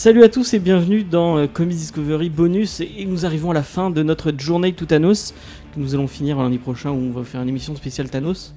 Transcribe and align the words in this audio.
Salut 0.00 0.24
à 0.24 0.30
tous 0.30 0.54
et 0.54 0.60
bienvenue 0.60 1.04
dans 1.04 1.36
euh, 1.36 1.46
Comics 1.46 1.76
Discovery 1.76 2.30
Bonus 2.30 2.80
et 2.80 3.04
nous 3.04 3.26
arrivons 3.26 3.50
à 3.50 3.52
la 3.52 3.62
fin 3.62 3.90
de 3.90 4.02
notre 4.02 4.32
journée 4.38 4.72
tout 4.72 4.86
Thanos 4.86 5.34
que 5.74 5.78
nous 5.78 5.94
allons 5.94 6.06
finir 6.06 6.38
lundi 6.38 6.56
prochain 6.56 6.88
où 6.88 6.94
on 6.94 7.10
va 7.10 7.22
faire 7.22 7.42
une 7.42 7.50
émission 7.50 7.76
spéciale 7.76 8.08
Thanos. 8.08 8.54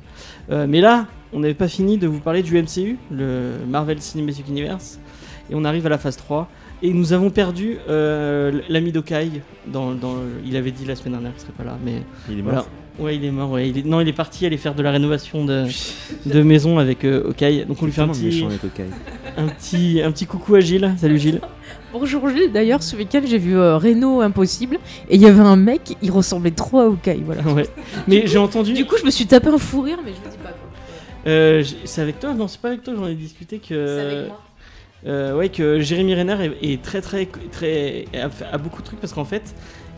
Euh, 0.51 0.67
mais 0.69 0.79
là, 0.79 1.05
on 1.33 1.41
n'avait 1.41 1.53
pas 1.53 1.67
fini 1.67 1.97
de 1.97 2.07
vous 2.07 2.21
parler 2.21 2.43
du 2.43 2.57
MCU, 2.57 2.97
le 3.11 3.55
Marvel 3.67 4.01
Cinematic 4.01 4.47
Universe, 4.47 5.01
et 5.49 5.55
on 5.55 5.65
arrive 5.65 5.85
à 5.85 5.89
la 5.89 5.97
phase 5.97 6.15
3 6.15 6.47
et 6.81 6.93
nous 6.93 7.11
avons 7.11 7.29
perdu 7.29 7.77
euh, 7.89 8.61
l'ami 8.69 8.93
d'Okai. 8.93 9.41
Dans, 9.67 9.91
dans, 9.91 10.15
il 10.45 10.55
avait 10.55 10.71
dit 10.71 10.85
la 10.85 10.95
semaine 10.95 11.11
dernière 11.11 11.33
qu'il 11.33 11.41
serait 11.41 11.51
pas 11.51 11.65
là, 11.65 11.77
mais 11.83 12.03
Il 12.29 12.39
est 12.39 12.41
mort. 12.41 12.53
voilà. 12.53 12.67
Ouais, 12.99 13.15
il 13.15 13.25
est 13.25 13.31
mort. 13.31 13.51
Ouais. 13.51 13.69
Il 13.69 13.77
est- 13.79 13.85
non, 13.85 14.01
il 14.01 14.07
est 14.07 14.13
parti 14.13 14.45
aller 14.45 14.57
faire 14.57 14.75
de 14.75 14.83
la 14.83 14.91
rénovation 14.91 15.45
de, 15.45 15.65
de 16.27 16.41
maison 16.43 16.77
avec 16.77 17.03
euh, 17.05 17.29
Okai. 17.29 17.65
Donc 17.65 17.81
on 17.81 17.85
lui 17.85 17.91
fait 17.91 18.01
un 18.01 18.07
petit, 18.09 18.25
méchant 18.25 18.47
avec 18.47 18.63
Okai. 18.63 18.85
un 19.37 19.47
petit, 19.47 20.01
un 20.03 20.11
petit 20.11 20.25
coucou 20.27 20.55
à 20.55 20.59
Gilles. 20.59 20.93
Salut 20.97 21.17
Gilles. 21.17 21.41
Bonjour 21.91 22.27
Gilles, 22.29 22.51
d'ailleurs 22.51 22.81
ce 22.81 22.95
week-end 22.95 23.21
j'ai 23.25 23.37
vu 23.37 23.55
euh, 23.55 23.77
Renault 23.77 24.21
Impossible 24.21 24.77
et 25.09 25.15
il 25.15 25.21
y 25.21 25.27
avait 25.27 25.41
un 25.41 25.55
mec, 25.55 25.95
il 26.01 26.09
ressemblait 26.11 26.49
trop 26.51 26.79
à 26.79 26.87
Okai, 26.87 27.19
voilà. 27.23 27.41
Ouais. 27.53 27.67
Mais 28.07 28.25
j'ai 28.25 28.37
entendu. 28.39 28.73
Du 28.73 28.85
coup 28.85 28.95
je 28.99 29.05
me 29.05 29.11
suis 29.11 29.25
tapé 29.27 29.49
un 29.49 29.57
fou 29.59 29.81
rire 29.81 29.99
mais 30.03 30.11
je 30.11 30.17
vous 30.17 30.29
dis 30.31 30.37
pas 30.43 30.49
quoi. 30.49 30.69
Euh, 31.27 31.63
c'est 31.85 32.01
avec 32.01 32.19
toi? 32.19 32.33
Non, 32.33 32.47
c'est 32.47 32.59
pas 32.59 32.69
avec 32.69 32.83
toi. 32.83 32.93
J'en 32.97 33.07
ai 33.07 33.13
discuté 33.15 33.59
que. 33.59 33.67
C'est 33.87 34.01
avec 34.15 34.27
moi. 34.27 34.41
Euh, 35.05 35.35
ouais, 35.35 35.49
que 35.49 35.79
Jérémy 35.81 36.15
Renner 36.15 36.37
est, 36.61 36.71
est 36.73 36.81
très 36.81 37.01
très 37.01 37.27
très 37.51 38.05
a 38.51 38.57
beaucoup 38.57 38.81
de 38.81 38.87
trucs 38.87 38.99
parce 39.01 39.13
qu'en 39.13 39.25
fait, 39.25 39.53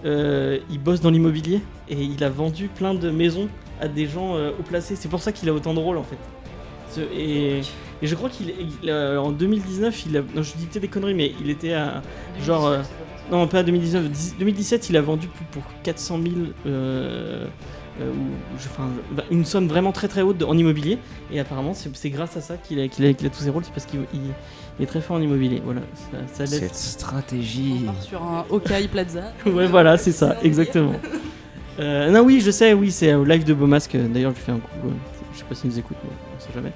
euh, 0.05 0.59
il 0.69 0.79
bosse 0.79 1.01
dans 1.01 1.09
l'immobilier 1.09 1.61
et 1.89 2.01
il 2.01 2.23
a 2.23 2.29
vendu 2.29 2.67
plein 2.67 2.93
de 2.93 3.09
maisons 3.09 3.49
à 3.81 3.87
des 3.87 4.05
gens 4.07 4.35
euh, 4.35 4.51
haut 4.59 4.63
placés. 4.63 4.95
C'est 4.95 5.09
pour 5.09 5.21
ça 5.21 5.31
qu'il 5.31 5.49
a 5.49 5.53
autant 5.53 5.73
de 5.73 5.79
rôles 5.79 5.97
en 5.97 6.03
fait. 6.03 6.17
Et, 7.13 7.61
je 8.01 8.15
crois 8.15 8.29
qu'il 8.29 8.53
il 8.83 8.89
a- 8.89 9.21
en 9.21 9.31
2019, 9.31 10.05
il 10.05 10.17
a, 10.17 10.21
non, 10.33 10.43
je 10.43 10.53
dis 10.55 10.67
des 10.79 10.87
conneries, 10.87 11.13
mais 11.13 11.33
il 11.41 11.49
était 11.49 11.73
à 11.73 12.01
genre 12.41 12.67
euh, 12.67 12.81
non 13.31 13.47
pas 13.47 13.63
2019, 13.63 14.09
10 14.09 14.35
2017, 14.39 14.89
il 14.89 14.97
a 14.97 15.01
vendu 15.01 15.27
pour, 15.27 15.61
pour 15.63 15.71
400 15.83 16.19
000. 16.21 16.35
euh, 16.67 17.45
euh, 18.01 18.11
ou- 18.11 19.21
une 19.31 19.45
somme 19.45 19.67
vraiment 19.67 19.93
très 19.93 20.09
très 20.09 20.21
haute 20.21 20.43
en 20.43 20.57
immobilier 20.57 20.97
et 21.31 21.39
apparemment 21.39 21.73
c'est 21.73 22.09
grâce 22.09 22.35
à 22.35 22.41
ça 22.41 22.57
qu'il 22.57 22.79
a, 22.81 22.87
tous 22.89 23.39
ses 23.39 23.49
rôles 23.49 23.63
parce 23.73 23.85
qu'il 23.85 24.01
il- 24.79 24.83
est 24.83 24.87
très 24.87 25.01
fort 25.01 25.17
en 25.17 25.21
immobilier 25.21 25.61
voilà 25.63 25.81
ça, 26.11 26.17
ça 26.33 26.43
laisse 26.43 26.59
Cette 26.59 26.75
stratégie. 26.75 27.81
On 27.83 27.85
part 27.93 28.01
sur 28.03 28.23
un 28.23 28.45
Okai 28.49 28.87
Plaza. 28.87 29.31
ouais 29.45 29.67
voilà 29.67 29.97
c'est 29.97 30.11
ça 30.11 30.35
exactement 30.43 30.93
Euh, 31.79 32.09
non 32.09 32.21
oui 32.21 32.39
je 32.41 32.51
sais 32.51 32.73
oui 32.73 32.89
c'est 32.91 33.13
au 33.13 33.25
live 33.25 33.43
de 33.43 33.53
Beaumasque 33.53 33.95
d'ailleurs 33.97 34.31
je 34.31 34.37
lui 34.37 34.43
fais 34.45 34.51
un 34.53 34.59
coup 34.59 34.69
euh, 34.85 34.89
je 35.33 35.39
sais 35.39 35.45
pas 35.47 35.55
s'il 35.55 35.69
nous 35.71 35.79
écoute 35.79 35.97
mais 36.03 36.09
on 36.37 36.39
sait 36.39 36.53
jamais 36.53 36.71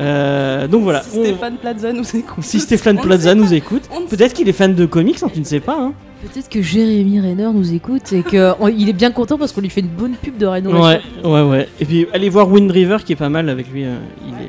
Euh, 0.00 0.66
donc 0.68 0.82
voilà 0.84 1.02
Si 1.02 1.18
on- 1.18 1.22
Stéphane 1.24 1.58
Plaza 1.58 1.92
nous 1.92 2.16
écoute. 2.16 2.44
si 2.44 2.60
Stéphane 2.60 2.98
Plaza 2.98 3.34
nous 3.34 3.52
écoute 3.52 3.88
peut-être 4.08 4.32
qu'il 4.32 4.48
est 4.48 4.52
fan 4.52 4.74
de 4.74 4.86
comics 4.86 5.22
hein, 5.22 5.28
tu 5.32 5.40
ne 5.40 5.44
sais 5.44 5.60
pas 5.60 5.78
hein. 5.78 5.92
Peut-être 6.20 6.48
que 6.48 6.60
Jérémy 6.60 7.20
Renner 7.20 7.48
nous 7.54 7.72
écoute 7.74 8.12
et 8.12 8.22
qu'il 8.24 8.88
est 8.88 8.92
bien 8.92 9.12
content 9.12 9.38
parce 9.38 9.52
qu'on 9.52 9.60
lui 9.60 9.70
fait 9.70 9.80
une 9.82 9.86
bonne 9.86 10.14
pub 10.14 10.36
de 10.36 10.46
rénovation. 10.46 11.00
ouais 11.24 11.30
ouais 11.30 11.42
ouais 11.48 11.68
et 11.80 11.84
puis 11.84 12.06
allez 12.12 12.28
voir 12.28 12.50
Wind 12.50 12.70
River 12.72 12.96
qui 13.04 13.12
est 13.12 13.16
pas 13.16 13.28
mal 13.28 13.48
avec 13.48 13.70
lui 13.70 13.84
euh, 13.84 13.96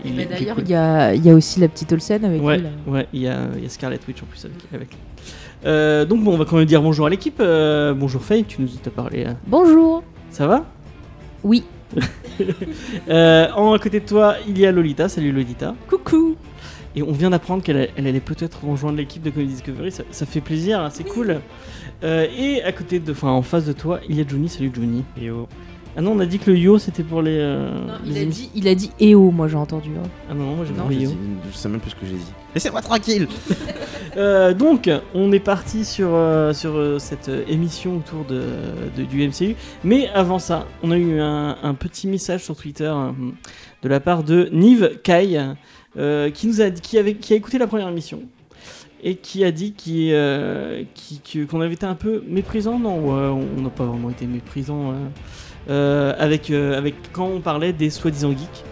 il 0.06 0.20
est, 0.20 0.24
il 0.24 0.28
D'ailleurs 0.30 0.56
cool. 0.56 0.64
il 0.66 0.72
y 0.72 0.76
a, 0.76 1.14
il 1.14 1.24
y 1.24 1.30
a 1.30 1.34
aussi 1.36 1.60
la 1.60 1.68
petite 1.68 1.92
Olsen 1.94 2.26
avec 2.26 2.42
Ouais, 2.44 2.58
lui 2.58 2.64
là. 2.64 2.70
ouais, 2.88 3.08
il 3.14 3.22
y 3.22 3.28
a, 3.28 3.38
y 3.62 3.66
a 3.66 3.70
Scarlet 3.70 4.00
Witch 4.08 4.24
en 4.24 4.26
plus 4.26 4.44
avec, 4.46 4.58
avec 4.74 4.90
lui. 4.90 4.98
Euh, 5.66 6.06
donc 6.06 6.24
bon, 6.24 6.34
on 6.34 6.38
va 6.38 6.46
quand 6.46 6.56
même 6.58 6.66
dire 6.66 6.82
bonjour 6.82 7.06
à 7.06 7.10
l'équipe. 7.12 7.38
Euh, 7.40 7.94
bonjour 7.94 8.22
Faye, 8.24 8.46
tu 8.46 8.62
nous 8.62 8.70
as 8.86 8.90
parlé. 8.90 9.26
euh, 9.28 9.34
Bonjour 9.46 10.04
Ça 10.32 10.48
va? 10.48 10.66
Oui, 11.44 11.64
En 13.10 13.74
à 13.74 13.80
côté 13.80 14.00
de 14.00 14.06
toi, 14.06 14.36
il 14.48 14.58
y 14.58 14.66
a 14.66 14.72
Lolita. 14.72 15.08
Salut 15.08 15.32
Lolita. 15.32 15.76
Coucou. 15.88 16.36
Et 16.96 17.04
on 17.04 17.12
vient 17.12 17.30
d'apprendre 17.30 17.62
qu'elle 17.64 17.90
elle 17.96 18.08
allait 18.08 18.20
peut-être 18.20 18.66
rejoindre 18.66 18.98
l'équipe 18.98 19.22
de 19.22 19.30
Comedy 19.30 19.54
Discovery. 19.54 19.92
Ça, 19.92 20.04
ça 20.12 20.26
fait 20.26 20.42
plaisir, 20.42 20.80
hein, 20.80 20.90
c'est 20.92 21.04
cool. 21.08 21.40
Euh, 22.04 22.26
et 22.38 22.64
à 22.64 22.72
côté 22.72 23.00
de, 23.00 23.12
enfin 23.12 23.30
en 23.30 23.42
face 23.44 23.66
de 23.66 23.74
toi, 23.74 24.00
il 24.10 24.18
y 24.18 24.22
a 24.22 24.28
Johnny. 24.28 24.50
Salut 24.50 24.72
Johnny. 24.74 25.04
Yo. 25.20 25.48
Ah 25.98 26.02
non, 26.02 26.12
on 26.14 26.20
a 26.20 26.26
dit 26.26 26.38
que 26.40 26.52
le 26.52 26.58
yo 26.58 26.78
c'était 26.78 27.04
pour 27.04 27.22
les. 27.22 27.38
euh, 27.38 27.72
il, 28.06 28.14
les 28.14 28.20
a 28.20 28.22
émissions. 28.24 28.50
dit, 28.54 28.60
il 28.60 28.68
a 28.68 28.76
dit 28.76 28.92
EO 29.02 29.32
moi 29.32 29.48
j'ai 29.48 29.56
entendu. 29.58 29.90
hein. 29.98 30.08
Ah 30.30 30.34
non, 30.34 30.56
moi 30.56 30.66
j'ai 30.66 30.74
Non, 30.74 30.88
pas 30.88 30.94
yo. 30.94 31.10
sais- 31.10 31.16
je 31.52 31.58
sais 31.58 31.68
même 31.70 31.80
plus 31.80 31.90
ce 31.92 31.96
que 31.96 32.06
j'ai 32.06 32.14
dit. 32.16 32.32
Laissez-moi 32.56 32.82
tranquille 32.82 33.28
Euh, 34.18 34.56
donc, 34.56 34.90
on 35.14 35.32
est 35.32 35.40
parti 35.40 35.86
sur, 35.86 36.10
euh, 36.12 36.52
sur 36.52 36.72
euh, 36.76 36.98
cette 36.98 37.30
euh, 37.30 37.44
émission 37.48 37.98
autour 37.98 38.26
de, 38.26 38.42
de- 38.98 39.04
du 39.04 39.26
MCU. 39.28 39.56
Mais 39.84 40.10
avant 40.10 40.40
ça, 40.40 40.66
on 40.82 40.90
a 40.90 40.98
eu 40.98 41.20
un, 41.20 41.56
un 41.62 41.74
petit 41.76 42.08
message 42.08 42.44
sur 42.44 42.56
Twitter 42.56 42.92
euh, 42.92 43.12
de 43.84 43.88
la 43.88 44.00
part 44.00 44.24
de 44.24 44.50
Nive 44.52 45.00
Kai, 45.04 45.40
euh, 45.98 46.30
qui 46.30 46.48
nous 46.48 46.62
a 46.62 46.70
qui, 46.70 46.98
avait, 46.98 47.16
qui 47.16 47.34
a 47.34 47.36
écouté 47.36 47.58
la 47.58 47.68
première 47.68 47.90
émission 47.90 48.22
et 49.04 49.16
qui 49.16 49.44
a 49.44 49.52
dit 49.52 49.74
euh, 50.12 50.84
qu'on 51.50 51.62
avait 51.62 51.74
été 51.74 51.86
un 51.86 51.96
peu 51.96 52.24
méprisant. 52.28 52.80
Non, 52.80 52.98
on 52.98 53.62
n'a 53.62 53.70
pas 53.70 53.86
vraiment 53.86 54.10
été 54.10 54.26
méprisant 54.26 54.92
euh, 54.92 54.94
euh, 55.70 56.14
avec, 56.18 56.50
avec 56.52 56.96
quand 57.12 57.28
on 57.28 57.40
parlait 57.40 57.74
des 57.74 57.90
soi-disant 57.90 58.32
geeks. 58.32 58.64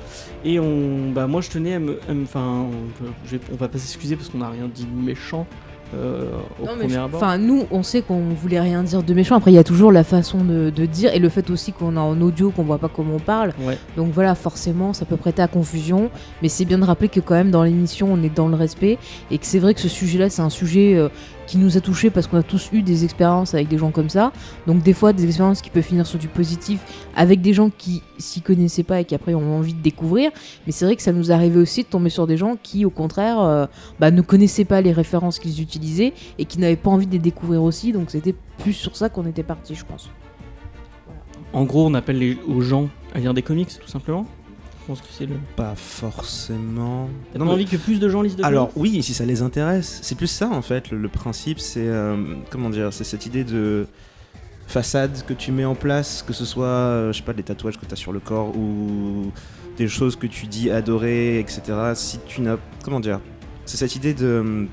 Et 0.45 0.59
on, 0.59 1.11
bah 1.11 1.27
moi 1.27 1.41
je 1.41 1.49
tenais 1.49 1.73
à 1.73 1.79
me, 1.79 1.99
enfin, 2.23 2.67
on, 2.69 3.35
on 3.51 3.55
va 3.55 3.67
pas 3.67 3.79
s'excuser 3.79 4.15
parce 4.15 4.29
qu'on 4.29 4.37
n'a 4.37 4.49
rien 4.49 4.69
dit 4.73 4.85
de 4.85 5.05
méchant 5.05 5.47
euh, 5.95 6.29
au 6.61 6.65
Non, 6.65 6.77
premier 6.77 6.97
abord. 6.97 7.21
Enfin, 7.21 7.37
nous, 7.37 7.65
on 7.71 7.83
sait 7.83 8.01
qu'on 8.01 8.19
voulait 8.29 8.59
rien 8.59 8.83
dire 8.83 9.03
de 9.03 9.13
méchant. 9.13 9.35
Après, 9.35 9.51
il 9.51 9.55
y 9.55 9.59
a 9.59 9.63
toujours 9.63 9.91
la 9.91 10.03
façon 10.03 10.43
de, 10.43 10.69
de 10.69 10.85
dire 10.85 11.13
et 11.13 11.19
le 11.19 11.29
fait 11.29 11.49
aussi 11.49 11.71
qu'on 11.71 11.95
a 11.97 12.01
en 12.01 12.19
audio, 12.21 12.51
qu'on 12.51 12.63
voit 12.63 12.77
pas 12.77 12.89
comment 12.89 13.15
on 13.15 13.19
parle. 13.19 13.53
Ouais. 13.61 13.77
Donc 13.95 14.11
voilà, 14.13 14.35
forcément, 14.35 14.93
ça 14.93 15.05
peut 15.05 15.17
prêter 15.17 15.41
à 15.41 15.47
confusion. 15.47 16.09
Mais 16.41 16.49
c'est 16.49 16.65
bien 16.65 16.77
de 16.77 16.85
rappeler 16.85 17.09
que 17.09 17.19
quand 17.19 17.35
même, 17.35 17.51
dans 17.51 17.63
l'émission, 17.63 18.09
on 18.11 18.21
est 18.23 18.33
dans 18.33 18.47
le 18.47 18.55
respect 18.55 18.97
et 19.31 19.37
que 19.37 19.45
c'est 19.45 19.59
vrai 19.59 19.73
que 19.73 19.81
ce 19.81 19.89
sujet-là, 19.89 20.29
c'est 20.29 20.41
un 20.41 20.49
sujet 20.49 20.95
euh, 20.95 21.09
qui 21.47 21.57
nous 21.57 21.77
a 21.77 21.81
touchés 21.81 22.09
parce 22.09 22.27
qu'on 22.27 22.37
a 22.37 22.43
tous 22.43 22.69
eu 22.73 22.83
des 22.83 23.03
expériences 23.03 23.53
avec 23.53 23.67
des 23.67 23.77
gens 23.77 23.91
comme 23.91 24.09
ça. 24.09 24.31
Donc 24.67 24.83
des 24.83 24.93
fois, 24.93 25.13
des 25.13 25.25
expériences 25.25 25.61
qui 25.61 25.69
peuvent 25.69 25.83
finir 25.83 26.05
sur 26.05 26.19
du 26.19 26.27
positif 26.27 26.81
avec 27.15 27.41
des 27.41 27.53
gens 27.53 27.71
qui 27.75 28.03
s'y 28.19 28.41
connaissaient 28.41 28.83
pas 28.83 28.99
et 28.99 29.05
qui 29.05 29.15
après 29.15 29.33
ont 29.33 29.57
envie 29.57 29.73
de 29.73 29.81
découvrir. 29.81 30.31
Mais 30.65 30.71
c'est 30.71 30.85
vrai 30.85 30.95
que 30.95 31.01
ça 31.01 31.13
nous 31.13 31.31
arrivait 31.31 31.59
aussi 31.59 31.83
de 31.83 31.87
tomber 31.87 32.09
sur 32.09 32.27
des 32.27 32.37
gens 32.37 32.57
qui, 32.61 32.85
au 32.85 32.89
contraire, 32.89 33.39
euh, 33.41 33.65
bah, 33.99 34.11
ne 34.11 34.21
connaissaient 34.21 34.65
pas 34.65 34.81
les 34.81 34.91
références 34.91 35.39
qu'ils 35.39 35.61
utilisaient 35.61 36.13
et 36.37 36.45
qui 36.45 36.59
n'avaient 36.59 36.75
pas 36.75 36.89
envie 36.89 37.07
de 37.07 37.13
les 37.13 37.19
découvrir 37.19 37.63
aussi. 37.63 37.93
Donc 37.93 38.11
c'était 38.11 38.35
plus 38.59 38.73
sur 38.73 38.95
ça 38.95 39.09
qu'on 39.09 39.25
était 39.25 39.43
parti, 39.43 39.73
je 39.73 39.85
pense. 39.85 40.09
En 41.53 41.63
gros, 41.63 41.87
on 41.87 41.93
appelle 41.93 42.19
les, 42.19 42.37
aux 42.47 42.61
gens 42.61 42.89
à 43.15 43.19
lire 43.19 43.33
des 43.33 43.41
comics, 43.41 43.69
tout 43.79 43.87
simplement. 43.87 44.25
Que 44.95 45.07
c'est. 45.11 45.27
Pas 45.55 45.73
forcément. 45.75 47.09
T'as 47.33 47.39
pas 47.39 47.45
mais- 47.45 47.51
envie 47.51 47.65
que 47.65 47.75
plus 47.77 47.99
de 47.99 48.07
gens 48.09 48.21
lisent 48.21 48.35
de 48.37 48.43
Alors 48.45 48.71
oui, 48.75 49.03
si 49.03 49.13
ça 49.13 49.25
les 49.25 49.41
intéresse. 49.41 49.99
C'est 50.01 50.15
plus 50.15 50.27
ça 50.27 50.49
en 50.49 50.61
fait. 50.61 50.91
Le, 50.91 50.97
le 50.97 51.09
principe, 51.09 51.59
c'est 51.59 51.87
euh, 51.87 52.15
comment 52.49 52.69
dire, 52.69 52.93
c'est 52.93 53.03
cette 53.03 53.25
idée 53.25 53.43
de 53.43 53.85
façade 54.65 55.23
que 55.25 55.33
tu 55.33 55.51
mets 55.51 55.65
en 55.65 55.75
place, 55.75 56.23
que 56.25 56.33
ce 56.33 56.45
soit, 56.45 56.65
euh, 56.65 57.11
je 57.13 57.17
sais 57.17 57.23
pas, 57.23 57.33
des 57.33 57.43
tatouages 57.43 57.77
que 57.77 57.85
tu 57.85 57.93
as 57.93 57.97
sur 57.97 58.11
le 58.11 58.19
corps 58.19 58.55
ou 58.57 59.31
des 59.77 59.87
choses 59.87 60.15
que 60.15 60.27
tu 60.27 60.45
dis 60.47 60.71
adorer, 60.71 61.39
etc. 61.39 61.61
Si 61.93 62.19
tu 62.25 62.41
n'as, 62.41 62.57
comment 62.83 62.99
dire, 62.99 63.19
c'est 63.65 63.77
cette 63.77 63.95
idée 63.95 64.13
de 64.13 64.67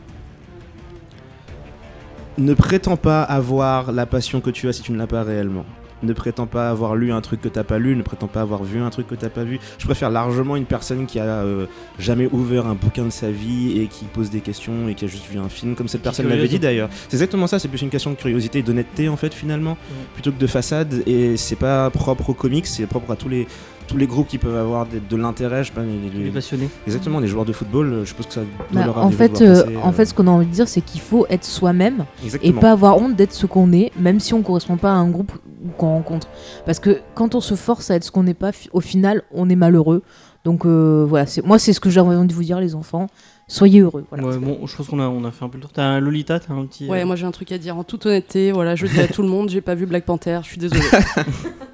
ne 2.39 2.55
prétends 2.55 2.97
pas 2.97 3.23
avoir 3.23 3.93
la 3.93 4.07
passion 4.07 4.41
que 4.41 4.51
tu 4.51 4.69
as 4.69 4.73
si 4.73 4.83
tu 4.83 4.93
ne 4.93 4.99
l'as 4.99 5.07
pas 5.07 5.23
réellement. 5.23 5.65
Ne 6.05 6.13
prétends 6.13 6.47
pas 6.47 6.71
avoir 6.71 6.97
lu 6.97 7.13
un 7.13 7.21
truc 7.21 7.41
que 7.41 7.49
t'as 7.49 7.65
pas 7.65 7.79
lu, 7.79 7.97
ne 7.97 8.03
prétends 8.03 8.27
pas 8.27 8.43
avoir 8.43 8.63
vu 8.63 8.81
un 8.81 8.91
truc 8.91 9.07
que 9.07 9.15
t'as 9.15 9.31
pas 9.31 9.45
vu. 9.45 9.59
Je 9.79 9.85
préfère 9.87 10.11
largement 10.11 10.57
une 10.57 10.67
personne 10.67 11.07
qui 11.07 11.19
a 11.19 11.25
euh, 11.25 11.67
jamais 11.99 12.29
ouvert 12.31 12.67
un 12.67 12.75
bouquin 12.75 13.05
de 13.05 13.11
sa 13.11 13.31
vie 13.31 13.81
et 13.81 13.87
qui 13.87 14.05
pose 14.05 14.31
des 14.31 14.41
questions 14.41 14.89
et 14.89 14.95
qui 14.95 15.05
a 15.05 15.09
juste 15.09 15.27
vu 15.31 15.39
un 15.39 15.49
film, 15.49 15.75
comme 15.75 15.89
cette 15.89 16.03
personne 16.03 16.29
l'avait 16.29 16.49
dit 16.49 16.59
d'ailleurs. 16.59 16.89
C'est 17.09 17.17
exactement 17.17 17.47
ça, 17.47 17.59
c'est 17.59 17.69
plus 17.69 17.83
une 17.83 17.91
question 17.91 18.11
de 18.11 18.17
curiosité 18.17 18.59
et 18.59 18.63
d'honnêteté 18.63 19.09
en 19.09 19.17
fait 19.17 19.33
finalement, 19.33 19.77
plutôt 20.15 20.31
que 20.31 20.39
de 20.39 20.47
façade. 20.47 21.03
Et 21.07 21.37
c'est 21.37 21.57
pas 21.57 21.91
propre 21.91 22.31
aux 22.31 22.35
comics, 22.35 22.67
c'est 22.67 22.87
propre 22.87 23.11
à 23.11 23.17
tous 23.17 23.29
les 23.29 23.47
tous 23.87 23.97
les 23.97 24.07
groupes 24.07 24.29
qui 24.29 24.39
peuvent 24.39 24.57
avoir 24.57 24.87
de, 24.87 24.99
de 24.99 25.17
l'intérêt. 25.17 25.63
Je 25.65 25.69
sais 25.69 25.75
pas, 25.75 25.83
les- 25.83 26.11
les- 26.19 26.25
Les 26.25 26.31
passionnés. 26.31 26.69
exactement, 26.87 27.21
les 27.21 27.27
joueurs 27.29 27.45
de 27.45 27.53
football. 27.53 27.93
euh, 27.93 28.01
Je 28.05 28.09
suppose 28.09 28.27
que 28.27 28.33
ça 28.33 28.41
doit 28.41 28.49
Bah, 28.73 28.87
leur 28.87 28.99
en 28.99 29.11
fait, 29.11 29.41
euh, 29.43 29.63
passer, 29.65 29.77
en 29.77 29.89
euh, 29.89 29.93
fait, 29.93 30.05
ce 30.07 30.15
qu'on 30.15 30.27
a 30.27 30.31
envie 30.31 30.47
de 30.47 30.53
dire, 30.53 30.69
c'est 30.69 30.81
qu'il 30.81 31.01
faut 31.01 31.27
être 31.29 31.45
soi-même 31.45 32.05
et 32.43 32.53
pas 32.53 32.73
avoir 32.73 32.99
honte 32.99 33.15
d'être 33.17 33.33
ce 33.33 33.47
qu'on 33.47 33.73
est, 33.73 33.91
même 33.99 34.21
si 34.21 34.35
on 34.35 34.43
correspond 34.43 34.77
pas 34.77 34.91
à 34.91 34.95
un 34.95 35.09
groupe 35.09 35.33
qu'on 35.79 35.89
rencontre. 35.89 36.29
Parce 36.67 36.79
que 36.79 37.01
quand 37.15 37.35
on 37.35 37.41
se 37.41 37.55
force 37.55 37.91
à 37.91 37.97
être 37.97 38.05
ce 38.05 38.11
qu'on 38.11 38.23
n'est 38.25 38.35
pas, 38.35 38.51
au 38.73 38.81
final, 38.81 39.23
on 39.33 39.49
est 39.49 39.57
malheureux. 39.57 40.03
Donc 40.45 40.67
euh, 40.67 41.07
voilà, 41.09 41.25
moi 41.45 41.59
c'est 41.59 41.73
ce 41.73 41.81
que 41.81 41.89
j'ai 41.89 42.01
envie 42.01 42.27
de 42.29 42.33
vous 42.35 42.43
dire, 42.43 42.61
les 42.61 42.75
enfants. 42.75 43.07
Soyez 43.49 43.81
heureux. 43.81 44.05
Voilà. 44.11 44.27
Ouais, 44.27 44.39
bon, 44.39 44.67
je 44.67 44.75
pense 44.77 44.89
qu'on 44.89 45.01
a, 45.01 45.07
on 45.09 45.25
a 45.25 45.31
fait 45.31 45.45
un 45.45 45.49
peu 45.49 45.57
le 45.59 45.63
tour. 45.63 45.73
T'as 45.73 45.85
un 45.85 46.01
Lolita, 46.01 46.39
t'as 46.41 46.53
un 46.55 46.65
petit. 46.67 46.89
Ouais, 46.89 47.03
euh, 47.03 47.07
moi 47.07 47.17
j'ai 47.17 47.25
un 47.27 47.31
truc 47.31 47.51
à 47.53 47.59
dire 47.59 47.77
en 47.79 47.85
toute 47.85 48.05
honnêteté. 48.07 48.53
Voilà, 48.53 48.75
je 48.75 48.87
dis 48.87 49.01
à 49.01 49.07
tout 49.09 49.23
le 49.23 49.29
monde, 49.29 49.49
j'ai 49.51 49.61
pas 49.63 49.75
vu 49.75 49.87
Black 49.87 50.05
Panther, 50.05 50.41
je 50.43 50.49
suis 50.49 50.59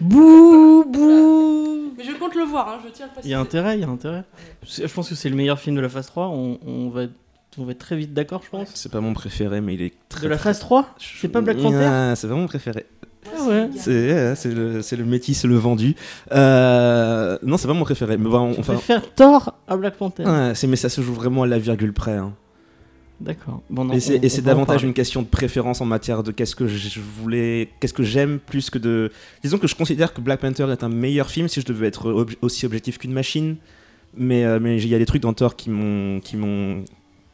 Bouh, 0.00 0.84
bouh. 0.88 1.92
Mais 1.96 2.04
je 2.04 2.12
compte 2.18 2.34
le 2.34 2.42
voir, 2.44 2.68
hein, 2.68 2.78
je 2.84 2.90
tiens 2.90 3.06
à 3.06 3.08
le 3.20 3.24
Il 3.24 3.30
y 3.30 3.34
a 3.34 3.40
intérêt, 3.40 3.76
il 3.78 3.80
y 3.80 3.84
a 3.84 3.88
intérêt. 3.88 4.24
C'est- 4.66 4.86
Je 4.86 4.92
pense 4.92 5.08
que 5.08 5.14
c'est 5.14 5.28
le 5.28 5.36
meilleur 5.36 5.58
film 5.58 5.76
de 5.76 5.80
la 5.80 5.88
phase 5.88 6.06
3. 6.06 6.28
On, 6.28 6.58
on 6.66 6.88
va, 6.90 7.04
être, 7.04 7.12
on 7.58 7.64
va 7.64 7.72
être 7.72 7.78
très 7.78 7.96
vite 7.96 8.12
d'accord, 8.12 8.42
je 8.44 8.50
pense. 8.50 8.68
C'est 8.74 8.90
pas 8.92 9.00
mon 9.00 9.14
préféré, 9.14 9.60
mais 9.60 9.74
il 9.74 9.82
est 9.82 9.94
très. 10.08 10.22
De 10.22 10.28
la 10.28 10.38
phase 10.38 10.58
3 10.58 10.86
C'est 10.98 11.28
pas 11.28 11.40
Black 11.40 11.58
Panther 11.58 11.84
Ah, 11.84 12.14
C'est 12.16 12.28
pas 12.28 12.34
mon 12.34 12.46
préféré. 12.46 12.86
Ah 13.26 13.42
ouais. 13.48 13.70
C'est 13.76 13.90
euh, 13.90 14.34
c'est 14.36 14.52
le, 14.52 14.82
c'est 14.82 14.94
le 14.96 15.04
métis, 15.04 15.44
le 15.44 15.56
vendu. 15.56 15.96
Euh, 16.32 17.36
non, 17.42 17.56
c'est 17.56 17.66
pas 17.66 17.74
mon 17.74 17.82
préféré. 17.84 18.16
Mais 18.18 18.28
bon, 18.28 18.38
On 18.56 18.60
enfin, 18.60 18.74
préfère 18.74 19.02
Thor 19.14 19.54
à 19.66 19.76
Black 19.76 19.96
Panther. 19.96 20.24
ouais, 20.24 20.54
c'est- 20.54 20.66
mais 20.68 20.76
ça 20.76 20.88
se 20.88 21.00
joue 21.00 21.14
vraiment 21.14 21.42
à 21.42 21.46
la 21.46 21.58
virgule 21.58 21.92
près. 21.92 22.12
hein. 22.16 22.34
D'accord. 23.20 23.62
Bon, 23.70 23.90
et 23.92 24.00
c'est 24.00 24.42
davantage 24.42 24.84
une 24.84 24.92
question 24.92 25.22
de 25.22 25.26
préférence 25.26 25.80
en 25.80 25.86
matière 25.86 26.22
de 26.22 26.32
qu'est-ce 26.32 26.54
que 26.54 26.66
je 26.68 27.00
voulais, 27.00 27.70
qu'est-ce 27.80 27.94
que 27.94 28.02
j'aime 28.02 28.38
plus 28.38 28.68
que 28.68 28.78
de. 28.78 29.10
Disons 29.42 29.56
que 29.58 29.66
je 29.66 29.74
considère 29.74 30.12
que 30.12 30.20
Black 30.20 30.40
Panther 30.40 30.66
est 30.70 30.84
un 30.84 30.90
meilleur 30.90 31.30
film 31.30 31.48
si 31.48 31.60
je 31.62 31.66
devais 31.66 31.86
être 31.86 32.10
ob- 32.12 32.34
aussi 32.42 32.66
objectif 32.66 32.98
qu'une 32.98 33.12
machine. 33.12 33.56
Mais 34.18 34.44
euh, 34.44 34.58
mais 34.60 34.80
il 34.80 34.88
y 34.88 34.94
a 34.94 34.98
des 34.98 35.06
trucs 35.06 35.22
dans 35.22 35.32
Thor 35.32 35.56
qui 35.56 35.70
m'ont 35.70 36.20
qui 36.20 36.36
m'ont 36.36 36.84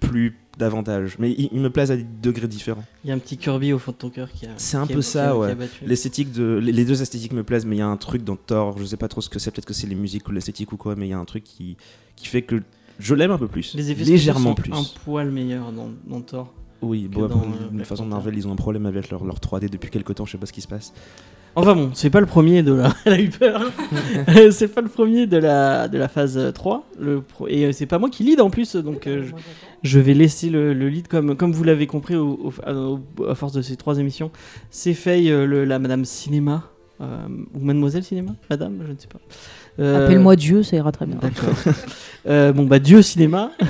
plu 0.01 0.37
davantage. 0.59 1.17
Mais 1.19 1.33
ils, 1.33 1.49
ils 1.53 1.61
me 1.61 1.71
plaisent 1.71 1.91
à 1.91 1.97
des 1.97 2.07
degrés 2.23 2.47
différents. 2.49 2.85
Il 3.05 3.09
y 3.09 3.11
a 3.11 3.15
un 3.15 3.19
petit 3.19 3.37
Kirby 3.37 3.73
au 3.73 3.79
fond 3.79 3.91
de 3.93 3.97
ton 3.97 4.11
cœur 4.11 4.31
qui 4.31 4.47
a. 4.47 4.51
C'est 4.59 4.77
un 4.77 4.85
a- 4.85 4.87
peu 4.87 5.03
ça, 5.03 5.37
ouais. 5.37 5.57
L'esthétique 5.85 6.31
de 6.33 6.61
les, 6.63 6.71
les 6.73 6.85
deux 6.85 7.03
esthétiques 7.03 7.33
me 7.33 7.43
plaisent, 7.43 7.67
mais 7.67 7.77
il 7.77 7.81
y 7.81 7.83
a 7.83 7.87
un 7.89 7.97
truc 7.97 8.23
dans 8.23 8.37
Thor, 8.37 8.79
je 8.79 8.85
sais 8.85 8.97
pas 8.97 9.09
trop 9.09 9.21
ce 9.21 9.29
que 9.29 9.39
c'est, 9.39 9.51
peut-être 9.51 9.67
que 9.67 9.75
c'est 9.75 9.87
les 9.89 9.95
musiques 9.97 10.29
ou 10.29 10.33
l'esthétique 10.33 10.71
ou 10.73 10.77
quoi, 10.77 10.95
mais 10.97 11.07
il 11.09 11.11
y 11.11 11.15
a 11.15 11.19
un 11.19 11.25
truc 11.25 11.43
qui 11.45 11.77
qui 12.17 12.27
fait 12.29 12.43
que 12.43 12.63
je 13.03 13.15
l'aime 13.15 13.31
un 13.33 13.39
peu 13.39 13.49
plus, 13.49 13.75
Les 13.75 13.91
effets 13.91 14.05
légèrement 14.05 14.55
plus. 14.55 14.73
un 14.73 14.83
poil 15.05 15.31
meilleurs 15.31 15.73
dans, 15.73 15.91
dans 16.07 16.21
Thor. 16.21 16.53
Oui, 16.81 17.09
bon, 17.09 17.27
dans, 17.29 17.37
euh, 17.37 17.39
de 17.39 17.69
Black 17.69 17.71
toute 17.79 17.87
façon. 17.87 18.07
Marvel, 18.07 18.35
ils 18.37 18.49
ont 18.49 18.53
un 18.53 18.57
problème 18.57 18.87
avec 18.87 19.11
leur, 19.11 19.25
leur 19.25 19.37
3D 19.39 19.69
depuis 19.71 19.91
quelque 19.91 20.13
temps, 20.13 20.25
je 20.27 20.33
sais 20.33 20.39
pas 20.39 20.47
ce 20.47 20.53
qui 20.53 20.61
se 20.63 20.69
passe. 20.69 20.93
Enfin 21.55 21.75
bon, 21.75 21.91
c'est 21.93 22.09
pas 22.09 22.21
le 22.21 22.27
premier 22.27 22.63
de 22.63 22.73
la. 22.73 22.95
Elle 23.05 23.13
a 23.13 23.21
eu 23.21 23.29
peur. 23.29 23.71
c'est 24.51 24.69
pas 24.69 24.81
le 24.81 24.89
premier 24.89 25.27
de 25.27 25.37
la, 25.37 25.87
de 25.87 25.99
la 25.99 26.09
phase 26.09 26.51
3. 26.55 26.85
Le 26.99 27.21
pro- 27.21 27.47
Et 27.47 27.67
euh, 27.67 27.73
c'est 27.73 27.85
pas 27.87 27.99
moi 27.99 28.09
qui 28.09 28.25
lead 28.25 28.41
en 28.41 28.49
plus, 28.51 28.75
donc 28.77 29.07
euh, 29.07 29.27
je, 29.27 29.33
je 29.91 29.99
vais 30.01 30.15
laisser 30.15 30.49
le, 30.49 30.73
le 30.73 30.89
lead 30.89 31.09
comme, 31.09 31.37
comme 31.37 31.53
vous 31.53 31.63
l'avez 31.63 31.87
compris 31.87 32.17
au, 32.17 32.31
au- 32.43 32.53
à, 32.65 32.73
au- 32.75 33.01
à 33.29 33.35
force 33.35 33.53
de 33.53 33.61
ces 33.63 33.77
trois 33.77 33.99
émissions. 33.99 34.31
C'est 34.71 34.95
Faye, 34.95 35.31
euh, 35.31 35.45
le- 35.47 35.65
la 35.67 35.79
Madame 35.79 36.05
Cinéma. 36.07 36.65
euh, 37.03 37.27
ou 37.55 37.61
Mademoiselle 37.61 38.03
Cinéma 38.05 38.33
Madame, 38.49 38.79
je 38.87 38.93
ne 38.93 38.99
sais 38.99 39.09
pas. 39.09 39.21
Euh, 39.79 40.05
Appelle-moi 40.05 40.37
Dieu, 40.37 40.63
ça 40.63 40.77
ira 40.77 40.93
très 40.93 41.07
bien. 41.07 41.17
D'accord. 41.17 41.55
Euh, 42.25 42.53
bon, 42.53 42.67
bah, 42.67 42.79
Dieu 42.79 43.03
Cinéma. 43.03 43.51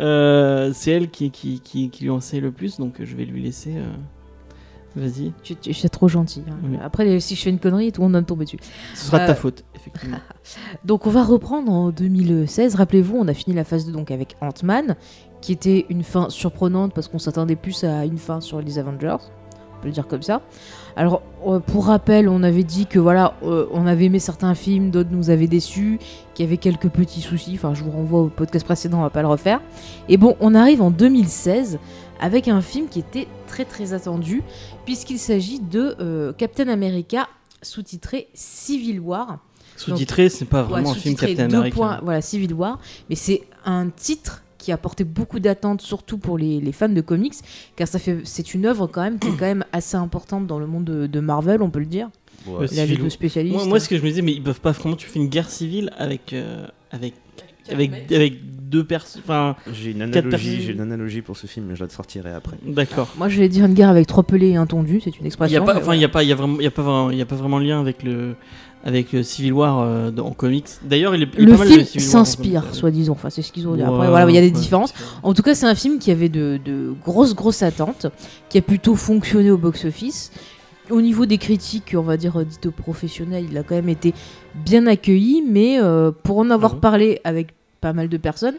Euh, 0.00 0.72
c'est 0.74 0.90
elle 0.90 1.08
qui, 1.08 1.30
qui, 1.30 1.60
qui, 1.60 1.88
qui 1.88 2.02
lui 2.02 2.10
en 2.10 2.18
sait 2.20 2.40
le 2.40 2.50
plus, 2.50 2.78
donc 2.80 2.94
je 3.00 3.14
vais 3.14 3.24
lui 3.24 3.40
laisser. 3.40 3.74
Vas-y, 4.96 5.32
Tu, 5.42 5.54
tu- 5.56 5.72
c'est 5.72 5.88
trop 5.88 6.06
gentil. 6.08 6.42
hein. 6.48 6.54
Oui. 6.64 6.78
Après, 6.82 7.18
si 7.20 7.34
je 7.36 7.42
fais 7.42 7.50
une 7.50 7.58
connerie, 7.60 7.90
tout 7.92 8.00
le 8.00 8.06
monde 8.06 8.12
va 8.14 8.20
me 8.20 8.26
tomber 8.26 8.44
dessus. 8.44 8.58
ce 8.94 9.06
sera 9.06 9.20
de 9.20 9.26
ta 9.26 9.34
faute, 9.36 9.64
effectivement. 9.74 10.18
Donc 10.84 11.06
on 11.06 11.10
va 11.10 11.22
reprendre 11.24 11.70
en 11.72 11.90
2016. 11.90 12.74
Rappelez-vous, 12.76 13.16
on 13.16 13.26
a 13.28 13.34
fini 13.34 13.54
la 13.54 13.64
phase 13.64 13.86
2 13.86 13.92
donc 13.92 14.10
avec 14.10 14.36
Ant-Man, 14.40 14.96
qui 15.40 15.52
était 15.52 15.86
une 15.90 16.02
fin 16.04 16.30
surprenante 16.30 16.92
parce 16.94 17.06
qu'on 17.08 17.18
s'attendait 17.20 17.56
plus 17.56 17.82
à 17.84 18.04
une 18.04 18.18
fin 18.18 18.40
sur 18.40 18.60
les 18.60 18.78
Avengers. 18.78 19.16
On 19.20 19.80
peut 19.82 19.86
le 19.88 19.92
dire 19.92 20.06
comme 20.08 20.22
ça. 20.22 20.42
Alors, 20.96 21.22
euh, 21.46 21.58
pour 21.58 21.86
rappel, 21.86 22.28
on 22.28 22.42
avait 22.44 22.62
dit 22.62 22.86
que 22.86 22.98
voilà, 23.00 23.34
euh, 23.42 23.66
on 23.72 23.86
avait 23.86 24.04
aimé 24.04 24.20
certains 24.20 24.54
films, 24.54 24.90
d'autres 24.90 25.10
nous 25.10 25.28
avaient 25.30 25.48
déçus, 25.48 25.98
qu'il 26.34 26.44
y 26.44 26.48
avait 26.48 26.56
quelques 26.56 26.88
petits 26.88 27.20
soucis. 27.20 27.54
Enfin, 27.54 27.74
je 27.74 27.82
vous 27.82 27.90
renvoie 27.90 28.20
au 28.20 28.28
podcast 28.28 28.64
précédent, 28.64 28.98
on 28.98 29.02
va 29.02 29.10
pas 29.10 29.22
le 29.22 29.28
refaire. 29.28 29.60
Et 30.08 30.16
bon, 30.16 30.36
on 30.40 30.54
arrive 30.54 30.80
en 30.82 30.90
2016 30.90 31.78
avec 32.20 32.46
un 32.46 32.60
film 32.60 32.86
qui 32.88 33.00
était 33.00 33.26
très 33.48 33.64
très 33.64 33.92
attendu, 33.92 34.42
puisqu'il 34.84 35.18
s'agit 35.18 35.58
de 35.58 35.96
euh, 36.00 36.32
Captain 36.32 36.68
America 36.68 37.26
sous-titré 37.60 38.28
Civil 38.34 39.00
War. 39.00 39.38
Sous-titré, 39.76 40.28
c'est 40.28 40.44
pas 40.44 40.62
vraiment 40.62 40.90
Ouais, 40.90 40.96
un 40.96 41.00
film 41.00 41.16
Captain 41.16 41.48
deux 41.48 41.56
America. 41.56 41.76
points, 41.76 42.00
voilà, 42.04 42.20
Civil 42.20 42.54
War. 42.54 42.78
Mais 43.10 43.16
c'est 43.16 43.42
un 43.64 43.88
titre 43.88 44.43
qui 44.64 44.72
a 44.72 44.78
porté 44.78 45.04
beaucoup 45.04 45.40
d'attentes, 45.40 45.82
surtout 45.82 46.16
pour 46.18 46.38
les, 46.38 46.58
les 46.60 46.72
fans 46.72 46.88
de 46.88 47.00
comics, 47.02 47.34
car 47.76 47.86
ça 47.86 47.98
fait, 47.98 48.18
c'est 48.24 48.54
une 48.54 48.64
œuvre 48.64 48.86
quand 48.86 49.02
même 49.02 49.18
qui 49.18 49.28
est 49.28 49.32
quand 49.36 49.44
même 49.44 49.64
assez 49.72 49.96
importante 49.96 50.46
dans 50.46 50.58
le 50.58 50.66
monde 50.66 50.84
de, 50.84 51.06
de 51.06 51.20
Marvel, 51.20 51.60
on 51.62 51.68
peut 51.70 51.80
le 51.80 51.86
dire. 51.86 52.08
Ouais, 52.46 52.66
Il 52.72 52.78
a 52.78 52.82
les 52.82 52.88
Civil 52.88 52.96
deux 52.96 53.02
War. 53.04 53.12
spécialistes. 53.12 53.56
Moi, 53.56 53.66
moi, 53.66 53.80
ce 53.80 53.88
que 53.88 53.96
je 53.98 54.02
me 54.02 54.08
disais, 54.08 54.22
mais 54.22 54.32
ils 54.32 54.42
peuvent 54.42 54.60
pas. 54.60 54.72
Comment 54.74 54.96
tu 54.96 55.06
fais 55.06 55.18
une 55.18 55.28
guerre 55.28 55.50
civile 55.50 55.90
avec. 55.98 56.32
euh, 56.32 56.66
avec. 56.90 57.14
Avec, 57.70 58.12
avec 58.12 58.34
deux 58.68 58.84
personnes. 58.84 59.22
Enfin, 59.24 59.56
J'ai 59.72 59.92
une 59.92 60.02
analogie, 60.02 60.60
j'ai 60.60 60.72
une 60.72 60.82
analogie 60.82 61.22
pour 61.22 61.34
ce 61.38 61.46
film, 61.46 61.64
mais 61.68 61.76
je 61.76 61.82
la 61.84 61.88
sortirai 61.88 62.30
après. 62.32 62.56
d'accord. 62.66 63.14
Moi, 63.16 63.30
je 63.30 63.38
vais 63.38 63.48
dire 63.48 63.64
une 63.64 63.72
guerre 63.72 63.88
avec 63.88 64.06
trois 64.06 64.22
pelés 64.22 64.48
et 64.50 64.56
un 64.56 64.66
tondu, 64.66 65.00
c'est 65.02 65.08
une 65.10 65.22
Il 65.22 65.24
y 65.24 65.26
expression. 65.28 65.62
a 65.62 65.64
pas, 65.72 65.78
enfin, 65.78 65.94
il 65.94 66.00
y 66.02 66.04
a 66.04 66.10
pas, 66.10 66.22
il 66.22 66.28
y 66.28 66.32
a 66.32 66.34
vraiment, 66.34 66.58
il 66.60 66.64
y 66.64 66.66
a 66.66 66.70
pas 66.70 67.08
il 67.10 67.16
y 67.16 67.22
a 67.22 67.26
pas 67.26 67.36
vraiment 67.36 67.58
lien 67.58 67.80
avec 67.80 68.02
le, 68.02 68.36
avec 68.84 69.14
euh, 69.14 69.22
Civil 69.22 69.52
War 69.54 69.80
euh, 69.80 70.10
dans- 70.10 70.26
en 70.26 70.30
comics. 70.32 70.66
D'ailleurs, 70.82 71.14
il 71.14 71.22
est, 71.22 71.28
il 71.38 71.42
est 71.48 71.52
Le 71.52 71.56
pas 71.56 71.64
film 71.64 71.84
s'inspire, 71.84 72.64
euh. 72.70 72.72
soi-disant. 72.74 73.12
Enfin, 73.14 73.30
c'est 73.30 73.42
ce 73.42 73.50
qu'ils 73.50 73.66
ont 73.66 73.74
dit. 73.74 73.80
Ouais, 73.82 73.88
Après, 73.88 74.08
voilà, 74.08 74.28
il 74.30 74.34
y 74.34 74.38
a 74.38 74.42
des 74.42 74.48
ouais, 74.48 74.52
différences. 74.52 74.92
En 75.22 75.32
tout 75.34 75.42
cas, 75.42 75.54
c'est 75.54 75.66
un 75.66 75.74
film 75.74 75.98
qui 75.98 76.10
avait 76.10 76.28
de, 76.28 76.60
de 76.64 76.92
grosses, 77.04 77.34
grosses 77.34 77.62
attentes, 77.62 78.06
qui 78.50 78.58
a 78.58 78.62
plutôt 78.62 78.94
fonctionné 78.94 79.50
au 79.50 79.56
box-office. 79.58 80.30
Au 80.90 81.00
niveau 81.00 81.24
des 81.24 81.38
critiques, 81.38 81.94
on 81.96 82.02
va 82.02 82.18
dire 82.18 82.38
euh, 82.38 82.44
dites 82.44 82.68
professionnelles, 82.68 83.46
il 83.50 83.56
a 83.56 83.62
quand 83.62 83.74
même 83.74 83.88
été 83.88 84.12
bien 84.66 84.86
accueilli, 84.86 85.42
mais 85.48 85.78
euh, 85.80 86.10
pour 86.22 86.36
en 86.38 86.50
avoir 86.50 86.74
Mhm. 86.74 86.80
parlé 86.80 87.20
avec 87.24 87.54
pas 87.80 87.94
mal 87.94 88.10
de 88.10 88.16
personnes, 88.18 88.56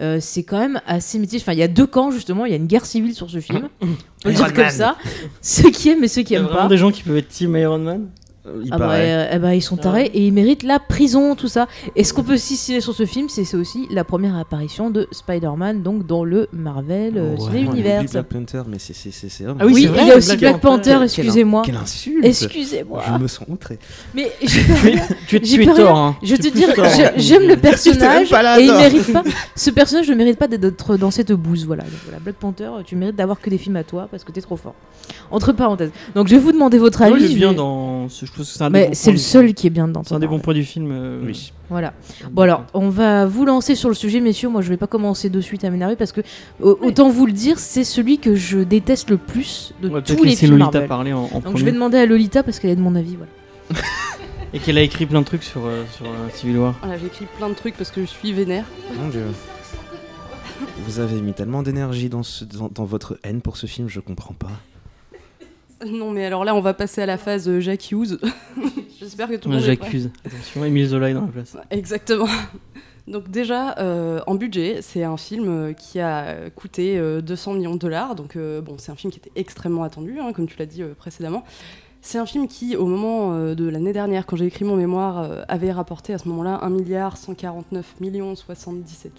euh, 0.00 0.18
c'est 0.20 0.44
quand 0.44 0.58
même 0.60 0.80
assez 0.86 1.18
mitigé. 1.18 1.42
Enfin, 1.42 1.52
il 1.52 1.58
y 1.58 1.64
a 1.64 1.68
deux 1.68 1.86
camps 1.88 2.12
justement, 2.12 2.44
il 2.46 2.50
y 2.50 2.54
a 2.54 2.58
une 2.58 2.66
guerre 2.68 2.86
civile 2.86 3.12
sur 3.12 3.28
ce 3.28 3.40
film. 3.40 3.68
On 3.82 3.86
peut 4.22 4.32
dire 4.32 4.52
comme 4.54 4.70
ça. 4.70 4.96
Ceux 5.40 5.70
qui 5.70 5.90
aiment 5.90 6.04
et 6.04 6.08
ceux 6.08 6.22
qui 6.22 6.34
Il 6.34 6.36
y 6.36 6.36
a 6.36 6.40
aiment 6.42 6.46
vraiment 6.46 6.62
pas. 6.62 6.68
des 6.68 6.76
gens 6.76 6.92
qui 6.92 7.02
peuvent 7.02 7.16
être 7.16 7.28
Team 7.28 7.56
Iron 7.56 7.78
Man? 7.80 8.06
Euh, 8.46 8.60
il 8.62 8.68
Ah 8.72 8.76
bah, 8.78 8.90
euh, 8.92 9.28
eh 9.32 9.38
bah, 9.38 9.54
ils 9.54 9.62
sont 9.62 9.76
tarés 9.78 10.02
ouais. 10.02 10.10
et 10.12 10.26
ils 10.26 10.32
méritent 10.32 10.64
la 10.64 10.78
prison, 10.78 11.34
tout 11.34 11.48
ça. 11.48 11.66
Et 11.96 12.04
ce 12.04 12.12
qu'on 12.12 12.22
peut 12.22 12.34
aussi 12.34 12.56
citer 12.56 12.82
sur 12.82 12.94
ce 12.94 13.06
film, 13.06 13.28
c'est 13.30 13.44
c'est 13.44 13.56
aussi 13.56 13.86
la 13.90 14.04
première 14.04 14.36
apparition 14.36 14.90
de 14.90 15.08
Spider-Man, 15.12 15.82
donc 15.82 16.06
dans 16.06 16.24
le 16.24 16.48
Marvel 16.52 17.14
euh, 17.16 17.36
Ouais. 17.36 17.62
Non, 17.62 17.72
il 17.72 17.80
Universe. 17.80 18.12
Black 18.12 18.26
Panther, 18.26 18.62
mais 18.68 18.78
c'est 18.78 18.92
c'est 18.94 19.10
Ah 19.46 19.64
oui, 19.64 19.72
Oui, 19.72 19.82
c'est 19.82 19.88
vrai, 19.88 20.02
il 20.02 20.08
y 20.08 20.10
a 20.10 20.16
aussi 20.16 20.28
Black 20.28 20.40
Black 20.40 20.60
Panther. 20.60 20.98
Excusez-moi. 21.04 21.62
Quelle 21.64 21.76
insulte 21.76 22.24
Excusez-moi. 22.24 23.02
Je 23.08 23.22
me 23.22 23.26
sens 23.28 23.46
outré. 23.48 23.78
Mais 24.14 24.30
Tu 25.26 25.36
es, 25.36 25.80
hein. 25.80 26.16
Je 26.22 26.36
te 26.36 26.74
tort. 26.74 26.84
j'ai- 26.94 27.10
j'aime 27.22 27.48
le 27.48 27.56
personnage 27.68 28.30
là, 28.30 28.60
et 28.60 28.64
il 28.64 28.72
mérite 28.72 29.10
pas. 29.12 29.22
Ce 29.56 29.70
personnage 29.70 30.08
ne 30.10 30.14
mérite 30.14 30.38
pas 30.38 30.48
d'être 30.48 30.96
dans 30.96 31.10
cette 31.10 31.32
bouse. 31.32 31.64
Voilà. 31.66 31.84
Donc 31.84 31.92
voilà, 32.04 32.18
Black 32.20 32.36
Panther, 32.36 32.68
tu 32.84 32.94
mérites 32.96 33.16
d'avoir 33.16 33.40
que 33.40 33.48
des 33.48 33.58
films 33.58 33.76
à 33.76 33.84
toi 33.84 34.06
parce 34.10 34.22
que 34.22 34.32
t'es 34.32 34.42
trop 34.42 34.56
fort. 34.56 34.74
Entre 35.30 35.52
parenthèses. 35.52 35.90
Donc 36.14 36.28
je 36.28 36.34
vais 36.34 36.40
vous 36.40 36.52
demander 36.52 36.76
votre 36.78 37.00
il 37.02 37.12
avis. 37.14 37.34
je 37.34 37.46
vais- 37.46 37.54
dans. 37.54 38.08
ce- 38.10 38.26
pense 38.36 38.52
que 38.52 38.58
c'est 38.58 38.62
un 38.64 38.70
Mais 38.70 38.90
le 38.90 39.16
seul 39.16 39.54
qui 39.54 39.66
est 39.66 39.70
bien 39.70 39.88
dedans. 39.88 40.02
C'est 40.04 40.14
un 40.14 40.18
des 40.18 40.26
bons 40.26 40.38
points 40.38 40.54
du 40.54 40.64
film. 40.64 40.90
euh, 40.92 41.22
Oui. 41.24 41.52
Voilà. 41.70 41.92
Bon 42.30 42.42
alors, 42.42 42.64
on 42.74 42.88
va 42.90 43.26
vous 43.26 43.44
lancer 43.44 43.74
sur 43.74 43.88
le 43.88 43.94
sujet, 43.94 44.20
messieurs. 44.20 44.48
Moi, 44.48 44.60
je 44.62 44.68
vais 44.68 44.76
pas 44.76 44.86
commencer 44.86 45.30
de 45.30 45.40
suite 45.40 45.64
à 45.64 45.70
m'énerver 45.70 45.96
parce 45.96 46.12
que 46.12 46.20
euh, 46.62 46.74
autant 46.82 47.08
vous 47.10 47.26
le 47.26 47.32
dire, 47.32 47.58
c'est 47.58 47.84
celui 47.84 48.18
que 48.18 48.34
je 48.34 48.58
déteste 48.58 49.10
le 49.10 49.16
plus 49.16 49.72
de 49.82 49.88
On 49.88 49.92
va 49.92 50.02
peut-être 50.02 50.16
tous 50.18 50.24
les 50.24 50.30
laisser 50.30 50.46
films 50.46 50.58
Lolita 50.58 50.72
Marvel. 50.80 50.88
parler 50.88 51.12
en, 51.12 51.20
en 51.20 51.28
Donc 51.28 51.42
premier. 51.44 51.58
je 51.60 51.64
vais 51.64 51.72
demander 51.72 51.98
à 51.98 52.06
Lolita 52.06 52.42
parce 52.42 52.58
qu'elle 52.58 52.70
est 52.70 52.76
de 52.76 52.80
mon 52.82 52.94
avis. 52.94 53.16
Voilà. 53.16 53.80
Et 54.52 54.58
qu'elle 54.60 54.78
a 54.78 54.82
écrit 54.82 55.06
plein 55.06 55.20
de 55.20 55.26
trucs 55.26 55.42
sur, 55.42 55.64
euh, 55.66 55.82
sur 55.96 56.06
euh, 56.06 56.28
Civil 56.34 56.58
War. 56.58 56.74
Voilà, 56.82 56.98
j'ai 56.98 57.06
écrit 57.06 57.26
plein 57.38 57.48
de 57.48 57.54
trucs 57.54 57.76
parce 57.76 57.90
que 57.90 58.02
je 58.02 58.06
suis 58.06 58.32
vénère. 58.32 58.64
Mon 59.00 59.08
dieu. 59.08 59.22
Vous 60.86 61.00
avez 61.00 61.20
mis 61.20 61.32
tellement 61.32 61.62
d'énergie 61.62 62.08
dans, 62.08 62.22
ce- 62.22 62.44
dans, 62.44 62.68
dans 62.68 62.84
votre 62.84 63.18
haine 63.24 63.40
pour 63.40 63.56
ce 63.56 63.66
film, 63.66 63.88
je 63.88 64.00
comprends 64.00 64.34
pas. 64.34 64.50
Non, 65.92 66.10
mais 66.10 66.24
alors 66.24 66.44
là, 66.44 66.54
on 66.54 66.60
va 66.60 66.74
passer 66.74 67.02
à 67.02 67.06
la 67.06 67.18
phase 67.18 67.48
euh, 67.48 67.60
Jack 67.60 67.90
Hughes. 67.90 68.18
J'espère 68.98 69.28
que 69.28 69.36
tout 69.36 69.48
le 69.48 69.56
monde. 69.56 69.64
J'accuse. 69.64 70.10
Attention, 70.24 70.64
Emile 70.64 70.88
Zola 70.88 71.10
est 71.10 71.14
dans 71.14 71.22
la 71.22 71.26
place. 71.28 71.56
Exactement. 71.70 72.28
Donc 73.06 73.30
déjà, 73.30 73.76
euh, 73.78 74.20
en 74.26 74.34
budget, 74.34 74.78
c'est 74.80 75.04
un 75.04 75.18
film 75.18 75.44
euh, 75.48 75.72
qui 75.74 76.00
a 76.00 76.48
coûté 76.54 76.96
euh, 76.96 77.20
200 77.20 77.54
millions 77.54 77.74
de 77.74 77.78
dollars. 77.78 78.14
Donc 78.14 78.36
euh, 78.36 78.62
bon, 78.62 78.76
c'est 78.78 78.92
un 78.92 78.96
film 78.96 79.12
qui 79.12 79.18
était 79.18 79.32
extrêmement 79.36 79.82
attendu, 79.82 80.18
hein, 80.20 80.32
comme 80.32 80.46
tu 80.46 80.56
l'as 80.58 80.64
dit 80.66 80.82
euh, 80.82 80.94
précédemment. 80.94 81.44
C'est 82.06 82.18
un 82.18 82.26
film 82.26 82.48
qui, 82.48 82.76
au 82.76 82.84
moment 82.84 83.32
euh, 83.32 83.54
de 83.54 83.66
l'année 83.66 83.94
dernière, 83.94 84.26
quand 84.26 84.36
j'ai 84.36 84.44
écrit 84.44 84.66
mon 84.66 84.76
mémoire, 84.76 85.22
euh, 85.22 85.42
avait 85.48 85.72
rapporté 85.72 86.12
à 86.12 86.18
ce 86.18 86.28
moment-là 86.28 86.58
1 86.62 86.68
milliard 86.68 87.16
149 87.16 87.94
millions 87.98 88.36
77 88.36 89.12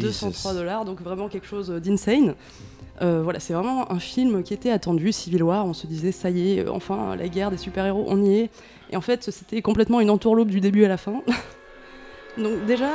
203 0.00 0.54
dollars. 0.54 0.86
Donc 0.86 1.02
vraiment 1.02 1.28
quelque 1.28 1.46
chose 1.46 1.68
d'insane. 1.68 2.34
Euh, 3.02 3.22
voilà, 3.22 3.40
c'est 3.40 3.52
vraiment 3.54 3.90
un 3.90 3.98
film 3.98 4.42
qui 4.42 4.52
était 4.52 4.70
attendu, 4.70 5.10
Civil 5.12 5.42
War. 5.42 5.64
On 5.66 5.72
se 5.72 5.86
disait, 5.86 6.12
ça 6.12 6.28
y 6.30 6.52
est, 6.58 6.66
euh, 6.66 6.70
enfin, 6.72 7.16
la 7.16 7.28
guerre 7.28 7.50
des 7.50 7.56
super-héros, 7.56 8.04
on 8.08 8.22
y 8.22 8.34
est. 8.40 8.50
Et 8.90 8.96
en 8.96 9.00
fait, 9.00 9.30
c'était 9.30 9.62
complètement 9.62 10.00
une 10.00 10.10
entourloupe 10.10 10.50
du 10.50 10.60
début 10.60 10.84
à 10.84 10.88
la 10.88 10.96
fin. 10.96 11.22
Donc 12.38 12.64
déjà, 12.66 12.90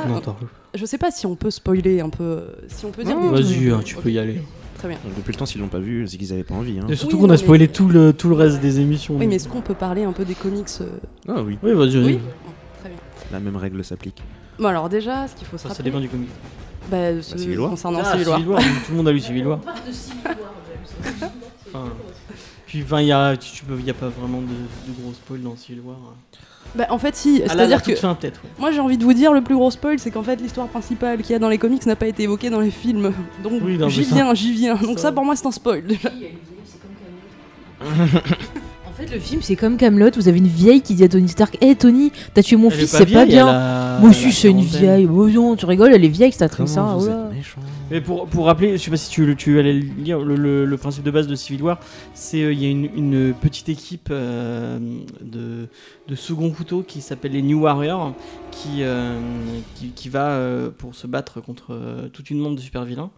je 0.74 0.84
sais 0.86 0.98
pas 0.98 1.10
si 1.10 1.26
on 1.26 1.36
peut 1.36 1.50
spoiler 1.50 2.00
un 2.00 2.08
peu, 2.08 2.44
si 2.68 2.86
on 2.86 2.90
peut 2.90 3.04
dire 3.04 3.18
Vas-y, 3.18 3.70
hein, 3.70 3.80
tu 3.84 3.96
peux 3.96 4.10
y 4.10 4.18
aller. 4.18 4.40
Très 4.78 4.88
bien. 4.88 4.98
Depuis 5.16 5.32
le 5.32 5.38
temps, 5.38 5.46
s'ils 5.46 5.60
l'ont 5.60 5.68
pas 5.68 5.78
vu, 5.78 6.06
c'est 6.06 6.16
qu'ils 6.18 6.32
avaient 6.32 6.44
pas 6.44 6.54
envie. 6.54 6.78
Hein. 6.78 6.86
Et 6.88 6.96
surtout 6.96 7.16
Oui, 7.16 7.22
qu'on 7.22 7.28
a 7.28 7.32
mais- 7.32 7.36
spoilé 7.38 7.68
tout 7.68 7.88
le, 7.88 8.12
tout 8.12 8.28
le 8.28 8.34
reste 8.34 8.60
des 8.60 8.80
émissions. 8.80 9.16
Oui, 9.16 9.26
mais 9.26 9.36
est-ce 9.36 9.48
qu'on 9.48 9.60
peut 9.62 9.74
parler 9.74 10.04
un 10.04 10.12
peu 10.12 10.24
des 10.24 10.34
comics 10.34 10.66
euh, 10.80 10.88
Ah 11.28 11.42
oui, 11.42 11.58
Oui, 11.62 11.72
vas-y, 11.72 11.96
vas-y. 11.96 12.04
Oui. 12.14 12.18
Très 12.80 12.88
bien. 12.90 12.98
la 13.32 13.40
même 13.40 13.56
règle 13.56 13.82
s'applique. 13.84 14.22
Bon, 14.58 14.66
alors 14.68 14.88
déjà, 14.88 15.28
ce 15.28 15.34
qu'il 15.34 15.46
faut 15.46 15.56
se 15.56 15.62
Ça, 15.64 15.68
ça 15.70 15.74
rappeler, 15.74 15.84
dépend 15.90 16.00
du 16.00 16.08
comic. 16.08 16.28
Bah, 16.90 16.96
War. 17.58 17.70
concernant 17.70 18.00
Ah, 18.04 18.12
Civil 18.12 18.28
War. 18.28 18.38
Civil 18.38 18.50
War, 18.52 18.60
tout 18.62 18.90
le 18.90 18.96
monde 18.96 19.08
a 19.08 19.12
lu 19.12 19.20
Civil 19.20 19.46
War. 19.46 19.58
Enfin, 21.68 21.84
Puis, 22.66 22.82
enfin, 22.82 23.00
il 23.00 23.06
y 23.08 23.12
a, 23.12 23.36
tu, 23.36 23.62
y 23.84 23.90
a 23.90 23.94
pas 23.94 24.08
vraiment 24.08 24.40
de, 24.40 24.46
de 24.46 25.00
gros 25.00 25.12
spoil 25.12 25.40
dans 25.42 25.56
Civil 25.56 25.80
War. 25.84 25.96
Bah, 26.74 26.86
en 26.90 26.98
fait, 26.98 27.14
si. 27.16 27.38
La 27.40 27.48
C'est-à-dire 27.48 27.82
que 27.82 27.94
fin, 27.94 28.16
ouais. 28.22 28.32
moi, 28.58 28.70
j'ai 28.72 28.80
envie 28.80 28.98
de 28.98 29.04
vous 29.04 29.14
dire, 29.14 29.32
le 29.32 29.40
plus 29.40 29.54
gros 29.54 29.70
spoil, 29.70 29.98
c'est 29.98 30.10
qu'en 30.10 30.22
fait, 30.22 30.36
l'histoire 30.40 30.68
principale 30.68 31.22
qu'il 31.22 31.30
y 31.30 31.34
a 31.34 31.38
dans 31.38 31.48
les 31.48 31.58
comics 31.58 31.84
n'a 31.86 31.96
pas 31.96 32.06
été 32.06 32.24
évoquée 32.24 32.50
dans 32.50 32.60
les 32.60 32.70
films. 32.70 33.12
Donc, 33.42 33.62
Oui, 33.62 33.78
j'y 33.88 34.02
viens, 34.02 34.34
j'y 34.34 34.52
viens. 34.52 34.74
Donc, 34.76 34.98
ça- 34.98 35.04
ça, 35.04 35.12
pour 35.12 35.24
moi, 35.24 35.36
c'est 35.36 35.46
un 35.46 35.52
spoil. 35.52 35.84
déjà. 35.86 36.10
En 38.98 39.02
fait, 39.02 39.12
le 39.12 39.20
film, 39.20 39.42
c'est 39.42 39.56
comme 39.56 39.76
Camelot. 39.76 40.08
Vous 40.16 40.26
avez 40.26 40.38
une 40.38 40.46
vieille 40.46 40.80
qui 40.80 40.94
dit 40.94 41.04
à 41.04 41.08
Tony 41.10 41.28
Stark 41.28 41.58
Hé 41.60 41.74
Tony, 41.76 42.12
t'as 42.32 42.42
tué 42.42 42.56
mon 42.56 42.70
Elle 42.70 42.78
fils, 42.78 42.90
c'est 42.96 43.04
pas 43.04 43.26
bien. 43.26 43.46
a- 43.46 43.98
Moi 44.00 44.08
aussi, 44.08 44.32
c'est 44.32 44.48
une 44.48 44.62
vieille. 44.62 45.06
Oh 45.06 45.28
non, 45.28 45.54
tu 45.54 45.66
rigoles, 45.66 45.92
elle 45.92 46.02
est 46.04 46.08
vieille, 46.08 46.32
cette 46.32 46.40
actrice. 46.40 46.74
Comment 46.74 46.92
hein, 46.92 46.96
vous 46.96 47.06
oh 47.08 47.10
êtes 47.30 47.36
méchant 47.36 47.60
Mais 47.90 48.00
pour, 48.00 48.26
pour 48.26 48.46
rappeler, 48.46 48.78
je 48.78 48.82
sais 48.82 48.90
pas 48.90 48.96
si 48.96 49.10
tu, 49.10 49.36
tu 49.36 49.58
allais 49.58 49.74
lire 49.74 50.20
le, 50.20 50.34
le- 50.34 50.64
le 50.64 50.76
principe 50.78 51.04
de 51.04 51.10
base 51.10 51.26
de 51.26 51.34
Civil 51.34 51.62
War, 51.62 51.78
c'est 52.14 52.40
euh, 52.42 52.54
il 52.54 52.62
y 52.62 52.64
a 52.64 52.70
une, 52.70 52.88
une 52.96 53.34
petite 53.34 53.68
équipe 53.68 54.08
euh, 54.10 54.78
de, 55.20 55.68
de 56.08 56.14
second 56.14 56.48
couteau 56.50 56.82
qui 56.82 57.02
s'appelle 57.02 57.32
les 57.32 57.42
New 57.42 57.60
Warriors 57.60 58.14
qui, 58.50 58.78
euh, 58.82 59.18
qui, 59.74 59.88
qui 59.90 60.08
va 60.08 60.30
euh, 60.30 60.70
pour 60.70 60.94
se 60.94 61.06
battre 61.06 61.42
contre 61.42 61.74
euh, 61.74 62.08
toute 62.08 62.30
une 62.30 62.42
bande 62.42 62.56
de 62.56 62.60
super 62.62 62.86
vilains. 62.86 63.10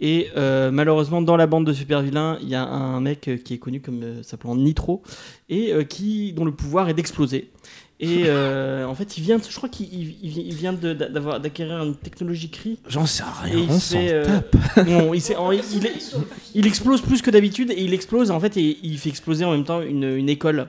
Et 0.00 0.28
euh, 0.36 0.70
malheureusement, 0.70 1.20
dans 1.22 1.36
la 1.36 1.46
bande 1.48 1.66
de 1.66 1.72
super 1.72 2.02
vilains, 2.02 2.38
il 2.40 2.48
y 2.48 2.54
a 2.54 2.62
un 2.64 3.00
mec 3.00 3.26
euh, 3.28 3.36
qui 3.36 3.54
est 3.54 3.58
connu 3.58 3.80
comme 3.80 4.02
euh, 4.02 4.22
s'appelant 4.22 4.54
Nitro 4.54 5.02
et 5.48 5.72
euh, 5.72 5.82
qui 5.82 6.32
dont 6.32 6.44
le 6.44 6.52
pouvoir 6.52 6.88
est 6.88 6.94
d'exploser. 6.94 7.50
Et 8.00 8.30
en 8.86 8.94
fait, 8.94 9.18
il 9.18 9.24
vient, 9.24 9.38
je 9.46 9.56
crois 9.56 9.68
qu'il 9.68 9.92
il- 9.92 10.14
il- 10.22 10.38
il 10.46 10.54
vient 10.54 10.72
d'avoir- 10.72 11.40
d'acquérir 11.40 11.82
une 11.82 11.96
technologie 11.96 12.48
cri 12.48 12.78
J'en 12.88 13.06
sais 13.06 13.24
rien, 13.42 13.58
il 13.58 13.68
on 13.70 13.80
se 13.80 13.94
s'en 13.94 13.98
fait, 14.00 14.22
tape. 14.22 14.56
Bon, 14.86 15.12
il, 15.14 15.20
s'est- 15.20 15.34
en- 15.34 15.50
il- 15.50 15.62
il 15.74 15.84
est- 15.84 16.14
il 16.54 16.66
explose 16.68 17.00
plus 17.00 17.20
que 17.20 17.30
d'habitude 17.32 17.72
et 17.72 17.82
il 17.82 17.92
explose 17.92 18.30
en 18.30 18.38
fait 18.38 18.56
et 18.56 18.78
il 18.84 18.98
fait 18.98 19.08
exploser 19.08 19.44
en 19.44 19.50
même 19.50 19.64
temps 19.64 19.82
une, 19.82 20.04
une 20.04 20.28
école 20.28 20.68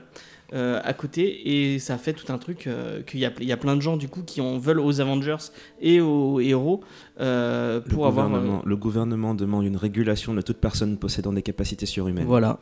euh, 0.52 0.80
à 0.82 0.92
côté. 0.94 1.72
Et 1.72 1.78
ça 1.78 1.96
fait 1.98 2.12
tout 2.12 2.32
un 2.32 2.38
truc 2.38 2.66
euh, 2.66 3.02
qu'il 3.02 3.20
y 3.20 3.24
a, 3.26 3.32
il 3.40 3.46
y 3.46 3.52
a 3.52 3.56
plein 3.56 3.76
de 3.76 3.80
gens 3.80 3.96
du 3.96 4.08
coup 4.08 4.22
qui 4.22 4.40
en 4.40 4.58
veulent 4.58 4.80
aux 4.80 5.00
Avengers 5.00 5.36
et 5.80 6.00
aux 6.00 6.40
héros 6.40 6.82
euh, 7.20 7.80
Le 7.84 7.94
pour 7.94 8.06
avoir 8.06 8.26
euh, 8.26 8.28
gouvernement, 8.30 8.62
le 8.64 8.76
gouvernement 8.76 9.34
demande 9.34 9.64
une 9.64 9.76
régulation 9.76 10.34
de 10.34 10.42
toute 10.42 10.58
personne 10.58 10.96
possédant 10.98 11.32
des 11.32 11.42
capacités 11.42 11.86
surhumaines. 11.86 12.26
voilà. 12.26 12.58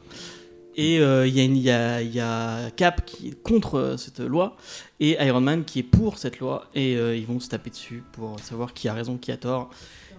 Et 0.81 1.01
euh, 1.01 1.27
il 1.27 1.37
y, 1.37 1.61
y, 1.61 1.71
a, 1.73 2.01
il 2.03 2.15
y 2.15 2.21
a 2.21 2.71
Cap 2.71 3.05
qui 3.05 3.29
est 3.31 3.43
contre 3.43 3.75
euh, 3.75 3.97
cette 3.97 4.21
loi 4.21 4.57
et 5.01 5.17
Iron 5.27 5.41
Man 5.41 5.65
qui 5.65 5.81
est 5.81 5.83
pour 5.83 6.19
cette 6.19 6.39
loi 6.39 6.67
et 6.73 6.97
euh, 6.97 7.17
ils 7.17 7.27
vont 7.27 7.41
se 7.41 7.49
taper 7.49 7.71
dessus 7.71 8.05
pour 8.13 8.39
savoir 8.39 8.73
qui 8.75 8.89
a 8.89 8.95
raison 8.95 9.17
qui 9.17 9.33
a 9.33 9.37
tort. 9.37 9.71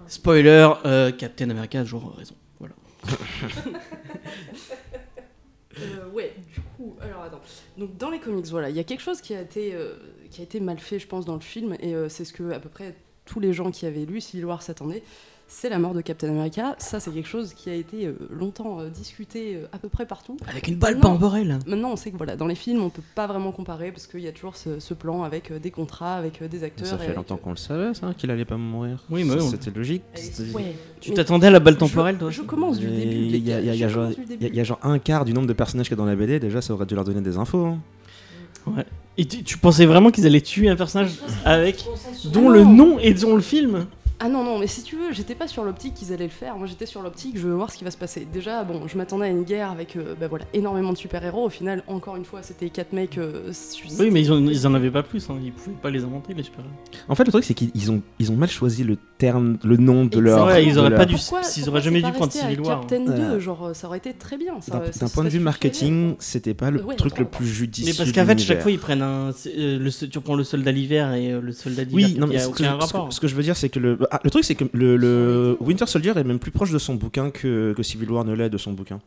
Spoiler 0.08 0.68
euh, 0.86 1.14
Captain 1.14 1.50
America 1.50 1.80
a 1.80 1.84
toujours 1.84 2.14
raison. 2.18 2.36
Voilà 2.60 2.74
Euh, 5.82 6.10
ouais, 6.12 6.34
du 6.54 6.62
coup, 6.62 6.96
alors 7.02 7.24
attends. 7.24 7.42
Donc 7.78 7.98
dans 7.98 8.10
les 8.10 8.20
comics, 8.20 8.46
voilà, 8.48 8.70
il 8.70 8.76
y 8.76 8.80
a 8.80 8.84
quelque 8.84 9.02
chose 9.02 9.22
qui 9.22 9.34
a 9.34 9.42
été, 9.42 9.74
euh, 9.74 9.96
qui 10.30 10.42
a 10.42 10.44
été 10.44 10.60
mal 10.60 10.80
fait, 10.80 11.00
je 11.00 11.08
pense, 11.08 11.26
dans 11.26 11.36
le 11.36 11.42
film, 11.42 11.76
et 11.80 11.96
euh, 11.96 12.10
c'est 12.10 12.26
ce 12.26 12.34
que 12.34 12.52
à 12.52 12.60
peu 12.60 12.70
près 12.70 12.96
tous 13.26 13.40
les 13.40 13.54
gens 13.54 13.72
qui 13.72 13.86
avaient 13.86 14.06
lu 14.06 14.22
Civil 14.22 14.46
War 14.46 14.62
s'attendaient. 14.62 15.04
C'est 15.52 15.70
la 15.70 15.80
mort 15.80 15.96
de 15.96 16.02
Captain 16.02 16.30
America. 16.30 16.76
Ça, 16.78 17.00
c'est 17.00 17.10
quelque 17.10 17.28
chose 17.28 17.56
qui 17.56 17.72
a 17.72 17.74
été 17.74 18.06
euh, 18.06 18.14
longtemps 18.30 18.82
euh, 18.82 18.90
discuté 18.90 19.56
euh, 19.56 19.66
à 19.72 19.80
peu 19.80 19.90
près 19.90 20.06
partout. 20.06 20.38
avec 20.48 20.68
une 20.68 20.76
balle 20.76 21.00
temporelle 21.00 21.58
Maintenant, 21.66 21.92
on 21.92 21.96
sait 21.96 22.12
que 22.12 22.18
voilà, 22.18 22.36
dans 22.36 22.46
les 22.46 22.54
films, 22.54 22.84
on 22.84 22.92
peut 22.92 23.02
pas 23.16 23.26
vraiment 23.26 23.52
comparer 23.52 23.92
parce 23.92 24.06
qu'il 24.06 24.20
y 24.20 24.28
a 24.28 24.32
toujours 24.32 24.56
ce, 24.56 24.80
ce 24.80 24.94
plan 24.94 25.24
avec 25.24 25.52
des 25.60 25.72
contrats, 25.72 26.14
avec 26.18 26.48
des 26.48 26.64
acteurs. 26.64 26.86
Ça 26.86 26.96
et 26.96 27.00
fait 27.00 27.04
avec, 27.06 27.16
longtemps 27.18 27.38
qu'on 27.38 27.50
le 27.50 27.56
savait, 27.58 27.96
ça, 27.96 28.14
qu'il 28.16 28.30
allait 28.30 28.46
pas 28.46 28.58
mourir. 28.58 29.04
Oui, 29.10 29.24
mais 29.24 29.40
C'était 29.40 29.72
logique. 29.72 30.04
ouais, 30.54 30.76
Tu 31.02 31.10
mais 31.10 31.16
t'attendais 31.16 31.48
à 31.48 31.52
la 31.52 31.60
balle 31.60 31.74
je- 31.74 31.80
temporelle, 31.80 32.18
toi 32.20 32.30
Je 32.30 32.44
commence 32.44 32.78
du 32.78 32.86
Et 32.88 32.92
début. 32.92 33.12
Il 33.16 33.32
les 33.32 33.40
y, 33.40 33.52
a- 33.52 33.56
gars, 33.56 33.60
il 33.62 33.66
y 33.66 33.70
a- 33.72 33.74
il 33.74 33.80
y 33.80 33.84
a 33.84 33.88
je 33.88 33.94
genre- 33.96 34.04
commence 34.04 34.16
du 34.18 34.22
il 34.22 34.30
y 34.30 34.34
a- 34.34 34.38
début. 34.38 34.54
il 34.54 34.58
y 34.58 34.62
a 34.62 34.64
genre 34.64 34.80
un 34.84 35.00
quart 35.00 35.26
du 35.26 35.34
nombre 35.34 35.48
de 35.48 35.54
personnages 35.54 35.88
qu'il 35.88 35.98
y 35.98 36.00
a 36.00 36.04
dans 36.04 36.10
la 36.10 36.16
BD, 36.16 36.40
déjà 36.40 36.62
ça 36.62 36.76
aurait 36.76 36.86
dû 36.86 36.94
leur 36.94 37.06
donner 37.06 37.22
des 37.22 37.38
infos. 37.38 37.66
hein. 37.66 37.80
Et 39.18 39.26
tu, 39.26 39.44
tu 39.44 39.58
pensais 39.58 39.86
vraiment 39.86 40.12
qu'ils 40.12 40.26
allaient 40.28 40.42
tuer 40.42 40.70
un 40.70 40.76
personnage 40.76 41.12
avec 41.44 41.84
dont 42.26 42.50
le 42.50 42.64
nom 42.64 43.00
est 43.00 43.24
dans 43.24 43.36
le 43.36 43.42
film? 43.42 43.88
Ah 44.22 44.28
non, 44.28 44.44
non, 44.44 44.60
mais 44.60 44.68
si 44.68 44.84
tu 44.84 44.98
veux, 44.98 45.14
j'étais 45.14 45.34
pas 45.34 45.48
sur 45.48 45.64
l'optique 45.64 45.94
qu'ils 45.94 46.12
allaient 46.12 46.26
le 46.26 46.30
faire. 46.30 46.58
Moi, 46.58 46.68
j'étais 46.68 46.86
sur 46.86 47.02
l'optique, 47.02 47.38
je 47.38 47.48
veux 47.48 47.54
voir 47.54 47.72
ce 47.72 47.78
qui 47.78 47.86
va 47.86 47.92
se 47.92 47.96
passer. 47.98 48.28
Déjà, 48.34 48.66
bon, 48.66 48.86
je 48.86 48.98
m'attendais 48.98 49.28
à 49.28 49.30
une 49.30 49.44
guerre 49.44 49.72
avec 49.72 49.96
euh, 49.96 50.14
bah, 50.20 50.28
voilà, 50.28 50.44
énormément 50.54 50.92
de 50.92 50.98
super-héros. 50.98 51.46
Au 51.46 51.50
final, 51.50 51.84
encore 51.88 52.18
une 52.18 52.26
fois, 52.26 52.42
c'était 52.44 52.70
quatre 52.70 52.92
mecs. 52.92 53.18
euh, 53.18 53.54
suicides. 53.54 53.98
Oui, 54.02 54.10
mais 54.12 54.20
ils, 54.20 54.30
ont- 54.34 54.46
ils 54.46 54.68
en 54.68 54.74
avaient 54.74 54.92
pas 54.92 55.04
plus, 55.04 55.30
hein. 55.30 55.38
ils 55.42 55.54
pouvaient 55.54 55.76
pas 55.82 55.90
les 55.90 56.04
inventer, 56.04 56.34
les 56.34 56.44
super 56.44 56.66
En 57.08 57.16
fait, 57.16 57.24
le 57.24 57.32
truc, 57.32 57.46
c'est 57.46 57.54
qu'ils 57.54 57.72
ils 57.76 57.92
ont, 57.92 58.02
ils 58.20 58.30
ont 58.30 58.36
mal 58.36 58.50
choisi 58.50 58.84
le 58.84 58.98
terme, 59.18 59.58
le 59.64 59.78
nom 59.78 60.04
de 60.04 60.20
leur. 60.20 60.48
Ouais, 60.48 60.66
ils 60.66 60.78
auraient 60.78 60.90
leur- 60.90 61.00
pas 61.00 61.06
dû- 61.06 61.16
Pourquoi- 61.16 61.40
auraient 61.70 61.82
jamais 61.82 62.02
dû 62.02 62.12
prendre 62.12 62.34
Civil 62.34 62.60
War, 62.60 62.82
Captain 62.82 63.08
hein. 63.08 63.32
2, 63.36 63.40
genre, 63.40 63.72
ça 63.74 63.88
aurait 63.88 64.00
été 64.00 64.12
très 64.14 64.38
bien. 64.38 64.56
D'un 65.00 65.08
point 65.08 65.24
de 65.24 65.30
vue 65.30 65.40
marketing, 65.40 66.16
c'était 66.20 66.54
pas 66.54 66.72
le 66.72 66.84
Ouais, 66.84 66.96
truc 66.98 67.20
le 67.20 67.26
plus 67.26 67.48
judicieux. 67.48 67.90
Mais 67.94 67.98
parce 67.98 68.12
qu'en 68.12 68.26
fait, 68.26 68.40
chaque 68.40 68.62
fois, 68.62 68.72
ils 68.72 68.80
prennent 68.80 69.02
un. 69.02 69.30
euh, 69.58 69.80
le, 69.80 70.08
tu 70.10 70.20
prends 70.20 70.36
le 70.36 70.44
soldat 70.44 70.74
d'hiver 70.74 71.14
et 71.14 71.32
euh, 71.32 71.40
le 71.42 71.54
soldat 71.54 71.86
d'hiver. 71.86 72.10
Oui, 72.10 72.20
non, 72.20 72.28
mais 72.28 72.38
ce 72.40 73.20
que 73.22 73.28
je 73.30 73.36
veux 73.36 73.44
dire, 73.44 73.56
c'est 73.56 73.70
que 73.70 73.80
le, 73.80 73.98
ah, 74.12 74.20
le 74.24 74.30
truc, 74.30 74.44
c'est 74.44 74.56
que 74.56 74.66
le, 74.74 75.58
Winter 75.60 75.86
Soldier 75.86 76.14
est 76.16 76.24
même 76.24 76.40
plus 76.40 76.52
proche 76.52 76.72
de 76.72 76.80
son 76.80 76.96
bouquin 76.96 77.32
que, 77.32 77.76
Civil 77.82 78.12
War 78.12 78.26
ne 78.26 78.34
l'est 78.34 78.50
de 78.50 78.58
son 78.58 78.74
bouquin. 78.74 79.00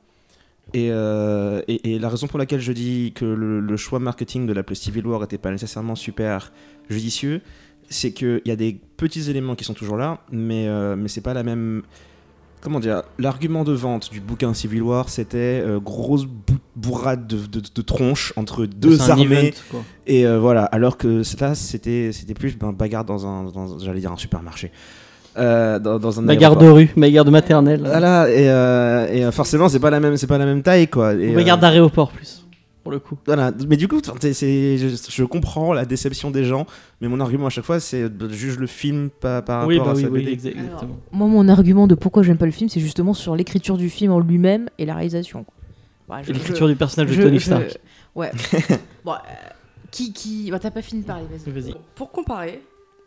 Et, 0.75 0.89
euh, 0.91 1.61
et, 1.69 1.99
la 1.99 2.09
raison 2.09 2.29
pour 2.29 2.39
laquelle 2.39 2.61
je 2.61 2.73
dis 2.73 3.13
que 3.15 3.25
le, 3.25 3.61
le 3.61 3.77
choix 3.77 3.99
marketing 3.99 4.47
de 4.47 4.53
l'appeler 4.53 4.77
Civil 4.77 5.07
War 5.07 5.21
n'était 5.21 5.39
pas 5.39 5.51
nécessairement 5.51 5.97
super 5.97 6.53
judicieux, 6.89 7.43
c'est 7.93 8.13
qu'il 8.13 8.43
y 8.45 8.51
a 8.51 8.57
des 8.57 8.79
petits 8.97 9.31
éléments 9.31 9.55
qui 9.55 9.65
sont 9.65 9.75
toujours 9.75 9.97
là, 9.97 10.21
mais, 10.31 10.67
euh, 10.69 10.97
mais 10.97 11.09
c'est 11.09 11.21
pas 11.21 11.35
la 11.35 11.43
même. 11.43 11.83
Comment 12.63 12.79
dire 12.79 13.03
L'argument 13.19 13.65
de 13.65 13.73
vente 13.73 14.11
du 14.13 14.21
bouquin 14.21 14.55
Civil 14.55 14.83
War, 14.83 15.09
c'était 15.09 15.61
euh, 15.67 15.81
grosse 15.81 16.27
bou- 16.27 16.59
bourrade 16.77 17.27
de, 17.27 17.39
de, 17.47 17.61
de 17.75 17.83
tronches 17.83 18.33
entre 18.37 18.67
deux 18.67 19.11
armées. 19.11 19.25
event, 19.49 19.51
quoi. 19.71 19.81
Et 20.07 20.27
euh, 20.27 20.39
voilà, 20.39 20.65
alors 20.67 20.97
que 20.97 21.23
là, 21.41 21.55
c'était 21.57 22.11
plus 22.39 22.57
ben, 22.57 22.73
bagarre 22.73 23.05
dans 23.05 23.27
un, 23.27 23.47
j'allais 23.83 23.99
dire 24.01 24.13
un 24.13 24.17
supermarché. 24.17 24.71
Euh, 25.37 25.79
dans, 25.79 25.99
dans 25.99 26.21
un 26.21 26.25
Bagarre 26.25 26.57
de 26.57 26.67
rue, 26.69 26.91
bagarre 26.97 27.25
de 27.25 27.31
maternelle. 27.31 27.81
Voilà, 27.85 28.29
et, 28.31 28.49
euh, 28.51 29.29
et 29.29 29.33
forcément, 29.33 29.69
c'est 29.69 29.81
pas 29.81 29.91
la 29.91 29.99
même, 29.99 30.17
c'est 30.17 30.27
pas 30.27 30.37
la 30.39 30.45
même 30.45 30.63
taille, 30.63 30.89
quoi. 30.89 31.15
Et, 31.15 31.35
bagarre 31.35 31.59
d'aéroport, 31.59 32.11
plus. 32.13 32.45
Pour 32.83 32.91
le 32.93 32.99
coup. 32.99 33.17
voilà, 33.27 33.53
mais 33.69 33.77
du 33.77 33.87
coup, 33.87 34.01
c'est, 34.21 34.77
je, 34.77 34.89
je 35.09 35.25
comprends 35.25 35.73
la 35.73 35.85
déception 35.85 36.31
des 36.33 36.45
gens, 36.45 36.67
mais 37.01 37.07
mon 37.09 37.21
argument 37.21 37.47
à 37.47 37.51
chaque 37.51 37.65
fois, 37.65 37.79
c'est 37.79 38.03
euh, 38.03 38.29
juge 38.31 38.59
le 38.59 38.67
film 38.67 39.09
par, 39.09 39.45
par 39.45 39.67
oui, 39.69 39.79
rapport 39.79 39.93
bah 39.95 39.99
à 40.01 40.03
oui, 40.03 40.03
sa 40.03 40.09
oui, 40.11 40.25
BD. 40.25 40.37
exa- 40.37 40.51
exactement. 40.51 40.99
Moi, 41.13 41.29
mon 41.29 41.49
argument 41.49 41.87
de 41.87 41.95
pourquoi 41.95 42.25
j'aime 42.25 42.39
pas 42.39 42.47
le 42.47 42.51
film, 42.53 42.69
c'est 42.69 42.81
justement 42.81 43.15
sur 43.15 43.37
l'écriture 43.37 43.77
du 43.77 43.89
film 43.89 44.11
en 44.11 44.19
lui-même 44.19 44.69
et 44.79 44.85
la 44.87 44.95
réalisation. 44.97 45.47
Et 46.29 46.33
L'écriture 46.33 46.67
du 46.69 46.75
personnage 46.77 47.11
je- 47.13 47.19
de 47.19 47.23
Tony 47.27 47.39
je- 47.39 47.45
Stark. 47.45 47.79
Ouais. 48.17 48.33
bon, 49.05 49.13
euh, 49.13 49.17
qui, 49.91 50.13
qui. 50.13 50.51
Bah, 50.51 50.59
t'as 50.59 50.71
pas 50.73 50.83
fini 50.83 51.03
de 51.03 51.07
parler, 51.07 51.25
vas-y. 51.31 51.51
Vas-y. 51.53 51.73
Bon, 51.73 51.79
Pour 51.95 52.11
comparer, 52.11 52.61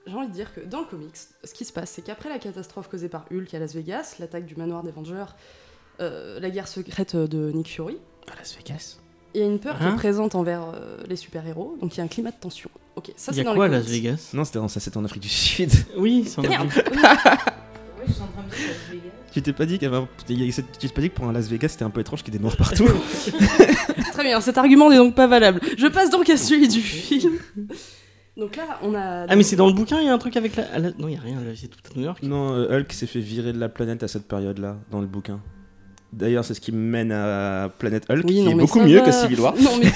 j'ai 0.08 0.14
envie 0.14 0.28
de 0.28 0.34
dire 0.34 0.54
que 0.54 0.62
dans 0.62 0.80
le 0.80 0.86
comics, 0.86 1.16
ce 1.44 1.54
qui 1.54 1.66
se 1.66 1.74
passe, 1.74 1.92
c'est 1.92 2.02
qu'après 2.02 2.30
la 2.30 2.40
catastrophe 2.40 2.88
causée 2.88 3.10
par 3.10 3.26
Hulk 3.32 3.54
à 3.54 3.60
Las 3.60 3.76
Vegas, 3.76 4.16
l'attaque 4.20 4.46
du 4.46 4.56
manoir 4.56 4.82
des 4.84 4.92
Vengeurs, 4.92 5.36
euh, 6.00 6.40
la 6.40 6.50
guerre 6.50 6.68
secrète 6.68 7.16
de 7.16 7.52
Nick 7.52 7.68
Fury, 7.68 7.98
À 8.32 8.36
Las 8.40 8.56
Vegas. 8.58 8.98
Il 9.36 9.40
y 9.42 9.44
a 9.44 9.46
une 9.46 9.60
peur 9.60 9.78
qui 9.78 9.84
Hein 9.84 9.94
est 9.94 9.98
présente 9.98 10.34
envers 10.34 10.64
euh, 10.74 10.98
les 11.08 11.16
super-héros, 11.16 11.78
donc 11.82 11.94
il 11.96 11.98
y 12.00 12.02
a 12.02 12.04
un 12.04 12.08
climat 12.08 12.32
de 12.32 12.36
tension. 12.40 12.70
Ok, 12.96 13.12
ça 13.16 13.32
Il 13.32 13.36
y 13.36 13.36
c'est 13.36 13.42
a 13.42 13.44
dans 13.46 13.56
quoi 13.56 13.66
à 13.66 13.68
les 13.68 13.76
Las 13.76 13.86
comics. 13.86 14.02
Vegas 14.04 14.30
Non, 14.34 14.44
c'était 14.46 14.60
en, 14.60 14.68
ça, 14.68 14.80
c'était 14.80 14.98
en 14.98 15.06
Afrique 15.06 15.22
du 15.24 15.30
Sud. 15.30 15.70
Oui, 15.98 16.24
c'est 16.26 16.40
un 16.40 16.50
Merde 16.50 16.70
tu 19.34 19.42
t'es 19.42 19.52
pas 19.52 19.66
dit 19.66 19.74
qu'il 19.78 19.84
y 19.84 19.94
avait 19.94 19.98
un- 19.98 20.08
il 20.30 20.46
y 20.46 20.50
a- 20.50 20.54
tu 20.54 20.64
t'es 20.88 20.88
pas 20.88 21.02
dit 21.02 21.10
que 21.10 21.16
pour 21.16 21.26
un 21.26 21.34
Las 21.34 21.50
Vegas, 21.50 21.70
c'était 21.70 21.84
un 21.84 21.90
peu 21.90 22.00
étrange 22.00 22.24
qu'il 22.24 22.34
y 22.34 22.38
ait 22.38 22.40
des 22.40 22.42
noirs 22.44 22.56
partout 22.56 22.86
Très 24.14 24.24
bien, 24.24 24.40
cet 24.40 24.58
argument 24.58 24.90
n'est 24.90 24.96
donc 24.98 25.14
pas 25.14 25.28
valable. 25.28 25.60
Je 25.78 25.88
passe 25.88 26.10
donc 26.10 26.30
à 26.30 26.38
celui 26.38 26.70
du 26.70 26.80
film. 26.80 27.34
Donc 28.38 28.56
là, 28.56 28.64
on 28.82 28.94
a. 28.96 29.26
Ah, 29.28 29.36
mais 29.36 29.44
c'est 29.44 29.56
dans 29.58 29.68
le 29.68 29.74
bouquin, 29.74 30.00
il 30.00 30.06
y 30.06 30.10
a 30.10 30.14
un 30.14 30.18
truc 30.18 30.38
avec 30.38 30.56
la. 30.56 30.64
à 30.74 30.80
la- 30.80 30.92
Non, 30.92 31.10
il 31.10 31.16
y 31.16 31.18
a 31.18 31.22
rien, 31.22 31.36
là, 31.42 31.52
c'est 31.56 31.68
tout 31.68 31.80
à 31.92 31.98
New 31.98 32.06
York. 32.06 32.24
Non, 32.24 32.54
euh, 32.54 32.80
Hulk 32.80 32.94
s'est 32.94 33.08
fait 33.08 33.20
virer 33.20 33.52
de 33.52 33.60
la 33.60 33.68
planète 33.68 34.04
à 34.04 34.08
cette 34.08 34.28
période-là, 34.28 34.78
dans 34.92 35.02
le 35.02 35.08
bouquin. 35.08 35.42
D'ailleurs, 36.16 36.46
c'est 36.46 36.54
ce 36.54 36.62
qui 36.62 36.72
mène 36.72 37.12
à 37.12 37.70
Planète 37.78 38.06
Hulk, 38.10 38.24
Oui, 38.26 38.34
qui 38.36 38.42
non, 38.44 38.52
est 38.52 38.56
beaucoup 38.56 38.80
mieux 38.80 39.00
va. 39.00 39.06
que 39.06 39.12
Civil 39.12 39.40
War. 39.42 39.54
Non, 39.62 39.72
mais. 39.82 39.92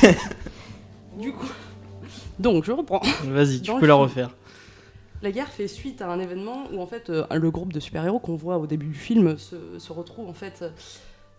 du 1.22 1.32
coup. 1.32 1.48
Donc, 2.38 2.64
je 2.66 2.72
reprends. 2.72 3.02
Vas-y, 3.26 3.62
tu 3.62 3.68
Dans 3.72 3.80
peux 3.80 3.86
la 3.86 3.94
film. 3.96 4.04
refaire. 4.04 4.30
La 5.22 5.32
guerre 5.32 5.48
fait 5.50 5.68
suite 5.68 6.02
à 6.02 6.10
un 6.10 6.20
événement 6.20 6.64
où 6.74 6.80
en 6.82 6.88
fait 6.88 7.10
euh, 7.10 7.26
le 7.34 7.52
groupe 7.52 7.74
de 7.74 7.80
super-héros 7.82 8.20
qu'on 8.20 8.36
voit 8.38 8.58
au 8.58 8.68
début 8.68 8.86
du 8.88 8.94
film 8.94 9.38
se, 9.38 9.56
se 9.78 9.92
retrouve 9.92 10.30
en 10.30 10.34
fait 10.34 10.64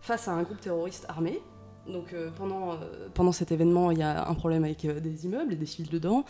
face 0.02 0.28
à 0.28 0.32
un 0.32 0.42
groupe 0.42 0.60
terroriste 0.60 1.06
armé. 1.08 1.40
Donc 1.90 2.12
euh, 2.12 2.28
pendant, 2.37 2.72
euh, 2.72 3.08
pendant 3.14 3.32
cet 3.32 3.52
événement, 3.52 3.90
il 3.90 3.99
y 3.99 4.02
a 4.02 4.28
un 4.28 4.34
problème 4.34 4.64
avec 4.64 4.84
euh, 4.84 5.00
des 5.00 5.25
immeubles 5.25 5.54
et 5.54 5.56
des 5.56 5.64
civils 5.64 5.90
dedans. 5.90 6.26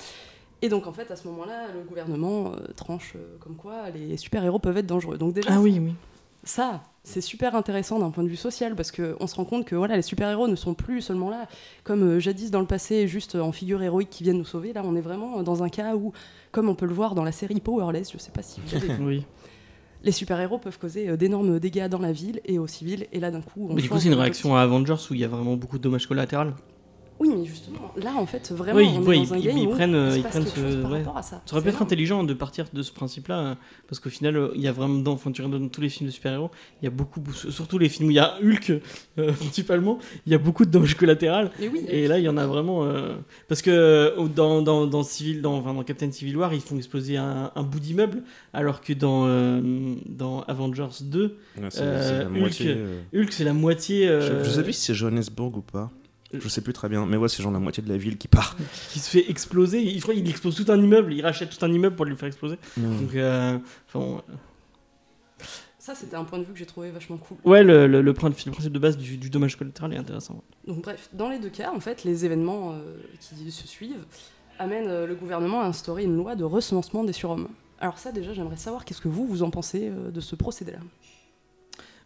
Et 0.62 0.68
donc 0.68 0.86
en 0.86 0.92
fait 0.92 1.10
à 1.10 1.16
ce 1.16 1.26
moment-là, 1.26 1.66
le 1.74 1.82
gouvernement 1.82 2.52
euh, 2.52 2.72
tranche 2.76 3.14
euh, 3.16 3.36
comme 3.40 3.56
quoi 3.56 3.90
les 3.92 4.16
super-héros 4.16 4.60
peuvent 4.60 4.76
être 4.76 4.86
dangereux. 4.86 5.18
Donc 5.18 5.34
déjà 5.34 5.48
Ah 5.52 5.60
oui, 5.60 5.80
oui. 5.82 5.92
ça, 6.44 6.82
c'est 7.02 7.20
super 7.20 7.54
intéressant 7.54 7.98
d'un 7.98 8.10
point 8.10 8.24
de 8.24 8.28
vue 8.28 8.36
social 8.36 8.76
parce 8.76 8.92
qu'on 8.92 9.26
se 9.26 9.34
rend 9.34 9.44
compte 9.44 9.64
que 9.64 9.74
voilà, 9.74 9.96
les 9.96 10.02
super-héros 10.02 10.48
ne 10.48 10.56
sont 10.56 10.74
plus 10.74 11.00
seulement 11.00 11.30
là 11.30 11.48
comme 11.82 12.02
euh, 12.02 12.20
jadis 12.20 12.50
dans 12.50 12.60
le 12.60 12.66
passé, 12.66 13.08
juste 13.08 13.36
en 13.36 13.52
figure 13.52 13.82
héroïque 13.82 14.10
qui 14.10 14.22
viennent 14.22 14.38
nous 14.38 14.44
sauver. 14.44 14.72
Là, 14.72 14.82
on 14.84 14.94
est 14.96 15.00
vraiment 15.00 15.42
dans 15.42 15.62
un 15.62 15.68
cas 15.68 15.96
où, 15.96 16.12
comme 16.52 16.68
on 16.68 16.74
peut 16.74 16.86
le 16.86 16.94
voir 16.94 17.14
dans 17.14 17.24
la 17.24 17.32
série 17.32 17.60
Powerless, 17.60 18.12
je 18.12 18.18
sais 18.18 18.32
pas 18.32 18.42
si 18.42 18.60
vous 18.64 18.76
avez 18.76 18.94
vu, 18.94 19.04
oui. 19.04 19.24
les 20.02 20.12
super-héros 20.12 20.58
peuvent 20.58 20.78
causer 20.78 21.08
euh, 21.08 21.16
d'énormes 21.16 21.58
dégâts 21.58 21.88
dans 21.88 21.98
la 21.98 22.12
ville 22.12 22.40
et 22.44 22.58
aux 22.58 22.66
civils, 22.66 23.06
et 23.12 23.20
là 23.20 23.30
d'un 23.30 23.40
coup. 23.40 23.68
on 23.70 23.74
Mais 23.74 23.82
du 23.82 23.88
coup, 23.88 23.98
c'est 23.98 24.08
une 24.08 24.14
réaction 24.14 24.54
à 24.54 24.60
Avengers 24.60 24.96
où 25.10 25.14
il 25.14 25.20
y 25.20 25.24
a 25.24 25.28
vraiment 25.28 25.56
beaucoup 25.56 25.78
de 25.78 25.82
dommages 25.82 26.06
collatéraux. 26.06 26.52
Oui, 27.20 27.28
mais 27.36 27.44
justement, 27.44 27.92
là 28.02 28.14
en 28.16 28.24
fait, 28.24 28.50
vraiment, 28.50 28.78
Oui, 28.78 28.88
on 28.96 29.02
ouais, 29.02 29.18
est 29.18 29.26
dans 29.26 29.34
un 29.34 29.36
ils- 29.36 29.44
game 29.46 29.58
ils 29.58 29.66
où 29.66 29.70
prennent, 29.72 29.90
il 30.06 30.12
se 30.12 30.16
ils 30.18 30.22
prennent 30.24 30.46
ce- 30.46 30.54
chose 30.58 30.78
par 30.82 30.90
ouais. 30.90 30.98
rapport 30.98 31.18
à 31.18 31.22
ça. 31.22 31.42
Ça 31.44 31.54
aurait 31.54 31.62
pu 31.62 31.68
être 31.68 31.82
intelligent 31.82 32.24
de 32.24 32.32
partir 32.32 32.64
de 32.72 32.82
ce 32.82 32.90
principe-là, 32.92 33.38
euh, 33.40 33.54
parce 33.88 34.00
qu'au 34.00 34.08
final, 34.08 34.50
il 34.54 34.62
y 34.62 34.68
a 34.68 34.72
vraiment 34.72 34.98
dans, 35.00 35.12
enfin, 35.12 35.30
tu 35.30 35.42
regardes 35.42 35.62
dans 35.62 35.68
tous 35.68 35.82
les 35.82 35.90
films 35.90 36.06
de 36.08 36.12
super-héros, 36.14 36.50
il 36.80 36.86
y 36.86 36.88
a 36.88 36.90
beaucoup, 36.90 37.20
surtout 37.50 37.76
les 37.76 37.90
films 37.90 38.08
où 38.08 38.10
il 38.10 38.14
y 38.16 38.18
a 38.18 38.36
Hulk 38.42 38.70
euh, 39.18 39.32
principalement, 39.38 39.98
il 40.24 40.32
y 40.32 40.34
a 40.34 40.38
beaucoup 40.38 40.64
de 40.64 40.70
dommages 40.70 40.94
collatéraux. 40.96 41.50
Oui, 41.60 41.84
Et 41.88 42.08
là, 42.08 42.18
il 42.18 42.24
y 42.24 42.28
en 42.28 42.38
a 42.38 42.46
vraiment. 42.46 42.84
euh, 42.84 43.16
Parce 43.48 43.60
que 43.60 43.70
euh, 43.70 44.26
dans, 44.28 44.62
dans, 44.62 44.86
dans, 44.86 45.02
Civil, 45.02 45.42
dans, 45.42 45.56
enfin, 45.58 45.74
dans 45.74 45.82
Captain 45.84 46.10
Civil 46.10 46.36
War, 46.38 46.54
ils 46.54 46.60
font 46.62 46.76
exploser 46.78 47.18
un, 47.18 47.52
un 47.54 47.62
bout 47.62 47.80
d'immeuble, 47.80 48.22
alors 48.54 48.80
que 48.80 48.94
dans, 48.94 49.26
euh, 49.26 49.60
dans 50.08 50.40
Avengers 50.44 50.88
2, 51.02 51.36
Ouais, 51.58 51.66
c'est 51.68 51.82
Euh, 51.82 52.00
c'est 52.02 52.24
la 52.24 52.30
Hulk, 52.30 52.38
moitié. 52.38 52.74
euh, 52.76 53.00
Hulk, 53.14 53.32
c'est 53.32 53.44
la 53.44 53.52
moitié. 53.52 54.08
euh, 54.08 54.42
Je, 54.42 54.48
je 54.48 54.50
sais 54.54 54.62
plus 54.62 54.72
si 54.72 54.80
c'est 54.86 54.94
Johannesburg 54.94 55.56
ou 55.58 55.60
pas. 55.60 55.90
Je 56.32 56.48
sais 56.48 56.60
plus 56.60 56.72
très 56.72 56.88
bien. 56.88 57.06
Mais 57.06 57.16
ouais, 57.16 57.28
c'est 57.28 57.42
genre 57.42 57.52
la 57.52 57.58
moitié 57.58 57.82
de 57.82 57.88
la 57.88 57.96
ville 57.96 58.16
qui 58.18 58.28
part. 58.28 58.56
qui 58.90 58.98
se 59.00 59.10
fait 59.10 59.30
exploser. 59.30 59.82
Il, 59.82 59.96
je 59.96 60.02
crois 60.02 60.14
qu'il 60.14 60.28
explose 60.28 60.54
tout 60.54 60.70
un 60.70 60.80
immeuble, 60.80 61.12
il 61.12 61.22
rachète 61.22 61.50
tout 61.56 61.64
un 61.64 61.72
immeuble 61.72 61.96
pour 61.96 62.04
le 62.04 62.14
faire 62.16 62.28
exploser. 62.28 62.56
Donc, 62.76 63.14
euh, 63.14 63.58
enfin, 63.88 63.98
bon, 63.98 64.22
ça 65.78 65.94
c'était 65.94 66.16
un 66.16 66.24
point 66.24 66.38
de 66.38 66.44
vue 66.44 66.52
que 66.52 66.58
j'ai 66.58 66.66
trouvé 66.66 66.90
vachement 66.90 67.16
cool. 67.16 67.38
ouais, 67.44 67.64
le, 67.64 67.86
le, 67.86 68.02
le 68.02 68.12
principe 68.12 68.46
le 68.46 68.52
principe 68.52 68.72
de 68.72 68.78
base 68.78 68.96
du, 68.96 69.16
du 69.16 69.30
dommage 69.30 69.56
collatéral 69.56 69.94
est 69.94 69.96
intéressant. 69.96 70.42
Donc 70.66 70.82
bref, 70.82 71.08
dans 71.12 71.28
les 71.30 71.38
deux 71.38 71.48
cas, 71.48 71.72
en 71.74 71.80
fait, 71.80 72.04
les 72.04 72.24
événements 72.24 72.72
euh, 72.74 72.96
qui 73.20 73.50
se 73.50 73.66
suivent 73.66 74.04
amènent 74.58 74.88
euh, 74.88 75.06
le 75.06 75.14
gouvernement 75.14 75.62
à 75.62 75.64
instaurer 75.64 76.04
une 76.04 76.16
loi 76.16 76.36
de 76.36 76.44
recensement 76.44 77.02
des 77.02 77.14
surhommes. 77.14 77.48
Alors 77.80 77.98
ça 77.98 78.12
déjà, 78.12 78.34
j'aimerais 78.34 78.58
savoir 78.58 78.84
qu'est-ce 78.84 79.00
que 79.00 79.08
vous, 79.08 79.26
vous 79.26 79.42
en 79.42 79.50
pensez 79.50 79.88
euh, 79.88 80.10
de 80.10 80.20
ce 80.20 80.36
procédé-là. 80.36 80.80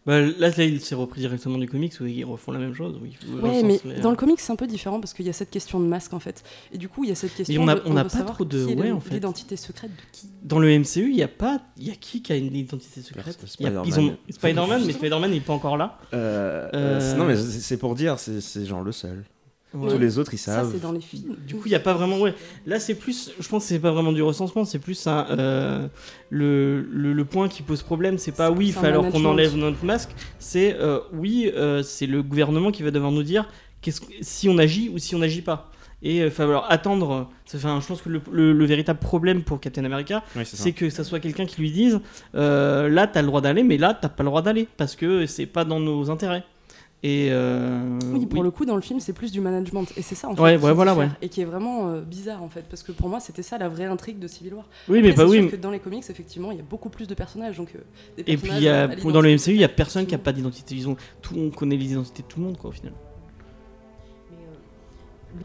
Bah, 0.05 0.21
là, 0.21 0.49
là, 0.55 0.63
il 0.63 0.81
s'est 0.81 0.93
repris 0.93 1.21
directement 1.21 1.57
du 1.57 1.67
comics 1.67 1.93
où 1.99 2.05
ils 2.05 2.23
refont 2.23 2.51
la 2.51 2.59
même 2.59 2.75
chose. 2.75 2.95
Ils 3.03 3.39
Ouais, 3.41 3.63
mais 3.63 3.79
dans 4.01 4.11
le 4.11 4.15
comics, 4.15 4.39
c'est 4.39 4.51
un 4.51 4.55
peu 4.55 4.67
différent 4.67 4.99
parce 4.99 5.13
qu'il 5.15 5.25
y 5.25 5.29
a 5.29 5.33
cette 5.33 5.49
question 5.49 5.79
de 5.79 5.85
masque 5.85 6.13
en 6.13 6.19
fait. 6.19 6.43
Et 6.71 6.77
du 6.77 6.89
coup, 6.89 7.03
il 7.03 7.09
y 7.09 7.11
a 7.11 7.15
cette 7.15 7.33
question 7.33 7.63
on 7.63 7.67
a- 7.67 7.75
de 7.75 7.81
on 7.85 7.93
n'a 7.93 8.03
pas 8.05 8.21
trop 8.21 8.45
de- 8.45 8.65
ouais, 8.65 8.91
en 8.91 8.99
fait. 8.99 9.15
l'identité 9.15 9.55
secrète 9.57 9.89
de 9.91 10.01
qui. 10.11 10.27
Dans 10.43 10.59
le 10.59 10.69
MCU, 10.69 11.09
il 11.09 11.15
y 11.15 11.23
a 11.23 11.27
pas, 11.27 11.59
il 11.77 11.87
y 11.87 11.91
a 11.91 11.95
qui 11.95 12.21
qui 12.21 12.31
a 12.33 12.35
une 12.35 12.55
identité 12.55 13.01
secrète? 13.01 13.37
Spider-Man. 13.47 13.83
Ils 13.85 13.99
ont 13.99 14.17
Spider-Man, 14.29 14.83
mais 14.85 14.93
Spider-Man 14.93 15.31
n'est 15.31 15.39
pas 15.39 15.53
encore 15.53 15.77
là. 15.77 15.97
Euh, 16.13 16.69
Euh, 16.73 16.99
euh, 17.01 17.15
non, 17.15 17.25
mais 17.25 17.35
c'est 17.35 17.77
pour 17.77 17.95
dire, 17.95 18.19
c'est 18.19 18.65
genre 18.65 18.83
le 18.83 18.91
seul. 18.91 19.23
Ouais. 19.75 19.91
Tous 19.91 19.97
les 19.97 20.17
autres, 20.17 20.33
ils 20.33 20.37
Ça, 20.37 20.53
savent. 20.53 20.71
c'est 20.73 20.81
dans 20.81 20.91
les 20.91 21.01
films. 21.01 21.35
Du 21.47 21.55
coup, 21.55 21.63
il 21.65 21.69
n'y 21.69 21.75
a 21.75 21.79
pas 21.79 21.93
vraiment. 21.93 22.17
Ouais. 22.19 22.33
Là, 22.65 22.79
c'est 22.79 22.95
plus. 22.95 23.31
Je 23.39 23.47
pense 23.47 23.63
que 23.63 23.69
c'est 23.69 23.79
pas 23.79 23.91
vraiment 23.91 24.11
du 24.13 24.21
recensement, 24.23 24.63
c'est 24.65 24.79
plus 24.79 25.05
un. 25.07 25.25
euh, 25.31 25.87
le, 26.29 26.81
le, 26.91 27.13
le 27.13 27.25
point 27.25 27.47
qui 27.49 27.61
pose 27.61 27.81
problème, 27.83 28.17
c'est 28.17 28.31
pas 28.31 28.51
oui, 28.51 28.67
il 28.67 28.73
faut 28.73 28.85
alors 28.85 29.09
qu'on 29.09 29.25
enlève 29.25 29.55
notre 29.55 29.83
masque. 29.85 30.09
C'est 30.39 30.75
euh, 30.79 30.99
oui, 31.13 31.51
euh, 31.55 31.83
c'est 31.83 32.07
le 32.07 32.23
gouvernement 32.23 32.71
qui 32.71 32.83
va 32.83 32.91
devoir 32.91 33.11
nous 33.11 33.23
dire 33.23 33.47
qu'est-ce 33.81 34.01
si 34.21 34.49
on 34.49 34.57
agit 34.57 34.89
ou 34.89 34.97
si 34.97 35.15
on 35.15 35.19
n'agit 35.19 35.41
pas. 35.41 35.69
Et 36.03 36.17
il 36.17 36.23
va 36.25 36.29
falloir 36.29 36.65
attendre. 36.71 37.27
Un- 37.63 37.79
je 37.81 37.87
pense 37.87 38.01
que 38.01 38.09
le, 38.09 38.21
le- 38.31 38.53
le 38.53 38.65
véritable 38.65 38.99
problème 38.99 39.41
pour 39.43 39.59
Captain 39.59 39.85
America, 39.85 40.23
Oui, 40.35 40.43
c'est 40.45 40.55
ça. 40.57 40.71
que 40.71 40.89
ça 40.89 41.03
soit 41.03 41.19
quelqu'un 41.19 41.45
qui 41.45 41.61
lui 41.61 41.71
dise 41.71 41.99
euh, 42.35 42.89
là, 42.89 43.07
t'as 43.07 43.21
le 43.21 43.27
droit 43.27 43.41
d'aller, 43.41 43.63
mais 43.63 43.77
là, 43.77 43.97
t'as 43.99 44.09
pas 44.09 44.23
le 44.23 44.29
droit 44.29 44.41
d'aller 44.41 44.67
parce 44.77 44.95
que 44.95 45.25
c'est 45.25 45.45
pas 45.45 45.63
dans 45.65 45.79
nos 45.79 46.09
intérêts. 46.11 46.43
Et 47.07 47.27
euh, 47.29 47.99
Oui, 48.13 48.25
pour 48.25 48.39
oui. 48.39 48.45
le 48.45 48.49
coup, 48.49 48.65
dans 48.65 48.73
le 48.75 48.81
film, 48.81 48.99
c'est 48.99 49.13
plus 49.13 49.31
du 49.31 49.39
management. 49.39 49.85
Et 49.95 50.01
c'est 50.01 50.15
ça, 50.15 50.27
en 50.27 50.35
fait, 50.35 50.41
Ouais, 50.41 50.57
qui 50.57 50.63
ouais, 50.65 50.73
voilà, 50.73 50.93
diffère, 50.93 51.07
ouais. 51.09 51.13
Et 51.21 51.29
qui 51.29 51.41
est 51.41 51.45
vraiment 51.45 51.89
euh, 51.89 52.01
bizarre, 52.01 52.41
en 52.41 52.49
fait. 52.49 52.63
Parce 52.67 52.81
que 52.81 52.91
pour 52.91 53.09
moi, 53.09 53.19
c'était 53.19 53.43
ça 53.43 53.59
la 53.59 53.69
vraie 53.69 53.85
intrigue 53.85 54.17
de 54.17 54.27
Civil 54.27 54.55
War. 54.55 54.67
oui, 54.89 55.01
mais 55.03 55.13
pas 55.13 55.27
c'est 55.27 55.29
oui. 55.41 55.47
que 55.49 55.55
dans 55.55 55.69
les 55.69 55.77
comics, 55.77 56.03
effectivement, 56.09 56.51
il 56.51 56.57
y 56.57 56.61
a 56.61 56.63
beaucoup 56.63 56.89
plus 56.89 57.07
de 57.07 57.13
personnages. 57.13 57.57
Donc, 57.57 57.75
euh, 57.75 57.79
des 58.23 58.31
Et 58.33 58.37
puis 58.37 58.51
y 58.59 58.67
a- 58.67 58.87
pour- 58.87 59.11
dans 59.11 59.21
le 59.21 59.29
MCU, 59.29 59.51
il 59.51 59.57
y 59.61 59.63
a 59.63 59.69
personne 59.69 60.07
qui 60.07 60.15
a 60.15 60.17
effectivement. 60.17 60.23
pas 60.23 60.33
d'identité. 60.33 60.73
Ils 60.75 60.89
ont 60.89 60.95
tout, 61.21 61.35
on 61.37 61.51
connaît 61.51 61.77
les 61.77 61.91
identités 61.91 62.23
de 62.23 62.27
tout 62.27 62.39
le 62.39 62.45
monde 62.47 62.57
quoi 62.57 62.71
au 62.71 62.73
final. 62.73 62.93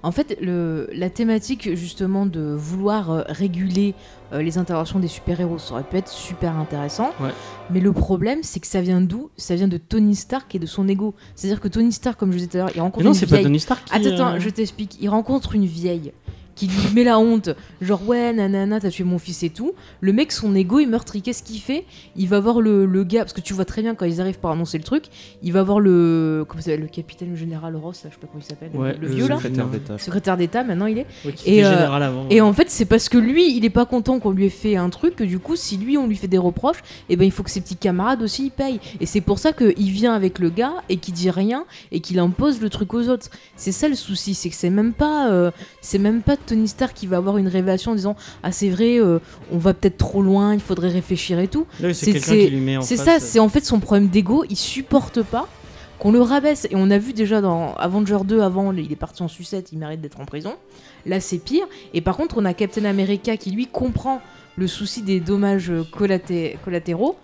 En 0.03 0.13
fait, 0.13 0.39
le, 0.41 0.89
la 0.93 1.11
thématique 1.11 1.75
justement 1.75 2.27
de 2.27 2.41
vouloir 2.41 3.11
euh, 3.11 3.23
réguler 3.29 3.95
euh, 4.33 4.43
les 4.43 4.57
interventions 4.59 4.99
des 4.99 5.09
super-héros, 5.09 5.59
ça 5.59 5.75
aurait 5.75 5.83
pu 5.83 5.97
être 5.97 6.09
super 6.09 6.57
intéressant. 6.57 7.11
Ouais. 7.21 7.31
Mais 7.71 7.81
le 7.81 7.93
problème, 7.93 8.41
c'est 8.43 8.61
que 8.61 8.67
ça 8.67 8.81
vient 8.81 9.01
d'où? 9.01 9.31
Ça 9.37 9.55
vient 9.57 9.69
de 9.69 9.77
Tony 9.77 10.15
Stark 10.15 10.55
et 10.55 10.59
de 10.59 10.67
son 10.67 10.89
ego. 10.89 11.15
C'est-à-dire 11.35 11.61
que 11.61 11.69
Tony 11.69 11.93
Stark, 11.93 12.19
comme 12.19 12.33
je 12.33 12.39
disais 12.39 12.49
tout 12.49 12.57
à 12.57 12.61
l'heure, 12.61 12.71
il 12.75 12.81
rencontre 12.81 12.99
Mais 12.99 13.05
non, 13.05 13.11
une 13.13 13.19
c'est 13.19 13.27
pas 13.27 13.37
vieille. 13.37 13.45
Tony 13.45 13.61
Stark. 13.61 13.85
Qui, 13.85 13.95
Attends, 13.95 14.15
attends, 14.15 14.35
euh, 14.35 14.41
je 14.41 14.49
t'explique. 14.51 14.97
Il 15.01 15.09
rencontre 15.09 15.55
une 15.55 15.67
vieille 15.67 16.13
qui 16.61 16.67
lui 16.67 16.95
met 16.95 17.05
la 17.05 17.19
honte. 17.19 17.49
Genre, 17.81 18.07
ouais, 18.07 18.35
nanana, 18.35 18.81
t'as 18.81 18.91
tué 18.91 19.03
mon 19.05 19.19
fils 19.19 19.43
et 19.43 19.49
tout. 19.49 19.73
Le 20.03 20.13
mec, 20.13 20.31
son 20.31 20.55
ego 20.55 20.79
est 20.79 20.85
meurtri. 20.85 21.23
Qu'est-ce 21.23 21.43
qu'il 21.43 21.59
fait 21.59 21.87
Il 22.17 22.29
va 22.29 22.39
voir 22.39 22.61
le, 22.61 22.85
le 22.85 23.03
gars, 23.03 23.21
parce 23.21 23.33
que 23.33 23.41
tu 23.41 23.55
vois 23.55 23.65
très 23.65 23.81
bien 23.81 23.95
quand 23.95 24.05
ils 24.05 24.21
arrivent 24.21 24.39
pour 24.39 24.51
annoncer 24.51 24.77
le 24.77 24.85
truc, 24.85 25.05
il 25.43 25.55
va 25.55 25.63
voir 25.63 25.81
le. 25.81 26.45
Comment 26.47 26.61
ça 26.61 26.67
s'appelle 26.67 26.83
Le 26.83 26.89
capitaine 26.89 27.35
général 27.35 27.77
Ross, 27.77 28.05
là, 28.05 28.11
je 28.11 28.15
sais 28.15 28.21
pas 28.21 28.27
comment 28.31 28.45
il 28.45 28.47
s'appelle. 28.47 28.71
Ouais, 28.75 28.95
le 29.01 29.09
le 29.09 29.15
vieux 29.15 29.27
là 29.29 29.37
secrétaire 29.37 29.69
d'État. 29.69 29.97
Secrétaire 29.99 30.37
d'État, 30.37 30.63
maintenant 30.65 30.85
il 30.85 30.99
est. 30.99 31.07
ouais, 31.25 31.33
qui 31.33 31.51
et, 31.51 31.65
euh, 31.65 31.71
général 31.71 32.03
avant. 32.03 32.27
Et 32.29 32.43
en 32.43 32.53
fait, 32.53 32.69
c'est 32.69 32.85
parce 32.85 33.09
que 33.09 33.17
lui, 33.17 33.57
il 33.57 33.65
est 33.65 33.71
pas 33.71 33.87
content 33.87 34.19
qu'on 34.21 34.33
lui 34.33 34.45
ait 34.45 34.51
fait 34.51 34.77
un 34.77 34.91
truc 34.91 35.17
que 35.17 35.25
du 35.25 35.39
coup, 35.39 35.57
si 35.57 35.79
lui, 35.79 35.97
on 35.97 36.07
lui 36.07 36.17
fait 36.17 36.29
des 36.29 36.37
reproches, 36.37 36.83
et 37.09 37.17
ben 37.17 37.25
il 37.25 37.31
faut 37.31 37.43
que 37.43 37.51
ses 37.51 37.63
petits 37.63 37.77
camarades 37.77 38.21
aussi 38.21 38.47
ils 38.47 38.51
payent. 38.51 38.81
Et 39.01 39.07
c'est 39.07 39.23
pour 39.23 39.39
ça 39.39 39.55
qu'il 39.55 39.91
vient 39.91 40.13
avec 40.13 40.39
le 40.39 40.51
gars 40.51 40.75
et 40.91 40.99
qu'il 40.99 41.15
dit 41.15 41.31
rien 41.31 41.65
et 41.91 42.01
qu'il 42.01 42.19
impose 42.19 42.61
le 42.61 42.69
truc 42.69 42.93
aux 42.93 43.09
autres. 43.09 43.29
C'est 43.57 43.73
ça 43.73 43.89
le 43.89 43.95
souci, 43.95 44.35
c'est 44.35 44.51
que 44.51 44.57
c'est 44.57 44.69
même 44.69 44.93
pas, 44.93 45.31
euh, 45.31 45.51
c'est 45.81 45.99
même 45.99 46.21
pas 46.21 46.37
Tony 46.51 46.69
Stark 46.69 46.95
qui 46.95 47.07
va 47.07 47.17
avoir 47.17 47.39
une 47.39 47.49
révélation 47.49 47.93
en 47.93 47.95
disant 47.95 48.17
ah 48.43 48.53
c'est 48.53 48.69
vrai, 48.69 48.99
euh, 49.01 49.19
on 49.51 49.59
va 49.59 49.73
peut-être 49.75 49.97
trop 49.99 50.23
loin, 50.23 50.55
il 50.55 50.61
faudrait 50.61 50.89
réfléchir 50.91 51.39
et 51.39 51.49
tout. 51.49 51.67
C'est- 52.83 52.97
ça, 53.05 53.15
euh, 53.17 53.19
c'est 53.21 53.39
en 53.41 53.49
fait 53.49 53.65
son 53.65 53.81
problème 53.81 54.09
d'ego. 54.09 54.45
Il 54.51 54.57
supporte 54.57 55.23
pas 55.23 55.49
qu'on 55.99 56.13
le 56.13 56.21
rabaisse. 56.23 56.67
Et 56.71 56.77
on 56.77 56.91
a 56.91 56.99
vu 56.99 57.13
déjà 57.13 57.41
dans 57.41 57.75
Avenger 57.75 58.19
2, 58.25 58.41
avant, 58.41 58.73
il 58.73 58.91
est 58.91 58.97
parti 58.97 59.23
en 59.23 59.29
sucette, 59.29 59.71
il 59.73 59.79
mérite 59.79 60.01
d'être 60.01 60.19
en 60.21 60.25
prison. 60.25 60.55
Là, 61.07 61.21
c'est 61.21 61.39
pire. 61.39 61.67
Et 61.95 62.01
par 62.01 62.17
contre, 62.17 62.37
on 62.39 62.45
a 62.45 62.55
Captain 62.55 62.85
America 62.87 63.37
qui, 63.37 63.51
lui, 63.51 63.67
comprend 63.67 64.21
le 64.57 64.67
souci 64.67 65.03
des 65.03 65.21
dommages 65.21 65.71
collaté- 65.93 66.57
collatéraux, 66.65 67.17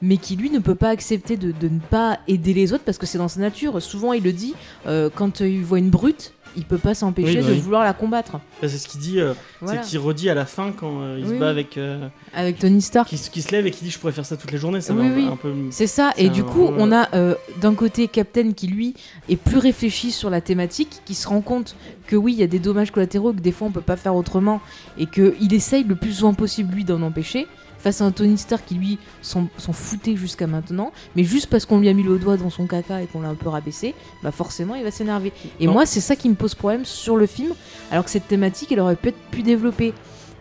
mais 0.00 0.16
qui, 0.16 0.36
lui, 0.36 0.50
ne 0.50 0.58
peut 0.58 0.74
pas 0.74 0.88
accepter 0.88 1.36
de, 1.36 1.52
de 1.52 1.68
ne 1.68 1.78
pas 1.78 2.18
aider 2.26 2.54
les 2.54 2.72
autres 2.72 2.84
parce 2.84 2.98
que 2.98 3.06
c'est 3.06 3.18
dans 3.18 3.28
sa 3.28 3.40
nature. 3.40 3.80
Souvent, 3.82 4.12
il 4.14 4.22
le 4.24 4.32
dit, 4.32 4.54
euh, 4.86 5.08
quand 5.14 5.40
il 5.40 5.62
voit 5.62 5.78
une 5.78 5.90
brute, 5.90 6.32
il 6.56 6.64
peut 6.64 6.78
pas 6.78 6.94
s'empêcher 6.94 7.38
Oui, 7.38 7.42
bah 7.42 7.48
de 7.48 7.52
oui. 7.54 7.60
vouloir 7.60 7.84
la 7.84 7.92
combattre. 7.92 8.32
bah, 8.32 8.68
c'est 8.68 8.78
ce 8.78 8.86
qu'il 8.88 9.00
dit, 9.00 9.20
euh, 9.20 9.34
Voilà. 9.60 9.82
c'est 9.82 9.88
qu'il 9.90 9.98
redit 9.98 10.28
à 10.30 10.34
la 10.34 10.46
fin 10.46 10.72
quand 10.72 11.00
euh, 11.02 11.16
il 11.18 11.24
Oui, 11.26 11.34
se 11.34 11.38
bat 11.40 11.48
avec. 11.48 11.76
euh, 11.78 12.08
Avec 12.34 12.58
Tony 12.58 12.80
Stark. 12.82 13.08
qui, 13.08 13.18
se- 13.18 13.30
qui 13.30 13.42
se 13.42 13.50
lève 13.52 13.66
et 13.66 13.70
qui 13.70 13.84
dit 13.84 13.90
je 13.90 13.98
pourrais 13.98 14.12
faire 14.12 14.26
ça 14.26 14.36
toutes 14.36 14.52
les 14.52 14.58
journées. 14.58 14.80
Ça 14.80 14.92
oui. 14.94 15.26
un 15.30 15.36
peu. 15.36 15.52
C'est 15.70 15.86
ça, 15.86 16.12
et 16.16 16.28
du 16.28 16.40
un 16.40 16.44
coup, 16.44 16.66
peu- 16.68 16.74
on 16.78 16.92
a 16.92 17.08
euh, 17.14 17.34
d'un 17.60 17.74
côté 17.74 18.08
Captain 18.08 18.52
qui 18.52 18.66
lui 18.66 18.94
est 19.28 19.36
plus 19.36 19.58
réfléchi 19.58 20.10
sur 20.12 20.30
la 20.30 20.40
thématique, 20.40 21.00
qui 21.04 21.14
se 21.14 21.26
rend 21.28 21.40
compte 21.40 21.76
que 22.06 22.16
oui, 22.16 22.32
il 22.34 22.38
y 22.38 22.42
a 22.42 22.46
des 22.46 22.58
dommages 22.58 22.90
collatéraux, 22.90 23.32
que 23.32 23.40
des 23.40 23.52
fois 23.52 23.68
on 23.68 23.70
peut 23.70 23.80
pas 23.80 23.96
faire 23.96 24.14
autrement, 24.14 24.60
et 24.98 25.06
qu'il 25.06 25.52
essaye 25.54 25.84
le 25.84 25.94
plus 25.94 26.12
souvent 26.14 26.34
possible 26.34 26.74
lui 26.74 26.84
d'en 26.84 27.00
empêcher, 27.02 27.46
face 27.82 28.00
à 28.00 28.04
un 28.04 28.12
Tony 28.12 28.38
Stark 28.38 28.62
qui 28.64 28.74
lui 28.76 28.98
s'en 29.22 29.48
foutait 29.72 30.16
jusqu'à 30.16 30.46
maintenant, 30.46 30.92
mais 31.16 31.24
juste 31.24 31.48
parce 31.48 31.66
qu'on 31.66 31.80
lui 31.80 31.88
a 31.88 31.92
mis 31.92 32.02
le 32.02 32.18
doigt 32.18 32.36
dans 32.36 32.50
son 32.50 32.66
caca 32.66 33.02
et 33.02 33.06
qu'on 33.06 33.20
l'a 33.22 33.28
un 33.28 33.34
peu 33.34 33.48
rabaissé, 33.48 33.94
bah 34.22 34.30
forcément 34.30 34.74
il 34.74 34.84
va 34.84 34.90
s'énerver. 34.90 35.32
Et 35.60 35.66
Non. 35.66 35.72
moi, 35.72 35.86
c'est 35.86 36.00
ça 36.00 36.16
qui 36.16 36.28
me 36.28 36.34
pose 36.34 36.54
problème 36.54 36.84
sur 36.84 37.16
le 37.16 37.26
film, 37.26 37.52
alors 37.90 38.04
que 38.04 38.10
cette 38.10 38.28
thématique, 38.28 38.70
elle 38.72 38.80
aurait 38.80 38.96
pu 38.96 39.08
être 39.08 39.18
plus 39.30 39.42
développée. 39.42 39.92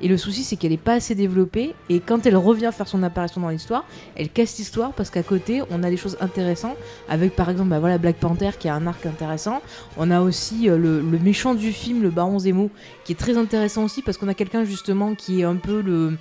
Et 0.04 0.08
le 0.08 0.17
souci, 0.17 0.43
c'est 0.43 0.56
qu'elle 0.56 0.71
est 0.71 0.77
pas 0.77 0.93
assez 0.93 1.13
développée. 1.13 1.75
Et 1.88 1.99
quand 1.99 2.25
elle 2.25 2.36
revient 2.36 2.71
faire 2.75 2.88
son 2.88 3.04
apparition 3.04 3.39
dans 3.39 3.49
l'histoire, 3.49 3.86
elle 4.15 4.30
casse 4.30 4.58
l'histoire 4.58 4.93
parce 4.93 5.12
qu'à 5.12 5.21
côté, 5.21 5.62
on 5.69 5.84
a 5.84 5.91
des 5.91 5.97
choses 5.97 6.17
intéressantes. 6.21 6.75
Avec 7.08 7.36
par 7.36 7.51
exemple, 7.51 7.69
bah 7.69 7.80
voilà, 7.80 7.99
Black 7.99 8.15
Panther 8.15 8.49
qui 8.60 8.67
a 8.67 8.73
un 8.73 8.88
arc 8.88 9.06
intéressant. 9.06 9.62
On 9.97 10.10
a 10.10 10.21
aussi 10.21 10.69
euh, 10.71 10.77
le, 10.80 11.01
le 11.01 11.19
méchant 11.19 11.54
du 11.54 11.71
film, 11.71 12.01
le 12.01 12.10
Baron 12.10 12.39
Zemo, 12.39 12.71
qui 13.06 13.12
est 13.12 13.15
très 13.15 13.38
intéressant 13.38 13.84
aussi 13.84 14.01
parce 14.01 14.17
qu'on 14.17 14.27
a 14.27 14.34
quelqu'un 14.34 14.63
justement 14.63 15.13
qui 15.13 15.41
est 15.41 15.43
un 15.43 15.56
peu 15.58 15.82
le. 15.82 16.17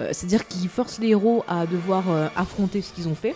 Euh, 0.00 0.08
C'est-à-dire 0.12 0.46
qui 0.48 0.66
force 0.68 0.98
les 0.98 1.08
héros 1.08 1.44
à 1.48 1.66
devoir 1.66 2.04
euh, 2.10 2.26
affronter 2.36 2.82
ce 2.82 2.92
qu'ils 2.92 3.08
ont 3.08 3.14
fait. 3.14 3.34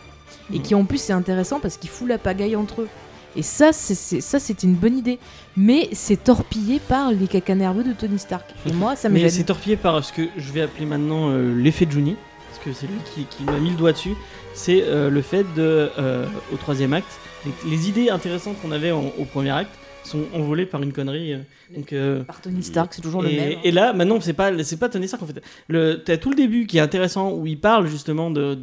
Et 0.52 0.58
Mhm. 0.58 0.62
qui 0.62 0.74
en 0.74 0.84
plus 0.84 0.98
c'est 0.98 1.12
intéressant 1.12 1.60
parce 1.60 1.76
qu'il 1.76 1.90
fout 1.90 2.08
la 2.08 2.18
pagaille 2.18 2.56
entre 2.56 2.82
eux. 2.82 2.88
Et 3.36 3.42
ça, 3.42 3.72
c'est- 3.72 4.20
ça, 4.20 4.38
c'était 4.40 4.66
une 4.66 4.74
bonne 4.74 4.96
idée. 4.96 5.18
Mais 5.56 5.88
c'est 5.92 6.24
torpillé 6.24 6.80
par 6.80 7.12
les 7.12 7.26
caca 7.28 7.54
nerveux 7.54 7.84
de 7.84 7.92
Tony 7.92 8.18
Stark. 8.18 8.44
Et 8.66 8.72
moi, 8.72 8.96
ça 8.96 9.08
Mais 9.10 9.28
c'est 9.28 9.44
torpillé 9.44 9.76
par 9.76 10.02
ce 10.02 10.12
que 10.12 10.22
je 10.36 10.52
vais 10.52 10.62
appeler 10.62 10.86
maintenant 10.86 11.30
euh, 11.30 11.54
l'effet 11.54 11.86
Juni, 11.88 12.16
parce 12.50 12.64
que 12.64 12.72
c'est 12.72 12.86
lui 12.86 12.98
qui, 13.14 13.24
qui 13.24 13.44
m'a 13.44 13.58
mis 13.58 13.70
le 13.70 13.76
doigt 13.76 13.92
dessus. 13.92 14.14
C'est 14.54 14.82
euh, 14.82 15.08
le 15.10 15.22
fait 15.22 15.44
de, 15.54 15.90
euh, 15.98 16.26
au 16.52 16.56
troisième 16.56 16.92
acte, 16.94 17.06
les, 17.46 17.70
les 17.70 17.88
idées 17.88 18.08
intéressantes 18.10 18.60
qu'on 18.60 18.72
avait 18.72 18.90
en- 18.92 19.12
au 19.18 19.24
premier 19.24 19.50
acte 19.50 19.70
sont 20.08 20.24
envolées 20.34 20.66
par 20.66 20.82
une 20.82 20.92
connerie. 20.92 21.34
euh, 21.34 21.38
donc, 21.76 21.92
euh, 21.92 22.24
Par 22.24 22.40
Tony 22.40 22.62
Stark, 22.62 22.92
c'est 22.94 23.02
toujours 23.02 23.22
le 23.22 23.30
et, 23.30 23.36
même. 23.36 23.52
hein. 23.58 23.60
et 23.62 23.70
là, 23.70 23.92
maintenant, 23.92 24.20
c'est 24.20 24.32
pas, 24.32 24.50
c'est 24.64 24.78
pas 24.78 24.88
Tony 24.88 25.06
Stark 25.06 25.22
en 25.22 25.26
fait. 25.26 25.40
Le, 25.68 25.96
t'as 26.04 26.16
tout 26.16 26.30
le 26.30 26.36
début 26.36 26.66
qui 26.66 26.78
est 26.78 26.80
intéressant 26.80 27.32
où 27.32 27.46
il 27.46 27.58
parle 27.60 27.86
justement 27.86 28.30
de, 28.30 28.54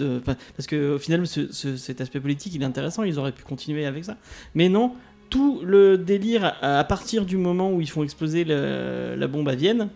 parce 0.58 0.67
que 0.67 0.95
au 0.95 0.99
final, 0.99 1.25
ce- 1.27 1.51
ce- 1.51 1.77
cet 1.77 2.01
aspect 2.01 2.19
politique, 2.19 2.53
il 2.55 2.62
est 2.62 2.65
intéressant. 2.65 3.03
Ils 3.03 3.17
auraient 3.19 3.31
pu 3.31 3.43
continuer 3.43 3.86
avec 3.86 4.03
ça, 4.05 4.17
mais 4.55 4.69
non. 4.69 4.93
Tout 5.31 5.62
le 5.63 5.97
délire 5.97 6.53
à, 6.62 6.84
partir 6.84 7.25
du 7.25 7.36
moment 7.38 7.71
où 7.71 7.81
ils 7.81 7.89
font 7.89 8.03
exploser 8.03 8.43
le- 8.43 9.15
la 9.17 9.27
bombe 9.27 9.49
à 9.49 9.55
Vienne 9.55 9.89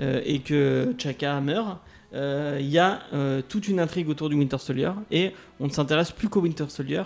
euh, 0.00 0.20
et 0.26 0.40
que 0.40 0.94
Chaka 0.98 1.40
meurt. 1.40 1.78
euh, 2.14 2.58
il 2.60 2.68
y 2.68 2.78
a 2.78 3.00
euh, 3.14 3.40
toute 3.48 3.66
une 3.66 3.80
intrigue 3.80 4.08
autour 4.10 4.28
du 4.28 4.36
Winter 4.36 4.58
Soldier 4.58 4.90
et 5.10 5.32
on 5.58 5.66
ne 5.66 5.72
s'intéresse 5.72 6.12
plus 6.12 6.28
qu'au 6.28 6.40
Winter 6.42 6.66
Soldier 6.68 7.02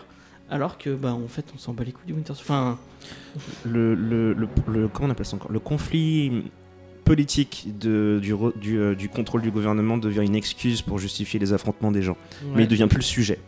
alors 0.50 0.78
que 0.78 0.90
bah 0.94 1.12
en 1.12 1.28
fait 1.28 1.44
on 1.54 1.58
s'en 1.58 1.72
bat 1.74 1.84
les 1.84 1.92
couilles 1.92 2.06
du 2.06 2.12
Winter 2.14 2.34
Soldier. 2.34 2.44
Enfin, 2.52 2.78
le, 3.64 3.94
le, 3.94 4.32
le, 4.34 4.48
le- 4.68 4.88
comment 4.88 5.08
on 5.08 5.10
appelle 5.12 5.26
ça 5.26 5.36
encore? 5.36 5.52
Le 5.52 5.60
conflit 5.60 6.44
politique 7.04 7.68
de, 7.78 8.20
du, 8.22 8.78
euh, 8.78 8.94
du 8.94 9.08
contrôle 9.08 9.40
du 9.42 9.50
gouvernement 9.50 9.96
devient 9.96 10.24
une 10.24 10.34
excuse 10.34 10.82
pour 10.82 10.98
justifier 10.98 11.40
les 11.40 11.52
affrontements 11.54 11.90
des 11.90 12.02
gens. 12.02 12.16
Mais 12.54 12.64
il 12.64 12.68
devient 12.68 12.86
plus 12.88 12.98
le 12.98 13.02
sujet. 13.02 13.38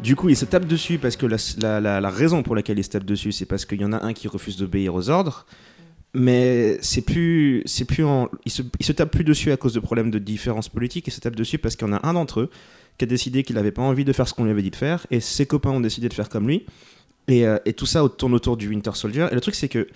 Du 0.00 0.16
coup, 0.16 0.28
il 0.30 0.36
se 0.36 0.44
tape 0.44 0.66
dessus 0.66 0.98
parce 0.98 1.14
que 1.16 1.26
la, 1.26 1.36
la- 1.60 1.80
la- 1.80 2.00
la 2.00 2.10
raison 2.10 2.42
pour 2.42 2.56
laquelle 2.56 2.78
il 2.78 2.82
se 2.84 2.90
tape 2.90 3.04
dessus, 3.04 3.30
c'est 3.30 3.46
parce 3.46 3.64
qu'il 3.64 3.80
y 3.80 3.84
en 3.84 3.92
a 3.92 4.04
un 4.04 4.12
qui 4.12 4.26
refuse 4.26 4.56
d'obéir 4.56 4.94
aux 4.96 5.10
ordres. 5.10 5.46
Mais 6.14 6.76
c'est 6.82 7.02
plus, 7.02 7.62
c'est 7.66 7.84
plus 7.86 8.04
en, 8.04 8.28
il 8.44 8.50
se, 8.50 8.62
il 8.80 8.84
se 8.84 8.92
tape 8.92 9.10
plus 9.12 9.24
dessus 9.24 9.50
à 9.52 9.56
cause 9.56 9.72
de 9.74 9.80
problèmes 9.80 10.10
de 10.10 10.18
différences 10.18 10.68
politiques. 10.68 11.06
Il 11.06 11.12
se 11.12 11.20
tape 11.20 11.36
dessus 11.36 11.58
parce 11.58 11.76
qu'il 11.76 11.86
y 11.86 11.90
en 11.90 11.94
a 11.94 12.06
un 12.06 12.14
d'entre 12.14 12.40
eux 12.40 12.50
décidé 13.06 13.42
qu'il 13.42 13.56
n'avait 13.56 13.72
pas 13.72 13.82
envie 13.82 14.04
de 14.04 14.12
faire 14.12 14.28
ce 14.28 14.34
qu'on 14.34 14.44
lui 14.44 14.50
avait 14.50 14.62
dit 14.62 14.70
de 14.70 14.76
faire, 14.76 15.06
et 15.10 15.20
ses 15.20 15.46
copains 15.46 15.70
ont 15.70 15.80
décidé 15.80 16.08
de 16.08 16.14
faire 16.14 16.28
comme 16.28 16.48
lui. 16.48 16.66
Et, 17.28 17.46
euh, 17.46 17.58
et 17.64 17.72
tout 17.72 17.86
ça 17.86 18.02
tourne 18.18 18.34
autour 18.34 18.56
du 18.56 18.68
Winter 18.68 18.90
Soldier. 18.94 19.28
Et 19.30 19.34
le 19.34 19.40
truc, 19.40 19.54
c'est 19.54 19.68
que 19.68 19.86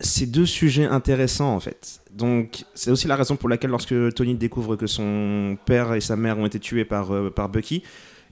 c'est 0.00 0.26
deux 0.26 0.46
sujets 0.46 0.84
intéressants 0.84 1.54
en 1.54 1.60
fait. 1.60 2.00
Donc 2.12 2.64
c'est 2.74 2.90
aussi 2.90 3.06
la 3.06 3.16
raison 3.16 3.36
pour 3.36 3.48
laquelle 3.48 3.70
lorsque 3.70 3.94
Tony 4.14 4.34
découvre 4.34 4.76
que 4.76 4.86
son 4.86 5.56
père 5.64 5.94
et 5.94 6.00
sa 6.00 6.16
mère 6.16 6.38
ont 6.38 6.46
été 6.46 6.58
tués 6.58 6.84
par, 6.84 7.12
euh, 7.12 7.30
par 7.30 7.48
Bucky, 7.48 7.82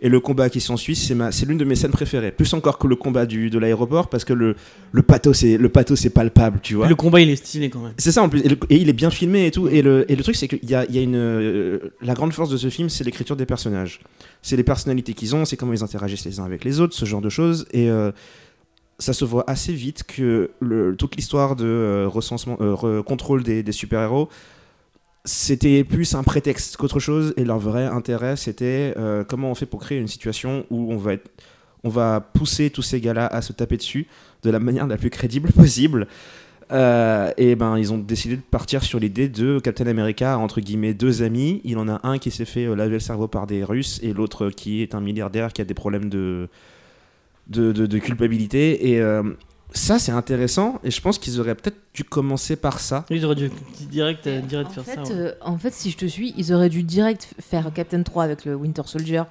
et 0.03 0.09
le 0.09 0.21
combat 0.21 0.51
qui 0.51 0.61
s'ensuit, 0.61 0.95
c'est 0.97 1.15
ma- 1.15 1.33
c'est 1.33 1.47
l'une 1.47 1.57
de 1.59 1.65
mes 1.65 1.77
scènes 1.77 1.93
préférées. 1.93 2.33
Plus 2.33 2.53
encore 2.53 2.77
que 2.79 2.87
le 2.87 2.97
combat 2.97 3.25
du, 3.25 3.49
de 3.49 3.59
l'aéroport, 3.59 4.09
parce 4.09 4.25
que 4.25 4.33
le, 4.35 4.57
le 4.91 5.03
pathos 5.03 5.33
c'est 5.39 5.57
le 5.57 5.69
pathos 5.71 5.99
c'est 5.99 6.11
palpable, 6.11 6.59
tu 6.63 6.75
vois. 6.75 6.89
Le 6.89 6.95
combat 6.95 7.21
il 7.21 7.31
est 7.31 7.37
stylé 7.37 7.71
quand 7.71 7.81
même. 7.81 7.95
C'est 7.97 8.13
ça 8.13 8.23
en 8.23 8.29
plus, 8.29 8.41
et, 8.41 8.49
le- 8.49 8.59
et 8.69 8.77
il 8.77 8.89
est 8.89 8.93
bien 8.93 9.11
filmé 9.11 9.47
et 9.47 9.51
tout. 9.51 9.69
Et 9.69 9.81
le, 9.81 10.05
et 10.11 10.17
le 10.17 10.23
truc, 10.23 10.37
c'est 10.37 10.49
qu'il 10.49 10.69
y 10.69 10.75
a, 10.75 10.85
y 10.91 10.99
a 10.99 11.03
une. 11.03 11.15
euh, 11.17 11.79
la 12.03 12.15
grande 12.15 12.33
force 12.33 12.51
de 12.51 12.57
ce 12.59 12.69
film, 12.69 12.89
c'est 12.91 13.05
l'écriture 13.05 13.37
des 13.37 13.47
personnages. 13.47 14.01
C'est 14.43 14.57
les 14.57 14.65
personnalités 14.65 15.15
qu'ils 15.15 15.35
ont, 15.37 15.45
c'est 15.45 15.57
comment 15.57 15.73
ils 15.73 15.85
interagissent 15.85 16.25
les 16.27 16.41
uns 16.41 16.45
avec 16.45 16.65
les 16.65 16.81
autres, 16.81 16.95
ce 16.95 17.05
genre 17.05 17.21
de 17.23 17.31
choses. 17.31 17.67
Et 17.73 17.89
euh, 17.89 18.11
ça 18.99 19.13
se 19.13 19.25
voit 19.25 19.45
assez 19.49 19.73
vite 19.73 20.05
que 20.05 20.51
le- 20.61 20.95
toute 20.97 21.17
l'histoire 21.17 21.57
de 21.57 21.65
euh, 21.65 22.07
recensement, 22.09 22.57
euh, 22.61 22.75
re- 22.75 23.03
contrôle 23.03 23.43
des, 23.43 23.63
des 23.63 23.73
super-héros, 23.73 24.29
c'était 25.25 25.85
plus 25.85 26.15
un 26.15 26.23
prétexte 26.23 26.77
qu'autre 26.77 27.01
chose. 27.01 27.35
Et 27.37 27.45
leur 27.45 27.59
vrai 27.59 27.87
intérêt, 27.87 28.37
c'était 28.37 28.95
euh, 28.97 29.25
comment 29.25 29.51
on 29.51 29.55
fait 29.55 29.67
pour 29.67 29.81
créer 29.81 29.99
une 29.99 30.09
situation 30.09 30.67
où 30.71 30.93
on 30.93 30.97
va. 30.97 31.13
On 31.85 31.89
va 31.89 32.21
pousser 32.21 32.71
tous 32.71 32.83
ces 32.83 33.01
gars-là 33.01 33.27
à 33.27 33.43
se 33.43 33.53
taper 33.53 33.77
dessus 33.77 34.07
de 34.45 34.51
la 34.51 34.61
manière 34.61 34.87
la 34.87 34.97
plus 34.97 35.11
crédible 35.11 35.51
possible. 35.53 36.07
Euh, 36.71 37.31
et 37.37 37.55
ben 37.57 37.77
ils 37.77 37.93
ont 37.93 37.99
décidé 37.99 38.37
de 38.37 38.41
partir 38.41 38.83
sur 38.83 38.99
l'idée 38.99 39.29
de 39.29 39.59
Captain 39.59 39.87
America 39.89 40.39
entre 40.39 40.61
guillemets 40.61 40.95
deux 40.95 41.23
amis. 41.23 41.61
Il 41.65 41.77
en 41.79 41.89
a 41.89 42.01
un 42.07 42.19
qui 42.19 42.31
s'est 42.31 42.45
fait 42.45 42.65
euh, 42.67 42.75
laver 42.75 42.95
le 42.95 43.01
cerveau 43.01 43.27
par 43.29 43.47
des 43.47 43.63
Russes 43.65 43.99
et 44.03 44.13
l'autre 44.13 44.49
qui 44.51 44.81
est 44.81 44.95
un 44.95 45.01
milliardaire 45.01 45.53
qui 45.53 45.61
a 45.61 45.65
des 45.65 45.75
problèmes 45.75 46.09
de 46.09 46.49
de, 47.49 47.73
de- 47.73 47.99
culpabilité. 47.99 49.01
Ça 49.75 49.99
c'est 49.99 50.13
intéressant 50.13 50.81
et 50.85 50.91
je 50.91 51.01
pense 51.01 51.19
qu'ils 51.19 51.41
auraient 51.41 51.55
peut-être 51.55 51.79
dû 51.95 52.05
commencer 52.05 52.57
par 52.57 52.81
ça. 52.81 53.05
Ils 53.11 53.25
auraient 53.25 53.35
dû 53.35 53.51
direct, 53.91 54.27
euh, 54.27 54.41
direct 54.41 54.71
en, 54.71 54.73
faire 54.73 54.85
fait, 54.85 54.95
ça. 54.95 55.03
ouais. 55.03 55.21
euh, 55.21 55.33
en 55.41 55.59
fait, 55.59 55.73
si 55.73 55.91
je 55.91 55.97
te 55.97 56.07
suis, 56.07 56.35
ils 56.37 56.53
auraient 56.53 56.69
dû 56.69 56.83
direct 56.83 57.35
faire 57.41 57.71
Captain 57.75 58.03
3 58.03 58.25
avec 58.25 58.45
le 58.45 58.55
Winter 58.55 58.83
Soldier 58.87 59.23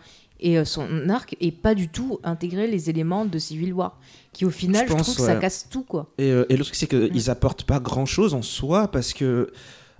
et 0.41 0.57
euh, 0.57 0.65
son 0.65 1.09
arc 1.09 1.35
et 1.39 1.51
pas 1.51 1.75
du 1.75 1.87
tout 1.87 2.19
intégrer 2.23 2.67
les 2.67 2.89
éléments 2.89 3.25
de 3.25 3.37
Civil 3.39 3.73
War 3.73 3.99
qui 4.33 4.45
au 4.45 4.49
final 4.49 4.85
Je 4.85 4.91
je, 4.91 4.95
pense, 4.95 5.13
trouve 5.13 5.27
que 5.27 5.31
ça 5.33 5.35
casse 5.35 5.67
tout 5.69 5.83
quoi. 5.83 6.07
Et, 6.17 6.31
euh, 6.31 6.45
et 6.49 6.57
le 6.57 6.63
truc, 6.63 6.75
c'est 6.75 6.87
qu'ils 6.87 7.29
apportent 7.29 7.63
pas 7.63 7.79
grand 7.79 8.05
chose 8.05 8.33
en 8.33 8.41
soi 8.41 8.89
parce 8.89 9.13
que. 9.13 9.51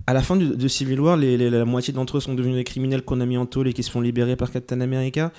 À 0.06 0.14
la 0.14 0.20
fin 0.22 0.34
du- 0.36 0.56
de 0.56 0.68
Civil 0.68 0.98
War, 1.00 1.16
les- 1.16 1.36
les- 1.36 1.48
la 1.48 1.64
moitié 1.64 1.92
d'entre 1.94 2.16
eux 2.16 2.20
sont 2.20 2.34
devenus 2.34 2.56
des 2.56 2.64
criminels 2.64 3.02
qu'on 3.02 3.20
a 3.20 3.26
mis 3.26 3.36
en 3.36 3.46
tôle 3.46 3.68
et 3.68 3.72
qui 3.72 3.82
se 3.84 3.90
font 3.90 4.00
libérer 4.00 4.34
par 4.34 4.50
Captain 4.50 4.80
America. 4.80 5.30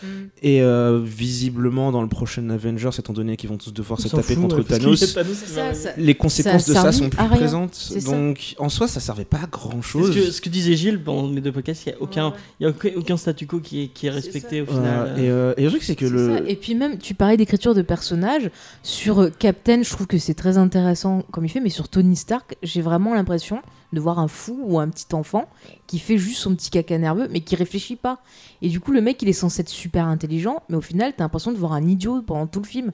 Et 0.41 0.61
euh, 0.61 1.01
visiblement, 1.03 1.91
dans 1.91 2.01
le 2.01 2.07
prochain 2.07 2.49
Avengers, 2.49 2.89
étant 2.97 3.11
donné 3.13 3.35
qu'ils 3.35 3.49
vont 3.49 3.57
tous 3.57 3.73
devoir 3.73 3.99
On 3.99 4.03
se 4.03 4.07
taper 4.07 4.35
fout, 4.35 4.41
contre 4.43 4.57
ouais, 4.59 4.63
Thanos, 4.63 4.99
ça, 5.03 5.73
ça- 5.73 5.89
les 5.97 6.15
conséquences 6.15 6.63
Ça 6.65 6.73
de 6.73 6.77
ça 6.77 6.91
sont 6.91 7.09
plus 7.09 7.27
présentes. 7.29 7.91
Donc, 8.05 8.55
en 8.57 8.69
soi, 8.69 8.87
ça 8.87 8.99
servait 8.99 9.25
pas 9.25 9.39
à 9.43 9.47
grand 9.47 9.81
Ce 9.81 9.87
chose. 9.87 10.15
que, 10.15 10.31
ce 10.31 10.39
que 10.39 10.49
disait 10.49 10.75
Gilles 10.75 11.01
pendant 11.03 11.27
mes 11.27 11.41
deux 11.41 11.51
podcasts, 11.51 11.85
il 11.85 11.89
n'y 11.89 11.95
a, 11.95 12.01
aucun, 12.01 12.27
Ouais. 12.27 12.33
y 12.61 12.65
a 12.65 12.69
aucun, 12.69 12.89
aucun 12.95 13.17
statu 13.17 13.45
quo 13.47 13.59
qui 13.59 13.83
est, 13.83 13.87
qui 13.87 14.07
est 14.07 14.11
respecté 14.11 14.61
au 14.61 14.65
final. 14.65 15.19
et, 15.19 15.29
euh, 15.29 15.53
et 15.57 15.63
le 15.63 15.69
truc, 15.69 15.83
c'est 15.83 15.95
que 15.95 16.05
le. 16.05 16.37
ça. 16.37 16.43
Et 16.47 16.55
puis 16.55 16.73
même, 16.75 16.97
tu 16.97 17.13
parlais 17.15 17.35
d'écriture 17.37 17.75
de 17.75 17.81
personnages. 17.81 18.49
Sur 18.81 19.19
euh, 19.23 19.29
Captain, 19.37 19.83
je 19.83 19.89
trouve 19.89 20.07
que 20.07 20.17
c'est 20.17 20.33
très 20.33 20.57
intéressant 20.57 21.23
comme 21.31 21.43
il 21.45 21.49
fait, 21.49 21.59
mais 21.59 21.69
sur 21.69 21.89
Tony 21.89 22.15
Stark, 22.15 22.55
j'ai 22.63 22.81
vraiment 22.81 23.13
l'impression 23.13 23.59
de 23.93 23.99
voir 23.99 24.19
un 24.19 24.27
fou 24.27 24.59
ou 24.63 24.79
un 24.79 24.89
petit 24.89 25.13
enfant 25.13 25.47
qui 25.87 25.99
fait 25.99 26.17
juste 26.17 26.39
son 26.39 26.55
petit 26.55 26.69
caca 26.69 26.97
nerveux, 26.97 27.27
mais 27.29 27.41
qui 27.41 27.55
réfléchit 27.55 27.95
pas. 27.95 28.19
Et 28.61 28.69
du 28.69 28.79
coup, 28.79 28.91
le 28.91 29.01
mec, 29.01 29.21
il 29.21 29.29
est 29.29 29.33
censé 29.33 29.61
être 29.61 29.69
super 29.69 30.05
intelligent, 30.07 30.63
mais 30.69 30.77
au 30.77 30.81
final, 30.81 31.13
t'as 31.15 31.23
l'impression 31.23 31.51
de 31.51 31.57
voir 31.57 31.73
un 31.73 31.87
idiot 31.87 32.21
pendant 32.21 32.47
tout 32.47 32.59
le 32.59 32.67
film. 32.67 32.91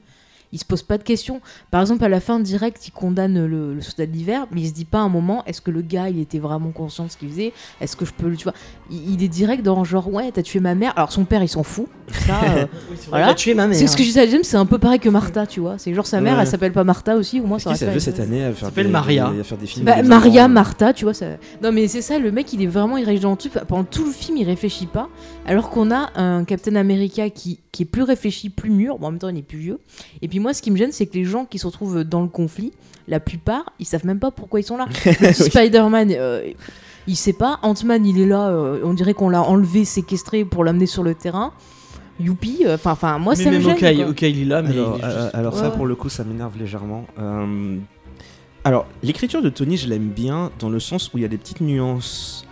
Il 0.52 0.58
se 0.58 0.64
pose 0.64 0.82
pas 0.82 0.98
de 0.98 1.04
questions. 1.04 1.40
Par 1.70 1.80
exemple, 1.80 2.04
à 2.04 2.08
la 2.08 2.18
fin, 2.20 2.40
direct, 2.40 2.86
il 2.88 2.90
condamne 2.90 3.46
le, 3.46 3.72
le 3.74 3.80
soldat 3.80 4.06
d'hiver, 4.06 4.46
mais 4.50 4.62
il 4.62 4.68
se 4.68 4.72
dit 4.72 4.84
pas 4.84 4.98
un 4.98 5.08
moment, 5.08 5.44
est-ce 5.46 5.60
que 5.60 5.70
le 5.70 5.80
gars, 5.80 6.08
il 6.08 6.18
était 6.18 6.40
vraiment 6.40 6.70
conscient 6.70 7.04
de 7.04 7.10
ce 7.10 7.16
qu'il 7.16 7.28
faisait? 7.28 7.52
Est-ce 7.80 7.94
que 7.96 8.04
je 8.04 8.12
peux 8.12 8.28
le. 8.28 8.36
Tu 8.36 8.44
vois, 8.44 8.54
il, 8.90 9.12
il 9.14 9.22
est 9.22 9.28
direct 9.28 9.62
dans 9.62 9.84
genre, 9.84 10.12
ouais, 10.12 10.30
t'as 10.32 10.42
tué 10.42 10.58
ma 10.60 10.74
mère. 10.74 10.92
Alors, 10.96 11.12
son 11.12 11.24
père, 11.24 11.42
il 11.42 11.48
s'en 11.48 11.62
fout. 11.62 11.86
Ça, 12.26 12.40
euh, 12.56 12.66
Oui, 12.90 12.96
Voilà. 13.08 13.26
il 13.26 13.30
a 13.30 13.34
tué 13.34 13.54
ma 13.54 13.66
mère. 13.68 13.76
c'est 13.78 13.86
ce 13.86 13.96
que 13.96 14.02
je 14.02 14.08
disais 14.08 14.22
à 14.22 14.26
James, 14.26 14.40
c'est 14.42 14.56
un 14.56 14.66
peu 14.66 14.78
pareil 14.78 14.98
que 14.98 15.08
Martha, 15.08 15.46
tu 15.46 15.60
vois. 15.60 15.76
C'est 15.78 15.94
genre 15.94 16.06
sa 16.06 16.20
mère, 16.20 16.34
Ouais. 16.34 16.42
elle 16.42 16.48
s'appelle 16.48 16.72
pas 16.72 16.82
Martha 16.84 17.14
aussi, 17.16 17.38
au 17.40 17.46
moins 17.46 17.60
ça 17.60 17.70
Qui 17.72 17.78
ça 17.78 17.92
une- 17.92 18.00
cette 18.00 18.18
année 18.18 18.42
à 18.44 18.52
faire 18.52 18.68
s'appelle 18.70 18.86
des, 18.86 18.92
Maria. 18.92 19.30
des- 19.30 19.40
à 19.40 19.44
faire 19.44 19.58
des 19.58 19.66
films 19.66 19.84
Bah, 19.86 19.92
avec 19.92 20.02
des 20.04 20.08
Maria, 20.08 20.42
enfants. 20.44 20.52
Martha, 20.52 20.92
tu 20.92 21.04
vois. 21.04 21.14
Ça... 21.14 21.26
Non, 21.62 21.70
mais 21.70 21.86
c'est 21.86 22.02
ça, 22.02 22.18
le 22.18 22.32
mec, 22.32 22.52
il 22.52 22.62
est 22.62 22.66
vraiment, 22.66 22.94
réagit 22.96 23.20
dans 23.20 23.30
le 23.30 23.36
truc. 23.36 23.52
Pendant 23.68 23.84
tout 23.84 24.04
le 24.04 24.10
film, 24.12 24.36
il 24.36 24.44
réfléchit 24.44 24.86
pas. 24.86 25.08
Alors 25.46 25.70
qu'on 25.70 25.92
a 25.92 26.10
un 26.16 26.42
Captain 26.44 26.74
America 26.74 27.30
qui, 27.30 27.60
qui 27.72 27.82
est 27.84 27.86
plus 27.86 28.02
réfléchi, 28.02 28.50
plus 28.50 28.70
mûr. 28.70 28.98
Bon, 28.98 29.06
en 29.06 29.10
même 29.12 29.20
temps, 29.20 29.28
il 29.28 29.38
est 29.38 29.42
plus 29.42 29.58
vieux. 29.58 29.78
Et 30.22 30.28
puis 30.28 30.38
moi, 30.40 30.52
ce 30.54 30.60
qui 30.62 30.70
me 30.70 30.76
gêne, 30.76 30.92
c'est 30.92 31.06
que 31.06 31.14
les 31.14 31.24
gens 31.24 31.44
qui 31.44 31.58
se 31.58 31.66
retrouvent 31.66 32.02
dans 32.04 32.22
le 32.22 32.28
conflit, 32.28 32.72
la 33.08 33.20
plupart, 33.20 33.64
ils 33.78 33.84
savent 33.86 34.06
même 34.06 34.18
pas 34.18 34.30
pourquoi 34.30 34.60
ils 34.60 34.64
sont 34.64 34.76
là. 34.76 34.86
Le 35.04 35.28
petit 35.32 35.44
Spider-Man, 35.44 36.08
euh, 36.12 36.50
il 37.06 37.16
sait 37.16 37.32
pas. 37.32 37.58
Ant-Man, 37.62 38.04
il 38.06 38.20
est 38.20 38.26
là. 38.26 38.48
euh, 38.48 38.80
on 38.84 38.92
dirait 38.94 39.14
qu'on 39.14 39.28
l'a 39.28 39.42
enlevé, 39.42 39.84
séquestré 39.84 40.44
pour 40.44 40.64
l'amener 40.64 40.86
sur 40.86 41.02
le 41.02 41.14
terrain. 41.14 41.52
Youpi. 42.18 42.64
euh, 42.66 42.74
Enfin, 42.74 42.92
enfin, 42.92 43.18
moi, 43.18 43.34
mais 43.36 43.44
ça 43.44 43.50
me 43.50 43.58
même 43.58 43.78
gêne. 43.78 43.96
Quoi. 43.96 44.08
Okai, 44.10 44.30
il 44.30 44.42
est 44.42 44.44
là, 44.44 44.62
mais 44.62 44.70
Alors, 44.70 44.96
il 44.98 45.04
est 45.04 45.06
juste- 45.06 45.16
euh, 45.16 45.30
alors 45.32 45.56
ça, 45.56 45.70
Ouais. 45.70 45.76
pour 45.76 45.86
le 45.86 45.94
coup, 45.94 46.08
ça 46.08 46.24
m'énerve 46.24 46.58
légèrement. 46.58 47.06
Euh, 47.18 47.76
Alors, 48.64 48.86
l'écriture 49.02 49.40
de 49.42 49.48
Tony, 49.48 49.76
je 49.78 49.88
l'aime 49.88 50.08
bien 50.08 50.50
dans 50.58 50.68
le 50.68 50.80
sens 50.80 51.10
où 51.14 51.18
il 51.18 51.22
y 51.22 51.24
a 51.24 51.28
des 51.28 51.38
petites 51.38 51.60
nuances. 51.62 52.44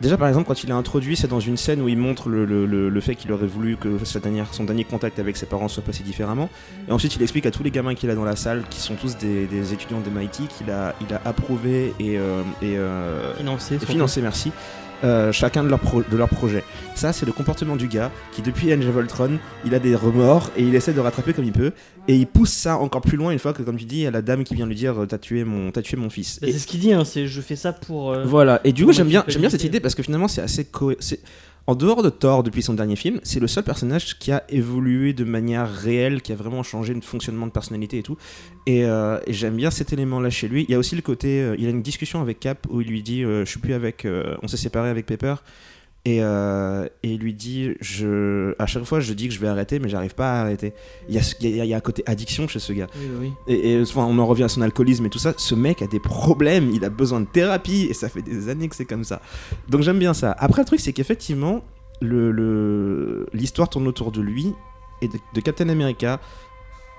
Déjà, 0.00 0.16
par 0.16 0.28
exemple, 0.28 0.46
quand 0.46 0.62
il 0.64 0.70
est 0.70 0.72
introduit, 0.72 1.14
c'est 1.14 1.28
dans 1.28 1.40
une 1.40 1.58
scène 1.58 1.82
où 1.82 1.88
il 1.88 1.98
montre 1.98 2.30
le, 2.30 2.46
le- 2.46 2.64
le- 2.64 2.88
le 2.88 3.00
fait 3.02 3.14
qu'il 3.14 3.30
aurait 3.32 3.46
voulu 3.46 3.76
que 3.76 4.02
sa 4.04 4.18
dernière, 4.18 4.46
son 4.54 4.64
dernier 4.64 4.84
contact 4.84 5.18
avec 5.18 5.36
ses 5.36 5.44
parents 5.44 5.68
soit 5.68 5.82
passé 5.82 6.02
différemment. 6.02 6.48
Et 6.88 6.92
ensuite, 6.92 7.16
il 7.16 7.22
explique 7.22 7.44
à 7.44 7.50
tous 7.50 7.62
les 7.62 7.70
gamins 7.70 7.94
qu'il 7.94 8.08
a 8.08 8.14
dans 8.14 8.24
la 8.24 8.34
salle, 8.36 8.64
qui 8.70 8.80
sont 8.80 8.94
tous 8.94 9.18
des, 9.18 9.46
des 9.46 9.74
étudiants 9.74 10.00
d'MIT, 10.00 10.48
qu'il 10.56 10.70
a, 10.70 10.94
il 11.06 11.14
a 11.14 11.20
approuvé 11.26 11.92
et, 12.00 12.16
euh, 12.18 12.40
et, 12.62 12.78
euh, 12.78 13.34
financé. 13.36 13.74
et 13.74 13.78
financer, 13.78 14.22
merci, 14.22 14.52
euh, 15.04 15.32
chacun 15.32 15.62
de 15.64 15.68
leurs 15.68 15.78
pro- 15.80 16.02
de 16.02 16.16
leurs 16.16 16.28
projets. 16.28 16.64
Ça, 16.94 17.12
c'est 17.12 17.24
le 17.26 17.32
comportement 17.32 17.76
du 17.76 17.88
gars 17.88 18.10
qui, 18.32 18.42
depuis 18.42 18.70
Age 18.72 18.86
of 18.86 18.96
Ultron, 18.96 19.38
il 19.64 19.74
a 19.74 19.78
des 19.78 19.94
remords 19.94 20.50
et 20.56 20.62
il 20.62 20.74
essaie 20.74 20.92
de 20.92 21.00
rattraper 21.00 21.32
comme 21.32 21.44
il 21.44 21.52
peut. 21.52 21.72
Et 22.08 22.16
il 22.16 22.26
pousse 22.26 22.50
ça 22.52 22.76
encore 22.78 23.00
plus 23.02 23.16
loin 23.16 23.30
une 23.30 23.38
fois 23.38 23.52
que, 23.52 23.62
comme 23.62 23.76
tu 23.76 23.84
dis, 23.84 23.96
il 23.98 24.02
y 24.02 24.06
a 24.06 24.10
la 24.10 24.22
dame 24.22 24.44
qui 24.44 24.54
vient 24.54 24.66
lui 24.66 24.74
dire 24.74 24.94
T'as 25.08 25.18
tué, 25.18 25.44
mon- 25.44 25.70
tué 25.70 25.96
mon 25.96 26.10
fils. 26.10 26.38
Bah, 26.40 26.48
c'est 26.50 26.58
ce 26.58 26.66
qu'il 26.66 26.80
dit, 26.80 26.92
hein, 26.92 27.04
c'est 27.04 27.26
je 27.26 27.40
fais 27.40 27.56
ça 27.56 27.72
pour. 27.72 28.12
euh, 28.12 28.24
voilà, 28.24 28.60
et 28.64 28.72
du 28.72 28.84
coup, 28.84 28.92
j'aime 28.92 29.08
bien, 29.08 29.24
bien 29.40 29.50
cette 29.50 29.64
idée 29.64 29.80
parce 29.80 29.94
que 29.94 30.02
finalement, 30.02 30.28
c'est 30.28 30.42
assez 30.42 30.64
cohérent. 30.64 31.00
En 31.66 31.74
dehors 31.74 32.02
de 32.02 32.10
Thor, 32.10 32.42
depuis 32.42 32.62
son 32.62 32.74
dernier 32.74 32.96
film, 32.96 33.20
c'est 33.22 33.38
le 33.38 33.46
seul 33.46 33.62
personnage 33.64 34.18
qui 34.18 34.32
a 34.32 34.42
évolué 34.48 35.12
de 35.12 35.24
manière 35.24 35.70
réelle, 35.72 36.20
qui 36.22 36.32
a 36.32 36.34
vraiment 36.34 36.62
changé 36.62 36.94
de 36.94 37.04
fonctionnement 37.04 37.46
de 37.46 37.52
personnalité 37.52 37.98
et 37.98 38.02
tout. 38.02 38.16
Et, 38.66 38.84
euh, 38.84 39.18
j'aime 39.28 39.56
bien 39.56 39.70
cet 39.70 39.92
élément-là 39.92 40.30
chez 40.30 40.48
lui. 40.48 40.64
Il 40.68 40.72
y 40.72 40.74
a 40.74 40.78
aussi 40.78 40.96
le 40.96 41.02
côté. 41.02 41.40
euh, 41.40 41.54
il 41.58 41.66
a 41.66 41.70
une 41.70 41.82
discussion 41.82 42.20
avec 42.20 42.40
Cap 42.40 42.66
où 42.70 42.80
il 42.80 42.88
lui 42.88 43.02
dit 43.02 43.22
euh, 43.22 43.44
Je 43.44 43.50
suis 43.50 43.60
plus 43.60 43.74
avec. 43.74 44.06
on 44.42 44.48
s'est 44.48 44.56
séparé 44.56 44.88
avec 44.88 45.06
Pepper. 45.06 45.34
Et, 46.06 46.22
euh, 46.22 46.86
et 47.02 47.10
il 47.12 47.20
lui 47.20 47.34
dit 47.34 47.72
je, 47.82 48.54
À 48.58 48.64
chaque 48.66 48.84
fois, 48.84 49.00
je 49.00 49.12
dis 49.12 49.28
que 49.28 49.34
je 49.34 49.38
vais 49.38 49.48
arrêter, 49.48 49.78
mais 49.78 49.88
j'arrive 49.90 50.14
pas 50.14 50.38
à 50.38 50.40
arrêter. 50.40 50.72
Il 51.10 51.14
y 51.14 51.18
a, 51.18 51.22
il 51.40 51.56
y 51.56 51.60
a- 51.60 51.64
il 51.64 51.68
y 51.68 51.74
a 51.74 51.76
un 51.76 51.80
côté 51.80 52.02
addiction 52.06 52.48
chez 52.48 52.58
ce 52.58 52.72
gars. 52.72 52.86
Oui, 52.96 53.06
oui. 53.20 53.32
Et, 53.46 53.72
et, 53.72 53.82
enfin, 53.82 54.06
on 54.08 54.18
en 54.18 54.24
revient 54.26 54.44
à 54.44 54.48
son 54.48 54.62
alcoolisme 54.62 55.04
et 55.04 55.10
tout 55.10 55.18
ça. 55.18 55.34
Ce 55.36 55.54
mec 55.54 55.82
a 55.82 55.86
des 55.86 56.00
problèmes, 56.00 56.70
il 56.72 56.84
a 56.86 56.88
besoin 56.88 57.20
de 57.20 57.26
thérapie 57.26 57.86
et 57.90 57.92
ça 57.94 58.08
fait 58.08 58.22
des 58.22 58.48
années 58.48 58.68
que 58.68 58.76
c'est 58.76 58.86
comme 58.86 59.04
ça. 59.04 59.20
Donc 59.68 59.82
j'aime 59.82 59.98
bien 59.98 60.14
ça. 60.14 60.34
Après, 60.38 60.62
le 60.62 60.66
truc, 60.66 60.80
c'est 60.80 60.94
qu'effectivement, 60.94 61.62
l'histoire 62.00 62.32
le, 62.32 63.26
l'histoire 63.34 63.68
tourne 63.68 63.86
autour 63.86 64.10
de 64.10 64.22
lui 64.22 64.54
et 65.02 65.08
de, 65.08 65.18
de 65.34 65.40
Captain 65.42 65.68
America. 65.68 66.18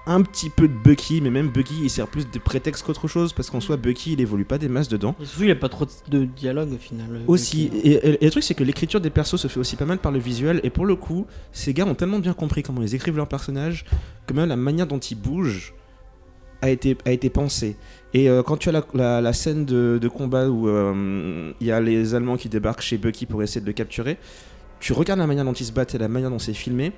Un 0.07 0.23
petit 0.23 0.49
peu 0.49 0.67
de 0.67 0.73
Bucky, 0.73 1.21
mais 1.21 1.29
même 1.29 1.49
Bucky, 1.49 1.75
il 1.83 1.89
sert 1.89 2.07
plus 2.07 2.29
de 2.29 2.39
prétexte 2.39 2.83
qu'autre 2.83 3.07
chose 3.07 3.33
parce 3.33 3.51
qu'en 3.51 3.59
soi, 3.59 3.77
Bucky, 3.77 4.13
il 4.13 4.21
évolue 4.21 4.45
pas 4.45 4.57
des 4.57 4.67
masses 4.67 4.89
dedans. 4.89 5.15
Et 5.21 5.25
surtout, 5.25 5.43
il 5.43 5.45
n'y 5.45 5.51
a 5.51 5.55
pas 5.55 5.69
trop 5.69 5.85
de 6.09 6.25
dialogue 6.25 6.73
au 6.73 6.77
final. 6.77 7.05
euh, 7.11 7.19
Aussi, 7.27 7.69
Bucky. 7.69 7.87
et, 7.87 7.91
et- 8.09 8.17
et 8.21 8.25
le 8.25 8.31
truc 8.31 8.43
c'est 8.43 8.55
que 8.55 8.63
l'écriture 8.63 8.99
des 8.99 9.11
persos 9.11 9.35
se 9.39 9.47
fait 9.47 9.59
aussi 9.59 9.75
pas 9.75 9.85
mal 9.85 9.99
par 9.99 10.11
le 10.11 10.17
visuel, 10.19 10.59
et 10.63 10.71
pour 10.71 10.85
le 10.87 10.95
coup, 10.95 11.27
ces 11.51 11.73
gars 11.73 11.85
ont 11.85 11.93
tellement 11.93 12.17
bien 12.19 12.33
compris 12.33 12.63
comment 12.63 12.81
ils 12.81 12.95
écrivent 12.95 13.15
leurs 13.17 13.27
personnages 13.27 13.85
que 14.25 14.33
même 14.33 14.49
la 14.49 14.55
manière 14.55 14.87
dont 14.87 14.97
ils 14.99 15.15
bougent 15.15 15.73
a 16.63 16.69
été, 16.71 16.97
a 17.05 17.11
été 17.11 17.29
pensé. 17.29 17.75
Et 18.15 18.27
euh, 18.27 18.41
quand 18.41 18.57
tu 18.57 18.69
as 18.69 18.71
la, 18.71 18.83
la- 18.95 19.21
la 19.21 19.33
scène 19.33 19.65
de, 19.65 19.99
de 20.01 20.07
combat 20.07 20.49
où 20.49 20.67
euh, 20.67 21.53
il 21.61 21.67
y 21.67 21.71
a 21.71 21.79
les 21.79 22.15
Allemands 22.15 22.37
qui 22.37 22.49
débarquent 22.49 22.81
chez 22.81 22.97
Bucky 22.97 23.27
pour 23.27 23.43
essayer 23.43 23.61
de 23.61 23.67
le 23.67 23.73
capturer, 23.73 24.17
tu 24.79 24.93
regardes 24.93 25.19
la 25.19 25.27
manière 25.27 25.45
dont 25.45 25.53
ils 25.53 25.65
se 25.65 25.71
battent 25.71 25.93
et 25.93 25.99
la 25.99 26.07
manière 26.07 26.31
dont 26.31 26.39
c'est 26.39 26.55
filmé. 26.55 26.91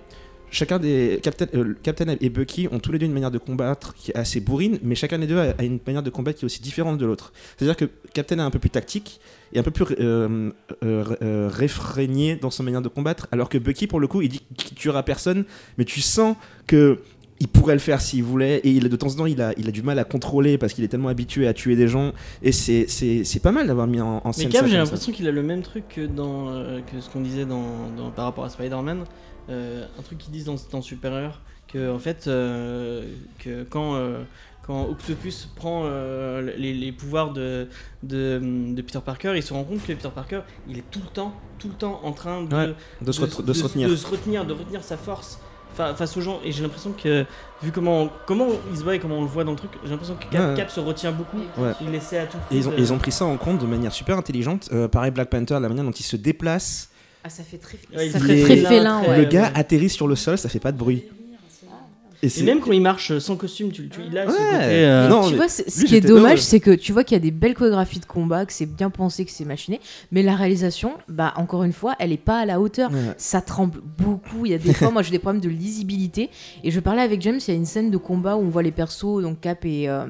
Chacun 0.53 0.77
des 0.77 1.19
Captain, 1.23 1.47
euh, 1.55 1.73
Captain 1.81 2.15
et 2.21 2.29
Bucky 2.29 2.67
ont 2.71 2.77
tous 2.79 2.91
les 2.91 2.99
deux 2.99 3.07
une 3.07 3.11
manière 3.11 3.31
de 3.31 3.39
combattre 3.39 3.93
qui 3.95 4.11
est 4.11 4.15
assez 4.15 4.39
bourrine, 4.39 4.77
mais 4.83 4.93
chacun 4.93 5.17
des 5.17 5.25
deux 5.25 5.39
a, 5.39 5.55
a 5.57 5.63
une 5.63 5.79
manière 5.85 6.03
de 6.03 6.11
combattre 6.11 6.37
qui 6.37 6.45
est 6.45 6.47
aussi 6.47 6.61
différente 6.61 6.99
de 6.99 7.05
l'autre. 7.07 7.33
C'est-à-dire 7.57 7.75
que 7.75 7.85
Captain 8.13 8.37
est 8.37 8.41
un 8.41 8.51
peu 8.51 8.59
plus 8.59 8.69
tactique 8.69 9.19
et 9.51 9.57
un 9.59 9.63
peu 9.63 9.71
plus 9.71 9.85
euh, 9.99 10.51
euh, 10.83 11.03
euh, 11.23 11.49
réfrégné 11.51 12.35
dans 12.35 12.51
sa 12.51 12.61
manière 12.61 12.83
de 12.83 12.87
combattre, 12.87 13.27
alors 13.31 13.49
que 13.49 13.57
Bucky, 13.57 13.87
pour 13.87 13.99
le 13.99 14.05
coup, 14.07 14.21
il 14.21 14.29
dit 14.29 14.41
qu'il 14.55 14.77
tuera 14.77 15.01
personne, 15.03 15.43
mais 15.79 15.85
tu 15.85 16.01
sens 16.01 16.35
que 16.67 16.99
il 17.39 17.47
pourrait 17.47 17.73
le 17.73 17.79
faire 17.79 17.99
s'il 17.99 18.23
voulait, 18.23 18.59
et 18.59 18.69
il, 18.69 18.87
de 18.87 18.95
temps 18.95 19.07
en 19.07 19.15
temps, 19.15 19.25
il 19.25 19.41
a, 19.41 19.53
il 19.57 19.67
a 19.67 19.71
du 19.71 19.81
mal 19.81 19.97
à 19.99 20.03
contrôler 20.05 20.57
parce 20.57 20.71
qu'il 20.73 20.83
est 20.83 20.87
tellement 20.87 21.09
habitué 21.09 21.45
à 21.47 21.53
tuer 21.53 21.75
des 21.75 21.87
gens, 21.89 22.13
et 22.41 22.51
c'est- 22.53 22.85
c'est 22.87 23.23
c'est 23.25 23.39
pas 23.41 23.51
mal 23.51 23.67
d'avoir 23.67 23.85
mis 23.87 23.99
en, 23.99 24.17
en 24.23 24.27
Mais 24.27 24.33
scène 24.33 24.49
Cap, 24.49 24.61
ça 24.61 24.67
j'ai 24.67 24.77
l'impression 24.77 25.11
qu'il 25.11 25.27
a 25.27 25.31
le 25.31 25.43
même 25.43 25.61
truc 25.61 25.83
que, 25.89 26.05
dans, 26.05 26.49
euh, 26.49 26.79
que 26.81 27.01
ce 27.01 27.09
qu'on 27.09 27.19
disait 27.21 27.45
dans, 27.45 27.89
dans- 27.97 28.11
par 28.11 28.25
rapport 28.25 28.45
à 28.45 28.49
Spider-Man. 28.49 29.03
Euh, 29.49 29.85
un 29.99 30.01
truc 30.01 30.17
qu'ils 30.19 30.31
disent 30.31 30.45
dans, 30.45 30.55
dans 30.71 30.81
Supérieur, 30.81 31.41
que 31.67 31.91
en 31.93 31.99
fait, 31.99 32.27
euh, 32.27 33.03
que 33.39 33.63
quand, 33.63 33.95
euh, 33.95 34.23
quand 34.65 34.83
Octopus 34.85 35.49
prend 35.55 35.83
euh, 35.85 36.53
les, 36.57 36.73
les 36.73 36.91
pouvoirs 36.93 37.33
de, 37.33 37.67
de, 38.03 38.39
de 38.73 38.81
Peter 38.81 38.99
Parker, 39.03 39.33
il 39.35 39.43
se 39.43 39.53
rend 39.53 39.63
compte 39.65 39.81
que 39.81 39.91
Peter 39.91 40.09
Parker, 40.13 40.41
il 40.69 40.77
est 40.77 40.89
tout 40.91 41.01
le 41.03 41.09
temps, 41.09 41.33
tout 41.59 41.67
le 41.67 41.73
temps 41.73 41.99
en 42.03 42.13
train 42.13 42.43
de, 42.43 42.55
Ouais, 42.55 42.73
de 43.01 43.11
se 43.11 43.21
re- 43.21 43.43
de 43.43 43.53
se 43.53 43.63
retenir. 43.63 43.89
de 43.89 43.95
se 43.97 44.07
retenir, 44.07 44.45
de 44.45 44.53
retenir 44.53 44.81
sa 44.83 44.95
force 44.95 45.39
fa- 45.75 45.93
face 45.93 46.15
aux 46.15 46.21
gens. 46.21 46.39
Et 46.45 46.53
j'ai 46.53 46.63
l'impression 46.63 46.93
que, 46.93 47.25
vu 47.61 47.71
comment, 47.73 48.07
comment 48.25 48.47
il 48.71 48.77
se 48.77 48.83
bat 48.85 48.95
et 48.95 48.99
comment 48.99 49.17
on 49.17 49.21
le 49.23 49.27
voit 49.27 49.43
dans 49.43 49.51
le 49.51 49.57
truc, 49.57 49.71
j'ai 49.83 49.89
l'impression 49.89 50.15
que 50.15 50.25
Cap, 50.31 50.51
Ouais. 50.51 50.55
Cap 50.55 50.69
se 50.71 50.79
retient 50.79 51.11
beaucoup. 51.11 51.39
Ouais. 51.57 51.71
Il 51.81 51.93
essaie 51.93 52.19
à 52.19 52.27
tout 52.27 52.37
Et 52.49 52.55
ils 52.57 52.67
ont, 52.69 52.71
prix 52.71 52.81
ils 52.81 52.93
ont 52.93 52.97
pris 52.97 53.11
ça 53.11 53.25
en 53.25 53.35
compte 53.35 53.59
de 53.59 53.65
manière 53.65 53.91
super 53.91 54.17
intelligente. 54.17 54.69
Euh, 54.71 54.87
pareil, 54.87 55.11
Black 55.11 55.29
Panther, 55.29 55.55
la 55.59 55.67
manière 55.67 55.83
dont 55.83 55.91
il 55.91 56.03
se 56.03 56.15
déplace. 56.15 56.89
Ah, 57.23 57.29
ça 57.29 57.43
fait 57.43 57.57
très, 57.57 57.77
Ouais, 57.95 58.09
ça 58.09 58.19
fait 58.19 58.37
félin, 58.57 59.01
ouais. 59.03 59.17
le 59.19 59.25
gars 59.25 59.43
ouais. 59.43 59.51
atterrit 59.55 59.89
sur 59.89 60.07
le 60.07 60.15
sol, 60.15 60.37
ça 60.37 60.49
fait 60.49 60.59
pas 60.59 60.71
de 60.71 60.77
bruit. 60.77 61.03
Et 62.21 62.27
Et 62.27 62.29
c'est 62.29 62.43
même 62.43 62.61
quand 62.61 62.71
il 62.71 62.81
marche 62.81 63.17
sans 63.19 63.35
costume, 63.35 63.69
tu, 63.73 63.89
tu, 63.89 63.99
il 64.09 64.17
a 64.17 64.23
ce 64.25 64.31
Ouais. 64.31 64.37
côté. 64.37 64.63
euh, 64.85 65.09
Non, 65.09 65.27
tu 65.29 65.35
vois, 65.35 65.49
ce 65.49 65.83
qui 65.83 65.95
est 65.97 65.99
dommage, 65.99 66.39
c'est 66.39 66.61
que 66.61 66.71
tu 66.71 66.93
vois 66.93 67.03
qu'il 67.03 67.15
y 67.15 67.17
a 67.17 67.21
des 67.21 67.31
belles 67.31 67.53
chorégraphies 67.53 67.99
de 67.99 68.05
combat, 68.05 68.45
que 68.45 68.53
c'est 68.53 68.65
bien 68.65 68.89
pensé, 68.89 69.25
que 69.25 69.31
c'est 69.31 69.43
machiné, 69.43 69.81
mais 70.13 70.23
la 70.23 70.33
réalisation, 70.33 70.93
bah 71.09 71.33
encore 71.35 71.63
une 71.65 71.73
fois, 71.73 71.95
elle 71.99 72.13
est 72.13 72.17
pas 72.17 72.39
à 72.39 72.45
la 72.45 72.61
hauteur. 72.61 72.91
Ouais. 72.93 72.99
Ça 73.17 73.41
tremble 73.41 73.81
beaucoup. 73.97 74.45
Il 74.45 74.53
y 74.53 74.55
a 74.55 74.57
des 74.57 74.73
fois, 74.73 74.89
moi, 74.89 75.01
j'ai 75.01 75.11
des 75.11 75.19
problèmes 75.19 75.41
de 75.41 75.49
lisibilité. 75.49 76.29
Et 76.63 76.71
je 76.71 76.79
parlais 76.79 77.01
avec 77.01 77.21
James, 77.21 77.39
il 77.45 77.51
y 77.51 77.53
a 77.53 77.57
une 77.57 77.65
scène 77.65 77.91
de 77.91 77.97
combat 77.97 78.37
où 78.37 78.41
on 78.41 78.49
voit 78.49 78.63
les 78.63 78.71
persos, 78.71 79.21
donc 79.21 79.41
Cap 79.41 79.65
et 79.65 79.89
euh, 79.89 80.05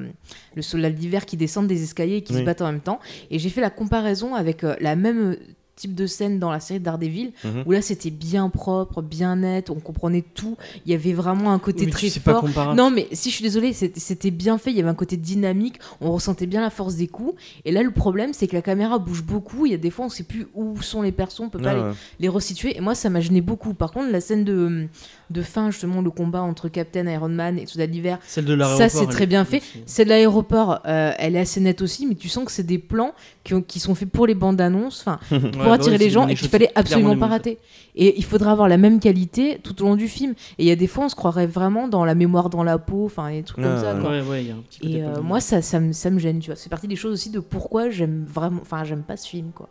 le 0.54 0.62
soldat 0.62 0.90
d'hiver, 0.90 1.26
qui 1.26 1.36
descendent 1.36 1.66
des 1.66 1.82
escaliers 1.82 2.18
et 2.18 2.22
qui 2.22 2.32
Oui. 2.34 2.40
se 2.40 2.44
battent 2.44 2.62
en 2.62 2.66
même 2.70 2.80
temps. 2.80 3.00
Et 3.32 3.40
j'ai 3.40 3.50
fait 3.50 3.60
la 3.60 3.70
comparaison 3.70 4.36
avec 4.36 4.62
euh, 4.62 4.76
la 4.80 4.94
même 4.94 5.36
type 5.76 5.94
de 5.94 6.06
scène 6.06 6.38
dans 6.38 6.50
la 6.50 6.60
série 6.60 6.80
Daredevil 6.80 7.32
Mhm. 7.44 7.62
où 7.66 7.72
là 7.72 7.82
c'était 7.82 8.10
bien 8.10 8.48
propre, 8.48 9.02
bien 9.02 9.36
net, 9.36 9.70
on 9.70 9.74
comprenait 9.80 10.22
tout, 10.34 10.56
il 10.86 10.92
y 10.92 10.94
avait 10.94 11.12
vraiment 11.12 11.52
un 11.52 11.58
côté 11.58 11.84
mais 11.86 11.90
très 11.92 12.08
pas 12.20 12.40
fort. 12.42 12.74
Non, 12.74 12.90
mais 12.90 13.08
si 13.12 13.30
je 13.30 13.34
suis 13.36 13.42
désolée, 13.42 13.72
c'était 13.72 14.30
bien 14.30 14.58
fait. 14.58 14.70
Il 14.70 14.76
y 14.76 14.80
avait 14.80 14.88
un 14.88 14.94
côté 14.94 15.16
dynamique. 15.16 15.76
On 16.00 16.12
ressentait 16.12 16.46
bien 16.46 16.60
la 16.60 16.70
force 16.70 16.96
des 16.96 17.08
coups. 17.08 17.34
Et 17.64 17.72
là, 17.72 17.82
le 17.82 17.90
problème, 17.90 18.32
c'est 18.32 18.46
que 18.46 18.54
la 18.54 18.62
caméra 18.62 18.98
bouge 18.98 19.22
beaucoup. 19.24 19.66
Il 19.66 19.72
y 19.72 19.74
a 19.74 19.78
des 19.78 19.90
fois, 19.90 20.06
on 20.06 20.08
sait 20.08 20.22
plus 20.24 20.46
où 20.54 20.80
sont 20.82 21.02
les 21.02 21.12
persos. 21.12 21.40
On 21.40 21.48
peut 21.48 21.58
pas 21.58 21.74
Ouais, 21.74 21.90
les, 22.18 22.24
les 22.24 22.28
resituer. 22.28 22.76
Et 22.76 22.80
moi, 22.80 22.94
ça 22.94 23.10
m'a 23.10 23.20
gêné 23.20 23.40
beaucoup. 23.40 23.74
Par 23.74 23.90
contre, 23.92 24.10
la 24.10 24.20
scène 24.20 24.44
de, 24.44 24.86
de 25.34 25.42
fin, 25.42 25.70
justement, 25.70 26.00
le 26.00 26.10
combat 26.10 26.42
entre 26.42 26.68
Captain 26.68 27.06
Iron 27.06 27.28
Man 27.28 27.58
et 27.58 27.66
Soldat 27.66 27.86
d'hiver, 27.86 28.18
Celle 28.26 28.46
de 28.46 28.54
l'aéroport. 28.54 28.78
Ça, 28.78 28.88
c'est 28.88 29.06
très 29.06 29.26
bien 29.26 29.44
fait. 29.44 29.62
celle 29.84 30.06
de 30.06 30.10
l'aéroport, 30.10 30.80
euh, 30.86 31.12
elle 31.18 31.36
est 31.36 31.40
assez 31.40 31.60
nette 31.60 31.82
aussi. 31.82 32.06
Mais 32.06 32.14
tu 32.14 32.28
sens 32.28 32.44
que 32.44 32.52
c'est 32.52 32.62
des 32.62 32.78
plans 32.78 33.12
qui, 33.42 33.52
ont- 33.54 33.60
qui 33.62 33.80
sont 33.80 33.94
faits 33.94 34.08
pour 34.08 34.26
les 34.26 34.34
bandes 34.34 34.60
annonces. 34.60 35.00
Enfin, 35.06 35.18
Ouais, 35.30 35.50
pour 35.50 35.72
attirer 35.72 35.92
ouais, 35.96 35.98
les 35.98 36.10
gens 36.10 36.26
et 36.28 36.34
qu'il 36.34 36.48
fallait 36.48 36.70
absolument 36.74 37.16
pas 37.18 37.26
rater. 37.26 37.58
Et 37.96 38.16
il 38.18 38.24
faudra 38.24 38.52
avoir 38.52 38.68
la 38.68 38.76
même 38.78 38.98
qualité 39.00 39.58
tout 39.62 39.82
au 39.82 39.86
long 39.86 39.96
du 39.96 40.08
film. 40.08 40.32
Et 40.58 40.64
il 40.64 40.66
y 40.66 40.70
a 40.70 40.76
des 40.76 40.86
fois, 40.86 41.04
on 41.04 41.08
se 41.08 41.14
croirait 41.14 41.46
vraiment 41.46 41.86
dans 41.88 42.04
la 42.04 42.14
mémoire 42.14 42.48
dans 42.50 42.62
la 42.64 42.78
peau, 42.78 43.04
enfin, 43.04 43.28
et 43.28 43.38
des 43.38 43.42
trucs 43.44 43.64
Ah, 43.64 43.68
comme 43.68 43.80
ça. 43.82 43.94
ouais. 43.94 44.00
quoi. 44.00 44.10
Ouais, 44.10 44.22
ouais, 44.22 44.42
il 44.44 44.48
y 44.48 44.50
a 44.50 44.54
un 44.54 44.58
petit 44.68 44.80
côté 44.80 44.92
Et 44.98 45.02
euh, 45.04 45.20
moi, 45.22 45.40
ça, 45.40 45.60
ça, 45.62 45.78
me, 45.80 45.92
ça 45.92 46.10
me 46.10 46.18
gêne, 46.18 46.38
tu 46.40 46.50
vois. 46.50 46.56
C'est 46.56 46.70
partie 46.70 46.88
des 46.88 46.96
choses 46.96 47.12
aussi 47.12 47.30
de 47.30 47.40
pourquoi 47.40 47.90
j'aime 47.90 48.24
vraiment. 48.28 48.60
Enfin, 48.62 48.82
j'aime 48.84 49.02
pas 49.02 49.16
ce 49.16 49.28
film, 49.28 49.50
quoi. 49.54 49.68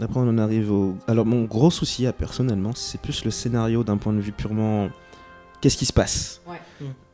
Après, 0.00 0.20
on 0.20 0.28
en 0.28 0.38
arrive 0.38 0.70
au. 0.72 0.94
Alors, 1.06 1.26
mon 1.26 1.44
gros 1.44 1.70
souci, 1.70 2.06
à, 2.06 2.12
personnellement, 2.12 2.72
c'est 2.74 3.00
plus 3.00 3.24
le 3.24 3.30
scénario 3.30 3.84
d'un 3.84 3.96
point 3.96 4.12
de 4.12 4.20
vue 4.20 4.32
purement. 4.32 4.88
Qu'est-ce 5.60 5.76
qui 5.76 5.84
se 5.86 5.92
passe? 5.92 6.40
Ouais. 6.48 6.56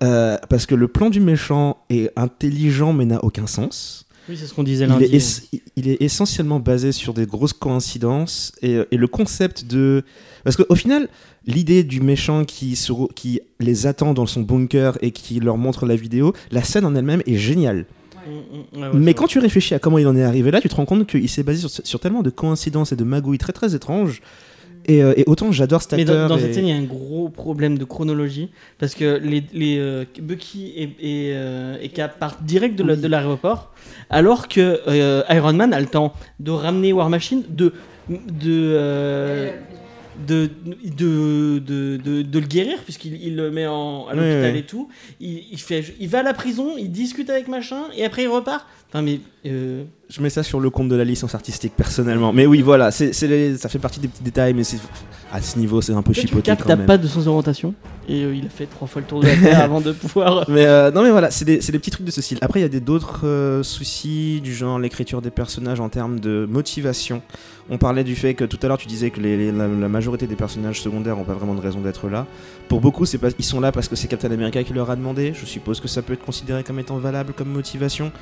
Euh, 0.04 0.36
Parce 0.48 0.66
que 0.66 0.74
le 0.76 0.86
plan 0.88 1.10
du 1.10 1.18
méchant 1.20 1.78
est 1.90 2.10
intelligent 2.16 2.92
mais 2.92 3.04
n'a 3.04 3.24
aucun 3.24 3.46
sens. 3.48 4.06
Oui, 4.28 4.36
c'est 4.36 4.46
ce 4.46 4.54
qu'on 4.54 4.62
disait 4.64 4.84
Il 4.84 4.90
lundi. 4.90 5.04
est, 5.04 5.16
ess- 5.16 5.42
il 5.76 5.88
est 5.88 6.00
essentiellement 6.02 6.58
basé 6.60 6.90
sur 6.92 7.14
des 7.14 7.26
grosses 7.26 7.52
coïncidences 7.52 8.52
et, 8.62 8.78
et 8.90 8.96
le 8.96 9.06
concept 9.08 9.66
de. 9.66 10.04
Parce 10.44 10.56
qu'au 10.56 10.74
final, 10.74 11.08
l'idée 11.46 11.82
du 11.84 12.00
méchant 12.00 12.44
qui, 12.44 12.76
se 12.76 12.92
qui 13.14 13.40
les 13.60 13.86
attend 13.86 14.14
dans 14.14 14.26
son 14.26 14.42
bunker 14.42 14.96
et 15.00 15.10
qui 15.12 15.40
leur 15.40 15.56
montre 15.58 15.86
la 15.86 15.96
vidéo, 15.96 16.32
la 16.52 16.62
scène 16.62 16.84
en 16.84 16.94
elle-même 16.94 17.22
est 17.26 17.36
géniale. 17.36 17.86
Mm, 18.26 18.78
mm, 18.78 18.82
ouais, 18.82 18.88
ouais, 18.88 18.94
Mais 18.94 19.14
quand 19.14 19.26
tu 19.26 19.38
réfléchis 19.38 19.74
à 19.74 19.78
comment 19.78 19.98
il 19.98 20.06
en 20.06 20.16
est 20.16 20.22
arrivé 20.24 20.50
là, 20.50 20.60
tu 20.60 20.68
te 20.68 20.74
rends 20.74 20.84
compte 20.86 21.06
qu'il 21.06 21.28
s'est 21.28 21.42
basé 21.42 21.66
sur, 21.68 21.70
sur 21.86 22.00
tellement 22.00 22.22
de 22.22 22.30
coïncidences 22.30 22.92
et 22.92 22.96
de 22.96 23.04
magouilles 23.04 23.38
très 23.38 23.52
très 23.52 23.74
étranges. 23.74 24.20
Et, 24.88 25.02
euh, 25.02 25.14
et 25.16 25.24
autant 25.26 25.50
j'adore 25.50 25.82
cet 25.82 25.94
Mais 25.94 26.02
acteur. 26.02 26.28
dans, 26.28 26.34
dans 26.36 26.38
et- 26.40 26.42
cette 26.42 26.54
scène, 26.54 26.66
il 26.66 26.70
y 26.70 26.72
a 26.72 26.76
un 26.80 26.84
gros 26.84 27.28
problème 27.28 27.76
de 27.76 27.84
chronologie 27.84 28.50
parce 28.78 28.94
que 28.94 29.18
les, 29.20 29.42
les 29.52 29.78
euh, 29.78 30.04
Bucky 30.22 30.72
et, 30.76 30.82
et, 31.00 31.32
euh, 31.34 31.76
et 31.80 31.88
Cap 31.88 32.18
partent 32.20 32.44
direct 32.44 32.76
de 32.78 32.84
la- 32.84 32.94
de 32.94 33.08
l'aéroport, 33.08 33.72
alors 34.10 34.46
que 34.46 34.80
euh, 34.86 35.22
Iron 35.30 35.54
Man 35.54 35.72
a 35.74 35.80
le 35.80 35.86
temps 35.86 36.12
de 36.38 36.52
ramener 36.52 36.92
War 36.92 37.10
Machine, 37.10 37.42
de 37.48 37.72
de 38.08 38.22
euh, 38.76 39.50
de, 40.26 40.50
de, 40.84 41.58
de, 41.58 41.96
de, 41.96 42.22
de 42.22 42.38
le 42.38 42.46
guérir 42.46 42.78
puisqu'il 42.84 43.22
il 43.22 43.36
le 43.36 43.50
met 43.50 43.66
en, 43.66 44.06
à 44.06 44.14
l'hôpital 44.14 44.56
et 44.56 44.64
tout. 44.64 44.88
Il, 45.20 45.44
il 45.52 45.60
fait, 45.60 45.84
il 46.00 46.08
va 46.08 46.20
à 46.20 46.22
la 46.22 46.34
prison, 46.34 46.76
il 46.78 46.90
discute 46.90 47.30
avec 47.30 47.48
machin 47.48 47.82
et 47.96 48.04
après 48.04 48.22
il 48.22 48.28
repart. 48.28 48.66
Enfin 48.88 49.02
mais 49.02 49.20
euh, 49.46 49.84
Je 50.08 50.20
mets 50.22 50.30
ça 50.30 50.44
sur 50.44 50.60
le 50.60 50.70
compte 50.70 50.88
de 50.88 50.94
la 50.94 51.04
licence 51.04 51.34
artistique 51.34 51.72
personnellement. 51.76 52.32
Mais 52.32 52.46
oui, 52.46 52.62
voilà, 52.62 52.90
c'est, 52.92 53.12
ça 53.12 53.68
fait 53.68 53.78
partie 53.78 53.98
des 53.98 54.06
petits 54.06 54.22
détails, 54.22 54.54
mais 54.54 54.62
c'est, 54.62 54.78
à 55.32 55.42
ce 55.42 55.58
niveau, 55.58 55.80
c'est 55.80 55.92
un 55.92 56.02
peu 56.02 56.12
chipoté 56.12 56.52
n'a 56.52 56.76
même. 56.76 56.86
pas 56.86 56.96
de 56.96 57.06
sens 57.08 57.24
d'orientation 57.24 57.74
et 58.08 58.22
euh, 58.22 58.34
il 58.34 58.46
a 58.46 58.48
fait 58.48 58.66
trois 58.66 58.86
fois 58.86 59.02
le 59.02 59.08
tour 59.08 59.20
de 59.20 59.26
la 59.26 59.36
Terre 59.36 59.60
avant 59.64 59.80
de 59.80 59.90
pouvoir. 59.90 60.48
Mais 60.48 60.66
euh, 60.66 60.92
non, 60.92 61.02
mais 61.02 61.10
voilà, 61.10 61.32
c'est 61.32 61.44
des, 61.44 61.58
des 61.58 61.78
petits 61.78 61.90
trucs 61.90 62.06
de 62.06 62.12
ce 62.12 62.22
style. 62.22 62.38
Après, 62.40 62.60
il 62.60 62.62
y 62.62 62.76
a 62.76 62.80
d'autres 62.80 63.60
soucis 63.64 64.40
du 64.40 64.54
genre 64.54 64.78
l'écriture 64.78 65.20
des 65.20 65.30
personnages 65.30 65.80
en 65.80 65.88
termes 65.88 66.20
de 66.20 66.46
motivation. 66.48 67.22
On 67.68 67.78
parlait 67.78 68.04
du 68.04 68.14
fait 68.14 68.34
que 68.34 68.44
tout 68.44 68.58
à 68.62 68.68
l'heure 68.68 68.78
tu 68.78 68.86
disais 68.86 69.10
que 69.10 69.20
la, 69.20 69.88
majorité 69.88 70.26
des 70.26 70.36
personnages 70.36 70.80
secondaires 70.80 71.16
n'ont 71.16 71.24
pas 71.24 71.34
vraiment 71.34 71.54
de 71.54 71.60
raison 71.60 71.80
d'être 71.80 72.08
là. 72.08 72.26
Pour 72.68 72.80
beaucoup, 72.80 73.06
c'est 73.06 73.18
pas, 73.18 73.28
ils 73.38 73.44
sont 73.44 73.60
là 73.60 73.72
parce 73.72 73.88
que 73.88 73.96
c'est 73.96 74.06
Captain 74.06 74.30
America 74.30 74.62
qui 74.62 74.72
leur 74.72 74.90
a 74.90 74.96
demandé. 74.96 75.32
Je 75.34 75.44
suppose 75.46 75.80
que 75.80 75.88
ça 75.88 76.02
peut 76.02 76.12
être 76.12 76.24
considéré 76.24 76.62
comme 76.62 76.78
étant 76.78 76.98
valable 76.98 77.32
comme 77.32 77.48
motivation. 77.48 78.12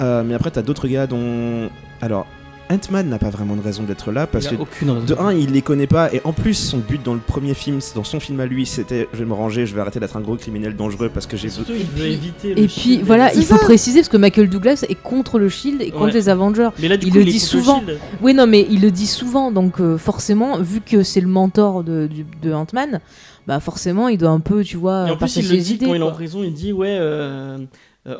Euh, 0.00 0.22
mais 0.24 0.34
après, 0.34 0.50
t'as 0.50 0.62
d'autres 0.62 0.88
gars 0.88 1.06
dont. 1.06 1.68
Alors, 2.00 2.26
Ant-Man 2.70 3.08
n'a 3.08 3.18
pas 3.18 3.30
vraiment 3.30 3.56
de 3.56 3.62
raison 3.62 3.82
d'être 3.84 4.12
là 4.12 4.26
parce 4.26 4.46
il 4.50 4.58
que 4.58 4.84
de 5.06 5.14
un, 5.18 5.32
il 5.32 5.52
les 5.52 5.62
connaît 5.62 5.86
pas, 5.86 6.12
et 6.12 6.20
en 6.24 6.32
plus, 6.32 6.54
son 6.54 6.78
but 6.78 7.02
dans 7.02 7.14
le 7.14 7.20
premier 7.20 7.54
film, 7.54 7.78
dans 7.94 8.04
son 8.04 8.20
film 8.20 8.40
à 8.40 8.46
lui, 8.46 8.66
c'était 8.66 9.08
je 9.12 9.18
vais 9.18 9.24
me 9.24 9.32
ranger, 9.32 9.66
je 9.66 9.74
vais 9.74 9.80
arrêter 9.80 10.00
d'être 10.00 10.16
un 10.16 10.20
gros 10.20 10.36
criminel 10.36 10.76
dangereux 10.76 11.10
parce 11.12 11.26
que 11.26 11.36
j'ai. 11.36 11.48
Surtout, 11.48 11.72
il 11.74 11.84
veut 11.86 11.86
puis- 12.04 12.12
éviter 12.12 12.54
le 12.54 12.60
Et 12.62 12.66
puis 12.68 13.00
voilà, 13.02 13.32
il 13.34 13.42
faut 13.44 13.56
ça. 13.56 13.64
préciser 13.64 14.00
parce 14.00 14.08
que 14.08 14.16
Michael 14.16 14.48
Douglas 14.50 14.84
est 14.88 14.94
contre 15.02 15.38
le 15.38 15.48
Shield 15.48 15.80
et 15.82 15.90
contre 15.90 16.06
Ouais. 16.06 16.12
les 16.12 16.28
Avengers. 16.28 16.68
Mais 16.78 16.88
là, 16.88 16.96
du 16.96 17.06
il 17.06 17.12
coup, 17.12 17.16
le 17.18 17.22
est 17.22 17.24
dit 17.26 17.32
contre 17.40 17.54
le 17.56 17.60
souvent. 17.62 17.78
shield. 17.80 17.98
Oui, 18.22 18.34
non, 18.34 18.46
mais 18.46 18.66
il 18.70 18.80
le 18.80 18.90
dit 18.90 19.06
souvent, 19.06 19.50
donc 19.50 19.80
euh, 19.80 19.96
forcément, 19.96 20.58
vu 20.60 20.80
que 20.80 21.02
c'est 21.02 21.20
le 21.20 21.28
mentor 21.28 21.84
de, 21.84 22.06
du- 22.06 22.26
de 22.42 22.52
Ant-Man, 22.52 23.00
bah 23.46 23.60
forcément, 23.60 24.08
il 24.08 24.18
doit 24.18 24.28
un 24.30 24.40
peu, 24.40 24.62
tu 24.62 24.76
vois, 24.76 25.06
Et 25.08 25.10
en 25.10 25.16
plus, 25.16 25.20
partager 25.20 25.40
il 25.40 25.48
le 25.48 25.54
les 25.56 25.62
dit 25.62 25.74
idées. 25.74 25.86
quand 25.86 25.94
il 25.94 26.00
est 26.02 26.04
en 26.04 26.10
prison, 26.12 26.42
il 26.44 26.52
dit 26.52 26.72
ouais, 26.72 26.96
euh, 27.00 27.56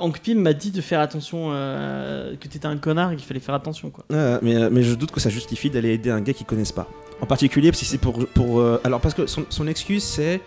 Hank 0.01 0.21
Pym 0.21 0.39
m'a 0.41 0.53
dit 0.53 0.71
de 0.71 0.81
faire 0.81 1.01
attention, 1.01 1.51
euh, 1.53 2.35
que 2.41 2.49
t'étais 2.49 2.67
un 2.67 2.77
connard 2.77 3.13
et 3.13 3.17
qu'il 3.17 3.25
fallait 3.27 3.41
faire 3.41 3.55
attention 3.55 3.91
quoi. 3.91 4.05
Euh, 4.13 4.39
mais, 4.43 4.57
euh, 4.57 4.69
mais 4.71 4.83
je 4.83 4.95
doute 4.95 5.11
que 5.11 5.21
ça 5.21 5.31
justifie 5.31 5.71
d'aller 5.71 5.93
aider 5.95 6.11
un 6.11 6.21
gars 6.21 6.33
qu'ils 6.33 6.47
connaissent 6.47 6.73
pas. 6.73 6.89
En 7.21 7.27
particulier, 7.27 7.71
si 7.73 7.85
c'est 7.85 7.99
pour. 7.99 8.27
pour 8.29 8.61
euh, 8.61 8.81
alors, 8.85 9.01
parce 9.01 9.15
que 9.15 9.27
son, 9.27 9.45
son 9.49 9.67
excuse, 9.67 10.05
c'est. 10.05 10.41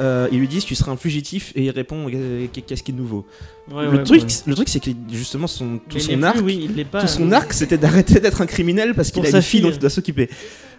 euh, 0.00 0.28
ils 0.32 0.38
lui 0.38 0.48
disent 0.48 0.64
tu 0.64 0.74
seras 0.74 0.92
un 0.92 0.96
fugitif 0.96 1.52
et 1.56 1.64
il 1.64 1.70
répond 1.70 2.06
euh, 2.12 2.46
qu'est-ce 2.66 2.82
qui 2.82 2.90
est 2.92 2.94
nouveau. 2.94 3.26
Ouais, 3.70 3.84
le, 3.84 3.90
ouais, 3.98 4.02
truc, 4.04 4.22
ouais. 4.22 4.26
le 4.46 4.54
truc, 4.54 4.68
c'est 4.68 4.80
que 4.80 4.90
justement 5.10 5.46
son, 5.46 5.78
tout 5.78 5.94
Mais 5.96 6.00
son 6.00 6.12
plus, 6.14 6.24
arc, 6.24 6.38
oui, 6.42 6.60
il 6.64 6.74
l'est 6.76 6.84
pas. 6.84 7.00
tout 7.02 7.06
son 7.08 7.30
euh, 7.30 7.34
arc, 7.34 7.52
c'était 7.52 7.78
d'arrêter 7.78 8.18
d'être 8.20 8.40
un 8.42 8.46
criminel 8.46 8.94
parce 8.94 9.10
qu'il 9.10 9.24
a 9.26 9.30
sa 9.30 9.38
une 9.38 9.42
fille 9.42 9.60
fille. 9.60 9.68
dont 9.68 9.74
il 9.74 9.78
doit 9.78 9.90
s'occuper. 9.90 10.28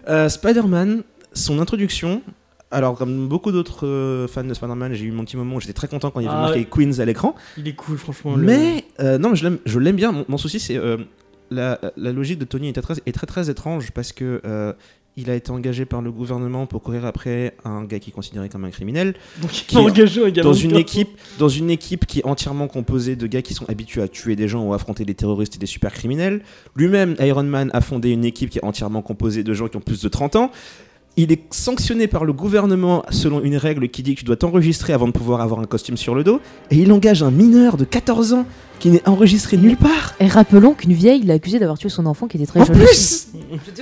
Euh, 0.08 0.28
Spider-Man, 0.28 1.02
son 1.32 1.58
introduction. 1.60 2.22
Alors, 2.72 2.96
comme 2.96 3.28
beaucoup 3.28 3.52
d'autres 3.52 3.86
euh, 3.86 4.26
fans 4.26 4.42
de 4.44 4.54
Spider-Man, 4.54 4.94
j'ai 4.94 5.04
eu 5.04 5.12
mon 5.12 5.24
petit 5.24 5.36
moment 5.36 5.56
où 5.56 5.60
j'étais 5.60 5.72
très 5.72 5.88
content 5.88 6.10
quand 6.10 6.20
il 6.20 6.24
y 6.24 6.26
avait 6.28 6.36
Ah 6.36 6.42
marqué 6.42 6.58
ouais. 6.60 6.68
Queens 6.70 6.98
à 7.00 7.04
l'écran. 7.04 7.34
Il 7.56 7.68
est 7.68 7.74
cool, 7.74 7.98
franchement. 7.98 8.34
le- 8.34 8.42
Mais 8.46 8.84
euh, 9.00 9.18
non, 9.18 9.30
mais 9.30 9.36
je 9.36 9.78
l'aime, 9.78 9.96
bien. 9.96 10.10
Mon, 10.12 10.24
mon 10.28 10.38
souci, 10.38 10.58
c'est 10.58 10.76
euh, 10.76 10.96
la, 11.50 11.78
la 11.96 12.12
logique 12.12 12.38
de 12.38 12.44
Tony 12.44 12.68
est 12.68 12.72
très, 12.82 12.94
est 13.04 13.12
très 13.12 13.26
très 13.26 13.50
étrange 13.50 13.90
parce 13.92 14.12
que 14.12 14.40
euh, 14.46 14.72
il 15.18 15.28
a 15.28 15.34
été 15.34 15.50
engagé 15.50 15.84
par 15.84 16.00
le 16.00 16.10
gouvernement 16.10 16.64
pour 16.66 16.80
courir 16.82 17.04
après 17.04 17.54
un 17.66 17.84
gars 17.84 17.98
qui 17.98 18.08
est 18.08 18.12
considéré 18.14 18.48
comme 18.48 18.64
un 18.64 18.70
criminel 18.70 19.12
Donc 19.42 19.50
Qui 19.50 19.76
engagé 19.76 20.22
gamin 20.32 20.42
dans 20.48 20.54
une 20.54 20.74
équipe 20.74 21.10
dans 21.38 21.50
une 21.50 21.68
équipe 21.68 22.06
qui 22.06 22.20
est 22.20 22.24
entièrement 22.24 22.66
composée 22.66 23.14
de 23.14 23.26
gars 23.26 23.42
qui 23.42 23.52
sont 23.52 23.68
habitués 23.68 24.00
à 24.00 24.08
tuer 24.08 24.36
des 24.36 24.48
gens 24.48 24.64
ou 24.64 24.72
à 24.72 24.76
affronter 24.76 25.04
des 25.04 25.14
terroristes 25.14 25.56
et 25.56 25.58
des 25.58 25.66
super 25.66 25.92
criminels. 25.92 26.40
Lui-même, 26.76 27.14
Iron 27.20 27.42
Man, 27.42 27.68
a 27.74 27.82
fondé 27.82 28.08
une 28.08 28.24
équipe 28.24 28.48
qui 28.48 28.56
est 28.58 28.64
entièrement 28.64 29.02
composée 29.02 29.42
de 29.44 29.52
gens 29.52 29.68
qui 29.68 29.76
ont 29.76 29.80
plus 29.82 30.00
de 30.00 30.08
30 30.08 30.36
ans. 30.36 30.50
Il 31.16 31.30
est 31.30 31.42
sanctionné 31.50 32.06
par 32.06 32.24
le 32.24 32.32
gouvernement 32.32 33.04
selon 33.10 33.42
une 33.42 33.56
règle 33.56 33.88
qui 33.90 34.02
dit 34.02 34.14
que 34.14 34.20
tu 34.20 34.24
dois 34.24 34.36
t'enregistrer 34.36 34.94
avant 34.94 35.06
de 35.06 35.12
pouvoir 35.12 35.42
avoir 35.42 35.60
un 35.60 35.66
costume 35.66 35.98
sur 35.98 36.14
le 36.14 36.24
dos. 36.24 36.40
Et 36.70 36.76
il 36.76 36.90
engage 36.90 37.22
un 37.22 37.30
mineur 37.30 37.76
de 37.76 37.84
14 37.84 38.32
ans 38.32 38.46
qui 38.78 38.88
n'est 38.88 39.06
enregistré 39.06 39.58
nulle 39.58 39.76
part. 39.76 40.14
Et 40.20 40.26
rappelons 40.26 40.72
qu'une 40.72 40.94
vieille 40.94 41.22
l'a 41.22 41.34
accusé 41.34 41.58
d'avoir 41.58 41.76
tué 41.76 41.90
son 41.90 42.06
enfant 42.06 42.28
qui 42.28 42.38
était 42.38 42.46
très 42.46 42.60
En 42.60 42.64
jeune. 42.64 42.76
plus 42.78 43.28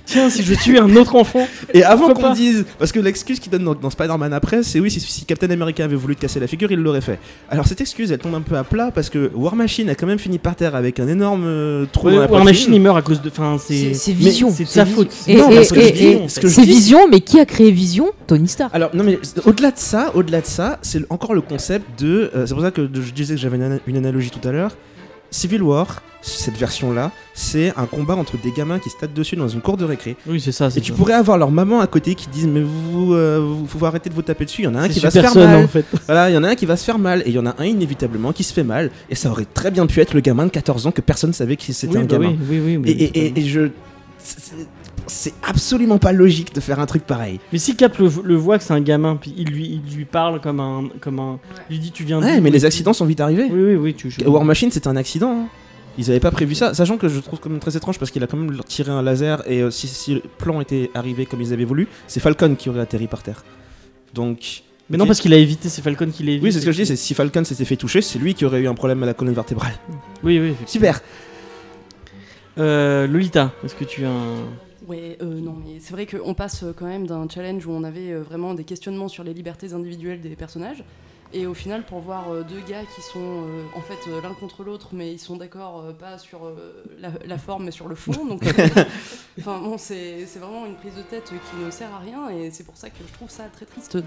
Tiens, 0.08 0.30
si 0.30 0.42
je 0.42 0.54
tuais 0.54 0.78
un 0.78 0.96
autre 0.96 1.16
enfant. 1.16 1.46
Et 1.74 1.84
avant 1.84 2.08
qu'on 2.14 2.32
dise, 2.32 2.64
parce 2.78 2.92
que 2.92 2.98
l'excuse 2.98 3.38
qu'il 3.40 3.52
donne 3.52 3.64
dans, 3.64 3.74
dans 3.74 3.90
Spider-Man 3.90 4.32
après, 4.32 4.62
c'est 4.62 4.80
oui, 4.80 4.90
si, 4.90 5.00
si 5.00 5.26
Captain 5.26 5.50
America 5.50 5.84
avait 5.84 5.96
voulu 5.96 6.16
te 6.16 6.22
casser 6.22 6.40
la 6.40 6.46
figure, 6.46 6.72
il 6.72 6.78
l'aurait 6.78 7.02
fait. 7.02 7.18
Alors 7.50 7.66
cette 7.66 7.82
excuse, 7.82 8.10
elle 8.10 8.18
tombe 8.18 8.34
un 8.34 8.40
peu 8.40 8.56
à 8.56 8.64
plat 8.64 8.90
parce 8.90 9.10
que 9.10 9.30
War 9.34 9.54
Machine 9.54 9.90
a 9.90 9.94
quand 9.94 10.06
même 10.06 10.18
fini 10.18 10.38
par 10.38 10.56
terre 10.56 10.74
avec 10.74 10.98
un 10.98 11.08
énorme 11.08 11.44
euh, 11.46 11.84
trou 11.92 12.06
Ouais, 12.06 12.14
dans 12.14 12.20
la 12.22 12.30
War. 12.30 12.44
Machine 12.44 12.72
il 12.72 12.80
meurt 12.80 12.96
à 12.96 13.02
cause 13.02 13.20
de. 13.20 13.28
Enfin, 13.28 13.58
C'est 13.58 13.92
Vision. 14.12 14.50
C'est 14.50 14.64
sa 14.64 14.86
faute. 14.86 15.10
C'est 15.12 16.62
Vision, 16.62 17.06
mais 17.10 17.20
qui 17.20 17.38
a 17.38 17.44
créé 17.44 17.70
Vision? 17.70 18.06
Tony 18.26 18.48
Stark. 18.48 18.74
Alors 18.74 18.90
non 18.94 19.04
mais 19.04 19.18
au-delà 19.44 19.70
de 19.72 19.78
ça, 19.78 20.10
au-delà 20.14 20.40
de 20.40 20.46
ça, 20.46 20.78
c'est 20.82 21.02
encore 21.10 21.34
le 21.34 21.40
concept 21.42 22.00
de. 22.00 22.30
euh, 22.34 22.46
c'est 22.46 22.54
pour 22.54 22.62
ça 22.62 22.70
que 22.70 22.88
je 22.92 23.12
disais 23.12 23.34
que 23.34 23.40
j'avais 23.40 23.56
une, 23.56 23.62
ana- 23.64 23.78
une 23.86 23.96
analogie 23.96 24.30
tout 24.30 24.46
à 24.48 24.52
l'heure. 24.52 24.72
Civil 25.30 25.62
War, 25.62 26.02
cette 26.22 26.56
version-là, 26.56 27.12
c'est 27.34 27.72
un 27.76 27.86
combat 27.86 28.16
entre 28.16 28.36
des 28.38 28.50
gamins 28.50 28.78
qui 28.78 28.90
se 28.90 28.96
tapent 28.96 29.12
dessus 29.14 29.36
dans 29.36 29.46
une 29.48 29.60
cour 29.60 29.76
de 29.76 29.84
récré. 29.84 30.16
Oui, 30.26 30.40
c'est 30.40 30.52
ça. 30.52 30.68
Et 30.74 30.80
tu 30.80 30.90
ça. 30.92 30.96
pourrais 30.96 31.12
avoir 31.14 31.38
leur 31.38 31.50
maman 31.50 31.80
à 31.80 31.86
côté 31.86 32.14
qui 32.14 32.26
disent 32.28 32.46
mais 32.48 32.62
vous, 32.62 33.14
euh, 33.14 33.38
vous 33.40 33.66
faut 33.66 33.84
arrêter 33.86 34.10
de 34.10 34.14
vous 34.14 34.22
taper 34.22 34.44
dessus. 34.44 34.62
Il 34.62 34.64
y 34.64 34.68
en 34.68 34.74
a 34.74 34.80
un 34.80 34.88
qui 34.88 35.00
va 35.00 35.10
se 35.10 35.20
faire 35.20 35.34
mal. 35.34 35.64
en 35.64 35.68
fait. 35.68 35.84
Voilà, 36.06 36.30
il 36.30 36.34
y 36.34 36.36
en 36.36 36.44
a 36.44 36.48
un 36.48 36.54
qui 36.54 36.66
va 36.66 36.76
se 36.76 36.84
faire 36.84 36.98
mal 36.98 37.20
et 37.24 37.28
il 37.28 37.34
y 37.34 37.38
en 37.38 37.46
a 37.46 37.54
un 37.58 37.64
inévitablement 37.64 38.32
qui 38.32 38.42
se 38.42 38.52
fait 38.52 38.64
mal. 38.64 38.90
Et 39.10 39.14
ça 39.14 39.30
aurait 39.30 39.44
très 39.46 39.70
bien 39.70 39.86
pu 39.86 40.00
être 40.00 40.14
le 40.14 40.20
gamin 40.20 40.46
de 40.46 40.50
14 40.50 40.86
ans 40.86 40.90
que 40.92 41.00
personne 41.02 41.32
savait 41.32 41.56
que 41.56 41.62
c'était 41.72 41.96
Oui, 41.96 42.02
un 42.02 42.06
bah 42.06 42.16
gamin. 42.18 42.28
oui, 42.30 42.36
oui, 42.50 42.60
oui, 42.64 42.78
mais 42.78 42.90
Et, 42.90 43.04
et- 43.04 43.26
et- 43.26 43.38
et 43.40 43.46
je. 43.46 43.70
C'est- 45.08 45.34
absolument 45.46 45.98
pas 45.98 46.12
logique 46.12 46.54
de 46.54 46.60
faire 46.60 46.78
un 46.80 46.86
truc 46.86 47.02
pareil. 47.04 47.40
Mais 47.52 47.58
si 47.58 47.74
Cap 47.76 47.98
le, 47.98 48.08
le 48.24 48.34
voit 48.36 48.58
que 48.58 48.64
c'est 48.64 48.72
un 48.74 48.80
gamin, 48.80 49.16
puis 49.16 49.34
il 49.36 49.48
lui, 49.50 49.80
il 49.86 49.96
lui 49.96 50.04
parle 50.04 50.40
comme 50.40 50.60
un, 50.60 50.88
comme 51.00 51.18
un, 51.18 51.38
il 51.68 51.74
lui 51.74 51.78
dit 51.80 51.90
tu 51.90 52.04
viens. 52.04 52.22
Ouais, 52.22 52.36
d'où 52.36 52.42
mais 52.42 52.50
les 52.50 52.64
accidents 52.64 52.92
sont 52.92 53.04
vite 53.06 53.20
arrivés. 53.20 53.48
Oui, 53.50 53.62
oui, 53.62 53.74
oui, 53.74 53.94
tu. 53.94 54.10
je- 54.10 54.24
War 54.24 54.44
Machine, 54.44 54.70
c'était 54.70 54.88
un 54.88 54.96
accident. 54.96 55.30
hein. 55.32 55.46
Ils 56.00 56.08
avaient 56.10 56.20
pas 56.20 56.30
prévu 56.30 56.54
ça, 56.54 56.74
sachant 56.74 56.96
que 56.96 57.08
je 57.08 57.18
trouve 57.18 57.40
quand 57.40 57.50
même 57.50 57.58
très 57.58 57.76
étrange 57.76 57.98
parce 57.98 58.12
qu'il 58.12 58.22
a 58.22 58.28
quand 58.28 58.36
même 58.36 58.56
tiré 58.68 58.92
un 58.92 59.02
laser 59.02 59.42
et 59.50 59.62
euh, 59.62 59.70
si, 59.72 59.88
si 59.88 60.14
le 60.14 60.20
plan 60.38 60.60
était 60.60 60.92
arrivé 60.94 61.26
comme 61.26 61.40
ils 61.40 61.52
avaient 61.52 61.64
voulu, 61.64 61.88
c'est 62.06 62.20
Falcon 62.20 62.54
qui 62.56 62.68
aurait 62.70 62.80
atterri 62.80 63.08
par 63.08 63.22
terre. 63.24 63.42
Donc. 64.14 64.62
Mais 64.90 64.96
non, 64.96 65.06
parce 65.06 65.20
qu'il 65.20 65.34
a 65.34 65.36
évité, 65.36 65.68
c'est 65.68 65.82
Falcon 65.82 66.08
qui 66.10 66.22
l'a 66.22 66.30
évité. 66.30 66.46
Oui, 66.46 66.52
c'est 66.52 66.60
ce 66.60 66.64
que 66.66 66.70
je 66.72 66.78
dis, 66.82 66.86
c'est 66.86 66.94
si 66.96 67.14
Falcon 67.14 67.44
s'était 67.44 67.64
fait 67.64 67.76
toucher, 67.76 68.00
c'est 68.00 68.18
lui 68.20 68.32
qui 68.34 68.44
aurait 68.44 68.60
eu 68.60 68.68
un 68.68 68.74
problème 68.74 69.02
à 69.02 69.06
la 69.06 69.12
colonne 69.12 69.34
vertébrale. 69.34 69.72
Oui, 70.22 70.38
oui. 70.38 70.54
Super 70.66 71.00
Euh, 72.58 73.06
Lolita, 73.06 73.52
est-ce 73.64 73.74
que 73.74 73.84
tu 73.84 74.04
as 74.04 74.08
un. 74.10 74.36
Ouais, 74.88 75.18
euh, 75.22 75.40
non, 75.40 75.54
mais 75.64 75.80
c'est 75.80 75.92
vrai 75.92 76.06
qu'on 76.06 76.34
passe 76.34 76.62
euh, 76.62 76.72
quand 76.76 76.86
même 76.86 77.06
d'un 77.06 77.28
challenge 77.28 77.66
où 77.66 77.70
on 77.70 77.84
avait 77.84 78.10
euh, 78.10 78.22
vraiment 78.22 78.54
des 78.54 78.64
questionnements 78.64 79.08
sur 79.08 79.22
les 79.22 79.34
libertés 79.34 79.72
individuelles 79.72 80.20
des 80.20 80.34
personnages. 80.34 80.82
Et 81.34 81.46
au 81.46 81.52
final, 81.52 81.84
pour 81.84 82.00
voir 82.00 82.24
deux 82.48 82.60
gars 82.66 82.84
qui 82.94 83.02
sont 83.02 83.18
euh, 83.18 83.62
en 83.76 83.82
fait 83.82 83.98
l'un 84.22 84.32
contre 84.32 84.64
l'autre, 84.64 84.90
mais 84.92 85.12
ils 85.12 85.18
sont 85.18 85.36
d'accord 85.36 85.84
euh, 85.84 85.92
pas 85.92 86.16
sur 86.16 86.46
euh, 86.46 86.84
la, 86.98 87.10
la 87.26 87.36
forme, 87.36 87.66
mais 87.66 87.70
sur 87.70 87.86
le 87.86 87.94
fond. 87.94 88.24
Donc, 88.24 88.42
enfin 89.38 89.58
bon, 89.58 89.76
c'est 89.76 90.24
c'est 90.26 90.38
vraiment 90.38 90.64
une 90.64 90.74
prise 90.76 90.94
de 90.94 91.02
tête 91.02 91.24
qui 91.26 91.64
ne 91.64 91.70
sert 91.70 91.92
à 91.94 91.98
rien. 91.98 92.30
Et 92.30 92.50
c'est 92.50 92.64
pour 92.64 92.78
ça 92.78 92.88
que 92.88 92.96
je 93.06 93.12
trouve 93.12 93.28
ça 93.28 93.44
très 93.52 93.66
triste 93.66 93.98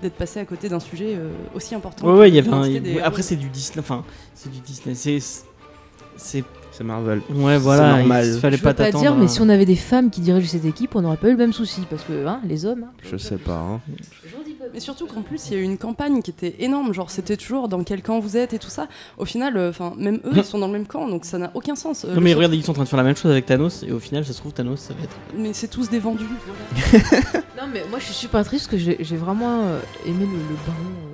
d'être 0.00 0.14
passé 0.14 0.40
à 0.40 0.46
côté 0.46 0.70
d'un 0.70 0.80
sujet 0.80 1.14
euh, 1.14 1.30
aussi 1.54 1.74
important. 1.74 2.06
Ouais, 2.06 2.20
ouais, 2.20 2.28
il 2.30 2.34
y 2.34 2.38
avait 2.38 2.50
un. 2.50 3.04
Après, 3.04 3.22
c'est 3.22 3.36
du 3.36 3.50
Disney. 3.50 3.80
Enfin, 3.80 4.02
c'est 4.34 4.50
du 4.50 4.60
Disney. 4.60 4.94
C'est. 4.94 6.44
C'est. 6.76 6.84
Marvel. 6.84 7.20
Ouais, 7.34 7.58
voilà. 7.58 7.96
normal. 7.98 8.26
Il 8.34 8.40
fallait 8.40 8.56
Je 8.56 8.62
pas 8.62 8.70
veux 8.70 8.74
pas 8.76 8.84
t'attendre. 8.84 9.02
dire, 9.04 9.12
à- 9.12 9.16
mais 9.16 9.28
si 9.28 9.40
on 9.40 9.48
avait 9.48 9.64
des 9.66 9.76
femmes 9.76 10.10
qui 10.10 10.20
dirigent 10.20 10.48
cette 10.48 10.64
équipe, 10.64 10.94
on 10.96 11.02
n'aurait 11.02 11.16
pas 11.16 11.28
eu 11.28 11.32
le 11.32 11.36
même 11.36 11.52
souci. 11.52 11.82
Parce 11.88 12.02
que 12.04 12.26
hein, 12.26 12.40
les 12.46 12.64
hommes. 12.66 12.84
hein. 12.88 12.92
Je 13.10 13.16
sais 13.16 13.36
pas. 13.38 13.58
hein. 13.58 13.80
Mais 14.74 14.80
surtout 14.80 15.06
qu'en 15.06 15.22
plus, 15.22 15.48
il 15.48 15.54
y 15.54 15.56
a 15.56 15.60
eu 15.60 15.64
une 15.64 15.78
campagne 15.78 16.20
qui 16.22 16.30
était 16.30 16.56
énorme. 16.58 16.92
Genre, 16.92 17.10
c'était 17.10 17.36
toujours 17.36 17.68
dans 17.68 17.82
quel 17.84 18.02
camp 18.02 18.18
vous 18.18 18.36
êtes 18.36 18.52
et 18.52 18.58
tout 18.58 18.68
ça. 18.68 18.88
Au 19.16 19.24
final, 19.24 19.56
euh, 19.56 19.70
enfin, 19.70 19.94
même 19.96 20.16
eux, 20.26 20.32
ils 20.34 20.44
sont 20.44 20.58
dans 20.58 20.66
le 20.66 20.72
même 20.72 20.86
camp, 20.86 21.08
donc 21.08 21.24
ça 21.24 21.38
n'a 21.38 21.50
aucun 21.54 21.76
sens. 21.76 22.04
Euh, 22.04 22.14
Non, 22.14 22.20
mais 22.20 22.34
regarde, 22.34 22.52
ils 22.52 22.62
sont 22.64 22.72
en 22.72 22.74
train 22.74 22.82
de 22.84 22.88
faire 22.88 22.96
la 22.96 23.04
même 23.04 23.16
chose 23.16 23.30
avec 23.30 23.46
Thanos, 23.46 23.84
et 23.84 23.92
au 23.92 24.00
final, 24.00 24.24
ça 24.26 24.32
se 24.32 24.38
trouve, 24.38 24.52
Thanos, 24.52 24.80
ça 24.80 24.92
va 24.94 25.04
être. 25.04 25.16
mais 25.36 25.52
c'est 25.52 25.68
tous 25.68 25.88
des 25.88 25.98
vendus. 26.00 26.26
Non, 27.56 27.62
mais 27.72 27.82
moi 27.88 27.98
je 27.98 28.04
suis 28.04 28.14
super 28.14 28.44
triste 28.44 28.66
parce 28.68 28.72
que 28.72 28.76
j'ai 28.76 28.98
j'ai 29.00 29.16
vraiment 29.16 29.62
euh, 29.62 29.80
aimé 30.04 30.26
le, 30.26 30.36
le 30.36 30.56
baron. 30.66 31.05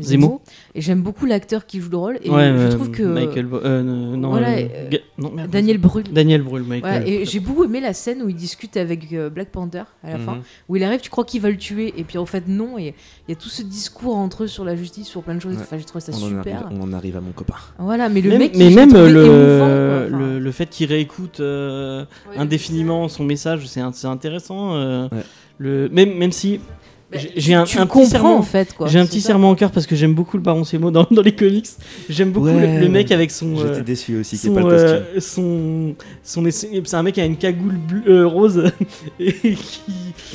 Euh, 0.00 0.02
Zemo. 0.02 0.26
Zemo. 0.26 0.42
Et 0.74 0.80
j'aime 0.80 1.02
beaucoup 1.02 1.26
l'acteur 1.26 1.66
qui 1.66 1.80
joue 1.80 1.90
le 1.90 1.96
rôle. 1.96 2.18
Et 2.22 2.30
ouais, 2.30 2.48
je 2.48 2.62
euh, 2.62 2.70
trouve 2.72 2.90
que. 2.90 3.02
Michael. 3.02 3.46
Bo- 3.46 3.60
euh, 3.64 3.82
non, 3.82 4.30
Voilà, 4.30 4.50
euh, 4.58 4.68
euh, 4.74 4.88
Ga- 4.90 4.98
non, 5.18 5.30
merde, 5.32 5.50
Daniel 5.50 5.78
Brühl. 5.78 6.04
Daniel 6.12 6.42
Brühl, 6.42 6.62
Michael. 6.62 7.02
Ouais, 7.04 7.10
et 7.10 7.24
j'ai 7.24 7.40
beaucoup 7.40 7.64
aimé 7.64 7.80
la 7.80 7.92
scène 7.92 8.22
où 8.22 8.28
il 8.28 8.34
discute 8.36 8.76
avec 8.76 9.12
euh, 9.12 9.30
Black 9.30 9.48
Panther 9.50 9.82
à 10.04 10.10
la 10.10 10.18
fin, 10.18 10.34
Mhm. 10.36 10.42
où 10.68 10.76
il 10.76 10.84
arrive, 10.84 11.00
tu 11.00 11.10
crois 11.10 11.24
qu'il 11.24 11.40
va 11.40 11.50
le 11.50 11.56
tuer, 11.56 11.92
et 11.96 12.04
puis 12.04 12.18
en 12.18 12.26
fait 12.26 12.44
non, 12.48 12.78
et 12.78 12.94
il 13.26 13.30
y 13.30 13.32
a 13.32 13.36
tout 13.36 13.48
ce 13.48 13.62
discours 13.62 14.16
entre 14.16 14.44
eux 14.44 14.46
sur 14.48 14.64
la 14.64 14.76
justice, 14.76 15.06
sur 15.08 15.22
plein 15.22 15.34
de 15.34 15.40
choses, 15.40 15.54
Ouais. 15.56 15.62
enfin 15.62 15.78
j'ai 15.78 15.84
trouvé 15.84 16.00
ça 16.00 16.12
On 16.14 16.16
en, 16.16 16.28
super. 16.28 16.64
arrive, 16.66 16.78
on 16.80 16.82
en 16.82 16.92
arrive 16.92 17.16
à 17.16 17.20
mon 17.20 17.32
copain. 17.32 17.54
Voilà, 17.78 18.08
mais 18.08 18.20
le 18.20 18.30
Même- 18.30 18.38
mec, 18.38 18.52
mais 18.56 18.70
même 18.70 18.88
trouvé 18.90 19.10
le, 19.10 19.24
émouvant, 19.24 19.58
quoi. 19.58 19.66
Enfin, 19.66 20.18
le, 20.18 20.38
le 20.38 20.52
fait 20.52 20.66
qu'il 20.70 20.88
réécoute 20.88 21.40
euh, 21.40 22.04
indéfiniment 22.36 23.08
son 23.08 23.24
message, 23.24 23.66
c'est 23.66 23.80
intéressant. 24.06 24.74
euh, 24.74 25.08
Ouais. 25.10 25.22
le, 25.58 25.88
même, 25.88 26.14
même 26.16 26.32
si 26.32 26.60
j'ai 27.10 27.32
j'ai 27.36 27.54
un, 27.54 27.62
un 27.62 27.86
petit 27.86 28.06
serment, 28.06 28.36
en 28.36 28.42
fait 28.42 28.74
quoi. 28.74 28.86
j'ai 28.86 28.98
un 28.98 29.06
petit 29.06 29.22
ça. 29.22 29.28
serment 29.28 29.48
en 29.50 29.54
cœur 29.54 29.70
parce 29.70 29.86
que 29.86 29.96
j'aime 29.96 30.12
beaucoup 30.12 30.36
le 30.36 30.42
Baron 30.42 30.62
Semo 30.64 30.90
dans, 30.90 31.06
dans 31.10 31.22
les 31.22 31.34
comics. 31.34 31.66
J'aime 32.10 32.32
beaucoup 32.32 32.48
Ouais, 32.48 32.74
le, 32.74 32.80
le 32.80 32.88
mec 32.90 33.10
avec 33.12 33.30
son. 33.30 33.56
euh, 33.56 33.68
J'étais 33.68 33.82
déçu 33.82 34.18
aussi 34.20 34.36
qu'il 34.38 34.52
pas 34.52 34.60
le 34.60 34.66
costume. 34.66 34.88
euh, 35.16 35.20
son, 35.20 35.94
son, 36.22 36.44
c'est 36.50 36.94
un 36.96 37.02
mec 37.02 37.14
qui 37.14 37.20
a 37.22 37.24
une 37.24 37.36
cagoule 37.38 37.76
bleu- 37.78 38.02
euh, 38.08 38.26
rose 38.26 38.62
et 39.20 39.32
qui, 39.32 39.80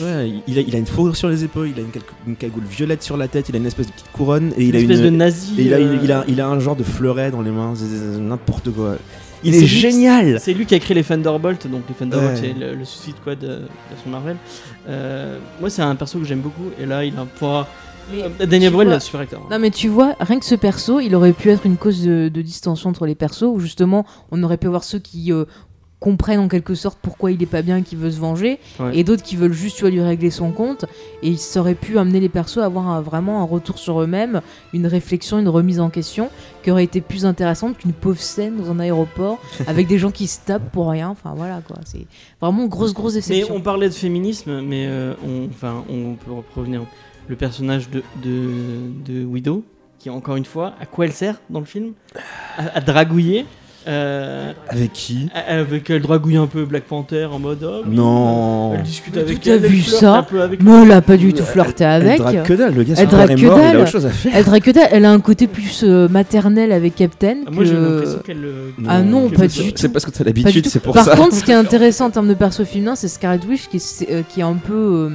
Ouais, 0.01 0.31
il 0.47 0.57
a, 0.57 0.61
il 0.61 0.75
a 0.75 0.79
une 0.79 0.87
fourrure 0.87 1.15
sur 1.15 1.29
les 1.29 1.43
épaules, 1.43 1.69
il 1.75 1.79
a 1.79 1.83
une, 1.83 1.91
une 2.27 2.35
cagoule 2.35 2.63
violette 2.63 3.03
sur 3.03 3.17
la 3.17 3.27
tête, 3.27 3.49
il 3.49 3.55
a 3.55 3.59
une 3.59 3.67
espèce 3.67 3.85
de 3.87 3.91
petite 3.91 4.11
couronne 4.11 4.51
et 4.57 4.63
il 4.63 4.69
une 4.69 4.75
a 4.75 4.79
une. 4.79 4.89
espèce 4.91 5.05
de 5.05 5.09
nazi. 5.11 5.53
et 5.59 5.63
il, 5.65 5.73
a, 5.73 5.77
euh, 5.77 5.97
il, 6.03 6.11
a, 6.11 6.25
il 6.27 6.41
a 6.41 6.47
un 6.47 6.59
genre 6.59 6.75
de 6.75 6.83
fleuret 6.83 7.29
dans 7.29 7.41
les 7.41 7.51
mains, 7.51 7.73
n'importe 8.19 8.71
quoi. 8.71 8.97
Il 9.43 9.53
C'est 9.53 9.57
est 9.59 9.61
lui- 9.61 9.67
génial 9.67 10.39
C'est 10.39 10.53
lui 10.53 10.65
qui 10.65 10.75
a 10.75 10.79
créé 10.79 10.95
les 10.95 11.03
Thunderbolt, 11.03 11.67
donc 11.67 11.81
les 11.89 11.95
Thunderbolt 11.95 12.33
Ouais. 12.33 12.39
c'est 12.39 12.59
le, 12.59 12.75
le 12.75 12.85
Suicide 12.85 13.15
Squad 13.21 13.39
de, 13.39 13.47
de 13.47 13.65
son 14.03 14.09
Marvel. 14.09 14.37
Euh, 14.87 15.37
moi 15.59 15.69
c'est 15.69 15.81
un 15.81 15.95
perso 15.95 16.19
que 16.19 16.25
j'aime 16.25 16.41
beaucoup 16.41 16.69
et 16.81 16.85
là 16.85 17.03
il 17.03 17.15
a 17.17 17.21
un 17.21 17.25
poids. 17.25 17.67
Mais 18.11 18.21
Euh, 18.23 18.45
Daniel 18.45 18.73
Brühl, 18.73 18.99
super 18.99 19.21
acteur. 19.21 19.41
Non 19.49 19.59
mais 19.59 19.71
tu 19.71 19.87
vois, 19.87 20.15
rien 20.19 20.37
que 20.39 20.45
ce 20.45 20.55
perso, 20.55 20.99
il 20.99 21.15
aurait 21.15 21.31
pu 21.33 21.49
être 21.49 21.65
une 21.65 21.77
cause 21.77 22.03
de, 22.03 22.29
de 22.29 22.41
distension 22.41 22.89
entre 22.89 23.05
les 23.05 23.15
persos, 23.15 23.43
où 23.43 23.59
justement 23.59 24.05
on 24.31 24.43
aurait 24.43 24.57
pu 24.57 24.67
avoir 24.67 24.83
ceux 24.83 24.99
qui 24.99 25.31
euh, 25.31 25.45
comprennent 26.03 26.41
en 26.41 26.49
quelque 26.49 26.75
sorte 26.75 26.99
pourquoi 27.01 27.31
il 27.31 27.41
est 27.41 27.45
pas 27.45 27.61
bien, 27.61 27.81
qui 27.81 27.95
veut 27.95 28.11
se 28.11 28.19
venger, 28.19 28.59
Ouais. 28.77 28.97
et 28.97 29.05
d'autres 29.05 29.23
qui 29.23 29.37
veulent 29.37 29.53
juste 29.53 29.77
tu 29.77 29.83
vois, 29.83 29.89
lui 29.89 30.01
régler 30.01 30.31
son 30.31 30.51
compte, 30.51 30.83
et 31.21 31.37
ça 31.37 31.61
aurait 31.61 31.75
pu 31.75 31.97
amener 31.97 32.19
les 32.19 32.27
persos 32.27 32.57
à 32.57 32.65
avoir 32.65 32.89
un- 32.89 32.99
vraiment 32.99 33.39
un 33.41 33.45
retour 33.45 33.77
sur 33.79 34.01
eux-mêmes, 34.01 34.41
une 34.73 34.85
réflexion, 34.85 35.39
une 35.39 35.47
remise 35.47 35.79
en 35.79 35.89
question, 35.89 36.29
qui 36.61 36.71
aurait 36.71 36.83
été 36.83 36.99
plus 36.99 37.25
intéressante 37.25 37.77
qu'une 37.77 37.93
pauvre 37.93 38.19
scène 38.19 38.57
dans 38.57 38.69
un 38.69 38.79
aéroport 38.81 39.39
avec 39.67 39.87
des 39.87 39.97
gens 39.97 40.11
qui 40.11 40.27
se 40.27 40.39
tapent 40.45 40.69
pour 40.73 40.89
rien, 40.89 41.07
enfin 41.07 41.33
voilà 41.37 41.61
quoi, 41.65 41.77
c'est 41.85 42.05
vraiment 42.41 42.65
grosse 42.65 42.93
grosse 42.93 43.13
Mais 43.15 43.21
déception. 43.21 43.55
on 43.55 43.61
parlait 43.61 43.87
de 43.87 43.93
féminisme, 43.93 44.59
mais 44.59 44.85
euh, 44.87 45.13
on, 45.25 45.47
enfin, 45.49 45.85
on 45.89 46.15
peut 46.15 46.31
revenir. 46.53 46.81
Le 47.29 47.37
personnage 47.37 47.89
de, 47.89 48.03
de, 48.21 48.49
de 49.05 49.23
Widow, 49.23 49.63
qui 49.99 50.09
encore 50.09 50.35
une 50.35 50.43
fois, 50.43 50.73
à 50.81 50.85
quoi 50.85 51.05
elle 51.05 51.13
sert 51.13 51.39
dans 51.49 51.61
le 51.61 51.65
film? 51.65 51.93
À, 52.57 52.75
à 52.77 52.81
dragouiller? 52.81 53.45
Euh, 53.87 54.51
Avec 54.69 54.93
qui 54.93 55.29
avec 55.47 55.89
elle 55.89 56.01
dragouille 56.01 56.37
un 56.37 56.47
peu 56.47 56.65
Black 56.65 56.83
Panther 56.83 57.25
en 57.25 57.39
mode 57.39 57.63
oh, 57.63 57.81
oui, 57.85 57.95
Non 57.95 58.73
Elle 58.75 58.83
discute 58.83 59.15
Mais 59.15 59.21
avec 59.21 59.41
tu 59.41 59.49
t'as 59.49 59.55
elle, 59.55 59.65
elle 59.65 59.71
vu 59.71 59.81
ça 59.81 60.17
un 60.19 60.23
peu 60.23 60.41
avec 60.41 60.61
Mais 60.63 60.83
elle 60.83 60.91
a 60.91 61.01
pas 61.01 61.17
du 61.17 61.33
tout 61.33 61.43
flirté 61.43 61.83
Elle 61.83 62.03
avec. 62.07 62.17
drague 62.19 62.43
que 62.43 62.53
dalle, 62.53 62.73
le 62.75 62.83
gars 62.83 62.93
Elle 62.97 63.07
drague 63.07 63.31
est 63.31 63.35
que 63.35 63.45
mort, 63.45 63.57
il 63.59 63.61
a 63.63 63.71
dalle. 63.71 63.81
autre 63.81 63.89
chose 63.91 64.05
à 64.05 64.09
faire. 64.09 64.31
Elle 64.35 64.45
drague 64.45 64.61
que 64.63 64.71
dalle, 64.71 64.87
elle 64.91 65.05
a 65.05 65.11
un 65.11 65.19
côté 65.19 65.47
plus 65.47 65.83
euh, 65.83 66.07
maternel 66.07 66.71
avec 66.71 66.95
Captain. 66.95 67.37
Ah, 67.45 67.51
Moi 67.51 67.65
j'ai 67.65 67.71
que- 67.73 67.77
l'impression 67.77 68.19
qu'elle. 68.25 68.45
euh, 68.45 68.69
Ah 68.87 69.01
non, 69.01 69.29
pas 69.29 69.49
c'est- 69.49 69.61
du 69.63 69.71
C'est 69.75 69.87
tout. 69.87 69.93
parce 69.93 70.05
que 70.05 70.11
t'as 70.11 70.23
l'habitude, 70.23 70.63
tout. 70.63 70.69
c'est 70.69 70.79
pour 70.81 70.93
Par 70.93 71.05
ça. 71.05 71.15
contre, 71.15 71.35
ce 71.35 71.43
qui 71.43 71.51
est 71.51 71.53
intéressant 71.55 72.05
en 72.05 72.09
termes 72.11 72.27
de 72.29 72.33
perso 72.33 72.63
féminin, 72.65 72.95
c'est 72.95 73.07
Scarlet 73.07 73.39
Witch 73.47 73.67
qui 73.67 73.77
est, 73.77 73.79
c'est, 73.79 74.11
euh, 74.11 74.21
qui 74.27 74.39
est 74.39 74.43
un 74.43 74.53
peu. 74.55 75.11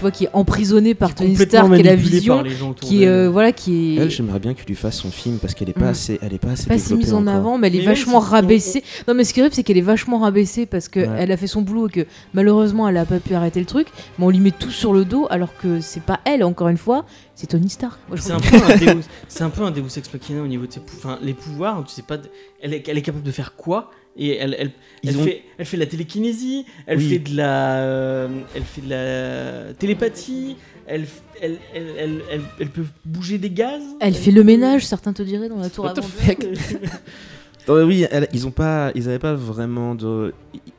Tu 0.00 0.04
vois, 0.04 0.10
qui 0.12 0.24
est 0.24 0.30
emprisonnée 0.32 0.94
par 0.94 1.14
Tony 1.14 1.36
Stark 1.36 1.70
et 1.78 1.82
la 1.82 1.94
vision, 1.94 2.42
qui 2.80 3.04
euh, 3.06 3.28
voilà, 3.28 3.52
qui 3.52 3.98
est 3.98 4.00
Elle, 4.00 4.10
j'aimerais 4.10 4.38
bien 4.38 4.54
qu'il 4.54 4.64
lui 4.64 4.74
fasse 4.74 4.96
son 4.96 5.10
film 5.10 5.36
parce 5.36 5.52
qu'elle 5.52 5.68
est 5.68 5.74
pas 5.74 5.80
Mm. 5.88 5.88
assez, 5.88 6.18
elle 6.22 6.32
est 6.32 6.38
pas 6.38 6.52
assez 6.52 6.68
pas 6.68 6.78
si 6.78 6.84
développée 6.84 7.04
mise 7.04 7.12
en 7.12 7.20
encore. 7.22 7.34
avant, 7.34 7.58
mais 7.58 7.66
elle 7.66 7.74
est 7.76 7.78
Mais 7.80 7.84
vachement 7.84 8.20
même 8.22 8.30
rabaissée. 8.30 8.82
Non, 9.06 9.12
mais 9.12 9.24
ce 9.24 9.34
qui 9.34 9.40
est 9.40 9.42
horrible, 9.42 9.54
c'est 9.54 9.62
qu'elle 9.62 9.76
est 9.76 9.82
vachement 9.82 10.18
rabaissée 10.20 10.64
parce 10.64 10.88
qu'elle 10.88 11.10
Ouais. 11.10 11.16
elle 11.18 11.32
a 11.32 11.36
fait 11.36 11.46
son 11.48 11.60
boulot 11.60 11.88
et 11.88 11.90
que 11.90 12.06
malheureusement, 12.32 12.88
elle 12.88 12.96
a 12.96 13.04
pas 13.04 13.18
pu 13.20 13.34
arrêter 13.34 13.60
le 13.60 13.66
truc. 13.66 13.88
Mais 14.18 14.24
on 14.24 14.30
lui 14.30 14.40
met 14.40 14.52
tout 14.52 14.70
sur 14.70 14.94
le 14.94 15.04
dos 15.04 15.26
alors 15.28 15.54
que 15.58 15.80
c'est 15.80 16.02
pas 16.02 16.20
elle, 16.24 16.44
encore 16.44 16.68
une 16.68 16.78
fois, 16.78 17.04
c'est 17.34 17.48
Tony 17.48 17.68
Stark. 17.68 17.98
C'est 18.16 18.32
un, 18.32 18.40
peu 18.40 18.56
un 18.56 18.76
Deus, 18.94 19.02
c'est 19.28 19.44
un 19.44 19.50
peu 19.50 19.62
un 19.62 19.70
Deus 19.70 19.82
Ex 19.98 20.10
Machina 20.14 20.42
au 20.42 20.46
niveau 20.46 20.66
de 20.66 20.72
ses 20.72 20.80
pou- 20.80 20.94
enfin, 20.96 21.18
les 21.22 21.34
pouvoirs. 21.34 21.84
Tu 21.86 21.92
sais 21.94 22.02
pas, 22.02 22.16
de- 22.16 22.28
elle 22.62 22.72
est, 22.72 22.88
elle 22.88 22.96
est 22.96 23.02
capable 23.02 23.24
de 23.24 23.30
faire 23.32 23.54
quoi 23.54 23.90
et 24.16 24.36
elle, 24.36 24.54
elle, 24.58 24.70
Ils 25.02 25.10
elle, 25.10 25.16
ont- 25.18 25.24
fait, 25.24 25.42
elle 25.58 25.66
fait 25.66 25.76
de 25.76 25.82
la 25.82 25.88
télékinésie, 25.88 26.66
elle 26.86 26.98
Oui. 26.98 27.08
fait 27.08 27.18
de 27.18 27.36
la, 27.36 27.76
euh, 27.82 28.28
elle 28.54 28.62
fait 28.64 28.80
de 28.82 28.90
la 28.90 29.74
télépathie, 29.74 30.56
elle, 30.86 31.06
elle, 31.40 31.58
elle, 31.74 31.86
elle, 31.98 32.22
elle- 32.30 32.40
elle 32.58 32.68
peut 32.70 32.84
bouger 33.04 33.38
des 33.38 33.50
gaz. 33.50 33.82
Elle 34.00 34.14
fait 34.14 34.30
le 34.32 34.42
ménage, 34.44 34.84
certains 34.84 35.12
te 35.12 35.22
diraient, 35.22 35.48
dans 35.48 35.58
la 35.58 35.70
tour 35.70 35.90
fuck 36.02 36.46
Euh, 37.68 37.84
oui, 37.84 38.06
elle- 38.10 38.28
ils 38.32 38.46
ont 38.46 38.50
pas, 38.50 38.90
ils 38.94 39.06
avaient 39.08 39.18
pas 39.18 39.34
vraiment 39.34 39.94
de, 39.94 40.32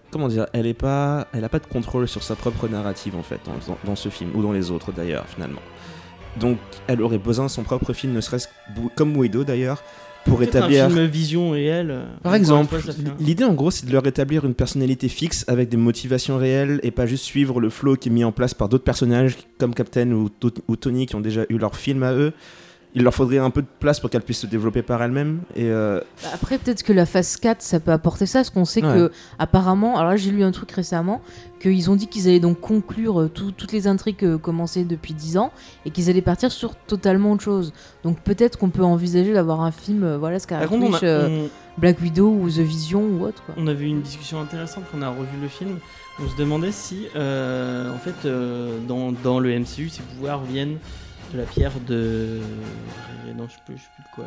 comment 0.10 0.28
dire, 0.28 0.48
elle 0.52 0.66
est 0.66 0.74
pas, 0.74 1.28
elle 1.34 1.44
a 1.46 1.50
pas 1.50 1.60
de 1.60 1.68
contrôle 1.68 2.08
sur 2.08 2.24
sa 2.24 2.36
propre 2.36 2.68
narrative 2.68 3.16
en 3.16 3.22
fait 3.24 3.40
dans, 3.86 3.96
ce 3.96 4.10
film 4.10 4.32
ou 4.36 4.42
dans 4.42 4.52
les 4.52 4.72
autres 4.72 4.92
d'ailleurs 4.92 5.26
finalement. 5.28 5.62
Donc 6.40 6.58
elle 6.88 7.02
aurait 7.02 7.20
besoin 7.20 7.46
de 7.46 7.52
son 7.52 7.64
propre 7.64 7.94
film, 7.94 8.14
ne 8.14 8.20
serait-ce 8.22 8.48
comme 8.96 9.16
Widow 9.16 9.44
d'ailleurs, 9.44 9.84
pour 10.26 10.42
établir. 10.44 10.86
un 10.86 10.90
film 10.90 11.06
Vision 11.06 11.56
et 11.56 11.64
elle. 11.64 11.92
euh, 11.92 12.06
Par 12.24 12.36
exemple, 12.36 12.76
l'idée 13.20 13.44
en 13.44 13.54
gros 13.54 13.72
c'est 13.72 13.86
de 13.86 13.92
leur 13.92 14.06
établir 14.06 14.46
une 14.46 14.54
personnalité 14.54 15.08
fixe 15.10 15.44
avec 15.48 15.70
des 15.70 15.78
motivations 15.78 16.38
réelles 16.38 16.80
et 16.84 16.92
pas 16.92 17.06
juste 17.06 17.24
suivre 17.24 17.60
le 17.60 17.70
flow 17.70 17.96
qui 17.96 18.10
est 18.10 18.12
mis 18.12 18.24
en 18.24 18.32
place 18.32 18.54
par 18.54 18.70
d'autres 18.70 18.84
personnages 18.84 19.36
comme 19.58 19.74
Captain 19.74 20.12
ou 20.12 20.30
Tony 20.76 21.06
qui 21.06 21.16
ont 21.16 21.22
déjà 21.22 21.46
eu 21.50 21.58
leur 21.58 21.76
film 21.76 22.04
à 22.04 22.14
eux. 22.14 22.34
Il 22.94 23.04
leur 23.04 23.14
faudrait 23.14 23.38
un 23.38 23.50
peu 23.52 23.62
de 23.62 23.68
place 23.80 24.02
pour 24.02 24.10
qu'elles 24.10 24.22
puissent 24.22 24.39
se 24.42 24.48
développer 24.48 24.82
par 24.82 25.02
elles-mêmes. 25.02 25.39
Et 25.56 25.66
euh, 25.72 26.02
Bah, 26.24 26.30
Après, 26.34 26.58
peut-être 26.58 26.84
que 26.84 26.92
la 26.92 27.06
phase 27.06 27.38
4, 27.38 27.62
ça 27.62 27.80
peut 27.80 27.92
apporter 27.92 28.26
ça, 28.26 28.39
parce 28.39 28.50
qu'on 28.50 28.66
sait 28.66 28.84
Ouais. 28.84 28.94
que, 28.94 29.12
apparemment, 29.39 29.98
alors 29.98 30.12
là, 30.12 30.18
j'ai 30.18 30.32
lu 30.32 30.44
un 30.44 30.52
truc 30.52 30.72
récemment, 30.72 31.22
qu'ils 31.62 31.89
ont 31.89 31.96
dit 31.96 32.08
qu'ils 32.08 32.28
allaient 32.28 32.42
donc 32.42 32.60
conclure 32.60 33.22
euh, 33.22 33.28
tout- 33.30 33.52
toutes 33.54 33.72
les 33.72 33.88
intrigues 33.88 34.24
euh, 34.26 34.38
commencées 34.38 34.84
depuis 34.84 35.14
10 35.14 35.38
ans, 35.38 35.52
et 35.86 35.92
qu'ils 35.92 36.10
allaient 36.10 36.22
partir 36.22 36.52
sur 36.52 36.76
totalement 36.76 37.32
autre 37.32 37.44
chose. 37.44 37.72
Donc 38.04 38.20
peut-être 38.20 38.58
qu'on 38.58 38.70
peut 38.70 38.84
envisager 38.84 39.34
d'avoir 39.34 39.62
un 39.62 39.72
film, 39.72 40.04
euh, 40.04 40.18
voilà, 40.18 40.39
Scarlet 40.39 40.68
contre, 40.68 40.84
on 40.86 40.92
Witch, 40.92 41.04
a, 41.04 41.28
on- 41.30 41.50
Black 41.78 42.02
Widow 42.02 42.28
ou 42.30 42.50
The 42.50 42.58
Vision 42.60 43.02
ou 43.04 43.24
autre, 43.24 43.42
quoi. 43.46 43.56
on 43.58 43.68
avait 43.68 43.86
eu 43.86 43.88
une 43.88 44.02
discussion 44.02 44.42
intéressante 44.42 44.84
quand 44.92 44.98
on 44.98 45.02
a 45.02 45.10
revu 45.10 45.38
le 45.42 45.48
film. 45.48 45.78
On 46.22 46.28
se 46.30 46.36
demandait 46.36 46.74
si, 46.74 47.08
euh, 47.16 47.89
en 47.96 47.98
fait, 47.98 48.26
euh, 48.26 48.78
dans, 48.86 49.14
dans 49.14 49.39
le 49.39 49.58
MCU, 49.58 49.88
ses 49.88 50.02
pouvoirs 50.02 50.44
viennent 50.44 50.78
de 51.34 51.38
la 51.38 51.44
pierre 51.46 51.72
de. 51.88 52.40
Non, 53.38 53.48
je 53.48 53.54
sais 53.54 53.60
plus, 53.66 53.76
je 53.78 53.82
sais 53.82 53.90
plus 53.96 54.04
de 54.04 54.16
quoi. 54.16 54.26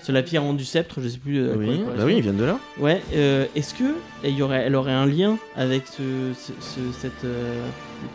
C'est 0.00 0.12
la 0.12 0.22
pierre 0.22 0.42
en 0.42 0.54
du 0.54 0.64
sceptre, 0.64 1.00
je 1.02 1.08
sais 1.08 1.18
plus. 1.18 1.38
euh, 1.38 1.54
quoi 1.54 1.62
oui, 1.62 1.80
elle 1.90 1.96
bah 1.98 2.04
oui, 2.06 2.14
ils 2.16 2.22
viennent 2.22 2.38
de 2.38 2.44
là. 2.44 2.58
Ouais, 2.78 3.02
euh, 3.14 3.46
est-ce 3.54 3.74
que 3.74 3.94
il 4.24 4.30
y 4.34 4.42
aurait, 4.42 4.62
elle 4.62 4.74
aurait 4.76 4.92
un 4.92 5.04
lien 5.06 5.36
avec 5.56 5.86
ce, 5.86 6.32
ce- 6.34 6.52
ce- 6.60 6.92
cette, 6.98 7.24
euh, 7.24 7.60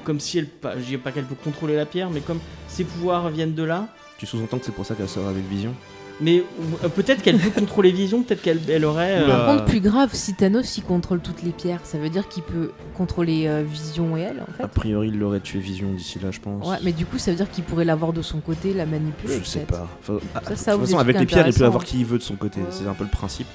comme 0.03 0.19
si 0.19 0.39
elle, 0.39 0.47
pas, 0.47 0.73
je 0.79 0.83
dis 0.85 0.97
pas 0.97 1.11
qu'elle 1.11 1.25
peut 1.25 1.35
contrôler 1.35 1.75
la 1.75 1.85
pierre, 1.85 2.09
mais 2.09 2.21
comme 2.21 2.39
ses 2.67 2.83
pouvoirs 2.83 3.29
viennent 3.29 3.53
de 3.53 3.63
là? 3.63 3.87
Tu 4.17 4.25
sous-entends 4.25 4.57
que 4.59 4.65
c'est 4.65 4.73
pour 4.73 4.85
ça 4.85 4.95
qu'elle 4.95 5.07
sort 5.07 5.27
avec 5.27 5.43
Vision 5.47 5.73
Mais 6.21 6.43
euh, 6.83 6.89
peut-être 6.89 7.21
qu'elle 7.21 7.37
peut 7.37 7.49
contrôler 7.49 7.91
Vision, 7.91 8.23
peut-être 8.23 8.41
qu'elle 8.41 8.59
elle 8.69 8.83
aurait. 8.83 9.21
euh. 9.21 9.27
Par 9.27 9.45
contre, 9.47 9.65
plus 9.65 9.79
grave, 9.79 10.09
si 10.13 10.33
Thanos 10.33 10.77
il 10.77 10.83
contrôle 10.83 11.21
toutes 11.21 11.43
les 11.43 11.51
pierres, 11.51 11.79
ça 11.83 11.97
veut 11.97 12.09
dire 12.09 12.27
qu'il 12.27 12.43
peut 12.43 12.71
contrôler 12.97 13.47
euh, 13.47 13.63
Vision 13.65 14.17
et 14.17 14.21
elle, 14.21 14.41
en 14.41 14.51
fait. 14.57 14.63
A 14.63 14.67
priori, 14.67 15.07
il 15.07 15.17
l'aurait 15.17 15.39
tué 15.39 15.59
Vision 15.59 15.91
d'ici 15.93 16.19
là, 16.19 16.31
je 16.31 16.39
pense. 16.41 16.67
Ouais, 16.67 16.77
mais 16.83 16.91
du 16.91 17.05
coup, 17.05 17.17
ça 17.17 17.31
veut 17.31 17.37
dire 17.37 17.49
qu'il 17.49 17.63
pourrait 17.63 17.85
l'avoir 17.85 18.11
de 18.11 18.21
son 18.21 18.39
côté, 18.41 18.73
la 18.73 18.85
manipuler. 18.85 19.39
Je 19.39 19.45
sais 19.45 19.59
peut-être. 19.59 19.79
pas. 19.79 19.87
Enfin, 20.01 20.19
ah, 20.35 20.41
Ça, 20.43 20.49
de 20.51 20.55
ça 20.55 20.71
toute 20.73 20.81
des 20.81 20.85
façon, 20.87 20.99
avec 20.99 21.15
trucs 21.15 21.29
les 21.29 21.33
pierres, 21.33 21.39
il 21.39 21.43
peut 21.43 21.49
intéressants. 21.55 21.65
avoir 21.65 21.83
qui 21.85 21.99
il 21.99 22.05
veut 22.05 22.17
de 22.17 22.23
son 22.23 22.35
côté. 22.35 22.59
Ouais, 22.59 22.67
C'est 22.71 22.87
un 22.87 22.93
peu 22.93 23.05
le 23.05 23.09
principe. 23.09 23.47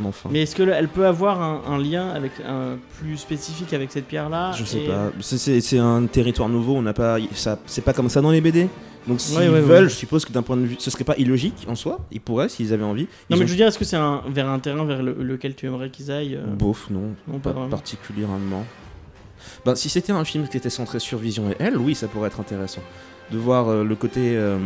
Mais 0.00 0.06
enfin, 0.08 0.28
Mais 0.32 0.42
est-ce 0.42 0.54
qu'elle 0.54 0.88
peut 0.88 1.06
avoir 1.06 1.42
un, 1.42 1.62
un 1.66 1.78
lien 1.78 2.08
avec 2.10 2.32
un 2.46 2.76
plus 2.98 3.16
spécifique 3.16 3.72
avec 3.72 3.90
cette 3.92 4.06
pierre-là 4.06 4.52
je 4.52 4.64
sais 4.64 4.82
et- 4.84 4.86
pas. 4.86 5.10
C'est- 5.20 5.78
un 5.78 6.06
territoire 6.06 6.48
nouveau. 6.48 6.74
On 6.76 6.82
n'a 6.82 6.92
pas. 6.92 7.18
C'est 7.66 7.84
pas 7.84 7.92
comme 7.92 8.08
ça 8.08 8.20
dans 8.20 8.30
les 8.30 8.40
BD. 8.40 8.68
Donc 9.06 9.20
s'ils 9.20 9.38
Ouais, 9.38 9.48
ouais, 9.48 9.60
veulent, 9.60 9.84
ouais. 9.84 9.88
je 9.88 9.94
suppose 9.94 10.24
que 10.26 10.32
d'un 10.32 10.42
point 10.42 10.56
de 10.56 10.66
vue, 10.66 10.76
ce 10.78 10.90
serait 10.90 11.04
pas 11.04 11.16
illogique 11.16 11.54
en 11.66 11.74
soi. 11.74 11.98
Ils 12.12 12.20
pourraient 12.20 12.48
s'ils 12.50 12.72
avaient 12.74 12.84
envie. 12.84 13.08
Non, 13.30 13.36
mais 13.38 13.44
ont- 13.44 13.46
je 13.46 13.50
veux 13.52 13.56
dire, 13.56 13.66
est-ce 13.66 13.78
que 13.78 13.84
c'est 13.86 13.96
un, 13.96 14.22
vers 14.28 14.48
un 14.50 14.58
terrain 14.58 14.84
vers 14.84 15.02
le- 15.02 15.14
lequel 15.22 15.54
tu 15.54 15.66
aimerais 15.66 15.88
qu'ils 15.88 16.10
aillent 16.10 16.36
euh, 16.36 16.44
Bof, 16.46 16.88
non. 16.90 17.14
Non, 17.26 17.38
pas 17.38 17.50
pas 17.50 17.52
vraiment. 17.60 17.70
particulièrement. 17.70 18.66
Ben, 19.64 19.74
si 19.76 19.88
c'était 19.88 20.12
un 20.12 20.24
film 20.24 20.46
qui 20.46 20.58
était 20.58 20.68
centré 20.70 20.98
sur 20.98 21.16
Vision 21.18 21.48
et 21.50 21.56
elle, 21.58 21.78
oui, 21.78 21.94
ça 21.94 22.06
pourrait 22.06 22.26
être 22.26 22.40
intéressant. 22.40 22.82
De 23.32 23.38
voir 23.38 23.68
euh, 23.68 23.82
le 23.84 23.94
côté, 23.96 24.36
euh, 24.36 24.58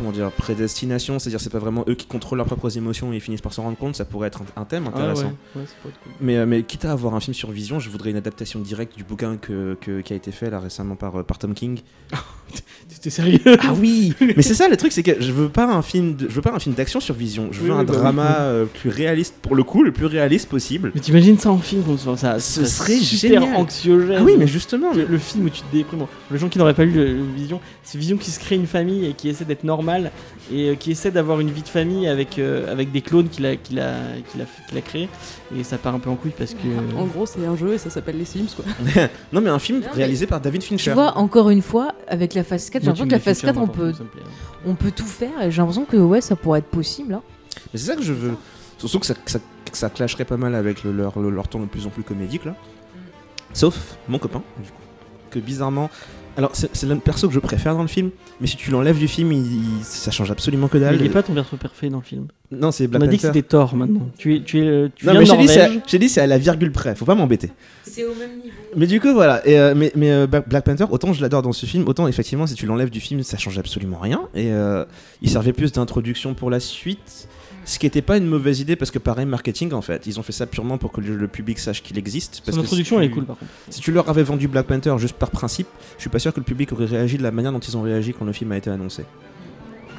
comment 0.00 0.12
dire, 0.12 0.30
prédestination, 0.32 1.18
c'est-à-dire 1.18 1.40
c'est 1.40 1.50
pas 1.50 1.58
vraiment 1.58 1.84
eux 1.88 1.94
qui 1.94 2.06
contrôlent 2.06 2.38
leurs 2.38 2.46
propres 2.46 2.76
émotions 2.76 3.12
et 3.12 3.16
ils 3.16 3.20
finissent 3.20 3.40
par 3.40 3.52
s'en 3.52 3.62
rendre 3.62 3.76
compte, 3.76 3.94
ça 3.96 4.04
pourrait 4.04 4.28
être 4.28 4.40
un, 4.56 4.64
thème 4.64 4.84
Ah 4.86 4.96
ouais, 4.96 5.02
intéressant. 5.02 5.32
ouais, 5.56 5.62
cool. 5.82 5.92
Mais, 6.20 6.36
euh, 6.38 6.46
mais 6.46 6.62
quitte 6.62 6.84
à 6.84 6.92
avoir 6.92 7.14
un 7.14 7.20
film 7.20 7.34
sur 7.34 7.50
Vision, 7.50 7.78
je 7.78 7.88
voudrais 7.90 8.10
une 8.10 8.16
adaptation 8.16 8.60
directe 8.60 8.96
du 8.96 9.04
bouquin 9.04 9.36
que, 9.36 9.76
que- 9.80 10.00
qui 10.00 10.12
a 10.12 10.16
été 10.16 10.32
fait 10.32 10.50
là 10.50 10.58
récemment 10.60 10.96
par, 10.96 11.16
euh, 11.20 11.22
par 11.22 11.38
Tom 11.38 11.54
King. 11.54 11.80
T'es 13.00 13.08
sérieux? 13.10 13.38
Ah 13.60 13.72
oui 13.78 14.12
Mais 14.36 14.42
c'est 14.42 14.54
ça 14.54 14.68
le 14.68 14.76
truc, 14.76 14.90
c'est 14.92 15.02
que 15.04 15.22
je 15.22 15.32
veux 15.32 15.48
pas 15.48 15.64
un 15.72 15.80
film, 15.82 16.16
de- 16.16 16.28
je 16.28 16.34
veux 16.34 16.42
pas 16.42 16.52
un 16.52 16.58
film 16.58 16.74
d'action 16.74 16.98
sur 17.00 17.14
Vision. 17.14 17.48
Je 17.52 17.60
veux 17.60 17.70
Oui, 17.70 17.78
un 17.78 17.84
bah 17.84 17.94
drama 17.94 18.22
oui. 18.28 18.36
euh, 18.40 18.64
plus 18.66 18.90
réaliste, 18.90 19.36
pour 19.40 19.54
le 19.54 19.62
coup, 19.62 19.82
le 19.84 19.92
plus 19.92 20.06
réaliste 20.06 20.48
possible. 20.48 20.90
Mais 20.94 21.00
t'imagines 21.00 21.38
ça 21.38 21.50
en 21.50 21.58
film 21.58 21.82
comme 21.84 21.96
ça, 21.98 22.16
ça 22.16 22.38
Ce 22.40 22.64
serait 22.64 22.96
super 22.96 23.40
génial. 23.42 23.56
anxiogène. 23.56 24.16
Ah 24.20 24.24
oui, 24.24 24.32
mais 24.36 24.46
justement, 24.48 24.92
le, 24.92 25.04
le 25.04 25.18
film 25.18 25.44
où 25.46 25.50
tu 25.50 25.62
te 25.62 25.72
déprimes. 25.72 26.04
Les 26.30 26.38
gens 26.38 26.48
qui 26.48 26.58
n'auraient 26.58 26.74
pas 26.74 26.84
lu 26.84 27.16
Vision, 27.36 27.60
c'est 27.84 27.96
Vision 27.98 28.16
qui 28.16 28.30
se 28.32 28.40
crée 28.40 28.56
une 28.56 28.66
famille 28.66 29.06
et 29.06 29.12
qui 29.14 29.28
essaie 29.28 29.44
d'être 29.44 29.64
normal 29.64 29.89
et 30.52 30.70
euh, 30.70 30.74
qui 30.74 30.90
essaie 30.92 31.10
d'avoir 31.10 31.40
une 31.40 31.50
vie 31.50 31.62
de 31.62 31.68
famille 31.68 32.06
avec, 32.08 32.38
euh, 32.38 32.70
avec 32.70 32.90
des 32.92 33.00
clones 33.02 33.28
qu'il 33.28 33.46
a, 33.46 33.56
qu'il 33.56 33.78
a, 33.80 33.94
qu'il 34.30 34.40
a, 34.42 34.44
qu'il 34.68 34.78
a 34.78 34.80
créés. 34.80 35.08
Et 35.56 35.62
ça 35.64 35.78
part 35.78 35.94
un 35.94 35.98
peu 35.98 36.10
en 36.10 36.16
couille 36.16 36.32
parce 36.36 36.54
que. 36.54 36.96
En 36.98 37.04
gros, 37.06 37.26
c'est 37.26 37.44
un 37.46 37.56
jeu 37.56 37.74
et 37.74 37.78
ça 37.78 37.90
s'appelle 37.90 38.18
Les 38.18 38.24
Sims, 38.24 38.46
quoi. 38.56 38.64
non 39.32 39.40
mais 39.40 39.50
un 39.50 39.58
film 39.58 39.82
réalisé 39.94 40.26
par 40.26 40.40
David 40.40 40.62
Fincher. 40.62 40.90
Tu 40.90 40.94
vois, 40.94 41.16
encore 41.18 41.50
une 41.50 41.62
fois, 41.62 41.94
avec 42.08 42.34
la 42.34 42.44
phase 42.44 42.68
4, 42.70 42.82
j'ai 42.82 42.86
l'impression 42.86 43.06
que 43.06 43.12
la 43.12 43.18
phase 43.20 43.40
Fincher, 43.40 43.54
4, 43.54 43.62
on 43.62 43.66
peut, 43.68 43.92
plaît. 43.92 44.22
on 44.66 44.74
peut 44.74 44.90
tout 44.90 45.06
faire 45.06 45.42
et 45.42 45.50
j'ai 45.50 45.58
l'impression 45.58 45.84
que 45.84 45.96
ouais, 45.96 46.20
ça 46.20 46.36
pourrait 46.36 46.60
être 46.60 46.66
possible. 46.70 47.14
hein. 47.14 47.22
Mais 47.72 47.78
c'est 47.78 47.86
ça 47.86 47.96
que 47.96 48.02
je 48.02 48.12
veux. 48.12 48.34
Surtout 48.78 49.00
que 49.00 49.06
ça, 49.06 49.14
que 49.14 49.30
ça, 49.30 49.38
que 49.38 49.76
ça 49.76 49.90
clasherait 49.90 50.24
pas 50.24 50.36
mal 50.36 50.54
avec 50.54 50.82
le- 50.84 50.92
leur, 50.92 51.18
le- 51.18 51.30
leur 51.30 51.48
ton 51.48 51.60
de 51.60 51.66
plus 51.66 51.86
en 51.86 51.90
plus 51.90 52.02
comédique 52.02 52.44
là. 52.44 52.54
Sauf 53.52 53.96
mon 54.08 54.18
copain, 54.18 54.42
du 54.62 54.70
coup. 54.70 54.76
Que 55.30 55.38
bizarrement. 55.38 55.90
Alors, 56.40 56.52
c'est 56.54 56.84
le 56.86 56.96
perso 56.96 57.28
que 57.28 57.34
je 57.34 57.38
préfère 57.38 57.74
dans 57.74 57.82
le 57.82 57.86
film, 57.88 58.08
mais 58.40 58.46
si 58.46 58.56
tu 58.56 58.70
l'enlèves 58.70 58.96
du 58.98 59.08
film, 59.08 59.30
il, 59.30 59.40
il- 59.40 59.84
ça 59.84 60.10
change 60.10 60.30
absolument 60.30 60.68
que 60.68 60.78
Mais 60.78 60.84
dalle. 60.84 60.96
il 60.98 61.04
est 61.04 61.10
pas 61.10 61.22
ton 61.22 61.34
perso 61.34 61.58
parfait 61.58 61.90
dans 61.90 61.98
le 61.98 62.02
film. 62.02 62.28
Non, 62.50 62.70
c'est 62.72 62.86
On 62.86 62.88
Black 62.88 63.02
a 63.02 63.06
dit 63.08 63.16
que 63.18 63.22
Panther. 63.22 63.38
c'était 63.40 63.46
Thor 63.48 63.76
maintenant. 63.76 64.08
Tu, 64.16 64.36
es, 64.36 64.40
tu, 64.40 64.58
es, 64.60 64.88
tu 64.96 65.04
Non, 65.04 65.12
viens 65.12 65.20
mais 65.20 65.26
j'ai 65.26 65.36
dit, 65.36 65.48
c'est 65.48 65.60
à- 65.60 65.64
Norvège. 65.66 65.82
j'ai 65.86 65.98
dit, 65.98 66.08
c'est 66.08 66.22
à 66.22 66.26
la 66.26 66.38
virgule 66.38 66.72
près, 66.72 66.94
faut 66.94 67.04
pas 67.04 67.14
m'embêter. 67.14 67.50
C'est 67.82 68.04
au 68.04 68.14
même 68.14 68.36
niveau. 68.36 68.54
Mais 68.74 68.86
du 68.86 69.00
coup, 69.02 69.12
voilà. 69.12 69.46
Et, 69.46 69.58
euh, 69.60 69.74
mais 69.76 69.92
mais 69.94 70.10
euh, 70.10 70.26
Black 70.26 70.48
Black 70.48 70.64
Panther, 70.64 70.86
autant 70.90 71.12
je 71.12 71.20
l'adore 71.20 71.42
dans 71.42 71.52
ce 71.52 71.66
film, 71.66 71.86
autant 71.86 72.08
effectivement, 72.08 72.46
si 72.46 72.54
tu 72.54 72.64
l'enlèves 72.64 72.88
du 72.90 73.00
film, 73.00 73.22
ça 73.22 73.36
change 73.36 73.58
absolument 73.58 73.98
rien. 73.98 74.22
Et 74.34 74.50
euh, 74.50 74.86
il 75.20 75.28
servait 75.28 75.52
plus 75.52 75.72
d'introduction 75.72 76.32
pour 76.32 76.48
la 76.48 76.58
suite. 76.60 77.28
Ce 77.70 77.78
qui 77.78 77.86
n'était 77.86 78.02
pas 78.02 78.16
une 78.16 78.26
mauvaise 78.26 78.58
idée 78.58 78.74
parce 78.74 78.90
que 78.90 78.98
pareil 78.98 79.26
marketing 79.26 79.72
en 79.74 79.80
fait, 79.80 80.04
ils 80.08 80.18
ont 80.18 80.24
fait 80.24 80.32
ça 80.32 80.44
purement 80.46 80.76
pour 80.76 80.90
que 80.90 81.00
le, 81.00 81.14
le 81.14 81.28
public 81.28 81.58
sache 81.60 81.82
qu'il 81.84 81.96
existe. 81.98 82.42
Parce 82.44 82.56
Son 82.56 82.62
introduction, 82.64 82.96
si 82.96 83.04
elle 83.04 83.10
est 83.10 83.14
cool 83.14 83.24
par 83.26 83.38
contre. 83.38 83.52
Si 83.70 83.80
tu 83.80 83.92
leur 83.92 84.08
avais 84.08 84.24
vendu 84.24 84.48
Black 84.48 84.66
Panther 84.66 84.92
juste 84.98 85.14
par 85.16 85.30
principe, 85.30 85.68
je 85.96 86.00
suis 86.00 86.10
pas 86.10 86.18
sûr 86.18 86.32
que 86.34 86.40
le 86.40 86.44
public 86.44 86.72
aurait 86.72 86.86
réagi 86.86 87.16
de 87.16 87.22
la 87.22 87.30
manière 87.30 87.52
dont 87.52 87.60
ils 87.60 87.76
ont 87.76 87.82
réagi 87.82 88.12
quand 88.12 88.24
le 88.24 88.32
film 88.32 88.50
a 88.50 88.56
été 88.56 88.70
annoncé. 88.70 89.04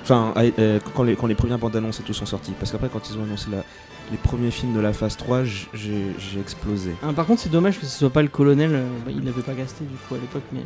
Enfin, 0.03 0.33
euh, 0.37 0.79
quand, 0.95 1.03
les, 1.03 1.15
quand 1.15 1.27
les 1.27 1.35
premières 1.35 1.59
bandes 1.59 1.75
annonces 1.75 1.99
et 1.99 2.03
tout 2.03 2.13
sont 2.13 2.25
sorties. 2.25 2.53
Parce 2.59 2.71
qu'après, 2.71 2.89
quand 2.91 3.09
ils 3.09 3.17
ont 3.17 3.23
annoncé 3.23 3.47
la- 3.51 3.63
les 4.11 4.17
premiers 4.17 4.51
films 4.51 4.73
de 4.73 4.79
la 4.81 4.91
phase 4.91 5.15
3, 5.15 5.45
j- 5.45 5.67
j'ai 5.73 6.39
explosé. 6.41 6.91
Ah, 7.03 7.13
par 7.13 7.25
contre, 7.25 7.41
c'est 7.41 7.51
dommage 7.51 7.79
que 7.79 7.85
ce 7.85 7.97
soit 7.99 8.09
pas 8.09 8.21
le 8.23 8.27
colonel. 8.27 8.71
euh, 8.73 8.83
bah, 9.05 9.11
il 9.15 9.23
l'avait 9.23 9.43
pas 9.43 9.53
casté 9.53 9.85
du 9.85 9.95
coup 10.09 10.15
à 10.15 10.17
l'époque, 10.17 10.43
mais. 10.51 10.59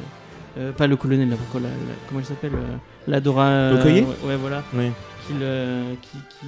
euh, 0.57 0.71
pas 0.71 0.87
le 0.87 0.95
colonel, 0.95 1.29
là, 1.29 1.35
la- 1.55 1.59
la- 1.59 1.69
comment 2.07 2.21
il 2.21 2.25
s'appelle 2.25 2.53
euh, 2.55 2.77
La 3.07 3.19
Dora. 3.19 3.45
euh, 3.47 3.77
Okoye 3.79 4.01
ouais, 4.01 4.07
ouais, 4.29 4.35
voilà. 4.37 4.63
Oui. 4.73 4.89
Qui 5.27 5.33
le- 5.33 5.95
qui, 6.01 6.17
qui- 6.39 6.47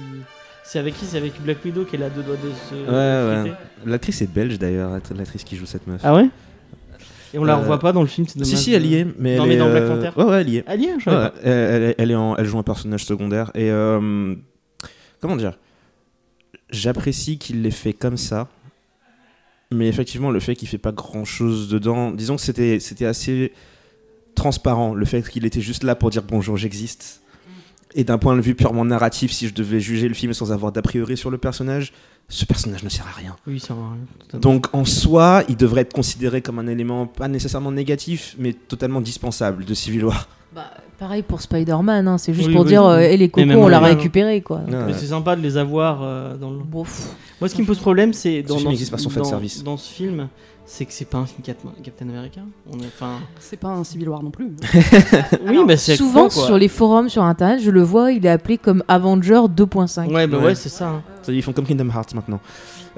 C'est 0.70 0.78
avec 0.78 0.94
qui 0.98 1.06
C'est 1.06 1.16
avec 1.16 1.40
Black 1.42 1.64
Widow 1.64 1.84
qu'elle 1.84 2.02
a 2.02 2.10
deux 2.10 2.22
doigts 2.22 2.36
de 2.36 2.50
se. 2.50 2.74
Ouais, 2.74 3.42
ouais. 3.50 3.52
L'actrice 3.86 4.20
est 4.20 4.26
belge 4.32 4.58
d'ailleurs, 4.58 4.90
l'actrice 5.16 5.42
qui 5.44 5.56
joue 5.56 5.64
cette 5.66 5.86
meuf. 5.86 6.00
Ah 6.04 6.14
ouais 6.14 6.28
Et 7.32 7.38
on 7.38 7.44
la 7.44 7.54
Euh, 7.54 7.56
revoit 7.56 7.78
pas 7.78 7.92
dans 7.92 8.02
le 8.02 8.06
film, 8.06 8.26
c'est 8.26 8.38
dommage. 8.38 8.48
si, 8.54 8.56
si, 8.56 8.74
elle 8.74 8.84
y 8.84 8.96
est. 8.96 9.06
Mais 9.18 9.36
Non, 9.36 9.44
elle 9.44 9.48
mais 9.48 9.54
est, 9.54 9.58
dans 9.58 9.70
Black 9.70 9.82
euh, 9.84 10.10
Panther 10.10 10.18
Ouais, 10.20 10.24
ouais, 10.30 10.40
elle 10.42 10.48
y 10.50 10.56
est. 10.58 10.64
Elle 10.66 10.80
y 10.82 10.84
est, 10.86 11.00
je 11.00 11.08
Ouais, 11.10 11.94
elle, 11.98 12.10
est 12.10 12.14
en- 12.14 12.36
elle 12.36 12.44
joue 12.44 12.58
un 12.58 12.62
personnage 12.62 13.04
secondaire. 13.06 13.50
Et 13.54 13.70
euh, 13.70 14.34
comment 15.20 15.36
dire? 15.36 15.58
J'apprécie 16.70 17.38
qu'il 17.38 17.62
l'ait 17.62 17.70
fait 17.70 17.94
comme 17.94 18.16
ça. 18.18 18.48
Mais 19.70 19.88
effectivement, 19.88 20.30
le 20.30 20.40
fait 20.40 20.54
qu'il 20.54 20.68
fait 20.68 20.78
pas 20.78 20.92
grand 20.92 21.24
chose 21.24 21.68
dedans, 21.68 22.10
disons 22.10 22.36
que 22.36 22.42
c'était 22.42 22.78
c'était 22.80 23.04
assez 23.06 23.52
transparent. 24.34 24.94
Le 24.94 25.04
fait 25.04 25.26
qu'il 25.28 25.44
était 25.46 25.60
juste 25.60 25.82
là 25.82 25.94
pour 25.94 26.10
dire 26.10 26.22
bonjour, 26.22 26.56
j'existe. 26.56 27.22
Et 27.94 28.04
d'un 28.04 28.18
point 28.18 28.36
de 28.36 28.40
vue 28.42 28.54
purement 28.54 28.84
narratif, 28.84 29.32
si 29.32 29.48
je 29.48 29.54
devais 29.54 29.80
juger 29.80 30.08
le 30.08 30.14
film 30.14 30.32
sans 30.34 30.52
avoir 30.52 30.72
d'a 30.72 30.82
priori 30.82 31.16
sur 31.16 31.30
le 31.30 31.38
personnage, 31.38 31.92
ce 32.28 32.44
personnage 32.44 32.84
ne 32.84 32.88
sert 32.90 33.06
à 33.06 33.18
rien. 33.18 33.34
Oui, 33.46 33.58
ça 33.58 33.72
va. 33.74 33.80
totalement. 34.18 34.40
Donc 34.42 34.66
en 34.74 34.84
soi, 34.84 35.42
il 35.48 35.56
devrait 35.56 35.80
être 35.82 35.94
considéré 35.94 36.42
comme 36.42 36.58
un 36.58 36.66
élément 36.66 37.06
pas 37.06 37.28
nécessairement 37.28 37.72
négatif, 37.72 38.36
mais 38.38 38.52
totalement 38.52 39.00
dispensable 39.00 39.64
de 39.64 39.72
Civil 39.74 40.04
War. 40.04 40.28
Bah, 40.54 40.70
pareil 40.98 41.22
pour 41.22 41.40
Spider-Man, 41.40 42.08
hein, 42.08 42.18
c'est 42.18 42.34
juste 42.34 42.48
Oui, 42.48 42.54
pour 42.54 42.62
oui, 42.64 42.68
dire, 42.68 42.82
oui. 42.82 42.88
euh, 42.92 43.08
Eh, 43.10 43.16
les 43.16 43.28
cocos, 43.30 43.48
on 43.50 43.68
l'a 43.68 43.80
récupéré, 43.80 44.40
quoi. 44.42 44.58
Ouais. 44.68 44.92
C'est 44.94 45.06
sympa 45.06 45.36
de 45.36 45.40
les 45.42 45.56
avoir 45.56 46.00
euh, 46.02 46.36
dans 46.36 46.50
le. 46.50 46.58
Bon, 46.58 46.84
Moi, 47.40 47.48
ce 47.48 47.54
qui 47.54 47.62
me 47.62 47.66
pose 47.66 47.78
problème, 47.78 48.12
c'est 48.12 48.42
dans, 48.42 48.56
film 48.58 48.70
dans, 48.72 49.30
dans- 49.30 49.40
dans 49.64 49.76
ce 49.78 49.92
film, 49.92 50.28
c'est 50.70 50.84
que 50.84 50.92
c'est 50.92 51.06
pas 51.06 51.18
un 51.18 51.24
film 51.26 51.40
Cap- 51.42 51.56
Captain 51.82 52.08
America. 52.10 52.42
On 52.70 52.78
est, 52.80 52.86
enfin, 52.86 53.20
C'est 53.40 53.56
pas 53.56 53.68
un 53.68 53.84
Civil 53.84 54.08
War 54.10 54.22
non 54.22 54.30
plus. 54.30 54.50
oui, 54.74 55.48
alors, 55.48 55.66
bah 55.66 55.76
c'est 55.78 55.96
souvent 55.96 56.28
quoi. 56.28 56.44
sur 56.44 56.58
les 56.58 56.68
forums 56.68 57.08
sur 57.08 57.22
internet, 57.22 57.60
je 57.62 57.70
le 57.70 57.82
vois, 57.82 58.12
il 58.12 58.24
est 58.26 58.28
appelé 58.28 58.58
comme 58.58 58.84
Avenger 58.86 59.40
2.5. 59.48 60.12
Ouais, 60.12 60.26
bah 60.26 60.36
ouais, 60.38 60.44
Ouais. 60.44 60.54
c'est 60.54 60.68
ça. 60.68 60.88
hein. 60.90 61.02
Ça, 61.22 61.32
Ils 61.32 61.42
font 61.42 61.52
comme 61.52 61.64
Kingdom 61.66 61.88
Hearts 61.88 62.14
maintenant. 62.14 62.40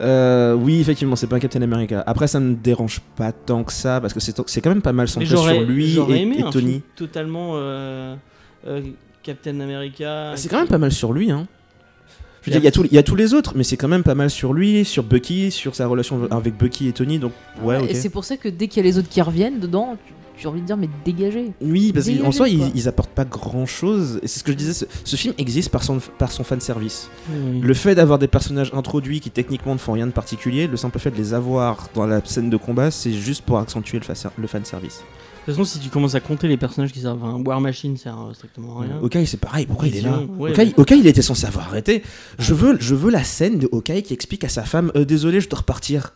Euh, 0.01 0.55
oui, 0.55 0.81
effectivement, 0.81 1.15
c'est 1.15 1.27
pas 1.27 1.37
un 1.37 1.41
Captain 1.41 1.63
America. 1.63 2.03
Après, 2.07 2.27
ça 2.27 2.41
me 2.41 2.55
dérange 2.55 3.01
pas 3.17 3.33
tant 3.33 3.63
que 3.65 3.73
ça, 3.73 4.01
parce 4.01 4.15
que 4.15 4.21
c'est 4.21 4.35
c'est 4.49 4.61
quand 4.61 4.71
même 4.71 4.83
pas 4.83 4.93
mal 4.93 5.05
Mais 5.05 5.27
centré 5.27 5.55
sur 5.55 5.63
lui 5.63 5.97
et, 5.97 6.23
aimé 6.23 6.37
et 6.39 6.43
un 6.43 6.51
Tony. 6.51 6.71
film 6.73 6.83
totalement 6.97 7.51
euh, 7.55 8.17
euh, 8.67 8.81
Captain 9.23 9.61
America. 9.61 10.33
C'est 10.37 10.49
quand 10.49 10.59
même 10.59 10.69
pas 10.69 10.79
mal 10.79 10.91
sur 10.93 11.13
lui, 11.13 11.31
hein. 11.31 11.47
Je 12.43 12.51
veux 12.51 12.57
Et 12.57 12.61
dire, 12.61 12.61
il 12.61 12.65
y, 12.65 12.69
a 12.69 12.71
tous- 12.71 12.87
il 12.91 12.95
y 12.95 12.99
a 12.99 13.03
tous 13.03 13.17
les 13.17 13.35
autres, 13.35 13.53
mais 13.55 13.65
c'est 13.65 13.77
quand 13.77 13.89
même 13.89 14.03
pas 14.03 14.15
mal 14.15 14.31
sur 14.31 14.53
lui, 14.55 14.85
sur 14.85 15.03
Bucky, 15.03 15.51
sur 15.51 15.75
sa 15.75 15.87
relation 15.87 16.27
avec 16.31 16.57
Bucky 16.57 16.89
et 16.89 16.93
Tony, 16.93 17.19
donc 17.19 17.33
ouais. 17.63 17.85
Et 17.91 17.95
c'est 17.95 18.09
pour 18.09 18.25
ça 18.25 18.37
que 18.39 18.49
dès 18.49 18.67
qu'il 18.69 18.83
y 18.83 18.87
a 18.87 18.91
les 18.91 18.99
autres 18.99 19.09
qui 19.11 19.21
reviennent 19.21 19.61
dedans, 19.61 19.97
tu, 20.39 20.47
as 20.47 20.51
envie 20.51 20.63
de 20.63 20.67
dire, 20.67 20.79
mais 20.79 20.89
dégagez. 21.05 21.53
Oui, 21.61 21.93
parce 21.93 22.09
qu'en 22.09 22.33
soi, 22.33 22.49
ils, 22.49 22.71
ils 22.75 22.89
apportent 22.89 23.11
pas 23.11 23.27
grand 23.27 23.67
chose. 23.67 24.21
Et 24.23 24.27
c'est 24.27 24.39
ce 24.39 24.45
que 24.45 24.53
je 24.53 24.57
disais, 24.57 24.73
ce, 24.73 24.87
ce 25.05 25.17
film 25.17 25.35
existe 25.37 25.69
par 25.69 25.83
son, 25.83 25.99
par 26.19 26.33
son 26.33 26.43
fanservice. 26.45 27.11
Oui. 27.31 27.61
Le 27.61 27.75
fait 27.75 27.95
d'avoir 27.95 28.19
des 28.19 28.27
personnages 28.29 28.71
introduits 28.73 29.21
qui 29.21 29.31
techniquement 29.31 29.75
ne 29.75 29.79
font 29.79 29.93
rien 29.93 30.07
de 30.07 30.13
particulier, 30.13 30.67
le 30.67 30.79
simple 30.79 30.99
fait 30.99 31.11
de 31.11 31.17
les 31.17 31.35
avoir 31.35 31.91
dans 31.95 32.07
la 32.07 32.25
scène 32.25 32.49
de 32.49 32.57
combat, 32.57 32.91
c'est 32.91 33.13
juste 33.13 33.43
pour 33.43 33.59
accentuer 33.59 33.99
le, 33.99 34.07
le 34.39 34.47
fanservice. 34.47 35.03
De 35.47 35.53
toute 35.53 35.55
façon, 35.65 35.65
si 35.65 35.79
tu 35.79 35.89
commences 35.89 36.15
à 36.15 36.21
compter 36.21 36.49
les 36.49 36.57
personnages 36.59 36.93
qui 36.93 37.01
servent, 37.01 37.25
un 37.25 37.43
War 37.43 37.61
Machine 37.61 37.97
sert 37.97 38.17
euh, 38.21 38.35
strictement 38.35 38.79
à 38.79 38.83
rien. 38.83 38.99
Hawkeye, 39.03 39.27
c'est 39.27 39.41
pareil, 39.41 39.65
pourquoi 39.67 39.89
il 39.89 39.97
est 39.97 40.03
là 40.03 40.21
ouais, 40.39 40.51
Hawkeye, 40.51 40.75
mais- 40.97 40.99
il 41.01 41.07
était 41.07 41.23
censé 41.23 41.47
avoir 41.47 41.69
arrêté. 41.69 42.03
Je 42.39 42.53
veux, 42.53 42.77
je 42.79 42.95
veux 42.95 43.11
la 43.11 43.25
scène 43.25 43.59
de 43.59 43.69
Hawkeye 43.73 44.03
qui 44.03 44.13
explique 44.13 44.45
à 44.45 44.49
sa 44.51 44.65
femme 44.65 44.93
euh, 44.97 45.05
Désolé, 45.05 45.41
je 45.41 45.49
dois 45.49 45.61
repartir. 45.61 46.13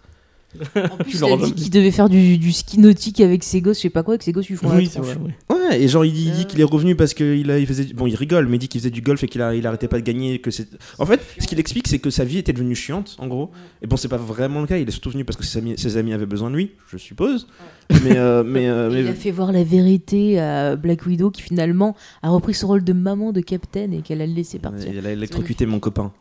En 0.76 0.96
plus, 0.96 1.18
Tu 1.18 1.44
dit 1.44 1.52
qu'il 1.54 1.70
devait 1.70 1.90
faire 1.90 2.08
du, 2.08 2.38
du 2.38 2.52
ski 2.52 2.78
nautique 2.78 3.20
avec 3.20 3.42
ses 3.44 3.60
gosses, 3.60 3.78
je 3.78 3.82
sais 3.82 3.90
pas 3.90 4.02
quoi, 4.02 4.16
que 4.18 4.24
ses 4.24 4.32
gosses 4.32 4.48
lui 4.48 4.56
font 4.56 4.68
Oui, 4.74 4.84
la 4.84 4.90
tronche. 4.90 5.06
vrai. 5.06 5.16
ouais. 5.50 5.56
Ouais, 5.68 5.82
et 5.82 5.88
genre 5.88 6.04
il 6.04 6.12
dit, 6.12 6.24
il 6.26 6.32
dit 6.32 6.42
Euh. 6.42 6.44
qu'il 6.44 6.60
est 6.60 6.64
revenu 6.64 6.94
parce 6.96 7.14
qu'il 7.14 7.50
il 7.50 7.66
faisait. 7.66 7.84
Bon, 7.94 8.06
il 8.06 8.14
rigole, 8.14 8.46
mais 8.48 8.56
il 8.56 8.60
dit 8.60 8.68
qu'il 8.68 8.80
faisait 8.80 8.90
du 8.90 9.00
golf 9.00 9.22
et 9.24 9.28
qu'il 9.28 9.40
il 9.54 9.66
arrêtait 9.66 9.88
pas 9.88 9.98
de 9.98 10.04
gagner. 10.04 10.38
Que 10.40 10.50
c'est... 10.50 10.68
En 10.98 11.06
fait, 11.06 11.20
ce 11.38 11.46
qu'il 11.46 11.58
explique, 11.58 11.88
c'est 11.88 11.98
que 11.98 12.10
sa 12.10 12.24
vie 12.24 12.38
était 12.38 12.52
devenue 12.52 12.74
chiante, 12.74 13.16
en 13.18 13.26
gros. 13.28 13.50
Et 13.82 13.86
bon, 13.86 13.96
c'est 13.96 14.08
pas 14.08 14.16
vraiment 14.16 14.60
le 14.60 14.66
cas. 14.66 14.76
Il 14.76 14.86
est 14.88 14.90
surtout 14.92 15.10
venu 15.10 15.24
parce 15.24 15.36
que 15.36 15.44
ses 15.44 15.58
amis, 15.58 15.74
ses 15.76 15.96
amis 15.96 16.12
avaient 16.12 16.26
besoin 16.26 16.50
de 16.50 16.56
lui, 16.56 16.72
je 16.90 16.96
suppose. 16.98 17.46
Mais, 18.04 18.16
euh, 18.16 18.42
mais, 18.44 18.68
euh, 18.68 18.90
mais- 18.92 19.00
Il 19.02 19.08
a 19.08 19.14
fait 19.14 19.30
voir 19.30 19.52
la 19.52 19.64
vérité 19.64 20.38
à 20.38 20.76
Black 20.76 21.06
Widow 21.06 21.30
qui 21.30 21.42
finalement 21.42 21.96
a 22.22 22.28
repris 22.30 22.54
son 22.54 22.68
rôle 22.68 22.84
de 22.84 22.92
maman 22.92 23.32
de 23.32 23.40
Captain 23.40 23.90
et 23.92 24.00
qu'elle 24.02 24.20
a 24.22 24.26
laissé 24.26 24.58
partir. 24.58 24.88
il 24.92 25.06
a 25.06 25.12
électrocuté 25.12 25.66
mon 25.66 25.80
copain. 25.80 26.12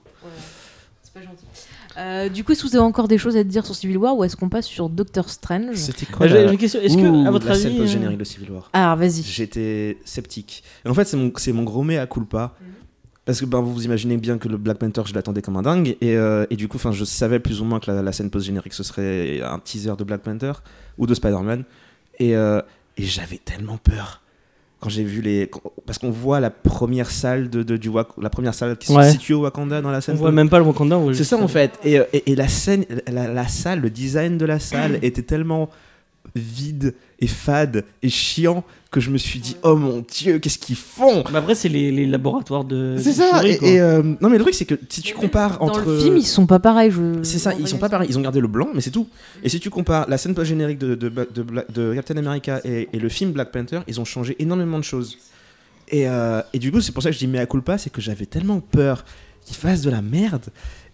Euh, 1.98 2.30
du 2.30 2.44
coup, 2.44 2.52
est-ce 2.54 2.64
que 2.64 2.68
vous 2.70 2.76
avez 2.76 2.86
encore 2.86 3.08
des 3.08 3.18
choses 3.18 3.38
à 3.38 3.44
dire 3.44 3.66
sur 3.66 3.76
Civil 3.76 3.98
War 3.98 4.18
ou 4.18 4.24
est-ce 4.24 4.36
qu'on 4.36 4.50
passe 4.50 4.66
sur 4.66 4.90
Doctor 4.90 5.30
Strange 5.30 5.76
C'était 5.76 6.06
quoi 6.06 6.28
j'ai- 6.28 6.46
j'ai 6.48 6.52
une 6.54 6.58
question. 6.58 6.80
Est-ce 6.82 6.98
que, 6.98 7.28
à 7.28 7.32
votre 7.32 7.48
la 7.48 7.56
scène 7.56 7.68
avis, 7.68 7.76
euh, 7.78 7.82
post-générique 7.84 8.18
de 8.18 8.24
Civil 8.24 8.52
War 8.52 8.70
Ah, 8.74 8.96
vas-y. 8.96 9.22
J'étais 9.24 9.98
sceptique. 10.06 10.64
Et 10.86 10.90
en 10.90 10.94
fait, 10.94 11.06
c'est 11.06 11.18
mon, 11.18 11.32
c'est 11.38 11.52
mon 11.54 11.64
gros 11.64 11.84
mea 11.84 12.06
culpa. 12.08 12.54
Parce 13.26 13.40
que 13.40 13.46
ben, 13.46 13.62
vous 13.62 13.74
vous 13.74 13.86
imaginez 13.86 14.18
bien 14.18 14.38
que 14.38 14.50
le 14.50 14.58
Black 14.58 14.80
Panther, 14.80 15.04
je 15.06 15.14
l'attendais 15.14 15.42
comme 15.42 15.56
un 15.56 15.62
dingue. 15.62 15.96
Et, 16.02 16.18
euh, 16.18 16.46
et 16.50 16.56
du 16.58 16.68
coup, 16.68 16.78
je 16.92 17.06
savais 17.06 17.40
plus 17.40 17.62
ou 17.62 17.64
moins 17.66 17.80
que 17.80 17.90
la, 17.90 18.02
la 18.02 18.12
scène 18.12 18.30
post-générique, 18.30 18.74
ce 18.74 18.84
serait 18.84 19.42
un 19.42 19.60
teaser 19.60 19.94
de 19.98 20.04
Black 20.04 20.22
Panther 20.24 20.52
ou 20.98 21.08
de 21.08 21.14
Spider-Man. 21.14 21.64
Et, 22.20 22.36
euh, 22.36 22.60
et 22.98 23.04
j'avais 23.04 23.38
tellement 23.38 23.78
peur. 23.78 24.23
Quand 24.84 24.90
j'ai 24.90 25.04
vu 25.06 25.22
les. 25.22 25.50
Parce 25.86 25.98
qu'on 25.98 26.12
voit 26.12 26.42
la 26.42 26.50
première 26.50 27.10
salle, 27.10 27.50
de, 27.50 27.64
de- 27.64 27.78
du, 27.78 27.88
Wak- 27.88 28.22
la 28.22 28.30
première 28.30 28.54
salle 28.54 28.76
qui 28.78 28.92
Ouais. 28.92 29.06
se 29.06 29.12
situe 29.14 29.34
au 29.34 29.40
Wakanda 29.44 29.82
dans 29.82 29.92
la 29.92 30.00
on 30.00 30.02
scène. 30.02 30.16
voit 30.18 30.34
même 30.34 30.50
pas 30.50 30.60
le 30.60 30.66
Wakanda. 30.66 30.98
on 30.98 31.14
C'est 31.14 31.24
ça 31.24 31.38
en 31.38 31.48
fait. 31.48 31.72
Et, 31.86 32.00
euh, 32.00 32.04
et, 32.12 32.34
et 32.34 32.36
la 32.36 32.50
scène, 32.50 32.84
la, 33.08 33.30
la 33.30 33.48
salle, 33.48 33.80
le 33.80 33.90
design 33.90 34.38
de 34.38 34.46
la 34.46 34.60
salle 34.60 35.00
était 35.02 35.22
tellement 35.22 35.70
vide 36.36 36.96
et 37.20 37.28
fade 37.28 37.86
et 38.02 38.10
chiant 38.10 38.64
que 38.92 39.00
je 39.00 39.10
me 39.10 39.18
suis 39.18 39.40
dit 39.40 39.56
oh 39.64 39.76
mon 39.76 40.04
dieu 40.08 40.40
qu'est-ce 40.40 40.58
qu'ils 40.60 40.76
font 40.76 41.24
Bah 41.32 41.40
après, 41.40 41.56
c'est 41.56 41.70
les, 41.70 41.92
les 41.92 42.06
laboratoires 42.06 42.64
de. 42.64 42.96
C'est 43.00 43.14
ça 43.14 43.42
et, 43.46 43.80
euh, 43.82 44.02
non 44.22 44.30
mais 44.30 44.38
le 44.38 44.44
truc 44.44 44.54
c'est 44.54 44.66
que 44.66 44.76
si 44.90 45.02
tu 45.02 45.14
compares 45.14 45.60
Dans 45.60 45.66
entre 45.68 45.86
le 45.90 46.00
film, 46.00 46.18
ils 46.18 46.26
sont 46.26 46.46
pas 46.46 46.60
pareils. 46.60 46.92
Je... 46.92 47.24
c'est 47.24 47.40
ça, 47.40 47.54
ils 47.60 47.68
sont 47.68 47.78
pas 47.78 47.90
pareils. 47.90 48.08
Ils 48.10 48.18
ont 48.18 48.22
gardé 48.22 48.40
le 48.40 48.48
blanc, 48.48 48.70
mais 48.74 48.82
c'est 48.82 48.92
tout. 48.92 49.08
Et 49.44 49.50
si 49.50 49.60
tu 49.60 49.70
compares 49.70 50.08
la 50.10 50.18
scène 50.18 50.34
post-générique 50.36 50.78
de, 50.80 50.96
de, 50.96 51.10
de, 51.10 51.42
Bla- 51.44 51.66
de 51.74 51.94
Captain 51.94 52.18
America 52.18 52.62
et, 52.66 52.90
et 52.94 53.00
le 53.00 53.10
film 53.10 53.32
Black 53.32 53.52
Panther, 53.52 53.80
ils 53.88 54.00
ont 54.02 54.06
changé 54.06 54.36
énormément 54.40 54.78
de 54.80 54.84
choses. 54.84 55.18
Et, 55.90 56.08
euh, 56.08 56.42
et 56.54 56.60
du 56.60 56.72
coup, 56.72 56.82
c'est 56.82 56.92
pour 56.92 57.04
ça 57.04 57.10
que 57.10 57.14
je 57.14 57.20
dis 57.20 57.28
mea 57.28 57.46
culpa, 57.46 57.78
c'est 57.78 57.90
que 57.92 58.02
j'avais 58.02 58.26
tellement 58.26 58.60
peur 58.60 59.06
qu'ils 59.46 59.58
fassent 59.58 59.82
de 59.82 59.90
la 59.90 60.02
merde 60.02 60.46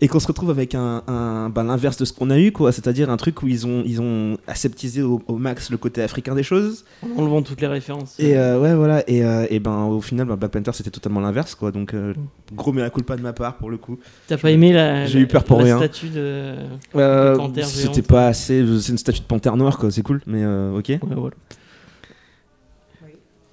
et 0.01 0.07
qu'on 0.07 0.19
se 0.19 0.27
retrouve 0.27 0.49
avec 0.49 0.75
un, 0.75 1.03
un 1.07 1.49
ben, 1.49 1.63
l'inverse 1.63 1.97
de 1.97 2.05
ce 2.05 2.13
qu'on 2.13 2.29
a 2.29 2.39
eu, 2.39 2.51
quoi. 2.53 2.71
C'est-à-dire 2.71 3.09
un 3.09 3.17
truc 3.17 3.43
où 3.43 3.47
ils 3.47 3.67
ont, 3.67 3.83
ils 3.85 3.99
ont 3.99 4.37
aseptisé 4.47 5.01
au, 5.01 5.21
au 5.27 5.35
max 5.35 5.69
le 5.71 5.77
côté 5.77 6.01
africain 6.01 6.35
des 6.35 6.43
choses. 6.43 6.85
En 7.03 7.21
enlevant 7.21 7.41
toutes 7.41 7.59
les 7.59 7.67
références. 7.67 8.15
Et 8.17 8.37
euh, 8.37 8.59
ouais, 8.59 8.75
voilà. 8.75 9.03
Et, 9.09 9.25
euh, 9.25 9.45
et 9.49 9.59
ben 9.59 9.83
au 9.85 9.99
final, 9.99 10.25
ben, 10.27 10.35
Black 10.35 10.51
Panther 10.51 10.71
c'était 10.73 10.89
totalement 10.89 11.19
l'inverse, 11.19 11.53
quoi. 11.53 11.71
Donc 11.71 11.93
euh, 11.93 12.13
gros 12.55 12.71
mea 12.71 12.89
culpa 12.89 13.17
de 13.17 13.21
ma 13.21 13.33
part 13.33 13.57
pour 13.57 13.69
le 13.69 13.77
coup. 13.77 13.99
T'as 14.27 14.37
pas 14.37 14.51
aimé 14.51 14.71
la. 14.71 15.05
j'ai 15.05 15.19
eu 15.19 15.27
peur 15.27 15.43
pour 15.43 15.57
la 15.59 15.65
rien. 15.65 15.77
statue 15.77 16.09
de. 16.09 16.55
Euh, 16.95 17.35
panthère 17.35 17.65
c'était 17.65 18.01
pas 18.01 18.27
assez. 18.27 18.65
C'est 18.79 18.91
une 18.93 18.97
statue 18.97 19.19
de 19.19 19.25
panthère 19.25 19.57
noire, 19.57 19.77
quoi. 19.77 19.91
C'est 19.91 20.01
cool, 20.03 20.21
mais 20.25 20.43
euh, 20.43 20.77
ok. 20.77 20.87
Ouais, 20.87 20.99
voilà. 21.15 21.35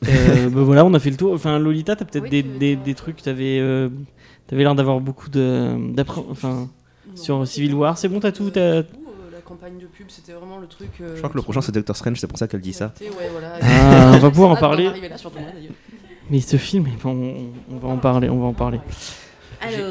Euh, 0.08 0.48
bah 0.50 0.62
voilà, 0.62 0.84
on 0.84 0.94
a 0.94 0.98
fait 0.98 1.10
le 1.10 1.16
tour. 1.16 1.32
Enfin, 1.32 1.58
Lolita, 1.58 1.96
t'as 1.96 2.04
peut-être 2.04 2.24
Oui, 2.24 2.30
des, 2.30 2.42
des, 2.42 2.76
des 2.76 2.94
trucs. 2.94 3.22
T'avais 3.22 3.58
euh, 3.58 3.88
t'avais 4.46 4.62
l'air 4.62 4.74
d'avoir 4.74 5.00
beaucoup 5.00 5.28
de. 5.30 5.76
Enfin, 6.30 6.68
sur 7.14 7.46
Civil 7.46 7.74
War. 7.74 7.96
C'est 7.98 8.08
bon, 8.08 8.20
t'as 8.20 8.32
tout. 8.32 8.50
t'as- 8.50 8.82
La 9.32 9.40
campagne 9.44 9.78
de 9.78 9.86
pub, 9.86 10.06
c'était 10.08 10.32
vraiment 10.32 10.58
le 10.58 10.66
truc. 10.66 10.90
euh, 11.00 11.12
Je 11.14 11.18
crois 11.18 11.30
que 11.30 11.36
le 11.36 11.42
prochain 11.42 11.60
c'est 11.60 11.72
Doctor 11.72 11.94
Strange, 11.96 12.18
c'est 12.20 12.26
pour 12.26 12.38
ça 12.38 12.48
qu'elle 12.48 12.60
dit 12.60 12.72
ça. 12.72 12.92
Ouais, 13.00 13.08
voilà. 13.30 13.58
Ah, 13.62 14.12
on 14.14 14.18
va 14.18 14.30
pouvoir 14.30 14.50
en 14.50 14.56
parler. 14.56 14.90
Mais 16.30 16.40
ce 16.40 16.56
film, 16.56 16.86
on, 17.04 17.34
on 17.70 17.76
va 17.78 17.88
en 17.88 17.98
parler. 17.98 18.28
On 18.28 18.38
va 18.40 18.46
en 18.46 18.52
parler. 18.54 18.80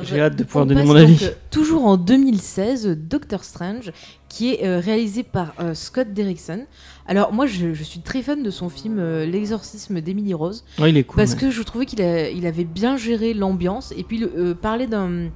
J'ai- 0.03 0.19
hâte 0.21 0.35
de 0.35 0.43
pouvoir 0.43 0.65
on 0.65 0.67
donner 0.67 0.83
mon 0.83 0.95
avis. 0.95 1.17
euh, 1.23 1.29
toujours 1.51 1.85
en 1.85 1.97
2016, 1.97 2.87
Doctor 2.97 3.43
Strange, 3.43 3.91
qui 4.29 4.53
est 4.53 4.65
euh, 4.65 4.79
réalisé 4.79 5.23
par 5.23 5.53
euh, 5.59 5.73
Scott 5.73 6.13
Derrickson. 6.13 6.65
Alors 7.07 7.31
moi, 7.33 7.45
je, 7.45 7.73
je 7.73 7.83
suis 7.83 7.99
très 8.01 8.21
fan 8.21 8.43
de 8.43 8.49
son 8.49 8.69
film 8.69 8.97
euh, 8.99 9.25
L'exorcisme 9.25 10.01
d'Emily 10.01 10.33
Rose, 10.33 10.63
Ouais, 10.79 10.89
il 10.89 10.97
est 10.97 11.03
cool. 11.03 11.17
parce 11.17 11.33
ouais. 11.33 11.37
que 11.39 11.51
je 11.51 11.61
trouvais 11.63 11.85
qu'il 11.85 11.99
il 11.99 12.45
avait 12.47 12.63
bien 12.63 12.97
géré 12.97 13.33
l'ambiance, 13.33 13.93
et 13.97 14.03
puis 14.03 14.17
le- 14.17 14.31
euh, 14.37 14.53
parler 14.55 14.87
d'un 14.87 15.29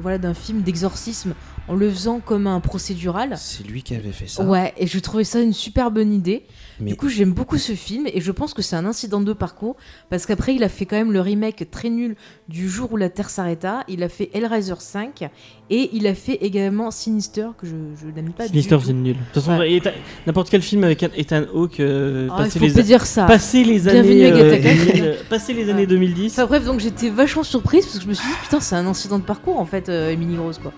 voilà, 0.00 0.18
d'un 0.18 0.34
film 0.34 0.62
d'exorcisme 0.62 1.34
en 1.68 1.74
le 1.74 1.88
faisant 1.90 2.18
comme 2.20 2.46
un 2.48 2.58
procédural. 2.60 3.34
C'est 3.38 3.64
lui 3.66 3.82
qui 3.82 3.94
avait 3.94 4.10
fait 4.12 4.26
ça. 4.28 4.44
Ouais, 4.44 4.74
et 4.76 4.86
je 4.88 4.98
trouvais 4.98 5.24
ça 5.24 5.40
une 5.40 5.52
super 5.52 5.90
bonne 5.90 6.12
idée. 6.12 6.46
Du 6.80 6.96
coup, 6.96 7.08
j'aime 7.08 7.32
beaucoup 7.32 7.58
ce 7.58 7.72
film 7.72 8.06
et 8.06 8.20
je 8.20 8.32
pense 8.32 8.52
que 8.52 8.62
c'est 8.62 8.76
un 8.76 8.84
incident 8.84 9.20
de 9.20 9.32
parcours 9.32 9.76
parce 10.10 10.26
qu'après, 10.26 10.54
il 10.54 10.62
a 10.62 10.68
fait 10.68 10.86
quand 10.86 10.96
même 10.96 11.12
le 11.12 11.20
remake 11.20 11.70
très 11.70 11.88
nul 11.88 12.16
du 12.48 12.68
jour 12.68 12.92
où 12.92 12.96
la 12.96 13.08
Terre 13.08 13.30
s'arrêta. 13.30 13.84
Il 13.88 14.02
a 14.02 14.08
fait 14.08 14.30
Hellraiser 14.34 14.74
5 14.78 15.30
et 15.70 15.90
il 15.92 16.06
a 16.06 16.14
fait 16.14 16.34
également 16.42 16.90
Sinister 16.90 17.48
que 17.58 17.66
je, 17.66 17.72
je 18.00 18.06
n'aime 18.14 18.32
pas 18.32 18.46
Sinister, 18.46 18.78
c'est 18.84 18.92
nul. 18.92 19.14
De 19.14 19.18
toute 19.32 19.42
façon, 19.42 19.58
Ouais. 19.58 19.72
Ethan- 19.74 19.90
n'importe 20.26 20.48
quel 20.50 20.62
film 20.62 20.84
avec 20.84 21.02
Ethan 21.02 21.42
Hawke, 21.54 21.80
euh, 21.80 22.28
Ah, 22.30 22.44
passer, 22.44 22.58
les 22.60 22.82
dire 22.82 23.04
ça. 23.04 23.24
passer 23.24 23.64
les 23.64 23.80
Bienvenue 23.80 24.24
années, 24.24 24.24
à 24.26 24.34
euh, 24.34 24.50
Gattaca. 24.56 24.74
2000, 24.74 25.14
passer 25.28 25.52
les 25.52 25.68
années 25.70 25.80
Ouais. 25.80 25.86
2010. 25.86 26.32
Enfin 26.32 26.46
bref, 26.46 26.64
donc 26.64 26.80
j'étais 26.80 27.10
vachement 27.10 27.42
surprise 27.42 27.84
parce 27.84 27.98
que 27.98 28.04
je 28.04 28.08
me 28.08 28.14
suis 28.14 28.26
dit 28.26 28.34
putain, 28.42 28.60
c'est 28.60 28.76
un 28.76 28.86
incident 28.86 29.18
de 29.18 29.24
parcours 29.24 29.58
en 29.58 29.66
fait, 29.66 29.88
euh, 29.88 30.10
Emily 30.10 30.36
Rose 30.38 30.58
quoi. 30.62 30.72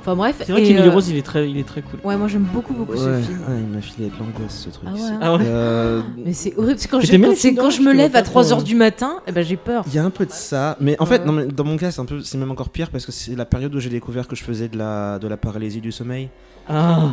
Enfin 0.00 0.16
bref. 0.16 0.36
C'est 0.44 0.52
vrai 0.52 0.62
qu'Emily 0.62 0.88
euh, 0.88 0.92
Rose, 0.92 1.08
il 1.08 1.16
est 1.16 1.22
très, 1.22 1.48
il 1.48 1.56
est 1.58 1.66
très 1.66 1.82
cool. 1.82 2.00
Ouais, 2.04 2.16
moi 2.16 2.28
j'aime 2.28 2.46
beaucoup 2.52 2.74
beaucoup 2.74 2.96
ce 2.96 3.04
Ouais, 3.08 3.22
film. 3.22 3.38
ouais, 3.48 3.56
il 3.60 3.74
m'a 3.74 3.80
filé 3.80 4.08
de 4.08 4.14
l'angoisse 4.18 4.58
ce 4.64 4.70
truc. 4.70 4.88
Ah 4.90 4.94
ouais, 4.94 5.00
hein. 5.02 5.18
Ah 5.22 5.34
ouais. 5.36 5.42
Euh, 5.44 6.00
Mais 6.24 6.32
c'est 6.32 6.56
horrible, 6.56 6.78
c'est 6.78 6.88
quand, 6.88 6.98
Mais 6.98 7.04
j'ai- 7.04 7.10
t'aimes 7.12 7.32
bien 7.32 7.54
quand- 7.62 7.70
je 7.70 7.80
me 7.82 7.92
lève 7.92 8.10
à 8.16 8.20
pas 8.20 8.22
trop, 8.22 8.40
3h 8.42 8.58
euh. 8.60 8.62
du 8.62 8.74
matin, 8.74 9.20
et 9.26 9.32
ben 9.32 9.44
j'ai 9.44 9.56
peur. 9.56 9.84
Il 9.86 9.94
y 9.94 9.98
a 9.98 10.04
un 10.04 10.10
peu 10.10 10.26
de 10.26 10.32
ça, 10.32 10.76
mais 10.80 10.96
en 11.00 11.06
fait, 11.06 11.22
dans 11.24 11.64
mon 11.64 11.76
cas, 11.76 11.90
c'est 11.90 12.00
un 12.00 12.04
peu, 12.04 12.20
c'est 12.22 12.38
même 12.38 12.50
encore 12.50 12.70
pire 12.70 12.90
parce 12.90 13.06
que 13.06 13.12
c'est 13.12 13.36
la 13.36 13.44
période 13.44 13.74
où 13.74 13.78
j'ai 13.80 13.90
découvert 13.90 14.26
que 14.32 14.38
je 14.38 14.44
faisais 14.44 14.68
de 14.68 14.78
la, 14.78 15.18
de 15.18 15.28
la 15.28 15.36
paralysie 15.36 15.80
du 15.80 15.92
sommeil. 15.92 16.28
Ah, 16.68 17.10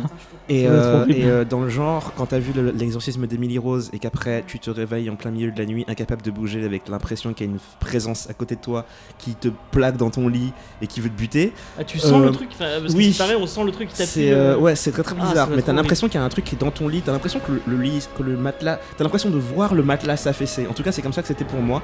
Et, 0.48 0.68
euh, 0.68 1.04
et 1.08 1.24
euh, 1.24 1.44
dans 1.44 1.60
le 1.60 1.68
genre, 1.68 2.12
quand 2.16 2.26
t'as 2.26 2.38
vu 2.38 2.52
le- 2.54 2.70
l'exorcisme 2.70 3.26
d'Emily 3.26 3.58
Rose 3.58 3.90
et 3.92 3.98
qu'après 3.98 4.44
tu 4.46 4.60
te 4.60 4.70
réveilles 4.70 5.10
en 5.10 5.16
plein 5.16 5.32
milieu 5.32 5.50
de 5.50 5.58
la 5.58 5.66
nuit, 5.66 5.84
incapable 5.88 6.22
de 6.22 6.30
bouger, 6.30 6.64
avec 6.64 6.88
l'impression 6.88 7.32
qu'il 7.34 7.46
y 7.46 7.50
a 7.50 7.52
une 7.52 7.58
présence 7.80 8.30
à 8.30 8.32
côté 8.34 8.54
de 8.54 8.60
toi 8.60 8.86
qui 9.18 9.34
te 9.34 9.48
plaque 9.72 9.96
dans 9.96 10.10
ton 10.10 10.28
lit 10.28 10.52
et 10.80 10.86
qui 10.86 11.00
veut 11.00 11.08
te 11.10 11.16
buter, 11.16 11.52
Ah, 11.76 11.82
tu 11.82 11.98
sens 11.98 12.12
Euh, 12.12 12.26
le 12.26 12.30
truc 12.30 12.48
enfin, 12.52 12.66
Parce 12.80 12.94
oui. 12.94 13.08
que 13.08 13.12
c'est 13.14 13.18
pareil, 13.18 13.36
on 13.40 13.46
sent 13.48 13.64
le 13.64 13.72
truc 13.72 13.88
qui 13.88 13.96
t'appuie. 13.96 14.30
euh, 14.30 14.54
euh, 14.54 14.56
ouais, 14.56 14.76
c'est 14.76 14.92
très 14.92 15.02
très 15.02 15.16
Ah, 15.20 15.24
bizarre. 15.28 15.48
mais 15.50 15.62
t'as 15.62 15.72
l'impression 15.72 16.06
qu'il 16.08 16.20
y 16.20 16.22
a 16.22 16.24
un 16.24 16.28
truc 16.28 16.44
qui 16.44 16.54
est 16.54 16.58
dans 16.58 16.70
ton 16.70 16.86
lit, 16.86 17.02
t'as 17.02 17.10
l'impression 17.12 17.40
que 17.40 17.50
le, 17.50 17.60
le 17.66 17.76
lit, 17.82 18.06
que 18.16 18.22
le 18.22 18.36
matelas, 18.36 18.78
t'as 18.96 19.02
l'impression 19.02 19.30
de 19.30 19.38
voir 19.38 19.74
le 19.74 19.82
matelas 19.82 20.16
s'affaisser. 20.16 20.68
En 20.68 20.74
tout 20.74 20.84
cas, 20.84 20.92
c'est 20.92 21.02
comme 21.02 21.12
ça 21.12 21.22
que 21.22 21.28
c'était 21.28 21.44
pour 21.44 21.60
moi. 21.60 21.82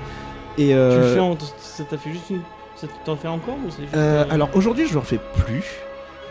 Et 0.56 0.68
Tu 0.68 0.72
euh, 0.72 1.08
le 1.08 1.14
fais 1.14 1.20
en... 1.20 1.36
Ça 1.58 1.82
t'a 1.82 1.98
fait 1.98 2.10
juste 2.12 2.30
une. 2.30 2.40
Ça 2.76 2.86
t'en 3.04 3.16
fait 3.16 3.28
encore 3.28 3.54
ou 3.66 3.70
c'est 3.70 3.82
juste, 3.82 3.94
Euh, 3.94 4.24
euh, 4.24 4.32
alors 4.34 4.50
aujourd'hui, 4.54 4.86
je 4.86 4.92
le 4.92 4.98
refais 5.00 5.20
plus. 5.44 5.64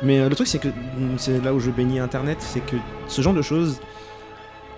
Mais 0.03 0.19
euh, 0.19 0.29
le 0.29 0.35
truc, 0.35 0.47
c'est 0.47 0.59
que 0.59 0.67
mm, 0.67 1.17
c'est 1.17 1.43
là 1.43 1.53
où 1.53 1.59
je 1.59 1.71
bénis 1.71 1.99
Internet, 1.99 2.37
c'est 2.39 2.59
que 2.59 2.75
ce 3.07 3.21
genre 3.21 3.33
de 3.33 3.41
choses, 3.41 3.79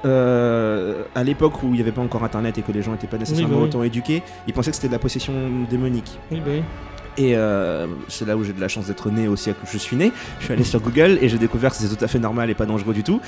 euh, 0.06 1.04
à 1.16 1.24
l'époque 1.24 1.64
où 1.64 1.68
il 1.68 1.74
n'y 1.74 1.82
avait 1.82 1.92
pas 1.92 2.02
encore 2.02 2.24
Internet 2.24 2.58
et 2.58 2.62
que 2.62 2.72
les 2.72 2.82
gens 2.82 2.92
n'étaient 2.92 3.08
pas 3.08 3.18
nécessairement 3.18 3.56
bah 3.56 3.62
oui. 3.62 3.68
autant 3.68 3.84
éduqués, 3.84 4.22
ils 4.48 4.54
pensaient 4.54 4.70
que 4.72 4.76
c'était 4.76 4.88
de 4.88 4.94
la 4.94 5.00
possession 5.00 5.34
démonique. 5.70 6.20
Oui, 6.32 6.40
bah 6.40 6.52
oui. 6.54 6.64
Et 7.20 7.36
euh, 7.36 7.88
c'est 8.10 8.28
là 8.28 8.38
où 8.38 8.44
j'ai 8.44 8.54
de 8.54 8.62
la 8.62 8.68
chance 8.68 8.86
d'être 8.86 9.10
né 9.10 9.28
au 9.28 9.36
siècle 9.36 9.60
où 9.64 9.68
je 9.72 9.80
suis 9.80 9.98
né. 9.98 10.12
Je 10.40 10.46
suis 10.46 10.54
allé 10.54 10.64
sur 10.64 10.80
Google 10.80 11.18
et 11.20 11.30
j'ai 11.30 11.40
découvert 11.40 11.72
que 11.72 11.78
c'était 11.78 11.96
tout 11.96 12.06
à 12.06 12.08
fait 12.08 12.20
normal 12.20 12.52
et 12.52 12.54
pas 12.54 12.68
dangereux 12.68 12.94
du 12.94 13.04
tout. 13.04 13.20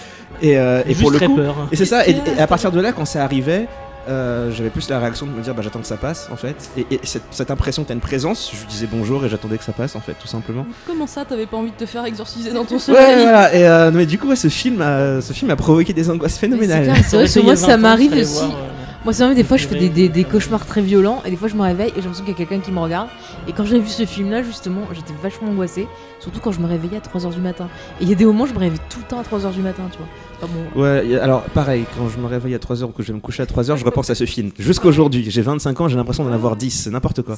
Et, 0.43 0.59
euh, 0.59 0.83
pour 1.01 1.09
le 1.09 1.17
très 1.17 1.25
coup, 1.25 1.35
peur. 1.37 1.55
et 1.71 1.75
c'est 1.75 1.85
ça. 1.85 2.07
Et, 2.07 2.11
et 2.11 2.39
à 2.39 2.45
partir 2.45 2.71
de 2.71 2.79
là, 2.79 2.91
quand 2.91 3.05
ça 3.05 3.23
arrivait, 3.23 3.67
euh, 4.09 4.51
j'avais 4.51 4.69
plus 4.69 4.89
la 4.89 4.99
réaction 4.99 5.25
de 5.27 5.31
me 5.31 5.41
dire 5.41 5.53
bah 5.53 5.61
j'attends 5.63 5.79
que 5.79 5.87
ça 5.87 5.97
passe 5.97 6.27
en 6.31 6.35
fait. 6.35 6.69
Et, 6.77 6.85
et 6.91 6.99
cette, 7.03 7.23
cette 7.31 7.51
impression 7.51 7.83
que 7.83 7.87
t'as 7.89 7.93
une 7.93 7.99
présence, 7.99 8.51
je 8.53 8.65
disais 8.67 8.87
bonjour 8.91 9.23
et 9.25 9.29
j'attendais 9.29 9.57
que 9.57 9.63
ça 9.63 9.71
passe 9.73 9.95
en 9.95 9.99
fait, 10.01 10.13
tout 10.19 10.27
simplement. 10.27 10.65
Comment 10.87 11.07
ça, 11.07 11.25
t'avais 11.25 11.45
pas 11.45 11.57
envie 11.57 11.71
de 11.71 11.75
te 11.77 11.85
faire 11.85 12.05
exorciser 12.05 12.51
dans 12.51 12.65
ton 12.65 12.75
Ouais, 12.75 12.79
sommeil? 12.79 13.21
voilà. 13.23 13.53
Et 13.55 13.67
euh, 13.67 13.91
mais 13.93 14.05
du 14.05 14.17
coup, 14.17 14.27
ouais, 14.27 14.35
ce 14.35 14.47
film, 14.49 14.81
a, 14.81 15.21
ce 15.21 15.33
film 15.33 15.51
a 15.51 15.55
provoqué 15.55 15.93
des 15.93 16.09
angoisses 16.09 16.37
phénoménales. 16.37 16.91
c'est 17.07 17.15
vrai 17.17 17.27
que 17.27 17.39
moi 17.41 17.53
20 17.55 17.67
ça 17.67 17.77
m'arrive 17.77 18.13
aussi. 18.13 18.33
voir, 18.39 18.51
euh, 18.51 18.78
Moi, 19.05 19.13
ça 19.13 19.23
m'arrive 19.23 19.37
des 19.37 19.45
fois, 19.45 19.55
je 19.55 19.65
fais 19.65 19.75
des, 19.79 19.87
des- 19.87 20.09
des 20.09 20.23
cauchemars 20.25 20.65
très 20.65 20.81
violents 20.81 21.21
et 21.25 21.29
des 21.29 21.37
fois, 21.37 21.47
je 21.47 21.55
me 21.55 21.61
réveille 21.61 21.87
et 21.89 21.93
j'ai 21.95 22.01
l'impression 22.01 22.25
qu'il 22.25 22.33
y 22.33 22.35
a 22.35 22.37
quelqu'un 22.37 22.59
qui 22.59 22.71
me 22.71 22.79
regarde. 22.79 23.07
Et 23.47 23.53
quand 23.53 23.63
j'ai 23.63 23.79
vu 23.79 23.87
ce 23.87 24.05
film-là, 24.05 24.43
justement, 24.43 24.81
j'étais 24.93 25.13
vachement 25.23 25.47
angoissée, 25.49 25.87
surtout 26.19 26.41
quand 26.41 26.51
je 26.51 26.59
me 26.59 26.67
réveillais 26.67 26.97
à 26.97 26.99
3h 26.99 27.33
du 27.33 27.39
matin. 27.39 27.69
Et 28.01 28.03
il 28.03 28.09
y 28.09 28.11
a 28.11 28.15
des 28.15 28.25
moments, 28.25 28.45
je 28.45 28.53
me 28.53 28.59
réveille 28.59 28.79
tout 28.89 28.99
le 28.99 29.05
temps 29.05 29.19
à 29.19 29.23
3h 29.23 29.53
du 29.53 29.61
matin, 29.61 29.83
tu 29.89 29.99
vois. 29.99 30.07
Enfin, 30.41 30.53
bon, 30.75 30.81
Ouais, 30.81 31.17
alors 31.17 31.43
pareil, 31.43 31.85
quand 31.97 32.09
je 32.09 32.17
me 32.19 32.27
réveille 32.27 32.55
à 32.55 32.57
3h 32.59 32.83
ou 32.83 32.87
que 32.89 33.01
je 33.01 33.07
vais 33.07 33.13
me 33.13 33.21
coucher 33.21 33.41
à 33.43 33.45
3h, 33.45 33.77
je 33.77 33.85
repense 33.85 34.09
à 34.09 34.15
ce 34.15 34.25
film. 34.25 34.51
Jusqu'aujourd'hui, 34.59 35.25
j'ai 35.29 35.41
25 35.41 35.79
ans, 35.79 35.87
j'ai 35.87 35.95
l'impression 35.95 36.25
d'en 36.25 36.33
avoir 36.33 36.57
10, 36.57 36.69
c'est 36.69 36.89
n'importe 36.89 37.21
quoi. 37.21 37.37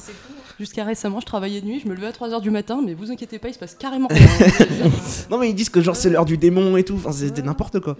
Jusqu'à 0.62 0.84
récemment, 0.84 1.18
je 1.18 1.26
travaillais 1.26 1.60
de 1.60 1.66
nuit, 1.66 1.80
je 1.82 1.88
me 1.88 1.94
levais 1.96 2.06
à 2.06 2.12
3h 2.12 2.40
du 2.40 2.50
matin, 2.52 2.80
mais 2.86 2.94
vous 2.94 3.10
inquiétez 3.10 3.40
pas, 3.40 3.48
il 3.48 3.52
se 3.54 3.58
passe 3.58 3.74
carrément 3.74 4.06
rien. 4.10 4.24
Non 5.28 5.38
mais 5.38 5.50
ils 5.50 5.56
disent 5.56 5.70
que 5.70 5.80
genre 5.80 5.96
c'est 5.96 6.08
l'heure 6.08 6.24
du 6.24 6.38
démon 6.38 6.76
et 6.76 6.84
tout, 6.84 6.94
enfin 6.94 7.10
c'était 7.10 7.42
n'importe 7.42 7.80
quoi. 7.80 7.96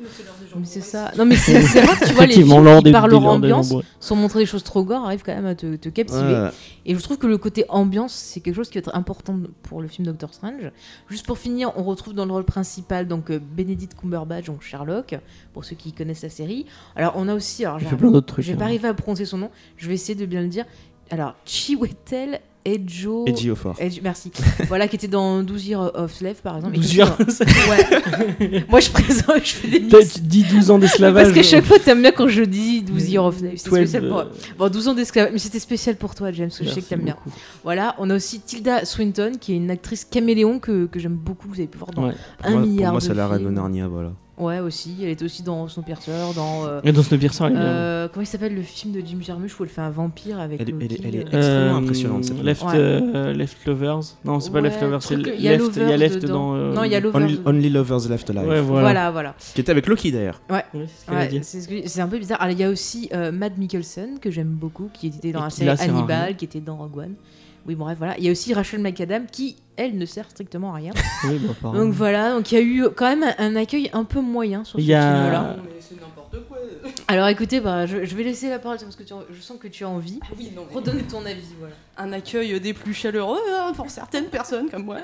mais 0.56 0.64
c'est 0.64 0.80
ça. 0.80 1.10
Non, 1.18 1.24
mais 1.24 1.34
c'est 1.34 1.58
rare 1.80 1.98
que 1.98 2.06
tu 2.06 2.12
vois 2.12 2.26
les 2.26 2.34
Effectivement, 2.34 2.62
films 2.62 2.76
qui, 2.78 2.84
des 2.84 2.92
par 2.92 3.08
leur 3.08 3.24
ambiance, 3.26 3.74
sans 3.98 4.14
montrer 4.14 4.38
des 4.38 4.46
choses 4.46 4.62
trop 4.62 4.84
gore, 4.84 5.04
arrivent 5.04 5.24
quand 5.26 5.34
même 5.34 5.46
à 5.46 5.56
te, 5.56 5.74
te 5.74 5.88
captiver. 5.88 6.20
Ouais. 6.34 6.50
Et 6.86 6.94
je 6.94 7.00
trouve 7.00 7.18
que 7.18 7.26
le 7.26 7.36
côté 7.36 7.64
ambiance, 7.68 8.12
c'est 8.12 8.38
quelque 8.38 8.54
chose 8.54 8.68
qui 8.68 8.74
va 8.74 8.80
être 8.82 8.94
important 8.94 9.40
pour 9.64 9.82
le 9.82 9.88
film 9.88 10.06
Doctor 10.06 10.32
Strange. 10.32 10.70
Juste 11.08 11.26
pour 11.26 11.38
finir, 11.38 11.72
on 11.76 11.82
retrouve 11.82 12.14
dans 12.14 12.26
le 12.26 12.32
rôle 12.32 12.44
principal 12.44 13.08
donc 13.08 13.30
euh, 13.32 13.40
Benedict 13.40 13.94
Cumberbatch, 14.00 14.44
donc 14.46 14.62
Sherlock, 14.62 15.16
pour 15.52 15.64
ceux 15.64 15.74
qui 15.74 15.92
connaissent 15.92 16.22
la 16.22 16.30
série. 16.30 16.66
Alors 16.94 17.14
on 17.16 17.26
a 17.26 17.34
aussi, 17.34 17.64
alors 17.64 17.80
j'ai- 17.80 17.86
fait 17.86 17.96
plein 17.96 18.12
d'autres 18.12 18.26
trucs. 18.28 18.44
je 18.44 18.50
vais 18.52 18.54
hein. 18.54 18.58
pas 18.60 18.66
arriver 18.66 18.86
à 18.86 18.94
prononcer 18.94 19.24
son 19.24 19.38
nom, 19.38 19.50
je 19.76 19.88
vais 19.88 19.94
essayer 19.94 20.14
de 20.14 20.26
bien 20.26 20.42
le 20.42 20.48
dire. 20.48 20.64
Alors 21.10 21.34
Chiwetel 21.44 22.40
Ejio. 22.64 23.24
Et 23.26 23.34
Geoffort. 23.36 23.74
Ej- 23.80 24.00
merci. 24.02 24.30
voilà, 24.68 24.86
qui 24.88 24.96
était 24.96 25.08
dans 25.08 25.42
12 25.42 25.66
Years 25.66 25.90
of 25.94 26.12
Slave 26.12 26.36
par 26.42 26.56
exemple. 26.56 26.74
et 26.76 26.78
12 26.78 26.88
qui- 26.90 26.96
years. 26.96 27.16
Ouais. 27.18 28.64
Moi 28.70 28.80
je 28.80 28.90
présente, 28.90 29.44
je 29.44 29.52
fais 29.54 29.68
des 29.68 29.80
mix. 29.80 30.14
tu 30.14 30.20
dis 30.20 30.44
12 30.44 30.70
ans 30.70 30.78
d'esclavage. 30.78 31.24
Parce 31.24 31.34
qu'à 31.34 31.42
chaque 31.42 31.64
fois, 31.64 31.78
t'aimes 31.78 32.02
bien 32.02 32.12
quand 32.12 32.28
je 32.28 32.42
dis 32.42 32.82
12 32.82 33.08
Years 33.10 33.24
of 33.24 33.38
Slave. 33.38 33.50
12, 33.52 33.60
spécial 33.60 34.08
pour 34.08 34.18
euh, 34.20 34.24
Bon, 34.58 34.68
12 34.70 34.88
ans 34.88 34.94
d'esclavage, 34.94 35.32
mais 35.32 35.38
c'était 35.38 35.58
spécial 35.58 35.96
pour 35.96 36.14
toi, 36.14 36.30
James, 36.32 36.48
parce 36.48 36.58
que 36.60 36.64
je 36.66 36.70
sais 36.70 36.80
que 36.82 36.86
t'aimes 36.88 37.02
bien. 37.04 37.16
Voilà, 37.64 37.94
on 37.98 38.08
a 38.10 38.14
aussi 38.16 38.40
Tilda 38.40 38.84
Swinton, 38.84 39.32
qui 39.40 39.52
est 39.54 39.56
une 39.56 39.70
actrice 39.70 40.04
caméléon 40.04 40.58
que, 40.58 40.86
que 40.86 41.00
j'aime 41.00 41.14
beaucoup, 41.16 41.48
que 41.48 41.54
vous 41.54 41.58
avez 41.60 41.68
pu 41.68 41.78
voir 41.78 41.90
dans 41.90 42.06
Ouais. 42.06 42.14
Un 42.44 42.50
moi, 42.52 42.60
milliard 42.60 42.92
pour 42.92 42.92
moi 42.92 43.00
de 43.00 43.04
c'est 43.06 43.14
la 43.14 43.28
reine 43.28 43.44
de. 43.44 43.50
Narnia, 43.50 43.88
voilà. 43.88 44.12
Ouais, 44.42 44.58
aussi. 44.60 44.96
Elle 45.02 45.08
était 45.10 45.24
aussi 45.24 45.42
dans 45.42 45.68
Snowpiercer, 45.68 46.10
dans. 46.34 46.66
euh, 46.66 46.80
Et 46.84 46.92
dans 46.92 47.02
Snowpiercer, 47.02 47.44
elle 47.44 47.52
est 47.52 47.54
bien. 47.54 47.62
euh, 47.62 48.08
comment 48.12 48.22
il 48.22 48.26
s'appelle 48.26 48.54
le 48.54 48.62
film 48.62 48.92
de 48.92 49.00
Jim 49.00 49.18
Jarmusch 49.20 49.58
où 49.58 49.62
elle 49.64 49.68
fait 49.70 49.80
un 49.80 49.90
vampire 49.90 50.40
avec. 50.40 50.60
Elle 50.60 50.68
est- 50.68 50.72
Loki, 50.72 50.84
elle 50.84 50.92
est- 50.92 51.08
elle 51.08 51.14
est 51.14 51.34
euh, 51.34 51.38
extrêmement 51.38 51.76
impressionnante, 51.76 52.24
cette 52.24 52.42
Left, 52.42 52.64
euh, 52.74 53.32
Left 53.32 53.64
Lovers. 53.66 54.00
Non, 54.24 54.40
c'est 54.40 54.50
pas 54.50 54.56
Ouais, 54.60 54.62
Left 54.68 54.80
Lovers, 54.82 55.02
c'est 55.02 55.14
truc- 55.14 55.26
Left. 55.26 55.38
il 55.38 55.44
y 55.44 55.48
a 55.48 55.56
Lovers 55.56 55.96
Left 55.98 56.22
dedans. 56.22 56.34
dans. 56.34 56.54
euh, 56.56 56.74
Non, 56.74 56.84
il 56.84 56.92
y 56.92 56.94
a 56.94 57.00
Lovers. 57.00 57.22
Only, 57.22 57.40
Only 57.44 57.70
Lovers 57.70 58.08
Left 58.08 58.30
Alive. 58.30 58.48
Ouais, 58.48 58.60
voilà. 58.60 58.82
Voilà, 58.82 59.10
voilà. 59.10 59.34
Qui 59.54 59.60
était 59.60 59.70
avec 59.70 59.86
Loki 59.86 60.10
d'ailleurs. 60.12 60.40
Ouais, 60.50 60.64
c'est 60.72 60.78
ce 60.88 61.06
qu'elle 61.06 61.14
a 61.14 61.18
Ouais, 61.20 61.28
dit. 61.28 61.40
c'est 61.42 61.60
ce 61.60 61.68
que- 61.68 61.86
c'est 61.88 62.00
un 62.00 62.08
peu 62.08 62.18
bizarre. 62.18 62.40
Alors, 62.42 62.52
il 62.52 62.60
y 62.60 62.64
a 62.64 62.70
aussi 62.70 63.08
euh, 63.14 63.30
Matt 63.32 63.56
Mikkelsen, 63.58 64.18
que 64.20 64.30
j'aime 64.30 64.48
beaucoup, 64.48 64.88
qui 64.92 65.06
était 65.08 65.32
dans 65.32 65.40
Et 65.40 65.42
la 65.44 65.50
série 65.50 65.66
là, 65.66 65.76
à 65.78 65.82
Hannibal, 65.84 66.36
qui 66.36 66.44
était 66.44 66.60
dans 66.60 66.76
Rogue 66.76 66.98
One. 66.98 67.14
Oui, 67.66 67.74
bon, 67.74 67.84
bref, 67.84 67.98
voilà. 67.98 68.16
Il 68.18 68.24
y 68.24 68.28
a 68.28 68.32
aussi 68.32 68.52
Rachel 68.54 68.80
McAdam, 68.80 69.26
qui, 69.30 69.56
elle, 69.76 69.96
ne 69.96 70.04
sert 70.06 70.28
strictement 70.30 70.72
à 70.72 70.76
rien. 70.76 70.92
Oui, 71.28 71.40
bah. 71.62 71.70
Donc 71.72 71.92
voilà, 71.92 72.32
donc 72.34 72.50
il 72.50 72.54
y 72.56 72.58
a 72.58 72.62
eu 72.62 72.84
quand 72.94 73.08
même 73.16 73.24
un, 73.38 73.54
accueil 73.56 73.88
un 73.92 74.04
peu 74.04 74.20
moyen 74.20 74.64
sur 74.64 74.78
ce 74.78 74.82
Il 74.84 74.88
y 74.88 74.94
a- 74.94 75.14
film-là. 75.22 75.56
mais 75.62 75.70
c'est 75.80 76.00
n'importe 76.00 76.36
quoi. 76.48 76.58
Alors 77.08 77.28
écoutez, 77.28 77.60
bah, 77.60 77.86
je, 77.86 78.04
je 78.04 78.16
vais 78.16 78.24
laisser 78.24 78.48
la 78.50 78.58
parole 78.58 78.78
parce 78.78 78.96
que 78.96 79.02
tu- 79.04 79.14
je 79.32 79.40
sens 79.40 79.58
que 79.60 79.68
tu 79.68 79.84
as 79.84 79.88
envie. 79.88 80.18
Ah 80.22 80.26
oui, 80.36 80.50
non, 80.56 80.62
mais- 80.68 80.74
Redonne 80.74 81.02
ton 81.02 81.24
avis, 81.24 81.42
voilà. 81.60 81.74
un 81.98 82.12
accueil 82.12 82.58
des 82.60 82.72
plus 82.74 82.94
chaleureux 82.94 83.38
hein, 83.54 83.72
pour 83.76 83.88
certaines 83.90 84.26
personnes 84.26 84.68
comme 84.68 84.84
moi. 84.84 84.96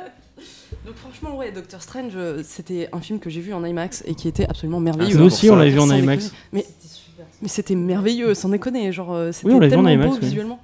Donc 0.84 0.96
franchement, 0.96 1.36
ouais, 1.36 1.52
Doctor 1.52 1.80
Strange, 1.82 2.12
euh, 2.16 2.42
c'était 2.44 2.88
un 2.92 3.00
film 3.00 3.18
que 3.20 3.30
j'ai 3.30 3.40
vu 3.40 3.52
en 3.52 3.64
IMAX 3.64 4.02
et 4.06 4.14
qui 4.14 4.26
était 4.28 4.48
absolument 4.48 4.80
merveilleux. 4.80 5.16
Nous 5.18 5.24
aussi, 5.24 5.50
on 5.50 5.56
l'a 5.56 5.68
vu 5.68 5.78
en 5.78 5.90
IMAX. 5.90 6.24
déconner. 6.24 6.40
Mais, 6.52 6.66
mais 7.42 7.48
c'était 7.48 7.74
merveilleux, 7.74 8.34
sans 8.34 8.48
déconner. 8.48 8.90
Genre, 8.92 9.12
euh, 9.12 9.32
c'était 9.32 9.48
Oui, 9.48 9.54
on 9.54 9.60
l'a 9.60 9.66
vu 9.68 9.74
en 9.74 9.82
tellement 9.84 9.88
IMAX, 9.90 10.10
beau 10.10 10.14
oui. 10.20 10.20
visuellement. 10.28 10.60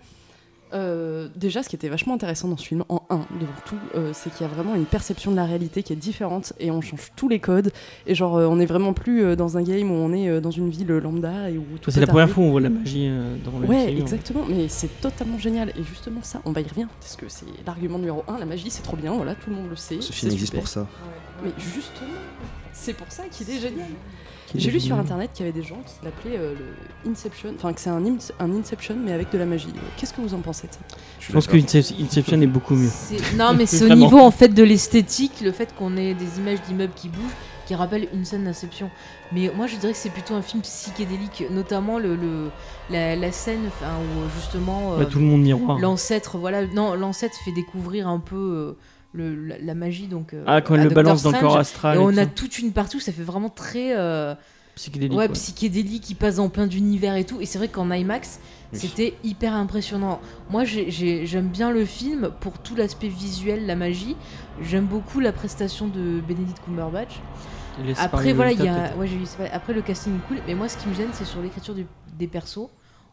Euh, 0.74 1.28
déjà, 1.36 1.62
ce 1.62 1.68
qui 1.68 1.76
était 1.76 1.88
vachement 1.88 2.14
intéressant 2.14 2.48
dans 2.48 2.56
ce 2.56 2.66
film, 2.66 2.84
en 2.88 3.02
un, 3.10 3.18
devant 3.40 3.52
tout, 3.64 3.76
euh, 3.94 4.10
c'est 4.12 4.30
qu'il 4.32 4.46
y 4.46 4.50
a 4.50 4.52
vraiment 4.52 4.74
une 4.74 4.86
perception 4.86 5.30
de 5.30 5.36
la 5.36 5.44
réalité 5.44 5.82
qui 5.84 5.92
est 5.92 5.96
différente 5.96 6.52
et 6.58 6.70
on 6.72 6.80
change 6.80 7.12
tous 7.14 7.28
les 7.28 7.38
codes. 7.38 7.70
Et 8.06 8.14
genre, 8.14 8.36
euh, 8.36 8.46
on 8.46 8.58
est 8.58 8.66
vraiment 8.66 8.92
plus 8.92 9.22
euh, 9.22 9.36
dans 9.36 9.56
un 9.56 9.62
game 9.62 9.90
où 9.90 9.94
on 9.94 10.12
est 10.12 10.28
euh, 10.28 10.40
dans 10.40 10.50
une 10.50 10.70
ville 10.70 10.88
lambda 10.88 11.48
et 11.50 11.58
où 11.58 11.64
tout 11.80 11.90
C'est 11.92 11.98
est 11.98 12.00
la 12.00 12.06
première 12.08 12.28
fois 12.28 12.42
où 12.42 12.46
on 12.48 12.50
voit 12.50 12.60
la 12.60 12.70
magie 12.70 13.06
euh, 13.08 13.36
dans 13.44 13.58
le 13.60 13.66
Ouais, 13.68 13.86
film. 13.86 14.00
exactement, 14.00 14.44
mais 14.48 14.68
c'est 14.68 15.00
totalement 15.00 15.38
génial. 15.38 15.70
Et 15.70 15.84
justement, 15.84 16.20
ça, 16.22 16.40
on 16.44 16.50
va 16.52 16.60
y 16.60 16.64
revenir, 16.64 16.88
parce 17.00 17.14
que 17.16 17.26
c'est 17.28 17.46
l'argument 17.64 17.98
numéro 17.98 18.24
un, 18.26 18.38
la 18.38 18.44
magie, 18.46 18.70
c'est 18.70 18.82
trop 18.82 18.96
bien, 18.96 19.12
voilà, 19.12 19.34
tout 19.36 19.50
le 19.50 19.56
monde 19.56 19.70
le 19.70 19.76
sait. 19.76 20.00
Ce 20.00 20.08
c'est 20.08 20.12
film 20.12 20.32
existe 20.32 20.46
super. 20.52 20.60
pour 20.60 20.68
ça. 20.68 20.86
Mais 21.44 21.50
justement, 21.58 22.08
c'est 22.72 22.94
pour 22.94 23.06
ça 23.10 23.24
qu'il 23.30 23.48
est 23.50 23.60
génial. 23.60 23.86
Qui 24.54 24.60
J'ai 24.60 24.70
lu 24.70 24.80
sur 24.80 24.96
internet 24.96 25.30
qu'il 25.34 25.44
y 25.44 25.48
avait 25.48 25.58
des 25.58 25.66
gens 25.66 25.80
qui 25.84 26.04
l'appelaient 26.04 26.38
euh, 26.38 26.54
le 27.04 27.10
Inception, 27.10 27.52
enfin 27.56 27.72
que 27.72 27.80
c'est 27.80 27.90
un, 27.90 28.02
Inception, 28.40 28.96
mais 29.04 29.12
avec 29.12 29.30
de 29.32 29.38
la 29.38 29.46
magie. 29.46 29.68
Qu'est-ce 29.96 30.14
que 30.14 30.20
vous 30.20 30.32
en 30.34 30.38
pensez 30.40 30.68
de 30.68 30.72
ça? 30.72 30.78
Je 31.20 31.32
pense 31.32 31.46
que 31.46 31.56
Incep- 31.56 31.94
Inception 32.02 32.40
est 32.40 32.46
beaucoup 32.46 32.74
mieux. 32.74 32.90
Non, 33.36 33.52
mais 33.52 33.66
c'est 33.66 33.84
au 33.84 33.94
niveau 33.94 34.18
en 34.18 34.30
fait 34.30 34.48
de 34.48 34.62
l'esthétique, 34.62 35.40
le 35.42 35.50
fait 35.52 35.74
qu'on 35.76 35.96
ait 35.96 36.14
des 36.14 36.38
images 36.38 36.62
d'immeubles 36.68 36.92
qui 36.94 37.08
bougent, 37.08 37.32
qui 37.66 37.74
rappellent 37.74 38.08
une 38.12 38.24
scène 38.24 38.44
d'inception. 38.44 38.90
Mais 39.32 39.50
moi, 39.56 39.66
je 39.66 39.76
dirais 39.76 39.92
que 39.92 39.98
c'est 39.98 40.10
plutôt 40.10 40.34
un 40.34 40.42
film 40.42 40.62
psychédélique, 40.62 41.44
notamment 41.50 41.98
le, 41.98 42.14
le- 42.14 42.50
la, 42.90 43.16
la 43.16 43.32
scène 43.32 43.62
où 43.82 44.30
justement 44.38 44.92
euh, 44.92 44.98
Bah, 44.98 45.06
tout 45.06 45.18
le 45.18 45.24
monde 45.24 45.42
miroir. 45.42 45.78
l'ancêtre, 45.78 46.36
voilà, 46.38 46.66
non, 46.66 46.94
l'ancêtre 46.94 47.34
fait 47.44 47.52
découvrir 47.52 48.06
un 48.06 48.18
peu 48.20 48.36
euh, 48.36 48.76
le- 49.14 49.34
la, 49.46 49.58
la 49.58 49.74
magie, 49.74 50.06
donc. 50.08 50.34
euh, 50.34 50.42
Ah, 50.46 50.60
quand 50.60 50.74
elle 50.74 50.80
le 50.82 50.88
Doctor 50.88 51.04
balance 51.04 51.22
dans 51.22 51.30
le 51.30 51.36
Strange. 51.36 51.50
corps 51.52 51.60
astral. 51.60 51.96
Et 51.96 52.00
on 52.00 52.16
a 52.16 52.26
tout. 52.26 52.44
toute 52.44 52.58
une 52.58 52.72
partie 52.72 52.96
où 52.96 53.00
ça 53.00 53.12
fait 53.12 53.22
vraiment 53.22 53.48
très 53.48 53.96
euh, 53.96 54.34
psychédélique. 54.74 55.16
ouais, 55.16 55.26
ouais. 55.28 55.32
psychédélique 55.32 56.02
qui 56.02 56.14
passe 56.14 56.38
en 56.38 56.48
plein 56.48 56.66
d'univers 56.66 57.14
et 57.16 57.24
tout. 57.24 57.40
Et 57.40 57.46
c'est 57.46 57.58
vrai 57.58 57.68
qu'en 57.68 57.90
IMAX, 57.90 58.40
Oui. 58.72 58.78
c'était 58.80 59.14
hyper 59.22 59.54
impressionnant. 59.54 60.20
Moi, 60.50 60.64
j'ai- 60.64 60.90
j'ai- 60.90 61.26
j'aime 61.26 61.48
bien 61.48 61.70
le 61.70 61.84
film 61.84 62.30
pour 62.40 62.58
tout 62.58 62.74
l'aspect 62.74 63.08
visuel, 63.08 63.66
la 63.66 63.76
magie. 63.76 64.16
J'aime 64.62 64.86
beaucoup 64.86 65.20
la 65.20 65.32
prestation 65.32 65.86
de 65.88 66.20
Benedict 66.20 66.58
Cumberbatch. 66.64 67.20
Après, 67.98 68.32
voilà, 68.32 68.52
il 68.52 68.62
y 68.62 68.68
a, 68.68 68.94
ouais, 68.96 69.08
après 69.52 69.72
le 69.72 69.82
casting 69.82 70.14
est 70.16 70.28
cool, 70.28 70.36
mais 70.46 70.54
moi, 70.54 70.68
ce 70.68 70.76
qui 70.76 70.88
me 70.88 70.94
gêne, 70.94 71.08
c'est 71.12 71.24
sur 71.24 71.40
l'écriture 71.42 71.74
des 72.18 72.26
persos. 72.28 72.68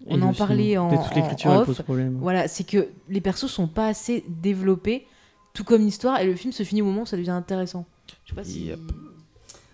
On 0.08 0.22
en 0.24 0.34
parlait 0.34 0.78
en, 0.78 0.88
en 0.90 1.10
l'écriture 1.16 1.52
elle 1.52 1.58
off. 1.60 1.66
pose 1.68 1.82
problème. 1.84 2.18
Voilà, 2.20 2.48
c'est 2.48 2.64
que 2.64 2.88
les 3.10 3.22
persos 3.22 3.48
sont 3.52 3.68
pas 3.68 3.88
assez 3.88 4.24
développés, 4.28 5.06
tout 5.54 5.64
comme 5.64 5.82
l'histoire, 5.82 6.20
et 6.20 6.26
le 6.26 6.36
film 6.36 6.54
se 6.54 6.64
finit 6.64 6.82
au 6.82 6.86
moment 6.86 7.02
où 7.04 7.06
ça 7.06 7.18
devient 7.18 7.32
intéressant. 7.32 7.86
Je 8.26 8.30
sais 8.32 8.36
pas 8.36 8.44
si. 8.44 8.66
Yep. 8.66 8.80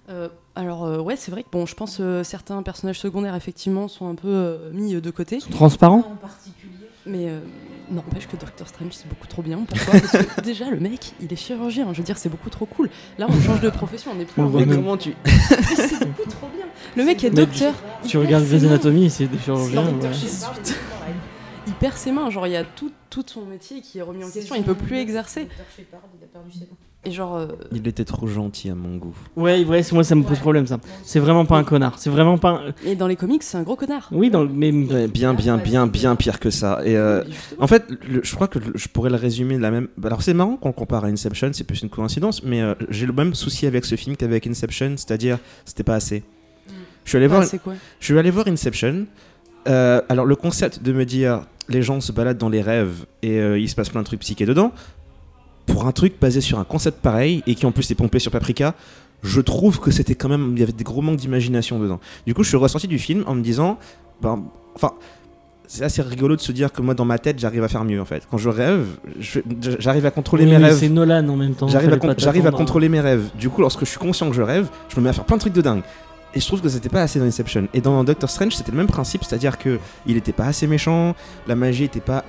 Euh, 0.09 0.29
alors 0.55 0.85
euh, 0.85 0.99
ouais, 0.99 1.17
c'est 1.17 1.31
vrai 1.31 1.43
que 1.43 1.49
bon, 1.51 1.65
je 1.65 1.75
pense 1.75 1.97
euh, 1.99 2.23
certains 2.23 2.63
personnages 2.63 2.99
secondaires 2.99 3.35
effectivement 3.35 3.89
sont 3.89 4.07
un 4.07 4.15
peu 4.15 4.29
euh, 4.29 4.71
mis 4.71 4.93
de 4.93 5.11
côté, 5.11 5.39
Transparent 5.51 5.97
En 6.13 6.15
particulier. 6.15 6.87
mais 7.05 7.27
euh, 7.27 7.41
n'empêche 7.91 8.25
que 8.25 8.37
Doctor 8.37 8.69
Strange 8.69 8.93
c'est 8.93 9.09
beaucoup 9.09 9.27
trop 9.27 9.41
bien. 9.41 9.59
Pourquoi? 9.67 9.99
Parce 9.99 10.25
que 10.35 10.41
déjà 10.45 10.69
le 10.69 10.79
mec, 10.79 11.11
il 11.19 11.31
est 11.31 11.35
chirurgien. 11.35 11.91
Je 11.91 11.97
veux 11.97 12.05
dire, 12.05 12.17
c'est 12.17 12.29
beaucoup 12.29 12.49
trop 12.49 12.65
cool. 12.65 12.89
Là, 13.17 13.27
on 13.29 13.41
change 13.41 13.59
de 13.59 13.69
profession, 13.69 14.11
on 14.15 14.19
est 14.21 14.25
plus. 14.25 14.41
Comment 14.75 14.95
tu. 14.95 15.13
C'est 15.25 15.99
beaucoup 15.99 16.29
trop 16.29 16.47
bien. 16.55 16.65
Le 16.95 17.03
mec 17.03 17.21
est 17.25 17.29
docteur. 17.29 17.73
Tu 18.07 18.17
regardes 18.17 18.45
Grey's. 18.45 18.63
Anatomy, 18.63 19.09
c'est 19.09 19.27
des 19.27 19.37
chirurgiens. 19.37 19.91
Perd 21.79 21.95
ses 21.95 22.11
mains, 22.11 22.29
genre 22.29 22.47
il 22.47 22.53
y 22.53 22.57
a 22.57 22.63
tout, 22.63 22.91
tout 23.09 23.23
son 23.25 23.45
métier 23.45 23.81
qui 23.81 23.99
est 23.99 24.01
remis 24.01 24.23
en 24.23 24.29
question, 24.29 24.55
il 24.55 24.63
peut 24.63 24.75
plus 24.75 24.97
exercer. 24.97 25.47
Et 27.05 27.11
genre, 27.11 27.37
euh, 27.37 27.47
Il 27.71 27.87
était 27.87 28.03
trop 28.03 28.27
gentil 28.27 28.69
à 28.69 28.75
mon 28.75 28.97
goût. 28.97 29.15
Ouais, 29.37 29.63
ouais, 29.63 29.81
c'est- 29.83 29.93
moi 29.93 30.03
ça 30.03 30.13
me 30.15 30.23
pose 30.23 30.39
problème 30.39 30.67
ça. 30.67 30.77
C'est 31.03 31.19
vraiment 31.19 31.45
pas 31.45 31.55
un 31.57 31.63
connard. 31.63 31.99
C'est 31.99 32.09
vraiment 32.09 32.37
pas. 32.37 32.49
un- 32.49 32.73
et 32.85 32.95
dans 32.95 33.07
les 33.07 33.15
comics, 33.15 33.43
c'est 33.43 33.57
un 33.57 33.63
gros 33.63 33.77
connard. 33.77 34.09
Oui, 34.11 34.29
dans 34.29 34.43
le. 34.43 34.49
Mais. 34.49 34.71
Ouais, 34.73 35.07
bien, 35.07 35.33
bien, 35.33 35.57
bien, 35.57 35.87
bien 35.87 36.15
pire 36.17 36.39
que 36.39 36.49
ça. 36.49 36.81
Et 36.83 36.97
euh, 36.97 37.23
en 37.59 37.67
fait, 37.67 37.85
le- 38.09 38.21
je 38.23 38.35
crois 38.35 38.47
que 38.49 38.59
le- 38.59 38.73
je 38.75 38.87
pourrais 38.89 39.09
le 39.09 39.15
résumer 39.15 39.55
de 39.55 39.61
la 39.61 39.71
même. 39.71 39.87
Alors 40.03 40.21
c'est 40.21 40.33
marrant 40.33 40.57
qu'on 40.57 40.73
compare 40.73 41.05
à 41.05 41.07
Inception, 41.07 41.51
c'est 41.53 41.63
plus 41.63 41.81
une 41.81 41.89
coïncidence, 41.89 42.43
mais 42.43 42.61
euh, 42.61 42.73
j'ai 42.89 43.05
le 43.05 43.13
même 43.13 43.35
souci 43.35 43.67
avec 43.67 43.85
ce 43.85 43.95
film 43.95 44.17
qu'avec 44.17 44.45
Inception, 44.45 44.95
c'est-à-dire 44.97 45.37
c'était 45.63 45.83
pas 45.83 45.95
assez. 45.95 46.23
Je 47.05 47.11
suis 47.11 47.17
allé 47.17 47.27
voir, 47.27 47.45
Ah, 47.49 47.57
quoi? 47.59 47.75
je 48.01 48.05
suis 48.05 48.19
allé 48.19 48.31
voir 48.31 48.47
Inception. 48.49 49.05
Euh, 49.67 50.01
alors 50.09 50.25
le 50.25 50.35
concept 50.35 50.81
de 50.83 50.93
me 50.93 51.05
dire 51.05 51.41
les 51.69 51.81
gens 51.81 51.99
se 51.99 52.11
baladent 52.11 52.37
dans 52.37 52.49
les 52.49 52.61
rêves 52.61 53.05
et 53.21 53.39
euh, 53.39 53.59
il 53.59 53.67
se 53.69 53.75
passe 53.75 53.89
plein 53.89 54.01
de 54.01 54.05
trucs 54.05 54.21
psychés 54.21 54.45
dedans, 54.45 54.71
pour 55.65 55.85
un 55.85 55.91
truc 55.91 56.13
basé 56.19 56.39
sur 56.41 56.59
un 56.59 56.63
concept 56.63 57.01
pareil 57.01 57.43
et 57.47 57.55
qui 57.55 57.65
en 57.65 57.71
plus 57.73 57.89
est 57.91 57.95
pompé 57.95 58.19
sur 58.19 58.31
Paprika, 58.31 58.73
je 59.23 59.41
trouve 59.41 59.79
que 59.79 59.91
c'était 59.91 60.15
quand 60.15 60.29
même. 60.29 60.51
Il 60.53 60.59
y 60.59 60.63
avait 60.63 60.71
des 60.71 60.83
gros 60.85 61.01
manques 61.01 61.17
d'imagination 61.17 61.79
dedans. 61.79 61.99
Du 62.25 62.33
coup, 62.33 62.43
je 62.43 62.49
suis 62.49 62.57
ressorti 62.57 62.87
du 62.87 62.99
film 62.99 63.23
en 63.27 63.35
me 63.35 63.41
disant. 63.41 63.77
Ben, 64.21 64.43
enfin. 64.75 64.91
C'est 65.69 65.83
assez 65.83 66.01
rigolo 66.01 66.37
de 66.37 66.39
se 66.41 66.53
dire 66.53 66.71
que 66.71 66.81
moi, 66.81 66.93
dans 66.93 67.03
ma 67.03 67.19
tête, 67.19 67.39
j'arrive 67.39 67.61
à 67.61 67.67
faire 67.67 67.83
mieux 67.83 67.99
en 67.99 68.05
fait. 68.05 68.25
Quand 68.31 68.37
je 68.37 68.47
rêve, 68.47 68.85
j'arrive 69.79 70.05
à 70.05 70.11
contrôler 70.11 70.45
Oui, 70.45 70.51
mes 70.51 70.55
rêves. 70.55 70.77
C'est 70.79 70.87
Nolan 70.87 71.27
en 71.27 71.35
même 71.35 71.55
temps. 71.55 71.67
J'arrive 71.67 71.91
à, 71.91 71.97
con- 71.97 72.07
à 72.07 72.15
t'attendre 72.15 72.51
contrôler 72.57 72.87
mes 72.87 73.01
rêves. 73.01 73.25
Du 73.37 73.49
coup, 73.49 73.59
lorsque 73.59 73.81
je 73.81 73.89
suis 73.89 73.97
conscient 73.99 74.29
que 74.29 74.35
je 74.37 74.41
rêve, 74.41 74.69
je 74.87 74.95
me 74.97 75.03
mets 75.03 75.09
à 75.09 75.13
faire 75.13 75.25
plein 75.25 75.35
de 75.35 75.41
trucs 75.41 75.51
de 75.51 75.59
dingue. 75.59 75.81
Et 76.37 76.39
je 76.39 76.45
trouve 76.45 76.61
que 76.61 76.69
c'était 76.69 76.87
pas 76.89 77.01
assez 77.01 77.17
dans 77.17 77.25
Inception. 77.25 77.67
Et 77.73 77.81
dans 77.81 78.03
Doctor 78.03 78.29
Strange, 78.29 78.53
c'était 78.55 78.69
le 78.71 78.77
même 78.77 78.85
principe, 78.85 79.23
c'est-à-dire 79.23 79.57
que 79.57 79.79
il 80.05 80.17
était 80.17 80.33
pas 80.33 80.45
assez 80.45 80.67
méchant, 80.67 81.15
la 81.47 81.55
magie 81.55 81.85
était 81.85 81.99
pas. 81.99 82.23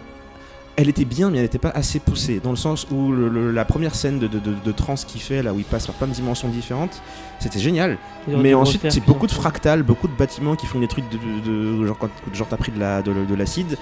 Elle 0.76 0.88
était 0.88 1.04
bien, 1.04 1.28
mais 1.28 1.36
elle 1.38 1.42
n'était 1.42 1.58
pas 1.58 1.72
assez 1.74 1.98
poussée. 1.98 2.40
Dans 2.42 2.48
le 2.50 2.56
sens 2.56 2.86
où 2.90 3.12
le- 3.12 3.28
le- 3.28 3.50
la 3.50 3.66
première 3.66 3.94
scène 3.94 4.18
de, 4.18 4.26
de, 4.28 4.38
de, 4.38 4.54
de 4.64 4.72
trance 4.72 5.04
qu'il 5.04 5.20
fait, 5.20 5.42
là 5.42 5.52
où 5.52 5.58
il 5.58 5.64
passe 5.66 5.86
par 5.86 5.94
plein 5.96 6.06
de 6.06 6.12
dimensions 6.14 6.48
différentes, 6.48 7.02
c'était 7.38 7.58
génial. 7.58 7.98
Mais 8.28 8.54
ensuite, 8.54 8.80
c'est 8.90 9.00
beaucoup 9.04 9.26
de 9.26 9.32
fois. 9.32 9.42
fractals, 9.42 9.82
beaucoup 9.82 10.08
de 10.08 10.16
bâtiments 10.16 10.56
qui 10.56 10.64
font 10.64 10.78
des 10.80 10.88
trucs 10.88 11.04
de, 11.10 11.84
genre 11.86 11.98
quand 11.98 12.08
genre 12.32 12.46
t'as 12.48 12.56
pris 12.56 12.72
de 12.72 12.78
la 12.80 13.02
de, 13.02 13.12
de 13.12 13.34
l'acide 13.34 13.76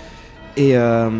et 0.56 0.76
euh, 0.76 1.10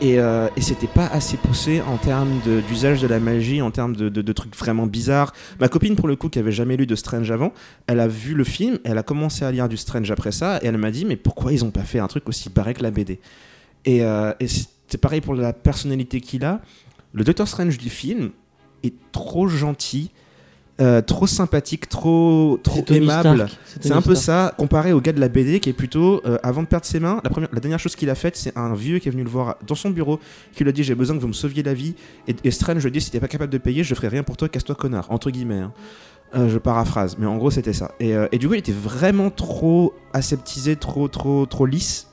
et, 0.00 0.18
euh, 0.18 0.48
et 0.56 0.62
c'était 0.62 0.86
pas 0.86 1.06
assez 1.06 1.36
poussé 1.36 1.82
en 1.82 1.96
termes 1.96 2.40
d'usage 2.68 3.02
de, 3.02 3.06
la 3.06 3.20
magie, 3.20 3.60
en 3.60 3.70
termes 3.70 3.94
de, 3.94 4.32
trucs 4.32 4.56
vraiment 4.56 4.86
bizarres. 4.86 5.32
Ma 5.60 5.68
copine 5.68 5.96
pour 5.96 6.08
le 6.08 6.16
coup 6.16 6.28
qui 6.28 6.38
avait 6.38 6.52
jamais 6.52 6.76
lu 6.76 6.86
de 6.86 6.94
Strange 6.94 7.30
avant, 7.30 7.52
elle 7.86 8.00
a 8.00 8.08
vu 8.08 8.34
le 8.34 8.44
film, 8.44 8.78
elle 8.84 8.98
a 8.98 9.02
commencé 9.02 9.44
à 9.44 9.52
lire 9.52 9.68
du 9.68 9.76
Strange 9.76 10.10
après 10.10 10.32
ça 10.32 10.58
et 10.62 10.66
elle 10.66 10.78
m'a 10.78 10.90
dit 10.90 11.04
mais 11.04 11.16
pourquoi 11.16 11.52
ils 11.52 11.64
ont 11.64 11.70
pas 11.70 11.82
fait 11.82 11.98
un 11.98 12.06
truc 12.06 12.28
aussi 12.28 12.48
barré 12.48 12.74
que 12.74 12.82
la 12.82 12.90
BD 12.90 13.20
Et, 13.84 14.02
euh, 14.02 14.32
et 14.40 14.46
c'est 14.48 14.98
pareil 14.98 15.20
pour 15.20 15.34
la 15.34 15.52
personnalité 15.52 16.20
qu'il 16.20 16.44
a. 16.44 16.60
Le 17.12 17.24
Doctor 17.24 17.46
Strange 17.46 17.76
du 17.76 17.90
film 17.90 18.30
est 18.82 18.94
trop 19.12 19.48
gentil. 19.48 20.10
Euh, 20.80 21.02
trop 21.02 21.26
sympathique, 21.26 21.88
trop, 21.88 22.58
trop 22.62 22.84
aimable. 22.90 23.48
C'est 23.80 23.92
un 23.92 24.00
peu 24.02 24.14
Stark. 24.14 24.50
ça, 24.50 24.54
comparé 24.56 24.92
au 24.92 25.00
gars 25.00 25.12
de 25.12 25.20
la 25.20 25.28
BD 25.28 25.60
qui 25.60 25.68
est 25.68 25.74
plutôt, 25.74 26.22
euh, 26.26 26.38
avant 26.42 26.62
de 26.62 26.66
perdre 26.68 26.86
ses 26.86 27.00
mains, 27.00 27.20
la, 27.22 27.30
première, 27.30 27.48
la 27.52 27.60
dernière 27.60 27.78
chose 27.78 27.96
qu'il 27.96 28.08
a 28.10 28.14
faite, 28.14 28.36
c'est 28.36 28.56
un 28.56 28.74
vieux 28.74 28.98
qui 28.98 29.08
est 29.08 29.12
venu 29.12 29.22
le 29.24 29.28
voir 29.30 29.56
dans 29.66 29.74
son 29.74 29.90
bureau, 29.90 30.18
qui 30.54 30.64
lui 30.64 30.70
a 30.70 30.72
dit 30.72 30.82
J'ai 30.82 30.94
besoin 30.94 31.16
que 31.16 31.20
vous 31.20 31.28
me 31.28 31.32
sauviez 31.32 31.62
la 31.62 31.74
vie. 31.74 31.94
Et, 32.28 32.34
et 32.44 32.50
Strange 32.50 32.82
lui 32.84 32.90
dit 32.90 33.00
Si 33.00 33.10
t'es 33.10 33.20
pas 33.20 33.28
capable 33.28 33.52
de 33.52 33.58
payer, 33.58 33.84
je 33.84 33.94
ferai 33.94 34.08
rien 34.08 34.22
pour 34.22 34.36
toi, 34.36 34.48
casse-toi, 34.48 34.74
connard. 34.74 35.06
Entre 35.10 35.30
guillemets. 35.30 35.60
hein. 35.60 35.72
Euh, 36.36 36.48
je 36.48 36.58
paraphrase, 36.58 37.16
mais 37.18 37.26
en 37.26 37.36
gros, 37.38 37.50
c'était 37.50 37.72
ça. 37.72 37.90
Et, 37.98 38.14
et 38.30 38.38
du 38.38 38.46
coup, 38.46 38.54
il 38.54 38.58
était 38.60 38.70
vraiment 38.72 39.30
trop 39.30 39.92
aseptisé, 40.12 40.76
trop, 40.76 41.08
trop, 41.08 41.44
trop 41.46 41.66
lisse. 41.66 42.06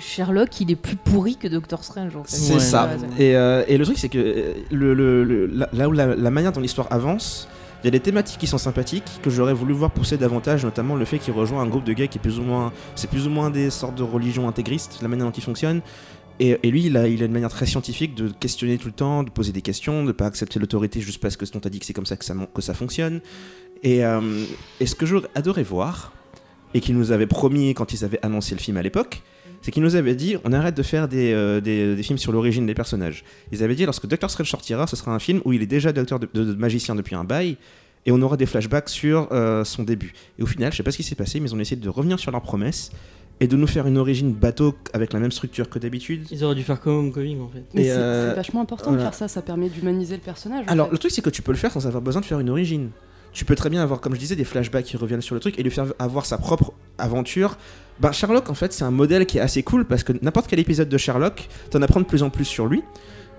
Sherlock, 0.00 0.60
il 0.60 0.70
est 0.70 0.76
plus 0.76 0.96
pourri 0.96 1.36
que 1.36 1.46
Doctor 1.48 1.84
Strange. 1.84 2.16
En 2.16 2.24
fait. 2.24 2.34
C'est 2.36 2.54
Ouais. 2.54 2.60
ça. 2.60 2.90
Et, 3.18 3.36
euh, 3.36 3.62
et 3.68 3.78
le 3.78 3.84
truc, 3.84 3.98
c'est 3.98 4.08
que 4.08 4.18
euh, 4.18 4.52
le, 4.70 4.94
le- 4.94 5.24
le- 5.24 5.46
la- 5.46 5.68
là 5.72 5.88
où 5.88 5.92
la, 5.92 6.14
la 6.16 6.30
manière 6.30 6.52
dont 6.52 6.60
l'histoire 6.60 6.88
avance, 6.90 7.48
il 7.82 7.86
y 7.86 7.88
a 7.88 7.90
des 7.92 8.00
thématiques 8.00 8.38
qui 8.38 8.46
sont 8.46 8.58
sympathiques 8.58 9.20
que 9.22 9.30
j'aurais 9.30 9.54
voulu 9.54 9.72
voir 9.72 9.90
pousser 9.90 10.16
davantage, 10.18 10.64
notamment 10.64 10.96
le 10.96 11.04
fait 11.04 11.18
qu'il 11.18 11.32
rejoint 11.32 11.62
un 11.62 11.66
groupe 11.66 11.84
de 11.84 11.92
gars 11.92 12.06
qui 12.08 12.18
est 12.18 12.20
plus 12.20 12.38
ou 12.38 12.42
moins, 12.42 12.72
c'est 12.94 13.08
plus 13.08 13.26
ou 13.26 13.30
moins 13.30 13.50
des 13.50 13.70
sortes 13.70 13.94
de 13.94 14.02
religions 14.02 14.48
intégristes, 14.48 14.98
la 15.02 15.08
manière 15.08 15.26
dont 15.26 15.32
ils 15.32 15.42
fonctionnent. 15.42 15.80
Et, 16.40 16.58
et 16.62 16.70
lui, 16.70 16.86
il 16.86 16.96
a, 16.96 17.06
il 17.06 17.22
a 17.22 17.26
une 17.26 17.32
manière 17.32 17.50
très 17.50 17.66
scientifique 17.66 18.14
de 18.14 18.28
questionner 18.28 18.78
tout 18.78 18.86
le 18.88 18.92
temps, 18.94 19.22
de 19.22 19.30
poser 19.30 19.52
des 19.52 19.60
questions, 19.62 20.02
de 20.02 20.08
ne 20.08 20.12
pas 20.12 20.26
accepter 20.26 20.58
l'autorité 20.58 21.00
juste 21.00 21.20
parce 21.20 21.36
que 21.36 21.44
on 21.54 21.60
t'a 21.60 21.68
dit 21.68 21.78
que 21.78 21.84
c'est 21.86 21.92
comme 21.92 22.06
ça 22.06 22.16
que 22.16 22.24
ça, 22.24 22.32
mon- 22.34 22.46
que 22.46 22.62
ça 22.62 22.72
fonctionne. 22.74 23.20
Et, 23.82 24.04
euh, 24.04 24.20
et 24.78 24.86
ce 24.86 24.94
que 24.94 25.04
j'aurais 25.06 25.28
adoré 25.34 25.62
voir, 25.62 26.12
et 26.72 26.80
qu'ils 26.80 26.96
nous 26.96 27.12
avaient 27.12 27.26
promis 27.26 27.74
quand 27.74 27.92
ils 27.92 28.04
avaient 28.04 28.20
annoncé 28.24 28.54
le 28.54 28.60
film 28.60 28.76
à 28.76 28.82
l'époque, 28.82 29.22
c'est 29.62 29.70
qu'ils 29.70 29.82
nous 29.82 29.96
avaient 29.96 30.14
dit 30.14 30.36
on 30.44 30.52
arrête 30.52 30.76
de 30.76 30.82
faire 30.82 31.08
des, 31.08 31.32
euh, 31.32 31.60
des, 31.60 31.94
des 31.96 32.02
films 32.02 32.18
sur 32.18 32.32
l'origine 32.32 32.66
des 32.66 32.74
personnages. 32.74 33.24
Ils 33.52 33.62
avaient 33.62 33.74
dit 33.74 33.84
lorsque 33.84 34.06
Doctor 34.06 34.30
Strange 34.30 34.50
sortira, 34.50 34.86
ce 34.86 34.96
sera 34.96 35.14
un 35.14 35.18
film 35.18 35.40
où 35.44 35.52
il 35.52 35.62
est 35.62 35.66
déjà 35.66 35.92
docteur 35.92 36.18
de, 36.18 36.28
de- 36.32 36.44
de 36.44 36.54
magicien 36.54 36.94
depuis 36.94 37.14
un 37.14 37.24
bail. 37.24 37.56
Et 38.06 38.12
on 38.12 38.22
aura 38.22 38.38
des 38.38 38.46
flashbacks 38.46 38.88
sur 38.88 39.28
euh, 39.30 39.62
son 39.62 39.82
début. 39.82 40.14
Et 40.38 40.42
au 40.42 40.46
final, 40.46 40.72
je 40.72 40.78
sais 40.78 40.82
pas 40.82 40.90
ce 40.90 40.96
qui 40.96 41.02
s'est 41.02 41.14
passé, 41.14 41.38
mais 41.38 41.50
ils 41.50 41.54
ont 41.54 41.60
essayé 41.60 41.76
de 41.78 41.88
revenir 41.90 42.18
sur 42.18 42.30
leur 42.32 42.40
promesse 42.40 42.90
et 43.40 43.46
de 43.46 43.56
nous 43.56 43.66
faire 43.66 43.86
une 43.86 43.98
origine 43.98 44.32
bateau 44.32 44.74
avec 44.94 45.12
la 45.12 45.18
même 45.20 45.30
structure 45.32 45.68
que 45.68 45.78
d'habitude. 45.78 46.26
Ils 46.30 46.42
auraient 46.42 46.54
dû 46.54 46.62
faire 46.62 46.80
comme 46.80 46.94
Homecoming 46.94 47.40
en 47.40 47.48
fait. 47.48 47.62
Mais 47.74 47.84
c'est 47.84 47.90
euh, 47.90 48.30
c'est 48.30 48.36
vachement 48.36 48.62
important 48.62 48.84
voilà. 48.92 48.98
de 48.98 49.02
faire 49.08 49.14
ça, 49.14 49.28
ça 49.28 49.42
permet 49.42 49.68
d'humaniser 49.68 50.14
le 50.14 50.22
personnage. 50.22 50.64
Alors, 50.68 50.86
fait. 50.86 50.92
le 50.92 50.98
truc, 50.98 51.10
c'est 51.10 51.20
que 51.20 51.28
tu 51.28 51.42
peux 51.42 51.52
le 51.52 51.58
faire 51.58 51.70
sans 51.72 51.86
avoir 51.86 52.02
besoin 52.02 52.22
de 52.22 52.26
faire 52.26 52.40
une 52.40 52.48
origine. 52.48 52.88
Tu 53.32 53.44
peux 53.44 53.54
très 53.54 53.70
bien 53.70 53.82
avoir, 53.82 54.00
comme 54.00 54.14
je 54.14 54.18
disais, 54.18 54.36
des 54.36 54.44
flashbacks 54.44 54.84
qui 54.84 54.96
reviennent 54.96 55.20
sur 55.20 55.34
le 55.34 55.40
truc 55.40 55.58
et 55.58 55.62
lui 55.62 55.70
faire 55.70 55.86
avoir 55.98 56.26
sa 56.26 56.38
propre 56.38 56.72
aventure. 56.98 57.56
Ben, 58.00 58.12
Sherlock, 58.12 58.50
en 58.50 58.54
fait, 58.54 58.72
c'est 58.72 58.84
un 58.84 58.90
modèle 58.90 59.26
qui 59.26 59.38
est 59.38 59.40
assez 59.40 59.62
cool 59.62 59.84
parce 59.84 60.02
que 60.02 60.12
n'importe 60.22 60.46
quel 60.48 60.58
épisode 60.58 60.88
de 60.88 60.98
Sherlock, 60.98 61.48
t'en 61.70 61.82
apprends 61.82 62.00
de 62.00 62.06
plus 62.06 62.22
en 62.22 62.30
plus 62.30 62.44
sur 62.44 62.66
lui, 62.66 62.82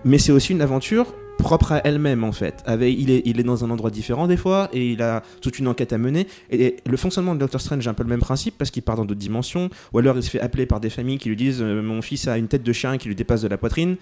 mais 0.05 0.17
c'est 0.17 0.31
aussi 0.31 0.53
une 0.53 0.61
aventure 0.61 1.13
propre 1.37 1.71
à 1.71 1.81
elle-même 1.83 2.23
en 2.23 2.31
fait. 2.31 2.63
Il, 2.81 3.09
est, 3.09 3.43
dans 3.43 3.65
un 3.65 3.71
endroit 3.71 3.89
différent 3.89 4.27
des 4.27 4.37
fois 4.37 4.69
et 4.73 4.91
il 4.91 5.01
a 5.01 5.23
toute 5.41 5.59
une 5.59 5.67
enquête 5.67 5.91
à 5.91 5.97
mener. 5.97 6.27
Et, 6.51 6.77
le 6.85 6.97
fonctionnement 6.97 7.33
de 7.33 7.39
Doctor 7.39 7.59
Strange 7.59 7.85
est 7.85 7.89
un 7.89 7.93
peu 7.93 8.03
le 8.03 8.09
même 8.09 8.19
principe 8.19 8.57
parce 8.57 8.69
qu'il 8.69 8.83
part 8.83 8.95
dans 8.95 9.05
d'autres 9.05 9.19
dimensions 9.19 9.69
ou 9.93 9.99
alors 9.99 10.15
il 10.17 10.23
se 10.23 10.29
fait 10.29 10.39
appeler 10.39 10.65
par 10.65 10.79
des 10.79 10.89
familles 10.89 11.17
qui 11.17 11.29
lui 11.29 11.35
disent 11.35 11.61
euh, 11.61 11.81
Mon 11.81 12.01
fils 12.01 12.27
a 12.27 12.37
une 12.37 12.47
tête 12.47 12.63
de 12.63 12.73
chien 12.73 12.97
qui 12.97 13.07
lui 13.07 13.15
dépasse 13.15 13.41
de 13.41 13.47
la 13.47 13.57
poitrine. 13.57 13.97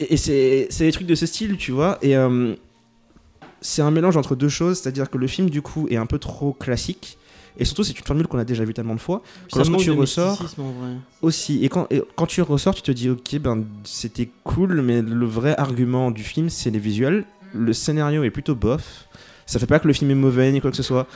Et, 0.00 0.16
c'est 0.16 0.68
des 0.78 0.92
trucs 0.92 1.06
de 1.06 1.14
ce 1.14 1.26
style, 1.26 1.56
tu 1.58 1.72
vois. 1.72 1.98
Et 2.00 2.16
euh, 2.16 2.54
c'est 3.66 3.80
un 3.80 3.90
mélange 3.90 4.18
entre 4.18 4.36
deux 4.36 4.50
choses, 4.50 4.78
c'est-à-dire 4.80 5.08
que 5.08 5.16
le 5.16 5.26
film 5.26 5.48
du 5.48 5.62
coup 5.62 5.86
est 5.88 5.96
un 5.96 6.04
peu 6.04 6.18
trop 6.18 6.52
classique. 6.52 7.16
Et 7.56 7.64
surtout, 7.64 7.82
c'est 7.82 7.96
une 7.98 8.04
formule 8.04 8.26
qu'on 8.26 8.38
a 8.38 8.44
déjà 8.44 8.62
vue 8.64 8.74
tellement 8.74 8.94
de 8.94 9.00
fois. 9.00 9.22
Lorsque 9.54 9.70
manque 9.70 9.80
tu 9.80 9.90
ressors- 9.92 10.32
mysticisme, 10.32 10.60
en 10.62 10.72
vrai. 10.72 10.90
Aussi. 11.22 11.64
Et 11.64 11.68
quand, 11.70 11.86
et 11.90 12.02
quand 12.14 12.26
tu 12.26 12.42
ressors, 12.42 12.74
tu 12.74 12.82
te 12.82 12.90
dis, 12.90 13.08
ok, 13.08 13.36
ben 13.38 13.64
c'était 13.84 14.28
cool, 14.42 14.82
mais 14.82 15.00
le 15.00 15.24
vrai 15.24 15.54
argument 15.56 16.10
du 16.10 16.24
film, 16.24 16.50
c'est 16.50 16.70
les 16.70 16.78
visuels. 16.78 17.24
Le 17.54 17.72
scénario 17.72 18.22
est 18.24 18.30
plutôt 18.30 18.54
bof. 18.54 19.06
Ça 19.46 19.58
fait 19.58 19.66
pas 19.66 19.78
que 19.78 19.86
le 19.86 19.94
film 19.94 20.10
est 20.10 20.16
mauvais 20.16 20.50
ni 20.52 20.60
quoi 20.60 20.70
que 20.70 20.76
ce 20.76 20.82
soit. 20.82 21.06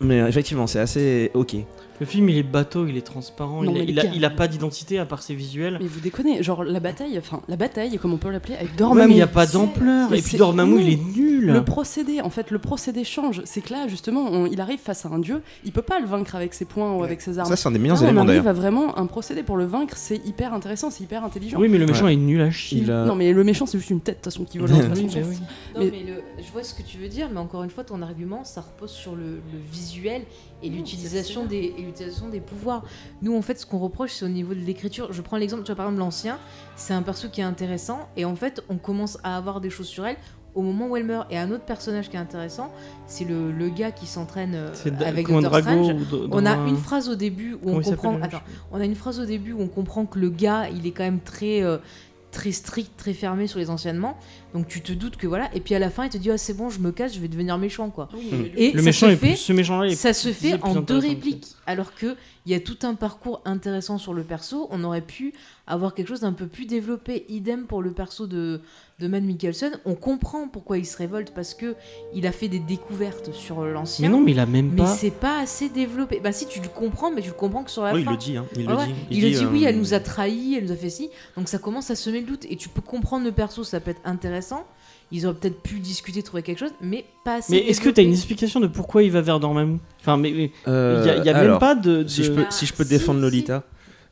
Mais 0.00 0.18
effectivement, 0.28 0.66
c'est 0.66 0.80
assez 0.80 1.30
ok. 1.34 1.54
Le 2.02 2.06
film 2.06 2.28
il 2.30 2.36
est 2.36 2.42
bateau, 2.42 2.88
il 2.88 2.96
est 2.96 3.06
transparent, 3.06 3.62
Non, 3.62 3.72
il, 3.76 4.00
a, 4.00 4.04
il, 4.04 4.16
il 4.16 4.30
pas 4.34 4.48
d'identité 4.48 4.98
à 4.98 5.06
part 5.06 5.22
ses 5.22 5.36
visuels. 5.36 5.78
Mais 5.80 5.86
vous 5.86 6.00
déconnez, 6.00 6.42
genre 6.42 6.64
la 6.64 6.80
bataille, 6.80 7.16
enfin 7.16 7.42
la 7.46 7.54
bataille, 7.54 7.96
comme 7.96 8.12
on 8.12 8.16
peut 8.16 8.28
l'appeler, 8.32 8.56
avec 8.56 8.70
Ouais, 8.70 8.76
Dormammu. 8.76 9.06
mais 9.06 9.12
il 9.12 9.16
n'y 9.18 9.22
a 9.22 9.28
pas 9.28 9.46
d'ampleur. 9.46 10.12
Et 10.12 10.20
puis 10.20 10.36
Dormammu 10.36 10.80
il 10.80 10.88
est 10.94 11.16
nul. 11.16 11.46
Le 11.46 11.64
procédé, 11.64 12.20
en 12.20 12.28
fait, 12.30 12.50
le 12.50 12.58
procédé 12.58 13.04
change. 13.04 13.42
C'est 13.44 13.60
que 13.60 13.72
là, 13.72 13.86
justement, 13.86 14.22
on- 14.32 14.46
il 14.46 14.60
arrive 14.60 14.80
face 14.80 15.06
à 15.06 15.10
un 15.10 15.20
dieu, 15.20 15.42
il 15.64 15.70
peut 15.70 15.80
pas 15.82 16.00
le 16.00 16.06
vaincre 16.06 16.34
avec 16.34 16.54
ses 16.54 16.64
poings 16.64 16.92
ou 16.96 17.04
avec 17.04 17.20
ses 17.20 17.38
armes. 17.38 17.48
Ça, 17.48 17.54
c'est 17.54 17.68
un 17.68 17.70
des 17.70 17.78
meilleurs 17.78 18.02
éléments 18.02 18.22
arrive 18.22 18.30
d'ailleurs. 18.42 18.48
à 18.48 18.52
vraiment 18.52 18.98
un 18.98 19.06
procédé 19.06 19.44
pour 19.44 19.56
le 19.56 19.64
vaincre, 19.66 19.94
c'est 19.96 20.20
hyper 20.26 20.54
intéressant, 20.54 20.90
c'est 20.90 21.04
hyper 21.04 21.24
intelligent. 21.24 21.60
Oui, 21.60 21.68
mais 21.68 21.78
le 21.78 21.86
méchant 21.86 22.08
est 22.08 22.16
nul 22.16 22.40
à 22.40 22.50
chier. 22.50 22.80
Il 22.82 22.90
a- 22.90 23.04
Non, 23.04 23.14
mais 23.14 23.32
le 23.32 23.44
méchant, 23.44 23.66
c'est 23.66 23.78
juste 23.78 23.90
une 23.90 24.00
tête, 24.00 24.16
de 24.18 24.22
toute 24.24 24.32
façon, 24.32 24.44
qui 24.44 24.58
vole 24.58 24.70
Oui, 24.72 24.78
mais 24.80 25.04
on 25.04 25.08
s'en 25.08 25.18
oui. 25.18 25.36
fout. 25.36 25.44
Non, 25.76 25.80
Mais- 25.84 25.90
mais, 25.92 26.02
le- 26.04 26.42
je 26.44 26.50
vois 26.50 26.64
ce 26.64 26.74
que 26.74 26.82
tu 26.82 26.98
veux 26.98 27.06
dire, 27.08 27.28
mais 27.32 27.38
encore 27.38 27.62
une 27.62 27.70
fois, 27.70 27.84
ton 27.84 28.02
argument, 28.02 28.42
ça 28.42 28.60
repose 28.62 28.90
sur 28.90 29.14
le, 29.14 29.22
le 29.52 29.58
visuel 29.70 30.22
et 30.62 30.68
l'utilisation 30.68 31.44
des, 31.44 31.74
et 31.76 32.30
des 32.30 32.40
pouvoirs. 32.40 32.84
Nous, 33.22 33.36
en 33.36 33.42
fait, 33.42 33.58
ce 33.58 33.66
qu'on 33.66 33.78
reproche, 33.78 34.12
c'est 34.12 34.24
au 34.24 34.28
niveau 34.28 34.54
de 34.54 34.60
l'écriture. 34.60 35.12
Je 35.12 35.22
prends 35.22 35.36
l'exemple, 35.36 35.62
tu 35.62 35.68
vois, 35.68 35.76
par 35.76 35.86
exemple, 35.86 36.00
l'ancien, 36.00 36.38
c'est 36.76 36.94
un 36.94 37.02
perso 37.02 37.28
qui 37.28 37.40
est 37.40 37.44
intéressant, 37.44 38.08
et 38.16 38.24
en 38.24 38.36
fait, 38.36 38.62
on 38.68 38.76
commence 38.76 39.18
à 39.22 39.36
avoir 39.36 39.60
des 39.60 39.70
choses 39.70 39.88
sur 39.88 40.06
elle 40.06 40.16
au 40.54 40.60
moment 40.60 40.86
où 40.88 40.96
elle 40.96 41.04
meurt. 41.04 41.26
Et 41.32 41.38
un 41.38 41.50
autre 41.50 41.64
personnage 41.64 42.10
qui 42.10 42.16
est 42.16 42.20
intéressant, 42.20 42.70
c'est 43.06 43.24
le, 43.24 43.50
le 43.50 43.68
gars 43.70 43.90
qui 43.90 44.06
s'entraîne 44.06 44.54
euh, 44.54 44.68
avec 45.04 45.26
Doctor 45.26 45.58
Strange. 45.60 45.96
On 46.30 46.44
a 46.44 46.56
une 46.68 46.76
phrase 46.76 47.08
au 47.08 47.14
début 47.14 47.54
où 47.54 47.58
comment 47.66 47.78
on 47.78 47.82
comprend. 47.82 48.20
Attends, 48.22 48.42
on 48.70 48.80
a 48.80 48.84
une 48.84 48.94
phrase 48.94 49.18
au 49.18 49.24
début 49.24 49.52
où 49.52 49.62
on 49.62 49.68
comprend 49.68 50.04
que 50.04 50.18
le 50.18 50.28
gars, 50.28 50.68
il 50.68 50.86
est 50.86 50.90
quand 50.90 51.04
même 51.04 51.20
très, 51.20 51.62
euh, 51.62 51.78
très 52.32 52.50
strict, 52.50 52.90
très 52.96 53.12
fermé 53.12 53.46
sur 53.46 53.60
les 53.60 53.70
anciennements. 53.70 54.18
Donc 54.54 54.66
tu 54.66 54.80
te 54.80 54.92
doutes 54.92 55.16
que 55.16 55.26
voilà. 55.28 55.48
Et 55.54 55.60
puis 55.60 55.74
à 55.74 55.78
la 55.78 55.90
fin, 55.90 56.04
il 56.04 56.10
te 56.10 56.18
dit 56.18 56.30
ah 56.30 56.38
c'est 56.38 56.54
bon, 56.54 56.68
je 56.70 56.80
me 56.80 56.90
casse, 56.90 57.14
je 57.14 57.20
vais 57.20 57.28
devenir 57.28 57.56
méchant 57.58 57.90
quoi. 57.90 58.08
Et 58.56 58.72
Le 58.72 58.78
ça 58.80 58.84
méchant 58.84 59.06
se 59.06 59.12
est 59.12 59.16
fait, 59.16 59.26
plus- 59.28 59.36
ce 59.36 59.52
méchant-là 59.52 59.86
est 59.88 59.94
ça 59.94 60.12
se 60.12 60.32
fait 60.32 60.60
en 60.64 60.76
deux 60.80 60.98
répliques. 60.98 61.46
Alors 61.66 61.94
que 61.94 62.16
il 62.44 62.50
y 62.50 62.54
a 62.56 62.60
tout 62.60 62.78
un 62.82 62.94
parcours 62.94 63.40
intéressant 63.44 63.98
sur 63.98 64.14
le 64.14 64.24
perso. 64.24 64.66
On 64.72 64.82
aurait 64.82 65.00
pu 65.02 65.32
avoir 65.68 65.94
quelque 65.94 66.08
chose 66.08 66.20
d'un 66.22 66.32
peu 66.32 66.48
plus 66.48 66.66
développé. 66.66 67.24
Idem 67.28 67.66
pour 67.66 67.82
le 67.82 67.92
perso 67.92 68.26
de 68.26 68.60
de 69.02 69.08
Matt 69.08 69.22
Mikkelsen. 69.24 69.72
On 69.84 69.94
comprend 69.94 70.48
pourquoi 70.48 70.78
il 70.78 70.86
se 70.86 70.96
révolte 70.96 71.32
parce 71.34 71.54
que 71.54 71.74
il 72.14 72.26
a 72.26 72.32
fait 72.32 72.48
des 72.48 72.58
découvertes 72.60 73.32
sur 73.32 73.64
l'ancien. 73.64 74.08
Mais 74.08 74.14
non, 74.16 74.22
mais 74.22 74.30
il 74.32 74.38
a 74.40 74.46
même 74.46 74.70
Mais 74.70 74.82
pas. 74.82 74.86
c'est 74.86 75.10
pas 75.10 75.40
assez 75.40 75.68
développé. 75.68 76.20
Bah 76.22 76.32
si 76.32 76.46
tu 76.46 76.60
le 76.60 76.68
comprends, 76.68 77.10
mais 77.10 77.20
tu 77.20 77.28
le 77.28 77.34
comprends 77.34 77.64
que 77.64 77.70
sur 77.70 77.82
la 77.82 77.92
Oui, 77.92 78.00
il 78.00 78.04
fin. 78.04 78.12
le 78.12 78.16
dit. 78.16 78.36
Hein. 78.36 78.46
Il 78.56 78.66
Ah 78.68 78.72
le 78.72 78.78
ouais, 78.78 78.86
dit. 78.86 78.94
Il, 79.10 79.22
le 79.24 79.30
dit, 79.30 79.46
oui, 79.46 79.64
euh, 79.64 79.68
elle 79.68 79.78
nous 79.78 79.92
a 79.94 80.00
trahis, 80.00 80.54
elle 80.56 80.64
nous 80.64 80.72
a 80.72 80.76
fait 80.76 80.90
ci. 80.90 81.10
Donc 81.36 81.48
ça 81.48 81.58
commence 81.58 81.90
à 81.90 81.96
semer 81.96 82.20
le 82.20 82.26
doute. 82.26 82.46
Et 82.48 82.56
tu 82.56 82.68
peux 82.68 82.80
comprendre 82.80 83.24
le 83.24 83.32
perso, 83.32 83.64
ça 83.64 83.80
peut 83.80 83.90
être 83.90 84.00
intéressant. 84.04 84.64
Ils 85.14 85.26
auraient 85.26 85.34
peut-être 85.36 85.60
pu 85.60 85.78
discuter, 85.78 86.22
trouver 86.22 86.42
quelque 86.42 86.58
chose, 86.60 86.72
mais 86.80 87.04
pas 87.22 87.34
assez. 87.34 87.52
Mais 87.52 87.58
est-ce 87.68 87.82
que 87.82 87.90
tu 87.90 88.00
as 88.00 88.02
une 88.04 88.12
explication 88.12 88.60
de 88.60 88.66
pourquoi 88.66 89.02
il 89.02 89.10
va 89.10 89.20
vers 89.20 89.40
Dormammu? 89.40 89.78
Enfin, 90.00 90.16
mais 90.16 90.30
mais 90.30 90.44
il 90.44 90.50
euh, 90.72 91.02
y 91.04 91.10
a, 91.10 91.16
il 91.18 91.24
y 91.24 91.28
a 91.28 91.34
même 91.34 91.42
alors, 91.42 91.58
pas 91.58 91.74
de. 91.74 92.06
Si 92.08 92.24
je 92.24 92.32
peux, 92.32 92.44
Ah, 92.46 92.50
si 92.50 92.64
je 92.64 92.72
peux 92.72 92.84
si, 92.84 92.88
défendre 92.90 93.18
si. 93.18 93.22
Lolita, 93.22 93.62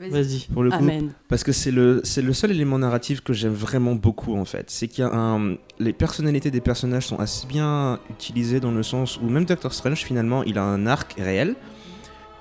Vas-y. 0.08 0.46
Pour 0.52 0.62
le 0.62 0.70
coup, 0.70 0.76
Amen. 0.76 1.12
Parce 1.28 1.44
que 1.44 1.52
c'est 1.52 1.70
le, 1.70 2.00
c'est 2.04 2.22
le 2.22 2.32
seul 2.32 2.52
élément 2.52 2.78
narratif 2.78 3.20
que 3.20 3.32
j'aime 3.34 3.52
vraiment 3.52 3.94
beaucoup 3.94 4.34
en 4.36 4.44
fait. 4.46 4.70
C'est 4.70 4.88
qu'il 4.88 5.04
y 5.04 5.06
a 5.06 5.10
un. 5.12 5.56
Les 5.78 5.92
personnalités 5.92 6.50
des 6.50 6.60
personnages 6.62 7.06
sont 7.06 7.18
assez 7.18 7.46
bien 7.46 7.98
utilisées 8.10 8.60
dans 8.60 8.70
le 8.70 8.82
sens 8.82 9.18
où 9.22 9.28
même 9.28 9.44
Doctor 9.44 9.74
Strange 9.74 9.98
finalement 10.04 10.42
il 10.44 10.56
a 10.58 10.62
un 10.64 10.86
arc 10.86 11.14
réel. 11.18 11.54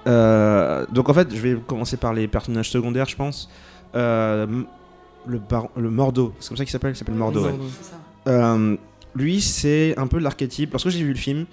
Euh, 0.08 0.86
donc 0.94 1.10
en 1.10 1.14
fait 1.14 1.34
je 1.36 1.42
vais 1.42 1.58
commencer 1.68 1.98
par 1.98 2.14
les 2.14 2.28
personnages 2.28 2.70
secondaires 2.70 3.08
je 3.08 3.16
pense. 3.18 3.50
Euh, 3.96 4.48
le, 5.28 5.40
bar- 5.40 5.70
le 5.76 5.90
Mordo, 5.90 6.34
c'est 6.40 6.48
comme 6.48 6.58
ça 6.58 6.64
qu'il 6.64 6.72
s'appelle, 6.72 6.92
il 6.94 6.96
s'appelle 6.96 7.16
Mordo. 7.16 7.44
ouais. 7.46 7.54
C'est 7.82 7.92
ça. 7.92 7.96
Euh, 8.28 8.78
lui, 9.16 9.42
c'est 9.42 9.98
un 9.98 10.08
peu 10.08 10.20
l'archétype. 10.20 10.72
Lorsque 10.72 10.90
j'ai 10.90 11.04
vu 11.04 11.10
le 11.10 11.18
film, 11.18 11.46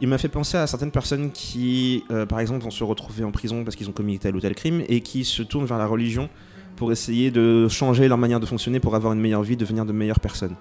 il 0.00 0.08
m'a 0.08 0.18
fait 0.18 0.28
penser 0.28 0.56
à 0.56 0.66
certaines 0.66 0.90
personnes 0.90 1.30
qui, 1.30 2.04
euh, 2.10 2.26
par 2.26 2.40
exemple, 2.40 2.62
vont 2.62 2.70
se 2.70 2.84
retrouver 2.84 3.24
en 3.24 3.30
prison 3.30 3.64
parce 3.64 3.76
qu'ils 3.76 3.88
ont 3.88 3.92
commis 3.92 4.18
tel 4.18 4.34
ou 4.34 4.40
tel 4.40 4.54
crime 4.54 4.82
et 4.88 5.00
qui 5.00 5.24
se 5.24 5.42
tournent 5.42 5.66
vers 5.66 5.78
la 5.78 5.86
religion 5.86 6.28
pour 6.76 6.90
essayer 6.90 7.30
de 7.30 7.68
changer 7.68 8.08
leur 8.08 8.18
manière 8.18 8.40
de 8.40 8.46
fonctionner 8.46 8.80
pour 8.80 8.94
avoir 8.96 9.12
une 9.12 9.20
meilleure 9.20 9.44
vie, 9.44 9.56
devenir 9.56 9.86
de 9.86 9.92
meilleures 9.92 10.20
personnes. 10.20 10.56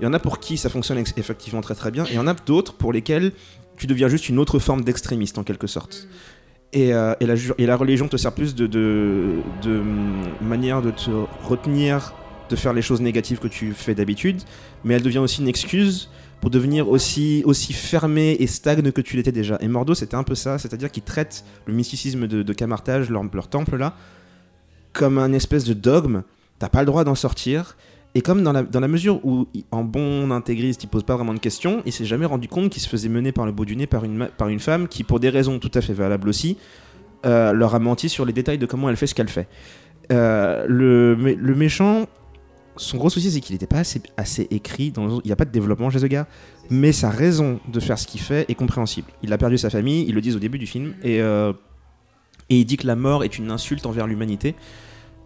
Il 0.00 0.04
y 0.04 0.06
en 0.06 0.12
a 0.12 0.18
pour 0.18 0.38
qui 0.38 0.56
ça 0.56 0.68
fonctionne 0.68 0.98
effectivement 0.98 1.60
très 1.60 1.74
très 1.74 1.90
bien, 1.90 2.04
et 2.04 2.10
il 2.10 2.16
y 2.16 2.18
en 2.18 2.26
a 2.26 2.34
d'autres 2.34 2.74
pour 2.74 2.92
lesquels 2.92 3.32
tu 3.76 3.86
deviens 3.86 4.08
juste 4.08 4.28
une 4.28 4.38
autre 4.38 4.58
forme 4.58 4.84
d'extrémiste 4.84 5.38
en 5.38 5.42
quelque 5.42 5.66
sorte. 5.66 6.06
Et, 6.72 6.92
euh, 6.92 7.14
la, 7.20 7.76
religion 7.76 8.06
te 8.06 8.16
sert 8.16 8.32
plus 8.32 8.54
de, 8.54 8.66
de, 8.66 9.40
hum, 9.64 10.22
manière 10.40 10.82
de 10.82 10.90
te 10.90 11.10
retenir 11.44 12.14
de 12.48 12.56
faire 12.56 12.72
les 12.72 12.82
choses 12.82 13.00
négatives 13.00 13.38
que 13.38 13.48
tu 13.48 13.72
fais 13.72 13.94
d'habitude, 13.94 14.42
mais 14.84 14.94
elle 14.94 15.02
devient 15.02 15.18
aussi 15.18 15.40
une 15.40 15.48
excuse 15.48 16.10
pour 16.40 16.50
devenir 16.50 16.88
aussi, 16.88 17.42
aussi 17.44 17.72
fermé 17.72 18.36
et 18.38 18.46
stagne 18.46 18.92
que 18.92 19.00
tu 19.00 19.16
l'étais 19.16 19.32
déjà. 19.32 19.58
Et 19.60 19.68
Mordo, 19.68 19.94
c'était 19.94 20.16
un 20.16 20.22
peu 20.22 20.34
ça, 20.34 20.58
c'est-à-dire 20.58 20.90
qu'ils 20.90 21.02
traitent 21.02 21.44
le 21.66 21.72
mysticisme 21.72 22.26
de, 22.26 22.42
de 22.42 22.52
Camartage, 22.52 23.10
leur, 23.10 23.48
temple 23.48 23.76
là, 23.76 23.94
comme 24.92 25.18
un 25.18 25.32
espèce 25.32 25.64
de 25.64 25.74
dogme. 25.74 26.22
T'as 26.58 26.68
pas 26.68 26.80
le 26.80 26.86
droit 26.86 27.04
d'en 27.04 27.14
sortir. 27.14 27.76
Et 28.14 28.22
comme 28.22 28.42
dans 28.42 28.52
la, 28.52 28.62
dans 28.62 28.80
la 28.80 28.88
mesure 28.88 29.20
où, 29.26 29.46
en 29.70 29.84
bon 29.84 30.30
intégriste, 30.30 30.84
il 30.84 30.86
pose 30.86 31.02
pas 31.02 31.16
vraiment 31.16 31.34
de 31.34 31.38
questions, 31.38 31.82
il 31.84 31.92
s'est 31.92 32.06
jamais 32.06 32.24
rendu 32.24 32.48
compte 32.48 32.70
qu'il 32.70 32.80
se 32.80 32.88
faisait 32.88 33.10
mener 33.10 33.30
par 33.30 33.44
le 33.44 33.52
bout 33.52 33.66
du 33.66 33.76
nez 33.76 33.86
par 33.86 34.04
une, 34.04 34.28
par 34.38 34.48
une 34.48 34.60
femme 34.60 34.88
qui, 34.88 35.04
pour 35.04 35.20
des 35.20 35.28
raisons 35.28 35.58
tout 35.58 35.70
à 35.74 35.82
fait 35.82 35.92
valables 35.92 36.28
aussi, 36.28 36.56
euh, 37.26 37.52
leur 37.52 37.74
a 37.74 37.78
menti 37.78 38.08
sur 38.08 38.24
les 38.24 38.32
détails 38.32 38.56
de 38.56 38.64
comment 38.64 38.88
elle 38.88 38.96
fait 38.96 39.06
ce 39.06 39.14
qu'elle 39.14 39.28
fait. 39.28 39.48
Euh, 40.12 40.64
le, 40.68 41.14
le 41.14 41.54
méchant, 41.54 42.06
son 42.76 42.98
gros 42.98 43.10
souci, 43.10 43.30
c'est 43.30 43.40
qu'il 43.40 43.54
n'était 43.54 43.66
pas 43.66 43.82
assez, 44.16 44.46
écrit. 44.50 44.92
Il 44.96 45.20
n'y 45.24 45.32
a 45.32 45.36
pas 45.36 45.44
de 45.44 45.50
développement 45.50 45.90
chez 45.90 45.98
ce 45.98 46.06
gars. 46.06 46.26
Mais 46.70 46.92
sa 46.92 47.10
raison 47.10 47.60
de 47.72 47.80
faire 47.80 47.98
ce 47.98 48.06
qu'il 48.06 48.20
fait 48.20 48.44
est 48.50 48.54
compréhensible. 48.54 49.08
Il 49.22 49.32
a 49.32 49.38
perdu 49.38 49.58
sa 49.58 49.70
famille, 49.70 50.04
ils 50.08 50.14
le 50.14 50.20
disent 50.20 50.36
au 50.36 50.40
début 50.40 50.58
du 50.58 50.66
film, 50.66 50.94
et, 51.02 51.20
euh, 51.20 51.52
il 52.48 52.64
dit 52.64 52.76
que 52.76 52.86
la 52.86 52.96
mort 52.96 53.24
est 53.24 53.38
une 53.38 53.50
insulte 53.50 53.86
envers 53.86 54.06
l'humanité. 54.06 54.54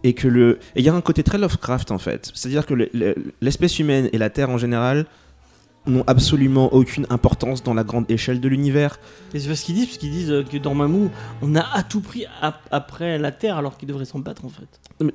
Et 0.03 0.14
que 0.14 0.28
le. 0.28 0.59
y 0.76 0.88
a 0.88 0.94
un 0.94 1.01
côté 1.03 1.22
très 1.22 1.36
Lovecraft 1.36 1.90
en 1.90 1.98
fait. 1.98 2.30
C'est-à-dire 2.34 2.64
que 2.64 2.72
le- 2.72 2.88
le- 2.94 3.14
l'espèce 3.42 3.78
humaine 3.78 4.09
et 4.14 4.18
la 4.18 4.30
Terre 4.30 4.48
en 4.48 4.57
général 4.57 5.05
n'ont 5.86 6.05
absolument 6.07 6.72
aucune 6.72 7.07
importance 7.11 7.62
dans 7.62 7.74
la 7.74 7.84
grande 7.84 8.11
échelle 8.11 8.40
de 8.40 8.48
l'univers. 8.48 8.98
Et 9.34 9.40
c'est 9.40 9.55
ce 9.55 9.64
qu'ils 9.64 9.74
disent, 9.74 9.86
parce 9.86 9.98
qu'ils 9.98 10.11
disent 10.11 10.30
euh, 10.30 10.42
que 10.42 10.57
dans 10.57 10.74
Mamou, 10.74 11.11
on 11.42 11.55
a 11.55 11.61
à 11.61 11.82
tout 11.82 12.01
prix 12.01 12.24
ap- 12.40 12.66
après 12.70 13.18
la 13.18 13.30
Terre, 13.32 13.59
alors 13.59 13.76
qu'ils 13.76 13.88
devraient 13.88 14.07
s'en 14.07 14.18
battre 14.20 14.46
en 14.46 14.48
fait. 14.51 14.68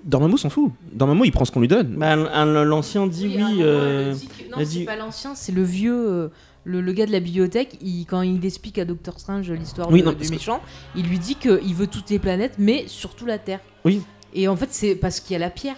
Dormammu 0.03 0.37
s'en 0.37 0.49
fout. 0.49 0.71
Dormammu, 0.93 1.25
il 1.25 1.31
prend 1.31 1.45
ce 1.45 1.51
qu'on 1.51 1.61
lui 1.61 1.67
donne. 1.67 1.95
Bah, 1.97 2.15
l'ancien 2.15 3.07
dit 3.07 3.27
Oui, 3.37 3.57
euh, 3.61 4.13
que- 4.13 4.49
Non, 4.51 4.57
c'est 4.59 4.65
dit- 4.65 4.83
pas 4.85 4.95
l'ancien, 4.95 5.35
c'est 5.35 5.51
le 5.51 5.63
vieux. 5.63 6.07
euh, 6.09 6.27
Le, 6.67 6.81
le 6.81 6.93
gars 6.93 7.05
de 7.05 7.11
la 7.11 7.19
bibliothèque, 7.19 7.77
il- 7.83 8.05
quand 8.05 8.23
il 8.23 8.43
explique 8.43 8.79
à 8.79 8.85
Doctor 8.85 9.19
Strange 9.19 9.51
l'histoire 9.51 9.91
Oui, 9.91 9.99
de- 10.01 10.05
non, 10.07 10.13
du 10.13 10.25
que- 10.25 10.31
méchant, 10.31 10.61
il 10.95 11.05
lui 11.05 11.19
dit 11.19 11.35
qu'il 11.35 11.75
veut 11.75 11.85
toutes 11.85 12.09
les 12.09 12.17
planètes, 12.17 12.55
mais 12.57 12.85
surtout 12.87 13.27
la 13.27 13.37
Terre. 13.37 13.59
Oui. 13.85 14.01
Et 14.33 14.47
en 14.47 14.55
fait, 14.55 14.69
c'est 14.71 14.95
parce 14.95 15.19
qu'il 15.19 15.33
y 15.33 15.35
a 15.35 15.39
la 15.39 15.51
pierre. 15.51 15.75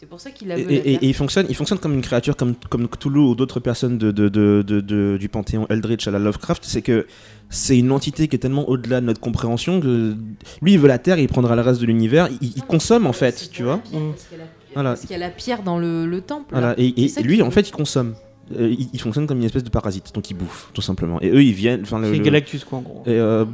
C'est 0.00 0.06
pour 0.06 0.20
ça 0.20 0.30
qu'il 0.30 0.46
la 0.46 0.56
Et, 0.56 0.62
et- 0.62 0.98
il, 1.02 1.12
fonctionne, 1.14 1.46
il 1.48 1.56
fonctionne 1.56 1.80
comme 1.80 1.92
une 1.92 2.02
créature 2.02 2.36
comme, 2.36 2.54
comme 2.70 2.86
Cthulhu 2.88 3.18
ou 3.18 3.34
d'autres 3.34 3.58
personnes 3.58 3.98
de, 3.98 4.12
de- 4.12 4.28
de- 4.28 4.62
de- 4.64 4.80
de- 4.80 5.16
du 5.18 5.28
panthéon 5.28 5.66
Eldritch 5.70 6.06
à 6.06 6.12
la 6.12 6.20
Lovecraft. 6.20 6.62
C'est 6.64 6.82
que 6.82 7.06
c'est 7.50 7.76
une 7.76 7.90
entité 7.90 8.28
qui 8.28 8.36
est 8.36 8.38
tellement 8.38 8.68
au-delà 8.68 9.00
de 9.00 9.06
notre 9.06 9.20
compréhension 9.20 9.80
que 9.80 10.14
lui, 10.62 10.74
il 10.74 10.78
veut 10.78 10.86
la 10.86 10.98
Terre 10.98 11.18
et 11.18 11.22
il 11.22 11.28
prendra 11.28 11.56
le 11.56 11.62
reste 11.62 11.80
de 11.80 11.86
l'univers. 11.86 12.28
Il, 12.40 12.52
il 12.56 12.62
consomme 12.62 13.08
en 13.08 13.12
fait, 13.12 13.48
tu 13.50 13.64
vois. 13.64 13.78
Mm. 13.92 14.10
Parce 14.12 14.22
qu'il 14.28 14.38
y 14.38 14.40
a 14.40 14.44
la- 14.44 14.50
Voilà. 14.74 14.88
parce 14.90 15.00
qu'il 15.00 15.10
y 15.10 15.14
a 15.14 15.18
la 15.18 15.30
pierre 15.30 15.62
dans 15.64 15.78
le, 15.80 16.06
le 16.06 16.20
temple. 16.20 16.46
Voilà. 16.52 16.68
là. 16.68 16.74
Et, 16.78 16.92
lui, 17.22 17.42
en 17.42 17.50
fait, 17.50 17.68
il 17.68 17.72
consomme. 17.72 18.14
Euh, 18.56 18.68
il, 18.78 18.88
il 18.92 19.00
fonctionne 19.00 19.26
comme 19.26 19.38
une 19.38 19.44
espèce 19.44 19.64
de 19.64 19.68
parasite. 19.70 20.14
Donc 20.14 20.30
il 20.30 20.34
bouffe, 20.34 20.70
tout 20.74 20.80
simplement. 20.80 21.20
Et 21.22 21.28
eux, 21.30 21.42
ils 21.42 21.52
viennent. 21.52 21.84
C'est 21.84 21.98
le- 21.98 22.18
Galactus 22.18 22.62
quoi 22.64 22.78
en 22.78 22.82
gros. 22.82 23.02
et, 23.04 23.10
euh, 23.10 23.44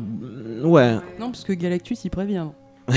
ouais. 0.62 0.96
Non, 1.18 1.30
parce 1.30 1.44
que 1.44 1.54
Galactus, 1.54 2.04
il 2.04 2.10
prévient. 2.10 2.48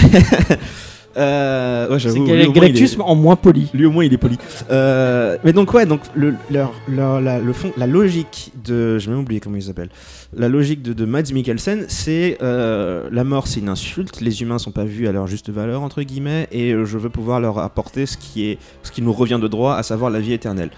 Euh, 1.17 1.87
ouais, 1.89 1.99
C'est 1.99 2.09
j'avoue. 2.09 2.25
Galactus, 2.25 2.93
est- 2.93 2.97
mais 2.97 3.03
en 3.03 3.15
moins 3.15 3.35
poli. 3.35 3.69
Lui 3.73 3.85
au 3.85 3.91
moins 3.91 4.03
il 4.05 4.13
est 4.13 4.17
poli. 4.17 4.37
Euh, 4.69 5.37
mais 5.43 5.51
donc 5.53 5.73
ouais, 5.73 5.85
donc 5.85 6.01
le, 6.15 6.35
leur, 6.51 6.73
leur- 6.87 7.19
la, 7.21 7.39
le 7.39 7.53
fond, 7.53 7.71
la 7.77 7.87
logique 7.87 8.51
de, 8.63 8.97
j'ai 8.99 9.09
même 9.09 9.19
oublié 9.21 9.39
comment 9.39 9.55
il 9.55 9.63
s'appelle. 9.63 9.89
La 10.35 10.47
logique 10.49 10.81
de, 10.81 10.93
de 10.93 11.05
Mads 11.05 11.31
Mikkelsen, 11.33 11.85
c'est 11.87 12.37
euh, 12.41 13.07
la 13.11 13.23
mort, 13.23 13.47
c'est 13.47 13.59
une 13.61 13.69
insulte. 13.69 14.21
Les 14.21 14.41
humains 14.41 14.59
sont 14.59 14.71
pas 14.71 14.83
vus 14.85 15.07
à 15.07 15.11
leur 15.11 15.25
juste 15.27 15.49
valeur 15.49 15.81
entre 15.81 16.01
guillemets, 16.03 16.47
et 16.51 16.71
euh, 16.73 16.85
je 16.85 16.97
veux 16.97 17.09
pouvoir 17.09 17.39
leur 17.39 17.57
apporter 17.59 18.05
ce 18.05 18.17
qui 18.17 18.45
est, 18.49 18.57
ce 18.83 18.91
qui 18.91 19.01
nous 19.01 19.13
revient 19.13 19.39
de 19.41 19.47
droit, 19.47 19.75
à 19.75 19.83
savoir 19.83 20.11
la 20.11 20.19
vie 20.19 20.33
éternelle. 20.33 20.69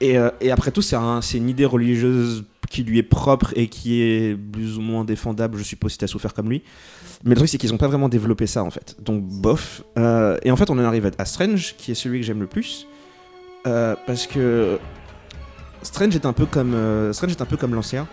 Et, 0.00 0.18
euh, 0.18 0.30
et 0.40 0.50
après 0.50 0.70
tout, 0.72 0.82
c'est 0.82 0.96
un- 0.96 1.20
c'est 1.20 1.38
une 1.38 1.48
idée 1.48 1.64
religieuse 1.66 2.44
qui 2.70 2.82
lui 2.84 2.98
est 2.98 3.02
propre 3.02 3.52
et 3.54 3.66
qui 3.68 4.00
est 4.02 4.34
plus 4.36 4.78
ou 4.78 4.80
moins 4.80 5.04
défendable, 5.04 5.58
je 5.58 5.62
suppose, 5.62 5.92
si 5.92 5.98
t'as 5.98 6.06
souffert 6.06 6.32
comme 6.32 6.48
lui. 6.48 6.62
Mais 7.24 7.30
le 7.30 7.36
truc, 7.36 7.48
c'est 7.48 7.58
qu'ils 7.58 7.70
n'ont 7.70 7.78
pas 7.78 7.88
vraiment 7.88 8.08
développé 8.08 8.46
ça, 8.46 8.64
en 8.64 8.70
fait. 8.70 8.96
Donc, 9.00 9.22
bof. 9.22 9.82
Euh, 9.98 10.38
et 10.42 10.50
en 10.50 10.56
fait, 10.56 10.70
on 10.70 10.78
en 10.78 10.84
arrive 10.84 11.10
à 11.18 11.24
Strange, 11.24 11.74
qui 11.78 11.92
est 11.92 11.94
celui 11.94 12.20
que 12.20 12.26
j'aime 12.26 12.40
le 12.40 12.46
plus. 12.46 12.86
Euh, 13.66 13.94
parce 14.06 14.26
que 14.26 14.78
Strange 15.82 16.14
est 16.14 16.26
un 16.26 16.32
peu 16.32 16.46
comme, 16.46 16.74
euh, 16.74 17.12
Strange 17.12 17.32
est 17.32 17.42
un 17.42 17.46
peu 17.46 17.56
comme 17.56 17.74
l'ancien. 17.74 18.06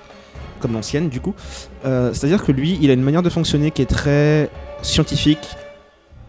Comme 0.59 0.73
l'ancienne, 0.73 1.09
du 1.09 1.21
coup. 1.21 1.33
Euh, 1.85 2.11
C'est-à-dire 2.13 2.43
que 2.43 2.51
lui, 2.51 2.77
il 2.81 2.89
a 2.89 2.93
une 2.93 3.01
manière 3.01 3.23
de 3.23 3.29
fonctionner 3.29 3.71
qui 3.71 3.81
est 3.81 3.89
très 3.89 4.49
scientifique, 4.81 5.55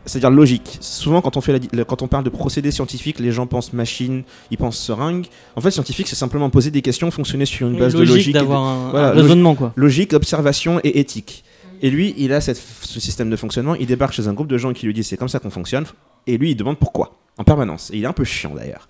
c'est-à-dire 0.07 0.31
logique. 0.31 0.79
Souvent, 0.81 1.21
quand 1.21 1.37
on, 1.37 1.41
fait 1.41 1.61
la 1.73 1.85
quand 1.85 2.03
on 2.03 2.09
parle 2.09 2.25
de 2.25 2.31
procédés 2.31 2.71
scientifiques, 2.71 3.19
les 3.19 3.33
gens 3.33 3.47
pensent 3.47 3.73
machine, 3.73 4.23
ils 4.51 4.57
pensent 4.57 4.79
seringue. 4.79 5.27
En 5.57 5.61
fait, 5.61 5.71
scientifique, 5.71 6.09
c'est 6.09 6.17
simplement 6.17 6.49
poser 6.49 6.71
des 6.71 6.83
questions, 6.83 7.11
fonctionner 7.11 7.45
sur 7.45 7.69
une 7.69 7.79
base 7.79 7.95
de 7.95 8.05
logique 8.05 8.35
d'avoir 8.35 8.63
un, 8.63 8.91
voilà, 8.91 9.09
un 9.09 9.11
raisonnement 9.13 9.55
quoi. 9.55 9.73
logique, 9.77 10.13
observation 10.13 10.81
et 10.85 11.01
éthique. 11.01 11.45
Et 11.81 11.91
lui, 11.91 12.15
il 12.19 12.33
a 12.33 12.41
ce 12.41 12.55
système 12.55 13.31
de 13.31 13.37
fonctionnement. 13.37 13.75
Il 13.75 13.87
débarque 13.87 14.13
chez 14.13 14.29
un 14.29 14.33
groupe 14.35 14.49
de 14.49 14.59
gens 14.59 14.73
qui 14.73 14.87
lui 14.87 14.93
disent 14.95 15.07
c'est 15.09 15.17
comme 15.17 15.29
ça 15.29 15.39
qu'on 15.39 15.51
fonctionne. 15.51 15.85
Et 16.27 16.37
lui, 16.37 16.51
il 16.51 16.55
demande 16.57 16.79
pourquoi, 16.79 17.17
en 17.39 17.45
permanence. 17.45 17.91
Et 17.93 17.97
il 17.99 18.05
est 18.05 18.07
un 18.07 18.13
peu 18.13 18.25
chiant 18.25 18.55
d'ailleurs. 18.55 18.89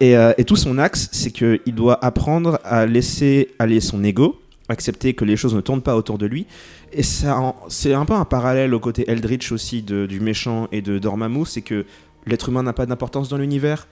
Et, 0.00 0.16
euh, 0.16 0.32
tout 0.46 0.56
son 0.56 0.78
axe, 0.78 1.08
c'est 1.12 1.30
qu'il 1.30 1.74
doit 1.74 2.02
apprendre 2.04 2.58
à 2.64 2.86
laisser 2.86 3.50
aller 3.58 3.80
son 3.80 4.02
ego, 4.02 4.40
accepter 4.68 5.14
que 5.14 5.24
les 5.24 5.36
choses 5.36 5.54
ne 5.54 5.60
tournent 5.60 5.82
pas 5.82 5.94
autour 5.96 6.18
de 6.18 6.26
lui. 6.26 6.46
Et 6.92 7.02
ça, 7.02 7.54
c'est 7.68 7.92
un 7.94 8.04
peu 8.04 8.14
un 8.14 8.24
parallèle 8.24 8.74
au 8.74 8.80
côté 8.80 9.08
Eldritch 9.10 9.52
aussi 9.52 9.82
de- 9.82 10.06
du 10.06 10.20
méchant 10.20 10.68
et 10.72 10.82
de 10.82 10.98
Dormammu, 10.98 11.44
c'est 11.46 11.62
que 11.62 11.84
l'être 12.26 12.48
humain 12.48 12.62
n'a 12.62 12.72
pas 12.72 12.86
d'importance 12.86 13.28
dans 13.28 13.36
l'univers. 13.38 13.86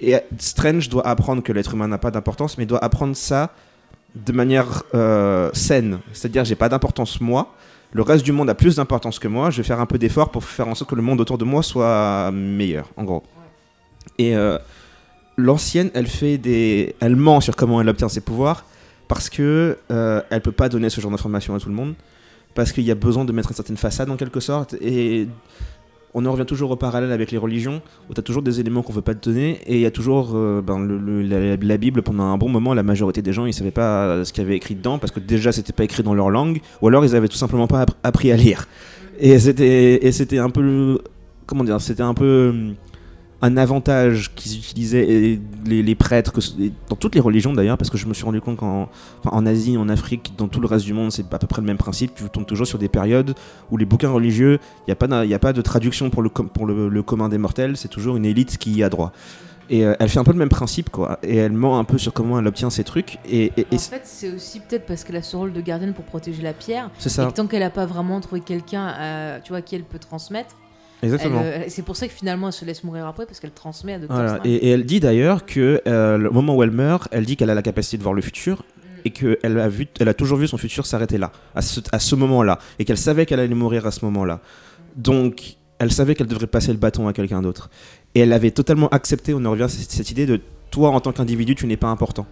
Et 0.00 0.16
Strange 0.38 0.88
doit 0.88 1.06
apprendre 1.06 1.42
que 1.42 1.52
l'être 1.52 1.74
humain 1.74 1.86
n'a 1.88 1.98
pas 1.98 2.10
d'importance, 2.10 2.58
mais 2.58 2.66
doit 2.66 2.82
apprendre 2.82 3.14
ça 3.14 3.54
de 4.16 4.32
manière 4.32 4.82
euh, 4.94 5.50
saine. 5.52 6.00
C'est-à-dire, 6.12 6.44
j'ai 6.44 6.56
pas 6.56 6.68
d'importance 6.68 7.20
moi. 7.20 7.54
Le 7.92 8.02
reste 8.02 8.24
du 8.24 8.32
monde 8.32 8.48
a 8.48 8.54
plus 8.54 8.76
d'importance 8.76 9.18
que 9.18 9.28
moi. 9.28 9.50
Je 9.50 9.58
vais 9.58 9.62
faire 9.66 9.80
un 9.80 9.86
peu 9.86 9.98
d'effort 9.98 10.30
pour 10.30 10.44
faire 10.44 10.66
en 10.66 10.74
sorte 10.74 10.90
que 10.90 10.94
le 10.94 11.02
monde 11.02 11.20
autour 11.20 11.38
de 11.38 11.44
moi 11.44 11.62
soit 11.62 12.30
meilleur, 12.32 12.88
en 12.96 13.04
gros. 13.04 13.22
Et 14.18 14.34
euh, 14.34 14.58
l'ancienne, 15.36 15.90
elle 15.94 16.06
fait 16.06 16.38
des, 16.38 16.94
elle 17.00 17.16
ment 17.16 17.40
sur 17.40 17.54
comment 17.54 17.80
elle 17.80 17.88
obtient 17.88 18.08
ses 18.08 18.20
pouvoirs 18.20 18.64
parce 19.08 19.28
que 19.28 19.78
euh, 19.90 20.22
elle 20.30 20.40
peut 20.40 20.52
pas 20.52 20.70
donner 20.70 20.88
ce 20.88 21.00
genre 21.00 21.10
d'informations 21.10 21.54
à 21.54 21.60
tout 21.60 21.68
le 21.68 21.74
monde 21.74 21.94
parce 22.54 22.72
qu'il 22.72 22.84
y 22.84 22.90
a 22.90 22.94
besoin 22.94 23.24
de 23.24 23.32
mettre 23.32 23.50
une 23.50 23.56
certaine 23.56 23.76
façade 23.76 24.10
en 24.10 24.16
quelque 24.16 24.40
sorte 24.40 24.74
et 24.80 25.28
on 26.14 26.26
en 26.26 26.32
revient 26.32 26.44
toujours 26.46 26.70
au 26.70 26.76
parallèle 26.76 27.12
avec 27.12 27.30
les 27.30 27.38
religions 27.38 27.80
où 28.10 28.14
tu 28.14 28.20
as 28.20 28.22
toujours 28.22 28.42
des 28.42 28.60
éléments 28.60 28.82
qu'on 28.82 28.92
veut 28.92 29.00
pas 29.02 29.14
te 29.14 29.28
donner 29.28 29.58
et 29.66 29.76
il 29.76 29.80
y 29.80 29.86
a 29.86 29.90
toujours 29.90 30.32
euh, 30.34 30.60
ben, 30.60 30.78
la, 31.62 31.76
Bible 31.76 32.02
pendant 32.02 32.24
un 32.24 32.36
bon 32.36 32.48
moment 32.48 32.74
la 32.74 32.82
majorité 32.82 33.22
des 33.22 33.32
gens 33.32 33.46
ils 33.46 33.54
savaient 33.54 33.70
pas 33.70 34.24
ce 34.24 34.32
qu'il 34.32 34.42
y 34.42 34.46
avait 34.46 34.56
écrit 34.56 34.74
dedans 34.74 34.98
parce 34.98 35.12
que 35.12 35.20
déjà 35.20 35.52
c'était 35.52 35.72
pas 35.72 35.84
écrit 35.84 36.02
dans 36.02 36.14
leur 36.14 36.30
langue 36.30 36.60
ou 36.80 36.88
alors 36.88 37.04
ils 37.04 37.16
avaient 37.16 37.28
tout 37.28 37.36
simplement 37.36 37.66
pas 37.66 37.82
app- 37.82 37.96
appris 38.02 38.30
à 38.30 38.36
lire. 38.36 38.66
Et 39.20 39.38
c'était 39.38 40.38
un 40.38 40.50
peu 40.50 40.98
comment 41.46 41.64
dire 41.64 41.80
c'était 41.80 42.02
un 42.02 42.14
peu 42.14 42.52
un 43.42 43.56
avantage 43.56 44.32
qu'ils 44.34 44.56
utilisaient 44.56 45.04
et 45.08 45.40
les, 45.66 45.82
les 45.82 45.94
prêtres 45.94 46.32
que 46.32 46.40
et 46.60 46.72
dans 46.88 46.96
toutes 46.96 47.14
les 47.16 47.20
religions 47.20 47.52
d'ailleurs 47.52 47.76
parce 47.76 47.90
que 47.90 47.98
je 47.98 48.06
me 48.06 48.14
suis 48.14 48.24
rendu 48.24 48.40
compte 48.40 48.56
qu'en 48.58 48.88
en 49.24 49.46
Asie 49.46 49.76
en 49.76 49.88
Afrique 49.88 50.32
dans 50.38 50.46
tout 50.48 50.60
le 50.60 50.66
reste 50.68 50.84
du 50.84 50.92
monde 50.94 51.10
c'est 51.12 51.32
à 51.34 51.38
peu 51.38 51.46
près 51.48 51.60
le 51.60 51.66
même 51.66 51.76
principe 51.76 52.14
tu 52.14 52.22
tombes 52.30 52.46
toujours 52.46 52.66
sur 52.68 52.78
des 52.78 52.88
périodes 52.88 53.34
où 53.70 53.76
les 53.76 53.84
bouquins 53.84 54.10
religieux 54.10 54.58
il 54.86 54.90
n'y 54.90 54.92
a, 54.92 54.96
pas 54.96 55.24
y 55.26 55.34
a 55.34 55.38
pas 55.40 55.52
de 55.52 55.60
traduction 55.60 56.08
pour 56.08 56.22
le, 56.22 56.28
pour 56.30 56.66
le, 56.66 56.88
le 56.88 57.02
commun 57.02 57.28
des 57.28 57.38
mortels, 57.38 57.76
c'est 57.76 57.88
toujours 57.88 58.16
une 58.16 58.24
élite 58.24 58.58
qui 58.58 58.72
y 58.72 58.82
a 58.84 58.88
droit. 58.88 59.12
Et 59.70 59.86
euh, 59.86 59.94
elle 60.00 60.08
fait 60.08 60.18
un 60.18 60.24
peu 60.24 60.32
le 60.32 60.38
même 60.38 60.48
principe, 60.50 60.90
quoi. 60.90 61.18
Et 61.22 61.36
elle 61.36 61.52
ment 61.52 61.78
un 61.78 61.84
peu 61.84 61.96
sur 61.96 62.12
comment 62.12 62.38
elle 62.38 62.46
obtient 62.46 62.68
ses 62.68 62.84
trucs. 62.84 63.18
Et, 63.24 63.44
et- 63.56 63.66
et 63.70 63.76
En 63.76 63.78
fait, 63.78 64.02
c'est 64.04 64.30
aussi 64.34 64.60
peut-être 64.60 64.84
parce 64.86 65.02
qu'elle 65.04 65.16
a 65.16 65.22
ce 65.22 65.34
rôle 65.36 65.52
de 65.52 65.60
gardienne 65.62 65.94
pour 65.94 66.04
protéger 66.04 66.42
la 66.42 66.52
pierre. 66.52 66.90
c'est 66.98 67.08
Et 67.08 67.12
ça, 67.12 67.26
que 67.26 67.32
tant 67.32 67.46
qu'elle 67.46 67.62
a 67.62 67.70
pas 67.70 67.86
vraiment 67.86 68.20
trouvé 68.20 68.40
quelqu'un, 68.42 68.86
à- 68.86 69.40
tu 69.40 69.50
vois, 69.50 69.58
à 69.58 69.62
qui 69.62 69.74
elle 69.76 69.84
peut 69.84 70.00
transmettre, 70.00 70.56
exactement. 71.02 71.40
euh, 71.42 71.64
c'est 71.68 71.82
pour 71.82 71.96
ça 71.96 72.06
que 72.06 72.12
finalement 72.12 72.48
elle 72.48 72.52
se 72.52 72.64
laisse 72.64 72.84
mourir 72.84 73.06
après 73.06 73.26
parce 73.26 73.40
qu'elle 73.40 73.52
transmet 73.52 73.94
à 73.94 73.98
Doctor 73.98 74.16
Voilà. 74.16 74.40
Et, 74.44 74.54
et 74.54 74.70
elle 74.70 74.84
dit 74.84 75.00
d'ailleurs 75.00 75.44
que 75.44 75.80
euh, 75.86 76.16
le 76.18 76.30
moment 76.30 76.54
où 76.56 76.62
elle 76.62 76.70
meurt, 76.70 77.08
elle 77.10 77.24
dit 77.26 77.36
qu'elle 77.36 77.50
a 77.50 77.54
la 77.54 77.62
capacité 77.62 77.98
de 77.98 78.02
voir 78.02 78.14
le 78.14 78.22
futur 78.22 78.64
et 79.04 79.10
qu'elle 79.10 79.58
a, 79.58 79.68
vu, 79.68 79.86
elle 80.00 80.08
a 80.08 80.14
toujours 80.14 80.38
vu 80.38 80.46
son 80.46 80.58
futur 80.58 80.86
s'arrêter 80.86 81.18
là, 81.18 81.32
à 81.54 81.62
ce, 81.62 81.80
à 81.90 81.98
ce 81.98 82.14
moment-là, 82.14 82.58
et 82.78 82.84
qu'elle 82.84 82.98
savait 82.98 83.26
qu'elle 83.26 83.40
allait 83.40 83.54
mourir 83.54 83.86
à 83.86 83.90
ce 83.90 84.04
moment-là. 84.04 84.40
Donc, 84.96 85.56
elle 85.78 85.92
savait 85.92 86.14
qu'elle 86.14 86.28
devrait 86.28 86.46
passer 86.46 86.70
le 86.72 86.78
bâton 86.78 87.08
à 87.08 87.12
quelqu'un 87.12 87.42
d'autre. 87.42 87.70
Et 88.14 88.20
elle 88.20 88.32
avait 88.32 88.52
totalement 88.52 88.88
accepté, 88.90 89.34
on 89.34 89.44
en 89.44 89.50
revient 89.50 89.64
à 89.64 89.68
cette 89.68 90.10
idée 90.10 90.26
de 90.26 90.40
toi 90.70 90.90
en 90.90 91.00
tant 91.00 91.12
qu'individu, 91.12 91.54
tu 91.54 91.66
n'es 91.66 91.76
pas 91.76 91.88
important. 91.88 92.26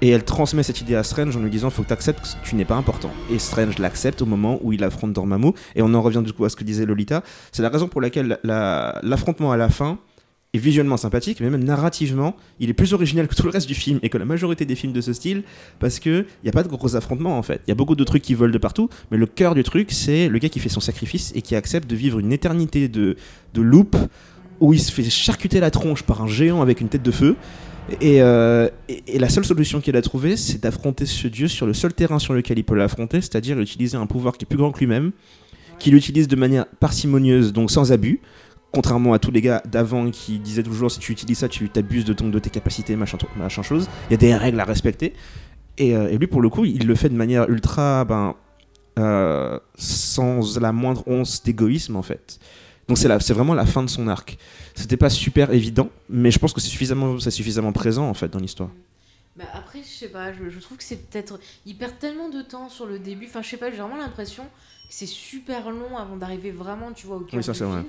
Et 0.00 0.10
elle 0.10 0.24
transmet 0.24 0.62
cette 0.62 0.80
idée 0.80 0.94
à 0.94 1.02
Strange 1.02 1.36
en 1.36 1.40
lui 1.40 1.50
disant 1.50 1.70
faut 1.70 1.82
que 1.82 1.88
tu 1.88 1.92
acceptes 1.92 2.36
que 2.42 2.48
tu 2.48 2.54
n'es 2.54 2.64
pas 2.64 2.76
important. 2.76 3.10
Et 3.32 3.38
Strange 3.38 3.78
l'accepte 3.78 4.22
au 4.22 4.26
moment 4.26 4.58
où 4.62 4.72
il 4.72 4.84
affronte 4.84 5.12
Dormammu. 5.12 5.52
Et 5.74 5.82
on 5.82 5.92
en 5.94 6.02
revient 6.02 6.22
du 6.24 6.32
coup 6.32 6.44
à 6.44 6.48
ce 6.50 6.56
que 6.56 6.62
disait 6.64 6.86
Lolita. 6.86 7.24
C'est 7.50 7.62
la 7.62 7.68
raison 7.68 7.88
pour 7.88 8.00
laquelle 8.00 8.38
la- 8.44 9.00
l'affrontement 9.02 9.50
à 9.50 9.56
la 9.56 9.68
fin 9.68 9.98
est 10.54 10.58
visuellement 10.58 10.96
sympathique, 10.96 11.40
mais 11.40 11.50
même 11.50 11.64
narrativement, 11.64 12.34
il 12.58 12.70
est 12.70 12.74
plus 12.74 12.94
original 12.94 13.28
que 13.28 13.34
tout 13.34 13.42
le 13.42 13.50
reste 13.50 13.66
du 13.68 13.74
film 13.74 13.98
et 14.02 14.08
que 14.08 14.16
la 14.16 14.24
majorité 14.24 14.64
des 14.64 14.76
films 14.76 14.94
de 14.94 15.00
ce 15.02 15.12
style, 15.12 15.42
parce 15.78 15.98
que 15.98 16.24
il 16.42 16.46
y 16.46 16.48
a 16.48 16.52
pas 16.52 16.62
de 16.62 16.68
gros 16.68 16.96
affrontements 16.96 17.36
en 17.36 17.42
fait. 17.42 17.60
Il 17.66 17.70
y 17.70 17.72
a 17.72 17.74
beaucoup 17.74 17.96
de 17.96 18.04
trucs 18.04 18.22
qui 18.22 18.32
volent 18.32 18.52
de 18.52 18.56
partout, 18.58 18.88
mais 19.10 19.18
le 19.18 19.26
cœur 19.26 19.54
du 19.54 19.62
truc, 19.62 19.90
c'est 19.92 20.28
le 20.28 20.38
gars 20.38 20.48
qui 20.48 20.58
fait 20.60 20.70
son 20.70 20.80
sacrifice 20.80 21.32
et 21.34 21.42
qui 21.42 21.54
accepte 21.54 21.90
de 21.90 21.94
vivre 21.96 22.18
une 22.18 22.32
éternité 22.32 22.88
de, 22.88 23.16
de 23.52 23.60
loop 23.60 23.94
où 24.60 24.72
il 24.72 24.80
se 24.80 24.90
fait 24.90 25.04
charcuter 25.04 25.60
la 25.60 25.70
tronche 25.70 26.02
par 26.02 26.22
un 26.22 26.26
géant 26.26 26.62
avec 26.62 26.80
une 26.80 26.88
tête 26.88 27.02
de 27.02 27.10
feu. 27.10 27.36
Et, 28.00 28.20
euh, 28.22 28.68
et- 28.88 29.18
la 29.18 29.28
seule 29.28 29.44
solution 29.44 29.80
qu'il 29.80 29.96
a 29.96 30.02
trouvée, 30.02 30.36
c'est 30.36 30.62
d'affronter 30.62 31.06
ce 31.06 31.26
dieu 31.28 31.48
sur 31.48 31.66
le 31.66 31.72
seul 31.72 31.94
terrain 31.94 32.18
sur 32.18 32.34
lequel 32.34 32.58
il 32.58 32.64
peut 32.64 32.74
l'affronter, 32.74 33.20
c'est-à-dire 33.20 33.58
utiliser 33.58 33.96
un 33.96 34.06
pouvoir 34.06 34.36
qui 34.36 34.44
est 34.44 34.48
plus 34.48 34.58
grand 34.58 34.72
que 34.72 34.78
lui-même, 34.80 35.12
qu'il 35.78 35.94
utilise 35.94 36.28
de 36.28 36.36
manière 36.36 36.66
parcimonieuse, 36.80 37.52
donc 37.52 37.70
sans 37.70 37.92
abus, 37.92 38.20
contrairement 38.72 39.14
à 39.14 39.18
tous 39.18 39.30
les 39.30 39.40
gars 39.40 39.62
d'avant 39.70 40.10
qui 40.10 40.38
disaient 40.38 40.62
toujours 40.62 40.90
si 40.90 40.98
tu 40.98 41.12
utilises 41.12 41.38
ça, 41.38 41.48
tu 41.48 41.68
t'abuses 41.70 42.04
de, 42.04 42.12
de 42.12 42.38
tes 42.38 42.50
capacités, 42.50 42.94
machin, 42.96 43.16
machin 43.38 43.62
chose. 43.62 43.88
Il 44.08 44.12
y 44.12 44.14
a 44.14 44.18
des 44.18 44.34
règles 44.34 44.60
à 44.60 44.64
respecter. 44.64 45.14
Et, 45.78 45.96
euh, 45.96 46.10
et 46.10 46.18
lui, 46.18 46.26
pour 46.26 46.42
le 46.42 46.50
coup, 46.50 46.64
il 46.64 46.86
le 46.86 46.94
fait 46.94 47.08
de 47.08 47.14
manière 47.14 47.48
ultra, 47.48 48.04
ben, 48.04 48.34
euh, 48.98 49.58
sans 49.76 50.58
la 50.60 50.72
moindre 50.72 51.04
once 51.06 51.42
d'égoïsme, 51.42 51.96
en 51.96 52.02
fait. 52.02 52.38
Donc 52.88 52.96
c'est 52.98 53.20
c'est 53.20 53.34
vraiment 53.34 53.54
la 53.54 53.66
fin 53.66 53.82
de 53.82 53.90
son 53.90 54.08
arc. 54.08 54.38
C'était 54.74 54.96
pas 54.96 55.10
super 55.10 55.52
évident, 55.52 55.90
mais 56.08 56.30
je 56.30 56.38
pense 56.38 56.52
que 56.52 56.60
c'est 56.60 56.68
suffisamment, 56.68 57.18
c'est 57.20 57.30
suffisamment 57.30 57.72
présent 57.72 58.08
en 58.08 58.14
fait 58.14 58.28
dans 58.28 58.38
l'histoire. 58.38 58.70
Bah 59.36 59.44
après, 59.54 59.82
je 59.82 59.88
sais 59.88 60.08
pas, 60.08 60.32
je, 60.32 60.48
je 60.48 60.58
trouve 60.58 60.78
que 60.78 60.82
c'est 60.82 61.08
peut-être. 61.08 61.38
Il 61.64 61.76
perd 61.76 61.98
tellement 61.98 62.28
de 62.28 62.42
temps 62.42 62.68
sur 62.68 62.86
le 62.86 62.98
début. 62.98 63.26
Enfin, 63.26 63.40
je 63.42 63.48
sais 63.50 63.56
pas, 63.56 63.70
j'ai 63.70 63.76
vraiment 63.76 63.96
l'impression 63.96 64.42
que 64.44 64.48
c'est 64.90 65.06
super 65.06 65.70
long 65.70 65.96
avant 65.96 66.16
d'arriver 66.16 66.50
vraiment, 66.50 66.92
tu 66.92 67.06
vois, 67.06 67.16
au 67.16 67.20
cœur 67.20 67.38
Oui, 67.38 67.44
ça, 67.44 67.52
du 67.52 67.58
c'est 67.58 67.64
vrai. 67.64 67.84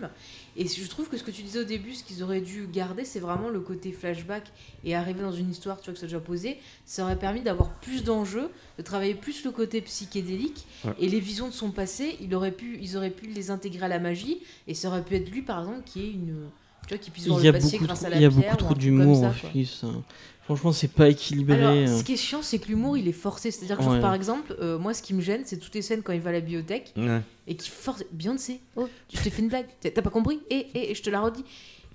Et 0.60 0.68
je 0.68 0.88
trouve 0.90 1.08
que 1.08 1.16
ce 1.18 1.24
que 1.24 1.32
tu 1.32 1.42
disais 1.42 1.60
au 1.62 1.64
début, 1.64 1.94
ce 1.94 2.04
qu'ils 2.04 2.22
auraient 2.22 2.42
dû 2.42 2.68
garder, 2.68 3.06
c'est 3.06 3.22
vraiment 3.22 3.48
le 3.48 3.62
côté 3.62 3.94
flashback 3.94 4.44
et 4.84 4.94
arriver 4.94 5.22
dans 5.22 5.32
une 5.32 5.50
histoire, 5.50 5.80
tu 5.80 5.86
vois, 5.86 5.94
que 5.94 6.00
c'est 6.02 6.08
déjà 6.08 6.20
posé. 6.20 6.58
Ça 6.86 7.04
aurait 7.04 7.18
permis 7.18 7.40
d'avoir 7.40 7.70
plus 7.80 8.04
d'enjeux, 8.04 8.50
de 8.78 8.84
travailler 8.84 9.16
plus 9.16 9.46
le 9.46 9.52
côté 9.52 9.80
psychédélique 9.80 10.68
Ouais. 10.84 10.92
et 11.00 11.08
les 11.08 11.22
visions 11.22 11.48
de 11.48 11.54
son 11.54 11.72
passé. 11.72 12.18
Il 12.20 12.36
aurait 12.36 12.52
pu, 12.52 12.78
ils 12.82 12.98
auraient 12.98 13.10
pu 13.10 13.28
les 13.28 13.52
intégrer 13.52 13.86
à 13.86 13.88
la 13.88 14.00
magie 14.00 14.40
et 14.68 14.74
ça 14.74 14.90
aurait 14.90 15.02
pu 15.02 15.16
être 15.16 15.30
lui, 15.32 15.44
par 15.44 15.60
exemple, 15.62 15.82
qui 15.86 16.02
est 16.02 16.12
une. 16.12 16.50
Tu 16.88 16.96
vois, 16.96 16.98
qui 16.98 17.12
puisse 17.12 17.28
voir 17.28 17.40
le 17.40 17.52
passé 17.54 17.78
grâce 17.78 18.04
à 18.04 18.10
la 18.10 18.18
il 18.18 18.22
y 18.24 18.26
a 18.26 18.30
pierre 18.30 18.52
beaucoup 18.58 18.64
trop 18.66 18.74
d'humour 18.74 19.22
comme 19.22 19.90
en 19.90 20.04
Franchement, 20.50 20.72
c'est 20.72 20.88
pas 20.92 21.10
équilibré. 21.10 21.58
Alors, 21.64 21.72
hein. 21.74 21.98
ce 22.00 22.04
qui 22.04 22.14
est 22.14 22.18
chiant, 22.18 22.42
c'est 22.42 22.58
que 22.58 22.68
l'humour, 22.70 22.98
il 22.98 23.08
est 23.08 23.12
forcé. 23.12 23.52
C'est-à-dire 23.52 23.78
que, 23.78 23.84
genre, 23.84 24.00
par 24.00 24.16
exemple, 24.16 24.56
euh, 24.60 24.80
moi, 24.80 24.96
ce 24.96 25.04
qui 25.04 25.14
me 25.14 25.22
gêne, 25.22 25.42
c'est 25.46 25.58
toutes 25.58 25.76
les 25.76 25.84
scènes 25.84 26.02
quand 26.02 26.12
il 26.14 26.22
va 26.22 26.32
à 26.32 26.34
la 26.34 26.40
bibliothèque 26.40 26.92
Ouais. 26.98 27.22
et 27.46 27.56
qui 27.56 27.70
force. 27.70 28.04
Beyoncé, 28.12 28.60
oh, 28.76 28.88
je 29.14 29.22
t'ai 29.22 29.30
fait 29.30 29.44
une 29.44 29.50
blague, 29.50 29.68
t'as 29.80 30.02
pas 30.02 30.10
compris 30.10 30.40
Et, 30.50 30.56
et, 30.74 30.92
et 30.92 30.96
je 30.96 31.04
te 31.04 31.10
la 31.12 31.22
redis. 31.22 31.46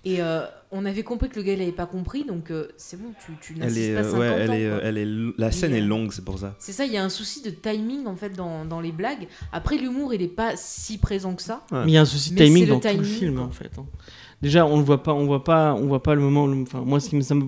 Et 0.07 0.21
euh, 0.21 0.45
on 0.71 0.85
avait 0.85 1.03
compris 1.03 1.31
que 1.31 1.37
le 1.37 1.43
gars, 1.43 1.55
il 1.55 1.63
avait 1.63 1.73
pas 1.73 1.87
compris, 1.87 2.25
donc 2.25 2.51
euh, 2.51 2.69
c'est 2.77 3.01
bon, 3.01 3.09
tu, 3.25 3.33
tu 3.41 3.55
Elle 3.55 3.61
n'insistes 3.69 3.79
est, 3.89 3.95
pas 3.95 4.01
euh, 4.01 4.11
50 4.11 4.21
ouais, 4.21 4.27
elle 4.29 4.51
ans. 4.51 4.53
est, 4.53 4.69
quoi. 4.69 4.79
elle 4.85 4.99
est, 4.99 5.07
la 5.39 5.51
scène 5.51 5.73
est 5.75 5.81
longue, 5.81 6.13
c'est 6.13 6.25
pour 6.25 6.39
ça. 6.39 6.55
C'est 6.59 6.73
ça, 6.73 6.85
il 6.85 6.93
y 6.93 6.99
a 6.99 7.03
un 7.03 7.09
souci 7.09 7.41
de 7.41 7.49
timing 7.49 8.07
en 8.07 8.15
fait 8.15 8.29
dans, 8.37 8.67
dans 8.67 8.81
les 8.83 8.93
blagues. 8.93 9.27
Après, 9.51 9.79
l'humour, 9.79 10.13
il 10.13 10.21
est 10.21 10.29
pas 10.29 10.53
si 10.57 10.99
présent 10.99 11.35
que 11.35 11.41
ça. 11.43 11.63
Mais 11.73 11.85
il 11.87 11.91
y 11.93 11.97
a 11.97 12.03
un 12.03 12.05
souci 12.05 12.33
de 12.35 12.37
timing 12.37 12.65
le 12.67 12.69
dans 12.75 12.81
tout 12.81 12.89
le 12.99 13.03
film 13.03 13.37
quoi. 13.37 13.45
en 13.45 13.51
fait. 13.51 13.71
hein. 13.79 13.87
Déjà, 14.45 14.67
on 14.67 14.77
le 14.77 14.85
voit 14.85 15.03
pas, 15.03 15.15
on 15.15 15.25
voit 15.25 15.43
pas, 15.43 15.73
on 15.73 15.87
voit 15.87 16.03
pas 16.03 16.15
le 16.15 16.21
moment. 16.21 16.45
Enfin, 16.63 16.83
moi, 16.85 17.01
ce 17.01 17.09
qui 17.09 17.17
me, 17.17 17.23
ça 17.23 17.35
me- 17.35 17.47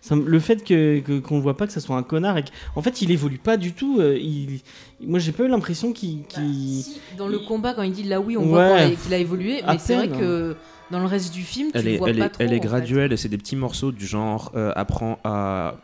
ça- 0.00 0.16
le 0.16 0.38
fait 0.40 0.64
que 0.64 0.98
qu'on 1.20 1.36
ne 1.36 1.40
voit 1.40 1.56
pas 1.56 1.68
que 1.68 1.72
ça 1.72 1.78
soit 1.80 1.94
un 1.96 2.02
connard 2.02 2.36
et 2.36 2.42
qu'en 2.74 2.82
fait, 2.82 3.00
il 3.00 3.12
évolue 3.12 3.38
pas 3.38 3.56
du 3.56 3.72
tout. 3.72 3.98
euh, 4.00 4.18
il, 4.20 4.58
moi, 5.00 5.20
j'ai 5.20 5.30
pas 5.30 5.44
eu 5.44 5.48
l'impression 5.48 5.92
qu'il, 5.92 6.18
Bah, 6.18 6.24
qu'il- 6.30 6.82
si, 6.82 7.00
dans 7.16 7.28
le 7.28 7.38
combat, 7.38 7.74
quand 7.74 7.82
il 7.82 7.92
dit 7.92 8.02
là 8.02 8.20
oui, 8.20 8.36
on 8.36 8.40
Ouais. 8.52 8.86
voit 8.88 8.96
qu'il 9.02 9.14
a 9.14 9.18
évolué, 9.18 9.62
mais 9.64 9.78
c'est 9.78 9.94
vrai 9.94 10.08
que 10.08 10.56
dans 10.90 10.98
le 10.98 11.06
reste 11.06 11.32
du 11.32 11.42
film, 11.42 11.70
tu 11.70 11.78
Elle 11.78 11.84
le 11.84 11.90
est, 11.92 11.96
vois 11.98 12.10
elle 12.10 12.18
pas 12.18 12.24
est, 12.24 12.28
trop. 12.30 12.42
elle 12.42 12.52
est 12.52 12.58
en 12.58 12.62
fait. 12.62 12.66
graduelle 12.66 13.12
et 13.12 13.16
c'est 13.16 13.28
des 13.28 13.38
petits 13.38 13.54
morceaux 13.56 13.92
du 13.92 14.04
genre 14.04 14.50
euh, 14.56 14.72
apprend 14.74 15.20
à. 15.22 15.76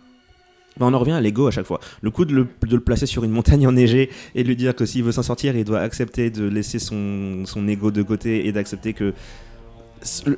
Ben, 0.77 0.87
on 0.87 0.95
en 0.95 0.99
revient 0.99 1.13
à 1.13 1.21
l'ego 1.21 1.47
à 1.47 1.51
chaque 1.53 1.67
fois. 1.67 1.79
Le 2.03 2.11
coup 2.11 2.25
de 2.25 2.33
le, 2.35 2.47
de 2.67 2.75
le 2.77 2.81
placer 2.81 3.07
sur 3.07 3.23
une 3.25 3.31
montagne 3.33 3.67
enneigée 3.67 4.11
et 4.35 4.43
de 4.43 4.49
lui 4.49 4.55
dire 4.57 4.75
que 4.77 4.87
s'il 4.87 5.03
veut 5.05 5.11
s'en 5.13 5.23
sortir, 5.25 5.57
il 5.57 5.65
doit 5.65 5.81
accepter 5.81 6.31
de 6.31 6.45
laisser 6.49 6.79
son, 6.79 7.43
son 7.47 7.67
ego 7.69 7.91
de 7.93 8.03
côté 8.03 8.47
et 8.47 8.53
d'accepter 8.53 8.93
que. 8.93 9.13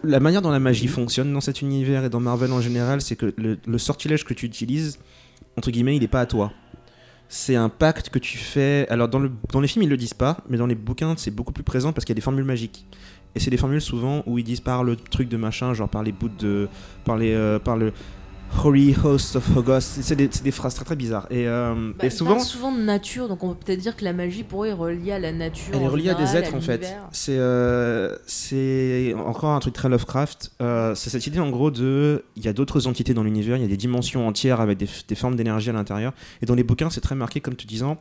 La 0.04 0.20
manière 0.20 0.42
dont 0.42 0.50
la 0.50 0.58
magie 0.58 0.88
fonctionne 0.88 1.32
dans 1.32 1.40
cet 1.40 1.62
univers 1.62 2.04
et 2.04 2.10
dans 2.10 2.20
Marvel 2.20 2.52
en 2.52 2.60
général, 2.60 3.00
c'est 3.00 3.16
que 3.16 3.34
le, 3.36 3.78
sortilège 3.78 4.24
que 4.24 4.34
tu 4.34 4.46
utilises, 4.46 4.98
entre 5.56 5.70
guillemets, 5.70 5.96
il 5.96 6.00
n'est 6.00 6.08
pas 6.08 6.20
à 6.20 6.26
toi. 6.26 6.52
C'est 7.28 7.56
un 7.56 7.68
pacte 7.68 8.08
que 8.08 8.18
tu 8.18 8.38
fais. 8.38 8.86
Alors, 8.88 9.08
dans, 9.08 9.20
le, 9.20 9.30
dans 9.52 9.60
les 9.60 9.68
films, 9.68 9.84
ils 9.84 9.88
le 9.88 9.96
disent 9.96 10.14
pas, 10.14 10.38
mais 10.48 10.58
dans 10.58 10.66
les 10.66 10.74
bouquins, 10.74 11.14
c'est 11.16 11.30
beaucoup 11.30 11.52
plus 11.52 11.62
présent 11.62 11.92
parce 11.92 12.04
qu'il 12.04 12.12
y 12.12 12.16
a 12.16 12.20
des 12.20 12.22
formules 12.22 12.44
magiques. 12.44 12.86
Et 13.34 13.40
c'est 13.40 13.50
des 13.50 13.56
formules 13.56 13.80
souvent 13.80 14.24
où 14.26 14.38
ils 14.38 14.44
disent 14.44 14.60
par 14.60 14.82
le 14.82 14.96
truc 14.96 15.28
de 15.28 15.36
machin, 15.36 15.72
genre 15.72 15.88
par 15.88 16.02
les 16.02 16.12
bouts 16.12 16.28
de. 16.28 16.68
par, 17.04 17.16
les, 17.16 17.32
euh, 17.32 17.60
par 17.60 17.76
le 17.76 17.92
Holy 18.62 18.94
Host 19.02 19.36
of 19.36 19.56
August. 19.56 19.98
C'est 20.02 20.16
des, 20.16 20.50
phrases 20.50 20.74
très 20.74 20.84
très 20.84 20.96
bizarres. 20.96 21.26
Et, 21.30 21.46
euh, 21.46 21.92
Bah, 21.98 22.06
et 22.06 22.10
souvent. 22.10 22.32
parle 22.34 22.44
souvent 22.44 22.72
de 22.72 22.80
nature, 22.80 23.28
donc 23.28 23.42
on 23.42 23.50
peut 23.50 23.64
peut-être 23.64 23.80
dire 23.80 23.96
que 23.96 24.04
la 24.04 24.12
magie 24.12 24.42
pour 24.42 24.64
eux 24.64 24.68
est 24.68 24.72
reliée 24.72 25.12
à 25.12 25.18
la 25.18 25.32
nature. 25.32 25.74
Elle 25.74 25.82
est 25.82 25.88
reliée 25.88 26.10
à 26.10 26.14
des 26.14 26.36
êtres 26.36 26.54
en 26.54 26.60
fait. 26.60 26.94
C'est 27.12 27.38
euh, 27.38 28.16
c'est 28.26 29.14
encore 29.14 29.50
un 29.50 29.60
truc 29.60 29.74
très 29.74 29.88
Lovecraft. 29.88 30.52
Euh, 30.60 30.94
c'est 30.94 31.10
cette 31.10 31.26
idée 31.26 31.40
en 31.40 31.50
gros 31.50 31.70
de. 31.70 32.24
Il 32.36 32.44
y 32.44 32.48
a 32.48 32.52
d'autres 32.52 32.86
entités 32.86 33.14
dans 33.14 33.22
l'univers, 33.22 33.56
il 33.56 33.62
y 33.62 33.66
a 33.66 33.68
des 33.68 33.76
dimensions 33.76 34.26
entières 34.26 34.60
avec 34.60 34.78
des, 34.78 34.88
des 35.08 35.14
formes 35.14 35.36
d'énergie 35.36 35.70
à 35.70 35.72
l'intérieur. 35.72 36.12
Et 36.42 36.46
dans 36.46 36.54
les 36.54 36.64
bouquins, 36.64 36.90
c'est 36.90 37.00
très 37.00 37.14
marqué 37.14 37.40
comme 37.40 37.54
te 37.54 37.66
disant. 37.66 37.98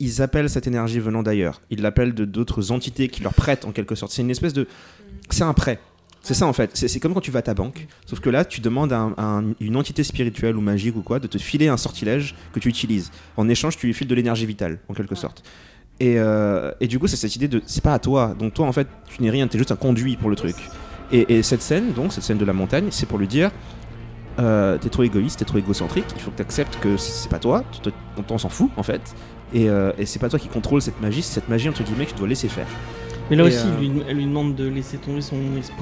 Ils 0.00 0.22
appellent 0.22 0.50
cette 0.50 0.66
énergie 0.66 0.98
venant 0.98 1.22
d'ailleurs. 1.22 1.60
Ils 1.70 1.80
l'appellent 1.80 2.14
de 2.14 2.24
d'autres 2.24 2.72
entités 2.72 3.08
qui 3.08 3.22
leur 3.22 3.32
prêtent 3.32 3.64
en 3.64 3.70
quelque 3.70 3.94
sorte. 3.94 4.12
C'est 4.12 4.22
une 4.22 4.30
espèce 4.30 4.52
de. 4.52 4.66
C'est 5.30 5.44
un 5.44 5.54
prêt. 5.54 5.78
C'est 6.24 6.34
ça 6.34 6.46
en 6.46 6.52
fait. 6.54 6.70
C'est 6.74 6.98
comme 7.00 7.12
quand 7.14 7.20
tu 7.20 7.30
vas 7.30 7.40
à 7.40 7.42
ta 7.42 7.52
banque. 7.54 7.86
Sauf 8.06 8.18
que 8.20 8.30
là, 8.30 8.44
tu 8.44 8.60
demandes 8.62 8.92
à, 8.92 8.98
un- 8.98 9.14
à 9.18 9.24
un- 9.24 9.52
une 9.60 9.76
entité 9.76 10.02
spirituelle 10.02 10.56
ou 10.56 10.60
magique 10.62 10.96
ou 10.96 11.02
quoi 11.02 11.18
de 11.20 11.26
te 11.26 11.36
filer 11.38 11.68
un 11.68 11.76
sortilège 11.76 12.34
que 12.52 12.58
tu 12.60 12.68
utilises. 12.68 13.10
En 13.36 13.48
échange, 13.48 13.76
tu 13.76 13.86
lui 13.86 13.94
files 13.94 14.08
de 14.08 14.14
l'énergie 14.14 14.46
vitale, 14.46 14.78
en 14.88 14.94
quelque 14.94 15.14
sorte. 15.14 15.42
Et, 16.00 16.14
euh, 16.18 16.72
du 16.80 16.98
coup, 16.98 17.06
c'est 17.06 17.16
cette 17.16 17.36
idée 17.36 17.46
de. 17.46 17.62
C'est 17.66 17.84
pas 17.84 17.92
à 17.94 17.98
toi. 17.98 18.34
Donc 18.38 18.54
toi, 18.54 18.66
en 18.66 18.72
fait, 18.72 18.88
tu 19.06 19.22
n'es 19.22 19.30
rien. 19.30 19.46
T'es 19.48 19.58
juste 19.58 19.70
un 19.70 19.76
conduit 19.76 20.16
pour 20.16 20.30
le 20.30 20.36
truc. 20.36 20.56
Et, 21.12 21.36
et 21.36 21.42
cette 21.42 21.60
scène, 21.62 21.92
donc, 21.92 22.12
cette 22.12 22.24
scène 22.24 22.38
de 22.38 22.44
la 22.46 22.54
montagne, 22.54 22.86
c'est 22.90 23.06
pour 23.06 23.18
lui 23.18 23.28
dire. 23.28 23.50
euh, 24.40 24.78
t'es 24.78 24.88
trop 24.88 25.02
égoïste, 25.04 25.38
t'es 25.38 25.44
trop 25.44 25.58
égocentrique, 25.58 26.06
il 26.16 26.20
faut 26.20 26.30
que 26.32 26.38
t'acceptes 26.38 26.78
que 26.80 26.96
c'est 26.96 27.28
pas 27.28 27.38
toi, 27.38 27.62
on 28.28 28.38
s'en 28.38 28.48
fout 28.48 28.68
en 28.76 28.82
fait, 28.82 29.14
et, 29.52 29.68
euh, 29.68 29.92
et 29.96 30.06
c'est 30.06 30.18
pas 30.18 30.28
toi 30.28 30.40
qui 30.40 30.48
contrôle 30.48 30.82
cette 30.82 31.00
magie, 31.00 31.22
c'est 31.22 31.34
cette 31.34 31.48
magie 31.48 31.68
entre 31.68 31.84
guillemets 31.84 32.06
que 32.06 32.10
tu 32.12 32.18
dois 32.18 32.26
laisser 32.26 32.48
faire. 32.48 32.66
Mais 33.30 33.36
là 33.36 33.44
Et, 33.44 33.46
aussi, 33.48 33.66
euh, 33.66 33.80
lui, 33.80 33.90
elle 34.08 34.16
lui 34.18 34.26
demande 34.26 34.54
de 34.54 34.68
laisser 34.68 34.98
tomber 34.98 35.22
son 35.22 35.36
esprit, 35.58 35.76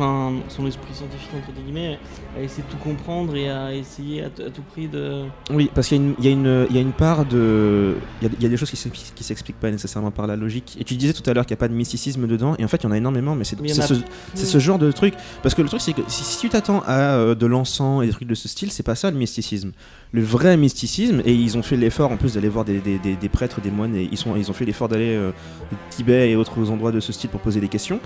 son 0.49 0.67
esprit 0.67 0.95
scientifique 0.95 1.31
entre 1.37 1.53
guillemets, 1.61 1.99
à 2.37 2.41
essayer 2.43 2.63
de 2.63 2.71
tout 2.71 2.77
comprendre 2.79 3.35
et 3.35 3.51
à 3.51 3.75
essayer 3.75 4.23
à, 4.25 4.31
tout 4.31 4.63
prix 4.73 4.87
de. 4.87 5.25
Oui, 5.51 5.69
parce 5.75 5.89
qu'il 5.89 5.97
y, 6.21 6.29
a 6.29 6.31
une- 6.31 6.67
y, 6.71 6.75
y 6.75 6.81
a 6.81 6.85
part 6.93 7.25
de. 7.25 7.97
Il 8.21 8.29
y 8.29 8.31
a, 8.31 8.35
il 8.39 8.43
y 8.45 8.47
a 8.47 8.49
des 8.49 8.57
choses 8.57 8.71
qui 8.71 8.91
qui 9.15 9.25
s'expliquent 9.25 9.59
pas 9.59 9.71
nécessairement 9.71 10.11
par 10.13 10.27
la 10.27 10.37
logique. 10.37 10.77
Et 10.81 10.85
tu 10.85 10.95
disais 10.95 11.13
tout 11.13 11.29
à 11.29 11.35
l'heure 11.35 11.45
qu'il 11.47 11.55
n'y 11.55 11.59
a 11.59 11.63
pas 11.63 11.69
de 11.69 11.75
mysticisme 11.75 12.27
dedans, 12.27 12.55
et 12.59 12.65
en 12.65 12.69
fait, 12.69 12.77
il 12.79 12.85
y 12.85 12.87
en 12.87 12.93
a 12.93 12.97
énormément, 12.97 13.35
mais 13.35 13.45
c'est 13.45 13.59
a- 13.61 13.87
ce, 14.35 14.59
genre 14.59 14.79
de 14.79 14.93
truc. 14.93 15.15
Parce 15.43 15.55
que 15.55 15.63
le 15.63 15.69
truc, 15.69 15.81
c'est 15.81 15.93
que 15.95 16.03
si, 16.07 16.23
si 16.25 16.39
tu 16.39 16.49
t'attends 16.49 16.83
à 16.87 17.17
euh, 17.17 17.35
de 17.35 17.47
l'encens 17.47 18.03
et 18.05 18.07
des 18.07 18.13
trucs 18.13 18.29
de 18.29 18.35
ce 18.35 18.49
style, 18.49 18.71
c'est 18.71 18.83
pas 18.85 18.95
ça 18.95 19.11
le 19.11 19.17
mysticisme. 19.17 19.73
Le 20.13 20.23
vrai 20.23 20.57
mysticisme, 20.57 21.23
et 21.25 21.35
ils 21.35 21.57
ont 21.59 21.63
fait 21.63 21.77
l'effort 21.77 22.13
en 22.13 22.17
plus 22.17 22.35
d'aller 22.35 22.49
voir 22.49 22.65
des, 22.65 22.79
des- 22.81 22.99
des- 22.99 23.17
des 23.17 23.29
prêtres, 23.29 23.61
des 23.61 23.71
moines, 23.71 23.97
et 23.97 24.09
ils, 24.13 24.19
sont, 24.19 24.37
ils 24.37 24.51
ont 24.51 24.55
fait 24.55 24.65
l'effort 24.65 24.89
d'aller 24.89 25.15
euh, 25.17 25.31
au 25.73 25.75
Tibet 25.91 26.31
et 26.31 26.37
autres 26.37 26.71
endroits 26.71 26.93
de 26.93 27.01
ce 27.01 27.13
style 27.13 27.31
pour 27.33 27.41
poser 27.41 27.59
des 27.61 27.69
questions. 27.69 27.99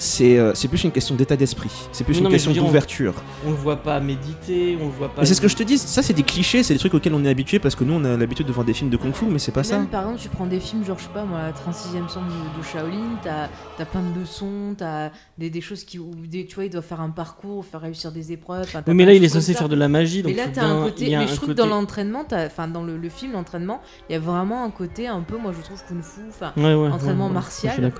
C'est 0.00 0.38
euh, 0.38 0.52
c'est 0.54 0.68
plus 0.68 0.84
une 0.84 0.92
question 0.92 1.16
d'état 1.16 1.34
d'esprit, 1.36 1.72
c'est 1.90 2.04
plus 2.04 2.20
Non, 2.20 2.26
une 2.26 2.30
question 2.30 2.52
dire, 2.52 2.62
on- 2.62 2.66
d'ouverture. 2.66 3.14
On 3.44 3.50
le 3.50 3.56
voit 3.56 3.78
pas 3.82 3.98
méditer, 3.98 4.78
on 4.80 4.84
le 4.86 4.92
voit 4.92 5.08
pas. 5.08 5.22
Mais 5.22 5.26
c'est 5.26 5.34
ce 5.34 5.40
que 5.40 5.48
je 5.48 5.56
te 5.56 5.64
dis, 5.64 5.76
ça 5.76 6.04
c'est 6.04 6.12
des 6.12 6.22
clichés, 6.22 6.62
c'est 6.62 6.72
des 6.72 6.78
trucs 6.78 6.94
auxquels 6.94 7.14
on 7.14 7.24
est 7.24 7.28
habitué 7.28 7.58
parce 7.58 7.74
que 7.74 7.82
nous 7.82 7.94
on 7.94 8.04
a 8.04 8.16
l'habitude 8.16 8.46
de 8.46 8.52
voir 8.52 8.64
des 8.64 8.74
films 8.74 8.90
de 8.90 8.96
kung 8.96 9.12
fu, 9.12 9.24
mais 9.24 9.40
c'est 9.40 9.50
pas 9.50 9.64
ça. 9.64 9.84
Par 9.90 10.02
exemple, 10.02 10.20
tu 10.20 10.28
prends 10.28 10.46
des 10.46 10.60
films, 10.60 10.84
genre, 10.84 10.96
je 11.00 11.02
sais 11.02 11.10
pas 11.12 11.24
moi, 11.24 11.40
la 11.42 11.50
36ème 11.50 12.08
sang 12.08 12.20
de, 12.22 12.58
de 12.60 12.64
Shaolin, 12.64 13.18
t'as 13.24 13.48
as 13.80 13.84
plein 13.86 14.02
de 14.02 14.20
leçons, 14.20 14.76
t'as 14.78 15.10
des, 15.36 15.50
des 15.50 15.60
choses 15.60 15.82
qui. 15.82 15.98
Où 15.98 16.12
des, 16.14 16.46
tu 16.46 16.54
vois, 16.54 16.66
il 16.66 16.70
doit 16.70 16.80
faire 16.80 17.00
un 17.00 17.10
parcours, 17.10 17.64
faire 17.66 17.80
réussir 17.80 18.12
des 18.12 18.30
épreuves. 18.30 18.68
Oui, 18.86 18.94
mais 18.94 19.04
là, 19.04 19.14
il 19.14 19.24
est 19.24 19.28
censé 19.28 19.52
faire 19.52 19.68
de 19.68 19.74
la 19.74 19.88
magie, 19.88 20.22
donc 20.22 20.30
Mais 20.30 20.36
là, 20.36 20.44
t'as 20.52 20.62
un 20.64 20.84
côté. 20.84 21.06
il 21.06 21.10
y 21.10 21.14
a 21.16 21.18
Mais 21.18 21.24
un 21.24 21.26
je 21.26 21.34
trouve 21.34 21.48
que 21.48 21.54
dans 21.54 21.66
l'entraînement, 21.66 22.24
enfin, 22.32 22.68
dans 22.68 22.84
le, 22.84 22.96
le 22.96 23.08
film, 23.08 23.32
l'entraînement, 23.32 23.80
il 24.08 24.12
y 24.12 24.16
a 24.16 24.20
vraiment 24.20 24.62
un 24.62 24.70
côté 24.70 25.08
un 25.08 25.22
peu, 25.22 25.36
moi 25.38 25.52
je 25.58 25.60
trouve, 25.64 25.82
kung 25.88 26.02
fu. 26.04 26.20
Enfin, 26.28 26.52
Ouais, 26.56 26.72
ouais, 26.74 26.88
entraînement 26.88 27.24
ouais, 27.24 27.28
ouais, 27.30 27.34
martial. 27.34 27.92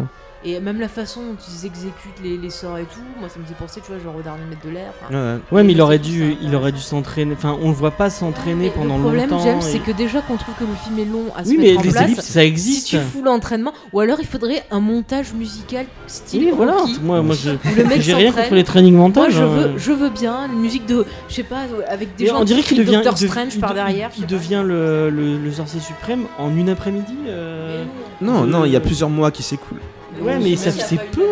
Et 0.44 0.60
même 0.60 0.78
la 0.78 0.86
façon 0.88 1.20
dont 1.22 1.36
ils 1.48 1.66
exécute 1.66 2.14
les, 2.22 2.36
les 2.36 2.50
sorts 2.50 2.78
et 2.78 2.84
tout, 2.84 3.00
moi 3.18 3.28
ça 3.28 3.40
me 3.40 3.44
faisait 3.44 3.56
penser, 3.58 3.80
tu 3.84 3.90
vois, 3.90 4.00
genre 4.00 4.14
au 4.16 4.22
dernier 4.22 4.44
mètre 4.48 4.64
de 4.64 4.70
l'air. 4.70 4.92
enfin, 5.02 5.12
Ouais, 5.12 5.20
ouais. 5.20 5.38
Ouais, 5.50 5.64
mais 5.64 5.72
il 5.72 5.80
aurait 5.80 5.98
dû, 5.98 6.30
ça. 6.32 6.38
il 6.42 6.54
aurait 6.54 6.70
dû 6.70 6.80
s'entraîner. 6.80 7.32
Enfin, 7.36 7.58
on 7.60 7.68
le 7.70 7.74
voit 7.74 7.90
pas 7.90 8.08
s'entraîner 8.08 8.70
pendant 8.70 8.96
Le 8.98 9.02
problème, 9.02 9.30
longtemps. 9.30 9.42
James, 9.44 9.58
et- 9.58 9.62
c'est 9.62 9.80
que 9.80 9.90
déjà 9.90 10.20
qu'on 10.20 10.36
trouve 10.36 10.54
que 10.54 10.62
le 10.64 10.74
film 10.84 10.96
est 11.00 11.10
long 11.12 11.24
à 11.36 11.44
se 11.44 11.50
Oui, 11.50 11.56
mais 11.58 11.66
mettre 11.70 11.80
en 11.80 11.82
les 11.82 11.90
place. 11.90 12.04
ellipses, 12.04 12.20
ça 12.24 12.40
Si 12.42 12.46
existe. 12.46 12.86
tu 12.88 12.98
fous 13.00 13.22
l'entraînement, 13.22 13.72
ou 13.92 13.98
alors 13.98 14.18
il 14.20 14.26
faudrait 14.26 14.62
un 14.70 14.78
montage 14.78 15.32
musical 15.32 15.86
style 16.06 16.44
Oui, 16.44 16.52
voilà. 16.54 16.72
Rocky, 16.76 17.00
Moi, 17.02 17.20
moi, 17.22 17.34
je. 17.34 17.50
où 17.50 17.58
le 17.76 17.84
mec 17.84 18.00
J'ai 18.00 18.14
rien 18.14 18.30
contre 18.32 18.54
les 18.54 18.62
trainings 18.64 18.94
Moi, 18.94 19.06
montages. 19.08 19.32
je 19.32 19.42
hein. 19.42 19.46
veux, 19.46 19.72
je 19.76 19.90
veux 19.92 20.10
bien 20.10 20.46
une 20.52 20.60
musique 20.60 20.86
de, 20.86 21.04
je 21.28 21.34
sais 21.34 21.42
pas, 21.42 21.62
avec 21.88 22.14
des 22.14 22.24
Mais 22.24 22.30
gens 22.30 22.40
on 22.42 22.44
dirait 22.44 22.62
qui 22.62 22.68
qu'il 22.68 22.78
devient, 22.78 22.92
Doctor 23.02 23.18
Strange 23.18 23.54
il 23.56 23.60
par 23.60 23.70
de- 23.70 23.74
derrière. 23.74 24.10
Il, 24.16 24.26
devient 24.26 24.62
le, 24.64 25.50
sorcier 25.52 25.80
suprême 25.80 26.26
en 26.38 26.54
une 26.56 26.68
après-midi. 26.68 27.16
euh. 27.26 27.84
Non, 28.20 28.44
non, 28.44 28.64
il 28.64 28.70
y 28.70 28.76
a 28.76 28.80
plusieurs 28.80 29.10
mois 29.10 29.32
qui 29.32 29.42
s'écoulent. 29.42 29.80
Ouais, 30.22 30.38
mais 30.38 30.56
ça 30.56 30.70
c'est 30.70 30.96
peu. 31.10 31.22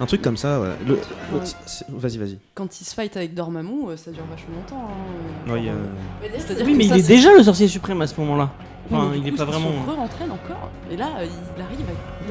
Un 0.00 0.06
truc 0.06 0.22
comme 0.22 0.36
ça, 0.36 0.60
ouais. 0.60 0.68
Le- 0.86 1.00
Vas-y, 1.88 2.18
vas-y. 2.18 2.38
Quand 2.54 2.80
il 2.80 2.84
se 2.84 2.94
fight 2.94 3.16
avec 3.16 3.34
Dormammu, 3.34 3.88
euh, 3.90 3.96
ça 3.96 4.12
dure 4.12 4.22
vachement 4.30 4.54
longtemps. 4.56 4.88
hein. 5.48 5.52
Ouais, 5.52 5.68
euh, 5.68 6.64
Oui, 6.64 6.74
mais 6.76 6.84
ça, 6.86 6.96
il 6.96 7.00
est 7.04 7.08
déjà 7.08 7.32
le 7.34 7.42
sorcier 7.42 7.66
suprême 7.66 8.00
à 8.02 8.06
ce 8.06 8.18
moment-là. 8.20 8.50
Enfin, 8.90 9.10
il 9.14 9.26
est 9.26 9.30
coup, 9.30 9.36
pas 9.36 9.42
il 9.44 9.46
vraiment. 9.46 9.70
se 9.86 9.90
re-entraîne 9.90 10.30
encore. 10.30 10.70
Et 10.90 10.96
là, 10.96 11.06
euh, 11.20 11.26
il 11.56 11.62
arrive. 11.62 11.78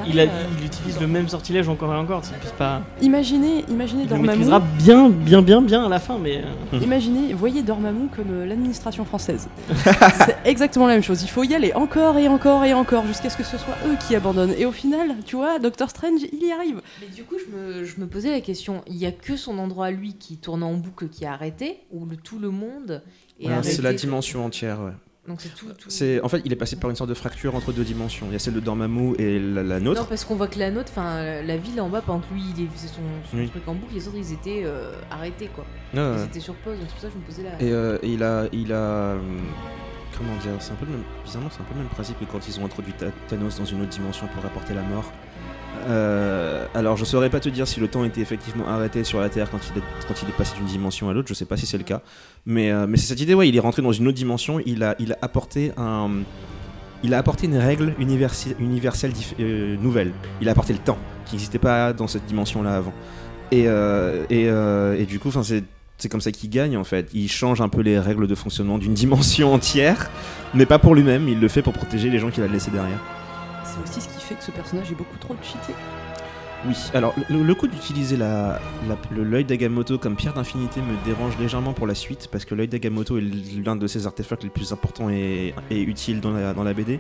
Il, 0.08 0.20
a- 0.20 0.24
arrive 0.24 0.32
à- 0.34 0.60
il 0.60 0.66
utilise 0.66 0.99
le 0.99 1.08
même 1.08 1.28
sortilège 1.28 1.68
encore 1.70 1.93
et 1.93 1.97
encore. 1.97 2.22
Pas. 2.58 2.82
Imaginez, 3.01 3.66
imaginez 3.70 4.03
Il 4.03 4.05
le 4.05 4.10
Dormammu. 4.10 4.28
maîtrisera 4.30 4.60
bien, 4.60 5.10
bien, 5.10 5.41
bien, 5.41 5.62
bien 5.62 5.86
à 5.86 5.89
la 5.89 5.99
fin, 5.99 6.18
mais. 6.18 6.43
euh, 6.74 6.80
Imaginez, 6.80 7.34
voyez 7.34 7.62
Dormammu 7.62 8.08
comme 8.16 8.26
euh, 8.32 8.45
l'administration 8.45 9.05
française. 9.05 9.47
c'est 10.26 10.38
exactement 10.45 10.88
la 10.88 10.93
même 10.93 11.03
chose. 11.03 11.22
Il 11.24 11.30
faut 11.30 11.43
y 11.43 11.53
aller 11.55 11.74
encore 11.74 12.18
et 12.18 12.28
encore 12.28 12.64
et 12.66 12.74
encore 12.74 13.05
jusqu'à 13.05 13.30
ce 13.30 13.38
que 13.38 13.43
ce 13.43 13.58
soit 13.58 13.76
eux 13.88 13.95
qui 14.08 14.16
abandonnent. 14.16 14.53
Et 14.58 14.66
au 14.66 14.72
final, 14.72 15.16
tu 15.26 15.36
vois, 15.36 15.60
Doctor 15.60 15.89
Strange, 15.89 16.22
il 16.34 16.45
y 16.47 16.51
arrive. 16.51 16.82
Mais 17.01 17.08
du 17.16 17.24
coup, 17.24 17.36
je 17.38 17.55
me, 17.55 17.86
je 17.86 17.99
me 17.99 18.08
posais 18.08 18.32
la 18.32 18.41
question, 18.41 18.82
il 18.88 18.95
y 18.97 19.05
a 19.05 19.12
que 19.12 19.36
son 19.36 19.58
endroit 19.60 19.88
à 19.88 19.91
lui 19.91 20.14
qui 20.16 20.38
tourne 20.38 20.64
en 20.64 20.74
boucle 20.74 21.08
qui 21.10 21.26
a 21.26 21.34
arrêté, 21.34 21.80
ou 21.91 22.05
le, 22.05 22.16
tout 22.18 22.39
le 22.39 22.49
monde 22.49 23.01
est 23.39 23.47
Ouais, 23.47 23.53
arrêté 23.53 23.70
c'est 23.72 23.82
la 23.84 23.93
dimension 23.93 24.43
entière, 24.45 24.80
ouais. 24.82 24.91
Donc 25.28 25.42
c'est 25.42 25.54
tout. 25.54 25.66
tout... 25.78 25.90
C'est 25.90 26.22
en 26.22 26.30
fait, 26.30 26.42
il 26.46 26.54
est 26.54 26.56
passé 26.56 26.78
par 26.78 26.90
une 26.90 26.96
sorte 26.96 27.10
de 27.10 27.14
fracture 27.14 27.54
entre 27.56 27.74
deux 27.74 27.84
dimensions. 27.84 28.28
Il 28.30 28.34
y 28.34 28.36
a 28.36 28.40
celle 28.40 28.54
de 28.54 28.60
Dormammu 28.62 29.16
et 29.20 29.40
la, 29.40 29.62
la 29.64 29.80
Non, 29.80 29.88
nôtre. 29.92 30.08
parce 30.08 30.24
qu'on 30.24 30.36
voit 30.36 30.48
que 30.48 30.58
la 30.58 30.72
nôtre, 30.72 30.90
enfin, 30.92 31.42
la 31.42 31.58
ville 31.58 31.80
en 31.82 31.90
bas, 31.90 32.02
pendant 32.02 32.20
que 32.22 32.34
lui, 32.34 32.42
il 32.58 32.70
faisait 32.70 32.88
son, 32.88 33.02
son 33.30 33.38
Oui. 33.38 33.50
truc 33.50 33.68
en 33.68 33.74
boucle, 33.76 33.94
les 33.94 34.08
autres, 34.08 34.18
ils 34.18 34.32
étaient 34.34 34.62
euh, 34.66 34.94
arrêtés, 35.12 35.50
quoi. 35.54 35.66
Ouais. 35.94 36.16
Ils 36.20 36.24
étaient 36.26 36.40
sur 36.40 36.54
pause, 36.56 36.78
donc 36.80 36.88
c'est 36.88 36.94
pour 36.94 37.02
ça 37.02 37.08
que 37.08 37.14
je 37.14 37.20
me 37.20 37.24
posais 37.26 37.44
la... 37.44 37.62
Et 37.62 37.72
euh, 37.74 37.98
il 38.04 38.24
a, 38.24 38.46
il 38.54 38.72
a, 38.72 39.16
hum, 39.16 39.42
comment 40.18 40.36
dire, 40.38 40.52
c'est 40.60 40.72
un 40.72 40.76
peu 40.76 40.86
le 40.86 40.92
même, 40.94 41.04
bizarrement, 41.26 41.50
c'est 41.52 41.62
un 41.62 41.66
peu 41.66 41.74
le 41.74 41.80
même 41.82 41.90
principe 41.90 42.18
que 42.20 42.26
quand 42.26 42.48
ils 42.48 42.60
ont 42.62 42.66
introduit 42.66 42.94
Thanos 43.28 43.58
dans 43.60 43.66
une 43.66 43.82
autre 43.82 43.90
dimension 43.90 44.28
pour 44.28 44.46
apporter 44.46 44.74
la 44.74 44.82
mort. 44.84 45.12
Euh, 45.88 46.66
alors 46.74 46.98
je 46.98 47.06
saurais 47.06 47.30
pas 47.30 47.40
te 47.40 47.50
dire 47.50 47.68
si 47.68 47.80
le 47.80 47.88
temps 47.88 48.04
était 48.04 48.22
effectivement 48.22 48.68
arrêté 48.68 49.04
sur 49.04 49.20
la 49.20 49.30
Terre 49.30 49.50
quand 49.50 49.60
il 49.74 50.30
est, 50.30 50.32
passé 50.38 50.56
d'une 50.58 50.66
dimension 50.66 51.10
à 51.10 51.14
l'autre, 51.14 51.28
je 51.28 51.34
sais 51.34 51.46
pas 51.46 51.58
si 51.58 51.66
c'est 51.66 51.78
le 51.78 51.84
cas, 51.84 52.02
mais, 52.46 52.72
euh, 52.72 52.88
mais 52.88 52.98
c'est 52.98 53.08
cette 53.08 53.22
idée, 53.22 53.34
ouais, 53.34 53.48
il 53.50 53.56
est 53.56 53.60
rentré 53.60 53.82
dans 53.82 53.92
une 53.92 54.08
autre 54.08 54.18
dimension, 54.18 54.60
il 54.66 54.84
a, 54.84 54.96
apporté 55.22 55.72
une 55.78 57.58
règle 57.58 57.94
universelle 58.00 59.14
euh, 59.40 59.78
nouvelle. 59.78 60.12
Il 60.42 60.50
a 60.50 60.52
apporté 60.52 60.74
le 60.74 60.80
temps 60.80 60.98
qui 61.26 61.36
n'existait 61.36 61.60
pas 61.60 61.94
dans 61.94 62.08
cette 62.08 62.26
dimension-là 62.26 62.76
avant. 62.76 62.94
Et, 63.52 63.64
du 65.06 65.20
coup, 65.20 65.32
c'est 65.98 66.10
comme 66.10 66.22
ça 66.22 66.32
qu'il 66.32 66.50
gagne 66.50 66.78
en 66.78 66.84
fait. 66.84 67.10
Il 67.14 67.30
change 67.30 67.62
un 67.62 67.70
peu 67.70 67.82
les 67.82 68.00
règles 68.00 68.28
de 68.28 68.36
fonctionnement 68.36 68.78
d'une 68.78 68.94
dimension 68.96 69.54
entière, 69.54 70.10
mais 70.54 70.66
pas 70.66 70.80
pour 70.80 70.96
lui-même. 70.96 71.28
Il 71.28 71.40
le 71.40 71.48
fait 71.48 71.62
pour 71.62 71.74
protéger 71.74 72.10
les 72.10 72.20
gens 72.20 72.30
qu'il 72.30 72.44
a 72.44 72.48
laissés 72.48 72.72
derrière. 72.72 73.00
C'est 73.64 73.90
aussi 73.90 74.02
ce 74.02 74.14
qui 74.14 74.16
fait 74.28 74.36
que 74.36 74.44
ce 74.44 74.52
personnage 74.52 74.92
est 74.92 74.96
beaucoup 74.96 75.18
trop 75.20 75.36
cheaté. 75.42 75.74
Oui, 76.68 76.74
alors 76.96 77.14
le, 77.30 77.44
le 77.44 77.56
coup 77.56 77.68
d'utiliser 77.68 78.18
la, 78.18 78.60
la- 78.90 78.98
le- 79.16 79.24
l'œil 79.24 79.46
d'Agamotto 79.46 80.00
comme 80.00 80.16
pierre 80.16 80.34
d'infinité 80.34 80.82
me 80.82 81.06
dérange 81.06 81.38
légèrement 81.40 81.74
pour 81.74 81.86
la 81.86 81.94
suite, 81.96 82.30
parce 82.32 82.46
que 82.46 82.56
l'œil 82.56 82.68
d'Agamotto 82.68 83.20
est 83.20 83.24
l'un 83.64 83.76
de 83.76 83.86
ces 83.88 84.08
artefacts 84.08 84.44
les 84.44 84.50
plus 84.50 84.72
importants 84.74 85.10
et, 85.10 85.54
et 85.70 85.82
utiles 85.82 86.20
dans 86.20 86.32
la, 86.32 86.54
dans 86.56 86.64
la 86.64 86.74
BD. 86.74 87.00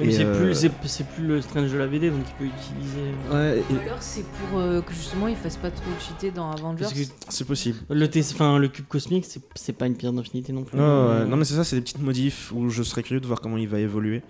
mais 0.00 0.10
c'est 0.10 0.24
euh, 0.24 0.40
plus, 0.46 0.54
c'est- 0.54 0.70
c'est 0.86 1.06
plus 1.06 1.24
le 1.24 1.40
Strange 1.40 1.70
de 1.72 1.78
la 1.78 1.86
BD, 1.86 2.10
donc 2.10 2.22
il 2.26 2.34
peut 2.48 2.52
utiliser. 2.52 3.00
Ouais, 3.32 3.62
Ou 3.70 3.86
alors 3.86 3.98
c'est 4.02 4.24
pour 4.26 4.58
euh, 4.58 4.80
que 4.82 4.92
justement 4.92 5.28
il 5.28 5.36
fasse 5.36 5.56
pas 5.56 5.70
trop 5.70 5.90
cheater 6.00 6.32
dans 6.32 6.50
Avengers. 6.50 6.86
C'est 7.28 7.46
possible. 7.46 7.78
le, 7.88 8.08
T- 8.10 8.20
enfin, 8.32 8.58
le 8.58 8.66
cube 8.66 8.86
cosmique, 8.88 9.26
c'est 9.28 9.40
c'est 9.54 9.72
pas 9.78 9.86
une 9.86 9.94
pierre 9.94 10.12
d'infinité 10.12 10.52
non 10.52 10.64
plus. 10.64 10.76
Ouais, 10.76 10.84
ouais, 10.84 11.24
Non 11.24 11.36
mais 11.36 11.44
c'est 11.44 11.54
ça, 11.54 11.62
c'est 11.62 11.76
des 11.76 11.82
petites 11.82 12.02
modifs 12.02 12.50
où 12.52 12.68
je 12.68 12.82
serais 12.82 13.04
curieux 13.04 13.20
de 13.20 13.26
voir 13.28 13.40
comment 13.40 13.56
il 13.58 13.68
va 13.68 13.78
évoluer. 13.78 14.22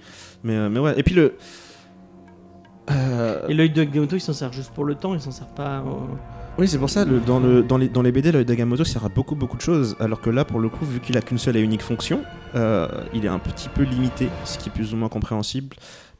Mais, 0.44 0.52
euh, 0.56 0.68
mais 0.68 0.78
ouais, 0.78 0.92
et 0.98 1.02
puis 1.02 1.14
le... 1.14 1.32
Euh, 2.90 3.46
Et 3.48 3.54
l'œil 3.54 3.70
de 3.70 3.84
Gamoto, 3.84 4.16
il 4.16 4.20
s'en 4.20 4.32
sert 4.32 4.52
juste 4.52 4.70
pour 4.72 4.84
le 4.84 4.94
temps, 4.94 5.14
il 5.14 5.20
s'en 5.20 5.30
sert 5.30 5.46
pas. 5.48 5.82
Oui, 6.58 6.66
c'est 6.66 6.78
pour 6.78 6.90
ça, 6.90 7.04
le- 7.04 7.20
dans, 7.20 7.38
le, 7.38 7.62
dans, 7.62 7.76
les, 7.78 7.88
dans 7.88 8.02
les 8.02 8.10
BD, 8.10 8.32
l'œil 8.32 8.44
d'Agamotto 8.44 8.82
sert 8.84 9.04
à 9.04 9.08
beaucoup 9.08 9.36
beaucoup 9.36 9.56
de 9.56 9.62
choses, 9.62 9.94
alors 10.00 10.20
que 10.20 10.28
là, 10.30 10.44
pour 10.44 10.58
le 10.58 10.68
coup, 10.68 10.84
vu 10.84 10.98
qu'il 10.98 11.16
a 11.16 11.20
qu'une 11.20 11.38
seule 11.38 11.56
et 11.56 11.60
unique 11.60 11.82
fonction, 11.82 12.22
euh, 12.56 12.88
il 13.14 13.24
est 13.24 13.28
un 13.28 13.38
petit 13.38 13.68
peu 13.68 13.82
limité, 13.82 14.28
ce 14.44 14.58
qui 14.58 14.68
est 14.68 14.72
plus 14.72 14.92
ou 14.92 14.96
moins 14.96 15.08
compréhensible. 15.08 15.76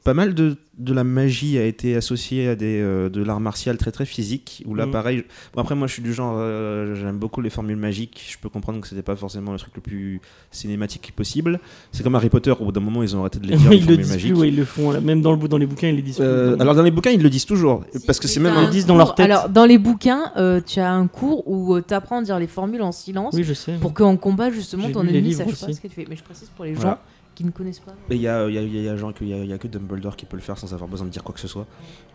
Pas 0.08 0.14
mal 0.14 0.32
de, 0.32 0.56
de 0.78 0.94
la 0.94 1.04
magie 1.04 1.58
a 1.58 1.64
été 1.66 1.94
associée 1.94 2.48
à 2.48 2.56
des, 2.56 2.80
euh, 2.80 3.10
de 3.10 3.22
l'art 3.22 3.40
martial 3.40 3.76
très 3.76 3.90
très 3.92 4.06
physique, 4.06 4.62
où 4.66 4.74
là, 4.74 4.86
Mhm. 4.86 4.92
pareil, 4.92 5.24
bon, 5.54 5.60
après 5.60 5.74
moi 5.74 5.86
je 5.86 5.92
suis 5.92 6.02
du 6.02 6.14
genre, 6.14 6.36
euh, 6.38 6.94
j'aime 6.94 7.18
beaucoup 7.18 7.42
les 7.42 7.50
formules 7.50 7.76
magiques, 7.76 8.26
je 8.32 8.38
peux 8.38 8.48
comprendre 8.48 8.80
que 8.80 8.88
c'était 8.88 9.02
pas 9.02 9.16
forcément 9.16 9.52
le 9.52 9.58
truc 9.58 9.74
le 9.76 9.82
plus 9.82 10.22
cinématique 10.50 11.12
possible. 11.14 11.60
C'est 11.92 12.02
comme 12.02 12.14
Harry 12.14 12.30
Potter, 12.30 12.52
au 12.58 12.64
bout 12.64 12.72
d'un 12.72 12.80
moment 12.80 13.02
ils 13.02 13.14
ont 13.14 13.20
arrêté 13.20 13.38
de 13.38 13.46
les 13.48 13.56
dire, 13.58 13.68
les 13.70 13.76
ils 13.76 13.80
le 13.80 13.84
formules 13.86 13.98
disent 13.98 14.10
magiques. 14.12 14.32
plus, 14.32 14.40
ouais, 14.40 14.48
ils 14.48 14.56
le 14.56 14.64
font. 14.64 14.92
là. 14.92 15.00
Même 15.02 15.20
dans, 15.20 15.32
le, 15.34 15.46
dans 15.46 15.58
les 15.58 15.66
bouquins, 15.66 15.88
ils 15.88 15.96
les 15.96 16.00
disent 16.00 16.16
plus. 16.16 16.24
Euh, 16.24 16.56
alors 16.58 16.74
dans 16.74 16.82
les 16.82 16.90
bouquins 16.90 17.10
ils 17.10 17.22
le 17.22 17.28
disent 17.28 17.44
toujours, 17.44 17.84
Si, 17.94 18.06
parce 18.06 18.18
que 18.18 18.28
c'est 18.28 18.40
même 18.40 18.54
Ils 18.62 18.70
disent 18.70 18.86
dans 18.86 18.96
leur 18.96 19.14
tête. 19.14 19.26
Alors 19.26 19.50
dans 19.50 19.66
les 19.66 19.76
bouquins, 19.76 20.32
euh, 20.38 20.62
tu 20.64 20.80
as 20.80 20.90
un 20.90 21.06
cours 21.06 21.46
où 21.46 21.78
tu 21.82 21.92
apprends 21.92 22.20
à 22.20 22.22
dire 22.22 22.38
les 22.38 22.46
formules 22.46 22.80
en 22.80 22.92
silence 22.92 23.34
oui, 23.36 23.44
je 23.44 23.52
sais. 23.52 23.74
pour 23.78 23.92
qu'en 23.92 24.16
combat 24.16 24.50
justement 24.50 24.86
J'ai 24.86 24.92
ton 24.94 25.02
lu 25.02 25.08
les 25.10 25.18
ennemi 25.18 25.28
livres 25.34 25.44
sache 25.44 25.60
pas 25.60 25.66
aussi. 25.66 25.74
ce 25.74 25.80
que 25.82 25.88
tu 25.88 25.94
fais. 25.96 26.06
Mais 26.08 26.16
je 26.16 26.22
précise 26.22 26.48
pour 26.56 26.64
les 26.64 26.72
Voilà. 26.72 27.02
Qui 27.38 27.44
ne 27.44 27.50
connaissent 27.52 27.78
pas. 27.78 27.92
Il 28.10 28.16
y 28.20 28.26
a, 28.26 28.48
il 28.48 28.54
y, 28.54 28.58
a, 28.58 28.62
il 28.62 28.82
y 28.82 28.88
a 28.88 28.96
genre 28.96 29.14
que, 29.14 29.22
il 29.22 29.30
y 29.30 29.32
a- 29.32 29.36
il 29.44 29.48
y 29.48 29.52
a 29.52 29.58
que 29.58 29.68
Dumbledore 29.68 30.16
qui 30.16 30.26
peut 30.26 30.36
le 30.36 30.42
faire 30.42 30.58
sans 30.58 30.74
avoir 30.74 30.88
besoin 30.90 31.06
de 31.06 31.12
dire 31.12 31.22
quoi 31.22 31.32
que 31.32 31.40
ce 31.40 31.46
soit. 31.46 31.66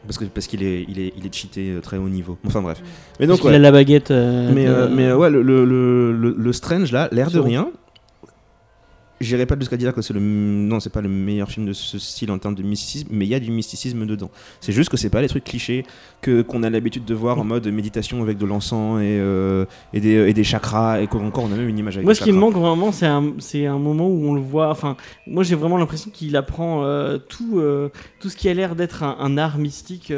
Parce 0.06 0.18
que 0.18 0.26
parce 0.26 0.48
qu'il 0.48 0.62
est, 0.64 0.86
il 0.90 1.00
est, 1.00 1.14
il 1.18 1.26
est 1.26 1.34
cheaté 1.34 1.72
euh, 1.72 1.80
très 1.80 1.96
haut 1.98 2.10
niveau. 2.10 2.38
Enfin 2.46 2.62
bref. 2.62 2.82
Mais 2.84 3.26
Parce 3.26 3.30
donc, 3.30 3.40
qu'il 3.40 3.50
ouais. 3.52 3.56
a 3.56 3.60
la 3.60 3.72
baguette. 3.72 4.12
euh, 4.12 4.52
Mais, 4.54 4.66
de- 4.66 4.70
euh, 4.72 4.90
mais 4.92 5.14
ouais, 5.14 5.30
le, 5.30 5.42
le, 5.42 5.64
le, 5.64 6.12
le- 6.12 6.36
le 6.38 6.54
Strange 6.54 6.92
là, 6.92 7.08
l'air 7.14 7.32
de 7.32 7.40
rien. 7.40 7.72
J'irai 9.24 9.46
pas 9.46 9.56
jusqu'à 9.58 9.78
dire 9.78 9.94
que 9.94 10.02
c'est 10.02 10.14
le 10.14 10.20
non, 10.20 10.80
c'est 10.80 10.90
pas 10.92 11.02
le 11.02 11.10
meilleur 11.10 11.50
film 11.50 11.66
de 11.66 11.74
ce 11.74 11.98
style 11.98 12.32
en 12.32 12.38
termes 12.38 12.56
de 12.56 12.64
mysticisme, 12.64 13.08
mais 13.12 13.26
il 13.26 13.30
y 13.30 13.36
a 13.36 13.40
du 13.40 13.52
mysticisme 13.52 14.06
dedans. 14.06 14.30
C'est 14.62 14.72
juste 14.72 14.90
que 14.90 14.98
c'est 14.98 15.10
pas 15.10 15.22
les 15.22 15.28
trucs 15.28 15.44
clichés 15.44 15.86
que 16.22 16.42
qu'on 16.42 16.64
a 16.64 16.70
l'habitude 16.70 17.06
de 17.06 17.14
voir 17.14 17.40
en 17.40 17.44
mode 17.44 17.68
méditation 17.68 18.22
avec 18.22 18.38
de 18.38 18.46
l'encens 18.46 19.02
et, 19.02 19.18
euh, 19.20 19.66
et, 19.94 20.00
des, 20.00 20.30
et 20.30 20.34
des 20.34 20.44
chakras 20.44 21.02
et 21.02 21.08
qu'encore 21.08 21.46
on 21.46 21.52
a 21.52 21.56
même 21.56 21.70
une 21.70 21.78
image 21.78 21.98
avec 21.98 22.06
Moi, 22.06 22.16
ce 22.16 22.24
qui 22.24 22.32
me 22.32 22.38
manque 22.38 22.56
vraiment, 22.56 22.92
c'est 22.92 23.06
un, 23.06 23.34
c'est 23.40 23.66
un 23.66 23.80
moment 23.80 24.08
où 24.08 24.28
on 24.28 24.34
le 24.34 24.42
voit. 24.42 24.70
Enfin, 24.70 24.98
moi, 25.28 25.44
j'ai 25.44 25.56
vraiment 25.56 25.78
l'impression 25.78 26.12
qu'il 26.12 26.36
apprend 26.36 26.84
euh, 26.84 27.18
tout, 27.18 27.60
euh, 27.60 27.90
tout 28.20 28.30
ce 28.30 28.36
qui 28.36 28.50
a 28.50 28.54
l'air 28.54 28.76
d'être 28.76 29.04
un, 29.04 29.18
un 29.20 29.38
art 29.38 29.58
mystique 29.58 30.12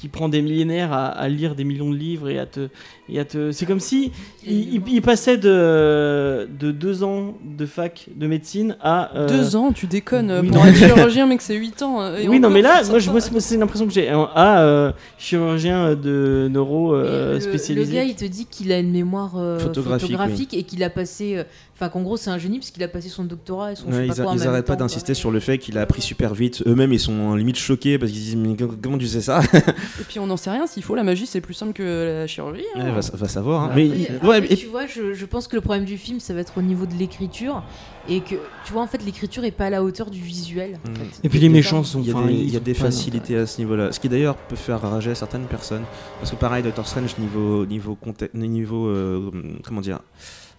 qui 0.00 0.08
prend 0.08 0.30
des 0.30 0.40
millénaires 0.40 0.94
à, 0.94 1.08
à 1.08 1.28
lire 1.28 1.54
des 1.54 1.64
millions 1.64 1.90
de 1.90 1.96
livres 1.96 2.30
et 2.30 2.38
à 2.38 2.46
te. 2.46 2.68
Et 3.12 3.18
à 3.20 3.24
te... 3.26 3.50
C'est 3.52 3.66
comme 3.66 3.80
si 3.80 4.12
il, 4.46 4.74
il- 4.76 4.82
il 4.88 5.02
passait 5.02 5.36
de, 5.36 6.48
de 6.58 6.70
deux 6.72 7.02
ans 7.02 7.34
de 7.44 7.66
fac 7.66 8.06
de 8.14 8.26
médecine 8.26 8.76
à. 8.80 9.14
euh, 9.16 9.28
Deux 9.28 9.56
ans, 9.56 9.72
tu 9.72 9.86
déconnes. 9.86 10.32
oui, 10.40 10.48
pour 10.48 10.56
non. 10.58 10.64
être 10.64 10.76
chirurgien, 10.76 11.26
mec, 11.26 11.42
c'est 11.42 11.54
8 11.56 11.82
ans. 11.82 12.00
euh, 12.00 12.16
et 12.18 12.28
Oui, 12.28 12.40
non, 12.40 12.48
mais 12.50 12.62
là, 12.62 12.82
moi, 12.88 12.98
je, 12.98 13.10
moi, 13.10 13.20
c'est 13.20 13.56
l'impression 13.58 13.86
que 13.86 13.92
j'ai. 13.92 14.08
un- 14.08 14.30
À 14.34 14.62
euh, 14.62 14.92
chirurgien 15.18 15.94
de 15.96 16.48
neuro 16.50 16.94
euh, 16.94 17.34
le- 17.34 17.40
spécialisé. 17.40 17.90
Le 17.92 17.98
gars, 17.98 18.04
il 18.04 18.14
te 18.14 18.24
dit 18.24 18.46
qu'il 18.46 18.72
a 18.72 18.78
une 18.78 18.90
mémoire 18.92 19.32
euh, 19.36 19.58
Photographique, 19.58 20.06
photographique, 20.08 20.54
et 20.54 20.62
qu'il 20.62 20.82
a 20.82 20.88
passé. 20.90 21.42
Enfin, 21.80 21.88
qu'en 21.88 22.02
gros, 22.02 22.18
c'est 22.18 22.28
un 22.28 22.36
génie 22.36 22.58
parce 22.58 22.70
qu'il 22.70 22.82
a 22.82 22.88
passé 22.88 23.08
son 23.08 23.24
doctorat 23.24 23.72
et 23.72 23.74
son. 23.74 23.84
je 23.90 23.96
Ouais, 23.96 23.96
sais 24.00 24.04
ils 24.04 24.08
pas 24.08 24.14
quoi 24.22 24.32
en 24.32 24.34
ils 24.34 24.40
même 24.40 24.48
arrêtent 24.50 24.66
pas 24.66 24.76
d'insister 24.76 25.14
sur 25.14 25.30
le 25.30 25.40
fait 25.40 25.56
qu'il 25.56 25.78
a 25.78 25.80
appris 25.80 26.02
super 26.02 26.34
vite. 26.34 26.62
Eux-mêmes, 26.66 26.92
ils 26.92 27.00
sont 27.00 27.18
en 27.18 27.34
limite 27.36 27.56
choqués 27.56 27.98
parce 27.98 28.12
qu'ils 28.12 28.20
disent 28.20 28.36
Mais 28.36 28.54
comment 28.82 28.98
tu 28.98 29.06
sais 29.06 29.22
ça 29.22 29.40
Et 29.54 30.04
puis 30.06 30.18
on 30.18 30.26
n'en 30.26 30.36
sait 30.36 30.50
rien. 30.50 30.66
S'il 30.66 30.82
faut, 30.82 30.94
la 30.94 31.02
magie, 31.04 31.26
c'est 31.26 31.40
plus 31.40 31.54
simple 31.54 31.72
que 31.72 32.20
la 32.20 32.26
chirurgie. 32.26 32.64
hein. 32.76 32.84
Ouais, 32.84 32.92
va, 32.92 33.00
va 33.16 33.28
savoir. 33.28 33.62
hein. 33.62 33.66
Bah, 33.68 33.72
Mais 33.76 33.86
il- 33.86 34.06
après, 34.16 34.28
ouais, 34.28 34.46
et- 34.52 34.56
tu 34.56 34.66
vois, 34.66 34.86
je, 34.86 35.14
je 35.14 35.24
pense 35.24 35.48
que 35.48 35.56
le 35.56 35.62
problème 35.62 35.86
du 35.86 35.96
film, 35.96 36.20
ça 36.20 36.34
va 36.34 36.40
être 36.40 36.58
au 36.58 36.62
niveau 36.62 36.84
de 36.84 36.92
l'écriture. 36.94 37.62
Et 38.08 38.20
que, 38.20 38.34
tu 38.66 38.72
vois, 38.72 38.82
en 38.82 38.86
fait, 38.86 39.04
l'écriture 39.04 39.44
est 39.44 39.50
pas 39.50 39.66
à 39.66 39.70
la 39.70 39.82
hauteur 39.82 40.10
du 40.10 40.20
visuel. 40.20 40.78
en 40.86 40.90
Mm. 40.90 40.94
fait. 40.96 41.20
Et 41.24 41.28
puis 41.30 41.38
les 41.38 41.48
méchants 41.48 41.82
sont. 41.84 42.00
Il 42.02 42.08
y 42.08 42.12
a 42.12 42.22
des, 42.26 42.34
y 42.52 42.56
a 42.56 42.60
des 42.60 42.74
facilités 42.74 43.36
à 43.38 43.46
ce 43.46 43.58
niveau-là. 43.58 43.90
Ce 43.92 44.00
qui 44.00 44.08
d'ailleurs 44.10 44.36
peut 44.36 44.56
faire 44.56 44.80
rager 44.82 45.14
certaines 45.14 45.44
personnes. 45.46 45.84
Parce 46.18 46.30
que 46.30 46.36
pareil, 46.36 46.62
Doctor 46.62 46.86
Strange, 46.86 47.16
niveau, 47.18 47.64
niveau, 47.64 47.96
niveau 48.34 48.86
euh, 48.88 49.30
comment 49.64 49.80
dire, 49.80 50.00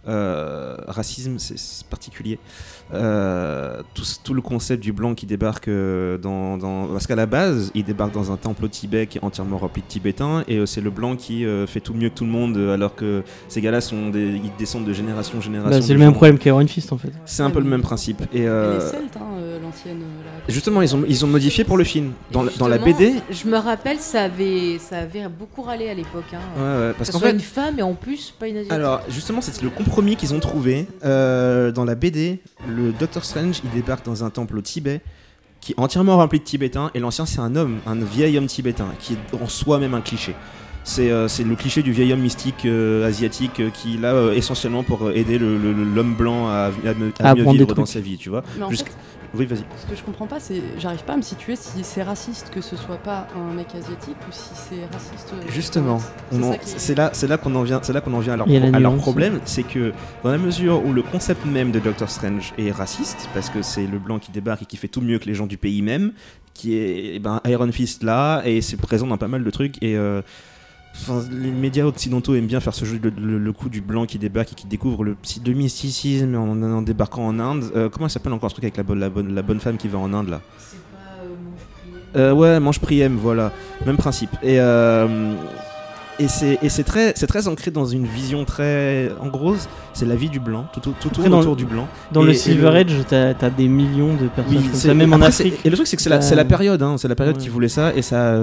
euh, 0.08 0.76
racisme, 0.88 1.38
c'est 1.38 1.86
particulier. 1.88 2.40
Euh, 2.94 3.82
tout, 3.94 4.04
tout 4.24 4.34
le 4.34 4.42
concept 4.42 4.84
du 4.84 4.92
blanc 4.92 5.14
qui 5.16 5.26
débarque 5.26 5.68
euh, 5.70 6.18
dans, 6.18 6.58
dans- 6.58 6.88
Parce 6.88 7.08
qu'à 7.08 7.16
la 7.16 7.26
base, 7.26 7.72
il 7.74 7.84
débarque 7.86 8.12
dans 8.14 8.32
un 8.32 8.38
temple 8.38 8.66
au 8.66 8.68
Tibet 8.68 9.08
qui 9.08 9.18
est 9.18 9.24
entièrement 9.24 9.58
rempli 9.58 9.82
de 9.82 9.88
Tibétains, 9.88 10.44
et 10.48 10.66
c'est 10.66 10.82
le 10.82 10.90
blanc 10.90 11.16
qui 11.16 11.46
euh, 11.46 11.66
fait 11.68 11.80
tout 11.80 11.94
mieux 11.94 12.10
que 12.10 12.16
tout 12.16 12.26
le 12.26 12.32
monde, 12.32 12.58
alors 12.58 12.96
que 12.96 13.24
ces 13.48 13.62
gars-là 13.62 13.80
sont 13.82 14.10
des, 14.10 14.28
ils 14.44 14.52
descendent 14.60 14.86
de 14.86 14.94
génération 14.94 15.38
en 15.38 15.42
génération. 15.42 15.80
Bah, 15.80 15.86
c'est 15.86 15.94
le 15.94 16.00
même 16.00 16.10
gens. 16.10 16.14
problème 16.16 16.38
qu'Iron 16.38 16.66
Fist 16.68 16.92
en 16.92 16.98
fait. 16.98 17.12
C'est 17.26 17.44
un 17.44 17.50
peu 17.50 17.60
le 17.60 17.70
même 17.70 17.82
principe. 17.82 18.22
Et 18.34 18.48
euh, 18.48 18.78
Elle 18.80 18.86
est 18.88 18.90
celte, 18.90 19.18
hein, 19.18 19.38
l'ancienne. 19.64 20.00
la- 20.48 20.54
justement, 20.54 20.82
ils 20.82 20.94
ont, 20.96 21.04
ils 21.08 21.24
ont 21.24 21.30
modifié 21.30 21.64
pour 21.64 21.78
le 21.78 21.84
film. 21.86 22.12
Dans, 22.32 22.44
la- 22.44 22.52
dans 22.58 22.68
la 22.68 22.78
BD, 22.78 23.14
Je 23.30 23.48
me 23.48 23.58
rappelle, 23.58 24.00
ça 24.00 24.24
avait, 24.24 24.78
ça 24.80 25.00
avait 25.00 25.28
beaucoup 25.30 25.62
râlé 25.62 25.90
à 25.90 25.94
l'époque. 25.94 26.24
Hein. 26.34 26.40
ouais, 26.58 26.88
ouais, 26.88 26.94
parce 26.98 27.10
que 27.10 27.14
qu'en 27.14 27.20
fait, 27.20 27.32
une 27.32 27.40
femme 27.40 27.80
et 27.80 27.84
en 27.84 27.94
plus 27.94 28.34
pas 28.38 28.48
une 28.48 28.56
asiatique. 28.58 28.74
Alors, 28.74 29.02
justement, 29.10 29.40
c'est 29.42 29.62
le 29.62 29.70
compromis 29.70 29.91
qu'ils 30.18 30.34
ont 30.34 30.40
trouvé. 30.40 30.88
Euh, 31.04 31.72
dans 31.72 31.86
la 31.86 31.96
BD, 31.96 32.40
le 32.68 32.92
Doctor 32.92 33.24
Strange, 33.26 33.62
il 33.64 33.70
débarque 33.72 34.06
dans 34.06 34.24
un 34.24 34.30
temple 34.30 34.58
au 34.58 34.62
Tibet 34.62 35.02
qui 35.60 35.74
est 35.74 35.80
entièrement 35.80 36.18
rempli 36.18 36.40
de 36.40 36.44
Tibétains, 36.44 36.90
et 36.96 37.00
l'ancien, 37.00 37.28
c'est 37.28 37.40
un 37.40 37.56
homme, 37.56 37.78
un 37.86 37.94
vieil 37.96 38.36
homme 38.38 38.48
tibétain, 38.48 38.88
qui 39.00 39.14
est 39.14 39.36
en 39.40 39.48
soi-même 39.48 39.94
un 39.94 40.02
cliché. 40.02 40.34
C'est 40.84 41.12
euh, 41.12 41.28
c'est 41.28 41.44
le 41.44 41.56
cliché 41.56 41.84
du 41.84 41.92
vieil 41.92 42.12
homme 42.12 42.22
mystique 42.22 42.66
euh, 42.66 43.08
asiatique 43.08 43.60
euh, 43.60 43.70
qui 43.70 43.96
est 43.96 44.00
là 44.00 44.14
euh, 44.16 44.34
essentiellement 44.34 44.82
pour 44.82 45.12
aider 45.12 45.38
l'homme 45.38 46.16
blanc 46.16 46.48
à, 46.48 46.72
à 46.86 46.94
me- 46.96 47.12
à 47.20 47.30
À 47.30 47.36
mieux 47.36 47.44
vivre 47.52 47.76
dans 47.76 47.86
sa 47.86 48.00
vie, 48.00 48.18
tu 48.18 48.30
vois. 48.30 48.44
Mais 48.58 48.64
en 48.64 48.72
Jusqu'- 48.72 48.86
fait, 48.86 48.92
Oui, 49.34 49.46
vas-y. 49.46 49.60
ce 49.78 49.86
que 49.90 49.96
je 49.96 50.04
comprends 50.04 50.28
pas, 50.28 50.40
c'est. 50.42 50.62
J'arrive 50.78 51.06
pas 51.06 51.14
à 51.14 51.18
me 51.18 51.22
situer 51.22 51.56
si 51.56 51.84
c'est 51.84 52.04
raciste 52.04 52.50
que 52.54 52.60
ce 52.60 52.76
soit 52.76 52.98
pas 52.98 53.28
un 53.36 53.54
mec 53.54 53.68
asiatique 53.74 54.18
ou 54.28 54.32
si 54.32 54.50
c'est 54.54 54.86
raciste. 54.92 55.34
euh, 55.34 55.50
Justement, 55.50 56.00
c'est 56.64 56.96
là, 56.96 57.12
c'est 57.14 57.28
là 57.28 57.38
qu'on 57.38 57.56
en 57.56 57.64
vient, 57.64 57.80
c'est 57.82 57.94
là 57.94 58.02
qu'on 58.02 58.14
en 58.14 58.20
vient 58.20 58.34
à 58.34 58.38
leur, 58.38 58.46
pro- 58.48 58.76
à 58.76 58.80
leur 58.80 58.96
problème, 58.98 59.40
c'est 59.46 59.64
que 59.64 59.94
dans 60.24 60.32
la 60.32 60.38
mesure 60.38 60.86
où 60.86 60.92
le 60.92 61.02
concept 61.02 61.46
même 61.46 61.72
de 61.72 61.80
Doctor 61.80 62.10
Strange 62.10 62.54
est 62.58 62.72
raciste, 62.72 63.30
parce 63.34 63.50
que 63.50 63.62
c'est 63.62 63.88
le 63.88 64.00
blanc 64.00 64.20
qui 64.20 64.32
débarque 64.32 64.64
et 64.64 64.66
qui 64.66 64.76
fait 64.78 64.90
tout 64.90 65.02
mieux 65.02 65.18
que 65.18 65.26
les 65.26 65.34
gens 65.36 65.48
du 65.48 65.58
pays 65.58 65.82
même, 65.82 66.12
qui 66.54 66.76
est 66.76 67.12
eh 67.16 67.20
ben, 67.20 67.40
Iron 67.46 67.72
Fist 67.72 68.04
là, 68.04 68.42
et 68.44 68.60
c'est 68.62 68.76
présent 68.76 69.08
dans 69.08 69.18
pas 69.18 69.30
mal 69.30 69.44
de 69.46 69.50
trucs, 69.50 69.82
et 69.82 69.96
euh, 69.96 70.22
enfin, 70.94 71.24
les 71.32 71.52
médias 71.52 71.86
occidentaux 71.86 72.36
aiment 72.36 72.48
bien 72.48 72.60
faire 72.60 72.74
ce 72.74 72.86
jeu, 72.86 73.00
le, 73.02 73.10
le- 73.10 73.38
le 73.40 73.54
coup 73.54 73.70
du 73.70 73.82
blanc 73.82 74.06
qui 74.06 74.18
débarque 74.20 74.52
et 74.52 74.56
qui 74.56 74.68
découvre 74.68 75.04
le, 75.04 75.16
le 75.46 75.54
mysticisme 75.54 76.36
en, 76.36 76.52
en 76.52 76.82
débarquant 76.82 77.26
en 77.28 77.40
Inde. 77.40 77.66
Euh, 77.76 77.90
comment 77.90 78.08
ça 78.08 78.16
s'appelle 78.16 78.34
encore 78.34 78.50
ce 78.50 78.56
truc 78.56 78.66
avec 78.66 78.78
la 78.78 78.84
bonne, 78.84 79.00
la, 79.00 79.10
bonne, 79.10 79.34
la 79.34 79.42
bonne 79.42 79.60
femme 79.60 79.78
qui 79.78 79.88
va 79.88 79.98
en 80.00 80.14
Inde 80.14 80.30
là 80.30 80.42
C'est 80.60 80.78
pas 80.78 81.24
euh, 81.24 81.28
prière. 82.14 82.32
euh, 82.32 82.34
ouais, 82.34 82.60
mange 82.60 82.80
Priem, 82.80 83.16
voilà, 83.18 83.52
même 83.86 83.98
principe. 83.98 84.32
Et, 84.44 84.60
euh, 84.60 85.34
et 86.24 86.28
c'est 86.28 86.60
et 86.62 86.70
c'est 86.70 86.84
très, 86.84 87.14
c'est 87.16 87.28
très 87.28 87.48
ancré 87.48 87.72
dans 87.72 87.86
une 87.86 88.06
vision 88.06 88.46
très. 88.46 89.10
En 89.20 89.28
gros, 89.28 89.56
c'est 89.94 90.06
la 90.06 90.16
vie 90.16 90.30
du 90.30 90.40
blanc, 90.40 90.66
tout, 90.74 90.80
tout, 90.80 90.94
tout 91.00 91.10
tourne 91.10 91.34
autour 91.34 91.52
le- 91.52 91.56
du 91.58 91.66
blanc. 91.66 91.88
Dans 92.12 92.22
Et- 92.24 92.28
le 92.28 92.32
et 92.32 92.36
Silver 92.36 92.70
le- 92.72 92.76
Age, 92.78 92.94
t'as 93.10 93.30
as 93.42 93.50
des 93.50 93.68
millions 93.68 94.14
de 94.16 94.28
personnages 94.28 94.64
comme 94.64 94.74
c'est- 94.74 94.88
ça, 94.88 94.94
même 94.94 95.12
en 95.14 95.18
après, 95.18 95.28
Afrique. 95.28 95.56
Et 95.66 95.70
le 95.70 95.76
truc, 95.76 95.88
c'est 95.88 95.96
que 95.98 96.02
c'est 96.02 96.10
la, 96.10 96.22
c'est 96.22 96.36
la 96.36 96.46
période, 96.46 96.82
hein, 96.82 96.98
c'est 96.98 97.08
la 97.08 97.16
période 97.16 97.38
qui 97.38 97.48
ouais. 97.48 97.50
voulait 97.54 97.68
ça, 97.70 97.94
et 97.96 98.02
ça, 98.02 98.40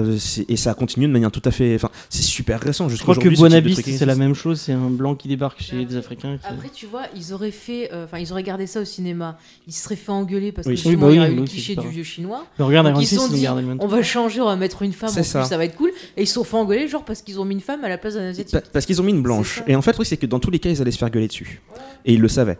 et 0.47 0.55
ça 0.57 0.73
continue 0.73 1.07
de 1.07 1.11
manière 1.13 1.31
tout 1.31 1.41
à 1.45 1.51
fait. 1.51 1.75
Enfin, 1.75 1.89
c'est 2.09 2.21
super 2.23 2.59
récent. 2.59 2.87
Je 2.89 2.97
crois 3.01 3.15
que 3.15 3.21
truc 3.29 3.85
c'est 3.97 4.05
la 4.05 4.15
même 4.15 4.35
chose, 4.35 4.59
c'est 4.59 4.73
un 4.73 4.89
blanc 4.89 5.15
qui 5.15 5.27
débarque 5.27 5.61
chez 5.61 5.85
des 5.85 5.95
Africains. 5.95 6.37
qui- 6.37 6.47
Après, 6.47 6.69
tu 6.73 6.85
vois, 6.85 7.03
ils 7.15 7.33
auraient 7.33 7.51
fait, 7.51 7.89
euh, 7.93 8.05
enfin, 8.05 8.17
ils 8.19 8.31
auraient 8.31 8.43
gardé 8.43 8.67
ça 8.67 8.81
au 8.81 8.85
cinéma. 8.85 9.37
Ils 9.67 9.73
se 9.73 9.83
seraient 9.83 9.95
fait 9.95 10.11
engueuler 10.11 10.51
parce 10.51 10.67
Oui. 10.67 10.75
que 10.81 10.89
Oui, 10.89 10.95
bah 10.95 11.07
il 11.09 11.15
y 11.15 11.19
oui, 11.19 11.25
a 11.25 11.29
eu 11.29 11.35
le 11.35 11.41
oui, 11.41 11.47
cliché 11.47 11.75
du 11.75 11.87
vieux 11.87 12.03
chinois. 12.03 12.45
Mais 12.57 12.65
regarde, 12.65 12.91
ils 12.99 13.05
se 13.07 13.15
sont 13.15 13.27
dit, 13.27 13.45
on 13.79 13.87
va 13.87 14.03
changer, 14.03 14.41
on 14.41 14.45
va 14.45 14.55
mettre 14.55 14.81
une 14.81 14.93
femme, 14.93 15.09
en 15.09 15.13
plus, 15.13 15.23
ça 15.23 15.57
va 15.57 15.65
être 15.65 15.75
cool. 15.75 15.91
Et 16.17 16.23
ils 16.23 16.27
se 16.27 16.33
sont 16.35 16.43
fait 16.43 16.55
engueuler, 16.57 16.87
genre 16.87 17.03
parce 17.05 17.21
qu'ils 17.21 17.39
ont 17.39 17.45
mis 17.45 17.55
une 17.55 17.61
femme 17.71 17.83
à 17.83 17.89
la 17.89 17.97
place 17.97 18.15
d'un 18.15 18.27
asiatique. 18.29 18.53
Pa- 18.53 18.61
Parce 18.73 18.85
qu'ils 18.85 18.99
ont 19.01 19.03
mis 19.03 19.11
une 19.11 19.21
blanche. 19.21 19.61
Et 19.67 19.75
en 19.75 19.81
fait, 19.81 19.91
le 19.91 19.95
truc, 19.95 20.07
c'est 20.07 20.17
que 20.17 20.25
dans 20.25 20.39
tous 20.39 20.51
les 20.51 20.59
cas, 20.59 20.69
ils 20.69 20.81
allaient 20.81 20.91
se 20.91 20.97
faire 20.97 21.09
gueuler 21.09 21.27
dessus. 21.27 21.61
Et 22.05 22.13
ils 22.13 22.19
le 22.21 22.27
savaient. 22.27 22.57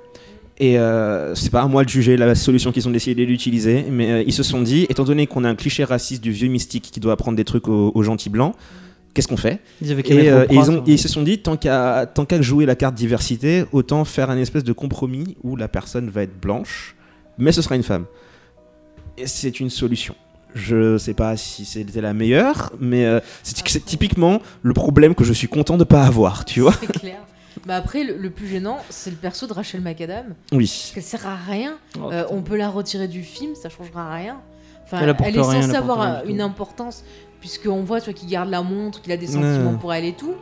Et 0.60 0.78
euh, 0.78 1.34
c'est 1.36 1.52
pas 1.52 1.62
à 1.62 1.68
moi 1.68 1.84
de 1.86 1.90
juger 1.90 2.18
la 2.18 2.36
solution 2.36 2.72
qu'ils 2.74 2.88
ont 2.88 2.92
décidé 2.92 3.26
d'utiliser, 3.26 3.86
mais 3.90 4.12
euh, 4.12 4.24
ils 4.28 4.34
se 4.34 4.44
sont 4.44 4.62
dit, 4.62 4.86
étant 4.90 5.06
donné 5.06 5.26
qu'on 5.26 5.44
a 5.46 5.50
un 5.50 5.56
cliché 5.56 5.84
raciste 5.86 6.22
du 6.22 6.32
vieux 6.32 6.50
mystique 6.50 6.90
qui 6.92 7.00
doit 7.00 7.14
apprendre 7.14 7.38
des 7.38 7.46
trucs 7.46 7.68
aux, 7.70 7.92
aux 7.96 8.04
gentils 8.04 8.30
blancs, 8.30 8.54
qu'est-ce 9.14 9.28
qu'on 9.30 9.38
fait? 9.38 9.60
Ils 9.82 9.92
et, 9.92 10.30
euh, 10.30 10.46
et 10.50 10.56
ils, 10.56 10.70
ont- 10.70 10.84
et 10.86 10.92
ils 10.92 11.00
se 11.00 11.08
sont 11.08 11.24
dit, 11.24 11.38
tant 11.40 11.56
qu'à 11.56 12.06
tant 12.14 12.26
qu'à 12.26 12.42
jouer 12.42 12.66
la 12.66 12.76
carte 12.76 12.94
diversité, 12.96 13.64
autant 13.72 14.04
faire 14.04 14.30
un 14.30 14.38
espèce 14.38 14.66
de 14.66 14.74
compromis 14.74 15.38
où 15.44 15.56
la 15.56 15.70
personne 15.70 16.10
va 16.10 16.24
être 16.24 16.38
blanche, 16.40 16.94
mais 17.38 17.54
ce 17.54 17.62
sera 17.62 17.76
une 17.78 17.84
femme. 17.84 18.04
Et 19.18 19.28
c'est 19.28 19.62
une 19.62 19.70
solution. 19.70 20.14
Je 20.56 20.98
sais 20.98 21.14
pas 21.14 21.38
si 21.38 21.64
c'était 21.66 22.02
la 22.02 22.14
meilleure, 22.14 22.72
mais 22.80 23.06
euh, 23.06 23.20
c'est 23.44 23.86
typiquement 23.86 24.42
le 24.64 24.74
problème 24.74 25.14
que 25.16 25.24
je 25.24 25.34
suis 25.34 25.48
content 25.48 25.78
de 25.78 25.84
pas 25.84 26.04
avoir, 26.04 26.44
tu 26.46 26.62
vois. 26.62 26.74
C'est 26.80 26.92
clair. 27.00 27.20
Bah 27.66 27.76
après, 27.76 28.04
le, 28.04 28.18
le 28.18 28.30
plus 28.30 28.48
gênant, 28.48 28.78
c'est 28.90 29.10
le 29.10 29.16
perso 29.18 29.46
de 29.46 29.54
Rachel 29.54 29.82
McAdam. 29.82 30.34
Oui. 30.52 30.66
Parce 30.68 30.92
qu'elle 30.94 31.04
sert 31.04 31.28
à 31.28 31.36
rien. 31.36 31.74
Oh, 32.02 32.10
Euh, 32.12 32.24
on 32.30 32.42
peut 32.42 32.56
la 32.56 32.70
retirer 32.70 33.08
du 33.08 33.22
film, 33.22 33.54
ça 33.56 33.70
changera 33.70 34.14
rien. 34.14 34.38
Enfin, 34.86 35.00
Elle 35.02 35.10
est 35.38 35.42
rien, 35.42 35.62
censée 35.62 35.76
avoir 35.76 36.26
une 36.26 36.42
importance, 36.42 37.04
puisqu'on 37.42 37.84
voit 37.84 38.00
qu'il 38.02 38.30
garde 38.30 38.50
la 38.50 38.62
montre, 38.64 39.02
qu'il 39.02 39.12
a 39.12 39.18
des 39.18 39.28
sentiments 39.28 39.72
Ouais. 39.72 39.78
pour 39.80 39.94
elle 39.94 40.06
et 40.06 40.14
tout. 40.14 40.34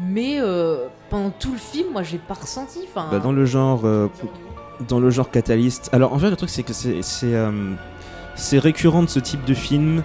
Mais 0.00 0.40
euh, 0.40 0.86
pendant 1.10 1.30
tout 1.30 1.52
le 1.52 1.58
film, 1.58 1.88
moi, 1.92 2.02
j'ai 2.02 2.18
pas 2.18 2.34
ressenti. 2.34 2.80
Enfin, 2.88 3.08
Bah, 3.12 3.18
dans 3.20 3.32
le 3.32 3.44
genre 3.44 3.82
euh, 3.84 4.08
dans 4.88 4.98
le 4.98 5.10
genre 5.10 5.30
catalyste. 5.30 5.90
Alors 5.92 6.12
en 6.14 6.18
fait 6.18 6.30
le 6.30 6.36
truc 6.36 6.50
c'est 6.50 6.62
que 6.64 6.72
c'est 6.72 7.02
c'est 8.34 8.58
récurrent 8.58 9.02
de 9.02 9.08
ce 9.08 9.18
type 9.20 9.44
de 9.44 9.54
film 9.54 10.02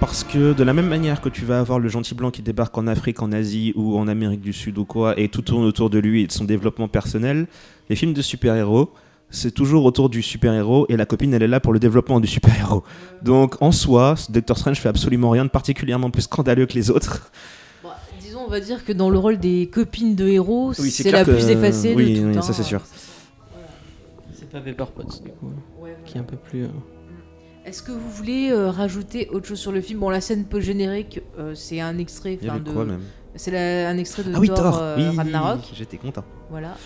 parce 0.00 0.24
que 0.24 0.52
de 0.52 0.64
la 0.64 0.72
même 0.72 0.88
manière 0.88 1.20
que 1.20 1.28
tu 1.28 1.44
vas 1.44 1.60
avoir 1.60 1.78
le 1.78 1.88
gentil 1.88 2.14
blanc 2.14 2.30
qui 2.30 2.42
débarque 2.42 2.76
en 2.76 2.86
Afrique, 2.88 3.22
en 3.22 3.30
Asie 3.30 3.72
ou 3.76 3.96
en 3.96 4.08
Amérique 4.08 4.40
du 4.40 4.52
Sud 4.52 4.78
ou 4.78 4.84
quoi 4.84 5.18
et 5.18 5.28
tout 5.28 5.42
tourne 5.42 5.64
autour 5.64 5.90
de 5.90 5.98
lui 5.98 6.22
et 6.22 6.26
de 6.26 6.32
son 6.32 6.44
développement 6.44 6.88
personnel, 6.88 7.46
les 7.88 7.96
films 7.96 8.12
de 8.12 8.22
super-héros 8.22 8.90
c'est 9.34 9.52
toujours 9.52 9.84
autour 9.86 10.10
du 10.10 10.20
super-héros 10.20 10.84
et 10.90 10.96
la 10.96 11.06
copine 11.06 11.32
elle 11.32 11.42
est 11.42 11.48
là 11.48 11.58
pour 11.60 11.72
le 11.72 11.78
développement 11.78 12.20
du 12.20 12.26
super-héros. 12.26 12.82
Donc 13.22 13.54
en 13.62 13.72
soi, 13.72 14.14
Doctor 14.28 14.58
Strange 14.58 14.78
fait 14.78 14.90
absolument 14.90 15.30
rien 15.30 15.44
de 15.46 15.50
particulièrement 15.50 16.10
plus 16.10 16.22
scandaleux 16.22 16.66
que 16.66 16.74
les 16.74 16.90
autres. 16.90 17.30
disons, 18.20 18.40
on 18.46 18.50
va 18.50 18.60
dire 18.60 18.84
que 18.84 18.92
dans 18.92 19.08
le 19.08 19.18
rôle 19.18 19.38
des 19.38 19.70
copines 19.72 20.16
de 20.16 20.26
héros, 20.28 20.72
Oui, 20.78 20.90
c'est 20.90 21.10
la 21.10 21.24
plus 21.24 21.48
effacée 21.48 21.94
oui, 21.96 22.14
de 22.14 22.20
tout. 22.20 22.26
oui, 22.26 22.36
hein. 22.36 22.42
ça, 22.42 22.52
c'est 22.52 22.62
sûr. 22.62 22.82
C'est 24.34 24.50
pas 24.50 24.60
Pepper 24.60 24.84
Potts, 24.94 25.22
du 25.22 25.30
coup, 25.30 25.50
Ouais, 25.80 25.96
qui 26.04 26.18
est 26.18 26.20
un 26.20 26.24
peu 26.24 26.36
plus. 26.36 26.64
euh, 26.64 26.68
Est-ce 27.64 27.82
que 27.82 27.92
vous 27.92 28.10
voulez 28.10 28.50
euh, 28.50 28.70
rajouter 28.70 29.28
autre 29.30 29.46
chose 29.46 29.60
sur 29.60 29.70
le 29.72 29.80
film? 29.80 30.00
Bon, 30.00 30.10
la 30.10 30.20
scène 30.20 30.44
post-générique, 30.44 31.20
euh, 31.38 31.54
c'est 31.54 31.80
un 31.80 31.96
extrait. 31.98 32.38
Il 32.40 32.46
y 32.46 32.50
avait 32.50 32.60
de... 32.60 32.70
quoi 32.72 32.84
même? 32.84 33.02
C'est 33.36 33.50
la- 33.50 33.88
un 33.88 33.96
extrait 33.98 34.24
de 34.24 34.32
Ah 34.34 34.38
oui, 34.40 34.48
Thor, 34.48 34.56
Thor. 34.58 34.78
euh, 34.82 34.96
oui, 35.10 35.16
Ragnarok. 35.16 35.60
j'étais 35.72 35.96
content. 35.96 36.24
Voilà. 36.50 36.76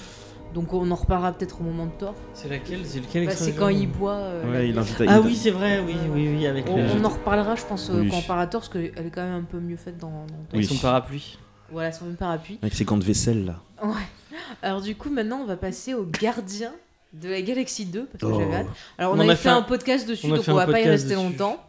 Donc 0.55 0.73
on 0.73 0.89
en 0.90 0.94
reparlera 0.94 1.32
peut-être 1.32 1.61
au 1.61 1.65
moment 1.65 1.86
de 1.86 1.93
Thor. 1.98 2.15
C'est 2.35 2.48
laquelle? 2.48 2.81
C'est 2.85 3.01
lequel 3.01 3.24
Bah, 3.24 3.32
extrait 3.32 3.51
c'est 3.53 3.59
quand 3.59 3.69
il 3.69 3.89
boit. 3.90 4.15
euh, 4.15 4.53
Ouais, 4.53 4.69
il 4.69 4.78
invite 4.78 5.01
à 5.01 5.05
Ah 5.09 5.20
oui, 5.20 5.35
c'est 5.35 5.51
vrai, 5.51 5.82
oui, 5.85 5.94
oui, 6.15 6.28
oui, 6.36 6.47
avec 6.47 6.66
On, 6.69 6.78
on 6.78 7.05
en 7.05 7.09
reparlera, 7.09 7.57
je 7.57 7.65
pense, 7.65 7.90
euh, 7.90 8.01
Oui. 8.03 8.09
quand 8.11 8.19
on 8.19 8.23
parlera 8.23 8.47
de 8.47 8.51
Thor, 8.53 8.61
parce 8.61 8.73
qu'elle 8.73 8.85
est 9.07 9.11
quand 9.15 9.23
même 9.24 9.35
un 9.40 9.43
peu 9.44 9.59
mieux 9.59 9.77
faite 9.77 9.98
dans, 9.98 10.09
dans 10.11 10.24
avec 10.53 10.55
Oui. 10.55 10.65
son 10.66 10.77
parapluie. 10.77 11.39
Voilà, 11.73 11.90
son 11.90 12.05
même 12.05 12.16
parapluie. 12.16 12.59
Avec 12.62 12.74
ses 12.74 12.85
gants 12.85 12.97
de 12.98 13.05
vaisselle 13.05 13.44
là. 13.47 13.57
Alors 14.62 14.81
du 14.82 14.94
coup, 14.94 15.11
maintenant, 15.11 15.40
on 15.43 15.47
va 15.47 15.57
passer 15.57 15.94
au 15.94 16.05
gardien 16.05 16.73
de 17.12 17.28
la 17.28 17.41
Galaxie 17.43 17.87
2, 17.87 18.07
parce 18.07 18.20
que 18.20 18.27
Oh. 18.37 18.41
j'avais 18.41 18.55
hâte. 18.57 18.66
Alors 18.99 19.15
on, 19.15 19.20
avait 19.20 19.31
a 19.31 19.37
fait 19.37 19.45
fait 19.45 19.49
un 19.49 19.62
podcast 19.62 20.09
dessus, 20.09 20.28
donc 20.28 20.43
on 20.49 20.55
va 20.55 20.66
pas 20.66 20.81
y 20.81 20.89
rester 20.89 21.11
dessus. 21.15 21.23
longtemps. 21.23 21.62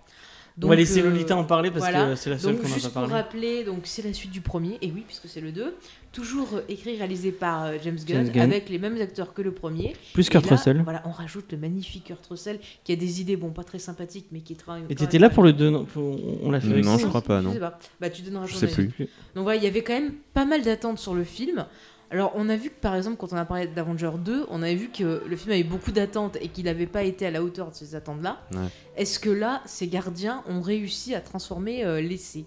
on 0.61 0.67
va 0.67 0.75
laisser 0.75 1.01
euh, 1.01 1.09
Lolita 1.09 1.37
en 1.37 1.43
parler 1.43 1.69
parce 1.69 1.81
voilà. 1.83 2.07
que 2.09 2.15
c'est 2.15 2.29
la 2.31 2.39
seule 2.39 2.57
qu'on 2.57 2.63
n'a 2.67 2.73
juste 2.73 2.85
pas 2.91 3.01
pour 3.01 3.09
parlé. 3.09 3.13
rappeler, 3.13 3.63
donc 3.63 3.81
c'est 3.83 4.01
la 4.01 4.11
suite 4.13 4.31
du 4.31 4.41
premier, 4.41 4.77
et 4.81 4.91
oui, 4.91 5.03
puisque 5.07 5.27
c'est 5.27 5.39
le 5.41 5.51
2. 5.51 5.75
Toujours 6.11 6.47
euh, 6.55 6.61
écrit, 6.67 6.97
réalisé 6.97 7.31
par 7.31 7.65
euh, 7.65 7.77
James, 7.83 7.95
Gunn, 7.95 8.25
James 8.25 8.29
Gunn. 8.31 8.51
avec 8.51 8.69
les 8.69 8.79
mêmes 8.79 8.99
acteurs 8.99 9.33
que 9.35 9.43
le 9.43 9.51
premier. 9.51 9.95
Plus 10.13 10.25
Et 10.25 10.29
Kurt 10.31 10.45
là, 10.49 10.55
Russell. 10.57 10.81
Voilà, 10.83 11.03
on 11.05 11.11
rajoute 11.11 11.51
le 11.51 11.59
magnifique 11.59 12.05
Kurt 12.05 12.25
Russell, 12.25 12.59
qui 12.83 12.91
a 12.91 12.95
des 12.95 13.21
idées, 13.21 13.37
bon, 13.37 13.51
pas 13.51 13.63
très 13.63 13.77
sympathiques, 13.77 14.25
mais 14.31 14.39
qui 14.39 14.55
travaille. 14.55 14.81
Et 14.89 14.95
t'étais 14.95 15.19
là 15.19 15.29
pour 15.29 15.43
le 15.43 15.53
2, 15.53 15.69
non 15.69 15.85
Pour- 15.85 16.17
On 16.43 16.49
l'a 16.49 16.59
fait 16.59 16.71
avec 16.71 16.83
Non, 16.83 16.97
ça. 16.97 17.03
je 17.03 17.07
crois 17.07 17.21
pas, 17.21 17.39
Je 17.41 17.45
non. 17.45 17.53
sais 17.53 17.59
pas. 17.59 17.77
Bah, 18.01 18.09
tu 18.09 18.23
donneras 18.23 18.47
Je 18.47 18.55
sais 18.55 18.67
plus. 18.67 18.87
Donc 19.35 19.43
voilà, 19.43 19.57
il 19.57 19.63
y 19.63 19.67
avait 19.67 19.83
quand 19.83 19.93
même 19.93 20.13
pas 20.33 20.45
mal 20.45 20.63
d'attentes 20.63 20.97
sur 20.97 21.13
le 21.13 21.23
film. 21.23 21.65
Alors 22.09 22.31
on 22.35 22.47
a 22.47 22.55
vu 22.55 22.69
que 22.69 22.79
par 22.79 22.95
exemple 22.95 23.17
quand 23.17 23.33
on 23.33 23.37
a 23.37 23.43
parlé 23.45 23.67
d'Avenger 23.67 24.11
2, 24.17 24.45
on 24.49 24.61
avait 24.61 24.75
vu 24.75 24.89
que 24.89 25.23
le 25.27 25.35
film 25.35 25.51
avait 25.51 25.63
beaucoup 25.63 25.91
d'attentes 25.91 26.37
et 26.39 26.47
qu'il 26.47 26.65
n'avait 26.65 26.85
pas 26.87 27.03
été 27.03 27.25
à 27.27 27.31
la 27.31 27.43
hauteur 27.43 27.69
de 27.69 27.75
ces 27.75 27.95
attentes-là. 27.95 28.37
Ouais. 28.53 28.67
Est-ce 28.95 29.19
que 29.19 29.29
là, 29.29 29.61
ces 29.65 29.87
gardiens 29.87 30.41
ont 30.47 30.61
réussi 30.61 31.15
à 31.15 31.19
transformer 31.21 31.83
euh, 31.83 31.99
l'essai? 31.99 32.45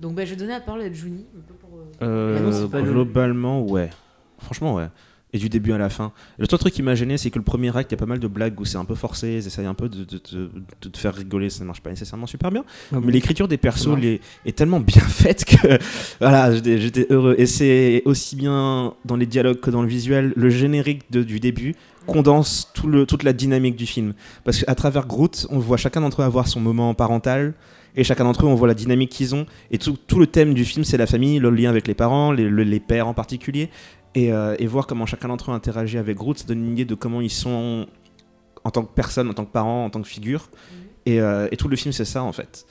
Donc 0.00 0.14
bah, 0.14 0.24
je 0.24 0.30
vais 0.30 0.36
donner 0.36 0.52
la 0.52 0.60
parole 0.60 0.80
à 0.82 0.92
Juni. 0.92 1.24
un 1.36 1.40
peu 1.40 1.54
pour, 1.54 1.70
euh, 1.78 1.84
Euh, 2.02 2.66
Ah 2.72 2.76
non, 2.78 2.84
le- 2.84 2.90
globalement, 2.92 3.62
ouais. 3.62 3.90
Franchement, 4.38 4.74
ouais. 4.74 4.88
Et 5.32 5.38
du 5.38 5.48
début 5.48 5.72
à 5.72 5.78
la 5.78 5.88
fin. 5.90 6.10
Le 6.38 6.46
seul 6.50 6.58
truc 6.58 6.74
qui 6.74 6.82
m'a 6.82 6.96
gêné, 6.96 7.16
c'est 7.16 7.30
que 7.30 7.38
le 7.38 7.44
premier 7.44 7.76
acte, 7.76 7.92
il 7.92 7.94
y 7.94 7.98
a 7.98 7.98
pas 7.98 8.06
mal 8.06 8.18
de 8.18 8.26
blagues 8.26 8.58
où 8.58 8.64
c'est 8.64 8.78
un 8.78 8.84
peu 8.84 8.96
forcé, 8.96 9.34
ils 9.34 9.46
essayent 9.46 9.64
un 9.66 9.74
peu 9.74 9.88
de, 9.88 10.02
de- 10.02 10.20
de- 10.32 10.50
de 10.82 10.88
te 10.88 10.98
faire 10.98 11.14
rigoler, 11.14 11.50
ça 11.50 11.60
ne 11.62 11.66
marche 11.68 11.80
pas 11.82 11.90
nécessairement 11.90 12.26
super 12.26 12.50
bien. 12.50 12.64
Ah 12.92 12.96
Mais 13.00 13.12
l'écriture 13.12 13.46
des 13.46 13.56
persos 13.56 13.96
les- 13.96 14.20
est 14.44 14.56
tellement 14.56 14.80
bien 14.80 15.00
faite 15.08 15.44
que 15.44 15.78
voilà, 16.18 16.52
j'étais 16.56 17.06
heureux. 17.10 17.36
Et 17.38 17.46
c'est 17.46 18.02
aussi 18.06 18.34
bien 18.34 18.94
dans 19.04 19.14
les 19.16 19.26
dialogues 19.26 19.60
que 19.60 19.70
dans 19.70 19.82
le 19.82 19.88
visuel. 19.88 20.32
Le 20.34 20.50
générique 20.50 21.10
du 21.12 21.38
début 21.38 21.76
condense 22.06 22.68
tout 22.74 22.88
le, 22.88 23.06
toute 23.06 23.22
la 23.22 23.32
dynamique 23.32 23.76
du 23.76 23.86
film. 23.86 24.14
Parce 24.44 24.64
qu'à 24.64 24.74
travers 24.74 25.06
Groot, 25.06 25.46
on 25.50 25.60
voit 25.60 25.76
chacun 25.76 26.00
d'entre 26.00 26.22
eux 26.22 26.24
avoir 26.24 26.48
son 26.48 26.58
moment 26.60 26.92
parental. 26.94 27.54
Et 27.96 28.04
chacun 28.04 28.22
d'entre 28.22 28.44
eux, 28.44 28.48
on 28.48 28.54
voit 28.54 28.68
la 28.68 28.74
dynamique 28.74 29.10
qu'ils 29.10 29.34
ont. 29.34 29.46
Et 29.72 29.78
tout, 29.78 29.96
tout 30.06 30.20
le 30.20 30.26
thème 30.28 30.54
du 30.54 30.64
film, 30.64 30.84
c'est 30.84 30.96
la 30.96 31.06
famille, 31.06 31.40
le 31.40 31.50
lien 31.50 31.70
avec 31.70 31.88
les 31.88 31.94
parents, 31.94 32.30
les, 32.30 32.48
le- 32.48 32.62
les 32.62 32.78
pères 32.80 33.08
en 33.08 33.14
particulier. 33.14 33.68
Et, 34.14 34.32
euh, 34.32 34.56
et 34.58 34.66
voir 34.66 34.86
comment 34.86 35.06
chacun 35.06 35.28
d'entre 35.28 35.50
eux 35.50 35.54
interagit 35.54 35.98
avec 35.98 36.16
Groot, 36.16 36.38
ça 36.38 36.44
donne 36.46 36.64
une 36.64 36.72
idée 36.72 36.84
de 36.84 36.94
comment 36.96 37.20
ils 37.20 37.30
sont 37.30 37.86
en 38.64 38.70
tant 38.70 38.82
que 38.82 38.92
personne, 38.94 39.28
en 39.30 39.34
tant 39.34 39.44
que 39.44 39.52
parent, 39.52 39.84
en 39.84 39.90
tant 39.90 40.02
que 40.02 40.08
figure. 40.08 40.48
Et, 41.06 41.20
euh, 41.20 41.48
et 41.52 41.56
tout 41.56 41.68
le 41.68 41.76
film, 41.76 41.92
c'est 41.92 42.04
ça 42.04 42.22
en 42.24 42.32
fait. 42.32 42.66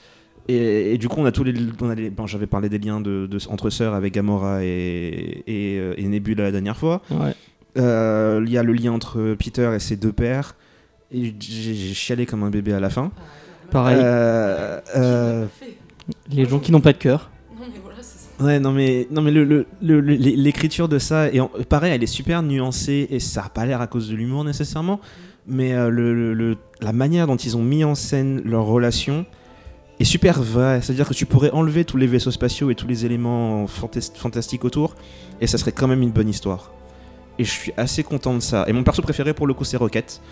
Et, 0.48 0.94
et 0.94 0.98
du 0.98 1.08
coup, 1.08 1.20
on 1.20 1.24
a 1.24 1.32
tous 1.32 1.44
les. 1.44 1.52
bon, 1.52 2.26
J'avais 2.26 2.46
parlé 2.46 2.68
des 2.68 2.78
liens 2.78 3.00
de, 3.00 3.26
de- 3.26 3.38
entre 3.48 3.70
sœurs 3.70 3.94
avec 3.94 4.12
Gamora 4.14 4.64
et, 4.64 5.42
et, 5.46 5.78
euh, 5.78 5.94
et 5.96 6.06
Nebula 6.08 6.44
la 6.44 6.52
dernière 6.52 6.76
fois. 6.76 7.02
Ouais. 7.10 7.34
Euh, 7.78 8.42
Il 8.46 8.52
y 8.52 8.58
a 8.58 8.62
le 8.62 8.72
lien 8.72 8.92
entre 8.92 9.34
Peter 9.38 9.70
et 9.74 9.78
ses 9.78 9.96
deux 9.96 10.12
pères. 10.12 10.56
Et 11.12 11.34
j'ai 11.40 11.74
j'ai 11.74 11.94
chialé 11.94 12.26
comme 12.26 12.42
un 12.42 12.50
bébé 12.50 12.72
à 12.72 12.80
la 12.80 12.90
fin. 12.90 13.10
Pareil, 13.70 13.98
Euh, 14.00 14.80
euh, 14.96 15.46
les 16.30 16.44
gens 16.46 16.58
qui 16.58 16.70
n'ont 16.72 16.80
pas 16.80 16.92
de 16.92 16.98
cœur. 16.98 17.30
Ouais, 18.40 18.58
non 18.58 18.72
mais, 18.72 19.06
non, 19.10 19.20
mais 19.20 19.30
le- 19.30 19.44
le- 19.44 19.66
le- 19.82 20.00
le- 20.00 20.14
l'écriture 20.16 20.88
de 20.88 20.98
ça, 20.98 21.26
pareil, 21.68 21.92
elle 21.92 22.02
est 22.02 22.06
super 22.06 22.42
nuancée 22.42 23.06
et 23.10 23.20
ça 23.20 23.44
a 23.44 23.48
pas 23.50 23.66
l'air 23.66 23.80
à 23.82 23.86
cause 23.86 24.08
de 24.08 24.16
l'humour 24.16 24.44
nécessairement, 24.44 24.98
mais 25.46 25.74
euh, 25.74 26.54
la 26.80 26.92
manière 26.92 27.26
dont 27.26 27.36
ils 27.36 27.56
ont 27.58 27.62
mis 27.62 27.84
en 27.84 27.94
scène 27.94 28.40
leur 28.46 28.64
relation 28.64 29.26
est 29.98 30.04
super 30.04 30.42
vraie. 30.42 30.80
C'est-à-dire 30.80 31.06
que 31.06 31.12
tu 31.12 31.26
pourrais 31.26 31.50
enlever 31.50 31.84
tous 31.84 31.98
les 31.98 32.06
vaisseaux 32.06 32.30
spatiaux 32.30 32.70
et 32.70 32.74
tous 32.74 32.86
les 32.86 33.04
éléments 33.04 33.66
fantas- 33.66 34.16
fantastiques 34.16 34.64
autour 34.64 34.94
et 35.42 35.46
ça 35.46 35.58
serait 35.58 35.72
quand 35.72 35.88
même 35.88 36.02
une 36.02 36.10
bonne 36.12 36.28
histoire. 36.28 36.72
Et 37.38 37.44
je 37.44 37.50
suis 37.50 37.72
assez 37.76 38.02
content 38.02 38.32
de 38.34 38.40
ça. 38.40 38.64
Et 38.68 38.72
mon 38.72 38.82
perso 38.84 39.02
préféré 39.02 39.34
pour 39.34 39.46
le 39.46 39.52
coup, 39.54 39.64
c'est 39.64 39.76
Rocket. 39.76 40.22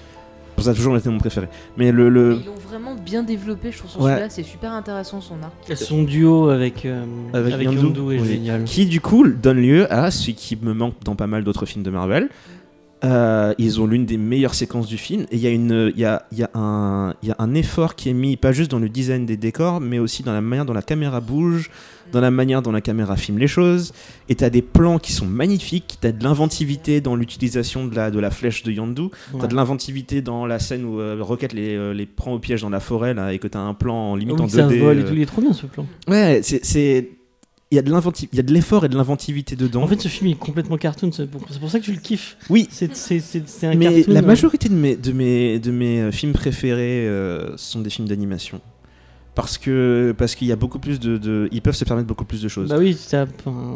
Ça 0.60 0.70
a 0.70 0.74
toujours 0.74 0.96
été 0.96 1.08
mon 1.08 1.18
préféré. 1.18 1.48
Mais 1.76 1.92
le. 1.92 2.08
le- 2.08 2.38
Ils 2.40 2.46
l'ont 2.46 2.54
vraiment 2.68 2.94
bien 2.94 3.22
développé, 3.22 3.70
je 3.72 3.78
trouve, 3.78 3.90
sur 3.90 4.00
Ouais. 4.00 4.10
celui-là, 4.12 4.30
c'est 4.30 4.42
super 4.42 4.72
intéressant 4.72 5.20
son 5.20 5.36
arc. 5.42 5.76
Son 5.76 6.02
duo 6.02 6.48
avec, 6.50 6.84
euh, 6.84 7.04
Avec 7.32 7.54
avec, 7.54 7.66
Yondu, 7.66 7.78
Yondu 7.98 8.00
est 8.16 8.20
oui. 8.20 8.28
génial. 8.28 8.64
qui 8.64 8.86
du 8.86 9.00
coup 9.00 9.26
donne 9.26 9.58
lieu 9.60 9.92
à 9.92 10.10
ce 10.10 10.30
qui 10.32 10.56
me 10.60 10.74
manque 10.74 10.94
dans 11.04 11.14
pas 11.16 11.26
mal 11.26 11.44
d'autres 11.44 11.66
films 11.66 11.82
de 11.84 11.90
Marvel. 11.90 12.28
Euh, 13.04 13.54
ils 13.58 13.80
ont 13.80 13.86
l'une 13.86 14.06
des 14.06 14.16
meilleures 14.16 14.54
séquences 14.54 14.88
du 14.88 14.98
film 14.98 15.22
et 15.30 15.36
il 15.36 15.40
y, 15.40 15.46
a 15.46 15.50
une- 15.50 15.92
il 15.94 16.00
y, 16.00 16.04
a, 16.04 16.26
il 16.32 16.38
y, 16.38 16.42
a 16.42 16.50
un- 16.54 17.14
il 17.22 17.28
y 17.28 17.30
a 17.30 17.36
un 17.38 17.54
effort 17.54 17.94
qui 17.94 18.08
est 18.08 18.12
mis 18.12 18.36
pas 18.36 18.50
juste 18.50 18.72
dans 18.72 18.80
le 18.80 18.88
design 18.88 19.24
des 19.24 19.36
décors 19.36 19.80
mais 19.80 20.00
aussi 20.00 20.24
dans 20.24 20.32
la 20.32 20.40
manière 20.40 20.64
dont 20.64 20.72
la 20.72 20.82
caméra 20.82 21.20
bouge, 21.20 21.70
dans 22.10 22.20
la 22.20 22.32
manière 22.32 22.60
dont 22.60 22.72
la 22.72 22.80
caméra 22.80 23.16
filme 23.16 23.38
les 23.38 23.46
choses 23.46 23.92
et 24.28 24.34
t'as 24.34 24.50
des 24.50 24.62
plans 24.62 24.98
qui 24.98 25.12
sont 25.12 25.26
magnifiques, 25.26 25.98
t'as 26.00 26.10
de 26.10 26.24
l'inventivité 26.24 27.00
dans 27.00 27.14
l'utilisation 27.14 27.86
de 27.86 27.94
la, 27.94 28.10
de 28.10 28.18
la 28.18 28.32
flèche 28.32 28.64
de 28.64 28.72
Yandu, 28.72 29.02
Ouais. 29.02 29.10
t'as 29.40 29.46
de 29.46 29.54
l'inventivité 29.54 30.20
dans 30.20 30.44
la 30.44 30.58
scène 30.58 30.84
où 30.84 30.98
euh, 31.00 31.18
Rocket 31.20 31.52
les, 31.52 31.76
euh, 31.76 31.92
les 31.94 32.06
prend 32.06 32.32
au 32.32 32.40
piège 32.40 32.62
dans 32.62 32.70
la 32.70 32.80
forêt 32.80 33.14
là, 33.14 33.32
et 33.32 33.38
que 33.38 33.46
t'as 33.46 33.60
un 33.60 33.74
plan 33.74 33.94
en 34.12 34.14
Ah 34.16 34.18
limite 34.18 34.36
oui, 34.38 34.42
en 34.42 34.46
que 34.46 34.52
ça 34.52 34.66
2D. 34.66 34.78
vole 34.80 34.98
et 34.98 35.04
tout, 35.04 35.12
il 35.14 35.20
est 35.22 35.26
trop 35.26 35.40
bien 35.42 35.52
ce 35.52 35.66
plan. 35.66 35.86
Ouais, 36.08 36.40
c'est. 36.42 37.10
Il 37.70 37.74
y 37.74 37.78
a 37.78 37.82
de 37.82 37.90
l'inventi- 37.90 38.28
il 38.32 38.36
y 38.36 38.40
a 38.40 38.42
de 38.42 38.52
l'effort 38.52 38.86
et 38.86 38.88
de 38.88 38.96
l'inventivité 38.96 39.54
dedans. 39.54 39.82
En 39.82 39.86
fait, 39.86 40.00
ce 40.00 40.08
film 40.08 40.30
est 40.30 40.38
complètement 40.38 40.78
cartoon, 40.78 41.10
c'est 41.12 41.30
pour, 41.30 41.70
ça 41.70 41.78
que 41.78 41.84
tu 41.84 41.92
le 41.92 41.98
kiffes. 42.00 42.38
oui, 42.48 42.66
C'est 42.70 42.86
un 42.86 43.74
mais 43.74 43.84
cartoon. 43.96 44.12
la 44.14 44.20
euh, 44.20 44.22
majorité 44.26 44.70
de 44.70 44.74
mes, 44.74 44.96
de 44.96 45.12
mes, 45.12 45.58
de 45.58 45.70
mes 45.70 46.00
euh, 46.00 46.10
films 46.10 46.32
préférés 46.32 47.06
euh, 47.06 47.54
sont 47.58 47.80
des 47.80 47.90
films 47.90 48.08
d'animation. 48.08 48.62
Parce 49.34 49.56
que 49.58 50.12
parce 50.18 50.34
qu'il 50.34 50.48
y 50.48 50.52
a 50.52 50.56
beaucoup 50.56 50.78
plus 50.80 50.98
de, 50.98 51.16
de- 51.18 51.48
Ils 51.52 51.62
peuvent 51.62 51.76
se 51.76 51.84
permettre 51.84 52.08
beaucoup 52.08 52.24
plus 52.24 52.42
de 52.42 52.48
choses. 52.48 52.70
Bah 52.70 52.76
oui, 52.78 52.96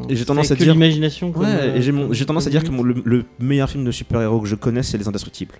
j'ai 0.09 0.25
tendance 0.25 0.47
c'est 0.49 0.55
à 0.55 0.57
que 0.57 0.65
dire- 0.65 0.73
l'imagination. 0.73 1.31
ouais, 1.37 1.47
euh, 1.47 2.09
j'ai 2.13 2.25
tendance 2.27 2.47
à 2.47 2.51
dire 2.51 2.65
que 2.65 2.71
mon- 2.71 2.83
le, 2.83 2.95
le 3.05 3.25
meilleur 3.39 3.71
film 3.71 3.85
de 3.85 3.91
super-héros 3.93 4.41
que 4.41 4.49
je 4.49 4.57
connais, 4.57 4.83
c'est 4.83 4.99
Les 4.99 5.07
Indestructibles. 5.07 5.55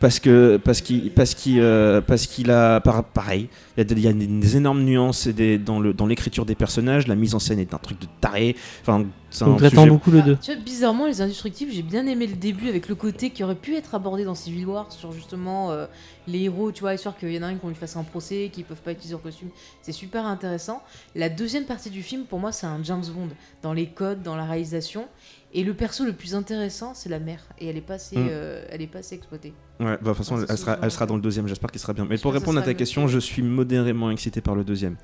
Parce 0.00 0.18
que 0.18 0.56
parce 0.56 0.80
qu'il 0.80 1.10
parce 1.12 1.34
qu'il 1.34 1.60
euh, 1.60 2.00
parce 2.00 2.26
qu'il 2.26 2.50
a 2.50 2.80
par- 2.80 3.04
pareil, 3.04 3.48
il 3.76 3.80
y 3.80 3.82
a 3.82 3.84
des, 3.84 3.94
il 3.94 4.00
y 4.02 4.08
a 4.08 4.12
des 4.14 4.56
énormes 4.56 4.82
nuances 4.82 5.26
et 5.26 5.34
des, 5.34 5.58
dans 5.58 5.78
le 5.78 5.92
dans 5.92 6.06
l'écriture 6.06 6.46
des 6.46 6.54
personnages, 6.54 7.06
la 7.06 7.14
mise 7.14 7.34
en 7.34 7.38
scène 7.38 7.58
est 7.58 7.74
un 7.74 7.78
truc 7.78 8.00
de 8.00 8.06
taré. 8.18 8.56
Enfin, 8.80 9.04
c'est 9.30 9.44
un 9.44 9.48
Donc 9.48 9.60
j'attends 9.60 9.86
beaucoup 9.86 10.10
le 10.10 10.22
2. 10.22 10.38
Tu 10.40 10.52
vois, 10.54 10.62
bizarrement, 10.62 11.06
les 11.06 11.20
indestructibles, 11.20 11.70
j'ai 11.70 11.82
bien 11.82 12.06
aimé 12.06 12.26
le 12.26 12.34
début 12.36 12.70
avec 12.70 12.88
le 12.88 12.94
côté 12.94 13.28
qui 13.28 13.44
aurait 13.44 13.54
pu 13.54 13.76
être 13.76 13.94
abordé 13.94 14.24
dans 14.24 14.34
Civil 14.34 14.64
War 14.66 14.90
sur 14.90 15.12
justement 15.12 15.70
euh, 15.70 15.86
les 16.26 16.44
héros, 16.44 16.72
tu 16.72 16.80
vois, 16.80 16.94
histoire 16.94 17.16
qu'il 17.16 17.30
y 17.32 17.38
en 17.38 17.42
a 17.42 17.46
un 17.48 17.56
qu'on 17.56 17.68
lui 17.68 17.74
fasse 17.74 17.96
un 17.96 18.02
procès, 18.02 18.50
qu'ils 18.50 18.64
peuvent 18.64 18.80
pas 18.80 18.92
utiliser 18.92 19.12
leur 19.12 19.22
costume. 19.22 19.50
C'est 19.82 19.92
super 19.92 20.24
intéressant. 20.24 20.82
La 21.14 21.28
deuxième 21.28 21.64
partie 21.64 21.90
du 21.90 22.02
film, 22.02 22.24
pour 22.24 22.38
moi, 22.38 22.52
c'est 22.52 22.66
un 22.66 22.82
James 22.82 23.04
Bond 23.14 23.28
dans 23.62 23.74
les 23.74 23.86
codes, 23.86 24.22
dans 24.22 24.34
la 24.34 24.44
réalisation. 24.46 25.06
Et 25.52 25.64
le 25.64 25.74
perso 25.74 26.04
le 26.04 26.12
plus 26.12 26.34
intéressant, 26.34 26.92
c'est 26.94 27.08
la 27.08 27.18
mère. 27.18 27.40
Et 27.58 27.66
elle 27.68 27.76
est 27.76 27.80
pas 27.80 27.94
assez, 27.94 28.16
Mm. 28.16 28.26
euh, 28.30 28.64
elle 28.70 28.82
est 28.82 28.86
pas 28.86 29.00
assez 29.00 29.16
exploitée. 29.16 29.52
Ouais, 29.80 29.86
bah, 29.86 29.96
de 30.00 30.06
toute 30.08 30.16
façon, 30.18 30.44
elle 30.48 30.58
sera, 30.58 30.78
elle 30.80 30.90
sera 30.90 31.06
dans 31.06 31.16
le 31.16 31.22
deuxième, 31.22 31.48
j'espère 31.48 31.70
qu'il 31.70 31.80
sera 31.80 31.92
bien. 31.92 32.06
Mais 32.08 32.18
pour 32.18 32.32
répondre 32.32 32.58
à 32.58 32.62
ta 32.62 32.74
question, 32.74 33.08
je 33.08 33.18
suis 33.18 33.42
modérément 33.42 34.10
excité 34.10 34.40
par 34.40 34.54
le 34.54 34.62
deuxième. 34.64 34.96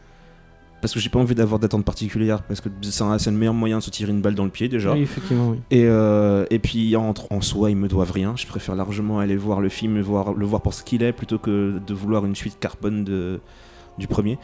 Parce 0.82 0.92
que 0.92 1.00
j'ai 1.00 1.08
pas 1.08 1.18
envie 1.18 1.34
d'avoir 1.34 1.58
d'attente 1.58 1.84
particulière, 1.84 2.42
parce 2.42 2.60
que 2.60 2.68
c'est 2.82 3.30
le 3.30 3.36
meilleur 3.36 3.54
moyen 3.54 3.78
de 3.78 3.82
se 3.82 3.90
tirer 3.90 4.12
une 4.12 4.20
balle 4.20 4.34
dans 4.34 4.44
le 4.44 4.50
pied 4.50 4.68
déjà. 4.68 4.92
Oui, 4.92 5.00
effectivement, 5.00 5.48
oui. 5.48 5.58
Et, 5.70 5.84
euh, 5.86 6.44
et 6.50 6.58
puis 6.58 6.94
en, 6.96 7.14
en 7.30 7.40
soi, 7.40 7.70
ils 7.70 7.76
me 7.76 7.88
doivent 7.88 8.12
rien. 8.12 8.34
Je 8.36 8.46
préfère 8.46 8.76
largement 8.76 9.18
aller 9.18 9.36
voir 9.36 9.60
le 9.60 9.70
film 9.70 9.96
et 9.96 10.02
voir, 10.02 10.34
le 10.34 10.44
voir 10.46 10.60
pour 10.62 10.74
ce 10.74 10.84
qu'il 10.84 11.02
est 11.02 11.12
plutôt 11.14 11.38
que 11.38 11.80
de 11.84 11.94
vouloir 11.94 12.24
une 12.26 12.36
suite 12.36 12.58
carbone 12.60 13.04
de, 13.04 13.40
du 13.98 14.06
premier. 14.06 14.38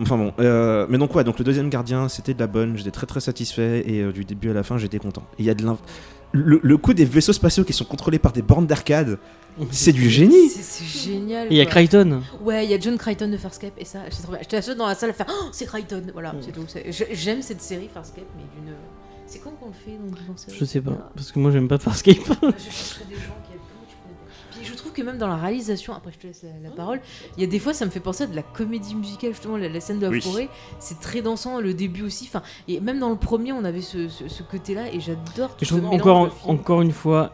Enfin 0.00 0.16
bon, 0.16 0.32
euh, 0.40 0.86
mais 0.88 0.98
donc 0.98 1.14
ouais, 1.14 1.24
donc 1.24 1.38
le 1.38 1.44
deuxième 1.44 1.68
gardien, 1.70 2.08
c'était 2.08 2.34
de 2.34 2.40
la 2.40 2.46
bonne. 2.46 2.76
J'étais 2.76 2.90
très 2.90 3.06
très 3.06 3.20
satisfait 3.20 3.84
et 3.86 4.00
euh, 4.02 4.12
du 4.12 4.24
début 4.24 4.50
à 4.50 4.54
la 4.54 4.62
fin, 4.62 4.78
j'étais 4.78 4.98
content. 4.98 5.22
Et 5.38 5.42
il 5.42 5.44
y 5.44 5.50
a 5.50 5.54
de 5.54 5.64
le, 6.32 6.58
le 6.62 6.76
coup 6.76 6.94
des 6.94 7.04
vaisseaux 7.04 7.32
spatiaux 7.32 7.62
qui 7.64 7.72
sont 7.72 7.84
contrôlés 7.84 8.18
par 8.18 8.32
des 8.32 8.42
bornes 8.42 8.66
d'arcade, 8.66 9.18
c'est 9.70 9.92
du 9.92 10.10
génie. 10.10 10.48
C'est 10.48 10.62
c'est 10.62 11.10
génial. 11.10 11.46
Et 11.46 11.50
il 11.52 11.56
y 11.58 11.60
a. 11.60 11.66
Crichton. 11.66 12.22
Ouais, 12.42 12.64
il 12.64 12.70
y 12.70 12.74
a 12.74 12.80
John 12.80 12.98
Crichton 12.98 13.28
de 13.28 13.36
Farscape 13.36 13.74
et 13.78 13.84
ça, 13.84 14.00
j'étais 14.10 14.22
trop 14.22 14.32
bien. 14.32 14.40
J'étais 14.42 14.56
la 14.56 14.62
seule 14.62 14.76
dans 14.76 14.86
la 14.88 14.96
salle 14.96 15.10
à 15.10 15.12
faire 15.12 15.26
Oh, 15.30 15.48
c'est 15.52 15.66
Crichton 15.66 16.02
Voilà, 16.12 16.32
Mm. 16.32 16.36
c'est 16.40 16.52
tout. 16.52 16.66
J'aime 17.12 17.40
cette 17.40 17.62
série 17.62 17.88
Farscape, 17.92 18.24
mais 18.36 18.42
d'une. 18.60 18.74
C'est 19.26 19.38
quand 19.38 19.50
qu'on 19.52 19.68
le 19.68 19.72
fait 19.72 19.96
série 20.36 20.56
Je 20.58 20.64
sais 20.64 20.80
pas. 20.80 21.10
Parce 21.14 21.30
que 21.32 21.38
moi 21.38 21.50
j'aime 21.52 21.68
pas 21.68 21.78
Farscape. 21.78 22.16
Je 22.18 22.64
chercherai 22.64 23.04
des 23.08 23.14
gens 23.14 23.36
je 24.64 24.74
trouve 24.74 24.92
que 24.92 25.02
même 25.02 25.18
dans 25.18 25.26
la 25.28 25.36
réalisation, 25.36 25.92
après 25.94 26.10
je 26.12 26.18
te 26.18 26.26
laisse 26.26 26.42
la, 26.42 26.68
la 26.68 26.74
parole, 26.74 27.00
il 27.36 27.40
y 27.42 27.44
a 27.44 27.46
des 27.48 27.58
fois 27.58 27.72
ça 27.74 27.84
me 27.86 27.90
fait 27.90 28.00
penser 28.00 28.24
à 28.24 28.26
de 28.26 28.34
la 28.36 28.42
comédie 28.42 28.94
musicale 28.94 29.30
justement, 29.32 29.56
la, 29.56 29.68
la 29.68 29.80
scène 29.80 29.98
de 29.98 30.06
la 30.06 30.10
Oui. 30.12 30.20
forêt, 30.20 30.48
c'est 30.78 31.00
très 31.00 31.22
dansant, 31.22 31.60
le 31.60 31.74
début 31.74 32.02
aussi. 32.02 32.24
Enfin, 32.28 32.42
et 32.68 32.80
même 32.80 32.98
dans 32.98 33.10
le 33.10 33.16
premier, 33.16 33.52
on 33.52 33.64
avait 33.64 33.80
ce, 33.82 34.08
ce- 34.08 34.28
ce 34.28 34.42
côté-là 34.42 34.92
et 34.92 35.00
j'adore. 35.00 35.56
tout 35.56 35.64
Je 35.64 35.66
ce 35.66 35.74
trouve 35.74 35.90
mélange 35.90 36.00
encore, 36.00 36.50
encore 36.50 36.82
une 36.82 36.92
fois, 36.92 37.32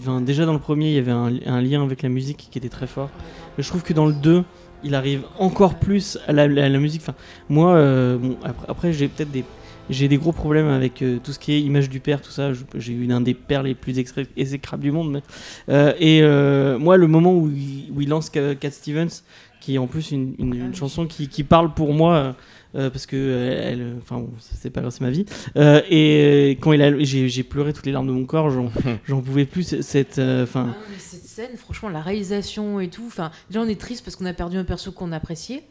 enfin, 0.00 0.20
déjà 0.20 0.46
dans 0.46 0.52
le 0.52 0.58
premier, 0.58 0.88
il 0.90 0.94
y 0.94 0.98
avait 0.98 1.12
un, 1.12 1.32
un 1.46 1.60
lien 1.60 1.82
avec 1.82 2.02
la 2.02 2.08
musique 2.08 2.48
qui 2.50 2.58
était 2.58 2.68
très 2.68 2.86
fort. 2.86 3.10
Mais 3.56 3.62
je 3.64 3.68
trouve 3.68 3.82
que 3.82 3.92
dans 3.92 4.06
le 4.06 4.12
2, 4.12 4.44
il 4.84 4.94
arrive 4.94 5.22
encore 5.38 5.76
plus 5.76 6.18
à 6.28 6.32
la, 6.32 6.42
à 6.42 6.68
la 6.68 6.78
musique. 6.78 7.00
Enfin, 7.02 7.14
moi, 7.48 7.74
euh, 7.74 8.18
bon, 8.18 8.36
après, 8.44 8.66
après, 8.68 8.92
j'ai 8.92 9.08
peut-être 9.08 9.30
des, 9.30 9.44
j'ai 9.90 10.08
des 10.08 10.16
gros 10.18 10.32
problèmes 10.32 10.68
avec 10.68 11.02
euh, 11.02 11.18
tout 11.22 11.32
ce 11.32 11.38
qui 11.38 11.52
est 11.52 11.60
image 11.60 11.88
du 11.88 12.00
père, 12.00 12.20
tout 12.20 12.30
ça. 12.30 12.52
J'ai 12.74 12.92
eu 12.92 13.10
un 13.12 13.20
des 13.20 13.34
pères 13.34 13.62
les 13.62 13.74
plus 13.74 13.98
exécrables 14.36 14.82
du 14.82 14.90
monde. 14.92 15.12
mais- 15.12 15.22
euh, 15.68 15.92
et 15.98 16.20
euh, 16.22 16.78
moi, 16.78 16.96
le 16.96 17.06
moment 17.06 17.34
où 17.34 17.48
il, 17.50 17.90
où 17.94 18.00
il 18.00 18.08
lance 18.08 18.30
Ca- 18.32 18.54
Cat 18.54 18.70
Stevens, 18.70 19.22
qui 19.60 19.74
est 19.74 19.78
en 19.78 19.86
plus 19.86 20.10
une, 20.12 20.34
une- 20.38 20.54
une 20.54 20.74
chanson 20.74 21.06
qui, 21.06 21.28
qui 21.28 21.42
parle 21.44 21.72
pour 21.74 21.92
moi. 21.94 22.36
euh, 22.74 22.90
parce 22.90 23.06
que 23.06 23.16
euh, 23.16 23.62
elle, 23.72 23.96
enfin 24.02 24.18
bon, 24.18 24.28
c'est 24.38 24.68
pas 24.68 24.80
grave, 24.82 24.92
c'est 24.92 25.00
ma 25.00 25.10
vie. 25.10 25.24
Euh, 25.56 25.80
et 25.88 26.50
euh, 26.52 26.60
quand 26.60 26.72
il 26.74 26.82
a, 26.82 26.98
j'ai, 27.02 27.26
j'ai 27.28 27.42
pleuré 27.42 27.72
toutes 27.72 27.86
les 27.86 27.92
larmes 27.92 28.06
de 28.06 28.12
mon 28.12 28.26
corps. 28.26 28.50
J'en, 28.50 28.70
j'en 29.08 29.22
pouvais 29.22 29.46
plus. 29.46 29.80
Cette, 29.80 30.18
euh, 30.18 30.44
Ah 30.54 30.66
cette 30.98 31.24
scène, 31.24 31.56
franchement, 31.56 31.88
la 31.88 32.02
réalisation 32.02 32.78
et 32.80 32.88
tout. 32.88 33.04
Enfin, 33.06 33.30
déjà, 33.48 33.62
on 33.62 33.68
est 33.68 33.80
triste 33.80 34.04
parce 34.04 34.14
qu'on 34.16 34.26
a 34.26 34.34
perdu 34.34 34.58
un 34.58 34.64
perso 34.64 34.92
qu'on 34.92 35.10
appréciait. 35.12 35.62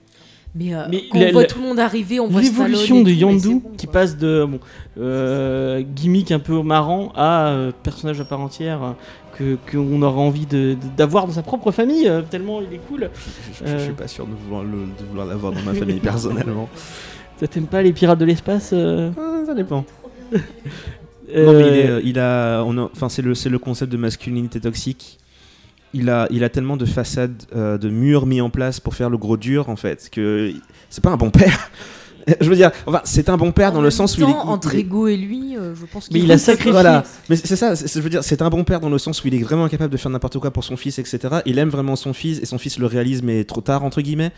Mais, 0.57 0.73
euh, 0.73 0.85
Mais 0.89 1.03
quand 1.11 1.19
la- 1.19 1.27
on 1.27 1.31
voit 1.33 1.41
la- 1.41 1.47
tout 1.47 1.59
le 1.59 1.65
monde 1.67 1.79
arriver, 1.79 2.19
on 2.21 2.27
voit 2.29 2.41
l'évolution 2.41 3.01
de 3.01 3.11
Yandu 3.11 3.55
bon, 3.55 3.71
qui 3.77 3.87
quoi. 3.87 3.93
passe 3.93 4.17
de 4.17 4.45
bon, 4.45 4.59
euh, 4.97 5.83
gimmick 5.95 6.31
un 6.31 6.39
peu 6.39 6.61
marrant 6.61 7.11
à 7.15 7.47
euh, 7.49 7.71
personnage 7.83 8.21
à 8.21 8.25
part 8.25 8.39
entière 8.39 8.95
que 9.37 9.57
qu'on 9.69 10.01
aura 10.01 10.21
envie 10.21 10.45
de- 10.45 10.75
de- 10.75 10.77
d'avoir 10.95 11.27
dans 11.27 11.33
sa 11.33 11.41
propre 11.41 11.71
famille 11.71 12.07
euh, 12.07 12.21
tellement 12.21 12.61
il 12.61 12.73
est 12.73 12.79
cool. 12.87 13.09
Je, 13.59 13.65
je- 13.67 13.77
je 13.77 13.83
suis 13.83 13.91
pas 13.93 14.07
sûr 14.07 14.25
de 14.25 14.31
vouloir 14.45 14.63
le- 14.63 14.69
de 14.71 15.05
vouloir 15.09 15.27
l'avoir 15.27 15.51
dans 15.51 15.61
ma 15.61 15.73
famille 15.73 15.99
personnellement. 15.99 16.69
Ça 17.37 17.47
t'aime 17.47 17.67
pas 17.67 17.81
les 17.81 17.91
pirates 17.91 18.17
de 18.19 18.23
l'espace 18.23 18.69
euh 18.71 19.11
Ah, 19.17 19.43
ça 19.45 19.53
dépend. 19.53 19.83
Euh, 20.33 20.37
Non 21.45 21.51
mais 21.53 22.01
il, 22.03 22.17
est, 22.17 22.21
a- 22.21 22.63
enfin 22.63 23.09
c'est 23.09 23.21
le, 23.21 23.33
c'est 23.35 23.49
le 23.49 23.59
concept 23.59 23.91
de 23.91 23.97
masculinité 23.97 24.61
toxique. 24.61 25.17
Il 25.97 26.09
a, 26.09 26.27
il 26.29 26.43
a 26.43 26.49
tellement 26.49 26.75
de 26.77 26.85
façades, 26.85 27.41
euh, 27.55 27.77
de 27.77 27.89
murs 27.89 28.25
mis 28.25 28.41
en 28.41 28.49
place 28.49 28.79
pour 28.79 28.93
faire 28.95 29.09
le 29.09 29.17
gros 29.17 29.37
dur 29.37 29.69
en 29.69 29.75
fait 29.77 30.09
que 30.11 30.51
c'est 30.89 31.01
pas 31.03 31.11
un 31.11 31.17
bon 31.17 31.29
père. 31.31 31.71
Je 32.41 32.49
veux 32.49 32.55
dire, 32.55 32.71
enfin 32.87 33.01
c'est 33.03 33.29
un 33.29 33.37
bon 33.37 33.51
père 33.51 33.69
En 33.69 33.75
dans 33.75 33.81
le 33.81 33.91
sens 33.91 34.17
où 34.17 34.21
il 34.21 34.29
est, 34.29 34.33
entre 34.33 34.73
Ego 34.73 35.05
et 35.07 35.15
lui, 35.15 35.55
euh, 35.55 35.75
je 35.75 35.85
pense 35.85 36.09
Mais 36.09 36.17
qu'il 36.19 36.27
il 36.27 36.31
a 36.31 36.39
sacrifié. 36.39 36.71
Voilà. 36.71 37.03
Mais 37.29 37.35
c'est 37.35 37.55
ça, 37.55 37.75
c'est- 37.75 37.93
je 37.95 38.01
veux 38.01 38.09
dire, 38.09 38.23
c'est 38.23 38.41
un 38.41 38.49
bon 38.49 38.63
père 38.63 38.79
dans 38.79 38.89
le 38.89 38.97
sens 38.97 39.23
où 39.23 39.27
il 39.27 39.35
est 39.35 39.43
vraiment 39.43 39.65
incapable 39.65 39.91
de 39.91 39.97
faire 39.97 40.09
n'importe 40.11 40.39
quoi 40.39 40.49
pour 40.49 40.63
son 40.63 40.75
fils, 40.75 40.97
etc. 40.97 41.19
Il 41.45 41.59
aime 41.59 41.69
vraiment 41.69 41.95
son 41.95 42.13
fils 42.13 42.39
et 42.41 42.45
son 42.47 42.57
fils 42.57 42.79
le 42.79 42.87
réalise, 42.87 43.21
mais 43.21 43.43
trop 43.43 43.61
tard 43.61 43.83
entre 43.83 44.01
guillemets. 44.01 44.31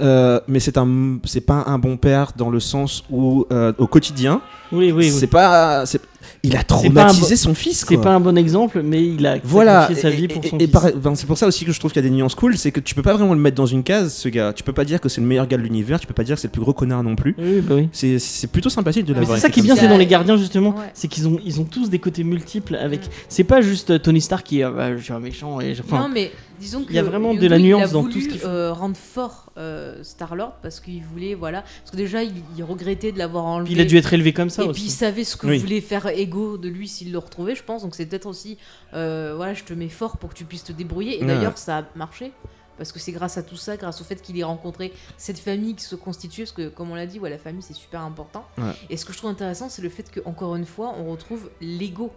Euh, 0.00 0.40
mais 0.48 0.60
c'est 0.60 0.76
un, 0.78 1.18
c'est 1.24 1.40
pas 1.40 1.64
un 1.66 1.78
bon 1.78 1.96
père 1.96 2.32
dans 2.36 2.50
le 2.50 2.58
sens 2.60 3.04
où 3.10 3.46
euh, 3.52 3.72
au 3.78 3.86
quotidien, 3.86 4.40
oui, 4.72 4.86
oui, 4.86 4.92
oui. 4.92 5.10
c'est 5.10 5.28
pas, 5.28 5.86
c'est- 5.86 6.00
il 6.42 6.56
a 6.56 6.62
traumatisé 6.62 7.36
son 7.36 7.54
fils. 7.54 7.84
C'est 7.88 7.96
pas 7.96 8.14
un 8.14 8.20
bon 8.20 8.36
exemple, 8.36 8.82
mais 8.82 9.04
il 9.04 9.26
a 9.26 9.38
Voilà, 9.44 9.82
sacrifié 9.82 10.02
sa 10.02 10.10
et- 10.10 10.16
vie 10.16 10.28
pour 10.28 10.44
et- 10.44 10.48
son 10.48 10.58
et 10.58 10.66
fils. 10.66 10.94
ben, 11.02 11.14
c'est 11.14 11.26
pour 11.26 11.38
ça 11.38 11.46
aussi 11.46 11.64
que 11.64 11.72
je 11.72 11.78
trouve 11.78 11.92
qu'il 11.92 12.02
y 12.02 12.06
a 12.06 12.08
des 12.08 12.14
nuances 12.14 12.34
cool, 12.34 12.56
c'est 12.56 12.70
que 12.72 12.80
tu 12.80 12.94
peux 12.94 13.02
pas 13.02 13.14
vraiment 13.14 13.34
le 13.34 13.40
mettre 13.40 13.56
dans 13.56 13.66
une 13.66 13.82
case, 13.82 14.12
ce 14.14 14.28
gars. 14.28 14.52
Tu 14.52 14.62
peux 14.62 14.72
pas 14.72 14.84
dire 14.84 15.00
que 15.00 15.08
c'est 15.08 15.20
le 15.20 15.26
meilleur 15.26 15.46
gars 15.46 15.56
de 15.56 15.62
l'univers, 15.62 16.00
tu 16.00 16.06
peux 16.06 16.14
pas 16.14 16.24
dire 16.24 16.34
que 16.36 16.40
c'est 16.40 16.48
le 16.48 16.52
plus 16.52 16.62
gros 16.62 16.72
connard 16.72 17.02
non 17.02 17.16
plus. 17.16 17.34
Oui, 17.38 17.60
bah 17.60 17.74
oui. 17.76 17.88
C'est 17.92 18.18
c'est 18.18 18.46
plutôt 18.46 18.68
sympathique 18.70 19.04
de 19.06 19.12
Mais 19.14 19.20
l'avoir. 19.20 19.38
c'est 19.38 19.42
ça 19.42 19.50
qui 19.50 19.60
est 19.60 19.62
bien, 19.62 19.76
c'est 19.76 19.88
dans 19.88 19.96
les 19.98 20.06
gardiens 20.06 20.36
justement, 20.36 20.70
Ouais. 20.70 20.90
c'est 20.94 21.08
qu'ils 21.08 21.28
ont 21.28 21.38
ils 21.44 21.60
ont 21.60 21.64
tous 21.64 21.90
des 21.90 21.98
côtés 21.98 22.24
multiples 22.24 22.76
avec. 22.76 23.00
Mm. 23.06 23.10
C'est 23.28 23.44
pas 23.44 23.60
juste 23.60 23.90
euh, 23.90 23.98
Tony 23.98 24.20
Stark 24.20 24.46
qui 24.46 24.60
est 24.60 24.64
euh, 24.64 24.70
bah, 24.70 24.96
je 24.96 25.02
suis 25.02 25.12
un 25.12 25.20
méchant 25.20 25.60
et 25.60 25.74
je- 25.74 25.82
enfin 25.82 25.98
Non, 26.00 26.08
mais 26.12 26.30
Disons 26.60 26.84
que 26.84 26.90
Il 26.90 26.94
y 26.94 27.00
a 27.00 27.02
vraiment 27.02 27.34
de 27.34 27.46
la 27.48 27.58
nuance 27.58 27.90
dans 27.90 28.04
tout 28.04 28.20
ce 28.20 28.28
qu'il 28.28 28.40
euh, 28.44 28.72
rendre 28.72 28.96
fort 28.96 29.50
euh, 29.58 29.96
Star-Lord 30.04 30.52
parce 30.62 30.78
qu'il 30.78 31.02
voulait, 31.02 31.34
voilà. 31.34 31.62
Parce 31.62 31.90
que 31.90 31.96
déjà, 31.96 32.22
il, 32.22 32.30
il 32.56 32.62
regrettait 32.62 33.10
de 33.10 33.18
l'avoir 33.18 33.44
enlevé. 33.44 33.70
Puis 33.70 33.74
il 33.74 33.80
a 33.80 33.84
dû 33.84 33.96
être 33.96 34.12
élevé 34.14 34.32
comme 34.32 34.50
ça 34.50 34.62
et 34.62 34.66
aussi. 34.68 34.80
puis 34.80 34.88
il 34.88 34.92
savait 34.92 35.24
ce 35.24 35.36
que 35.36 35.48
Oui. 35.48 35.58
voulait 35.58 35.80
faire 35.80 36.06
Ego 36.14 36.56
de 36.58 36.68
lui 36.68 36.88
s'il 36.88 37.12
le 37.12 37.18
retrouvait, 37.18 37.54
je 37.54 37.62
pense. 37.64 37.82
Donc 37.82 37.94
c'est 37.94 38.06
peut-être 38.06 38.26
aussi, 38.26 38.56
euh, 38.94 39.34
voilà, 39.36 39.54
je 39.54 39.64
te 39.64 39.72
mets 39.74 39.88
fort 39.88 40.16
pour 40.18 40.30
que 40.30 40.34
tu 40.34 40.44
puisses 40.44 40.64
te 40.64 40.72
débrouiller. 40.72 41.18
Et 41.18 41.20
Ouais. 41.22 41.26
d'ailleurs, 41.26 41.58
ça 41.58 41.78
a 41.78 41.84
marché. 41.94 42.32
Parce 42.76 42.90
que 42.90 42.98
c'est 42.98 43.12
grâce 43.12 43.38
à 43.38 43.44
tout 43.44 43.54
ça, 43.56 43.76
grâce 43.76 44.00
au 44.00 44.04
fait 44.04 44.20
qu'il 44.20 44.36
ait 44.36 44.42
rencontré 44.42 44.92
cette 45.16 45.38
famille 45.38 45.76
qui 45.76 45.84
se 45.84 45.94
constitue, 45.94 46.42
parce 46.42 46.50
que 46.50 46.68
comme 46.68 46.90
on 46.90 46.96
l'a 46.96 47.06
dit, 47.06 47.20
ouais, 47.20 47.30
la 47.30 47.38
famille 47.38 47.62
c'est 47.62 47.72
super 47.72 48.00
important. 48.00 48.44
Ouais. 48.58 48.72
Et 48.90 48.96
ce 48.96 49.04
que 49.04 49.12
je 49.12 49.18
trouve 49.18 49.30
intéressant, 49.30 49.68
c'est 49.68 49.80
le 49.80 49.88
fait 49.90 50.10
qu'encore 50.10 50.56
une 50.56 50.66
fois, 50.66 50.92
on 50.98 51.08
retrouve 51.12 51.50
l'ego. 51.60 52.10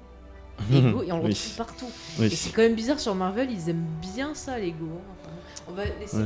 L'ego, 0.72 1.04
et 1.04 1.12
on 1.12 1.18
le 1.20 1.24
Oui. 1.26 1.30
retrouve 1.34 1.56
partout. 1.58 1.86
Oui. 2.18 2.26
Et 2.26 2.30
c'est 2.36 2.50
quand 2.50 2.64
même 2.64 2.74
bizarre 2.74 3.00
sur 3.00 3.14
Marvel, 3.14 3.52
ils 3.52 3.70
aiment 3.70 3.86
bien 4.02 4.34
ça, 4.34 4.58
l'ego. 4.58 4.86
hein. 4.96 5.14
Enfin, 5.22 5.32
on 5.70 5.74
va 5.74 5.84
laisser 6.00 6.18
Ouais, 6.18 6.24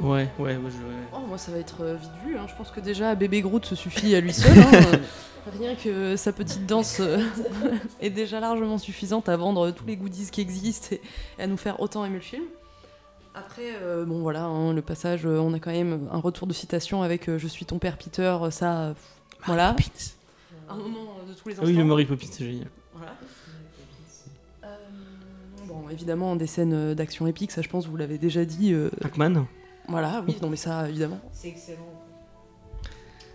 Ouais, 0.00 0.28
ouais, 0.38 0.56
ouais, 0.56 0.70
je- 0.70 1.14
Oh, 1.16 1.20
moi, 1.28 1.38
ça 1.38 1.52
va 1.52 1.58
être 1.58 1.82
euh, 1.82 1.94
vite 1.96 2.10
vu. 2.24 2.36
hein. 2.36 2.46
Je 2.48 2.54
pense 2.56 2.70
que 2.70 2.80
déjà, 2.80 3.14
bébé 3.14 3.40
Groot 3.40 3.64
se 3.64 3.74
suffit 3.74 4.14
à 4.14 4.20
lui 4.20 4.32
seul. 4.32 4.58
hein. 4.58 4.98
Rien 5.58 5.74
que 5.74 6.16
sa 6.16 6.32
petite 6.32 6.64
danse 6.66 7.00
euh, 7.00 7.18
est 8.00 8.08
déjà 8.10 8.40
largement 8.40 8.78
suffisante 8.78 9.28
à 9.28 9.36
vendre 9.36 9.70
tous 9.72 9.84
les 9.86 9.96
goodies 9.96 10.30
qui 10.30 10.40
existent 10.40 10.96
et, 11.38 11.42
à 11.42 11.46
nous 11.46 11.58
faire 11.58 11.80
autant 11.80 12.04
aimer 12.04 12.14
le 12.16 12.20
film. 12.22 12.44
Après, 13.34 13.74
euh, 13.82 14.04
bon 14.06 14.20
voilà, 14.20 14.44
hein, 14.44 14.72
le 14.72 14.80
passage, 14.80 15.26
on 15.26 15.52
a 15.52 15.58
quand 15.58 15.70
même 15.72 16.08
un 16.10 16.18
retour 16.18 16.46
de 16.46 16.52
citation 16.54 17.02
avec 17.02 17.28
Je 17.36 17.46
suis 17.46 17.66
ton 17.66 17.78
père 17.78 17.98
Peter, 17.98 18.36
ça, 18.50 18.94
voilà. 19.44 19.76
Un 20.70 20.76
moment 20.76 21.16
de 21.28 21.34
tous 21.34 21.48
les 21.50 21.54
Ah 21.56 21.58
instants. 21.60 21.66
oui, 21.66 21.76
le 21.76 21.84
Mary 21.84 22.06
Poppins, 22.06 22.26
c'est 22.30 22.44
génial. 22.46 22.68
Voilà. 22.94 23.12
Bon, 25.66 25.88
évidemment, 25.90 26.36
des 26.36 26.46
scènes 26.46 26.94
d'action 26.94 27.26
épique, 27.26 27.50
ça 27.50 27.60
je 27.62 27.68
pense 27.68 27.86
vous 27.86 27.96
l'avez 27.96 28.18
déjà 28.18 28.44
dit. 28.44 28.72
euh, 28.72 28.88
Pac-Man. 29.00 29.44
Voilà, 29.88 30.22
oui, 30.26 30.36
non 30.42 30.48
mais 30.48 30.56
ça 30.56 30.88
évidemment. 30.88 31.20
C'est 31.32 31.48
excellent. 31.48 31.80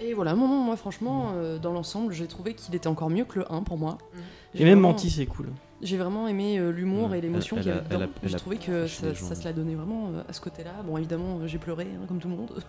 Et 0.02 0.14
voilà, 0.14 0.34
moi, 0.34 0.48
moi 0.48 0.78
franchement, 0.78 1.34
euh, 1.36 1.58
dans 1.60 1.74
l'ensemble, 1.74 2.14
j'ai 2.14 2.26
trouvé 2.28 2.54
qu'il 2.54 2.74
était 2.74 2.88
encore 2.88 3.10
mieux 3.10 3.26
que 3.26 3.40
le 3.40 3.52
1 3.52 3.64
pour 3.64 3.78
moi. 3.78 3.98
Mhm. 4.14 4.22
J'ai 4.56 4.64
même 4.64 4.74
vraiment- 4.76 4.90
Mantis, 4.90 5.10
c'est 5.12 5.26
cool. 5.26 5.50
J'ai 5.82 5.98
vraiment 5.98 6.28
aimé 6.28 6.58
euh, 6.58 6.72
l'humour 6.72 7.10
Ouais, 7.12 7.20
et 7.20 7.22
l'émotion 7.22 7.56
qu'il 7.58 7.68
y 7.68 7.70
avait 7.72 7.82
dedans. 7.82 8.02
a- 8.02 8.08
elle 8.24 8.30
J'ai 8.30 8.36
trouvé 8.38 8.58
que 8.58 8.88
ça, 8.88 9.14
se 9.36 9.44
l'a 9.44 9.54
donné 9.54 9.76
vraiment 9.76 10.10
euh, 10.14 10.24
à 10.28 10.34
ce 10.34 10.40
côté-là. 10.42 10.72
Bon, 10.86 10.98
évidemment, 10.98 11.46
j'ai 11.48 11.58
pleuré, 11.58 11.84
hein, 11.96 12.06
comme 12.08 12.20
tout 12.20 12.28
le 12.30 12.36
monde. 12.36 12.64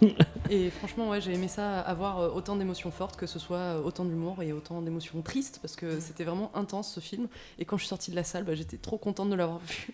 et 0.50 0.70
franchement, 0.70 1.08
ouais, 1.10 1.20
j'ai 1.22 1.32
aimé 1.34 1.48
ça, 1.48 1.80
avoir 1.80 2.34
autant 2.34 2.56
d'émotions 2.56 2.90
fortes, 2.90 3.16
que 3.16 3.26
ce 3.26 3.38
soit 3.38 3.80
autant 3.84 4.04
d'humour 4.04 4.42
et 4.42 4.52
autant 4.52 4.80
d'émotions 4.82 5.20
tristes, 5.22 5.58
parce 5.62 5.76
que 5.76 6.00
c'était 6.00 6.24
vraiment 6.24 6.50
intense 6.54 6.92
ce 6.92 7.00
film. 7.00 7.28
Et 7.58 7.64
quand 7.64 7.76
je 7.78 7.82
suis 7.82 7.88
sortie 7.90 8.10
de 8.10 8.16
la 8.16 8.24
salle, 8.24 8.44
bah, 8.44 8.54
j'étais 8.54 8.76
trop 8.78 8.96
contente 8.98 9.30
de 9.30 9.34
l'avoir 9.34 9.58
vu. 9.66 9.88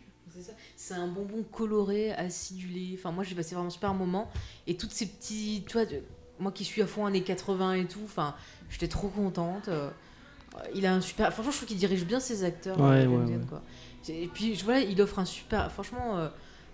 C'est 0.90 1.00
un 1.00 1.06
bonbon 1.06 1.44
coloré, 1.52 2.12
acidulé. 2.12 2.96
Enfin, 2.98 3.12
moi, 3.12 3.22
j'ai 3.22 3.34
passé 3.36 3.54
vraiment 3.54 3.68
un 3.68 3.70
super 3.70 3.94
moment. 3.94 4.28
Et 4.66 4.76
toutes 4.76 4.90
ces 4.92 5.06
petits. 5.06 5.62
Tu 5.68 5.74
vois, 5.74 5.86
moi 6.40 6.50
qui 6.50 6.64
suis 6.64 6.82
à 6.82 6.86
fond 6.86 7.06
années 7.06 7.22
80 7.22 7.74
et 7.74 7.84
tout, 7.86 8.00
enfin, 8.04 8.34
j'étais 8.68 8.88
trop 8.88 9.08
contente. 9.08 9.68
Euh, 9.68 9.88
Il 10.74 10.84
a 10.84 10.92
un 10.94 11.00
super. 11.00 11.32
Franchement, 11.32 11.52
je 11.52 11.56
trouve 11.58 11.68
qu'il 11.68 11.76
dirige 11.76 12.04
bien 12.04 12.18
ses 12.18 12.42
acteurs. 12.42 12.76
Ouais, 12.80 13.04
euh, 13.04 13.06
ouais, 13.06 13.18
James 13.18 13.26
Gunn, 13.26 13.40
ouais. 13.40 13.46
quoi. 13.48 13.62
Et 14.08 14.26
puis, 14.26 14.56
je- 14.56 14.64
voilà, 14.64 14.80
il 14.80 15.00
offre 15.00 15.20
un 15.20 15.24
super. 15.24 15.70
Franchement, 15.70 16.18
euh, 16.18 16.28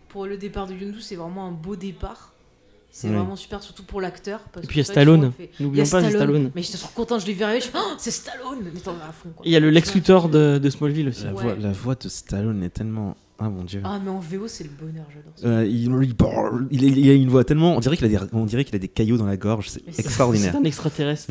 pour 0.08 0.24
le 0.24 0.38
départ 0.38 0.66
de 0.66 0.72
Yondu, 0.72 1.02
c'est 1.02 1.16
vraiment 1.16 1.46
un 1.46 1.52
beau 1.52 1.76
départ. 1.76 2.32
C'est 2.90 3.08
Oui. 3.08 3.14
vraiment 3.16 3.36
super, 3.36 3.62
surtout 3.62 3.82
pour 3.82 4.00
l'acteur. 4.00 4.40
Et 4.56 4.60
que 4.62 4.66
puis 4.66 4.76
il 4.76 4.78
y 4.78 4.80
a 4.80 4.84
Stallone. 4.84 5.30
N'oublions 5.60 5.84
pas, 5.84 6.00
c'est 6.02 6.10
Stallone. 6.10 6.50
Mais 6.54 6.62
j'étais 6.62 6.78
trop 6.78 6.88
contente, 6.94 7.20
je 7.20 7.26
l'ai 7.26 7.34
vu 7.34 7.42
arriver. 7.42 7.60
Je 7.60 7.66
fais, 7.66 7.76
Oh, 7.78 7.92
c'est 7.98 8.10
Stallone 8.10 8.70
Mais 8.72 8.80
t'en 8.80 8.94
vas 8.94 9.08
à 9.08 9.12
fond. 9.12 9.28
Quoi. 9.36 9.44
Et 9.44 9.50
il 9.50 9.52
y 9.52 9.56
a 9.56 9.60
le 9.60 9.68
Lex 9.68 9.94
Luthor 9.94 10.30
de, 10.30 10.56
de 10.56 10.70
Smallville 10.70 11.08
aussi. 11.10 11.24
La, 11.24 11.34
Ouais. 11.34 11.42
voix, 11.42 11.54
la 11.56 11.72
voix 11.72 11.94
de 11.96 12.08
Stallone 12.08 12.62
est 12.62 12.70
tellement. 12.70 13.14
Ah 13.38 13.50
mon 13.50 13.64
dieu. 13.64 13.82
Ah, 13.84 14.00
mais 14.02 14.08
en 14.10 14.18
VO, 14.18 14.48
c'est 14.48 14.64
le 14.64 14.70
bonheur, 14.70 15.04
j'adore 15.14 15.32
ça. 15.36 15.46
Euh, 15.46 15.66
il, 15.66 15.92
il 16.02 16.16
parle- 16.16 16.66
il, 16.70 16.84
est- 16.84 16.88
il 16.88 17.10
a 17.10 17.12
une 17.12 17.28
voix 17.28 17.44
tellement. 17.44 17.76
On 17.76 17.80
dirait 17.80 17.96
qu'il 17.98 18.06
a, 18.06 18.08
des- 18.08 18.18
on 18.32 18.46
dirait 18.46 18.64
qu'il 18.64 18.74
a 18.74 18.78
des 18.78 18.88
caillots 18.88 19.18
dans 19.18 19.26
la 19.26 19.36
gorge. 19.36 19.68
C'est 19.68 19.86
Mais 19.86 19.92
extraordinaire. 19.98 20.52
C'est 20.52 20.58
un 20.58 20.64
extraterrestre. 20.64 21.30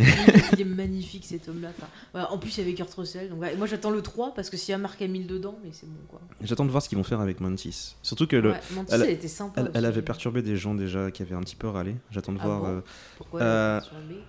il 0.54 0.62
est 0.62 0.66
magnifique 0.66 1.26
cet 1.26 1.50
homme-là. 1.50 1.70
Enfin, 1.76 1.88
voilà, 2.14 2.32
en 2.32 2.38
plus, 2.38 2.56
il 2.58 2.60
y 2.60 2.64
avait 2.68 2.76
Kurt 2.76 2.94
Russell. 2.94 3.30
Donc, 3.30 3.42
ouais, 3.42 3.56
moi, 3.56 3.66
j'attends 3.66 3.90
le 3.90 4.04
3 4.04 4.36
parce 4.36 4.52
que 4.52 4.58
s'il 4.58 4.72
y 4.72 4.76
a 4.76 4.78
Marc 4.78 5.02
Hamill 5.02 5.26
dedans, 5.26 5.58
mais 5.64 5.70
c'est 5.72 5.88
bon 5.88 5.98
quoi. 6.08 6.22
J'attends 6.44 6.66
de 6.66 6.70
voir 6.70 6.84
ce 6.84 6.90
qu'ils 6.90 6.98
vont 7.00 7.04
faire 7.04 7.22
avec 7.22 7.40
Mantis. 7.42 7.96
Surtout 8.04 8.28
que 8.28 8.36
le, 8.36 8.52
Ouais, 8.52 8.60
Mantis, 8.76 8.94
elle- 8.94 9.02
elle, 9.02 9.10
était 9.10 9.28
sympa. 9.28 9.64
elle, 9.74 9.86
avait 9.86 10.04
perturbé 10.04 10.44
des 10.44 10.58
gens 10.58 10.76
déjà 10.76 11.10
qui 11.10 11.24
avaient 11.24 11.34
un 11.36 11.42
petit 11.42 11.56
peu 11.56 11.68
râlé. 11.70 11.96
J'attends 12.12 12.34
de 12.34 12.40
Ah 12.42 12.46
voir. 12.46 12.60
bon 12.62 12.68
euh, 12.68 12.80
Pourquoi 13.18 13.42
Euh, 13.42 13.78
elle 13.78 13.78
était 13.82 13.90
perturbée? 13.90 14.22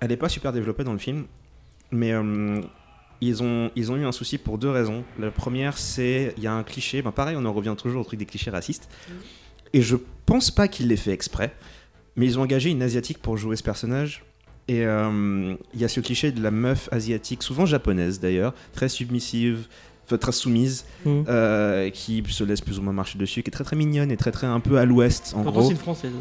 Elle 0.00 0.08
n'est 0.10 0.16
pas 0.18 0.28
super 0.28 0.52
développée 0.52 0.84
dans 0.84 0.92
le 0.92 0.98
film, 0.98 1.24
mais 1.90 2.12
euh, 2.12 2.60
ils, 3.20 3.42
ont, 3.42 3.70
ils 3.76 3.90
ont 3.92 3.96
eu 3.96 4.04
un 4.04 4.12
souci 4.12 4.38
pour 4.38 4.58
deux 4.58 4.70
raisons. 4.70 5.04
La 5.18 5.30
première, 5.30 5.78
c'est 5.78 6.34
il 6.36 6.42
y 6.42 6.46
a 6.46 6.52
un 6.52 6.62
cliché, 6.62 7.02
ben 7.02 7.12
pareil, 7.12 7.36
on 7.38 7.44
en 7.44 7.52
revient 7.52 7.74
toujours 7.76 8.02
au 8.02 8.04
truc 8.04 8.18
des 8.18 8.26
clichés 8.26 8.50
racistes. 8.50 8.88
Et 9.72 9.82
je 9.82 9.96
pense 10.26 10.50
pas 10.50 10.68
qu'ils 10.68 10.88
l'aient 10.88 10.96
fait 10.96 11.12
exprès, 11.12 11.54
mais 12.16 12.26
ils 12.26 12.38
ont 12.38 12.42
engagé 12.42 12.70
une 12.70 12.82
asiatique 12.82 13.18
pour 13.18 13.36
jouer 13.36 13.56
ce 13.56 13.62
personnage. 13.62 14.24
Et 14.68 14.84
euh, 14.84 15.54
il 15.74 15.80
y 15.80 15.84
a 15.84 15.88
ce 15.88 16.00
cliché 16.00 16.32
de 16.32 16.42
la 16.42 16.50
meuf 16.50 16.88
asiatique, 16.92 17.42
souvent 17.42 17.66
japonaise 17.66 18.18
d'ailleurs, 18.20 18.52
très 18.72 18.88
submissive, 18.88 19.66
très 20.20 20.32
soumise, 20.32 20.84
Mhm. 21.04 21.24
euh, 21.28 21.90
qui 21.90 22.22
se 22.28 22.42
laisse 22.44 22.60
plus 22.60 22.78
ou 22.78 22.82
moins 22.82 22.92
marcher 22.92 23.18
dessus, 23.18 23.42
qui 23.42 23.50
est 23.50 23.52
très 23.52 23.64
très 23.64 23.76
mignonne 23.76 24.10
et 24.10 24.16
très 24.16 24.32
très 24.32 24.46
un 24.46 24.60
peu 24.60 24.78
à 24.78 24.84
l'ouest 24.84 25.34
en 25.36 25.42
Pourtant, 25.42 25.60
gros. 25.60 25.68
c'est 25.68 25.74
une 25.74 25.80
française. 25.80 26.12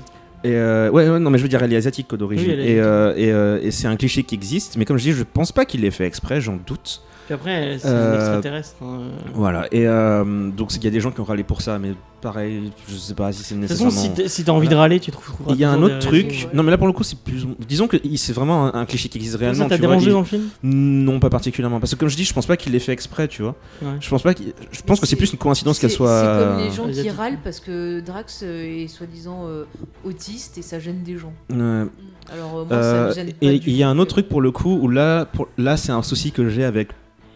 Et 0.46 0.56
euh, 0.56 0.90
ouais, 0.92 1.10
ouais, 1.10 1.20
non, 1.20 1.30
mais 1.32 1.38
je 1.38 1.44
veux 1.44 1.50
dire, 1.50 1.64
elle 1.64 1.74
est 1.74 1.78
asiatique 1.78 2.14
d'origine. 2.14 2.52
Oui, 2.56 2.68
et 2.68 2.80
euh, 2.80 3.14
et, 3.18 3.32
euh, 3.32 3.60
et 3.64 3.72
c'est 3.72 3.88
un 3.88 3.96
cliché 3.96 4.24
qui 4.24 4.36
existe, 4.36 4.78
mais 4.78 4.86
comme 4.86 4.98
je 4.98 5.04
dis, 5.04 5.12
je 5.12 5.24
pense 5.24 5.52
pas 5.52 5.66
qu'il 5.66 5.82
l'ait 5.82 5.92
fait 5.92 6.06
exprès, 6.06 6.40
j'en 6.40 6.58
doute. 6.58 7.02
Puis 7.26 7.34
après, 7.34 7.78
c'est 7.80 7.88
un 7.88 8.14
extraterrestre. 8.16 8.76
hein. 8.84 9.00
Voilà, 9.34 9.66
et 9.72 9.86
donc 9.86 10.76
il 10.76 10.84
y 10.84 10.88
a 10.88 10.92
des 10.92 11.00
gens 11.00 11.12
qui 11.12 11.20
ont 11.22 11.24
râlé 11.24 11.44
pour 11.44 11.62
ça, 11.62 11.80
mais 11.80 11.94
pareil, 12.26 12.72
je 12.90 12.96
sais 12.96 13.14
pas 13.14 13.32
si 13.32 13.44
c'est 13.44 13.54
De 13.56 13.60
toute 13.62 13.70
façon, 13.70 13.86
nécessairement. 13.86 14.16
si 14.16 14.22
t'es- 14.24 14.28
si 14.28 14.44
t'as 14.44 14.52
envie 14.52 14.68
de 14.68 14.74
râler, 14.76 15.00
tu 15.00 15.12
trouves. 15.12 15.36
Il 15.50 15.56
y 15.58 15.64
a 15.64 15.70
un 15.72 15.82
autre 15.84 16.00
truc. 16.00 16.26
raisons, 16.32 16.48
ouais. 16.48 16.54
Non, 16.56 16.64
mais 16.64 16.72
là 16.72 16.78
pour 16.80 16.88
le 16.88 16.94
coup, 16.94 17.04
c'est 17.04 17.20
plus. 17.20 17.46
Disons 17.68 17.88
que 17.88 17.98
c'est 18.18 18.34
vraiment 18.34 18.66
un, 18.74 18.82
un 18.82 18.86
cliché 18.86 19.08
qui 19.10 19.18
existe 19.20 19.36
réellement. 19.36 19.64
Ça 19.64 19.70
t'a 19.70 19.78
vois, 19.78 19.88
dérangé 19.88 20.08
il- 20.10 20.14
dans 20.14 20.20
le 20.20 20.26
film? 20.26 20.44
Non, 20.64 21.20
pas 21.20 21.30
particulièrement. 21.30 21.80
Parce 21.80 21.94
que 21.94 22.00
comme 22.00 22.10
je 22.10 22.16
dis, 22.16 22.24
je 22.26 22.34
pense 22.34 22.48
pas 22.48 22.58
qu'il 22.58 22.72
l'ait 22.74 22.80
fait 22.80 22.92
exprès, 22.94 23.28
tu 23.28 23.44
vois. 23.44 23.56
Ouais. 23.82 23.90
Je 24.02 24.10
pense 24.10 24.24
pas 24.24 24.34
qu'il- 24.34 24.54
Je 24.72 24.82
pense 24.82 25.00
que 25.00 25.06
c'est 25.06 25.16
plus 25.16 25.32
une 25.32 25.38
coïncidence 25.38 25.78
qu'elle 25.80 25.92
soit. 25.92 26.20
C'est 26.22 26.46
comme 26.46 26.58
les 26.66 26.72
gens 26.72 26.84
qui 26.86 26.90
asiatique. 27.00 27.12
râlent 27.18 27.40
parce 27.44 27.60
que 27.60 28.00
Drax 28.00 28.42
euh, 28.44 28.84
est 28.84 28.88
soi-disant 28.88 29.44
euh, 29.48 29.66
autiste 30.04 30.58
et 30.58 30.62
ça 30.62 30.80
gêne 30.80 31.04
des 31.04 31.18
gens. 31.18 31.34
Ouais. 31.52 31.86
Alors, 32.34 32.58
euh, 32.58 32.66
moi, 32.66 32.74
Euh, 32.74 33.04
ça 33.14 33.22
me 33.22 33.26
gêne 33.28 33.34
pas. 33.36 33.46
et 33.46 33.62
il 33.68 33.76
y 33.76 33.84
a 33.84 33.90
un 33.90 34.00
autre 34.00 34.12
truc 34.12 34.28
pour 34.30 34.42
le 34.42 34.50
coup 34.52 34.80
où 34.82 34.88
là, 34.88 35.28
là 35.60 35.78
c'est 35.78 35.92
un 35.92 36.02
souci 36.02 36.32
que 36.32 36.50
j'ai 36.50 36.64
avec 36.64 36.90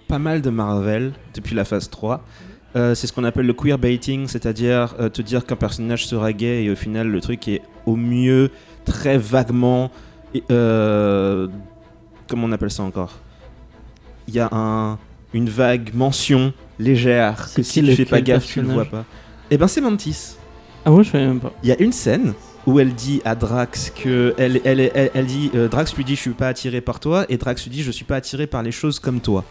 pas 0.07 0.17
mal 0.17 0.41
de 0.41 0.49
Marvel 0.49 1.13
depuis 1.35 1.53
la 1.55 1.63
phase 1.65 1.89
3. 1.91 2.23
Euh, 2.75 2.93
c'est 2.93 3.07
ce 3.07 3.13
qu'on 3.13 3.23
appelle 3.23 3.47
le 3.47 3.53
queerbaiting, 3.53 4.27
c'est-à-dire 4.27 4.95
euh, 4.99 5.09
te 5.09 5.21
dire 5.21 5.45
qu'un 5.45 5.55
personnage 5.55 6.05
sera 6.05 6.33
gay 6.33 6.65
et 6.65 6.69
au 6.69 6.75
final 6.75 7.07
le 7.07 7.19
truc 7.19 7.47
est 7.47 7.61
au 7.85 7.95
mieux 7.95 8.51
très 8.85 9.17
vaguement. 9.17 9.89
euh, 10.51 11.47
comment 12.27 12.45
on 12.45 12.51
appelle 12.51 12.69
ça 12.69 12.83
encore? 12.83 13.13
Il 14.27 14.35
y 14.35 14.39
a 14.39 14.49
un, 14.51 14.99
une 15.33 15.49
vague 15.49 15.91
mention 15.95 16.53
légère 16.77 17.49
que 17.55 17.63
si 17.63 17.81
tu 17.81 17.95
fais 17.95 18.05
pas 18.05 18.21
gaffe, 18.21 18.45
tu 18.45 18.61
le 18.61 18.67
vois 18.67 18.85
pas. 18.85 19.05
Et 19.49 19.57
ben 19.57 19.67
c'est 19.67 19.81
Mantis. 19.81 20.35
Ah, 20.85 20.91
moi, 20.91 21.01
je 21.01 21.09
savais 21.09 21.25
même 21.25 21.39
pas. 21.39 21.51
Il 21.63 21.69
y 21.69 21.71
a 21.71 21.81
une 21.81 21.91
scène 21.91 22.33
où 22.67 22.79
elle 22.79 22.93
dit 22.93 23.21
à 23.25 23.33
Drax 23.33 23.89
que 23.89 24.35
elle, 24.37 24.61
elle, 24.63 24.79
elle, 24.79 25.09
elle 25.13 25.25
dit 25.25 25.49
Drax 25.71 25.95
lui 25.95 26.05
dit 26.05 26.15
je 26.15 26.21
suis 26.21 26.29
pas 26.31 26.49
attiré 26.49 26.81
par 26.81 26.99
toi 26.99 27.25
et 27.29 27.37
Drax 27.37 27.63
lui 27.63 27.71
dit 27.71 27.81
je 27.81 27.89
suis 27.89 28.05
pas 28.05 28.17
attiré 28.17 28.45
par 28.45 28.61
les 28.61 28.71
choses 28.71 28.99
comme 28.99 29.21
toi. 29.21 29.43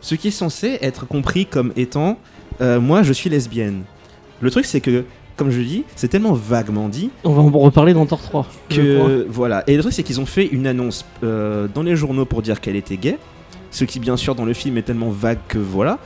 Ce 0.00 0.16
qui 0.16 0.28
est 0.28 0.32
censé 0.32 0.78
être 0.82 1.06
compris 1.06 1.46
comme 1.46 1.72
étant 1.76 2.18
euh, 2.60 2.80
moi 2.80 3.02
je 3.02 3.12
suis 3.12 3.30
lesbienne. 3.30 3.82
Le 4.40 4.50
truc 4.50 4.64
c'est 4.64 4.80
que 4.80 5.04
comme 5.36 5.50
je 5.50 5.60
dis, 5.62 5.84
c'est 5.96 6.08
tellement 6.08 6.34
vaguement 6.34 6.88
dit 6.88 7.10
On 7.24 7.30
va 7.32 7.40
en 7.42 7.48
reparler 7.50 7.94
dans 7.94 8.04
Thor 8.06 8.20
3. 8.20 8.46
je 8.70 8.96
crois. 8.96 9.08
que 9.08 9.26
voilà. 9.28 9.64
Et 9.66 9.76
le 9.76 9.82
truc 9.82 9.94
c'est 9.94 10.02
qu'ils 10.02 10.20
ont 10.20 10.26
fait 10.26 10.46
une 10.46 10.66
annonce 10.66 11.04
euh, 11.24 11.66
dans 11.74 11.82
les 11.82 11.96
journaux 11.96 12.24
pour 12.26 12.42
dire 12.42 12.60
qu'elle 12.60 12.76
était 12.76 12.96
gay, 12.98 13.18
ce 13.70 13.84
qui 13.84 14.00
bien 14.00 14.16
sûr 14.16 14.34
dans 14.34 14.44
le 14.44 14.52
film 14.52 14.76
est 14.76 14.82
tellement 14.82 15.10
vague 15.10 15.38
que 15.48 15.58
voilà. 15.58 15.98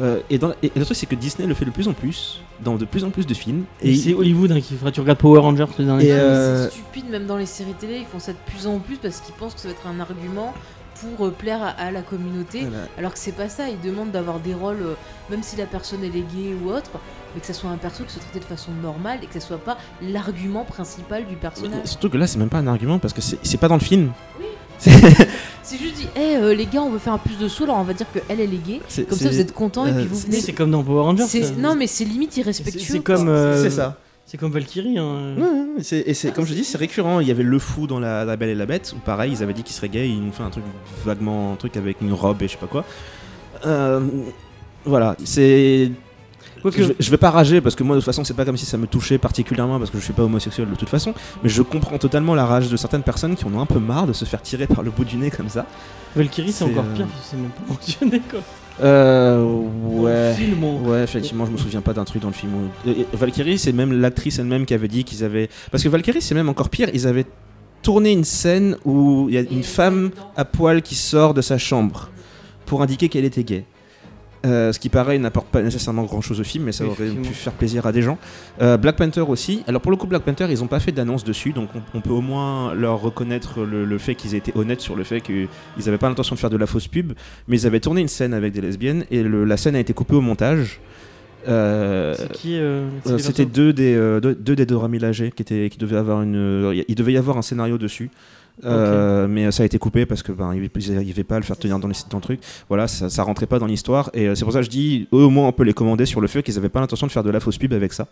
Euh, 0.00 0.20
et, 0.30 0.38
dans- 0.38 0.54
et 0.62 0.72
le 0.74 0.84
truc 0.84 0.96
c'est 0.96 1.06
que 1.06 1.14
Disney 1.14 1.46
le 1.46 1.52
fait 1.54 1.66
de 1.66 1.70
plus 1.70 1.86
en 1.88 1.92
plus, 1.92 2.40
dans 2.64 2.76
de 2.76 2.84
plus 2.86 3.04
en 3.04 3.10
plus 3.10 3.26
de 3.26 3.34
films. 3.34 3.64
Et 3.82 3.94
c'est 3.94 4.14
Hollywood 4.14 4.50
hein, 4.52 4.60
qui 4.60 4.74
fera. 4.74 4.90
Tu 4.90 5.00
regardes 5.00 5.18
Power 5.18 5.40
Rangers 5.40 5.66
le 5.78 5.84
dernier. 5.84 6.12
Euh, 6.12 6.64
C'est 6.64 6.72
stupide, 6.72 7.10
même 7.10 7.26
dans 7.26 7.36
les 7.36 7.44
séries 7.46 7.74
télé, 7.78 7.98
ils 8.00 8.06
font 8.06 8.18
ça 8.18 8.32
de 8.32 8.38
plus 8.46 8.66
en 8.66 8.78
plus 8.78 8.96
parce 8.96 9.20
qu'ils 9.20 9.34
pensent 9.34 9.54
que 9.54 9.60
ça 9.60 9.68
va 9.68 9.74
être 9.74 9.86
un 9.86 10.00
argument 10.00 10.54
pour 11.16 11.26
euh, 11.26 11.30
plaire 11.30 11.62
à, 11.62 11.68
à 11.70 11.90
la 11.90 12.02
communauté. 12.02 12.60
Voilà. 12.62 12.84
Alors 12.98 13.12
que 13.12 13.18
c'est 13.18 13.32
pas 13.32 13.48
ça, 13.48 13.64
ils 13.68 13.80
demandent 13.80 14.10
d'avoir 14.10 14.38
des 14.40 14.54
rôles, 14.54 14.82
euh, 14.82 14.94
même 15.30 15.42
si 15.42 15.56
la 15.56 15.66
personne 15.66 16.00
elle 16.02 16.16
est 16.16 16.20
gay 16.34 16.54
ou 16.64 16.70
autre, 16.70 16.90
mais 17.34 17.40
que 17.40 17.46
ça 17.46 17.54
soit 17.54 17.70
un 17.70 17.76
perso 17.76 18.04
qui 18.04 18.12
soit 18.12 18.22
traité 18.22 18.40
de 18.40 18.44
façon 18.44 18.70
normale 18.82 19.18
et 19.22 19.26
que 19.26 19.34
ça 19.34 19.40
soit 19.40 19.58
pas 19.58 19.78
l'argument 20.02 20.64
principal 20.64 21.24
du 21.26 21.30
Mais 21.34 21.36
personnage. 21.36 21.86
Surtout 21.86 22.10
que 22.10 22.16
là, 22.16 22.26
c'est 22.26 22.38
même 22.38 22.48
pas 22.50 22.58
un 22.58 22.66
argument 22.66 22.98
parce 22.98 23.14
que 23.14 23.20
c'est 23.20 23.56
pas 23.58 23.68
dans 23.68 23.76
le 23.76 23.80
film. 23.80 24.12
Oui. 24.38 24.46
C'est- 25.64 25.78
juste 25.78 25.94
dit, 25.94 26.08
hé 26.16 26.36
euh, 26.36 26.54
les 26.54 26.66
gars, 26.66 26.82
on 26.82 26.90
veut 26.90 26.98
faire 26.98 27.12
un 27.12 27.18
plus 27.18 27.38
de 27.38 27.46
saut, 27.46 27.64
alors 27.64 27.76
on 27.78 27.84
va 27.84 27.94
dire 27.94 28.06
que 28.12 28.18
elle 28.28 28.40
elle 28.40 28.52
est 28.52 28.56
gay. 28.66 28.80
c'est- 28.88 29.04
Comme 29.08 29.16
ça 29.16 29.28
vous 29.30 29.38
êtes 29.40 29.54
contents 29.54 29.86
et 29.86 29.92
puis 29.92 30.06
vous 30.06 30.16
c'est- 30.16 30.26
venez. 30.26 30.40
C'est 30.40 30.52
comme 30.52 30.70
dans 30.72 30.82
Power 30.82 31.02
Rangers. 31.02 31.24
Non 31.56 31.76
mais 31.76 31.86
c'est 31.86 32.04
limite 32.04 32.36
irrespectueux. 32.36 32.80
c'est 32.84 33.00
comme. 33.00 33.28
euh, 33.28 33.62
C'est 33.62 33.70
ça. 33.70 33.96
C'est 34.26 34.38
comme 34.38 34.52
Valkyrie. 34.52 34.98
Hein. 34.98 35.34
Ouais, 35.36 35.80
et 35.80 35.82
c'est- 35.82 36.04
et 36.06 36.14
c'est 36.14 36.32
comme 36.32 36.46
je 36.46 36.54
dis, 36.54 36.64
c'est 36.64 36.78
récurrent. 36.78 37.20
Il 37.20 37.28
y 37.28 37.30
avait 37.30 37.42
le 37.42 37.58
fou 37.58 37.86
dans 37.86 37.98
la, 38.00 38.24
la 38.24 38.36
Belle 38.36 38.48
et 38.50 38.54
la 38.54 38.66
Bête 38.66 38.92
où 38.96 38.98
pareil, 39.00 39.32
ils 39.32 39.42
avaient 39.42 39.52
dit 39.52 39.62
qu'ils 39.62 39.74
seraient 39.74 39.88
gays. 39.90 40.08
Ils 40.08 40.22
nous 40.24 40.32
fait 40.32 40.42
un 40.42 40.50
truc 40.50 40.64
vaguement, 41.04 41.52
un 41.52 41.56
truc 41.56 41.76
avec 41.76 42.00
une 42.00 42.12
robe 42.12 42.40
et 42.42 42.46
je 42.46 42.52
sais 42.52 42.58
pas 42.58 42.66
quoi. 42.66 42.84
Euh, 43.66 44.00
voilà, 44.84 45.16
c'est 45.24 45.90
je, 46.64 46.82
vais- 46.84 46.96
je 46.98 47.10
vais 47.10 47.16
pas 47.16 47.30
rager 47.30 47.60
parce 47.60 47.74
que 47.74 47.82
moi 47.82 47.94
de 47.96 48.00
toute 48.00 48.06
façon 48.06 48.24
c'est 48.24 48.34
pas 48.34 48.44
comme 48.44 48.56
si 48.56 48.66
ça 48.66 48.76
me 48.78 48.86
touchait 48.86 49.18
particulièrement 49.18 49.78
parce 49.78 49.90
que 49.90 49.98
je 49.98 50.04
suis 50.04 50.12
pas 50.12 50.22
homosexuel 50.22 50.68
de 50.70 50.74
toute 50.76 50.88
façon, 50.88 51.12
mais 51.42 51.48
je 51.48 51.60
comprends 51.62 51.98
totalement 51.98 52.34
la 52.34 52.46
rage 52.46 52.68
de 52.70 52.76
certaines 52.76 53.02
personnes 53.02 53.34
qui 53.36 53.44
en 53.44 53.52
ont 53.54 53.60
un 53.60 53.66
peu 53.66 53.78
marre 53.80 54.06
de 54.06 54.12
se 54.12 54.24
faire 54.24 54.40
tirer 54.42 54.66
par 54.66 54.82
le 54.82 54.90
bout 54.90 55.04
du 55.04 55.16
nez 55.16 55.30
comme 55.30 55.48
ça. 55.48 55.66
Valkyrie, 56.16 56.52
c'est 56.52 56.64
C'est, 56.64 56.70
encore 56.70 56.84
euh, 56.90 56.94
pire, 56.96 57.06
c'est 57.22 57.36
même 57.36 57.50
pas 57.50 57.62
mentionné 57.72 58.20
quoi. 58.30 58.40
Euh 58.80 59.44
ouais. 59.44 60.34
film, 60.34 60.64
on- 60.64 60.88
Ouais, 60.88 61.02
effectivement, 61.02 61.46
je 61.46 61.50
me 61.52 61.56
souviens 61.56 61.80
pas 61.80 61.92
d'un 61.92 62.04
truc 62.04 62.22
dans 62.22 62.28
le 62.28 62.34
film. 62.34 62.52
où- 62.54 62.88
et 62.90 63.06
Valkyrie, 63.12 63.58
c'est 63.58 63.72
même 63.72 63.92
l'actrice 64.00 64.38
elle-même 64.38 64.64
qui 64.66 64.74
avait 64.74 64.88
dit 64.88 65.04
qu'ils 65.04 65.24
avaient. 65.24 65.48
Parce 65.70 65.82
que 65.82 65.88
Valkyrie, 65.88 66.22
c'est 66.22 66.34
même 66.34 66.48
encore 66.48 66.70
pire. 66.70 66.88
Ils 66.94 67.06
avaient 67.06 67.26
tourné 67.82 68.12
une 68.12 68.24
scène 68.24 68.76
où 68.84 69.26
il 69.28 69.34
y 69.34 69.38
a 69.38 69.42
une 69.42 69.62
femme 69.64 70.10
à 70.36 70.44
poil 70.44 70.82
qui 70.82 70.94
sort 70.94 71.34
de 71.34 71.42
sa 71.42 71.58
chambre 71.58 72.10
pour 72.66 72.80
indiquer 72.82 73.08
qu'elle 73.08 73.24
était 73.24 73.44
gay. 73.44 73.64
Euh, 74.44 74.72
ce 74.72 74.80
qui 74.80 74.88
pareil 74.88 75.20
n'apporte 75.20 75.46
pas 75.46 75.62
nécessairement 75.62 76.02
grand 76.02 76.20
chose 76.20 76.40
au 76.40 76.44
film, 76.44 76.64
mais 76.64 76.72
ça 76.72 76.84
aurait 76.84 77.10
pu 77.10 77.32
faire 77.32 77.52
plaisir 77.52 77.86
à 77.86 77.92
des 77.92 78.02
gens. 78.02 78.18
Euh, 78.60 78.76
Black 78.76 78.96
Panther 78.96 79.20
aussi. 79.20 79.62
Alors 79.68 79.80
pour 79.80 79.92
le 79.92 79.96
coup, 79.96 80.08
Black 80.08 80.22
Panther, 80.24 80.46
ils 80.50 80.64
ont 80.64 80.66
pas 80.66 80.80
fait 80.80 80.90
d'annonce 80.90 81.22
dessus, 81.22 81.52
donc 81.52 81.68
on, 81.76 81.80
on 81.96 82.00
peut 82.00 82.10
au 82.10 82.20
moins 82.22 82.74
leur 82.74 83.00
reconnaître 83.00 83.60
le, 83.62 83.84
le 83.84 83.98
fait 83.98 84.16
qu'ils 84.16 84.34
aient 84.34 84.38
été 84.38 84.52
honnêtes 84.56 84.80
sur 84.80 84.96
le 84.96 85.04
fait 85.04 85.20
qu'ils 85.20 85.46
n'avaient 85.84 85.96
pas 85.98 86.08
l'intention 86.08 86.34
de 86.34 86.40
faire 86.40 86.50
de 86.50 86.56
la 86.56 86.66
fausse 86.66 86.88
pub, 86.88 87.12
mais 87.46 87.56
ils 87.60 87.66
avaient 87.68 87.78
tourné 87.78 88.00
une 88.00 88.08
scène 88.08 88.34
avec 88.34 88.52
des 88.52 88.60
lesbiennes 88.60 89.04
et 89.12 89.22
le- 89.22 89.44
la 89.44 89.56
scène 89.56 89.76
a 89.76 89.80
été 89.80 89.92
coupée 89.92 90.16
au 90.16 90.20
montage. 90.20 90.80
Euh, 91.48 92.14
C'était 93.18 93.46
deux 93.46 93.72
des, 93.72 93.94
deux, 94.20 94.34
deux 94.34 94.56
des 94.56 94.66
Dora 94.66 94.88
Milaje 94.88 95.30
qui, 95.34 95.42
étaient, 95.42 95.68
qui 95.70 95.78
devaient 95.78 95.96
avoir 95.96 96.22
une. 96.22 96.72
il 96.88 96.94
devait 96.94 97.12
y 97.12 97.16
avoir 97.16 97.36
un 97.36 97.42
scénario 97.42 97.78
dessus. 97.78 98.10
Euh, 98.64 99.26
Mais 99.28 99.50
ça 99.50 99.62
a 99.62 99.66
été 99.66 99.78
coupé 99.78 100.06
parce 100.06 100.22
que 100.22 100.32
ben, 100.32 100.54
ils 100.54 100.92
n'arrivaient 100.92 101.24
pas 101.24 101.36
à 101.36 101.38
le 101.38 101.44
faire 101.44 101.56
tenir 101.56 101.78
dans, 101.78 101.88
les, 101.88 101.94
dans 102.10 102.18
le 102.18 102.22
truc. 102.22 102.40
Voilà, 102.68 102.88
ça, 102.88 103.08
ça 103.08 103.22
rentrait 103.22 103.46
pas 103.46 103.58
dans 103.58 103.66
l'histoire. 103.66 104.10
Et 104.14 104.28
euh, 104.28 104.34
c'est 104.34 104.44
pour 104.44 104.52
ça 104.52 104.60
que 104.60 104.64
je 104.64 104.70
dis, 104.70 105.08
eux 105.12 105.24
au 105.24 105.30
moins 105.30 105.48
on 105.48 105.52
peut 105.52 105.64
les 105.64 105.74
commander 105.74 106.06
sur 106.06 106.20
le 106.20 106.28
fait 106.28 106.42
qu'ils 106.42 106.54
n'avaient 106.54 106.68
pas 106.68 106.80
l'intention 106.80 107.06
de 107.06 107.12
faire 107.12 107.24
de 107.24 107.30
la 107.30 107.40
fausse 107.40 107.58
pub 107.58 107.72
avec 107.72 107.92
ça. 107.92 108.06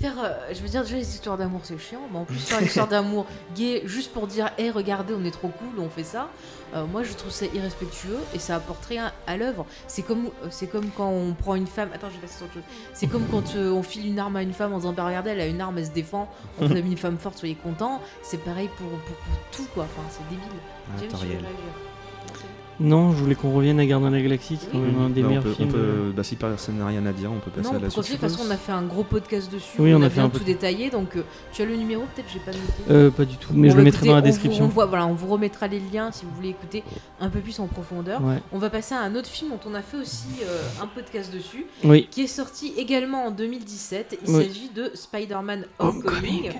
Faire, 0.00 0.14
euh, 0.22 0.52
je 0.52 0.60
veux 0.60 0.68
dire, 0.68 0.82
déjà 0.84 0.94
les 0.94 1.08
histoires 1.08 1.36
d'amour 1.36 1.62
c'est 1.64 1.76
chiant, 1.76 2.02
mais 2.12 2.18
en 2.18 2.24
plus 2.24 2.36
faire 2.38 2.60
une 2.60 2.66
histoire 2.66 2.86
d'amour 2.86 3.26
gay 3.56 3.82
juste 3.84 4.12
pour 4.12 4.28
dire, 4.28 4.48
hé, 4.56 4.70
regardez, 4.70 5.12
on 5.12 5.24
est 5.24 5.32
trop 5.32 5.48
cool, 5.48 5.80
on 5.80 5.88
fait 5.88 6.04
ça. 6.04 6.28
euh, 6.74 6.84
moi, 6.86 7.02
je 7.02 7.12
trouve 7.14 7.32
ça 7.32 7.46
irrespectueux 7.46 8.18
et 8.32 8.38
ça 8.38 8.56
apporte 8.56 8.84
rien 8.84 9.10
à 9.26 9.36
l'œuvre. 9.36 9.66
C'est 9.88 10.02
comme, 10.02 10.26
euh, 10.44 10.48
c'est 10.50 10.68
comme 10.68 10.90
quand 10.96 11.08
on 11.08 11.32
prend 11.34 11.56
une 11.56 11.66
femme. 11.66 11.88
Attends, 11.92 12.08
je 12.10 12.14
vais 12.14 12.20
passer 12.20 12.36
sur 12.36 12.44
autre 12.46 12.54
chose. 12.54 12.62
C'est 12.92 13.08
comme 13.08 13.26
quand 13.28 13.56
euh, 13.56 13.72
on 13.72 13.82
file 13.82 14.06
une 14.06 14.18
arme 14.20 14.36
à 14.36 14.42
une 14.42 14.52
femme 14.52 14.72
en 14.72 14.76
disant, 14.78 14.92
bah 14.92 15.04
regardez, 15.04 15.30
elle 15.30 15.40
a 15.40 15.46
une 15.46 15.60
arme, 15.60 15.78
elle 15.78 15.86
se 15.86 15.90
défend. 15.90 16.30
On 16.60 16.66
vous 16.66 16.76
a 16.76 16.80
mis 16.80 16.92
une 16.92 16.96
femme 16.98 17.18
forte, 17.18 17.36
soyez 17.38 17.56
contents. 17.56 18.00
C'est 18.22 18.38
pareil 18.44 18.68
pour, 18.76 18.86
pour, 18.88 19.16
pour 19.16 19.36
tout, 19.50 19.66
quoi. 19.74 19.84
Enfin, 19.84 20.06
c'est 20.10 20.28
débile. 20.28 21.40
Non, 22.80 23.10
je 23.12 23.16
voulais 23.16 23.34
qu'on 23.34 23.52
revienne 23.52 23.80
à 23.80 23.86
Gardien 23.86 24.10
de 24.10 24.16
la 24.16 24.22
Galaxie, 24.22 24.56
qui 24.56 24.66
est 24.66 24.68
quand 24.70 24.78
Oui. 24.78 24.86
même 24.86 25.00
un 25.00 25.10
des 25.10 25.20
Bah, 25.22 25.26
on 25.26 25.30
meilleurs 25.30 25.42
peut, 25.42 25.50
on 25.50 25.54
films. 25.56 25.72
peut- 25.72 26.12
bah, 26.16 26.22
si 26.22 26.36
personne 26.36 26.78
n'a 26.78 26.86
rien 26.86 27.04
à 27.06 27.12
dire, 27.12 27.30
on 27.32 27.40
peut 27.40 27.50
passer 27.50 27.68
Non, 27.68 27.74
à 27.74 27.78
on 27.78 27.82
la 27.82 27.90
suite. 27.90 28.04
De 28.04 28.08
toute 28.10 28.20
façon, 28.20 28.42
on 28.46 28.50
a 28.52 28.56
fait 28.56 28.70
un 28.72 28.82
gros 28.82 29.02
podcast 29.02 29.50
dessus. 29.52 29.80
Oui, 29.80 29.92
on 29.94 30.00
a 30.02 30.06
a 30.06 30.10
fait 30.10 30.14
bien 30.16 30.24
un 30.26 30.28
peu 30.28 30.38
tout 30.38 30.44
de- 30.44 30.48
détaillé. 30.50 30.88
Donc, 30.90 31.16
euh, 31.16 31.22
tu 31.52 31.62
as 31.62 31.64
le 31.64 31.74
numéro, 31.74 32.04
peut-être, 32.14 32.28
j'ai 32.32 32.38
pas 32.38 32.52
noté. 32.52 32.62
Euh, 32.90 33.10
pas 33.10 33.24
du 33.24 33.36
tout, 33.36 33.48
mais 33.52 33.70
je 33.70 33.76
le 33.76 33.82
mettrai 33.82 34.06
dans 34.06 34.12
la 34.12 34.18
on 34.18 34.20
vous 34.22 34.26
description. 34.28 34.64
renvoie- 34.66 34.86
voilà, 34.86 35.06
on 35.08 35.14
vous 35.14 35.26
remettra 35.26 35.66
les 35.66 35.80
liens 35.92 36.12
si 36.12 36.24
vous 36.24 36.30
voulez 36.36 36.50
écouter 36.50 36.84
un 37.20 37.30
peu 37.30 37.40
plus 37.40 37.58
en 37.58 37.66
profondeur. 37.66 38.22
Ouais. 38.22 38.36
On 38.52 38.58
va 38.58 38.70
passer 38.70 38.94
à 38.94 39.00
un 39.00 39.16
autre 39.16 39.28
film 39.28 39.50
dont 39.50 39.60
on 39.68 39.74
a 39.74 39.82
fait 39.82 39.96
aussi 39.96 40.26
euh, 40.44 40.62
un 40.80 40.86
podcast 40.86 41.32
dessus, 41.34 41.66
Oui, 41.82 42.06
qui 42.10 42.22
est 42.22 42.26
sorti 42.28 42.74
également 42.76 43.26
en 43.26 43.30
2017. 43.32 44.18
Il 44.24 44.34
Oui. 44.36 44.44
s'agit 44.44 44.70
de 44.74 44.92
Spider-Man 44.94 45.64
Homecoming 45.80 46.52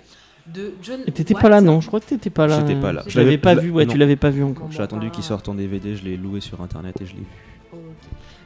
de 0.52 0.72
John. 0.82 1.00
et 1.06 1.12
t'étais 1.12 1.34
pas 1.34 1.48
là, 1.48 1.60
non 1.60 1.80
Je 1.80 1.86
crois 1.86 2.00
que 2.00 2.06
t'étais 2.06 2.30
pas 2.30 2.46
là. 2.46 2.60
J'étais 2.60 2.80
pas 2.80 2.92
là. 2.92 3.02
Je 3.06 3.18
l'avais 3.18 3.38
pas 3.38 3.54
vu, 3.54 3.70
ouais, 3.70 3.86
non. 3.86 3.92
tu 3.92 3.98
l'avais 3.98 4.16
pas 4.16 4.30
vu 4.30 4.42
encore. 4.42 4.70
J'ai 4.70 4.80
attendu 4.82 5.08
bah, 5.08 5.12
qu'il 5.14 5.24
sorte 5.24 5.48
en 5.48 5.54
DVD, 5.54 5.96
je 5.96 6.04
l'ai 6.04 6.16
loué 6.16 6.40
sur 6.40 6.60
internet 6.60 6.96
et 7.00 7.06
je 7.06 7.12
l'ai 7.12 7.20
vu. 7.20 7.26
oh. 7.72 7.76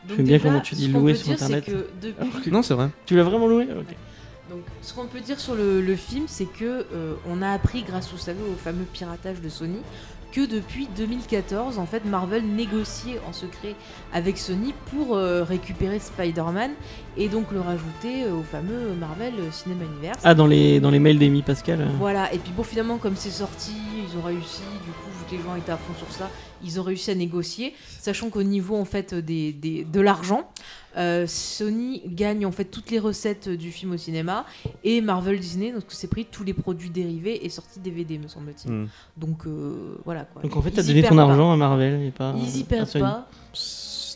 Donc 0.08 0.16
J'aime 0.16 0.26
bien 0.26 0.38
comment 0.38 0.60
tu 0.60 0.74
dis 0.74 0.88
peut 0.88 1.14
sur 1.14 1.32
Internet. 1.32 1.64
que 1.64 1.86
depuis 2.00 2.50
Non, 2.50 2.62
c'est 2.62 2.74
vrai. 2.74 2.88
Tu 3.06 3.16
l'as 3.16 3.22
vraiment 3.22 3.46
loué? 3.46 3.64
Ok. 3.64 3.94
Donc, 4.50 4.60
ce 4.82 4.92
qu'on 4.92 5.06
peut 5.06 5.20
dire 5.20 5.38
sur 5.40 5.54
le, 5.54 5.80
le 5.80 5.96
film, 5.96 6.24
c'est 6.26 6.44
que 6.46 6.84
euh, 6.92 7.14
on 7.26 7.40
a 7.40 7.50
appris, 7.50 7.84
grâce 7.84 8.10
vous 8.10 8.18
savez, 8.18 8.40
au 8.42 8.56
fameux 8.56 8.84
piratage 8.92 9.40
de 9.40 9.48
Sony, 9.48 9.78
que 10.32 10.46
depuis 10.46 10.88
2014, 10.96 11.78
en 11.78 11.86
fait, 11.86 12.04
Marvel 12.04 12.44
négociait 12.44 13.20
en 13.28 13.32
secret 13.32 13.74
avec 14.12 14.38
Sony 14.38 14.74
pour 14.90 15.14
euh, 15.14 15.44
récupérer 15.44 15.98
Spider-Man 15.98 16.72
et 17.16 17.28
donc 17.28 17.52
le 17.52 17.60
rajouter 17.60 18.24
euh, 18.24 18.32
au 18.34 18.42
fameux 18.42 18.94
Marvel 18.98 19.34
Cinema 19.52 19.84
Universe. 19.84 20.18
Ah, 20.24 20.34
dans 20.34 20.46
les, 20.46 20.80
dans 20.80 20.90
les 20.90 20.98
mails 20.98 21.18
d'Amy 21.18 21.42
Pascal. 21.42 21.82
euh. 21.82 21.86
Voilà, 21.98 22.32
et 22.32 22.38
puis 22.38 22.52
bon, 22.56 22.62
finalement, 22.64 22.96
comme 22.96 23.14
c'est 23.14 23.30
sorti, 23.30 23.72
ils 23.98 24.18
ont 24.18 24.22
réussi, 24.22 24.62
du 24.84 24.90
coup, 24.90 25.10
vu 25.18 25.24
que 25.30 25.36
les 25.36 25.42
gens 25.48 25.54
étaient 25.54 25.72
à 25.72 25.76
fond 25.76 25.94
sur 25.98 26.10
ça, 26.10 26.30
ils 26.64 26.80
ont 26.80 26.82
réussi 26.82 27.10
à 27.10 27.14
négocier, 27.14 27.74
sachant 28.00 28.30
qu'au 28.30 28.42
niveau, 28.42 28.76
en 28.76 28.84
fait, 28.84 29.14
des, 29.14 29.52
des- 29.52 29.84
de 29.84 30.00
l'argent, 30.00 30.48
euh, 30.96 31.26
Sony 31.26 32.02
gagne, 32.06 32.44
en 32.46 32.52
fait, 32.52 32.64
toutes 32.66 32.90
les 32.90 32.98
recettes 32.98 33.48
du 33.48 33.70
film 33.70 33.92
au 33.92 33.96
cinéma, 33.96 34.44
et 34.84 35.00
Marvel 35.00 35.38
Disney, 35.40 35.72
donc 35.72 35.84
c'est 35.88 36.08
pris 36.08 36.26
tous 36.30 36.44
les 36.44 36.52
produits 36.54 36.90
dérivés 36.90 37.44
et 37.44 37.48
sortis 37.48 37.80
DVD, 37.80 38.18
me 38.18 38.28
semble-t-il. 38.28 38.70
Hmm. 38.72 38.88
Donc, 39.16 39.46
euh, 39.46 39.96
voilà, 40.04 40.24
quoi. 40.24 40.42
Donc 40.42 40.56
en 40.56 40.62
fait, 40.62 40.70
t'as 40.70 40.82
donné 40.82 41.02
ton 41.02 41.16
pas. 41.16 41.22
argent 41.22 41.52
à 41.52 41.56
Marvel 41.56 42.02
et 42.06 42.10
pas. 42.10 42.34
Ils 42.38 42.58
y 42.58 42.62
à 42.62 42.66
perdent 42.66 42.88
Sony. 42.88 43.04
pas, 43.04 43.28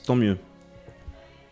Tant 0.05 0.17
mieux. 0.17 0.37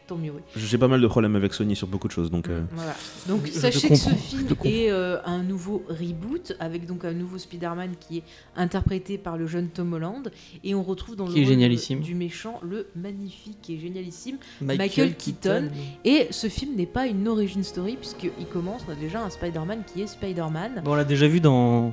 Tant 0.07 0.17
mieux, 0.17 0.33
oui. 0.35 0.41
J'ai 0.57 0.79
pas 0.79 0.89
mal 0.89 1.01
de 1.01 1.07
problèmes 1.07 1.37
avec 1.37 1.55
Sony 1.55 1.75
sur 1.77 1.87
beaucoup 1.87 2.09
de 2.09 2.13
choses, 2.13 2.31
donc. 2.31 2.49
euh, 2.49 2.63
Voilà. 2.73 2.95
Donc 3.29 3.47
Je 3.47 3.53
sachez 3.53 3.89
que 3.89 3.95
ce 3.97 4.11
film 4.11 4.49
est 4.65 4.91
euh, 4.91 5.19
un 5.25 5.43
nouveau 5.43 5.83
reboot 5.89 6.55
avec 6.61 6.87
donc 6.87 7.05
un 7.05 7.13
nouveau 7.13 7.39
Spider-Man 7.39 7.93
qui 8.01 8.19
est 8.19 8.23
interprété 8.57 9.19
par 9.19 9.37
le 9.37 9.47
jeune 9.47 9.69
Tom 9.69 9.93
Holland 9.95 10.31
et 10.63 10.75
on 10.75 10.83
retrouve 10.83 11.17
dans 11.17 11.25
Qui 11.27 11.45
le 11.45 11.57
rôle 11.57 12.01
du 12.03 12.15
méchant 12.15 12.61
le 12.63 12.87
magnifique 12.97 13.69
et 13.71 13.79
génialissime. 13.79 14.37
Michael, 14.61 14.79
Michael 14.79 15.15
Keaton. 15.17 15.69
Keaton. 15.69 15.71
Et 16.05 16.29
ce 16.31 16.49
film 16.49 16.77
n'est 16.77 16.87
pas 16.87 17.07
une 17.07 17.27
origin 17.29 17.63
story 17.63 17.97
puisqu'il 17.97 18.47
commence 18.53 18.83
on 18.89 18.93
a 18.93 18.97
déjà 18.97 19.23
un 19.25 19.31
Spider-Man 19.31 19.83
qui 19.93 20.03
est 20.03 20.07
Spider-Man. 20.07 20.83
Bon, 20.85 20.93
on 20.93 20.95
l'a 20.95 21.05
déjà 21.05 21.27
vu 21.29 21.41
dans. 21.41 21.93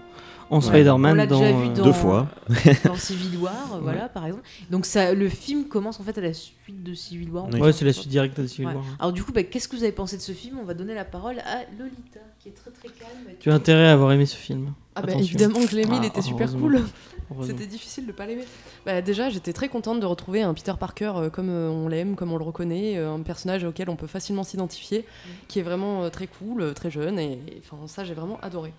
En 0.52 0.58
Ouais. 0.58 0.62
Spider-Man. 0.64 1.12
on 1.14 1.16
l'a 1.16 1.26
dans, 1.28 1.40
déjà 1.40 1.52
vu 1.54 1.70
dans, 1.70 1.84
Deux 1.84 1.94
fois. 1.94 2.28
dans 2.86 2.96
Civil 2.96 3.38
War, 3.38 3.80
voilà 3.82 4.10
par 4.10 4.26
exemple. 4.26 4.44
Donc 4.70 4.86
ça, 4.86 5.14
le 5.14 5.30
film 5.30 5.66
commence 5.68 6.00
en 6.00 6.04
fait 6.04 6.18
à 6.18 6.22
la 6.22 6.34
suite 6.34 6.84
de 6.84 6.94
Civil 6.94 7.30
War. 7.32 7.48
Oui. 7.52 7.60
Ouais, 7.60 7.72
c'est 7.72 7.86
la 7.86 7.94
suite 7.94 8.10
directe 8.10 8.40
de 8.40 8.46
Civil 8.48 8.68
Ouais. 8.68 8.74
War. 8.76 8.84
Alors 9.00 9.14
du 9.14 9.24
coup, 9.24 9.32
bah, 9.32 9.44
qu'est-ce 9.44 9.68
que 9.68 9.76
vous 9.78 9.84
avez 9.84 9.94
pensé 9.94 10.18
de 10.18 10.22
ce 10.22 10.34
film? 10.34 10.58
On 10.62 10.66
va 10.66 10.74
donner 10.74 10.94
la 10.94 11.06
parole 11.06 11.40
à 11.40 11.62
Lolita, 11.80 12.20
qui 12.40 12.50
est 12.50 12.52
très 12.52 12.70
très 12.70 12.90
calme. 12.90 13.34
Tu 13.40 13.50
as 13.50 13.54
intérêt 13.56 13.88
à 13.88 13.94
avoir 13.94 14.12
aimé 14.12 14.26
ce 14.26 14.36
film. 14.36 14.74
Ah 14.94 15.02
bah 15.04 15.14
évidemment 15.14 15.62
que 15.62 15.68
je 15.70 15.76
l'ai 15.78 15.84
aimé, 15.84 15.96
il 15.98 16.04
Ah, 16.04 16.08
était 16.08 16.22
super 16.22 16.52
cool. 16.52 16.82
C'était 17.44 17.66
difficile 17.66 18.06
de 18.06 18.12
pas 18.12 18.26
l'aimer. 18.26 18.44
Bah, 18.86 19.02
déjà, 19.02 19.30
j'étais 19.30 19.54
très 19.54 19.70
contente 19.70 20.02
de 20.02 20.06
retrouver 20.06 20.42
un 20.42 20.54
Peter 20.54 20.74
Parker 20.78 21.14
euh, 21.16 21.30
comme 21.30 21.48
euh, 21.50 21.70
on 21.70 21.88
l'aime, 21.88 22.16
comme 22.16 22.34
on 22.34 22.38
le 22.38 22.44
reconnaît, 22.44 22.98
euh, 22.98 23.14
un 23.14 23.22
personnage 23.22 23.64
auquel 23.64 23.90
on 23.90 23.96
peut 23.96 24.06
facilement 24.08 24.44
s'identifier, 24.44 25.06
qui 25.48 25.60
est 25.60 25.62
vraiment 25.62 26.04
euh, 26.04 26.10
très 26.10 26.28
cool, 26.28 26.62
euh, 26.62 26.74
très 26.74 26.92
jeune, 26.92 27.18
et 27.20 27.32
et, 27.48 27.62
enfin 27.64 27.88
ça 27.88 28.04
j'ai 28.04 28.14
vraiment 28.14 28.38
adoré. 28.42 28.74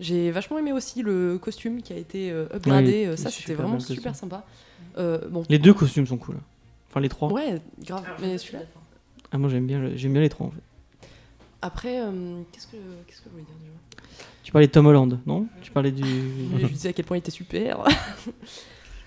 J'ai 0.00 0.30
vachement 0.30 0.58
aimé 0.58 0.72
aussi 0.72 1.02
le 1.02 1.38
costume 1.38 1.80
qui 1.82 1.92
a 1.92 1.96
été 1.96 2.30
euh, 2.30 2.46
upgradé, 2.54 3.06
euh, 3.06 3.16
ça 3.16 3.30
c'était 3.30 3.42
super 3.52 3.56
vraiment 3.66 3.78
super 3.80 4.02
costume. 4.12 4.14
sympa. 4.14 4.44
Euh, 4.98 5.18
bon, 5.28 5.44
Les 5.48 5.58
deux 5.58 5.72
costumes 5.74 6.06
sont 6.06 6.16
cool. 6.16 6.36
Enfin, 6.90 7.00
les 7.00 7.08
trois. 7.08 7.32
ouais, 7.32 7.60
grave, 7.80 8.04
mais 8.20 8.36
celui-là. 8.38 8.60
Ah, 9.32 9.38
moi 9.38 9.48
j'aime 9.48 9.66
bien, 9.66 9.80
le- 9.80 9.96
j'aime 9.96 10.12
bien 10.12 10.22
les 10.22 10.28
trois 10.28 10.46
en 10.46 10.50
fait. 10.50 11.08
Après, 11.62 12.00
euh, 12.00 12.42
qu'est-ce 12.52 12.66
que 12.66 12.76
qu'est-ce 13.06 13.18
que 13.20 13.26
je 13.26 13.30
voulais 13.30 13.44
dire 13.44 13.54
déjà? 13.60 14.06
Tu 14.42 14.52
parlais 14.52 14.66
de 14.66 14.72
Tom 14.72 14.86
Holland, 14.86 15.18
non? 15.26 15.46
Tu 15.62 15.70
parlais 15.70 15.90
du. 15.92 16.02
Je 16.60 16.66
disais 16.66 16.90
à 16.90 16.92
quel 16.92 17.04
point 17.04 17.16
il 17.16 17.20
était 17.20 17.30
super. 17.30 17.84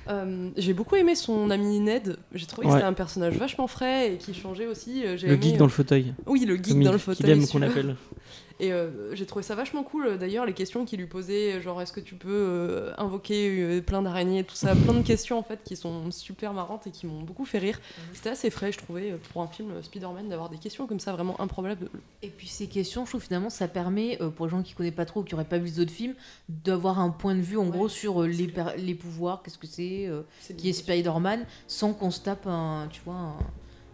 Euh, 0.09 0.51
j'ai 0.55 0.71
beaucoup 0.73 0.95
aimé 0.95 1.15
son 1.15 1.49
ami 1.49 1.81
Ned. 1.81 2.15
J'ai 2.33 2.45
trouvé 2.45 2.67
que 2.67 2.73
c'était 2.73 2.85
un 2.85 2.93
personnage 2.93 3.35
vachement 3.35 3.67
frais 3.67 4.13
et 4.13 4.17
qui 4.17 4.33
changeait 4.33 4.65
aussi. 4.65 5.01
J'ai 5.17 5.27
le 5.27 5.33
aimé, 5.33 5.41
geek 5.43 5.57
dans 5.57 5.65
le 5.65 5.69
fauteuil. 5.69 6.13
Oui, 6.25 6.45
le 6.45 6.55
geek 6.55 6.69
Comme 6.69 6.83
dans 6.83 6.91
il- 6.91 6.93
le 6.93 6.97
qu'il 6.97 6.99
fauteuil. 7.15 7.31
aime 7.31 7.45
qu'on 7.45 7.61
appelle. 7.61 7.97
Et 8.59 8.73
euh, 8.73 9.13
j'ai 9.15 9.25
trouvé 9.25 9.43
ça 9.43 9.53
vachement 9.55 9.83
cool. 9.83 10.17
D'ailleurs, 10.17 10.45
les 10.45 10.53
questions 10.53 10.83
qu'il 10.85 10.99
lui 10.99 11.05
posait, 11.05 11.61
genre 11.61 11.81
est-ce 11.81 11.93
que 11.93 11.99
tu 11.99 12.15
peux 12.15 12.27
euh, 12.31 12.91
invoquer 12.97 13.61
euh, 13.61 13.81
plein 13.81 14.01
d'araignées, 14.01 14.43
tout 14.43 14.55
ça, 14.55 14.75
plein 14.75 14.93
de 14.93 15.03
questions 15.03 15.37
en 15.37 15.43
fait 15.43 15.59
qui 15.63 15.75
sont 15.75 16.09
super 16.11 16.53
marrantes 16.53 16.87
et 16.87 16.91
qui 16.91 17.05
m'ont 17.05 17.21
beaucoup 17.21 17.45
fait 17.45 17.59
rire. 17.59 17.79
C'était 18.13 18.29
assez 18.29 18.49
frais, 18.49 18.71
je 18.71 18.79
trouvais, 18.79 19.11
euh, 19.11 19.17
pour 19.31 19.43
un 19.43 19.47
film 19.47 19.71
euh, 19.71 19.81
Spider-Man, 19.83 20.29
d'avoir 20.29 20.49
des 20.49 20.57
questions 20.57 20.87
comme 20.87 20.99
ça 20.99 21.11
vraiment 21.13 21.39
improbables. 21.39 21.89
Et 22.23 22.29
puis 22.29 22.47
ces 22.47 22.67
questions, 22.67 23.05
je 23.05 23.11
trouve 23.11 23.21
finalement 23.23 23.49
ça 23.51 23.67
permet, 23.67 24.19
euh, 24.21 24.29
pour 24.29 24.47
les 24.47 24.51
gens 24.51 24.63
qui 24.63 24.73
connaissent 24.73 24.95
pas 24.95 25.05
trop 25.05 25.19
ou 25.21 25.23
qui 25.23 25.35
auraient 25.35 25.45
pas 25.45 25.59
vu 25.59 25.65
les 25.65 25.79
autres 25.79 25.91
films, 25.91 26.15
d'avoir 26.49 26.99
un 26.99 27.09
point 27.09 27.35
de 27.35 27.41
vue 27.41 27.57
en 27.57 27.65
Ouais, 27.65 27.71
gros 27.71 27.89
sur 27.89 28.23
euh, 28.23 28.27
les, 28.27 28.51
les 28.77 28.95
pouvoirs, 28.95 29.43
qu'est-ce 29.43 29.57
que 29.59 29.67
c'est, 29.67 30.07
euh, 30.07 30.21
qui 30.57 30.69
est. 30.69 30.73
Spider-Man, 30.73 31.45
sans 31.67 31.93
qu'on 31.93 32.09
se 32.11 32.21
tape 32.21 32.47
un, 32.47 32.87
tu 32.89 33.01
vois, 33.05 33.15
un, 33.15 33.37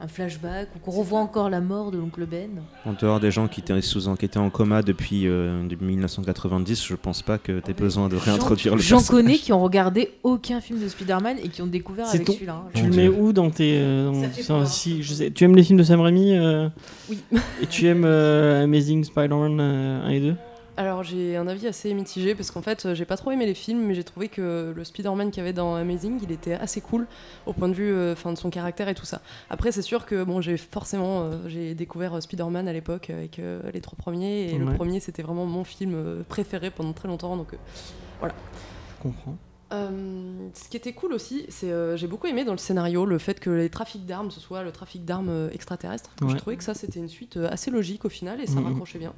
un 0.02 0.08
flashback 0.08 0.68
ou 0.76 0.80
qu'on 0.80 0.92
revoit 0.92 1.20
encore 1.20 1.50
la 1.50 1.62
mort 1.62 1.90
de 1.92 1.98
l'oncle 1.98 2.26
Ben. 2.26 2.50
En 2.86 2.92
dehors 2.94 3.20
des 3.22 3.32
gens 3.32 3.48
qui 3.48 3.62
étaient, 3.62 3.80
sous, 3.82 4.10
étaient 4.22 4.38
en 4.38 4.50
coma 4.50 4.82
depuis, 4.82 5.28
euh, 5.28 5.64
depuis 5.66 5.86
1990, 5.86 6.86
je 6.86 6.96
pense 6.96 7.22
pas 7.22 7.38
que 7.38 7.60
tu 7.62 7.72
aies 7.72 7.74
besoin 7.74 8.10
de 8.10 8.18
réintroduire 8.18 8.76
le 8.76 8.82
J'en 8.82 9.02
connais 9.02 9.38
qui 9.38 9.54
ont 9.54 9.62
regardé 9.64 10.12
aucun 10.24 10.60
film 10.60 10.82
de 10.82 10.88
Spider-Man 10.90 11.38
et 11.42 11.48
qui 11.48 11.62
ont 11.62 11.68
découvert 11.68 12.08
avec 12.10 12.26
ton- 12.26 12.34
celui-là. 12.34 12.64
hein. 12.66 12.70
Tu 12.74 12.84
le 12.86 12.94
mets 12.96 13.08
où 13.08 13.32
dans 13.32 13.50
tes. 13.50 13.78
euh, 13.78 14.12
dans- 14.12 14.22
Ça 14.24 14.30
fait 14.30 14.42
enfin, 14.42 14.60
peur. 14.60 14.68
si, 14.68 15.04
je 15.04 15.14
sais, 15.14 15.32
tu 15.32 15.46
aimes 15.46 15.56
les 15.56 15.64
films 15.64 15.80
de 15.80 15.84
Sam 15.84 16.02
Raimi 16.02 16.36
euh, 16.36 16.68
Oui. 17.10 17.20
Et 17.62 17.68
tu 17.68 17.88
aimes 17.88 18.04
euh, 18.06 18.64
Amazing 18.66 19.04
Spider-Man 19.06 19.58
euh, 19.62 20.06
1 20.06 20.10
et 20.10 20.20
2 20.20 20.36
Alors 20.76 21.04
j'ai 21.04 21.38
un 21.38 21.48
avis 21.48 21.68
assez 21.68 21.94
mitigé 21.94 22.34
parce 22.34 22.50
qu'en 22.50 22.64
fait 22.64 22.96
j'ai 22.96 23.06
pas 23.06 23.16
trop 23.16 23.30
aimé 23.30 23.46
les 23.46 23.54
films 23.54 23.84
mais 23.86 23.94
j'ai 23.94 24.04
trouvé 24.04 24.28
que 24.28 24.74
le 24.76 24.84
Spider-Man 24.84 25.30
qu'il 25.30 25.38
y 25.38 25.42
avait 25.42 25.54
dans 25.54 25.76
Amazing 25.76 26.20
il 26.24 26.32
était 26.32 26.56
assez 26.56 26.82
cool 26.82 27.06
au 27.46 27.54
point 27.54 27.68
de 27.70 27.76
vue 27.76 27.94
euh, 27.94 28.14
enfin 28.14 28.32
de 28.34 28.38
son 28.40 28.50
caractère 28.50 28.90
et 28.90 28.96
tout 28.96 29.06
ça. 29.06 29.22
Après 29.52 29.72
c'est 29.72 29.84
sûr 29.84 30.08
que 30.08 30.24
bon 30.24 30.42
j'ai 30.42 30.58
forcément 30.58 31.22
euh, 31.26 31.38
j'ai 31.48 31.76
découvert 31.76 32.16
euh, 32.16 32.22
Spider-Man 32.22 32.68
à 32.68 32.74
l'époque 32.74 33.12
avec 33.12 33.38
euh, 33.38 33.62
les 33.72 33.82
trois 33.82 33.98
premiers 33.98 34.50
et 34.52 34.58
le 34.58 34.74
premier 34.74 35.00
c'était 35.00 35.22
vraiment 35.22 35.46
mon 35.46 35.64
film 35.64 36.24
préféré 36.28 36.72
pendant 36.72 36.94
très 36.94 37.08
longtemps 37.08 37.38
donc 37.38 37.54
euh, 37.54 38.28
Je 38.30 39.04
comprends. 39.04 39.38
euh, 39.74 40.50
ce 40.56 40.70
qui 40.70 40.78
était 40.78 40.94
cool 40.94 41.14
aussi, 41.14 41.46
c'est 41.50 41.72
euh, 41.72 41.96
j'ai 41.98 42.08
beaucoup 42.08 42.26
aimé 42.26 42.46
dans 42.46 42.52
le 42.52 42.58
scénario 42.58 43.06
le 43.06 43.20
fait 43.20 43.40
que 43.40 43.52
les 43.52 43.70
trafics 43.70 44.08
d'armes, 44.08 44.32
ce 44.32 44.40
soit 44.40 44.64
le 44.64 44.72
trafic 44.72 45.06
d'armes 45.06 45.30
euh, 45.30 45.50
extraterrestres. 45.52 46.10
Ouais. 46.24 46.30
J'ai 46.32 46.38
trouvé 46.38 46.58
que 46.58 46.64
ça 46.64 46.74
c'était 46.74 47.00
une 47.00 47.10
suite 47.10 47.38
assez 47.38 47.70
logique 47.70 48.06
au 48.06 48.10
final 48.10 48.42
et 48.42 48.48
ça 48.48 48.60
Mhm. 48.60 48.66
raccrochait 48.70 48.98
bien. 49.00 49.14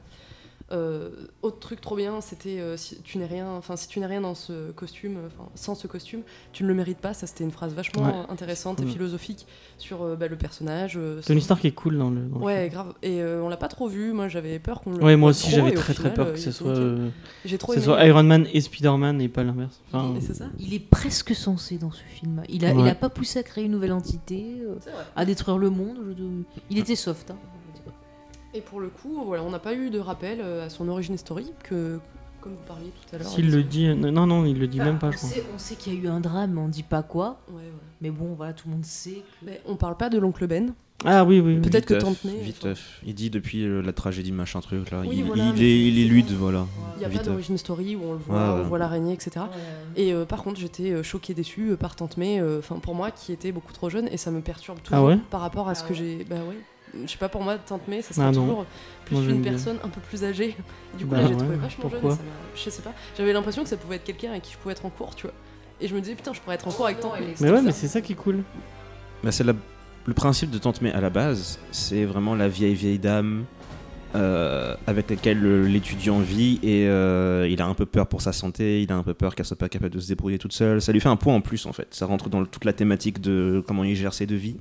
Euh, 0.72 1.12
autre 1.44 1.60
truc 1.60 1.80
trop 1.80 1.96
bien, 1.96 2.22
c'était 2.22 2.60
euh, 2.60 2.76
si 2.76 3.00
tu 3.04 3.20
n'es 3.20 3.28
rien, 3.28 3.48
enfin 3.52 3.76
si 3.76 3.88
tu 3.88 4.00
n'es 4.00 4.08
rien 4.08 4.22
dans 4.22 4.34
ce 4.34 4.72
costume, 4.72 5.18
euh, 5.18 5.28
sans 5.54 5.76
ce 5.76 5.86
costume, 5.86 6.22
tu 6.54 6.64
ne 6.64 6.68
le 6.70 6.74
mérites 6.74 6.98
pas. 6.98 7.14
Ça 7.14 7.28
c'était 7.28 7.44
une 7.44 7.52
phrase 7.52 7.72
vachement 7.76 8.04
Ouais. 8.04 8.26
intéressante 8.30 8.82
et 8.82 8.86
philosophique 8.88 9.46
sur 9.78 10.02
euh, 10.02 10.16
bah, 10.16 10.28
le 10.28 10.36
personnage. 10.38 10.98
euh, 10.98 11.22
Tony 11.24 11.42
Stark 11.42 11.64
est 11.66 11.72
cool 11.72 12.00
dans 12.00 12.10
le. 12.10 12.22
dans 12.22 12.40
Ouais, 12.40 12.68
grave. 12.72 12.96
Et 13.04 13.22
euh, 13.22 13.44
on 13.44 13.50
l'a 13.50 13.58
pas 13.58 13.68
trop 13.68 13.88
vu. 13.88 14.12
Moi, 14.12 14.28
j'avais 14.28 14.58
peur 14.58 14.82
qu'on 14.82 14.94
le. 14.94 15.04
Ouais, 15.04 15.16
moi 15.16 15.30
aussi 15.30 15.52
j'avais 15.52 15.72
très 15.74 15.94
très 15.94 16.12
peur 16.12 16.34
que 16.34 16.38
il 16.38 16.42
ce 16.42 16.52
soit, 16.52 16.70
euh, 16.72 17.10
J'ai 17.46 17.60
trop 17.60 17.74
ce 17.74 17.78
aimé. 17.78 17.86
soit 17.86 18.04
Iron 18.04 18.24
Man 18.24 18.48
et 18.52 18.60
Spider-Man 18.60 19.22
et 19.22 19.30
pas 19.30 19.44
l'inverse. 19.44 19.80
Enfin, 19.94 20.16
c'est 20.20 20.34
ça. 20.34 20.46
Il 20.58 20.74
est 20.74 20.80
presque 20.80 21.36
censé 21.36 21.78
dans 21.78 21.92
ce 21.92 22.02
film. 22.04 22.42
Il 22.50 22.66
a, 22.66 22.72
il 22.72 22.88
a 22.88 22.96
pas 22.96 23.10
poussé 23.10 23.38
à 23.38 23.44
créer 23.44 23.66
une 23.66 23.72
nouvelle 23.72 23.94
entité, 23.94 24.58
euh, 24.62 24.76
à 25.16 25.26
détruire 25.26 25.60
le 25.60 25.70
monde. 25.70 25.98
je- 26.18 26.24
Il 26.72 26.80
était 26.80 26.96
soft. 26.96 27.30
hein. 27.30 27.38
Et 28.56 28.62
pour 28.62 28.80
le 28.80 28.88
coup, 28.88 29.24
voilà, 29.26 29.44
on 29.44 29.50
n'a 29.50 29.60
pas 29.60 29.74
eu 29.76 29.90
de 29.90 30.00
rappel 30.00 30.40
euh, 30.42 30.66
à 30.66 30.70
son 30.70 30.88
origin 30.88 31.18
story, 31.18 31.52
que, 31.64 32.00
comme 32.42 32.54
vous 32.54 32.66
parliez 32.68 32.90
tout 32.92 33.16
à 33.16 33.20
l'heure. 33.20 33.28
S'il 33.28 33.52
le 33.52 33.64
dit, 33.64 33.88
euh, 33.88 33.96
non 33.96 34.26
non, 34.26 34.46
il 34.46 34.58
le 34.60 34.68
dit 34.68 34.80
Enfin, 34.80 34.92
même 34.92 35.00
pas, 35.00 35.08
on 35.08 35.12
je 35.12 35.18
crois. 35.18 35.30
sait, 35.30 35.44
on 35.54 35.58
sait 35.58 35.76
qu'il 35.76 35.94
y 35.94 35.98
a 35.98 36.00
eu 36.00 36.08
un 36.08 36.22
drame, 36.22 36.54
mais 36.54 36.62
on 36.62 36.70
dit 36.70 36.84
pas 36.84 37.04
quoi. 37.04 37.42
Ouais, 37.50 37.56
ouais. 37.56 37.62
Mais 38.02 38.10
bon, 38.12 38.34
voilà, 38.36 38.54
tout 38.54 38.68
le 38.70 38.76
monde 38.76 38.86
sait. 38.86 39.12
que- 39.42 39.46
Mais 39.46 39.62
on 39.66 39.76
parle 39.76 39.98
pas 39.98 40.10
de 40.10 40.18
l'oncle 40.18 40.48
Ben. 40.48 40.74
Ah 41.04 41.26
oui 41.26 41.42
oui. 41.42 41.56
oui. 41.56 41.62
Peut-être 41.62 41.86
que 41.86 41.96
Tante 41.96 42.24
May, 42.24 42.38
Viteuf. 42.40 43.02
Il 43.06 43.14
dit 43.14 43.30
depuis 43.30 43.66
euh, 43.66 43.82
la 43.82 43.92
tragédie 43.92 44.32
machin 44.32 44.62
truc 44.62 44.90
là. 44.90 45.02
Oui, 45.02 45.18
il, 45.18 45.26
voilà, 45.26 45.52
il 45.54 45.62
est, 45.62 45.88
il 45.88 46.00
est 46.00 46.04
c'est- 46.04 46.10
lude, 46.10 46.32
voilà. 46.32 46.66
Il 46.96 47.00
n'y 47.00 47.06
a 47.06 47.08
pas 47.10 47.12
Viteuf. 47.12 47.28
d'origin 47.28 47.58
story 47.58 47.98
où 47.98 48.04
on 48.06 48.14
le 48.14 48.18
voit, 48.20 48.62
on 48.62 48.64
voit 48.64 48.80
l'araignée, 48.80 49.12
etc. 49.14 49.48
Et 49.98 50.14
euh, 50.14 50.24
par 50.24 50.42
contre, 50.42 50.58
j'étais 50.62 51.04
choquée, 51.04 51.34
déçue 51.34 51.76
par 51.78 51.98
Tante 51.98 52.16
May, 52.16 52.40
euh, 52.40 52.60
enfin 52.60 52.80
pour 52.80 52.96
moi 52.96 53.12
qui 53.12 53.34
était 53.34 53.52
beaucoup 53.52 53.74
trop 53.74 53.90
jeune, 53.90 54.08
et 54.10 54.16
ça 54.16 54.32
me 54.32 54.40
perturbe 54.40 54.80
toujours 54.82 54.98
Ah 55.00 55.04
ouais? 55.04 55.18
par 55.30 55.42
rapport 55.42 55.68
à 55.68 55.76
ce 55.76 55.84
Ah 55.84 55.88
que 55.90 55.94
ouais. 55.94 56.00
j'ai. 56.00 56.24
Bah 56.24 56.38
ouais. 56.48 56.58
Je 57.04 57.12
sais 57.12 57.18
pas, 57.18 57.30
pour 57.30 57.42
moi, 57.42 57.58
Tante 57.58 57.88
May, 57.88 58.02
ça 58.02 58.14
sera 58.14 58.28
Ah 58.28 58.34
toujours 58.34 58.66
plus 59.06 59.16
Moi, 59.16 59.24
une 59.26 59.42
bien. 59.42 59.52
personne 59.52 59.78
un 59.84 59.90
peu 59.90 60.00
plus 60.02 60.24
âgée. 60.24 60.56
Du 60.98 61.06
coup, 61.06 61.12
Bah 61.12 61.18
là, 61.22 61.28
j'ai 61.28 61.34
ouais, 61.34 61.40
trouvé 61.40 61.56
vachement 61.58 61.90
jeune. 61.90 62.12
ça 62.12 62.18
Je 62.56 62.70
sais 62.70 62.82
pas. 62.82 62.94
J'avais 63.18 63.34
l'impression 63.34 63.64
que 63.64 63.70
ça 63.70 63.78
pouvait 63.78 63.98
être 63.98 64.04
quelqu'un 64.04 64.32
avec 64.32 64.44
qui 64.44 64.54
je 64.54 64.58
pouvais 64.58 64.72
être 64.74 64.86
en 64.86 64.90
cours, 64.90 65.16
tu 65.16 65.28
vois. 65.28 65.34
Et 65.82 65.88
je 65.88 65.96
me 65.96 66.00
disais, 66.02 66.16
putain, 66.16 66.32
je 66.34 66.40
pourrais 66.40 66.56
être 66.56 66.68
en 66.68 66.72
cours 66.72 66.86
avec 66.86 67.00
Tante 67.02 67.14
elle 67.18 67.26
May. 67.26 67.32
est- 67.32 67.42
Mais 67.42 67.50
ouais, 67.52 67.58
ça. 67.58 67.62
mais 67.64 67.72
c'est 67.72 67.88
ça 67.88 68.02
qui 68.02 68.14
est 68.14 68.16
cool. 68.16 68.44
Bah, 69.24 69.32
c'est 69.32 69.44
la- 69.44 69.54
le 70.06 70.14
principe 70.14 70.52
de 70.52 70.58
Tante 70.58 70.82
May 70.82 70.92
à 70.92 71.02
la 71.02 71.10
base, 71.10 71.60
c'est 71.72 72.06
vraiment 72.06 72.34
la 72.36 72.48
vieille 72.48 72.76
vieille 72.76 73.00
dame 73.00 73.44
euh, 74.14 74.76
avec 74.88 75.10
laquelle 75.10 75.40
le- 75.40 75.66
l'étudiant 75.66 76.20
vit 76.20 76.60
et 76.64 76.88
euh, 76.88 77.48
il 77.50 77.62
a 77.62 77.66
un 77.66 77.74
peu 77.74 77.86
peur 77.86 78.08
pour 78.08 78.22
sa 78.22 78.32
santé, 78.34 78.82
il 78.82 78.92
a 78.92 78.96
un 78.96 79.04
peu 79.04 79.14
peur 79.14 79.36
qu'elle 79.36 79.46
soit 79.46 79.58
pas 79.58 79.68
capable 79.70 79.94
de 79.96 80.00
se 80.00 80.08
débrouiller 80.08 80.38
toute 80.38 80.54
seule. 80.54 80.82
Ça 80.82 80.92
lui 80.92 81.00
fait 81.00 81.10
un 81.10 81.16
poids 81.16 81.34
en 81.34 81.42
plus 81.42 81.66
en 81.66 81.74
fait. 81.74 81.88
Ça 81.92 82.06
rentre 82.06 82.30
dans 82.30 82.40
le- 82.40 82.48
toute 82.48 82.66
la 82.66 82.74
thématique 82.74 83.20
de 83.22 83.64
comment 83.68 83.84
il 83.84 83.96
gère 83.96 84.14
ses 84.14 84.26
deux 84.26 84.36
vies. 84.36 84.56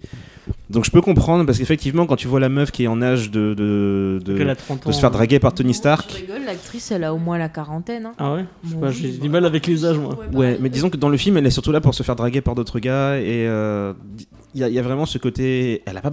Donc 0.71 0.85
je 0.85 0.91
peux 0.91 1.01
comprendre 1.03 1.45
parce 1.45 1.59
qu'effectivement 1.59 2.07
quand 2.07 2.17
tu 2.17 2.27
vois 2.29 2.41
la 2.41 2.49
meuf 2.49 2.71
qui 2.73 2.85
est 2.85 2.89
en 2.89 3.01
âge 3.03 3.31
de, 3.31 3.55
de, 3.55 4.21
de- 4.25 4.37
Qu'elle 4.39 4.51
a 4.51 4.57
30 4.57 4.87
ans. 4.87 4.91
de 4.91 4.95
se 4.95 5.01
faire 5.01 5.11
draguer 5.11 5.39
par 5.39 5.53
Tony 5.55 5.75
Stark. 5.75 6.25
l'actrice, 6.45 6.91
elle 6.91 7.05
a 7.05 7.15
au 7.15 7.19
moins 7.19 7.39
la 7.39 7.49
quarantaine. 7.49 8.07
hein. 8.07 8.13
Ah 8.19 8.35
ouais? 8.35 8.45
Bon, 8.65 8.91
j'ai 8.91 9.11
du 9.13 9.29
mal 9.29 9.45
avec 9.45 9.67
les 9.67 9.85
âges 9.85 9.99
moi. 9.99 10.19
Ouais, 10.33 10.59
mais 10.61 10.69
disons 10.69 10.91
que 10.91 10.97
dans 10.97 11.09
le 11.09 11.17
film, 11.17 11.37
elle 11.37 11.47
est 11.47 11.51
surtout 11.51 11.73
là 11.73 11.81
pour 11.81 11.95
se 11.95 12.03
faire 12.03 12.17
draguer 12.17 12.41
par 12.41 12.55
d'autres 12.55 12.79
gars 12.81 13.19
et 13.19 13.47
euh, 13.49 13.93
il 14.55 14.67
y, 14.67 14.71
y 14.73 14.79
a 14.79 14.83
vraiment 14.83 15.07
ce 15.07 15.19
côté. 15.19 15.83
Elle 15.87 15.97
a 15.97 16.01
pas. 16.01 16.13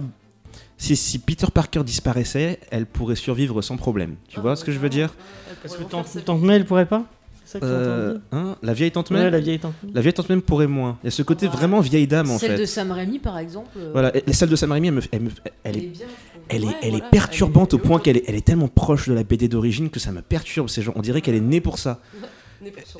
Si, 0.82 0.96
si 0.96 1.18
Peter 1.20 1.46
Parker 1.54 1.84
disparaissait, 1.84 2.58
elle 2.72 2.86
pourrait 2.86 3.14
survivre 3.14 3.62
sans 3.62 3.76
problème. 3.76 4.16
Tu 4.28 4.40
vois 4.40 4.56
ce 4.56 4.64
que 4.64 4.72
je 4.72 4.80
veux 4.80 4.88
dire? 4.88 5.14
Parce 5.62 5.76
que 5.76 5.84
Tante 5.84 6.24
Tante 6.24 6.42
May 6.42 6.56
elle 6.56 6.64
pourrait 6.64 6.86
pas? 6.86 7.04
Ça 7.44 7.60
que 7.60 7.64
Euh, 7.66 8.18
hein, 8.32 8.56
La 8.62 8.72
vieille 8.72 8.90
tante 8.90 9.10
May? 9.12 9.20
Ouais, 9.20 9.30
la 9.30 9.38
vieille 9.38 9.60
Tante 9.60 9.74
May. 9.84 9.90
La 9.94 10.00
vieille 10.00 10.12
tante 10.12 10.28
May 10.28 10.40
pourrait 10.40 10.66
moins. 10.66 10.98
Il 11.02 11.06
y 11.06 11.08
a 11.08 11.10
ce 11.12 11.22
côté 11.22 11.46
vraiment 11.46 11.78
vieille 11.80 12.08
dame 12.08 12.30
en 12.32 12.38
Celle 12.38 12.52
fait. 12.52 12.58
de 12.58 12.64
Sam 12.64 12.90
Raimi, 12.90 13.20
par 13.20 13.38
exemple. 13.38 13.68
euh, 13.76 13.90
Voilà, 13.92 14.16
et, 14.16 14.24
et 14.26 14.32
celle 14.32 14.48
de 14.48 14.56
Sam 14.56 14.72
Raimi, 14.72 14.88
elle, 14.88 14.94
me- 14.94 15.00
elle 15.12 15.20
me- 15.22 15.30
elle 15.62 15.76
est 15.76 15.80
bien. 15.86 16.06
Elle 16.48 16.64
est, 16.64 16.66
elle 16.82 16.90
voilà, 16.90 17.06
est 17.06 17.10
perturbante 17.10 17.74
elle 17.74 17.76
au 17.80 17.82
point 17.82 18.00
qu'elle 18.00 18.16
est, 18.16 18.24
elle 18.26 18.34
est 18.34 18.44
tellement 18.44 18.66
proche 18.68 19.08
de 19.08 19.14
la 19.14 19.22
BD 19.22 19.46
d'origine 19.46 19.88
que 19.88 20.00
ça 20.00 20.10
me 20.10 20.20
perturbe. 20.22 20.68
C'est 20.68 20.82
genre, 20.82 20.94
on 20.96 21.00
dirait 21.02 21.20
qu'elle 21.20 21.36
est 21.36 21.40
née 21.40 21.60
pour 21.60 21.78
ça. 21.78 22.00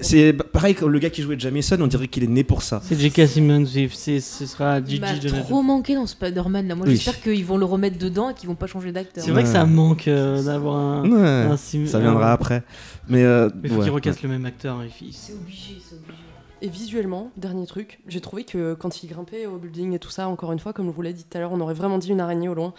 C'est 0.01 0.33
pareil 0.33 0.75
que 0.75 0.85
le 0.85 0.99
gars 0.99 1.11
qui 1.11 1.23
jouait 1.23 1.39
Jameson, 1.39 1.79
on 1.81 1.87
dirait 1.87 2.09
qu'il 2.09 2.25
est 2.25 2.29
né 2.29 2.45
pour 2.45 2.63
ça. 2.63 2.81
C'est 2.85 2.99
J.K. 2.99 3.27
Simmons, 3.27 3.65
ce 3.67 4.19
sera 4.47 4.79
Il 4.79 4.87
Gigi 4.87 5.01
m'a 5.01 5.19
Jonathan. 5.21 5.43
trop 5.45 5.63
manqué 5.63 5.95
dans 5.95 6.07
Spider-Man 6.07 6.69
là. 6.69 6.75
Moi 6.75 6.87
Oui. 6.87 6.97
j'espère 6.97 7.21
qu'ils 7.21 7.45
vont 7.45 7.57
le 7.59 7.65
remettre 7.65 7.99
dedans 7.99 8.31
et 8.31 8.35
qu'ils 8.35 8.49
vont 8.49 8.55
pas 8.55 8.67
changer 8.67 8.93
d'acteur. 8.93 9.25
C'est 9.25 9.31
vrai 9.31 9.43
que 9.43 9.49
ça 9.49 9.65
manque 9.65 10.09
euh, 10.09 10.43
d'avoir 10.43 10.77
un, 10.77 11.11
Ouais, 11.11 11.29
un 11.53 11.57
sim- 11.57 11.87
ça 11.87 11.99
viendra 12.01 12.33
après. 12.33 12.63
Mais, 13.09 13.23
euh, 13.23 13.49
Mais 13.63 13.69
faut 13.69 13.77
ouais, 13.77 13.83
qu'il 13.85 13.91
recasse 13.93 14.23
le 14.23 14.29
même 14.29 14.45
acteur. 14.47 14.77
hein, 14.77 14.87
il- 15.01 15.13
C'est 15.13 15.33
obligé, 15.35 15.77
c'est 15.87 15.97
obligé. 15.97 16.19
Et 16.65 16.69
visuellement, 16.69 17.31
dernier 17.37 17.67
truc, 17.67 17.99
j'ai 18.07 18.21
trouvé 18.21 18.45
que 18.45 18.75
quand 18.75 19.03
il 19.03 19.09
grimpait 19.09 19.47
au 19.47 19.57
building 19.59 19.95
et 19.95 19.99
tout 19.99 20.11
ça, 20.11 20.29
encore 20.29 20.53
une 20.53 20.61
fois, 20.61 20.73
comme 20.73 20.87
je 20.87 20.93
vous 20.93 21.03
l'ai 21.03 21.13
dit 21.13 21.25
tout 21.29 21.37
à 21.37 21.41
l'heure, 21.41 21.51
on 21.53 21.61
aurait 21.61 21.75
vraiment 21.75 21.99
dit 21.99 22.11
une 22.11 22.21
araignée 22.21 22.49
au 22.49 22.55
loin. 22.55 22.73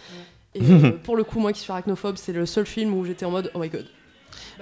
Et 0.56 0.62
euh, 0.70 0.92
pour 1.04 1.16
le 1.18 1.24
coup, 1.26 1.40
moi 1.40 1.52
qui 1.52 1.60
suis 1.60 1.72
arachnophobe, 1.72 2.16
c'est 2.18 2.32
le 2.32 2.46
seul 2.46 2.66
film 2.66 2.94
où 2.94 3.04
j'étais 3.04 3.26
en 3.26 3.32
mode 3.32 3.52
oh 3.54 3.60
my 3.60 3.68
god. 3.70 3.86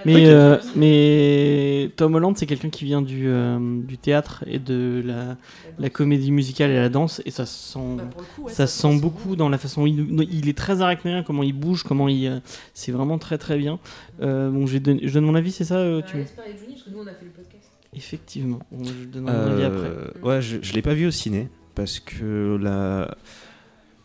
Mais, 0.05 0.15
Ok. 0.25 0.31
euh, 0.31 0.57
mais 0.75 1.91
Tom 1.95 2.15
Holland, 2.15 2.35
c'est 2.37 2.45
quelqu'un 2.45 2.69
qui 2.69 2.85
vient 2.85 3.01
du, 3.01 3.27
euh, 3.27 3.59
du 3.83 3.97
théâtre 3.97 4.43
et 4.47 4.57
de 4.59 5.01
la, 5.05 5.37
la 5.77 5.89
comédie 5.89 6.31
musicale 6.31 6.71
et 6.71 6.75
la 6.75 6.89
danse, 6.89 7.21
et 7.25 7.31
ça 7.31 7.45
se 7.45 7.73
sent, 7.73 7.79
Bah, 7.97 8.03
coup, 8.35 8.43
ouais, 8.43 8.51
ça 8.51 8.67
se 8.67 8.75
se 8.75 8.81
sent 8.81 8.99
beaucoup 8.99 9.35
dans 9.35 9.49
la 9.49 9.57
façon. 9.57 9.85
Il, 9.85 10.27
il 10.31 10.49
est 10.49 10.57
très 10.57 10.81
arachnéen, 10.81 11.23
comment 11.23 11.43
il 11.43 11.53
bouge, 11.53 11.83
comment 11.83 12.07
il. 12.07 12.25
euh, 12.27 12.39
c'est 12.73 12.91
vraiment 12.91 13.17
très 13.17 13.37
très 13.37 13.57
bien. 13.57 13.79
Euh, 14.21 14.49
bon, 14.49 14.65
je, 14.65 14.77
donne, 14.77 14.99
je 15.03 15.13
donne 15.13 15.25
mon 15.25 15.35
avis, 15.35 15.51
c'est 15.51 15.63
ça 15.65 15.75
euh, 15.77 16.01
tu... 16.01 16.17
parce 16.17 16.31
que 16.31 16.89
nous 16.89 16.99
on 16.99 17.07
a 17.07 17.13
fait 17.13 17.25
le 17.25 17.31
podcast. 17.31 17.69
Effectivement. 17.93 18.59
Bon, 18.71 18.83
je 18.85 19.05
donne 19.05 19.23
mon 19.23 19.29
avis 19.29 19.63
après. 19.63 19.87
Euh, 19.87 20.11
ouais, 20.23 20.41
je, 20.41 20.57
je 20.61 20.73
l'ai 20.73 20.81
pas 20.81 20.93
vu 20.93 21.05
au 21.07 21.11
ciné 21.11 21.49
parce 21.75 21.99
que 21.99 22.57
la. 22.61 23.15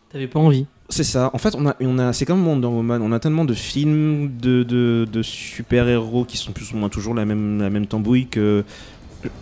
T'avais 0.09 0.27
pas 0.27 0.39
envie 0.39 0.65
C'est 0.89 1.03
ça. 1.03 1.29
En 1.33 1.37
fait, 1.37 1.53
on 1.55 1.67
a, 1.67 1.75
on 1.81 1.99
a, 1.99 2.13
c'est 2.13 2.25
comme 2.25 2.47
Wonder 2.47 2.67
Woman. 2.67 3.01
On 3.01 3.11
a 3.11 3.19
tellement 3.19 3.43
de 3.45 3.53
films 3.53 4.31
de, 4.41 4.63
de, 4.63 5.05
de 5.11 5.21
super-héros 5.21 6.23
qui 6.23 6.37
sont 6.37 6.53
plus 6.53 6.71
ou 6.71 6.77
moins 6.77 6.87
toujours 6.89 7.13
la 7.13 7.25
même, 7.25 7.59
la 7.61 7.69
même 7.69 7.87
tambouille 7.87 8.27
que 8.27 8.63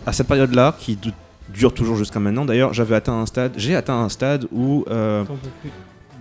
à 0.06 0.12
cette 0.12 0.26
période-là, 0.26 0.74
qui 0.78 0.96
du- 0.96 1.12
dure 1.54 1.72
toujours 1.72 1.96
jusqu'à 1.96 2.18
maintenant. 2.18 2.44
D'ailleurs, 2.44 2.74
j'avais 2.74 2.96
atteint 2.96 3.14
un 3.14 3.26
stade. 3.26 3.52
J'ai 3.56 3.76
atteint 3.76 3.98
un 4.00 4.08
stade 4.08 4.48
où 4.50 4.84
euh, 4.90 5.22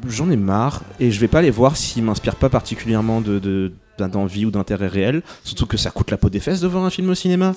j'en 0.07 0.29
ai 0.29 0.37
marre 0.37 0.83
et 0.99 1.09
je 1.09 1.19
vais 1.19 1.27
pas 1.27 1.41
les 1.41 1.49
voir 1.49 1.75
s'ils 1.75 2.03
m'inspirent 2.03 2.35
pas 2.35 2.49
particulièrement 2.49 3.19
de, 3.21 3.39
de- 3.39 3.71
d'un- 3.97 4.09
d'envie 4.09 4.45
ou 4.45 4.51
d'intérêt 4.51 4.87
réel. 4.87 5.23
Surtout 5.43 5.65
que 5.65 5.77
ça 5.77 5.89
coûte 5.89 6.11
la 6.11 6.17
peau 6.17 6.29
des 6.29 6.39
fesses 6.39 6.59
de 6.59 6.67
voir 6.67 6.83
un 6.85 6.91
film 6.91 7.09
au 7.09 7.15
cinéma. 7.15 7.55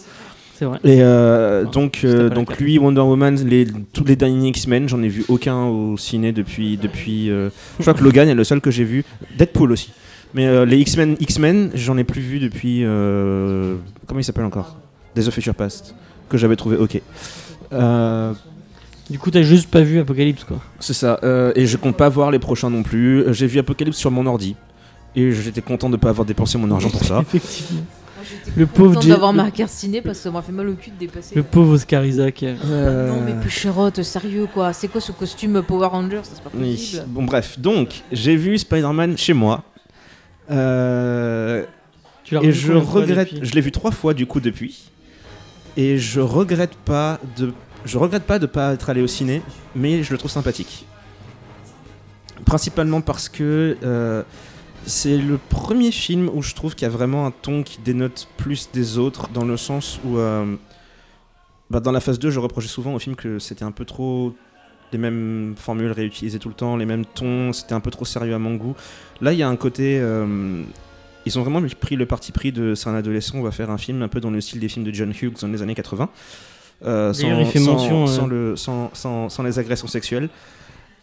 C'est 0.58 0.64
vrai. 0.64 0.78
Et 0.82 1.02
euh, 1.02 1.62
Enfin, 1.62 1.70
donc, 1.70 2.00
euh, 2.04 2.28
donc 2.30 2.58
lui, 2.58 2.78
Wonder 2.78 3.00
Woman, 3.02 3.36
les, 3.46 3.64
tous 3.92 4.02
les 4.04 4.16
derniers 4.16 4.48
X-Men, 4.48 4.88
j'en 4.88 5.00
ai 5.04 5.08
vu 5.08 5.24
aucun 5.28 5.66
au 5.66 5.96
ciné 5.96 6.32
depuis. 6.32 6.76
depuis 6.76 7.30
euh, 7.30 7.50
je 7.78 7.82
crois 7.82 7.94
que 7.94 8.02
Logan 8.02 8.28
est 8.28 8.34
le 8.34 8.42
seul 8.44 8.60
que 8.60 8.70
j'ai 8.72 8.82
vu. 8.84 9.04
Deadpool 9.38 9.70
aussi. 9.70 9.92
Mais 10.34 10.46
euh, 10.46 10.64
les 10.66 10.78
X-Men, 10.78 11.16
X-Men, 11.20 11.70
j'en 11.74 11.96
ai 11.96 12.02
plus 12.04 12.20
vu 12.20 12.40
depuis. 12.40 12.80
euh, 12.82 13.76
comment 14.08 14.18
il 14.18 14.24
s'appelle 14.24 14.44
encore? 14.46 14.76
Days 15.14 15.28
of 15.28 15.34
Future 15.34 15.54
Past. 15.54 15.94
Que 16.28 16.36
j'avais 16.36 16.56
trouvé 16.56 16.76
ok. 16.76 17.00
Euh, 17.72 18.32
Du 19.10 19.18
coup, 19.20 19.30
t'as 19.30 19.42
juste 19.42 19.70
pas 19.70 19.80
vu 19.82 20.00
Apocalypse 20.00 20.42
quoi. 20.44 20.58
c'est 20.80 20.92
ça. 20.92 21.20
euh, 21.22 21.52
et 21.54 21.66
je 21.66 21.76
compte 21.76 21.96
pas 21.96 22.08
voir 22.08 22.30
les 22.32 22.38
prochains 22.40 22.68
non 22.68 22.82
plus. 22.82 23.24
J'ai 23.32 23.46
vu 23.46 23.58
Apocalypse 23.60 23.96
sur 23.96 24.10
mon 24.10 24.26
ordi. 24.26 24.56
Et 25.16 25.30
j'étais 25.32 25.62
content 25.62 25.88
de 25.88 25.96
pas 25.96 26.10
avoir 26.10 26.26
dépensé 26.26 26.58
mon 26.58 26.70
argent 26.70 26.90
pour 26.90 27.02
ça. 27.04 27.20
Effectivement. 27.22 27.80
Le 28.56 28.66
pauvre 28.66 29.00
Jay- 29.00 29.08
d'avoir 29.10 29.32
ma 29.32 29.48
ciné 29.66 30.00
parce 30.02 30.18
que 30.18 30.24
ça 30.24 30.30
m'a 30.30 30.42
fait 30.42 30.52
mal 30.52 30.68
au 30.68 30.74
cul 30.74 30.90
de 30.90 30.96
dépasser. 30.98 31.34
Le 31.34 31.42
pauvre 31.42 31.74
Oscar 31.74 32.04
Isaac. 32.04 32.42
euh, 32.42 33.08
Non 33.08 33.20
mais 33.24 33.34
Pécherotte, 33.42 34.02
sérieux 34.02 34.46
quoi. 34.52 34.72
C'est 34.72 34.88
quoi 34.88 35.00
ce 35.00 35.12
costume 35.12 35.62
Power 35.62 35.86
Rangers? 35.88 36.20
C'est 36.24 36.42
pas 36.42 36.50
Oui. 36.54 36.72
possible. 36.74 37.04
Bon 37.08 37.24
bref, 37.24 37.58
donc 37.58 38.02
j'ai 38.12 38.36
vu 38.36 38.58
Spider-Man 38.58 39.16
chez 39.18 39.32
moi. 39.34 39.64
Euh, 40.50 41.64
Tu 42.24 42.34
l'as 42.34 42.42
et 42.42 42.52
je 42.52 42.72
regrette, 42.72 43.30
je 43.42 43.52
l'ai 43.52 43.60
vu 43.60 43.70
trois 43.72 43.90
fois 43.92 44.14
du 44.14 44.26
coup 44.26 44.40
depuis. 44.40 44.90
Et 45.76 45.98
je 45.98 46.20
regrette 46.20 46.74
pas 46.74 47.18
de, 47.36 47.52
je 47.84 47.98
regrette 47.98 48.24
pas 48.24 48.38
de 48.38 48.46
pas 48.46 48.72
être 48.72 48.90
allé 48.90 49.00
au 49.02 49.06
ciné, 49.06 49.42
mais 49.76 50.02
je 50.02 50.10
le 50.12 50.18
trouve 50.18 50.30
sympathique. 50.30 50.86
Principalement 52.44 53.00
parce 53.00 53.28
que 53.28 53.76
euh, 53.84 54.22
c'est 54.86 55.16
le 55.18 55.38
premier 55.38 55.90
film 55.90 56.30
où 56.32 56.42
je 56.42 56.54
trouve 56.54 56.74
qu'il 56.74 56.82
y 56.82 56.90
a 56.90 56.92
vraiment 56.94 57.26
un 57.26 57.30
ton 57.30 57.62
qui 57.62 57.78
dénote 57.84 58.28
plus 58.36 58.70
des 58.72 58.98
autres, 58.98 59.28
dans 59.28 59.44
le 59.44 59.56
sens 59.56 60.00
où 60.04 60.18
euh, 60.18 60.54
bah, 61.70 61.80
dans 61.80 61.92
la 61.92 62.00
phase 62.00 62.18
2, 62.18 62.30
je 62.30 62.40
reprochais 62.40 62.68
souvent 62.68 62.94
au 62.94 62.98
film 62.98 63.14
que 63.16 63.38
c'était 63.38 63.64
un 63.64 63.72
peu 63.72 63.84
trop 63.84 64.34
les 64.92 64.98
mêmes 64.98 65.54
formules 65.58 65.92
réutilisées 65.92 66.38
tout 66.38 66.48
le 66.48 66.54
temps, 66.54 66.76
les 66.76 66.86
mêmes 66.86 67.04
tons, 67.04 67.52
c'était 67.52 67.74
un 67.74 67.80
peu 67.80 67.90
trop 67.90 68.06
sérieux 68.06 68.34
à 68.34 68.38
mon 68.38 68.54
goût. 68.54 68.74
Là, 69.20 69.32
il 69.34 69.38
y 69.38 69.42
a 69.42 69.48
un 69.48 69.56
côté. 69.56 69.98
euh, 70.00 70.62
ils 71.26 71.38
ont 71.38 71.42
vraiment 71.42 71.60
pris 71.78 71.96
le 71.96 72.06
parti 72.06 72.32
pris 72.32 72.52
de 72.52 72.74
c'est 72.74 72.88
un 72.88 72.94
adolescent, 72.94 73.36
on 73.36 73.42
va 73.42 73.50
faire 73.50 73.70
un 73.70 73.76
film 73.76 74.00
un 74.00 74.08
peu 74.08 74.18
dans 74.20 74.30
le 74.30 74.40
style 74.40 74.60
des 74.60 74.68
films 74.68 74.86
de 74.86 74.94
John 74.94 75.10
Hughes 75.12 75.34
dans 75.42 75.48
les 75.48 75.60
années 75.60 75.74
80. 75.74 76.08
euh, 76.86 77.12
sans, 77.12 77.28
sans- 77.60 77.72
mention, 77.72 78.06
sans 78.06 78.24
euh, 78.24 78.30
le, 78.30 78.56
sans, 78.56 78.90
sans 79.28 79.42
les 79.42 79.58
agressions 79.58 79.88
sexuelles. 79.88 80.30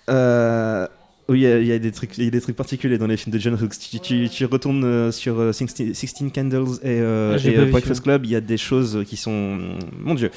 Euh, 0.10 0.88
oui, 1.30 1.40
il 1.40 1.42
y 1.44 1.48
a- 1.48 1.60
il 1.60 1.66
y, 1.68 1.72
a 1.72 1.80
des 1.80 1.92
trucs, 1.92 2.18
il 2.18 2.30
des 2.32 2.42
trucs 2.42 2.56
particuliers 2.56 2.98
dans 2.98 3.08
les 3.08 3.18
films 3.18 3.34
de 3.34 3.40
John 3.40 3.54
Hughes. 3.60 3.70
Tu, 3.92 4.00
tu- 4.00 4.30
tu 4.30 4.46
retournes 4.46 4.84
euh, 4.84 5.12
sur 5.12 5.40
euh, 5.40 5.52
16, 5.52 5.94
16 5.94 6.14
Candles 6.34 6.66
et, 6.84 7.00
euh, 7.02 7.38
Ah, 7.38 7.48
et, 7.48 7.58
euh, 7.58 7.66
Breakfast. 7.66 8.04
Club, 8.04 8.26
il 8.26 8.32
y 8.32 8.36
a 8.36 8.42
des 8.42 8.58
choses 8.58 9.04
qui 9.08 9.18
sont. 9.18 9.58
Mon 10.00 10.14
dieu. 10.16 10.30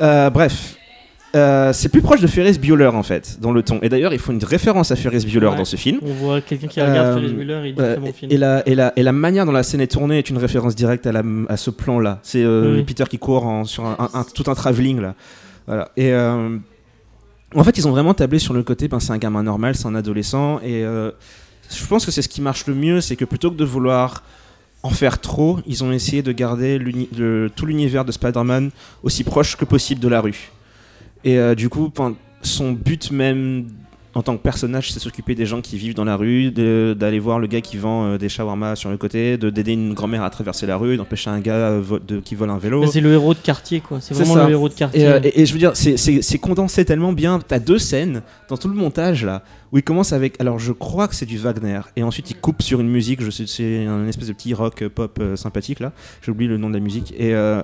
Euh, 0.00 0.30
bref. 0.30 0.76
Euh, 1.36 1.74
c'est 1.74 1.90
plus 1.90 2.00
proche 2.00 2.22
de 2.22 2.26
Ferris 2.26 2.58
Bueller 2.58 2.86
en 2.86 3.02
fait, 3.02 3.36
dans 3.38 3.52
le 3.52 3.62
ton. 3.62 3.78
Et 3.82 3.90
d'ailleurs, 3.90 4.14
il 4.14 4.18
faut 4.18 4.32
une 4.32 4.42
référence 4.42 4.90
à 4.92 4.96
Ferris 4.96 5.26
Bueller 5.26 5.48
Ouais. 5.48 5.56
dans 5.56 5.66
ce 5.66 5.76
film. 5.76 5.98
On 6.00 6.12
voit 6.14 6.40
quelqu'un 6.40 6.68
qui 6.68 6.80
regarde 6.80 7.18
Euh, 7.18 7.20
Ferris 7.20 7.34
Bueller 7.34 7.60
il 7.66 7.74
dit 7.74 7.76
très 7.78 7.96
bon 7.98 8.12
film. 8.14 8.32
et, 8.32 8.38
la, 8.38 8.66
et, 8.66 8.74
la, 8.74 8.94
et 8.96 9.02
la 9.02 9.12
manière 9.12 9.44
dont 9.44 9.52
la 9.52 9.62
scène 9.62 9.82
est 9.82 9.92
tournée 9.92 10.16
est 10.18 10.30
une 10.30 10.38
référence 10.38 10.74
directe 10.74 11.06
à, 11.06 11.12
la, 11.12 11.22
à 11.50 11.58
ce 11.58 11.68
plan-là. 11.70 12.20
C'est 12.22 12.42
euh, 12.42 12.76
Oui. 12.76 12.82
Peter 12.82 13.04
qui 13.10 13.18
court 13.18 13.44
en- 13.46 13.66
sur 13.66 13.84
un, 13.84 13.96
un- 13.98 14.20
un- 14.20 14.24
tout 14.34 14.50
un 14.50 14.54
travelling 14.54 15.00
là. 15.02 15.14
Voilà. 15.66 15.90
Et 15.98 16.12
euh, 16.14 16.56
en 17.54 17.64
fait, 17.64 17.78
ils 17.78 17.88
ont 17.88 17.90
vraiment 17.90 18.14
tablé 18.14 18.38
sur 18.38 18.54
le 18.54 18.62
côté, 18.62 18.88
ben, 18.88 19.00
c'est 19.00 19.12
un 19.12 19.18
gamin 19.18 19.42
normal, 19.42 19.74
c'est 19.74 19.86
un 19.86 19.94
adolescent. 19.94 20.60
Et 20.60 20.84
euh, 20.84 21.10
je 21.70 21.86
pense 21.86 22.04
que 22.04 22.10
c'est 22.10 22.22
ce 22.22 22.28
qui 22.28 22.40
marche 22.40 22.66
le 22.66 22.74
mieux, 22.74 23.00
c'est 23.00 23.16
que 23.16 23.24
plutôt 23.24 23.50
que 23.50 23.56
de 23.56 23.64
vouloir 23.64 24.22
en 24.82 24.90
faire 24.90 25.20
trop, 25.20 25.58
ils 25.66 25.82
ont 25.82 25.90
essayé 25.90 26.22
de 26.22 26.32
garder 26.32 26.78
tout 27.56 27.66
l'univers 27.66 28.04
de 28.04 28.12
Spider-Man 28.12 28.70
aussi 29.02 29.24
proche 29.24 29.56
que 29.56 29.64
possible 29.64 30.00
de 30.00 30.08
la 30.08 30.20
rue. 30.20 30.50
Et 31.24 31.38
euh, 31.38 31.54
du 31.54 31.68
coup, 31.68 31.92
son 32.42 32.72
but 32.72 33.10
même 33.10 33.66
en 34.14 34.22
tant 34.22 34.36
que 34.36 34.42
personnage, 34.42 34.90
c'est 34.90 34.98
s'occuper 35.00 35.34
des 35.34 35.44
gens 35.46 35.60
qui 35.60 35.76
vivent 35.76 35.94
dans 35.94 36.04
la 36.04 36.16
rue, 36.16 36.50
d'aller 36.50 37.18
voir 37.18 37.38
le 37.38 37.46
gars 37.46 37.60
qui 37.60 37.76
vend 37.76 38.06
euh, 38.06 38.18
des 38.18 38.28
shawarma 38.28 38.74
sur 38.74 38.90
le 38.90 38.96
côté, 38.96 39.36
de 39.36 39.50
d'aider 39.50 39.72
une 39.74 39.92
grand-mère 39.94 40.22
à 40.22 40.30
traverser 40.30 40.66
la 40.66 40.76
rue, 40.76 40.96
d'empêcher 40.96 41.30
un 41.30 41.40
gars 41.40 41.52
euh, 41.54 41.80
vo- 41.80 41.98
de- 41.98 42.18
qui 42.20 42.34
vole 42.34 42.50
un 42.50 42.58
vélo. 42.58 42.80
Bah, 42.80 42.86
c'est 42.90 43.00
le 43.02 43.12
héros 43.12 43.34
de 43.34 43.38
quartier, 43.38 43.80
quoi. 43.80 44.00
C'est 44.00 44.14
vraiment 44.14 44.34
ça. 44.34 44.46
le 44.46 44.52
héros 44.52 44.68
de 44.68 44.74
quartier. 44.74 45.02
Et, 45.02 45.06
euh, 45.06 45.20
et- 45.22 45.42
et 45.42 45.46
je 45.46 45.52
veux 45.52 45.58
dire, 45.58 45.72
c'est- 45.76 46.38
condensé 46.38 46.84
tellement 46.84 47.12
bien. 47.12 47.38
T'as 47.46 47.58
deux 47.58 47.78
scènes 47.78 48.22
dans 48.48 48.56
tout 48.56 48.68
le 48.68 48.74
montage 48.74 49.24
là 49.24 49.42
où 49.72 49.78
il 49.78 49.82
commence 49.84 50.12
avec. 50.12 50.40
Alors 50.40 50.58
je 50.58 50.72
crois 50.72 51.06
que 51.06 51.14
c'est 51.14 51.26
du 51.26 51.36
Wagner 51.36 51.80
et 51.94 52.02
ensuite 52.02 52.30
il 52.30 52.36
coupe 52.36 52.62
sur 52.62 52.80
une 52.80 52.88
musique. 52.88 53.22
Je 53.22 53.30
sais, 53.30 53.44
c'est 53.46 53.84
un 53.86 54.06
espèce 54.08 54.28
de 54.28 54.32
petit 54.32 54.54
rock 54.54 54.88
pop 54.88 55.18
euh, 55.20 55.36
sympathique 55.36 55.80
là. 55.80 55.92
J'ai 56.22 56.30
oublié 56.32 56.48
le 56.48 56.56
nom 56.56 56.68
de 56.70 56.74
la 56.74 56.80
musique. 56.80 57.12
Et, 57.18 57.34
euh, 57.34 57.62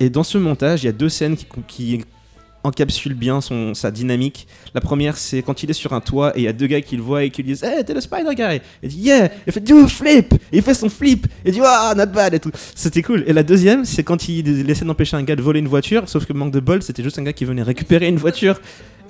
et 0.00 0.08
dans 0.08 0.22
ce 0.24 0.38
montage, 0.38 0.82
il 0.82 0.86
y 0.86 0.88
a 0.88 0.92
deux 0.92 1.08
scènes 1.10 1.36
qui, 1.36 1.46
qui 1.68 2.04
encapsulent 2.64 3.14
bien 3.14 3.40
son, 3.40 3.74
sa 3.74 3.90
dynamique. 3.90 4.46
La 4.74 4.80
première, 4.80 5.16
c'est 5.16 5.42
quand 5.42 5.62
il 5.62 5.70
est 5.70 5.74
sur 5.74 5.92
un 5.92 6.00
toit 6.00 6.36
et 6.36 6.40
il 6.40 6.44
y 6.44 6.48
a 6.48 6.52
deux 6.52 6.66
gars 6.66 6.80
qui 6.80 6.96
le 6.96 7.02
voient 7.02 7.24
et 7.24 7.30
qui 7.30 7.42
lui 7.42 7.52
disent 7.52 7.64
Hey, 7.64 7.84
t'es 7.84 7.94
le 7.94 8.00
Spider 8.00 8.34
Guy 8.34 8.60
Il 8.82 8.88
dit 8.88 8.98
Yeah 8.98 9.30
Il 9.46 9.52
fait 9.52 9.60
Do 9.60 9.86
flip 9.88 10.34
Et 10.52 10.58
Il 10.58 10.62
fait 10.62 10.74
son 10.74 10.88
flip 10.88 11.26
Et 11.44 11.48
il 11.48 11.52
dit 11.52 11.60
Ah, 11.62 11.94
not 11.96 12.06
bad 12.06 12.34
et 12.34 12.40
tout. 12.40 12.50
C'était 12.74 13.02
cool. 13.02 13.24
Et 13.26 13.32
la 13.32 13.42
deuxième, 13.42 13.84
c'est 13.84 14.02
quand 14.02 14.28
il 14.28 14.70
essaie 14.70 14.84
d'empêcher 14.84 15.16
un 15.16 15.22
gars 15.22 15.36
de 15.36 15.42
voler 15.42 15.60
une 15.60 15.68
voiture, 15.68 16.08
sauf 16.08 16.26
que 16.26 16.32
manque 16.32 16.52
de 16.52 16.60
bol, 16.60 16.82
c'était 16.82 17.02
juste 17.02 17.18
un 17.18 17.22
gars 17.22 17.32
qui 17.32 17.44
venait 17.44 17.62
récupérer 17.62 18.08
une 18.08 18.18
voiture. 18.18 18.60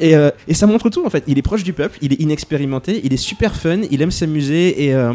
Et, 0.00 0.16
euh, 0.16 0.30
et 0.48 0.54
ça 0.54 0.66
montre 0.66 0.90
tout 0.90 1.04
en 1.06 1.10
fait. 1.10 1.22
Il 1.26 1.38
est 1.38 1.42
proche 1.42 1.62
du 1.62 1.72
peuple, 1.72 1.98
il 2.02 2.12
est 2.12 2.20
inexpérimenté, 2.20 3.00
il 3.04 3.12
est 3.12 3.18
super 3.18 3.54
fun, 3.54 3.82
il 3.90 4.02
aime 4.02 4.10
s'amuser 4.10 4.84
et, 4.84 4.94
euh, 4.94 5.12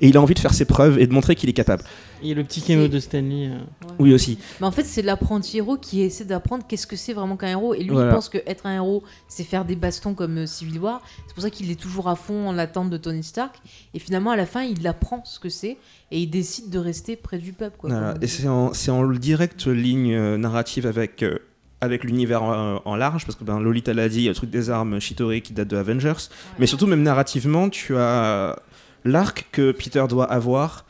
et 0.00 0.08
il 0.08 0.16
a 0.16 0.20
envie 0.20 0.34
de 0.34 0.38
faire 0.38 0.54
ses 0.54 0.64
preuves 0.64 0.98
et 0.98 1.06
de 1.06 1.12
montrer 1.12 1.34
qu'il 1.34 1.48
est 1.48 1.52
capable. 1.54 1.82
Et 2.22 2.32
le 2.34 2.42
petit 2.44 2.62
caméo 2.62 2.88
de 2.88 2.98
Stanley. 2.98 3.48
euh, 3.48 3.58
Oui 3.98 4.14
aussi. 4.14 4.38
Mais 4.60 4.66
en 4.66 4.70
fait, 4.70 4.84
c'est 4.84 5.02
l'apprenti 5.02 5.58
héros 5.58 5.76
qui 5.76 6.00
essaie 6.00 6.24
d'apprendre 6.24 6.64
qu'est-ce 6.66 6.86
que 6.86 6.96
c'est 6.96 7.12
vraiment 7.12 7.36
qu'un 7.36 7.48
héros. 7.48 7.74
Et 7.74 7.80
lui, 7.82 7.90
Voilà. 7.90 8.10
il 8.10 8.14
pense 8.14 8.28
que 8.30 8.38
être 8.46 8.64
un 8.66 8.74
héros, 8.76 9.02
c'est 9.28 9.44
faire 9.44 9.64
des 9.66 9.76
bastons 9.76 10.14
comme 10.14 10.38
euh, 10.38 10.46
Civil 10.46 10.78
War. 10.78 11.02
C'est 11.26 11.34
pour 11.34 11.42
ça 11.42 11.50
qu'il 11.50 11.70
est 11.70 11.78
toujours 11.80 12.08
à 12.08 12.16
fond 12.16 12.48
en 12.48 12.56
attente 12.58 12.88
de 12.90 12.96
Tony 12.96 13.22
Stark. 13.22 13.54
Et 13.94 13.98
finalement, 13.98 14.30
à 14.30 14.36
la 14.36 14.46
fin, 14.46 14.62
il 14.62 14.86
apprend 14.86 15.22
ce 15.24 15.38
que 15.38 15.48
c'est 15.50 15.76
et 16.10 16.20
il 16.20 16.28
décide 16.30 16.70
de 16.70 16.78
rester 16.78 17.16
près 17.16 17.36
du 17.38 17.52
peuple. 17.52 17.76
Quoi, 17.78 17.90
Voilà. 17.90 18.14
Et 18.22 18.26
c'est 18.26 18.48
en, 18.48 18.72
en 18.88 19.10
directe 19.12 19.66
ligne 19.66 20.14
euh, 20.14 20.38
narrative 20.38 20.86
avec, 20.86 21.22
euh, 21.22 21.38
avec 21.82 22.02
l'univers 22.04 22.42
en, 22.42 22.80
en 22.84 22.96
large, 22.96 23.26
parce 23.26 23.36
que 23.36 23.44
ben, 23.44 23.60
Lolita 23.60 23.92
l'a 23.92 24.08
dit, 24.08 24.18
il 24.20 24.22
y 24.22 24.28
a 24.28 24.30
le 24.30 24.34
truc 24.36 24.48
des 24.50 24.70
armes 24.70 25.00
Chitori 25.00 25.42
qui 25.42 25.52
date 25.52 25.68
de 25.68 25.76
Avengers, 25.76 26.14
mais 26.58 26.66
surtout 26.66 26.86
même 26.86 27.02
narrativement, 27.02 27.68
tu 27.68 27.96
as 27.96 28.58
l'arc 29.06 29.46
que 29.52 29.72
Peter 29.72 30.04
doit 30.08 30.30
avoir 30.30 30.84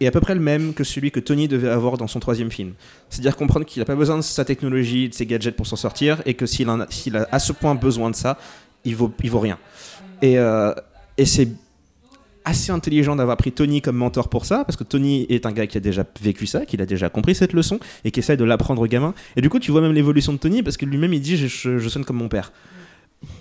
est 0.00 0.06
à 0.06 0.10
peu 0.10 0.20
près 0.20 0.34
le 0.34 0.40
même 0.40 0.74
que 0.74 0.84
celui 0.84 1.10
que 1.10 1.20
Tony 1.20 1.48
devait 1.48 1.68
avoir 1.68 1.96
dans 1.96 2.06
son 2.06 2.20
troisième 2.20 2.50
film. 2.50 2.74
C'est-à-dire 3.10 3.36
comprendre 3.36 3.64
qu'il 3.64 3.80
n'a 3.80 3.86
pas 3.86 3.94
besoin 3.94 4.16
de 4.16 4.22
sa 4.22 4.44
technologie, 4.44 5.08
de 5.08 5.14
ses 5.14 5.26
gadgets 5.26 5.56
pour 5.56 5.66
s'en 5.66 5.76
sortir, 5.76 6.22
et 6.26 6.34
que 6.34 6.46
s'il 6.46 6.68
a, 6.68 6.86
à 7.30 7.38
ce 7.38 7.52
point 7.52 7.74
besoin 7.74 8.10
de 8.10 8.16
ça, 8.16 8.38
il 8.84 8.96
vaut, 8.96 9.12
vaut 9.24 9.40
rien. 9.40 9.58
Et, 10.20 10.38
euh, 10.38 10.74
et 11.16 11.26
c'est 11.26 11.48
assez 12.44 12.70
intelligent 12.70 13.16
d'avoir 13.16 13.36
pris 13.36 13.52
Tony 13.52 13.80
comme 13.80 13.96
mentor 13.96 14.28
pour 14.28 14.44
ça, 14.44 14.64
parce 14.64 14.76
que 14.76 14.84
Tony 14.84 15.26
est 15.30 15.46
un 15.46 15.52
gars 15.52 15.66
qui 15.66 15.78
a 15.78 15.80
déjà 15.80 16.04
vécu 16.20 16.46
ça, 16.46 16.66
qui 16.66 16.80
a 16.80 16.86
déjà 16.86 17.08
compris 17.08 17.34
cette 17.34 17.52
leçon, 17.52 17.80
et 18.04 18.10
qui 18.10 18.20
essaie 18.20 18.36
de 18.36 18.44
l'apprendre 18.44 18.82
aux 18.82 18.86
gamins. 18.86 19.14
Et 19.36 19.40
du 19.40 19.48
coup, 19.48 19.58
tu 19.58 19.70
vois 19.70 19.80
même 19.80 19.92
l'évolution 19.92 20.32
de 20.32 20.38
Tony, 20.38 20.62
parce 20.62 20.76
que 20.76 20.84
lui-même, 20.84 21.12
il 21.14 21.20
dit 21.20 21.36
je, 21.36 21.88
sonne 21.88 22.04
comme 22.04 22.16
mon 22.16 22.28
père. 22.28 22.52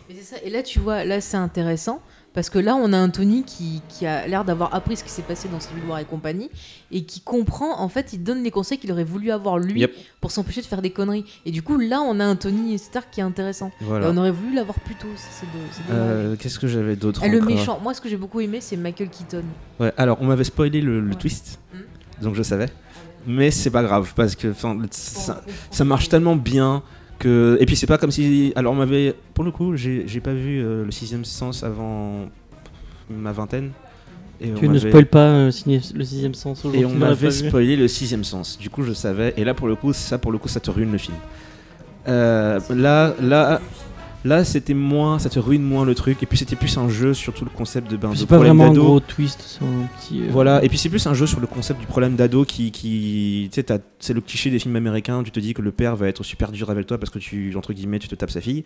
Et. 0.10 0.14
Et 0.45 0.50
là, 0.50 0.64
tu 0.64 0.80
vois, 0.80 1.04
là, 1.04 1.22
c'est 1.22 1.38
intéressant. 1.38 2.02
Parce 2.34 2.49
que 2.49 2.57
là, 2.57 2.76
on 2.76 2.91
a 2.93 2.97
un 2.97 3.10
Tony 3.10 3.43
qui, 3.43 3.81
qui 3.89 4.07
a 4.07 4.26
l'air 4.27 4.43
d'avoir 4.43 4.73
appris 4.73 4.97
ce 4.97 5.03
qui 5.03 5.11
s'est 5.11 5.22
passé 5.22 5.47
dans 5.49 5.60
Civil 5.60 5.84
War 5.88 5.99
et 5.99 6.05
compagnie, 6.05 6.49
et 6.91 7.03
qui 7.03 7.22
comprend, 7.22 7.80
en 7.80 7.89
fait, 7.89 8.11
il 8.14 8.23
donne 8.23 8.41
les 8.43 8.49
conseils 8.49 8.80
qu'il 8.80 8.91
aurait 8.91 9.03
voulu 9.03 9.30
avoir 9.31 9.60
lui 9.60 9.81
Yep. 9.81 9.93
pour 10.19 10.31
s'empêcher 10.31 10.61
de 10.61 10.65
faire 10.65 10.81
des 10.81 10.89
conneries. 10.89 11.26
Et 11.45 11.51
du 11.51 11.61
coup, 11.61 11.77
là, 11.77 12.01
on 12.01 12.19
a 12.19 12.26
un 12.26 12.35
Tony 12.35 12.77
Stark 12.80 13.07
qui 13.11 13.19
est 13.19 13.23
intéressant. 13.23 13.72
Et 13.81 13.85
on 13.88 14.18
aurait 14.18 14.31
voulu 14.31 14.55
l'avoir 14.55 14.80
plus 14.80 14.95
tôt. 14.95 15.07
Euh, 15.91 16.35
Qu'est-ce 16.38 16.57
que 16.60 16.68
j'avais 16.68 16.95
d'autre 16.95 17.22
Ah, 17.23 17.27
le 17.27 17.39
méchant, 17.41 17.80
moi, 17.84 17.93
ce 17.93 18.01
que 18.01 18.10
j'ai 18.10 18.18
beaucoup 18.18 18.39
aimé, 18.41 18.60
c'est 18.61 18.77
Michael 18.77 19.10
Keaton. 19.10 19.43
Ouais, 19.80 19.93
alors 19.97 20.18
on 20.22 20.26
m'avait 20.26 20.43
spoilé 20.43 20.81
le, 20.81 21.01
le 21.01 21.10
Ouais. 21.10 21.15
twist, 21.15 21.60
Hmm. 21.73 22.23
donc 22.23 22.35
je 22.35 22.43
savais. 22.43 22.68
Mais 23.27 23.51
c'est 23.51 23.69
pas 23.72 23.84
grave, 23.84 24.14
parce 24.15 24.35
que 24.35 24.53
ça 25.72 25.85
marche 25.85 26.10
tellement 26.10 26.35
bien 26.35 26.84
Et 27.26 27.66
puis 27.66 27.76
c'est 27.76 27.88
pas 27.88 27.98
comme 27.98 28.12
si. 28.12 28.54
Alors 28.56 28.74
on 28.74 28.76
m'avait. 28.76 29.16
Pour 29.34 29.44
le 29.44 29.52
coup, 29.52 29.76
j'ai 29.76 30.20
pas 30.22 30.34
vu 30.34 30.62
euh, 30.62 30.86
le 30.86 30.91
sixième 30.91 31.26
sens 31.26 31.64
avant 31.64 32.28
ma 33.10 33.32
vingtaine. 33.32 33.72
Et 34.41 34.52
on 34.52 34.56
Tu 34.56 34.68
ne 34.68 34.78
spoil 34.78 35.06
pas 35.06 35.28
euh, 35.28 35.52
le 35.66 36.04
sixième 36.04 36.34
sens 36.34 36.66
Et 36.66 36.68
aujourd'hui. 36.68 36.86
on 36.86 36.90
tu 36.90 37.00
l'as 37.00 37.08
m'avait 37.08 37.32
spoilé 37.32 37.76
le 37.76 37.88
sixième 37.88 38.24
sens. 38.24 38.58
Du 38.58 38.70
coup, 38.70 38.84
je 38.84 38.94
savais. 38.94 39.34
Et 39.38 39.44
là, 39.45 39.54
pour 39.54 39.68
le 39.68 39.76
coup, 39.76 39.94
ça, 39.94 40.18
pour 40.18 40.32
le 40.32 40.38
coup, 40.38 40.48
ça 40.50 40.60
te 40.60 40.70
ruine 40.70 40.91
le 40.91 40.98
film. 40.98 41.16
Euh, 42.08 42.60
là, 42.70 43.14
là, 43.22 43.62
là, 44.24 44.44
c'était 44.45 44.74
moins, 44.74 45.20
ça 45.20 45.30
te 45.30 45.40
ruine 45.40 45.64
moins 45.64 45.86
le 45.86 45.95
truc. 45.95 46.22
Et 46.24 46.26
puis, 46.26 46.38
c'était 46.38 46.56
plus 46.56 46.78
un 46.78 46.90
jeu 46.90 47.14
sur 47.14 47.34
tout 47.34 47.44
le 47.45 47.50
concept 47.52 47.90
de 47.91 47.98
ben, 47.98 48.12
de 48.12 48.16
C'est 48.16 48.26
pas 48.26 48.38
vraiment 48.38 48.66
un 48.66 48.74
gros 48.74 49.00
twist, 49.00 49.44
c'est 49.45 49.64
un 49.66 49.88
petit. 50.00 50.22
euh, 50.22 50.28
Voilà. 50.32 50.64
Et 50.64 50.70
puis, 50.70 50.78
c'est 50.78 50.90
plus 50.90 51.06
un 51.08 51.14
jeu 51.14 51.28
sur 51.28 51.40
le 51.40 51.48
concept 51.48 51.80
du 51.80 51.86
problème 51.86 52.16
d'ado 52.16 52.45
qui, 52.45 52.72
qui, 52.72 53.50
tu 53.52 53.62
sais, 53.62 53.82
c'est 54.00 54.14
le 54.14 54.22
cliché 54.22 54.50
des 54.50 54.60
films 54.60 54.76
américains. 54.76 55.24
Tu 55.24 55.32
te 55.32 55.40
dis 55.40 55.54
que 55.54 55.62
le 55.62 55.72
père 55.72 55.95
va 55.95 56.08
être 56.08 56.24
super 56.24 56.52
dur 56.52 56.70
avec 56.70 56.88
toi 56.88 56.98
parce 56.98 57.10
que 57.10 57.20
tu, 57.20 57.54
entre 57.56 57.74
guillemets, 57.74 58.00
tu 58.00 58.08
te 58.08 58.16
tapes 58.16 58.32
sa 58.32 58.41
fille. 58.41 58.64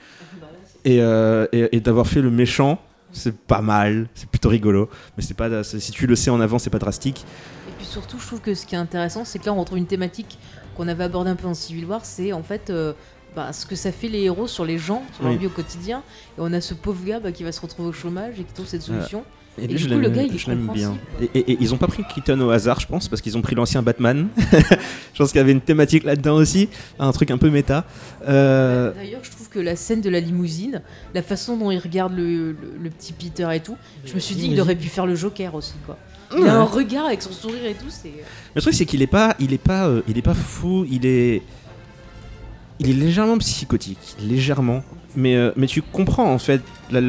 Et, 0.85 1.01
euh, 1.01 1.47
et, 1.51 1.75
et 1.75 1.79
d'avoir 1.79 2.07
fait 2.07 2.21
le 2.21 2.31
méchant. 2.31 2.79
C'est 3.13 3.35
pas 3.35 3.61
mal, 3.61 4.09
c'est 4.15 4.29
plutôt 4.29 4.49
rigolo, 4.49 4.89
mais 5.15 5.23
c'est 5.23 5.33
pas 5.33 5.63
si 5.63 5.91
tu 5.93 6.07
le 6.07 6.15
sais 6.17 6.29
en 6.29 6.41
avant, 6.41 6.59
c'est 6.59 6.69
pas 6.69 6.77
drastique. 6.77 7.23
Et 7.69 7.71
puis 7.77 7.85
surtout, 7.85 8.19
je 8.19 8.27
trouve 8.27 8.41
que 8.41 8.53
ce 8.53 8.65
qui 8.65 8.75
est 8.75 8.77
intéressant, 8.77 9.23
c'est 9.23 9.39
que 9.39 9.45
là, 9.45 9.53
on 9.53 9.59
retrouve 9.61 9.77
une 9.77 9.87
thématique 9.87 10.37
qu'on 10.75 10.89
avait 10.89 11.05
abordée 11.05 11.29
un 11.29 11.37
peu 11.37 11.47
en 11.47 11.53
Civil 11.53 11.85
War, 11.85 12.03
c'est 12.03 12.33
en 12.33 12.43
fait 12.43 12.69
euh, 12.69 12.91
bah, 13.37 13.53
ce 13.53 13.65
que 13.67 13.75
ça 13.75 13.91
fait 13.91 14.07
les 14.09 14.23
héros 14.23 14.47
sur 14.47 14.65
les 14.65 14.77
gens, 14.79 15.03
sur 15.13 15.23
leur 15.23 15.31
Oui. 15.33 15.37
vie 15.37 15.45
au 15.45 15.51
quotidien. 15.51 15.99
Et 16.37 16.39
on 16.39 16.51
a 16.53 16.59
ce 16.59 16.73
pauvre 16.73 17.05
gars 17.05 17.19
bah, 17.19 17.31
qui 17.31 17.43
va 17.43 17.51
se 17.51 17.61
retrouver 17.61 17.87
au 17.89 17.93
chômage 17.93 18.33
et 18.39 18.43
qui 18.43 18.51
trouve 18.53 18.65
cette 18.67 18.81
solution. 18.81 19.23
Et, 19.59 19.63
Et 19.63 19.67
lui, 19.67 19.75
du 19.75 19.87
coup, 19.87 19.95
le 19.97 20.09
gars, 20.09 20.21
il 20.23 20.33
est 20.35 20.37
je 20.37 20.49
l'aime 20.49 20.67
bien. 20.73 20.97
Et, 21.21 21.29
et- 21.35 21.51
et 21.53 21.57
ils 21.61 21.73
ont 21.73 21.77
pas 21.77 21.87
pris 21.87 22.03
Keaton 22.03 22.39
au 22.41 22.49
hasard, 22.51 22.79
je 22.79 22.87
pense, 22.87 23.07
parce 23.07 23.21
qu'ils 23.21 23.37
ont 23.37 23.41
pris 23.41 23.55
l'ancien 23.55 23.81
Batman. 23.83 24.27
je 24.37 25.17
pense 25.17 25.29
qu'il 25.31 25.37
y 25.37 25.41
avait 25.41 25.51
une 25.51 25.61
thématique 25.61 26.03
là-dedans 26.03 26.35
aussi, 26.35 26.69
un 26.99 27.11
truc 27.11 27.29
un 27.31 27.37
peu 27.39 27.49
méta. 27.49 27.85
Euh, 28.27 28.91
D'ailleurs, 28.93 29.21
je 29.23 29.31
trouve 29.31 29.49
que 29.49 29.59
la 29.59 29.75
scène 29.75 30.01
de 30.01 30.09
la 30.09 30.19
limousine, 30.19 30.81
la 31.15 31.21
façon 31.23 31.57
dont 31.57 31.71
il 31.71 31.79
regarde 31.79 32.13
le, 32.15 32.51
le- 32.51 32.57
le 32.81 32.89
petit 32.89 33.13
Peter 33.13 33.47
et 33.53 33.59
tout, 33.59 33.77
je 34.05 34.13
me 34.13 34.19
suis 34.19 34.35
dit 34.35 34.49
qu'il 34.49 34.59
aurait 34.61 34.75
pu 34.75 34.87
faire 34.89 35.05
le 35.05 35.15
Joker 35.15 35.53
aussi. 35.55 35.73
Quoi. 35.85 35.97
Il 36.37 36.45
a 36.45 36.55
un 36.55 36.63
regard 36.63 37.05
avec 37.05 37.21
son 37.21 37.31
sourire 37.31 37.65
et 37.65 37.73
tout, 37.73 37.89
c'est. 37.89 38.11
Le 38.55 38.61
truc, 38.61 38.73
c'est 38.73 38.85
qu'il 38.85 39.01
est 39.01 39.07
pas, 39.07 39.35
il 39.39 39.53
est 39.53 39.57
pas, 39.57 39.87
euh, 39.87 40.01
il 40.07 40.17
est 40.17 40.21
pas 40.23 40.33
fou. 40.35 40.85
Il 40.89 41.05
est, 41.05 41.41
il 42.79 42.89
est 42.89 42.93
légèrement 42.93 43.37
psychotique, 43.37 44.15
légèrement. 44.21 44.83
Mais, 45.15 45.35
euh, 45.35 45.51
tu 45.67 45.81
comprends 45.81 46.31
en 46.31 46.37
fait 46.37 46.61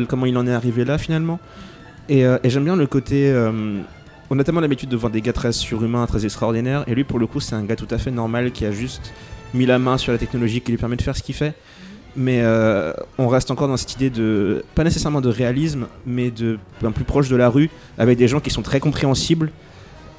comment 0.09 0.27
il 0.27 0.37
en 0.39 0.47
est 0.47 0.53
arrivé 0.53 0.85
là 0.85 0.99
finalement. 0.99 1.39
Et, 2.09 2.25
euh, 2.25 2.39
j'aime 2.45 2.65
bien 2.65 2.77
le 2.77 2.87
côté. 2.87 3.31
euh, 3.31 3.81
on 4.31 4.39
a 4.39 4.45
tellement 4.45 4.61
l'habitude 4.61 4.89
de 4.91 4.97
voir 4.97 5.11
des 5.11 5.23
gars 5.23 5.33
très 5.33 5.53
surhumains, 5.53 6.07
très 6.07 6.25
extraordinaires. 6.25 6.85
Et 6.87 6.95
lui, 6.95 7.05
pour 7.05 7.19
le 7.19 7.27
coup, 7.27 7.41
c'est 7.41 7.55
un 7.55 7.65
gars 7.65 7.77
tout 7.77 7.89
à 7.91 7.99
fait 7.99 8.11
normal 8.11 8.53
qui 8.53 8.67
a 8.67 8.71
juste 8.71 9.13
mis 9.55 9.65
la 9.65 9.79
main 9.79 9.97
sur 9.97 10.13
la 10.13 10.19
technologie 10.19 10.61
qui 10.61 10.71
lui 10.71 10.79
permet 10.79 10.97
de 10.97 11.03
faire 11.03 11.17
ce 11.17 11.23
qu'il 11.23 11.35
fait. 11.35 11.55
Mais 12.15 12.43
on 13.17 13.29
reste 13.29 13.51
encore 13.51 13.69
dans 13.69 13.79
cette 13.79 13.95
idée 13.95 14.11
de, 14.11 14.65
pas 14.75 14.85
nécessairement 14.85 15.23
de 15.23 15.31
réalisme, 15.31 15.87
mais 16.05 16.31
de 16.31 16.59
plus 16.95 17.05
proche 17.05 17.31
de 17.31 17.37
la 17.37 17.49
rue, 17.49 17.71
avec 17.97 18.19
des 18.19 18.29
gens 18.29 18.41
qui 18.41 18.51
sont 18.51 18.61
très 18.61 18.81
compréhensibles 18.81 19.51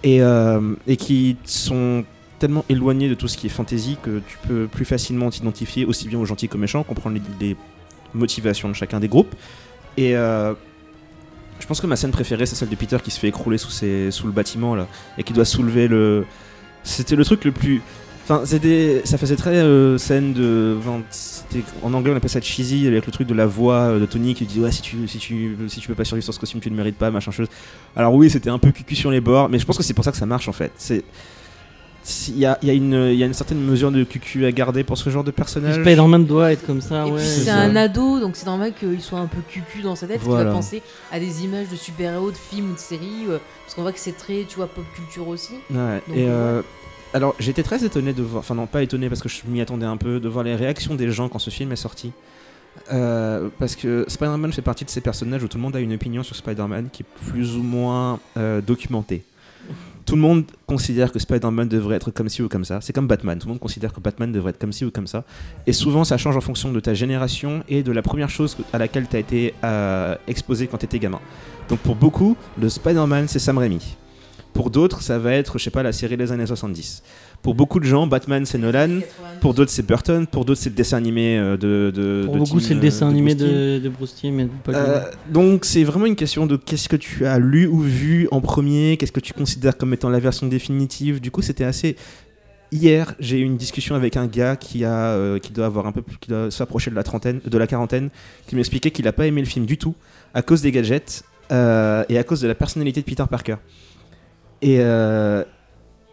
et 0.03 0.21
qui 0.97 1.37
sont 1.43 2.03
tellement 2.39 2.65
éloignés 2.69 3.09
de 3.09 3.13
tout 3.13 3.27
ce 3.27 3.37
qui 3.37 3.47
est 3.47 3.49
fantasy 3.49 3.97
que 4.01 4.21
tu 4.27 4.37
peux 4.47 4.67
plus 4.67 4.85
facilement 4.85 5.29
t'identifier 5.29 5.85
aussi 5.85 6.07
bien 6.07 6.17
aux 6.17 6.25
gentils 6.25 6.47
qu'aux 6.47 6.57
méchants, 6.57 6.83
comprendre 6.83 7.19
les, 7.39 7.55
motivations 8.15 8.67
de 8.67 8.73
chacun 8.73 8.99
des 8.99 9.07
groupes. 9.07 9.35
Et, 9.97 10.15
euh, 10.15 10.53
Je 11.59 11.67
pense 11.67 11.81
que 11.81 11.87
ma 11.87 11.95
scène 11.95 12.11
préférée, 12.11 12.45
c'est 12.45 12.55
celle 12.55 12.69
de 12.69 12.75
Peter 12.75 12.97
qui 13.03 13.11
se 13.11 13.19
fait 13.19 13.27
écrouler 13.27 13.57
sous, 13.57 13.69
le 13.83 14.31
bâtiment 14.31 14.73
là 14.75 14.87
et 15.17 15.23
qui 15.23 15.33
doit 15.33 15.45
soulever 15.45 15.87
le. 15.87 16.25
C'était 16.83 17.15
le 17.15 17.25
truc 17.25 17.43
le 17.43 17.51
plus. 17.51 17.81
Enfin, 18.23 18.45
c'était, 18.45 19.01
ça 19.03 19.17
faisait 19.17 19.35
très 19.35 19.57
euh, 19.57 19.97
scène 19.97 20.33
de. 20.33 20.77
en 21.83 21.93
anglais, 21.93 22.13
on 22.13 22.15
appelle 22.15 22.29
ça 22.29 22.39
cheesy 22.41 22.87
avec 22.87 23.05
le 23.05 23.11
truc 23.11 23.27
de 23.27 23.33
la 23.33 23.45
voix 23.45 23.81
euh, 23.81 23.99
de 23.99 24.05
Tony 24.05 24.33
qui 24.35 24.45
dit 24.45 24.59
ouais 24.59 24.71
si 24.71 24.81
tu 24.81 25.07
si 25.07 25.17
tu 25.17 25.57
si 25.67 25.81
tu 25.81 25.87
peux 25.87 25.95
pas 25.95 26.05
survivre 26.05 26.23
sur 26.23 26.33
ce 26.33 26.39
costume, 26.39 26.61
tu 26.61 26.71
ne 26.71 26.77
mérites 26.77 26.97
pas, 26.97 27.11
machin 27.11 27.31
chose. 27.31 27.47
Alors 27.95 28.13
oui, 28.13 28.29
c'était 28.29 28.49
un 28.49 28.59
peu 28.59 28.71
cucu 28.71 28.95
sur 28.95 29.11
les 29.11 29.19
bords, 29.19 29.49
mais 29.49 29.59
je 29.59 29.65
pense 29.65 29.77
que 29.77 29.83
c'est 29.83 29.93
pour 29.93 30.05
ça 30.05 30.11
que 30.11 30.17
ça 30.17 30.25
marche 30.25 30.47
en 30.47 30.53
fait. 30.53 30.71
C'est 30.77 31.03
il 32.29 32.39
y 32.39 32.45
a, 32.45 32.57
il 32.61 32.67
y, 32.67 32.71
a 32.71 32.73
une- 32.73 33.09
il 33.11 33.15
y 33.15 33.23
a 33.23 33.25
une 33.25 33.33
certaine 33.33 33.59
mesure 33.61 33.91
de 33.91 34.03
cucu 34.03 34.45
à 34.45 34.51
garder 34.51 34.83
pour 34.83 34.97
ce 34.97 35.09
genre 35.09 35.23
de 35.23 35.31
personnage. 35.31 35.75
Spider-Man 35.81 36.25
doit 36.25 36.51
être 36.53 36.65
comme 36.65 36.81
ça, 36.81 37.05
Et 37.05 37.11
ouais. 37.11 37.21
c'est 37.23 37.49
un 37.49 37.75
ado, 37.75 38.19
donc 38.19 38.35
c'est 38.35 38.45
normal 38.45 38.73
qu'il 38.79 39.01
soit 39.01 39.19
un 39.19 39.27
peu 39.27 39.39
cucu 39.47 39.81
dans 39.81 39.95
sa 39.95 40.07
tête, 40.07 40.19
qu'il 40.19 40.29
Voilà. 40.29 40.45
va 40.45 40.51
penser 40.55 40.81
à 41.11 41.19
des 41.19 41.43
images 41.43 41.67
de 41.69 41.75
super-héros, 41.75 42.31
de 42.31 42.37
films 42.37 42.71
ou 42.71 42.73
de 42.73 42.79
séries, 42.79 43.25
euh, 43.29 43.37
parce 43.65 43.75
qu'on 43.75 43.81
voit 43.83 43.91
que 43.91 43.99
c'est 43.99 44.17
très, 44.17 44.45
tu 44.47 44.55
vois, 44.55 44.67
pop 44.67 44.85
culture 44.95 45.27
aussi. 45.27 45.53
Ouais, 45.71 46.01
Donc, 46.07 46.17
et 46.17 46.25
euh, 46.27 46.61
alors 47.13 47.35
j'étais 47.39 47.63
très 47.63 47.83
étonné 47.83 48.13
de 48.13 48.23
voir, 48.23 48.39
enfin 48.39 48.55
non 48.55 48.65
pas 48.67 48.81
étonné 48.83 49.09
parce 49.09 49.21
que 49.21 49.29
je 49.29 49.41
m'y 49.47 49.61
attendais 49.61 49.85
un 49.85 49.97
peu, 49.97 50.19
de 50.19 50.27
voir 50.29 50.43
les 50.43 50.55
réactions 50.55 50.95
des 50.95 51.11
gens 51.11 51.27
quand 51.29 51.39
ce 51.39 51.49
film 51.49 51.71
est 51.71 51.75
sorti. 51.75 52.11
Euh, 52.93 53.49
parce 53.59 53.75
que 53.75 54.05
Spider-Man 54.07 54.53
fait 54.53 54.61
partie 54.61 54.85
de 54.85 54.89
ces 54.89 55.01
personnages 55.01 55.43
où 55.43 55.47
tout 55.47 55.57
le 55.57 55.63
monde 55.63 55.75
a 55.75 55.79
une 55.79 55.93
opinion 55.93 56.23
sur 56.23 56.35
Spider-Man 56.35 56.89
qui 56.93 57.03
est 57.03 57.29
plus 57.31 57.55
ou 57.55 57.63
moins 57.63 58.19
euh, 58.37 58.61
documentée. 58.61 59.23
Tout 60.09 60.15
le 60.15 60.21
monde 60.21 60.45
considère 60.65 61.11
que 61.11 61.19
Spider-Man 61.19 61.69
devrait 61.69 61.97
être 61.97 62.09
comme 62.09 62.29
ci 62.29 62.41
ou 62.41 62.49
comme 62.49 62.65
ça. 62.65 62.81
C'est 62.81 62.93
comme 62.93 63.05
Batman. 63.05 63.37
Tout 63.37 63.45
le 63.45 63.51
monde 63.51 63.59
considère 63.59 63.93
que 63.93 63.99
Batman 63.99 64.31
devrait 64.31 64.49
être 64.49 64.57
comme 64.57 64.71
ci 64.71 64.83
ou 64.83 64.89
comme 64.89 65.05
ça. 65.05 65.23
Et 65.67 65.71
souvent, 65.71 66.03
ça 66.03 66.17
change 66.17 66.35
en 66.35 66.41
fonction 66.41 66.71
de 66.71 66.79
ta 66.79 66.95
génération 66.95 67.63
et 67.69 67.83
de 67.83 67.91
la 67.91 68.01
première 68.01 68.31
chose 68.31 68.57
à 68.73 68.79
laquelle 68.79 69.07
tu 69.07 69.17
as 69.17 69.19
été 69.19 69.53
euh, 69.63 70.15
exposé 70.27 70.65
quand 70.65 70.79
tu 70.79 70.85
étais 70.85 70.97
gamin. 70.97 71.19
Donc 71.67 71.77
pour 71.81 71.93
beaucoup, 71.93 72.35
le 72.59 72.69
Spider-Man, 72.69 73.27
c'est 73.27 73.37
Sam 73.37 73.59
Raimi. 73.59 73.97
Pour 74.51 74.71
d'autres, 74.71 75.03
ça 75.03 75.19
va 75.19 75.33
être, 75.33 75.59
je 75.59 75.65
sais 75.65 75.69
pas, 75.69 75.83
la 75.83 75.91
série 75.91 76.17
des 76.17 76.31
années 76.31 76.47
70. 76.47 77.03
Pour 77.41 77.55
beaucoup 77.55 77.79
de 77.79 77.85
gens, 77.85 78.05
Batman, 78.05 78.45
c'est 78.45 78.57
Nolan. 78.57 78.99
Pour 79.39 79.53
d'autres, 79.53 79.71
c'est 79.71 79.85
Burton. 79.85 80.27
Pour 80.27 80.43
d'autres, 80.43 80.59
c'est 80.59 80.69
le 80.69 80.75
dessin 80.75 80.97
animé 80.97 81.37
euh, 81.37 81.55
de, 81.55 81.91
de 81.95 82.23
Pour 82.25 82.33
de 82.35 82.39
beaucoup, 82.39 82.59
c'est 82.59 82.73
le 82.73 82.79
euh, 82.79 82.83
dessin 82.83 83.07
animé 83.07 83.33
de, 83.33 83.79
de 83.79 83.89
Bruce 83.89 84.13
Timm 84.15 84.39
et 84.41 84.43
de 84.43 84.49
Paul 84.63 84.75
Euh, 84.75 84.99
donc 85.31 85.63
c'est 85.63 85.83
vraiment 85.85 86.05
une 86.05 86.17
question 86.17 86.45
de 86.45 86.57
qu'est-ce 86.57 86.89
que 86.89 86.97
tu 86.97 87.25
as 87.25 87.39
lu 87.39 87.65
ou 87.65 87.79
vu 87.79 88.27
en 88.31 88.41
premier, 88.41 88.97
qu'est-ce 88.97 89.13
que 89.13 89.21
tu 89.21 89.33
considères 89.33 89.77
comme 89.77 89.93
étant 89.93 90.09
la 90.09 90.19
version 90.19 90.47
définitive. 90.47 91.21
Du 91.21 91.31
coup, 91.31 91.41
c'était 91.41 91.63
assez. 91.63 91.95
Hier, 92.71 93.15
j'ai 93.19 93.39
eu 93.39 93.43
une 93.43 93.57
discussion 93.57 93.95
avec 93.95 94.15
un 94.17 94.27
gars 94.27 94.55
qui 94.55 94.83
a, 94.83 94.91
euh, 95.13 95.39
qui 95.39 95.53
doit 95.53 95.65
avoir 95.65 95.87
un 95.87 95.91
peu, 95.91 96.01
plus- 96.03 96.17
qui 96.17 96.29
doit 96.29 96.51
s'approcher 96.51 96.91
de 96.91 96.95
la 96.95 97.03
trentaine, 97.03 97.39
de 97.43 97.57
la 97.57 97.65
quarantaine, 97.65 98.09
qui 98.47 98.55
m'expliquait 98.55 98.91
qu'il 98.91 99.05
n'a 99.05 99.13
pas 99.13 99.25
aimé 99.25 99.41
le 99.41 99.47
film 99.47 99.65
du 99.65 99.77
tout 99.77 99.95
à 100.35 100.41
cause 100.43 100.61
des 100.61 100.71
gadgets 100.71 101.23
euh, 101.51 102.03
et 102.09 102.17
à 102.19 102.23
cause 102.23 102.41
de 102.41 102.47
la 102.47 102.53
personnalité 102.53 102.99
de 103.01 103.05
Peter 103.05 103.23
Parker. 103.27 103.55
Et, 104.61 104.77
euh, 104.81 105.43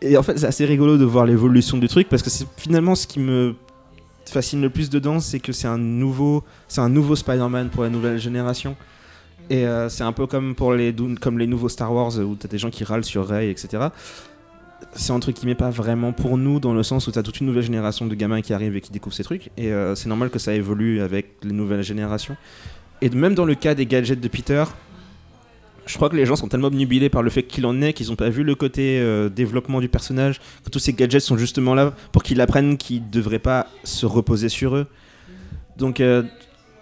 et 0.02 0.16
en 0.16 0.22
fait, 0.22 0.38
c'est 0.38 0.46
assez 0.46 0.64
rigolo 0.64 0.98
de 0.98 1.04
voir 1.04 1.24
l'évolution 1.26 1.78
du 1.78 1.88
truc 1.88 2.08
parce 2.08 2.22
que 2.22 2.30
c'est 2.30 2.46
finalement 2.56 2.94
ce 2.94 3.06
qui 3.06 3.18
me 3.18 3.54
fascine 4.30 4.60
le 4.60 4.70
plus 4.70 4.90
dedans, 4.90 5.20
c'est 5.20 5.40
que 5.40 5.52
c'est 5.52 5.68
un 5.68 5.78
nouveau, 5.78 6.44
c'est 6.68 6.80
un 6.80 6.88
nouveau 6.88 7.16
Spider-Man 7.16 7.70
pour 7.70 7.82
la 7.82 7.88
nouvelle 7.88 8.18
génération. 8.18 8.76
Et 9.48 9.66
euh, 9.66 9.88
c'est 9.88 10.02
un 10.02 10.12
peu 10.12 10.26
comme 10.26 10.54
pour 10.54 10.74
les, 10.74 10.94
comme 11.20 11.38
les 11.38 11.46
nouveaux 11.46 11.68
Star 11.68 11.92
Wars 11.92 12.18
où 12.18 12.34
t'as 12.34 12.48
des 12.48 12.58
gens 12.58 12.70
qui 12.70 12.84
râlent 12.84 13.04
sur 13.04 13.26
Rey, 13.26 13.50
etc. 13.50 13.88
C'est 14.94 15.12
un 15.12 15.20
truc 15.20 15.36
qui 15.36 15.46
met 15.46 15.54
pas 15.54 15.70
vraiment 15.70 16.12
pour 16.12 16.36
nous 16.36 16.58
dans 16.58 16.74
le 16.74 16.82
sens 16.82 17.06
où 17.06 17.12
t'as 17.12 17.22
toute 17.22 17.40
une 17.40 17.46
nouvelle 17.46 17.62
génération 17.62 18.06
de 18.06 18.14
gamins 18.14 18.42
qui 18.42 18.52
arrivent 18.52 18.76
et 18.76 18.80
qui 18.80 18.90
découvrent 18.90 19.14
ces 19.14 19.24
trucs. 19.24 19.50
Et 19.56 19.72
euh, 19.72 19.94
c'est 19.94 20.08
normal 20.08 20.30
que 20.30 20.38
ça 20.38 20.52
évolue 20.52 21.00
avec 21.00 21.36
les 21.42 21.52
nouvelles 21.52 21.82
générations. 21.82 22.36
Et 23.00 23.10
même 23.10 23.34
dans 23.34 23.44
le 23.44 23.54
cas 23.54 23.74
des 23.74 23.86
gadgets 23.86 24.20
de 24.20 24.28
Peter, 24.28 24.64
je 25.86 25.94
crois 25.94 26.08
que 26.10 26.16
les 26.16 26.26
gens 26.26 26.36
sont 26.36 26.48
tellement 26.48 26.66
obnubilés 26.68 27.08
par 27.08 27.22
le 27.22 27.30
fait 27.30 27.42
qu'il 27.44 27.64
en 27.66 27.80
est 27.80 27.92
qu'ils 27.92 28.08
n'ont 28.08 28.16
pas 28.16 28.28
vu 28.28 28.42
le 28.42 28.54
côté 28.54 28.98
euh, 29.00 29.28
développement 29.28 29.80
du 29.80 29.88
personnage, 29.88 30.40
que 30.64 30.70
tous 30.70 30.78
ces 30.80 30.92
gadgets 30.92 31.20
sont 31.22 31.36
justement 31.38 31.74
là 31.74 31.94
pour 32.12 32.22
qu'il 32.22 32.40
apprenne 32.40 32.76
qu'il 32.76 33.02
ne 33.02 33.10
devrait 33.10 33.38
pas 33.38 33.66
se 33.84 34.04
reposer 34.06 34.48
sur 34.48 34.74
eux. 34.76 34.86
Donc, 35.78 36.00
euh, 36.00 36.22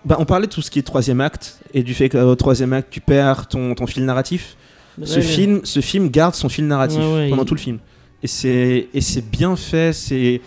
bah, 0.05 0.17
on 0.19 0.25
parlait 0.25 0.47
de 0.47 0.53
tout 0.53 0.63
ce 0.63 0.71
qui 0.71 0.79
est 0.79 0.83
troisième 0.83 1.21
acte 1.21 1.61
et 1.73 1.83
du 1.83 1.95
fait 1.95 2.09
qu'au 2.09 2.35
troisième 2.37 2.73
acte, 2.73 2.89
tu 2.91 3.01
perds 3.01 3.47
ton, 3.49 3.75
ton 3.75 3.87
fil 3.87 4.05
narratif. 4.05 4.57
Ce, 5.03 5.17
Ouais, 5.17 5.23
film, 5.23 5.61
ce 5.65 5.81
film 5.81 6.09
garde 6.09 6.35
son 6.35 6.49
fil 6.49 6.67
narratif 6.67 7.01
Ouais, 7.01 7.29
pendant 7.29 7.43
il- 7.43 7.47
tout 7.47 7.55
le 7.55 7.61
film. 7.61 7.79
Et 8.23 8.27
c'est 8.27 8.89
et 8.95 9.01
c'est 9.01 9.29
bien 9.29 9.55
fait. 9.57 9.93
C'est 9.93 10.41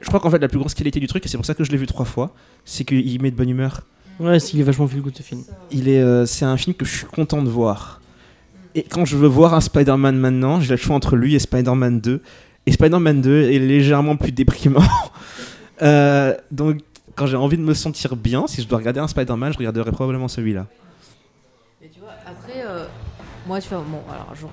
je 0.00 0.06
crois 0.08 0.18
qu'en 0.20 0.30
fait 0.30 0.38
la 0.38 0.48
plus 0.48 0.58
grosse 0.58 0.74
qualité 0.74 0.98
du 1.00 1.06
truc, 1.06 1.24
et 1.24 1.28
c'est 1.28 1.36
pour 1.36 1.46
ça 1.46 1.54
que 1.54 1.62
je 1.64 1.70
l'ai 1.70 1.76
vu 1.76 1.86
trois 1.86 2.04
fois, 2.04 2.34
c'est 2.64 2.84
qu'il 2.84 3.20
met 3.22 3.30
de 3.30 3.36
bonne 3.36 3.50
humeur. 3.50 3.82
Ouais, 4.22 4.38
s'il 4.38 4.60
est 4.60 4.62
vachement 4.62 4.86
feel 4.86 5.02
good 5.02 5.16
ce 5.16 5.22
film. 5.22 5.42
Il 5.72 5.88
est, 5.88 6.00
euh, 6.00 6.26
c'est 6.26 6.44
un 6.44 6.56
film 6.56 6.76
que 6.76 6.84
je 6.84 6.96
suis 6.96 7.06
content 7.06 7.42
de 7.42 7.48
voir. 7.48 8.00
Et 8.76 8.84
quand 8.84 9.04
je 9.04 9.16
veux 9.16 9.26
voir 9.26 9.52
un 9.52 9.60
Spider-Man 9.60 10.16
maintenant, 10.16 10.60
j'ai 10.60 10.70
le 10.70 10.76
choix 10.76 10.94
entre 10.94 11.16
lui 11.16 11.34
et 11.34 11.40
Spider-Man 11.40 12.00
2. 12.00 12.22
Et 12.66 12.72
Spider-Man 12.72 13.20
2 13.20 13.50
est 13.50 13.58
légèrement 13.58 14.16
plus 14.16 14.32
déprimant. 14.32 14.84
Euh, 15.80 16.36
donc, 16.52 16.78
quand 17.16 17.26
j'ai 17.26 17.36
envie 17.36 17.56
de 17.56 17.62
me 17.62 17.74
sentir 17.74 18.14
bien, 18.14 18.46
si 18.46 18.62
je 18.62 18.68
dois 18.68 18.78
regarder 18.78 19.00
un 19.00 19.08
Spider-Man, 19.08 19.52
je 19.52 19.58
regarderai 19.58 19.90
probablement 19.90 20.28
celui-là. 20.28 20.68
Mais 21.80 21.88
tu 21.88 21.98
vois, 21.98 22.12
après, 22.24 22.62
euh, 22.64 22.86
moi, 23.48 23.60
tu 23.60 23.68
vois, 23.70 23.78
bon, 23.78 23.98
alors 24.08 24.32
je, 24.36 24.46
re, 24.46 24.50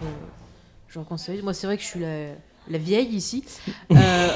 je 0.87 0.97
reconseille. 0.97 1.43
Moi, 1.43 1.53
c'est 1.53 1.67
vrai 1.67 1.77
que 1.77 1.83
je 1.83 1.87
suis 1.87 1.99
la, 1.99 2.29
la 2.69 2.77
vieille 2.77 3.09
ici. 3.15 3.43
Euh, 3.91 4.27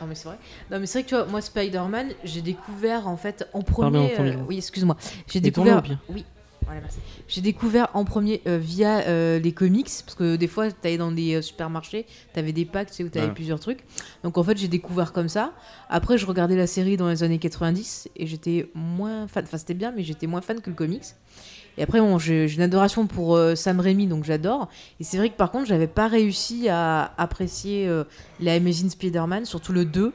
non, 0.00 0.06
mais 0.06 0.14
c'est 0.14 0.28
vrai. 0.28 0.38
Non, 0.70 0.80
mais 0.80 0.86
c'est 0.86 0.98
vrai 1.00 1.02
que 1.04 1.08
tu 1.10 1.14
vois, 1.14 1.26
moi, 1.26 1.40
Spider-Man, 1.42 2.08
j'ai 2.24 2.40
découvert 2.40 3.06
en 3.06 3.16
fait 3.18 3.46
en 3.52 3.60
premier. 3.62 4.18
euh, 4.18 4.36
oui, 4.48 4.56
excuse-moi. 4.56 4.96
J'ai 5.30 5.40
découvert. 5.40 5.82
Oui. 6.08 6.24
Voilà. 6.64 6.80
J'ai 7.28 7.40
découvert 7.40 7.88
en 7.94 8.04
premier 8.04 8.40
euh, 8.46 8.56
via 8.58 9.00
euh, 9.00 9.38
les 9.40 9.52
comics, 9.52 9.90
parce 10.04 10.14
que 10.14 10.36
des 10.36 10.46
fois, 10.46 10.70
tu 10.70 10.76
allais 10.84 10.96
dans 10.98 11.10
des 11.12 11.34
euh, 11.34 11.42
supermarchés, 11.42 12.06
tu 12.32 12.38
avais 12.38 12.52
des 12.52 12.64
packs 12.64 12.88
tu 12.88 12.94
sais, 12.94 13.04
où 13.04 13.08
tu 13.08 13.18
avais 13.18 13.26
Ouais. 13.28 13.34
plusieurs 13.34 13.58
trucs. 13.60 13.80
Donc 14.22 14.38
en 14.38 14.42
fait, 14.44 14.56
j'ai 14.56 14.68
découvert 14.68 15.12
comme 15.12 15.28
ça. 15.28 15.52
Après, 15.88 16.16
je 16.16 16.24
regardais 16.26 16.56
la 16.56 16.66
série 16.68 16.96
dans 16.96 17.08
les 17.08 17.22
années 17.24 17.38
90 17.38 18.08
et 18.16 18.26
j'étais 18.26 18.70
moins 18.74 19.26
fan. 19.28 19.44
Enfin, 19.44 19.58
c'était 19.58 19.74
bien, 19.74 19.92
mais 19.94 20.02
j'étais 20.04 20.26
moins 20.28 20.40
fan 20.42 20.60
que 20.60 20.70
le 20.70 20.76
comics. 20.76 21.04
Et 21.80 21.82
après, 21.82 21.98
bon, 21.98 22.18
j'ai 22.18 22.44
une 22.52 22.60
adoration 22.60 23.06
pour 23.06 23.34
euh, 23.36 23.54
Sam 23.54 23.80
Raimi, 23.80 24.06
donc 24.06 24.24
j'adore. 24.24 24.68
Et 25.00 25.04
c'est 25.04 25.16
vrai 25.16 25.30
que 25.30 25.36
par 25.36 25.50
contre, 25.50 25.64
j'avais 25.66 25.86
pas 25.86 26.08
réussi 26.08 26.68
à 26.68 27.14
apprécier 27.16 27.88
euh, 27.88 28.04
la 28.38 28.52
Amazing 28.52 28.90
Spider-Man, 28.90 29.46
surtout 29.46 29.72
le 29.72 29.86
2, 29.86 30.12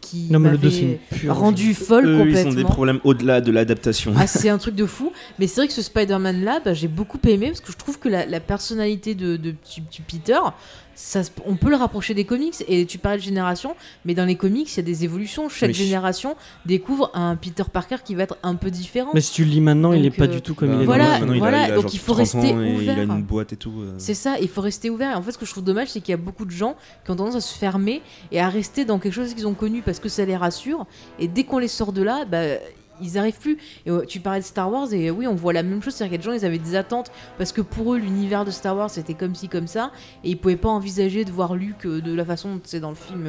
qui 0.00 0.28
Non, 0.30 0.38
mais 0.38 0.50
le 0.52 0.56
2, 0.56 0.68
m'avait 0.68 0.74
c'est 0.74 0.82
une 0.84 1.18
pure. 1.18 1.34
rendu 1.36 1.74
folle 1.74 2.06
Eux, 2.06 2.14
ils 2.14 2.18
complètement. 2.24 2.50
ont 2.50 2.54
des 2.54 2.64
problèmes 2.64 3.00
au-delà 3.04 3.42
de 3.42 3.52
l'adaptation. 3.52 4.14
Ah, 4.16 4.26
c'est 4.26 4.48
un 4.48 4.56
truc 4.56 4.74
de 4.74 4.86
fou. 4.86 5.12
Mais 5.38 5.46
c'est 5.46 5.60
vrai 5.60 5.68
que 5.68 5.74
ce 5.74 5.82
Spider-Man 5.82 6.42
là, 6.42 6.60
bah, 6.64 6.72
j'ai 6.72 6.88
beaucoup 6.88 7.18
aimé 7.28 7.48
parce 7.48 7.60
que 7.60 7.72
je 7.72 7.76
trouve 7.76 7.98
que 7.98 8.08
la, 8.08 8.24
la 8.24 8.40
personnalité 8.40 9.14
de, 9.14 9.36
de 9.36 9.50
petit- 9.50 9.82
petit 9.82 10.00
Peter, 10.00 10.38
ça, 10.96 11.20
on 11.44 11.54
peut 11.54 11.70
le 11.70 11.76
rapprocher 11.76 12.14
des 12.14 12.24
comics. 12.24 12.64
Et 12.66 12.86
tu 12.86 12.98
parlais 12.98 13.18
de 13.18 13.22
génération, 13.22 13.76
mais 14.04 14.14
dans 14.14 14.24
les 14.24 14.34
comics, 14.34 14.68
il 14.72 14.76
y 14.76 14.80
a 14.80 14.82
des 14.82 15.04
évolutions. 15.04 15.48
Chaque 15.48 15.68
Oui. 15.68 15.74
génération 15.74 16.34
découvre 16.64 17.10
un 17.14 17.36
Peter 17.36 17.62
Parker 17.72 17.96
qui 18.04 18.14
va 18.16 18.24
être 18.24 18.38
un 18.42 18.54
peu 18.56 18.70
différent. 18.70 19.10
Mais 19.14 19.20
si 19.20 19.32
tu 19.32 19.44
le 19.44 19.50
lis 19.50 19.60
maintenant, 19.60 19.92
il 19.92 20.04
est 20.04 20.08
Donc, 20.08 20.18
pas 20.18 20.24
euh, 20.24 20.28
du 20.28 20.42
tout 20.42 20.54
comme 20.54 20.70
Bah, 20.70 20.74
il 20.78 20.82
est. 20.82 20.86
Voilà, 20.86 21.04
dans 21.20 21.26
le 21.26 21.32
maintenant, 21.32 21.32
il 21.34 21.36
a- 21.36 21.38
voilà, 21.38 21.68
il 21.68 21.72
a 21.72 21.74
donc 21.76 21.94
il 21.94 21.98
faut 22.00 22.12
30 22.14 22.18
rester 22.18 22.48
Il 22.48 22.88
a 22.90 22.92
ouvert. 22.94 22.98
une 23.16 23.22
boîte 23.22 23.52
et 23.52 23.56
tout. 23.56 23.72
euh. 23.78 23.94
C'est 23.98 24.14
ça, 24.14 24.36
il 24.40 24.48
faut 24.48 24.62
rester 24.62 24.90
ouvert. 24.90 25.12
Et 25.12 25.14
en 25.14 25.22
fait, 25.22 25.32
ce 25.32 25.38
que 25.38 25.46
je 25.46 25.50
trouve 25.52 25.64
dommage, 25.64 25.88
c'est 25.88 26.00
qu'il 26.00 26.10
y 26.12 26.14
a 26.14 26.16
beaucoup 26.18 26.44
de 26.46 26.50
gens 26.50 26.74
qui 27.04 27.10
ont 27.10 27.16
tendance 27.16 27.36
à 27.36 27.40
se 27.40 27.56
fermer 27.56 28.00
et 28.32 28.40
à 28.40 28.48
rester 28.48 28.84
dans 28.84 28.98
quelque 28.98 29.12
chose 29.14 29.34
qu'ils 29.34 29.46
ont 29.46 29.54
connu 29.54 29.82
parce 29.82 30.00
que 30.00 30.08
ça 30.08 30.24
les 30.24 30.36
rassure. 30.36 30.86
Et 31.18 31.28
dès 31.28 31.44
qu'on 31.44 31.58
les 31.58 31.68
sort 31.68 31.92
de 31.92 32.02
là, 32.02 32.24
bah, 32.24 32.38
ils 33.00 33.18
arrivent 33.18 33.38
plus. 33.38 33.58
Et 33.84 33.90
euh, 33.90 34.04
tu 34.04 34.20
parlais 34.20 34.40
de 34.40 34.44
Star 34.44 34.70
Wars 34.70 34.92
et 34.92 35.08
euh, 35.08 35.12
oui, 35.12 35.26
on 35.26 35.34
voit 35.34 35.52
la 35.52 35.62
même 35.62 35.82
chose. 35.82 35.94
C'est-à-dire 35.94 36.14
a 36.14 36.18
des 36.18 36.24
gens, 36.24 36.32
ils 36.32 36.44
avaient 36.44 36.58
des 36.58 36.74
attentes 36.74 37.10
parce 37.38 37.52
que 37.52 37.60
pour 37.60 37.94
eux, 37.94 37.98
l'univers 37.98 38.44
de 38.44 38.50
Star 38.50 38.76
Wars 38.76 38.90
c'était 38.90 39.14
comme 39.14 39.34
ci, 39.34 39.48
comme 39.48 39.66
ça. 39.66 39.92
Et 40.24 40.30
ils 40.30 40.38
pouvaient 40.38 40.56
pas 40.56 40.68
envisager 40.68 41.24
de 41.24 41.32
voir 41.32 41.54
Luke 41.54 41.86
euh, 41.86 42.00
de 42.00 42.12
la 42.14 42.24
façon 42.24 42.56
dont 42.56 42.60
c'est 42.64 42.80
dans 42.80 42.90
le 42.90 42.96
film. 42.96 43.28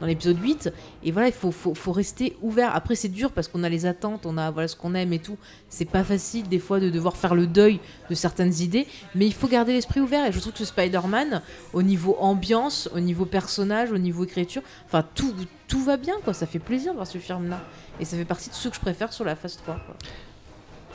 dans 0.00 0.06
l'épisode 0.06 0.42
8 0.42 0.72
et 1.04 1.12
voilà 1.12 1.28
il 1.28 1.32
faut, 1.32 1.52
faut, 1.52 1.72
faut 1.72 1.92
rester 1.92 2.36
ouvert 2.42 2.74
après 2.74 2.96
c'est 2.96 3.08
dur 3.08 3.30
parce 3.30 3.46
qu'on 3.46 3.62
a 3.62 3.68
les 3.68 3.86
attentes 3.86 4.26
on 4.26 4.36
a 4.36 4.50
voilà 4.50 4.66
ce 4.66 4.74
qu'on 4.74 4.92
aime 4.96 5.12
et 5.12 5.20
tout 5.20 5.38
c'est 5.68 5.84
pas 5.84 6.02
facile 6.02 6.48
des 6.48 6.58
fois 6.58 6.80
de 6.80 6.90
devoir 6.90 7.16
faire 7.16 7.36
le 7.36 7.46
deuil 7.46 7.78
de 8.10 8.14
certaines 8.16 8.52
idées 8.60 8.88
mais 9.14 9.24
il 9.24 9.32
faut 9.32 9.46
garder 9.46 9.72
l'esprit 9.72 10.00
ouvert 10.00 10.26
et 10.26 10.32
je 10.32 10.40
trouve 10.40 10.52
que 10.52 10.58
ce 10.58 10.64
Spider-Man 10.64 11.42
au 11.72 11.82
niveau 11.82 12.16
ambiance 12.18 12.90
au 12.92 12.98
niveau 12.98 13.24
personnage 13.24 13.92
au 13.92 13.98
niveau 13.98 14.24
écriture 14.24 14.62
enfin 14.84 15.04
tout 15.14 15.32
tout 15.74 15.84
va 15.84 15.96
bien 15.96 16.14
quoi 16.24 16.32
ça 16.34 16.46
fait 16.46 16.58
plaisir 16.60 16.92
de 16.92 16.96
voir 16.96 17.06
ce 17.06 17.18
film 17.18 17.48
là 17.50 17.60
et 18.00 18.04
ça 18.04 18.16
fait 18.16 18.24
partie 18.24 18.48
de 18.48 18.54
ceux 18.54 18.70
que 18.70 18.76
je 18.76 18.80
préfère 18.80 19.12
sur 19.12 19.24
la 19.24 19.34
phase 19.36 19.56
3 19.56 19.74
quoi. 19.74 19.94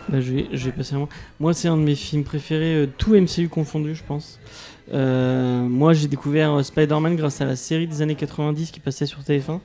Bah, 0.07 0.21
je, 0.21 0.31
vais, 0.33 0.47
je 0.53 0.65
vais 0.65 0.71
passer 0.71 0.95
à 0.95 0.97
moi. 0.97 1.09
Moi, 1.39 1.53
c'est 1.53 1.67
un 1.67 1.75
de 1.77 1.81
mes 1.83 1.93
films 1.93 2.23
préférés, 2.23 2.73
euh, 2.73 2.87
tout 2.97 3.13
MCU 3.13 3.47
confondu, 3.49 3.93
je 3.93 4.01
pense. 4.03 4.39
Euh, 4.91 5.61
moi, 5.61 5.93
j'ai 5.93 6.07
découvert 6.07 6.53
euh, 6.53 6.63
Spider-Man 6.63 7.15
grâce 7.15 7.41
à 7.41 7.45
la 7.45 7.55
série 7.55 7.85
des 7.85 8.01
années 8.01 8.15
90 8.15 8.71
qui 8.71 8.79
passait 8.79 9.05
sur 9.05 9.19
TF1. 9.19 9.59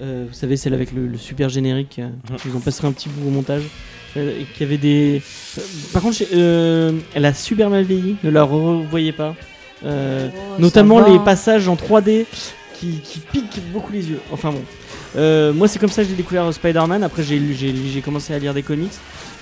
Euh, 0.00 0.24
vous 0.28 0.34
savez, 0.34 0.56
celle 0.56 0.74
avec 0.74 0.90
le, 0.92 1.06
le 1.06 1.18
super 1.18 1.50
générique. 1.50 2.00
euh, 2.00 2.08
Ils 2.46 2.56
ont 2.56 2.60
passé 2.60 2.84
un 2.84 2.90
petit 2.92 3.08
bout 3.08 3.28
au 3.28 3.30
montage. 3.30 3.62
Euh, 4.16 4.40
et 4.40 4.44
qui 4.44 4.64
avait 4.64 4.78
des. 4.78 5.22
par 5.92 6.02
contre, 6.02 6.16
euh, 6.34 6.92
elle 7.14 7.24
a 7.26 7.34
super 7.34 7.70
mal 7.70 7.84
vieilli. 7.84 8.16
Ne 8.24 8.30
la 8.30 8.42
revoyez 8.42 9.12
pas. 9.12 9.36
Euh, 9.84 10.28
notamment 10.58 10.96
Oh, 10.96 11.02
va. 11.02 11.10
les 11.10 11.18
passages 11.20 11.68
en 11.68 11.76
3D 11.76 12.24
qui, 12.78 13.20
piquent 13.32 13.60
beaucoup 13.72 13.92
les 13.92 14.08
yeux. 14.08 14.20
Enfin 14.30 14.50
bon. 14.50 14.62
Euh, 15.16 15.52
moi, 15.52 15.68
c'est 15.68 15.78
comme 15.78 15.90
ça 15.90 16.02
que 16.02 16.08
j'ai 16.08 16.14
découvert 16.14 16.52
Spider-Man. 16.52 17.02
Après, 17.02 17.22
j'ai 17.22 18.02
commencé 18.04 18.34
à 18.34 18.38
lire 18.38 18.54
des 18.54 18.62
comics. 18.62 18.92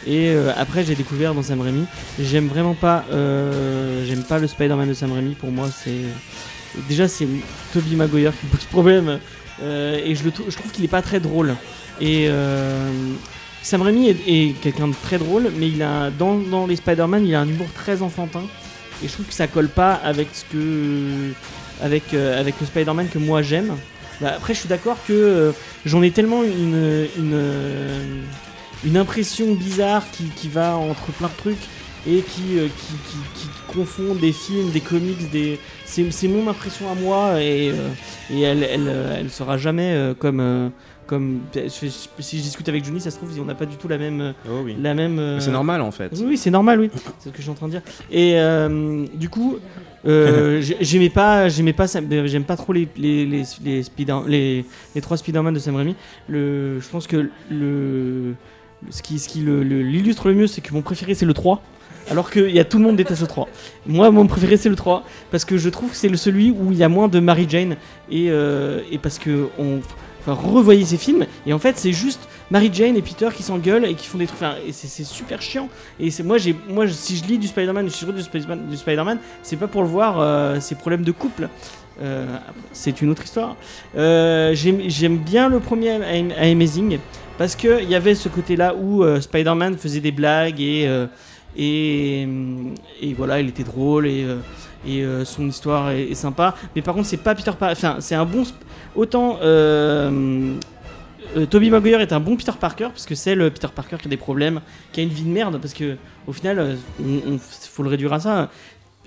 Et 0.06 0.28
euh, 0.28 0.52
après, 0.56 0.84
j'ai 0.84 0.94
découvert 0.94 1.34
dans 1.34 1.42
Sam 1.42 1.60
Raimi. 1.60 1.86
J'aime 2.20 2.48
vraiment 2.48 2.74
pas, 2.74 3.04
euh, 3.10 4.04
j'aime 4.06 4.22
pas 4.22 4.38
le 4.38 4.46
Spider-Man 4.46 4.88
de 4.88 4.94
Sam 4.94 5.12
Raimi. 5.12 5.34
Pour 5.34 5.50
moi, 5.50 5.68
c'est 5.70 6.02
déjà 6.88 7.08
c'est 7.08 7.26
Tobey 7.72 7.96
Maguire 7.96 8.32
qui 8.38 8.46
pose 8.46 8.64
problème. 8.64 9.18
Euh, 9.62 10.00
et 10.04 10.14
je, 10.14 10.28
trouve 10.28 10.70
qu'il 10.72 10.84
est 10.84 10.88
pas 10.88 11.02
très 11.02 11.20
drôle. 11.20 11.54
Et 12.00 12.26
euh, 12.28 12.90
Sam 13.62 13.82
Raimi 13.82 14.08
est, 14.08 14.60
quelqu'un 14.60 14.88
de 14.88 14.94
très 15.02 15.18
drôle, 15.18 15.50
mais 15.56 15.68
il 15.68 15.82
a 15.82 16.10
dans 16.10 16.66
les 16.66 16.76
Spider-Man, 16.76 17.26
il 17.26 17.34
a 17.34 17.40
un 17.40 17.48
humour 17.48 17.68
très 17.74 18.02
enfantin. 18.02 18.42
Et 19.02 19.08
je 19.08 19.12
trouve 19.12 19.26
que 19.26 19.34
ça 19.34 19.46
colle 19.46 19.68
pas 19.68 19.94
avec 19.94 20.28
ce 20.32 20.44
que 20.44 21.32
avec 21.82 22.14
euh, 22.14 22.40
avec 22.40 22.54
le 22.60 22.66
Spider-Man 22.66 23.08
que 23.08 23.18
moi 23.18 23.42
j'aime. 23.42 23.76
Bah, 24.20 24.32
après, 24.36 24.54
je 24.54 24.60
suis 24.60 24.68
d'accord 24.68 24.96
que 25.06 25.12
euh, 25.12 25.52
j'en 25.84 26.02
ai 26.02 26.10
tellement 26.10 26.42
une 26.42 27.06
une 27.18 27.32
euh, 27.34 28.22
une 28.84 28.96
impression 28.96 29.54
bizarre 29.54 30.04
qui, 30.12 30.24
qui 30.24 30.48
va 30.48 30.76
entre 30.76 31.10
plein 31.12 31.28
de 31.28 31.36
trucs 31.36 31.62
et 32.06 32.20
qui, 32.20 32.42
qui, 32.76 32.94
qui, 33.34 33.48
confond 33.66 34.14
des 34.14 34.30
films, 34.30 34.70
des 34.72 34.80
comics, 34.80 35.30
des 35.30 35.58
c'est 35.86 36.28
mon 36.28 36.48
impression 36.48 36.90
à 36.92 36.94
moi 36.94 37.40
et, 37.40 37.72
et 38.30 38.40
elle, 38.42 38.62
elle, 38.62 38.94
elle 39.18 39.30
sera 39.30 39.56
jamais 39.56 39.94
euh, 39.94 40.12
comme 40.12 40.70
comme 41.06 41.40
si 42.18 42.38
je 42.38 42.42
discute 42.42 42.68
avec 42.68 42.84
Johnny, 42.84 43.00
ça 43.00 43.10
se 43.10 43.16
trouve 43.18 43.30
on 43.40 43.44
n'a 43.44 43.54
pas 43.54 43.66
du 43.66 43.76
tout 43.76 43.88
la 43.88 43.98
même 43.98 44.20
euh, 44.20 44.32
Oh 44.48 44.62
oui. 44.64 44.76
la 44.80 44.94
même. 44.94 45.18
euh, 45.18 45.40
C'est 45.40 45.50
normal 45.50 45.80
en 45.82 45.90
fait. 45.90 46.10
oui, 46.14 46.24
oui, 46.28 46.36
c'est 46.36 46.50
normal, 46.50 46.80
oui. 46.80 46.90
C'est 47.18 47.28
ce 47.28 47.30
que 47.30 47.38
je 47.38 47.42
suis 47.42 47.50
en 47.50 47.54
train 47.54 47.66
de 47.66 47.72
dire. 47.72 47.82
Et 48.10 48.38
euh, 48.40 49.04
du 49.14 49.28
coup, 49.28 49.56
euh, 50.06 50.60
j'ai- 50.62 50.76
j'aimais 50.80 51.10
pas, 51.10 51.48
j'aimais 51.48 51.72
pas, 51.72 51.86
euh, 51.96 52.26
j'aime 52.26 52.44
pas 52.44 52.56
trop 52.56 52.72
les 52.72 52.88
les 52.96 53.24
les 53.26 53.42
les, 53.64 53.82
Spider- 53.82 54.20
les, 54.26 54.64
les 54.94 55.00
trois 55.00 55.16
Spider-Man 55.16 55.54
de 55.54 55.58
Sam 55.58 55.76
Raimi. 55.76 55.94
Le, 56.28 56.80
je 56.80 56.88
pense 56.88 57.06
que 57.06 57.28
le 57.50 58.34
ce 58.90 59.02
qui 59.02 59.18
ce 59.18 59.28
qui 59.28 59.40
le- 59.40 59.62
le- 59.62 59.82
l'illustre 59.82 60.28
le 60.28 60.34
mieux, 60.34 60.46
c'est 60.46 60.60
que 60.60 60.72
mon 60.74 60.82
préféré 60.82 61.14
c'est 61.14 61.26
le 61.26 61.34
3. 61.34 61.62
Alors 62.10 62.30
qu'il 62.30 62.50
y 62.50 62.60
a 62.60 62.66
tout 62.66 62.76
le 62.76 62.84
monde 62.84 62.96
déteste 62.96 63.22
le 63.22 63.26
3. 63.26 63.48
Moi, 63.86 64.10
mon 64.10 64.26
préféré 64.26 64.58
c'est 64.58 64.68
le 64.68 64.76
3 64.76 65.04
parce 65.30 65.46
que 65.46 65.56
je 65.56 65.70
trouve 65.70 65.88
que 65.90 65.96
c'est 65.96 66.10
le 66.10 66.18
celui 66.18 66.50
où 66.50 66.70
il 66.70 66.76
y 66.76 66.82
a 66.84 66.88
moins 66.90 67.08
de 67.08 67.18
Mary 67.18 67.46
Jane 67.48 67.76
et, 68.10 68.26
euh, 68.28 68.80
et 68.92 68.98
parce 68.98 69.18
que 69.18 69.48
on 69.58 69.80
enfin, 70.26 70.32
revoyez 70.32 70.84
ces 70.84 70.96
films 70.96 71.26
et 71.46 71.52
en 71.52 71.58
fait 71.58 71.78
c'est 71.78 71.92
juste 71.92 72.28
Mary 72.50 72.70
Jane 72.72 72.96
et 72.96 73.02
Peter 73.02 73.28
qui 73.34 73.42
s'engueulent 73.42 73.84
et 73.86 73.94
qui 73.94 74.06
font 74.06 74.18
des 74.18 74.26
trucs. 74.26 74.40
Enfin, 74.42 74.54
et 74.66 74.72
c'est 74.72 75.04
super 75.04 75.40
chiant. 75.40 75.68
Et 75.98 76.10
c'est 76.10 76.22
moi, 76.22 76.38
j'ai, 76.38 76.54
moi, 76.68 76.86
si 76.88 77.16
je 77.16 77.24
lis 77.24 77.38
du 77.38 77.46
Spider-Man, 77.46 77.88
si 77.88 78.04
je 78.04 78.10
lis 78.10 78.22
du 78.22 78.66
du 78.70 78.76
Spider-Man, 78.76 79.18
c'est 79.42 79.56
pas 79.56 79.66
pour 79.66 79.82
le 79.82 79.88
voir 79.88 80.20
euh, 80.20 80.60
ces 80.60 80.74
problèmes 80.74 81.04
de 81.04 81.12
couple. 81.12 81.48
Euh, 82.02 82.26
c'est 82.72 83.00
une 83.02 83.10
autre 83.10 83.24
histoire. 83.24 83.56
Euh, 83.96 84.54
j'aime, 84.54 85.16
bien 85.18 85.48
le 85.48 85.60
premier 85.60 85.90
Am- 85.92 86.32
Amazing 86.38 86.98
parce 87.38 87.56
que 87.56 87.82
il 87.82 87.88
y 87.88 87.94
avait 87.94 88.14
ce 88.14 88.28
côté-là 88.28 88.74
où 88.74 89.02
euh, 89.02 89.20
Spider-Man 89.20 89.78
faisait 89.78 90.00
des 90.00 90.12
blagues 90.12 90.60
et 90.60 90.88
et, 91.56 92.26
et 93.00 93.14
voilà, 93.14 93.40
il 93.40 93.48
était 93.48 93.62
drôle 93.62 94.08
et 94.08 94.26
et 94.86 95.02
euh, 95.04 95.24
son 95.24 95.46
histoire 95.48 95.90
est, 95.90 96.04
est 96.10 96.14
sympa. 96.14 96.54
Mais 96.76 96.82
par 96.82 96.94
contre, 96.94 97.06
c'est 97.08 97.16
pas 97.16 97.34
Peter 97.34 97.52
Parker. 97.58 97.72
Enfin, 97.76 97.96
c'est 98.00 98.14
un 98.14 98.24
bon. 98.24 98.44
Autant. 98.94 99.38
Euh, 99.42 100.54
euh, 101.36 101.46
Tobey 101.46 101.70
Maguire 101.70 102.00
est 102.00 102.12
un 102.12 102.20
bon 102.20 102.36
Peter 102.36 102.52
Parker 102.58 102.84
parce 102.90 103.06
que 103.06 103.14
c'est 103.14 103.34
le 103.34 103.50
Peter 103.50 103.66
Parker 103.74 103.96
qui 104.00 104.06
a 104.06 104.10
des 104.10 104.16
problèmes, 104.16 104.60
qui 104.92 105.00
a 105.00 105.02
une 105.02 105.08
vie 105.08 105.24
de 105.24 105.28
merde 105.30 105.58
parce 105.60 105.74
que 105.74 105.96
au 106.26 106.32
final, 106.32 106.76
on, 107.00 107.32
on- 107.34 107.38
faut 107.38 107.82
le 107.82 107.88
réduire 107.88 108.12
à 108.12 108.20
ça. 108.20 108.50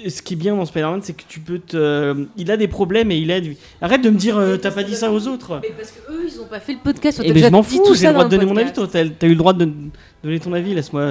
Ce 0.07 0.21
qui 0.21 0.33
est 0.35 0.37
bien 0.37 0.55
dans 0.55 0.63
Spider-Man, 0.65 0.99
c'est 1.01 1.13
que 1.13 1.23
tu 1.27 1.39
peux 1.39 1.57
te, 1.57 2.27
il 2.37 2.51
a 2.51 2.57
des 2.57 2.67
problèmes 2.67 3.09
et 3.11 3.17
il 3.17 3.31
a. 3.31 3.39
du- 3.41 3.57
Arrête 3.81 4.03
de 4.03 4.11
me 4.11 4.17
dire, 4.17 4.39
t'as 4.61 4.69
pas 4.69 4.83
dit 4.83 4.93
ça 4.95 5.11
aux 5.11 5.27
autres. 5.27 5.59
Mais 5.63 5.69
parce 5.75 5.89
que 5.91 6.11
eux, 6.11 6.27
ils 6.27 6.39
ont 6.39 6.45
pas 6.45 6.59
fait 6.59 6.73
le 6.73 6.79
podcast. 6.83 7.19
Et 7.23 7.33
ben 7.33 7.43
je 7.43 7.49
m'en 7.49 7.63
fous, 7.63 7.95
j'ai 7.95 8.05
le 8.07 8.13
droit 8.13 8.25
de 8.25 8.29
donner 8.29 8.45
mon 8.45 8.57
avis. 8.57 8.71
Toi, 8.73 8.87
t'as 8.91 9.03
eu 9.03 9.29
le 9.29 9.35
droit 9.35 9.53
de 9.53 9.67
donner 10.23 10.39
ton 10.39 10.53
avis. 10.53 10.75
Laisse-moi. 10.75 11.03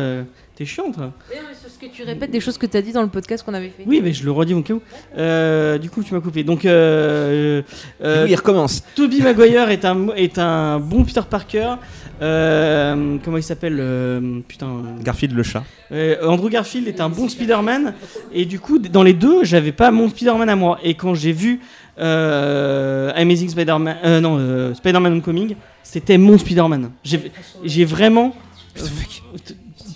T'es 0.55 0.64
chiant, 0.64 0.93
toi. 0.93 1.12
Mais 1.28 1.36
non, 1.36 1.43
mais 1.48 1.55
c'est 1.60 1.65
ce 1.65 1.65
que 1.88 1.96
tu 1.96 2.02
répètes 2.02 2.30
des 2.30 2.40
choses 2.40 2.58
que 2.58 2.66
tu 2.66 2.76
as 2.76 2.82
dit 2.82 2.92
dans 2.92 3.02
le 3.02 3.08
podcast 3.08 3.44
qu'on 3.44 3.54
avait 3.54 3.68
fait. 3.76 3.84
Oui, 3.86 4.00
mais 4.02 4.12
je 4.12 4.24
le 4.24 4.30
redis 4.30 4.54
au 4.54 4.62
cas 4.62 4.74
où. 4.74 4.82
Euh, 5.16 5.78
du 5.78 5.90
coup, 5.90 6.02
tu 6.02 6.14
m'as 6.14 6.20
coupé. 6.20 6.42
Donc, 6.44 6.64
euh, 6.64 7.62
euh, 8.02 8.24
oui, 8.24 8.30
il 8.30 8.34
recommence. 8.36 8.82
Tobey 8.94 9.20
Maguire 9.20 9.70
est 9.70 9.84
un, 9.84 10.08
est 10.16 10.38
un 10.38 10.78
bon 10.78 11.04
Peter 11.04 11.20
Parker. 11.28 11.74
Euh, 12.22 13.16
comment 13.24 13.36
il 13.36 13.42
s'appelle 13.42 13.76
euh, 13.78 14.40
Putain. 14.48 14.68
Garfield 15.02 15.34
le 15.36 15.42
chat. 15.42 15.64
Euh, 15.92 16.16
Andrew 16.26 16.48
Garfield 16.48 16.88
est 16.88 17.00
un 17.00 17.08
bon 17.08 17.28
Spider-Man. 17.28 17.94
Et 18.32 18.44
du 18.44 18.58
coup, 18.58 18.78
dans 18.78 19.02
les 19.02 19.12
deux, 19.12 19.44
j'avais 19.44 19.72
pas 19.72 19.90
mon 19.90 20.08
Spider-Man 20.08 20.48
à 20.48 20.56
moi. 20.56 20.78
Et 20.82 20.94
quand 20.94 21.14
j'ai 21.14 21.32
vu 21.32 21.60
euh, 21.98 23.12
Amazing 23.14 23.48
Spider-Man. 23.50 23.96
euh, 24.04 24.20
non, 24.20 24.36
euh, 24.38 24.74
Spider-Man 24.74 25.12
Homecoming, 25.14 25.56
c'était 25.82 26.18
mon 26.18 26.38
Spider-Man. 26.38 26.90
J'ai 27.04 27.30
j'ai 27.64 27.84
vraiment. 27.84 28.34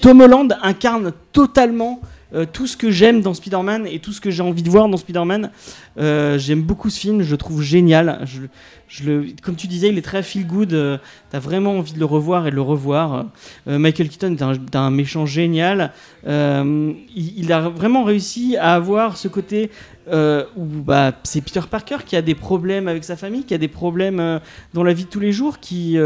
Tom 0.00 0.20
Holland 0.22 0.56
incarne 0.62 1.12
totalement 1.32 2.00
euh, 2.32 2.46
tout 2.50 2.66
ce 2.66 2.76
que 2.76 2.90
j'aime 2.90 3.20
dans 3.20 3.34
Spider-Man 3.34 3.86
et 3.86 3.98
tout 3.98 4.12
ce 4.12 4.20
que 4.20 4.30
j'ai 4.30 4.42
envie 4.42 4.62
de 4.62 4.70
voir 4.70 4.88
dans 4.88 4.96
Spider-Man. 4.96 5.50
Euh, 5.98 6.38
j'aime 6.38 6.62
beaucoup 6.62 6.90
ce 6.90 7.00
film, 7.00 7.22
je 7.22 7.30
le 7.30 7.36
trouve 7.36 7.62
génial. 7.62 8.24
Comme 9.42 9.56
tu 9.56 9.66
disais, 9.66 9.88
il 9.88 9.98
est 9.98 10.02
très 10.02 10.22
feel 10.22 10.46
good. 10.46 10.72
euh, 10.72 10.98
T'as 11.30 11.40
vraiment 11.40 11.78
envie 11.78 11.92
de 11.92 11.98
le 11.98 12.04
revoir 12.04 12.46
et 12.46 12.50
de 12.50 12.56
le 12.56 12.62
revoir. 12.62 13.26
Michael 13.66 14.08
Keaton 14.08 14.36
est 14.36 14.76
un, 14.76 14.90
méchant 14.90 15.26
génial. 15.26 15.92
Il, 16.26 17.52
a 17.52 17.68
vraiment 17.68 18.04
réussi 18.04 18.56
à 18.56 18.74
avoir 18.74 19.16
ce 19.16 19.28
côté 19.28 19.70
où 20.08 20.64
bah, 20.66 21.12
c'est 21.22 21.40
Peter 21.40 21.60
Parker 21.70 21.98
qui 22.04 22.16
a 22.16 22.22
des 22.22 22.34
problèmes 22.34 22.88
avec 22.88 23.04
sa 23.04 23.14
famille, 23.16 23.44
qui 23.44 23.54
a 23.54 23.58
des 23.58 23.68
problèmes 23.68 24.40
dans 24.74 24.82
la 24.82 24.92
vie 24.92 25.04
de 25.04 25.08
tous 25.08 25.20
les 25.20 25.30
jours, 25.30 25.60
qui, 25.60 25.96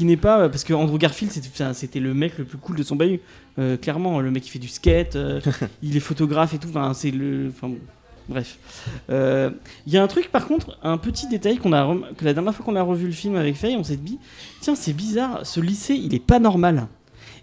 n'est 0.00 0.16
pas. 0.16 0.48
Parce 0.48 0.64
que 0.64 0.74
Andrew 0.74 0.98
Garfield, 0.98 1.32
c'était 1.74 2.00
le 2.00 2.12
mec 2.12 2.38
le 2.38 2.44
plus 2.44 2.58
cool 2.58 2.76
de 2.76 2.82
son 2.82 2.96
bahut. 2.96 3.20
Euh, 3.60 3.76
clairement, 3.76 4.20
le 4.20 4.30
mec 4.30 4.42
qui 4.42 4.50
fait 4.50 4.58
du 4.58 4.68
skate, 4.68 5.14
euh, 5.16 5.40
il 5.82 5.96
est 5.96 6.00
photographe 6.00 6.54
et 6.54 6.58
tout. 6.58 6.68
Enfin, 6.70 6.92
c'est 6.94 7.10
le. 7.10 7.48
Enfin, 7.54 7.68
bon, 7.68 7.78
bref. 8.28 8.58
Euh, 9.10 9.50
Il 9.86 9.92
y 9.92 9.96
a 9.98 10.02
un 10.02 10.06
truc, 10.06 10.30
par 10.32 10.46
contre, 10.46 10.78
un 10.82 10.96
petit 10.98 11.28
détail 11.28 11.58
qu'on 11.58 11.72
a 11.72 11.82
rem- 11.84 12.06
que 12.16 12.24
la 12.24 12.32
dernière 12.32 12.54
fois 12.54 12.64
qu'on 12.64 12.76
a 12.76 12.82
revu 12.82 13.06
le 13.06 13.12
film 13.12 13.36
avec 13.36 13.56
Faye, 13.56 13.76
on 13.76 13.84
s'est 13.84 13.96
dit 13.96 14.18
tiens, 14.60 14.74
c'est 14.74 14.92
bizarre, 14.94 15.44
ce 15.46 15.60
lycée, 15.60 15.94
il 15.94 16.14
est 16.14 16.24
pas 16.24 16.38
normal. 16.38 16.86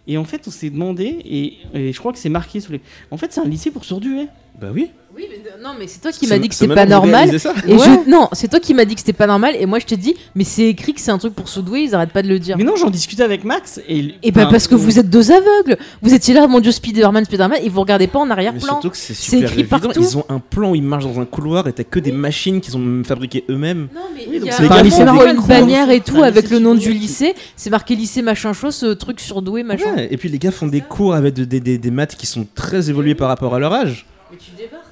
Et 0.09 0.17
en 0.17 0.23
fait, 0.23 0.47
on 0.47 0.51
s'est 0.51 0.69
demandé, 0.69 1.03
et, 1.25 1.57
et 1.73 1.91
je 1.93 1.99
crois 1.99 2.13
que 2.13 2.17
c'est 2.19 2.29
marqué 2.29 2.61
sous 2.61 2.71
les. 2.71 2.81
En 3.11 3.17
fait, 3.17 3.31
c'est 3.33 3.41
un 3.41 3.45
lycée 3.45 3.71
pour 3.71 3.83
surdoués. 3.85 4.27
Bah 4.59 4.67
oui. 4.73 4.89
Oui, 5.15 5.23
mais 5.31 5.39
non, 5.63 5.71
mais 5.79 5.87
c'est 5.87 5.99
toi 5.99 6.11
qui 6.11 6.27
m'as 6.27 6.37
dit 6.37 6.47
que 6.47 6.53
c'était 6.53 6.75
pas 6.75 6.85
normal. 6.85 7.33
Et 7.33 7.39
je... 7.39 8.07
Non, 8.09 8.29
c'est 8.33 8.47
toi 8.49 8.59
qui 8.59 8.75
m'as 8.75 8.85
dit 8.85 8.93
que 8.93 8.99
c'était 8.99 9.13
pas 9.13 9.25
normal. 9.25 9.55
Et 9.59 9.65
moi, 9.65 9.79
je 9.79 9.85
te 9.87 9.95
dis, 9.95 10.13
mais 10.35 10.43
c'est 10.43 10.65
écrit 10.67 10.93
que 10.93 11.01
c'est 11.01 11.09
un 11.09 11.17
truc 11.17 11.33
pour 11.33 11.49
sous-doués, 11.49 11.81
ils 11.81 11.95
arrêtent 11.95 12.11
pas 12.11 12.21
de 12.21 12.27
le 12.27 12.37
dire. 12.37 12.55
Mais 12.55 12.63
non, 12.63 12.75
j'en 12.75 12.91
discutais 12.91 13.23
avec 13.23 13.43
Max. 13.43 13.81
Et, 13.89 14.13
Et 14.21 14.31
bah, 14.31 14.41
enfin, 14.43 14.51
parce 14.51 14.67
que 14.67 14.75
vous 14.75 14.99
êtes 14.99 15.09
deux 15.09 15.31
aveugles. 15.31 15.77
Vous 16.03 16.13
étiez 16.13 16.35
là, 16.35 16.45
mon 16.45 16.59
dieu, 16.59 16.71
Spider-Man, 16.71 17.25
Spider-Man, 17.25 17.57
et 17.63 17.69
vous 17.69 17.81
regardez 17.81 18.05
pas 18.05 18.19
en 18.19 18.27
Mais 18.27 18.33
arrière-plan. 18.33 18.61
surtout 18.61 18.91
que 18.91 18.97
c'est 18.97 19.15
C'est 19.15 19.23
super 19.23 19.49
écrit 19.49 19.61
évident. 19.61 19.79
partout. 19.79 20.01
Ils 20.01 20.17
ont 20.19 20.25
un 20.29 20.37
plan 20.39 20.69
où 20.71 20.75
ils 20.75 20.83
marchent 20.83 21.05
dans 21.05 21.19
un 21.19 21.25
couloir 21.25 21.67
et 21.67 21.73
t'as 21.73 21.83
que 21.83 21.99
des 21.99 22.11
machines 22.11 22.61
qu'ils 22.61 22.77
ont 22.77 23.03
fabriquées 23.03 23.43
eux-mêmes. 23.49 23.87
Non, 23.95 24.01
mais 24.13 24.21
Oui, 24.27 24.33
il 24.35 24.39
donc 24.41 24.49
y 24.49 24.51
a 24.51 24.53
c'est 24.53 24.83
lycée 24.83 24.95
voit 24.97 25.05
normal, 25.05 25.35
une 25.35 25.41
bannière 25.47 25.89
et 25.89 25.95
C'est 26.05 26.11
tout 26.11 26.17
un 26.21 26.27
avec 26.27 26.43
lycée 26.43 26.53
le 26.53 26.59
nom 26.59 26.75
du 26.75 26.93
lycée. 26.93 27.33
C'est 27.55 27.71
marqué 27.71 27.95
lycée 27.95 28.21
machin 28.21 28.53
chose, 28.53 28.75
ce 28.75 28.93
truc 28.93 29.19
surdoué 29.19 29.63
machin. 29.63 29.95
Ouais, 29.95 30.09
et 30.11 30.17
puis 30.17 30.29
les 30.29 30.37
gars 30.37 30.51
font 30.51 30.67
des 30.67 30.81
cours 30.81 31.15
avec 31.15 31.33
de- 31.33 31.43
des, 31.43 31.59
des- 31.59 31.79
des 31.79 31.91
maths 31.91 32.15
qui 32.15 32.27
sont 32.27 32.45
très 32.53 32.91
évolués 32.91 33.15
par 33.15 33.29
rapport 33.29 33.55
à 33.55 33.59
leur 33.59 33.73
âge. 33.73 34.05
Mais 34.31 34.37
tu 34.37 34.51
débarques, 34.51 34.83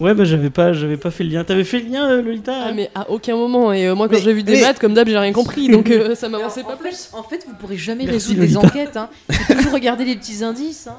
Ouais, 0.00 0.12
bah 0.14 0.24
j'avais 0.24 0.50
pas, 0.50 0.72
j'avais 0.74 0.96
pas 0.98 1.10
fait 1.10 1.24
le 1.24 1.30
lien. 1.30 1.44
T'avais 1.44 1.64
fait 1.64 1.80
le 1.80 1.88
lien, 1.90 2.10
euh, 2.10 2.20
Lolita 2.22 2.52
Ah, 2.66 2.72
mais 2.74 2.90
à 2.94 3.08
aucun 3.10 3.36
moment. 3.36 3.72
Et 3.72 3.86
euh, 3.86 3.94
moi, 3.94 4.08
quand 4.08 4.18
j'ai 4.18 4.32
vu 4.34 4.42
des 4.42 4.52
mais- 4.52 4.60
maths, 4.60 4.78
comme 4.78 4.92
d'hab, 4.94 5.08
j'ai 5.08 5.16
rien 5.18 5.32
compris. 5.32 5.68
Donc 5.68 5.90
euh, 5.90 6.14
ça 6.14 6.28
m'avançait 6.28 6.62
en 6.62 6.66
pas 6.66 6.76
fait, 6.76 6.88
plus. 6.90 7.10
En 7.14 7.22
fait, 7.22 7.44
vous 7.48 7.54
pourrez 7.54 7.76
jamais 7.78 8.04
Merci, 8.04 8.34
résoudre 8.34 8.40
des 8.40 8.46
Lolita. 8.48 8.66
enquêtes. 8.66 8.96
Hein. 8.98 9.08
Faut 9.30 9.54
toujours 9.54 9.72
regarder 9.72 10.04
les 10.04 10.16
petits 10.16 10.44
indices. 10.44 10.88
Hein. 10.88 10.96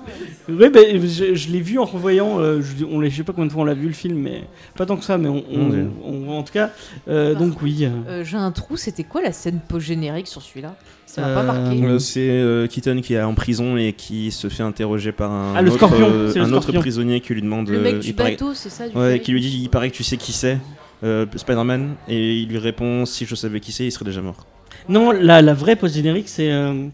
Ouais, 0.50 0.70
bah, 0.70 0.80
je, 0.92 1.36
je 1.36 1.50
l'ai 1.52 1.62
vu 1.62 1.78
en 1.78 1.86
revoyant. 1.86 2.40
euh, 2.40 2.62
je, 2.62 2.84
on 2.86 3.02
je 3.04 3.16
sais 3.16 3.24
pas 3.24 3.34
combien 3.34 3.48
de 3.48 3.52
fois 3.52 3.62
on 3.62 3.66
l'a 3.66 3.74
vu 3.76 3.88
le 3.88 3.94
film, 3.94 4.18
mais 4.18 4.44
pas 4.76 4.86
tant 4.86 4.98
que 4.98 5.04
ça. 5.06 5.18
Mais 5.20 5.30
on, 5.30 5.44
on- 5.52 5.58
Mon 5.58 5.70
Dieu. 5.70 5.90
on- 6.04 6.30
en 6.32 6.44
tout 6.44 6.54
cas, 6.54 6.72
euh, 7.08 7.36
donc 7.36 7.62
oui. 7.62 7.88
J'ai 8.24 8.38
un 8.38 8.52
trou, 8.52 8.76
c'était 8.78 9.04
quoi 9.04 9.22
la 9.22 9.32
scène 9.34 9.60
post-générique 9.68 10.28
sur 10.28 10.42
celui-là? 10.42 10.76
Ça 11.14 11.22
m'a 11.22 11.28
Euh, 11.28 11.36
pas 11.36 11.44
marqué. 11.44 11.84
Euh, 11.84 12.00
c'est 12.00 12.28
euh, 12.28 12.66
Keaton 12.66 13.00
qui 13.04 13.14
est 13.14 13.22
en 13.22 13.36
prison 13.36 13.78
et 13.78 13.94
qui 13.94 14.32
se 14.32 14.50
fait 14.50 14.64
interroger 14.64 15.12
par 15.12 15.32
un, 15.32 15.54
Ah, 15.56 15.62
le 15.62 15.68
autre, 15.70 15.78
scorpion, 15.78 16.08
euh, 16.10 16.32
c'est 16.32 16.40
le 16.40 16.46
un 16.46 16.52
autre 16.54 16.64
scorpion. 16.64 16.82
prisonnier 16.82 17.20
qui 17.22 17.34
lui 17.36 17.44
demande. 17.44 17.70
Le 17.70 17.80
mec 17.80 18.00
du 18.00 18.08
il 18.10 18.16
paraît- 18.16 18.32
bateau, 18.32 18.54
c'est 18.56 18.70
ça 18.70 18.88
du 18.90 18.98
Ouais, 18.98 19.20
qui 19.20 19.32
lui 19.32 19.40
dit 19.42 19.60
il 19.62 19.70
paraît 19.70 19.92
que 19.92 19.96
tu 19.96 20.04
sais 20.04 20.18
qui 20.18 20.32
c'est, 20.34 20.58
euh, 21.04 21.28
Spider-Man, 21.36 21.94
et 22.08 22.38
il 22.40 22.50
lui 22.50 22.58
répond 22.58 23.06
si 23.06 23.26
je 23.28 23.36
savais 23.36 23.60
qui 23.60 23.72
c'est, 23.72 23.86
il 23.86 23.92
serait 23.92 24.06
déjà 24.06 24.22
mort. 24.22 24.48
Non, 24.90 25.12
la, 25.12 25.44
la 25.44 25.54
vraie 25.54 25.76
post-générique, 25.76 26.28
c'est 26.30 26.52
euh, 26.52 26.88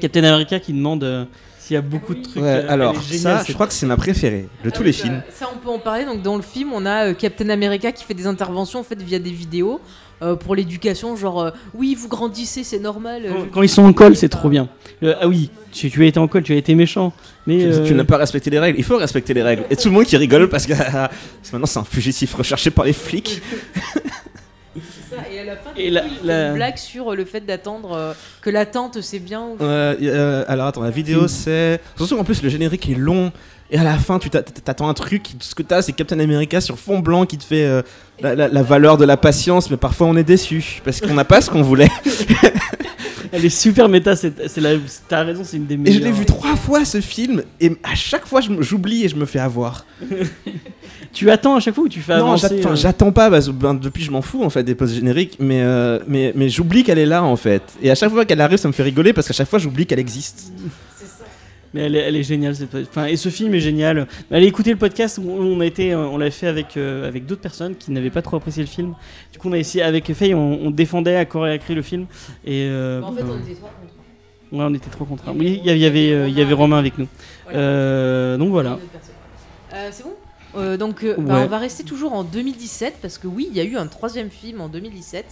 Captain 0.00 0.24
America 0.24 0.60
qui 0.60 0.74
demande 0.74 1.02
euh, 1.02 1.24
s'il 1.58 1.74
y 1.74 1.78
a 1.78 1.80
beaucoup 1.82 2.14
de 2.14 2.22
trucs. 2.22 2.36
Ouais, 2.42 2.42
euh, 2.42 2.66
alors 2.68 3.00
géniale, 3.00 3.38
ça, 3.38 3.44
je 3.48 3.52
crois 3.54 3.66
que 3.66 3.72
c'est 3.72 3.86
ma 3.86 3.96
préférée 3.96 4.48
de 4.64 4.68
tous 4.70 4.82
les 4.82 4.90
Ah, 4.90 5.02
films. 5.02 5.22
Ça, 5.30 5.48
on 5.54 5.56
peut 5.58 5.70
en 5.70 5.78
parler. 5.78 6.04
Donc, 6.04 6.20
dans 6.20 6.36
le 6.36 6.42
film, 6.42 6.72
on 6.74 6.84
a 6.84 7.06
euh, 7.06 7.14
Captain 7.14 7.48
America 7.48 7.90
qui 7.90 8.04
fait 8.04 8.12
des 8.14 8.26
interventions 8.26 8.80
en 8.80 8.84
fait 8.84 9.00
via 9.00 9.18
des 9.18 9.30
vidéos 9.30 9.80
euh, 10.22 10.36
pour 10.36 10.54
l'éducation. 10.54 11.16
Genre, 11.16 11.40
euh, 11.42 11.50
oui, 11.74 11.94
vous 11.94 12.08
grandissez, 12.08 12.64
c'est 12.64 12.78
normal. 12.78 13.22
euh, 13.26 13.32
Quand, 13.52 13.62
ils 13.62 13.68
sont 13.68 13.82
en 13.82 13.92
col, 13.92 14.16
c'est 14.16 14.28
trop 14.28 14.48
bien. 14.48 14.68
Euh, 15.02 15.14
ah 15.20 15.28
oui, 15.28 15.50
tu, 15.72 15.90
tu 15.90 16.02
as 16.02 16.06
été 16.06 16.18
en 16.18 16.28
col, 16.28 16.42
tu 16.42 16.52
as 16.52 16.56
été 16.56 16.74
méchant. 16.74 17.12
Mais 17.46 17.58
Tu, 17.58 17.64
euh, 17.66 17.86
tu 17.86 17.94
n'as 17.94 18.04
pas 18.04 18.16
respecté 18.18 18.50
les 18.50 18.58
règles, 18.58 18.78
il 18.78 18.84
faut 18.84 18.96
respecter 18.98 19.32
les 19.34 19.42
règles. 19.42 19.64
Et 19.70 19.76
tout 19.76 19.88
le 19.88 19.94
monde 19.94 20.04
qui 20.04 20.16
rigole 20.16 20.48
parce 20.48 20.66
que 20.66 20.72
parce 20.76 21.08
que 21.10 21.52
maintenant 21.52 21.66
c'est 21.66 21.78
un 21.78 21.84
fugitif 21.84 22.34
recherché 22.34 22.70
par 22.70 22.84
les 22.84 22.92
flics. 22.92 23.40
c'est 24.74 25.16
ça. 25.16 25.22
Et 25.32 25.40
à 25.40 25.44
la 25.44 25.56
fin, 25.56 25.70
Et 25.76 25.90
la- 25.90 26.04
il 26.04 26.10
fait 26.10 26.26
la- 26.26 26.48
une 26.48 26.54
blague 26.54 26.76
sur 26.76 27.14
le 27.14 27.24
fait 27.24 27.40
d'attendre 27.40 27.92
euh, 27.92 28.12
que 28.42 28.50
l'attente 28.50 29.00
c'est 29.00 29.18
bien. 29.18 29.42
ou- 29.42 29.56
euh, 29.62 30.44
alors 30.48 30.66
attends, 30.66 30.82
la 30.82 30.90
vidéo 30.90 31.28
c'est. 31.28 31.80
Surtout 31.96 32.18
en 32.18 32.24
plus 32.24 32.42
le 32.42 32.48
générique 32.48 32.88
est 32.88 32.94
long. 32.94 33.32
Et 33.72 33.78
à 33.78 33.84
la 33.84 33.96
fin, 33.98 34.18
tu 34.18 34.30
t'a- 34.30 34.42
t'attends 34.42 34.88
un 34.88 34.94
truc, 34.94 35.22
qui- 35.22 35.36
ce 35.40 35.54
que 35.54 35.62
t'as, 35.62 35.80
c'est 35.82 35.92
Captain 35.92 36.18
America 36.18 36.60
sur 36.60 36.78
fond 36.78 36.98
blanc 36.98 37.24
qui 37.24 37.38
te 37.38 37.44
fait 37.44 37.64
euh, 37.64 37.82
la, 38.20 38.34
la- 38.34 38.48
la 38.48 38.62
valeur 38.62 38.96
de 38.98 39.04
la 39.04 39.16
patience, 39.16 39.70
mais 39.70 39.76
parfois 39.76 40.08
on 40.08 40.16
est 40.16 40.24
déçu 40.24 40.80
parce 40.84 41.00
qu'on 41.00 41.14
n'a 41.14 41.24
pas 41.24 41.40
ce 41.40 41.50
qu'on 41.50 41.62
voulait. 41.62 41.88
Elle 43.32 43.44
est 43.44 43.48
super 43.48 43.88
méta, 43.88 44.14
t'as 45.08 45.22
raison, 45.22 45.42
c'est 45.44 45.56
une 45.56 45.66
des 45.66 45.74
Et 45.74 45.76
meilleures. 45.76 46.00
je 46.00 46.04
l'ai 46.04 46.10
vu 46.10 46.24
trois 46.26 46.56
fois 46.56 46.84
ce 46.84 47.00
film, 47.00 47.44
et 47.60 47.70
à 47.84 47.94
chaque 47.94 48.26
fois 48.26 48.40
j'oublie 48.58 49.04
et 49.04 49.08
je 49.08 49.14
me 49.14 49.24
fais 49.24 49.38
avoir. 49.38 49.84
Tu 51.12 51.28
attends 51.28 51.56
à 51.56 51.60
chaque 51.60 51.74
fois 51.74 51.84
ou 51.84 51.88
tu 51.88 52.00
fais 52.02 52.12
non, 52.16 52.20
avancer 52.26 52.58
enfin, 52.60 52.70
euh, 52.70 52.76
j'attends 52.76 53.10
pas, 53.10 53.28
parce 53.30 53.46
que 53.48 53.50
ben, 53.50 53.74
depuis 53.74 54.04
je 54.04 54.12
m'en 54.12 54.22
fous 54.22 54.44
en 54.44 54.50
fait 54.50 54.62
des 54.62 54.76
postes 54.76 54.94
génériques, 54.94 55.38
mais, 55.40 55.60
euh, 55.60 55.98
mais, 56.06 56.32
mais 56.36 56.48
j'oublie 56.48 56.84
qu'elle 56.84 56.98
est 57.00 57.06
là 57.06 57.24
en 57.24 57.34
fait. 57.34 57.62
Et 57.82 57.90
à 57.90 57.96
chaque 57.96 58.10
fois 58.12 58.24
qu'elle 58.24 58.40
arrive, 58.40 58.58
ça 58.58 58.68
me 58.68 58.72
fait 58.72 58.84
rigoler 58.84 59.12
parce 59.12 59.26
qu'à 59.26 59.32
chaque 59.34 59.48
fois 59.48 59.58
j'oublie 59.58 59.86
qu'elle 59.86 59.98
existe. 59.98 60.52
Mais 61.72 61.82
elle 61.82 61.94
est, 61.94 62.00
elle 62.00 62.16
est 62.16 62.22
géniale. 62.24 62.54
cette- 62.56 62.74
Enfin, 62.74 63.06
et 63.06 63.16
ce 63.16 63.28
film 63.28 63.54
est 63.54 63.60
génial. 63.60 64.06
Allez 64.30 64.46
écouter 64.46 64.70
le 64.70 64.76
podcast 64.76 65.20
on 65.24 65.60
a 65.60 65.66
été, 65.66 65.92
euh, 65.92 66.06
on 66.08 66.18
l'a 66.18 66.30
fait 66.30 66.48
avec 66.48 66.76
euh, 66.76 67.06
avec 67.06 67.26
d'autres 67.26 67.40
personnes 67.42 67.76
qui 67.76 67.92
n'avaient 67.92 68.10
pas 68.10 68.22
trop 68.22 68.36
apprécié 68.36 68.62
le 68.62 68.68
film. 68.68 68.94
Du 69.32 69.38
coup, 69.38 69.48
on 69.48 69.52
a 69.52 69.58
essayé 69.58 69.84
avec 69.84 70.12
Faye, 70.12 70.34
on, 70.34 70.60
on 70.62 70.70
défendait 70.70 71.14
à 71.16 71.24
corps 71.24 71.46
et 71.46 71.52
à 71.52 71.58
cri 71.58 71.74
le 71.74 71.82
film. 71.82 72.06
Et 72.44 72.66
euh, 72.68 73.00
En 73.02 73.12
fait, 73.12 73.22
on 73.22 73.38
était 73.38 73.54
trois 73.54 73.70
contre 73.70 73.94
ouais, 74.52 74.64
on 74.68 74.74
était 74.74 74.90
trop 74.90 75.04
contraints. 75.04 75.34
Oui, 75.36 75.60
il 75.64 75.66
y 75.66 75.70
avait, 75.70 75.78
il 75.78 75.82
y 75.82 75.86
avait, 75.86 76.12
euh, 76.12 76.28
il 76.28 76.36
y 76.36 76.42
avait 76.42 76.54
Romain 76.54 76.78
avec 76.78 76.98
nous. 76.98 77.06
Donc 78.38 78.50
voilà. 78.50 78.78
C'est 79.92 80.02
bon? 80.02 80.14
Euh, 80.56 80.76
donc, 80.76 81.04
euh, 81.04 81.14
bah, 81.16 81.34
Ouais. 81.36 81.40
on 81.44 81.46
va 81.46 81.58
rester 81.58 81.84
toujours 81.84 82.12
en 82.12 82.24
2017 82.24 82.96
parce 83.00 83.18
que 83.18 83.28
oui, 83.28 83.46
il 83.50 83.56
y 83.56 83.60
a 83.60 83.64
eu 83.64 83.76
un 83.76 83.86
troisième 83.86 84.30
film 84.30 84.60
en 84.60 84.68
2017. 84.68 85.24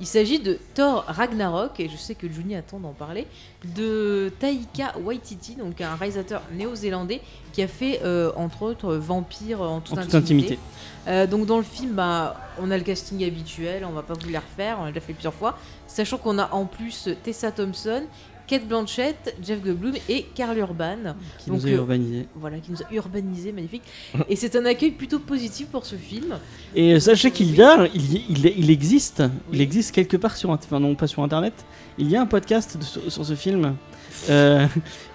Il 0.00 0.06
s'agit 0.06 0.40
de 0.40 0.58
Thor 0.74 1.04
Ragnarok 1.06 1.78
et 1.78 1.88
je 1.88 1.96
sais 1.96 2.14
que 2.14 2.28
Juni 2.28 2.56
attend 2.56 2.80
d'en 2.80 2.92
parler 2.92 3.26
de 3.76 4.32
Taika 4.40 4.98
Waititi, 4.98 5.54
donc 5.54 5.80
un 5.80 5.94
réalisateur 5.94 6.42
néo-zélandais 6.52 7.20
qui 7.52 7.62
a 7.62 7.68
fait 7.68 8.00
euh, 8.02 8.32
entre 8.34 8.62
autres 8.62 8.94
Vampire 8.96 9.60
en 9.60 9.80
toute, 9.80 9.98
En 9.98 10.02
toute 10.02 10.14
intimité. 10.14 10.54
intimité. 10.54 10.58
Euh, 11.08 11.26
donc 11.26 11.46
dans 11.46 11.58
le 11.58 11.62
film, 11.62 11.92
bah, 11.92 12.36
on 12.60 12.70
a 12.70 12.78
le 12.78 12.84
casting 12.84 13.24
habituel, 13.24 13.84
on 13.84 13.92
va 13.92 14.02
pas 14.02 14.14
vous 14.14 14.28
les 14.28 14.38
refaire, 14.38 14.78
on 14.80 14.84
l'a 14.84 14.90
déjà 14.90 15.00
fait 15.00 15.12
plusieurs 15.12 15.34
fois, 15.34 15.56
sachant 15.86 16.18
qu'on 16.18 16.38
a 16.38 16.50
en 16.52 16.64
plus 16.64 17.08
Tessa 17.22 17.52
Thompson, 17.52 18.02
Kate 18.46 18.66
Blanchett, 18.66 19.34
Jeff 19.42 19.62
Goldblum 19.62 19.94
et 20.08 20.26
Karl 20.34 20.56
Urban 20.58 21.14
Qui 21.38 21.50
Donc, 21.50 21.60
nous 21.60 21.66
a 21.66 21.70
euh, 21.70 21.76
urbanisé. 21.76 22.26
voilà, 22.34 22.58
qui 22.58 22.70
nous 22.72 22.82
a 22.82 22.92
urbanisé, 22.92 23.52
magnifique. 23.52 23.82
Et 24.28 24.36
c'est 24.36 24.54
un 24.56 24.64
accueil 24.66 24.90
plutôt 24.90 25.18
positif 25.20 25.68
pour 25.68 25.86
ce 25.86 25.96
film. 25.96 26.36
Et 26.74 26.98
sachez 27.00 27.30
qu'il 27.30 27.54
y 27.54 27.62
a, 27.62 27.86
il, 27.94 28.12
y- 28.14 28.24
il, 28.28 28.46
il 28.46 28.70
existe, 28.70 29.22
il 29.52 29.60
existe 29.60 29.92
quelque 29.94 30.16
part 30.16 30.36
sur, 30.36 30.50
enfin 30.50 30.80
non 30.80 30.94
pas 30.94 31.06
sur 31.06 31.22
internet, 31.22 31.54
il 31.98 32.10
y 32.10 32.16
a 32.16 32.20
un 32.22 32.26
podcast 32.26 32.76
de- 32.76 32.84
sur, 32.84 33.10
sur 33.10 33.24
ce 33.24 33.34
film. 33.34 33.74
Euh, 34.30 34.66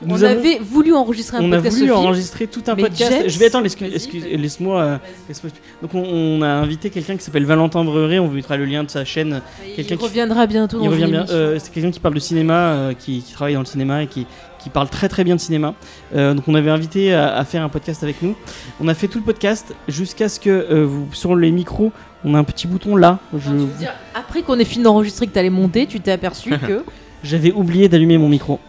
on 0.04 0.08
nous 0.08 0.24
avons- 0.24 0.40
avait 0.40 0.60
voulu 0.60 0.94
enregistrer 0.94 1.38
un 1.38 1.42
on 1.44 1.52
a 1.52 1.56
podcast 1.58 1.78
voulu 1.78 1.92
enregistrer 1.92 2.48
tout 2.48 2.62
un 2.68 2.76
mais 2.76 2.84
podcast. 2.84 3.24
Je 3.30 3.40
vais 3.40 3.46
attendre, 3.46 3.66
excuse, 3.66 3.94
excuse- 3.94 4.26
laisse-moi. 4.26 4.82
euh, 4.82 4.98
laisse-moi- 5.30 5.52
Donc 5.82 5.94
on, 5.96 6.04
on 6.04 6.42
a 6.42 6.48
invité 6.48 6.90
quelqu'un 6.90 7.16
qui 7.16 7.24
s'appelle 7.24 7.46
Valentin 7.46 7.84
Breuret. 7.84 8.20
On 8.20 8.28
vous 8.28 8.36
mettra 8.36 8.58
le 8.58 8.66
lien 8.66 8.84
de 8.84 8.90
sa 8.90 9.06
chaîne. 9.06 9.42
quelqu'un 9.76 9.96
Il 9.96 9.98
qui- 9.98 10.04
reviendra 10.04 10.46
bientôt. 10.48 10.80
Il 10.82 10.90
revient 10.90 11.06
bien. 11.06 11.26
euh, 11.30 11.58
c'est 11.60 11.72
quelqu'un 11.74 11.92
qui 11.92 12.00
parle 12.00 12.16
de 12.16 12.20
cinéma, 12.20 12.54
euh, 12.54 12.94
qui, 12.94 13.22
qui 13.22 13.32
travaille 13.34 13.54
dans 13.54 13.62
le 13.62 13.66
cinéma 13.66 14.04
et 14.04 14.08
qui, 14.08 14.26
qui 14.60 14.70
parle 14.70 14.90
très 14.90 15.08
très 15.08 15.24
bien 15.24 15.36
de 15.36 15.42
cinéma. 15.42 15.74
Donc 16.14 16.48
on 16.48 16.56
avait 16.56 16.72
invité 16.72 17.14
à, 17.14 17.36
à 17.38 17.46
faire 17.46 17.64
un 17.64 17.70
podcast 17.70 18.04
avec 18.04 18.22
nous. 18.22 18.36
On 18.82 18.88
a 18.88 18.94
fait 18.94 19.08
tout 19.08 19.20
le 19.20 19.24
podcast 19.26 19.74
jusqu'à 19.88 20.28
ce 20.30 20.40
que 20.40 20.84
vous 20.84 21.08
sur 21.14 21.36
les 21.36 21.52
micros, 21.52 21.92
on 22.26 22.34
a 22.36 22.40
un 22.40 22.44
petit 22.44 22.68
bouton 22.68 22.96
là. 22.96 23.20
Je- 23.34 23.50
tu 23.52 23.56
dire, 23.80 23.94
après 24.16 24.42
qu'on 24.42 24.60
ait 24.60 24.66
fini 24.66 24.84
d'enregistrer 24.84 25.28
que 25.28 25.32
t'allais 25.32 25.50
monter, 25.50 25.86
tu 25.86 26.00
t'es 26.02 26.12
aperçu 26.12 26.50
que. 26.68 26.84
J'avais 27.24 27.52
oublié 27.52 27.88
d'allumer 27.90 28.18
mon 28.18 28.30
micro. 28.30 28.60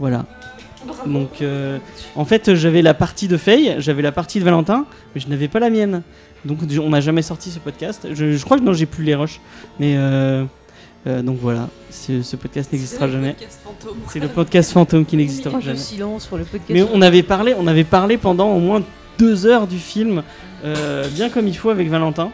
Voilà. 0.00 0.24
Donc, 1.06 1.42
euh, 1.42 1.78
en 2.16 2.24
fait, 2.24 2.54
j'avais 2.54 2.82
la 2.82 2.94
partie 2.94 3.28
de 3.28 3.36
Faye, 3.36 3.76
j'avais 3.78 4.02
la 4.02 4.12
partie 4.12 4.40
de 4.40 4.44
Valentin, 4.44 4.86
mais 5.14 5.20
je 5.20 5.28
n'avais 5.28 5.46
pas 5.46 5.60
la 5.60 5.70
mienne. 5.70 6.02
Donc, 6.44 6.58
on 6.82 6.88
n'a 6.88 7.00
jamais 7.02 7.22
sorti 7.22 7.50
ce 7.50 7.58
podcast. 7.58 8.08
Je, 8.12 8.32
je 8.32 8.44
crois 8.44 8.58
que 8.58 8.62
non, 8.64 8.72
j'ai 8.72 8.86
plus 8.86 9.04
les 9.04 9.14
rushs. 9.14 9.40
Mais 9.78 9.94
euh, 9.96 10.44
euh, 11.06 11.22
donc 11.22 11.38
voilà, 11.40 11.68
ce, 11.90 12.22
ce 12.22 12.36
podcast 12.36 12.72
n'existera 12.72 13.08
jamais. 13.08 13.36
C'est 14.08 14.20
le 14.20 14.28
podcast 14.28 14.72
fantôme 14.72 15.04
qui 15.04 15.16
n'existera 15.16 15.60
jamais. 15.60 15.76
silence 15.78 16.26
sur 16.26 16.36
le 16.36 16.44
podcast. 16.44 16.70
Mais 16.70 16.82
on 16.82 17.00
avait 17.02 17.22
parlé, 17.22 17.54
on 17.58 17.66
avait 17.66 17.84
parlé 17.84 18.16
pendant 18.18 18.50
au 18.50 18.58
moins 18.58 18.82
deux 19.18 19.46
heures 19.46 19.66
du 19.66 19.78
film, 19.78 20.22
euh, 20.64 21.08
bien 21.08 21.28
comme 21.30 21.46
il 21.46 21.56
faut 21.56 21.70
avec 21.70 21.88
Valentin. 21.88 22.30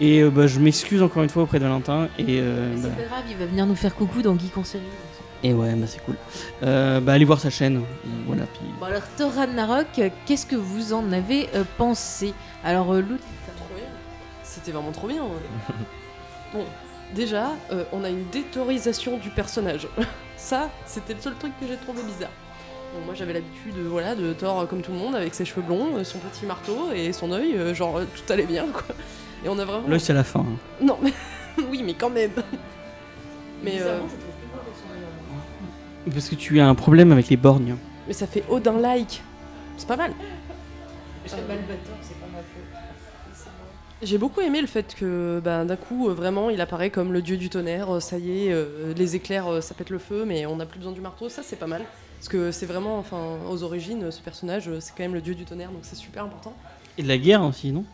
Et 0.00 0.22
euh, 0.22 0.30
bah, 0.30 0.46
je 0.46 0.58
m'excuse 0.58 1.02
encore 1.02 1.22
une 1.22 1.28
fois 1.28 1.42
auprès 1.42 1.58
de 1.58 1.64
Valentin. 1.64 2.08
Et, 2.18 2.24
euh, 2.40 2.72
Mais 2.74 2.82
bah, 2.82 2.88
C'est 2.96 3.02
pas 3.02 3.08
grave, 3.08 3.24
il 3.30 3.36
va 3.36 3.46
venir 3.46 3.66
nous 3.66 3.74
faire 3.74 3.94
coucou 3.94 4.22
dans 4.22 4.36
Geek 4.38 4.56
en 4.56 4.64
série. 4.64 4.82
Et 5.42 5.52
ouais, 5.54 5.74
bah, 5.74 5.86
c'est 5.88 6.02
cool. 6.04 6.16
Euh, 6.62 7.00
bah, 7.00 7.12
allez 7.14 7.24
voir 7.24 7.40
sa 7.40 7.50
chaîne. 7.50 7.82
Voilà, 8.26 8.44
puis 8.46 8.62
Bon 8.78 8.86
alors 8.86 9.02
Thor 9.16 9.32
Ragnarok, 9.32 9.86
euh, 9.98 10.08
qu'est-ce 10.26 10.46
que 10.46 10.56
vous 10.56 10.92
en 10.92 11.12
avez 11.12 11.48
euh, 11.54 11.64
pensé? 11.78 12.34
Alors 12.64 12.92
euh, 12.94 13.00
Lou. 13.00 13.16
C'était 14.42 14.72
vraiment 14.72 14.92
trop 14.92 15.06
bien. 15.06 15.22
ouais. 15.22 15.74
bon, 16.52 16.64
déjà, 17.14 17.50
euh, 17.72 17.84
on 17.92 18.02
a 18.04 18.08
une 18.10 18.28
détorisation 18.30 19.16
du 19.18 19.30
personnage. 19.30 19.86
Ça, 20.36 20.70
c'était 20.86 21.14
le 21.14 21.20
seul 21.20 21.34
truc 21.36 21.52
que 21.60 21.66
j'ai 21.66 21.76
trouvé 21.76 22.02
bizarre. 22.02 22.30
Bon, 22.94 23.04
moi 23.06 23.14
j'avais 23.14 23.32
l'habitude 23.34 23.76
voilà, 23.88 24.14
de 24.16 24.32
Thor 24.32 24.66
comme 24.66 24.82
tout 24.82 24.90
le 24.90 24.98
monde, 24.98 25.14
avec 25.14 25.34
ses 25.34 25.44
cheveux 25.44 25.62
blonds, 25.62 26.02
son 26.02 26.18
petit 26.18 26.44
marteau 26.46 26.90
et 26.92 27.12
son 27.12 27.30
œil, 27.30 27.54
genre 27.74 28.00
tout 28.00 28.32
allait 28.32 28.46
bien 28.46 28.66
quoi. 28.72 28.82
Et 29.44 29.48
on 29.48 29.56
a 29.60 29.64
vraiment. 29.64 29.86
là, 29.86 29.98
c'est 30.00 30.12
la 30.12 30.24
fin. 30.24 30.40
hein. 30.40 30.56
Non, 30.82 30.98
mais 31.00 31.12
oui, 31.70 31.82
mais 31.84 31.94
quand 31.94 32.10
même. 32.10 32.32
Mais, 33.62 33.80
euh, 33.80 34.00
Parce 36.12 36.28
que 36.28 36.34
tu 36.34 36.60
as 36.60 36.66
un 36.68 36.74
problème 36.74 37.12
avec 37.12 37.28
les 37.28 37.36
borgnes. 37.36 37.76
mais 38.06 38.12
ça 38.14 38.26
fait 38.26 38.44
Odin-like. 38.48 39.22
C'est 39.76 39.86
pas 39.88 39.96
mal. 39.96 40.12
J'ai 44.02 44.16
beaucoup 44.16 44.40
aimé 44.40 44.62
le 44.62 44.66
fait 44.66 44.94
que 44.94 45.40
ben, 45.44 45.66
d'un 45.66 45.76
coup, 45.76 46.08
euh, 46.08 46.14
vraiment, 46.14 46.48
il 46.48 46.60
apparaît 46.62 46.88
comme 46.88 47.12
le 47.12 47.20
dieu 47.20 47.36
du 47.36 47.50
tonnerre. 47.50 47.96
euh, 47.96 48.00
ça 48.00 48.16
y 48.16 48.46
est, 48.46 48.52
euh, 48.52 48.94
les 48.96 49.14
éclairs, 49.14 49.46
euh, 49.46 49.60
ça 49.60 49.74
pète 49.74 49.90
le 49.90 49.98
feu, 49.98 50.24
mais 50.26 50.46
on 50.46 50.56
n'a 50.56 50.64
plus 50.64 50.78
besoin 50.78 50.92
du 50.94 51.02
marteau. 51.02 51.28
Ça, 51.28 51.42
c'est 51.42 51.56
pas 51.56 51.66
mal. 51.66 51.82
Parce 52.18 52.28
que 52.28 52.50
c'est 52.50 52.64
vraiment, 52.66 52.98
enfin, 52.98 53.36
aux 53.50 53.62
origines, 53.62 54.04
euh, 54.04 54.10
ce 54.10 54.22
personnage, 54.22 54.68
euh, 54.68 54.78
c'est 54.80 54.92
quand 54.96 55.02
même 55.02 55.12
le 55.14 55.20
dieu 55.20 55.34
du 55.34 55.44
tonnerre, 55.44 55.70
donc 55.70 55.80
c'est 55.82 55.96
super 55.96 56.24
important. 56.24 56.54
Et 56.96 57.02
de 57.02 57.08
la 57.08 57.18
guerre 57.18 57.42
aussi, 57.42 57.72
non? 57.72 57.84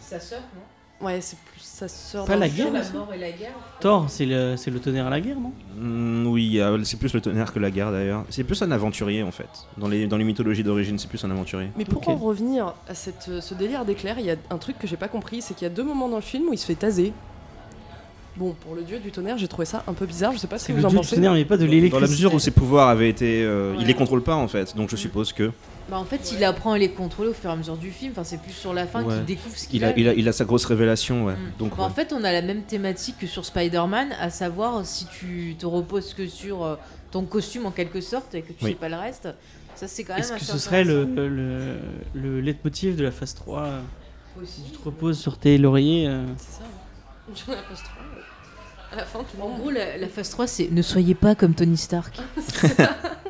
Sa 0.00 0.18
sœur, 0.18 0.40
non? 0.54 0.62
Ouais, 1.00 1.18
c'est 1.22 1.38
plus 1.38 1.60
sa 1.62 1.88
sœur. 1.88 2.26
Pas 2.26 2.34
dans 2.34 2.40
la 2.40 2.46
le 2.48 2.52
guerre, 2.52 2.66
film. 2.66 2.76
La 2.78 2.98
mort 2.98 3.08
et 3.14 3.18
la 3.18 3.30
guerre. 3.30 3.54
Thor, 3.80 4.04
c'est 4.08 4.26
le, 4.26 4.56
c'est 4.58 4.70
le 4.70 4.80
tonnerre 4.80 5.06
à 5.06 5.10
la 5.10 5.20
guerre, 5.20 5.38
non? 5.40 5.52
Mm, 5.78 6.26
oui, 6.26 6.60
euh, 6.60 6.78
c'est 6.84 6.98
plus 6.98 7.14
le 7.14 7.22
tonnerre 7.22 7.52
que 7.54 7.58
la 7.58 7.70
guerre 7.70 7.90
d'ailleurs. 7.90 8.24
C'est 8.28 8.44
plus 8.44 8.60
un 8.60 8.70
aventurier 8.70 9.22
en 9.22 9.30
fait. 9.30 9.48
Dans 9.78 9.88
les, 9.88 10.06
dans 10.06 10.18
les 10.18 10.24
mythologies 10.24 10.62
d'origine, 10.62 10.98
c'est 10.98 11.08
plus 11.08 11.24
un 11.24 11.30
aventurier. 11.30 11.68
Mais 11.78 11.86
pour 11.86 12.02
Ok. 12.02 12.08
en 12.08 12.16
revenir 12.16 12.74
à 12.86 12.94
cette, 12.94 13.26
euh, 13.30 13.40
ce 13.40 13.54
délire 13.54 13.86
d'éclair, 13.86 14.16
il 14.18 14.26
y 14.26 14.30
a 14.30 14.36
un 14.50 14.58
truc 14.58 14.78
que 14.78 14.86
j'ai 14.86 14.98
pas 14.98 15.08
compris, 15.08 15.40
c'est 15.40 15.54
qu'il 15.54 15.66
y 15.66 15.70
a 15.70 15.74
deux 15.74 15.84
moments 15.84 16.08
dans 16.08 16.16
le 16.16 16.22
film 16.22 16.48
où 16.48 16.52
il 16.52 16.58
se 16.58 16.66
fait 16.66 16.74
taser. 16.74 17.14
Bon, 18.36 18.54
pour 18.60 18.74
le 18.74 18.82
dieu 18.82 18.98
du 19.00 19.10
tonnerre, 19.10 19.38
j'ai 19.38 19.48
trouvé 19.48 19.64
ça 19.64 19.82
un 19.86 19.92
peu 19.94 20.06
bizarre, 20.06 20.32
je 20.32 20.38
sais 20.38 20.46
pas 20.46 20.58
ce 20.58 20.66
C'est 20.66 20.72
que 20.72 20.76
le 20.76 20.80
vous 20.82 20.86
en 20.86 20.90
dieu 20.90 20.98
du 20.98 21.02
pensez. 21.04 21.14
tonnerre, 21.16 21.32
mais 21.32 21.44
pas 21.46 21.56
de 21.56 21.64
Dans 21.64 21.70
l'électricité. 21.72 22.00
la 22.06 22.10
mesure 22.10 22.34
où 22.34 22.38
ses 22.38 22.50
pouvoirs 22.52 22.88
avaient 22.88 23.08
été. 23.08 23.42
euh, 23.42 23.74
Il 23.80 23.86
les 23.86 23.94
contrôle 23.94 24.22
pas 24.22 24.36
en 24.36 24.48
fait, 24.48 24.76
donc 24.76 24.88
je 24.90 24.96
suppose 24.96 25.32
que. 25.32 25.50
Bah 25.88 25.98
en 25.98 26.04
fait, 26.04 26.30
il 26.32 26.44
apprend 26.44 26.72
à 26.72 26.78
les 26.78 26.90
contrôler 26.90 27.30
au 27.30 27.32
fur 27.34 27.50
et 27.50 27.52
à 27.52 27.56
mesure 27.56 27.76
du 27.76 27.90
film. 27.90 28.12
Enfin, 28.12 28.22
c'est 28.22 28.40
plus 28.40 28.52
sur 28.52 28.72
la 28.72 28.86
fin 28.86 29.02
Ouais. 29.02 29.14
qu'il 29.16 29.24
découvre 29.24 29.56
ce 29.56 29.66
qu'il 29.66 29.76
Il 29.76 29.84
a, 29.84 29.88
a. 29.88 29.92
il, 29.96 30.08
a, 30.08 30.14
il 30.14 30.28
a 30.28 30.32
sa 30.32 30.44
grosse 30.44 30.64
révélation, 30.64 31.24
ouais. 31.24 31.34
Mm. 31.34 31.52
Donc, 31.58 31.76
Bah, 31.76 31.82
En 31.84 31.90
fait, 31.90 32.12
on 32.12 32.22
a 32.22 32.30
la 32.32 32.42
même 32.42 32.62
thématique 32.62 33.16
que 33.18 33.26
sur 33.26 33.44
Spider-Man, 33.44 34.10
à 34.20 34.30
savoir 34.30 34.84
si 34.86 35.06
tu 35.06 35.56
te 35.58 35.66
reposes 35.66 36.14
que 36.14 36.28
sur 36.28 36.62
euh, 36.64 36.76
ton 37.10 37.24
costume 37.24 37.66
en 37.66 37.70
quelque 37.72 38.00
sorte 38.00 38.34
et 38.36 38.42
que 38.42 38.52
tu 38.52 38.64
Oui. 38.64 38.70
sais 38.70 38.76
pas 38.76 38.88
le 38.88 38.96
reste. 38.96 39.28
Ça, 39.74 39.88
c'est 39.88 40.04
quand 40.04 40.12
même 40.14 40.20
Est-ce 40.22 40.32
que 40.34 40.44
ce 40.44 40.58
serait 40.58 40.84
le, 40.84 41.04
le, 41.04 41.76
le 42.14 42.40
leitmotiv 42.40 42.94
de 42.96 43.02
la 43.02 43.10
phase 43.10 43.34
3 43.34 43.62
euh, 43.62 43.80
Aussi. 44.40 44.52
Si 44.64 44.70
tu 44.70 44.78
te 44.78 44.84
reposes 44.84 45.18
sur 45.18 45.38
tes 45.38 45.58
lauriers. 45.58 46.06
euh, 46.06 46.24
C'est 46.36 46.58
ça. 46.58 46.62
hein. 46.64 47.32
Ai 47.32 47.56
pas 47.56 47.74
trop. 47.74 48.92
À 48.92 48.96
la 48.96 49.04
fin, 49.04 49.20
En 49.40 49.48
monde. 49.48 49.58
gros, 49.60 49.70
la, 49.70 49.96
la 49.96 50.08
phase 50.08 50.30
3, 50.30 50.46
c'est 50.46 50.68
ne 50.70 50.82
soyez 50.82 51.14
pas 51.14 51.34
comme 51.34 51.54
Tony 51.54 51.76
Stark. 51.76 52.16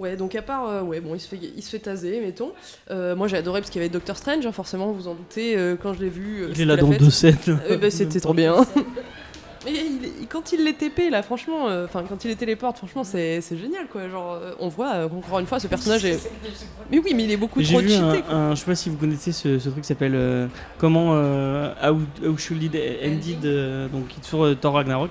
Ouais, 0.00 0.16
donc 0.16 0.34
à 0.34 0.40
part, 0.40 0.66
euh, 0.66 0.80
ouais, 0.80 0.98
bon, 1.00 1.14
il 1.14 1.20
se 1.20 1.28
fait, 1.28 1.38
il 1.54 1.62
se 1.62 1.68
fait 1.68 1.78
taser, 1.78 2.20
mettons. 2.22 2.52
Euh, 2.90 3.14
moi, 3.14 3.28
j'ai 3.28 3.36
adoré 3.36 3.60
parce 3.60 3.70
qu'il 3.70 3.82
y 3.82 3.84
avait 3.84 3.92
Doctor 3.92 4.16
Strange, 4.16 4.46
hein, 4.46 4.50
forcément, 4.52 4.86
vous 4.86 4.94
vous 4.94 5.08
en 5.08 5.14
doutez, 5.14 5.58
euh, 5.58 5.76
quand 5.80 5.92
je 5.92 6.00
l'ai 6.00 6.08
vu. 6.08 6.42
euh, 6.44 6.48
Il 6.54 6.62
est 6.62 6.64
là 6.64 6.76
la 6.76 6.80
dans 6.80 6.90
fête. 6.90 7.00
2 7.00 7.10
sets. 7.10 7.34
Bah, 7.78 7.90
c'était 7.90 8.18
trop 8.18 8.32
bien. 8.32 8.56
Mais 9.64 9.72
il- 9.72 10.26
quand 10.28 10.52
il 10.52 10.64
les 10.64 10.72
TP 10.72 11.10
là, 11.10 11.22
franchement, 11.22 11.68
euh, 11.68 11.84
enfin 11.84 12.02
quand 12.08 12.24
il 12.24 12.28
les 12.28 12.36
téléporte, 12.36 12.78
franchement 12.78 13.04
c'est 13.04 13.42
c'est 13.42 13.58
génial 13.58 13.86
quoi. 13.92 14.08
Genre 14.08 14.32
euh, 14.40 14.52
on 14.58 14.68
voit 14.68 14.94
euh, 14.94 15.04
encore 15.06 15.38
une 15.38 15.46
fois 15.46 15.60
ce 15.60 15.66
personnage 15.66 16.04
est. 16.06 16.18
Mais 16.90 16.98
oui, 16.98 17.12
mais 17.14 17.24
il 17.24 17.30
est 17.30 17.36
beaucoup 17.36 17.60
J'ai 17.60 17.74
trop 17.74 17.80
vu 17.82 17.88
cheaté. 17.90 18.00
un, 18.02 18.20
quoi. 18.22 18.34
un- 18.34 18.54
je 18.54 18.60
sais 18.60 18.64
pas 18.66 18.74
si 18.74 18.88
vous 18.90 18.96
connaissez 18.96 19.32
ce, 19.32 19.58
ce 19.58 19.68
truc 19.68 19.82
qui 19.82 19.86
s'appelle 19.88 20.14
euh, 20.14 20.46
comment 20.78 21.10
euh, 21.12 21.72
How, 21.84 21.98
How 22.26 22.36
Should 22.38 22.62
It 22.64 22.74
Ended, 22.74 23.44
euh, 23.44 23.86
donc 23.88 24.06
sur 24.22 24.44
euh, 24.44 24.54
Thor 24.54 24.74
Ragnarok. 24.74 25.10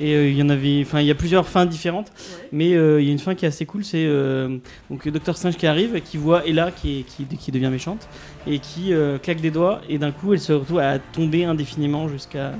Et 0.00 0.14
euh, 0.14 0.30
il 0.30 0.36
y 0.36 0.42
en 0.42 0.48
avait, 0.48 0.80
enfin 0.82 1.00
il 1.02 1.06
y 1.06 1.10
a 1.10 1.14
plusieurs 1.14 1.46
fins 1.46 1.66
différentes, 1.66 2.10
mais 2.52 2.72
euh, 2.72 3.02
il 3.02 3.06
y 3.06 3.10
a 3.10 3.12
une 3.12 3.18
fin 3.18 3.34
qui 3.34 3.44
est 3.44 3.48
assez 3.48 3.66
cool, 3.66 3.84
c'est 3.84 4.06
euh, 4.06 4.56
donc 4.88 5.06
Docteur 5.06 5.36
Strange 5.36 5.56
qui 5.58 5.66
arrive, 5.66 6.00
qui 6.00 6.16
voit 6.16 6.46
Ella 6.48 6.70
qui, 6.70 7.00
est- 7.00 7.02
qui, 7.02 7.24
qui 7.26 7.52
devient 7.52 7.68
méchante 7.70 8.08
et 8.46 8.58
qui 8.60 8.94
euh, 8.94 9.18
claque 9.18 9.42
des 9.42 9.50
doigts 9.50 9.82
et 9.90 9.98
d'un 9.98 10.10
coup 10.10 10.32
elle 10.32 10.40
se 10.40 10.54
retrouve 10.54 10.78
à 10.78 10.98
tomber 10.98 11.44
indéfiniment 11.44 12.08
jusqu'à 12.08 12.52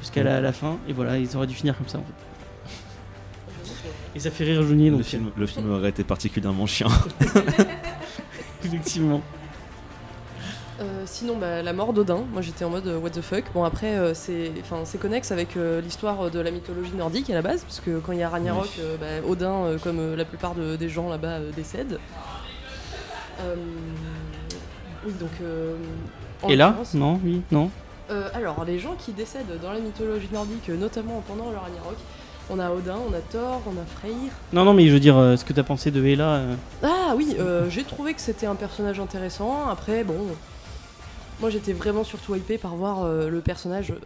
jusqu'à 0.00 0.22
la, 0.22 0.40
la 0.40 0.52
fin 0.52 0.78
et 0.88 0.92
voilà 0.92 1.18
ils 1.18 1.36
auraient 1.36 1.46
dû 1.46 1.54
finir 1.54 1.76
comme 1.76 1.88
ça 1.88 1.98
en 1.98 2.02
fait. 2.02 2.14
Et 4.14 4.20
ça 4.20 4.30
fait 4.30 4.44
rire 4.44 4.62
Johnny 4.62 4.90
Le 4.90 5.02
film, 5.02 5.30
le 5.36 5.46
film 5.46 5.70
aurait 5.70 5.90
été 5.90 6.02
particulièrement 6.02 6.66
chiant. 6.66 6.88
effectivement. 8.64 9.20
Euh, 10.80 11.02
sinon, 11.06 11.36
bah, 11.36 11.62
la 11.62 11.72
mort 11.72 11.92
d'Odin, 11.92 12.20
moi 12.32 12.40
j'étais 12.40 12.64
en 12.64 12.70
mode 12.70 12.86
euh, 12.86 12.98
what 12.98 13.10
the 13.10 13.20
fuck. 13.20 13.44
Bon, 13.52 13.64
après, 13.64 13.96
euh, 13.98 14.14
c'est 14.14 14.52
enfin, 14.60 14.82
c'est 14.84 14.98
connexe 14.98 15.32
avec 15.32 15.56
euh, 15.56 15.80
l'histoire 15.80 16.30
de 16.30 16.38
la 16.40 16.50
mythologie 16.52 16.92
nordique 16.96 17.28
à 17.30 17.34
la 17.34 17.42
base, 17.42 17.62
parce 17.62 17.80
que 17.80 17.98
quand 17.98 18.12
il 18.12 18.18
y 18.18 18.22
a 18.22 18.28
Ragnarok, 18.28 18.68
Oui. 18.76 18.82
euh, 18.82 18.96
bah, 18.96 19.28
Odin, 19.28 19.64
euh, 19.64 19.78
comme 19.78 19.98
euh, 19.98 20.16
la 20.16 20.24
plupart 20.24 20.54
de- 20.54 20.76
des 20.76 20.88
gens 20.88 21.08
là-bas, 21.08 21.28
euh, 21.38 21.50
décède. 21.52 21.98
Euh, 23.40 23.54
oui, 25.06 25.12
donc. 25.20 25.30
euh, 25.42 25.76
en 26.42 26.48
Et 26.48 26.56
là 26.56 26.76
Non, 26.94 27.20
oui, 27.24 27.42
non. 27.50 27.70
Euh, 28.10 28.28
alors, 28.34 28.64
les 28.64 28.78
gens 28.78 28.94
qui 28.98 29.12
décèdent 29.12 29.60
dans 29.62 29.72
la 29.72 29.80
mythologie 29.80 30.28
nordique, 30.32 30.68
notamment 30.70 31.22
pendant 31.26 31.50
le 31.50 31.56
Ragnarok, 31.58 31.96
on 32.50 32.58
a 32.58 32.70
Odin, 32.70 32.96
on 33.10 33.12
a 33.12 33.20
Thor, 33.20 33.60
on 33.66 33.72
a 33.72 33.84
Freyr. 33.84 34.14
Non, 34.54 34.64
non, 34.64 34.72
mais 34.72 34.86
je 34.88 34.92
veux 34.94 35.00
dire, 35.00 35.18
euh, 35.18 35.36
ce 35.36 35.44
que 35.44 35.52
t'as 35.52 35.62
pensé 35.62 35.90
de 35.90 36.02
Ella. 36.06 36.36
euh, 36.36 36.54
Ah 36.82 37.12
oui, 37.16 37.36
euh, 37.38 37.68
j'ai 37.68 37.84
trouvé 37.84 38.14
que 38.14 38.20
c'était 38.22 38.46
un 38.46 38.54
personnage 38.54 38.98
intéressant. 39.00 39.68
Après, 39.68 40.04
bon, 40.04 40.14
moi 41.40 41.50
j'étais 41.50 41.74
vraiment 41.74 42.04
surtout 42.04 42.34
hypée 42.34 42.56
par 42.58 42.74
voir 42.74 43.02
euh, 43.04 43.28
le 43.28 43.40
personnage 43.42 43.90
euh, 43.92 43.96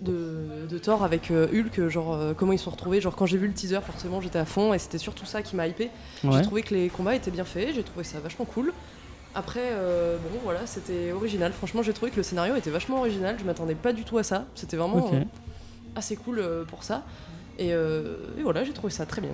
de, 0.00 0.66
de 0.68 0.78
Thor 0.78 1.04
avec 1.04 1.30
euh, 1.30 1.46
Hulk, 1.52 1.88
genre 1.88 2.14
euh, 2.14 2.32
comment 2.36 2.52
ils 2.52 2.58
se 2.58 2.64
sont 2.64 2.70
retrouvés. 2.72 3.00
Genre 3.00 3.14
quand 3.14 3.26
j'ai 3.26 3.38
vu 3.38 3.46
le 3.46 3.52
teaser, 3.54 3.78
forcément 3.86 4.20
j'étais 4.20 4.40
à 4.40 4.44
fond 4.44 4.74
et 4.74 4.78
c'était 4.80 4.98
surtout 4.98 5.24
ça 5.24 5.42
qui 5.42 5.54
m'a 5.54 5.68
hypée. 5.68 5.90
J'ai 6.24 6.42
trouvé 6.42 6.62
que 6.62 6.74
les 6.74 6.88
combats 6.88 7.14
étaient 7.14 7.30
bien 7.30 7.44
faits, 7.44 7.68
j'ai 7.76 7.84
trouvé 7.84 8.02
ça 8.04 8.18
vachement 8.18 8.44
cool. 8.46 8.72
Après, 9.38 9.60
euh, 9.62 10.16
bon 10.16 10.38
voilà, 10.42 10.60
c'était 10.64 11.12
original. 11.12 11.52
Franchement, 11.52 11.82
j'ai 11.82 11.92
trouvé 11.92 12.10
que 12.10 12.16
le 12.16 12.22
scénario 12.22 12.56
était 12.56 12.70
vachement 12.70 13.00
original. 13.00 13.36
Je 13.38 13.44
m'attendais 13.44 13.74
pas 13.74 13.92
du 13.92 14.02
tout 14.02 14.16
à 14.16 14.22
ça. 14.22 14.46
C'était 14.54 14.78
vraiment 14.78 15.10
euh, 15.12 15.20
assez 15.94 16.16
cool 16.16 16.38
euh, 16.38 16.64
pour 16.64 16.82
ça. 16.82 17.02
Et, 17.58 17.74
euh, 17.74 18.16
et 18.38 18.42
voilà, 18.42 18.64
j'ai 18.64 18.72
trouvé 18.72 18.90
ça 18.90 19.04
très 19.04 19.20
bien. 19.20 19.30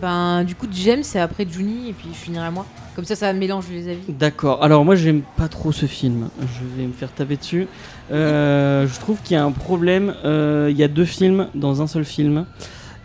Ben, 0.00 0.44
du 0.44 0.54
coup, 0.54 0.66
James, 0.70 1.02
c'est 1.02 1.18
après 1.18 1.46
Juni, 1.48 1.88
et 1.88 1.92
puis 1.92 2.08
je 2.12 2.18
finirai 2.18 2.50
moi. 2.50 2.66
Comme 2.94 3.04
ça, 3.04 3.16
ça 3.16 3.32
mélange 3.32 3.64
les 3.68 3.88
avis. 3.88 4.12
D'accord. 4.12 4.62
Alors 4.62 4.84
moi 4.84 4.94
j'aime 4.94 5.22
pas 5.36 5.48
trop 5.48 5.72
ce 5.72 5.86
film. 5.86 6.28
Je 6.40 6.64
vais 6.80 6.86
me 6.86 6.92
faire 6.92 7.12
taper 7.12 7.36
dessus. 7.36 7.66
Euh, 8.10 8.86
je 8.86 9.00
trouve 9.00 9.20
qu'il 9.22 9.34
y 9.34 9.38
a 9.38 9.44
un 9.44 9.52
problème. 9.52 10.14
Euh, 10.24 10.68
Il 10.70 10.76
y 10.78 10.82
a 10.84 10.88
deux 10.88 11.04
films 11.04 11.48
dans 11.54 11.82
un 11.82 11.86
seul 11.86 12.04
film. 12.04 12.46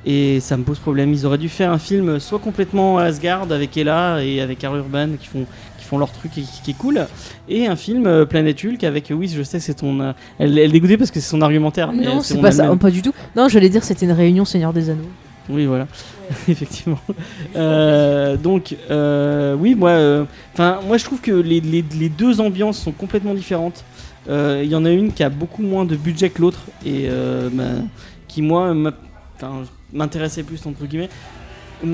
Et 0.06 0.40
ça 0.40 0.57
me 0.57 0.64
pose 0.64 0.80
problème. 0.80 1.14
Ils 1.14 1.26
auraient 1.26 1.38
dû 1.38 1.49
faire 1.49 1.72
un 1.72 1.78
film 1.78 2.19
soit 2.19 2.40
complètement 2.40 2.98
Asgard 2.98 3.52
avec 3.52 3.78
Ella 3.78 4.23
et 4.23 4.41
avec 4.41 4.64
Harry 4.64 4.80
Urban 4.80 5.10
qui 5.19 5.28
font, 5.28 5.45
qui 5.78 5.86
font 5.86 5.99
leur 5.99 6.11
truc 6.11 6.36
et 6.38 6.41
qui, 6.41 6.61
qui 6.64 6.72
est 6.72 6.78
cool. 6.78 7.06
Et 7.48 7.68
un 7.68 7.76
film 7.76 8.07
euh, 8.07 8.26
Planète 8.26 8.64
Hulk 8.64 8.84
avec, 8.84 9.11
oui 9.15 9.28
je 9.28 9.44
sais 9.44 9.60
c'est 9.60 9.76
ton... 9.76 9.99
euh, 9.99 10.11
elle, 10.40 10.57
elle 10.57 10.69
est 10.69 10.72
dégoûtée 10.72 10.98
parce 10.98 11.11
que 11.11 11.19
c'est 11.19 11.30
son 11.30 11.41
argumentaire. 11.41 11.94
Non, 11.94 12.22
c'est 12.22 12.34
c'est 12.34 12.41
pas 12.41 12.52
ça, 12.52 12.64
elle-même. 12.64 12.80
pas 12.80 12.90
du 12.90 13.03
tout. 13.03 13.14
Non, 13.36 13.48
j'allais 13.48 13.69
dire 13.69 13.84
c'était 13.84 14.06
une 14.07 14.11
réunion 14.14 14.44
Seigneur 14.44 14.73
des 14.73 14.90
Anneaux. 14.90 15.10
Oui, 15.49 15.65
voilà, 15.65 15.86
effectivement. 16.48 16.99
Euh, 17.56 18.38
donc, 18.38 18.76
euh, 18.90 19.56
oui, 19.56 19.76
moi, 19.76 19.90
euh, 19.90 20.23
enfin, 20.53 20.80
moi, 20.88 20.98
je 20.98 21.03
trouve 21.06 21.19
que 21.19 21.32
les, 21.32 21.60
les- 21.60 21.84
les 21.99 22.10
deux 22.10 22.40
ambiances 22.41 22.78
sont 22.80 22.91
complètement 22.91 23.34
différentes. 23.34 23.84
Euh, 24.30 24.61
Il 24.64 24.69
y 24.69 24.76
en 24.76 24.86
a 24.86 24.91
une 24.91 25.11
qui 25.11 25.23
a 25.23 25.30
beaucoup 25.30 25.64
moins 25.64 25.84
de 25.84 25.95
budget 25.95 26.30
que 26.30 26.41
l'autre 26.41 26.61
et 26.86 27.07
euh, 27.10 27.49
bah, 27.52 27.64
qui, 28.28 28.41
moi, 28.41 28.73
m'a- 28.73 28.94
enfin, 29.36 29.64
m'intéressait 29.93 30.43
plus 30.43 30.65
entre 30.65 30.85
guillemets. 30.85 31.09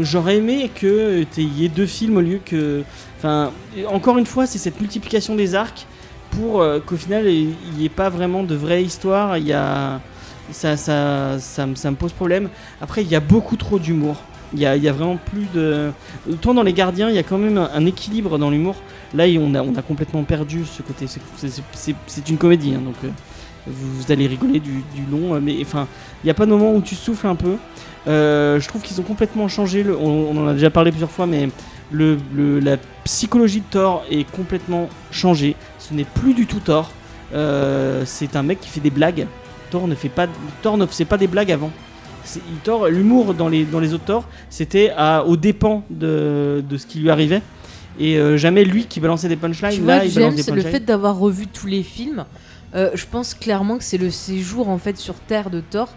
J'aurais 0.02 0.38
aimé 0.38 0.70
que 0.74 1.26
y 1.38 1.66
ait 1.66 1.70
deux 1.70 1.86
films 1.86 2.18
au 2.18 2.22
lieu 2.22 2.40
que, 2.44 2.84
enfin, 3.18 3.52
encore 3.88 4.18
une 4.18 4.26
fois, 4.26 4.46
c'est 4.46 4.58
cette 4.58 4.82
multiplication 4.82 5.36
des 5.36 5.56
arcs 5.56 5.86
pour 6.32 6.62
euh, 6.62 6.80
qu'au 6.86 6.98
final 6.98 7.26
il 7.30 7.56
n'y 7.78 7.86
ait 7.86 7.90
pas 7.90 8.10
vraiment 8.10 8.44
de 8.44 8.54
vraie 8.54 8.84
histoire. 8.84 9.38
Il 9.38 9.48
y 9.48 9.54
a 9.54 10.02
ça, 10.52 10.76
ça, 10.78 11.38
ça, 11.40 11.66
me- 11.66 11.76
ça 11.76 11.90
me 11.92 11.96
pose 11.96 12.12
problème. 12.12 12.50
Après, 12.82 13.02
il 13.02 13.08
y 13.10 13.16
a 13.16 13.20
beaucoup 13.22 13.56
trop 13.56 13.80
d'humour. 13.80 14.18
Il 14.54 14.60
y 14.60 14.66
a, 14.66 14.76
y 14.78 14.88
a 14.88 14.94
vraiment 14.94 15.18
plus 15.18 15.46
de. 15.54 15.92
Autant 16.30 16.54
dans 16.54 16.64
Les 16.64 16.74
Gardiens, 16.74 17.10
il 17.10 17.16
y 17.16 17.20
a 17.20 17.24
quand 17.24 17.38
même 17.38 17.58
un, 17.58 17.86
équilibre 17.86 18.38
dans 18.38 18.50
l'humour. 18.50 18.76
Là, 19.14 19.26
on 19.40 19.54
a, 19.56 19.62
on 19.62 19.76
a 19.76 19.82
complètement 19.82 20.24
perdu 20.24 20.64
ce 20.66 20.82
côté. 20.82 21.06
C'est- 21.08 22.30
une 22.30 22.38
comédie, 22.38 22.74
hein, 22.76 22.82
donc 22.84 22.96
euh, 23.06 23.10
vous, 23.68 24.02
vous 24.02 24.12
allez 24.12 24.28
rigoler 24.28 24.60
du, 24.62 24.84
du 24.96 25.04
long. 25.12 25.36
euh, 25.36 25.40
Mais 25.42 25.58
enfin, 25.62 25.88
il 26.24 26.28
n'y 26.28 26.32
a 26.32 26.34
pas 26.34 26.46
de 26.46 26.52
moment 26.52 26.74
où 26.74 26.82
tu 26.82 26.96
souffles 26.96 27.28
un 27.28 27.36
peu. 27.36 27.56
Euh, 28.08 28.60
je 28.60 28.68
trouve 28.68 28.82
qu'ils 28.82 29.00
ont 29.02 29.04
complètement 29.04 29.48
changé. 29.48 29.84
Le, 29.84 29.96
on, 29.98 30.30
on 30.32 30.44
en 30.44 30.48
a 30.48 30.54
déjà 30.54 30.70
parlé 30.70 30.92
plusieurs 30.92 31.12
fois, 31.12 31.28
mais 31.28 31.50
le, 31.92 32.18
le- 32.34 32.60
la 32.60 32.78
psychologie 33.04 33.60
de 33.60 33.66
Thor 33.70 34.04
est 34.10 34.30
complètement 34.32 34.88
changée. 35.12 35.56
Ce 35.80 35.94
n'est 35.94 36.06
plus 36.06 36.34
du 36.34 36.46
tout 36.46 36.60
Thor. 36.60 36.92
Euh, 37.34 38.04
c'est 38.06 38.36
un 38.36 38.44
mec 38.44 38.62
qui 38.62 38.70
fait 38.70 38.80
des 38.80 38.90
blagues. 38.90 39.28
Thor 39.72 39.88
ne 39.88 39.96
fait 39.96 40.10
pas, 40.10 40.28
Thor 40.62 40.78
ne 40.78 40.86
faisait 40.86 41.06
pas 41.06 41.18
des 41.18 41.28
blagues 41.28 41.52
avant. 41.52 41.72
Thor, 42.64 42.88
l'humour 42.88 43.34
dans 43.34 43.48
les, 43.50 43.64
dans 43.64 43.80
les 43.80 43.94
autres 43.94 44.06
Thor, 44.06 44.26
c'était 44.50 44.92
aux 45.26 45.38
dépens 45.38 45.84
de, 45.90 46.64
de 46.68 46.78
ce 46.78 46.86
qui 46.86 47.00
lui 47.00 47.10
arrivait. 47.10 47.42
Et 48.00 48.18
euh, 48.18 48.38
jamais 48.38 48.64
lui 48.64 48.86
qui 48.86 49.00
balançait 49.00 49.28
des 49.30 49.36
punchlines. 49.38 49.72
Tu 49.80 49.86
là, 49.86 49.98
vois, 49.98 50.06
il 50.06 50.12
James, 50.12 50.36
des 50.36 50.44
le 50.44 50.44
punchlines. 50.44 50.72
fait 50.72 50.80
d'avoir 50.82 51.18
revu 51.18 51.48
tous 51.48 51.68
les 51.68 51.84
films, 51.84 52.26
je 52.74 53.06
pense 53.10 53.34
clairement 53.34 53.78
que 53.78 53.84
c'est 53.84 53.98
le 53.98 54.12
séjour 54.12 54.70
en 54.70 54.78
fait 54.78 54.98
sur 54.98 55.16
Terre 55.16 55.50
de 55.50 55.62
Thor 55.62 55.90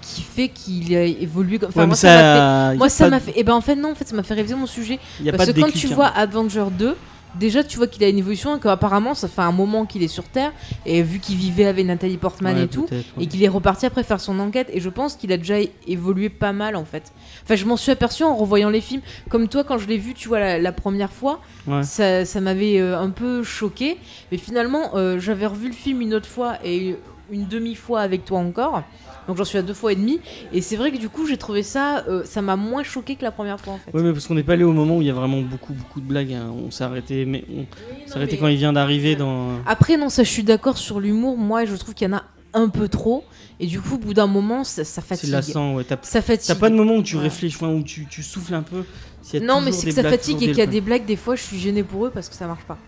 qui 0.00 0.22
fait 0.22 0.48
qu'il 0.48 0.94
a 0.96 1.04
évolué. 1.04 1.58
comme- 1.58 1.68
Enfin, 1.70 1.80
Ouais, 1.82 1.86
moi, 1.86 1.96
ça 1.96 2.08
m'a 2.08 2.14
fait. 2.14 2.22
ça, 2.38 2.74
Moi, 2.76 2.88
ça 2.88 3.08
m'a 3.10 3.18
de- 3.20 3.24
fait. 3.24 3.38
Et 3.38 3.44
ben 3.44 3.54
en 3.54 3.60
fait, 3.60 3.76
non, 3.76 3.92
en 3.92 3.94
fait, 3.94 4.06
ça 4.08 4.14
m'a 4.16 4.22
fait 4.22 4.34
réviser 4.34 4.54
mon 4.54 4.66
sujet. 4.66 4.98
y 5.22 5.28
a 5.28 5.32
Parce 5.32 5.46
pas 5.46 5.52
que 5.52 5.56
de 5.58 5.62
quand 5.62 5.72
tu 5.72 5.86
hein. 5.88 5.94
vois 5.94 6.06
Avenger 6.06 6.64
2, 6.78 6.96
déjà 7.38 7.62
tu 7.62 7.76
vois 7.76 7.86
qu'il 7.86 8.02
a 8.04 8.08
une 8.08 8.16
évolution 8.18 8.56
et 8.56 8.58
qu'apparemment 8.60 9.14
ça 9.14 9.28
fait 9.28 9.42
un 9.42 9.52
moment 9.52 9.84
qu'il 9.84 10.02
est 10.02 10.08
sur 10.08 10.24
Terre 10.24 10.50
et 10.86 11.02
vu 11.02 11.18
qu'il 11.18 11.36
vivait 11.36 11.66
avec 11.66 11.84
Nathalie 11.86 12.16
Portman 12.16 12.56
Ouais, 12.56 12.64
et 12.64 12.68
tout. 12.68 12.86
ouais. 12.90 13.02
Et 13.20 13.26
qu'il 13.26 13.42
est 13.44 13.48
reparti 13.48 13.84
après 13.84 14.02
faire 14.02 14.18
son 14.18 14.38
enquête 14.40 14.68
et 14.72 14.80
je 14.80 14.88
pense 14.88 15.14
qu'il 15.14 15.30
a 15.32 15.36
déjà 15.36 15.56
évolué 15.86 16.30
pas 16.30 16.54
mal 16.54 16.74
en 16.74 16.86
fait. 16.86 17.12
Enfin 17.44 17.54
je 17.54 17.66
m'en 17.66 17.76
suis 17.76 17.92
aperçu 17.92 18.24
en 18.24 18.34
revoyant 18.34 18.70
les 18.70 18.80
films. 18.80 19.02
Comme 19.28 19.46
toi 19.46 19.62
quand 19.62 19.76
je 19.76 19.86
l'ai 19.86 19.98
vu 19.98 20.14
tu 20.14 20.26
vois 20.28 20.40
la, 20.40 20.58
la 20.58 20.72
première 20.72 21.12
fois, 21.12 21.40
Ouais. 21.66 21.82
ça, 21.82 22.24
ça 22.24 22.40
m'avait 22.40 22.80
euh, 22.80 22.98
un 22.98 23.10
peu 23.10 23.42
choqué. 23.42 23.98
Mais 24.32 24.38
finalement 24.38 24.92
euh, 24.94 25.20
j'avais 25.20 25.46
revu 25.46 25.66
le 25.68 25.74
film 25.74 26.00
une 26.00 26.14
autre 26.14 26.28
fois 26.28 26.54
et 26.64 26.96
une 27.30 27.46
demi-fois 27.46 28.00
avec 28.00 28.24
toi 28.24 28.38
encore. 28.38 28.82
Donc 29.28 29.36
j'en 29.36 29.44
suis 29.44 29.58
à 29.58 29.62
deux 29.62 29.74
fois 29.74 29.92
et 29.92 29.96
demi. 29.96 30.20
Et 30.52 30.60
c'est 30.62 30.74
vrai 30.76 30.90
que 30.90 30.96
du 30.96 31.08
coup 31.08 31.26
j'ai 31.26 31.36
trouvé 31.36 31.62
ça, 31.62 32.04
euh, 32.08 32.24
ça 32.24 32.42
m'a 32.42 32.56
moins 32.56 32.82
choqué 32.82 33.14
que 33.14 33.22
la 33.22 33.30
première 33.30 33.60
fois 33.60 33.74
en 33.74 33.78
fait. 33.78 33.94
Ouais, 33.94 34.02
mais 34.02 34.12
parce 34.12 34.26
qu'on 34.26 34.34
n'est 34.34 34.42
pas 34.42 34.54
allé 34.54 34.64
au 34.64 34.72
moment 34.72 34.96
où 34.96 35.02
il 35.02 35.06
y 35.06 35.10
a 35.10 35.14
vraiment 35.14 35.40
beaucoup, 35.42 35.74
beaucoup 35.74 36.00
de 36.00 36.06
blagues. 36.06 36.32
hein. 36.32 36.50
On 36.66 36.70
s'est 36.70 36.82
arrêté, 36.84 37.24
mais 37.26 37.44
on 37.50 37.66
s'est 38.08 38.16
arrêté 38.16 38.32
mais- 38.32 38.38
quand 38.40 38.48
il 38.48 38.56
vient 38.56 38.72
d'arriver 38.72 39.14
dans. 39.16 39.50
Après, 39.66 39.96
non, 39.96 40.08
ça, 40.08 40.24
je 40.24 40.30
suis 40.30 40.42
d'accord 40.42 40.78
sur 40.78 40.98
l'humour. 40.98 41.36
Moi, 41.36 41.66
je 41.66 41.74
trouve 41.76 41.94
qu'il 41.94 42.08
y 42.08 42.10
en 42.12 42.16
a 42.16 42.24
un 42.54 42.68
peu 42.70 42.88
trop. 42.88 43.22
Et 43.60 43.66
du 43.66 43.80
coup, 43.80 43.96
au 43.96 43.98
bout 43.98 44.14
d'un 44.14 44.26
moment, 44.26 44.64
ça, 44.64 44.82
ça 44.84 45.02
C'est 45.02 45.08
fatigue. 45.08 45.30
lassant, 45.30 45.74
ouais. 45.74 45.84
T'as 45.84 45.96
Ça 46.02 46.22
fatigue. 46.22 46.46
t'as 46.46 46.54
pas 46.54 46.70
de 46.70 46.74
moment 46.76 46.94
où 46.96 47.02
tu 47.02 47.16
Ouais. 47.16 47.22
réfléchis, 47.24 47.56
enfin, 47.56 47.68
où 47.72 47.82
tu, 47.82 48.06
tu 48.06 48.22
souffles 48.22 48.54
un 48.54 48.62
peu. 48.62 48.84
s'il 49.20 49.40
y 49.40 49.42
a 49.42 49.46
Non, 49.46 49.60
mais 49.60 49.66
toujours 49.66 49.80
c'est 49.80 49.84
des 49.86 49.90
que 49.90 49.94
ça 49.96 50.02
blagues, 50.02 50.12
fatigue 50.14 50.34
toujours 50.36 50.48
et 50.48 50.52
qu'il 50.52 50.58
y 50.58 50.62
a 50.62 50.66
des- 50.66 50.72
des 50.72 50.80
blagues, 50.80 51.04
des 51.04 51.16
fois, 51.16 51.36
je 51.36 51.42
suis 51.42 51.58
gênée 51.58 51.82
pour 51.82 52.06
eux 52.06 52.10
parce 52.10 52.28
que 52.30 52.34
ça 52.34 52.46
marche 52.46 52.64
pas. 52.64 52.78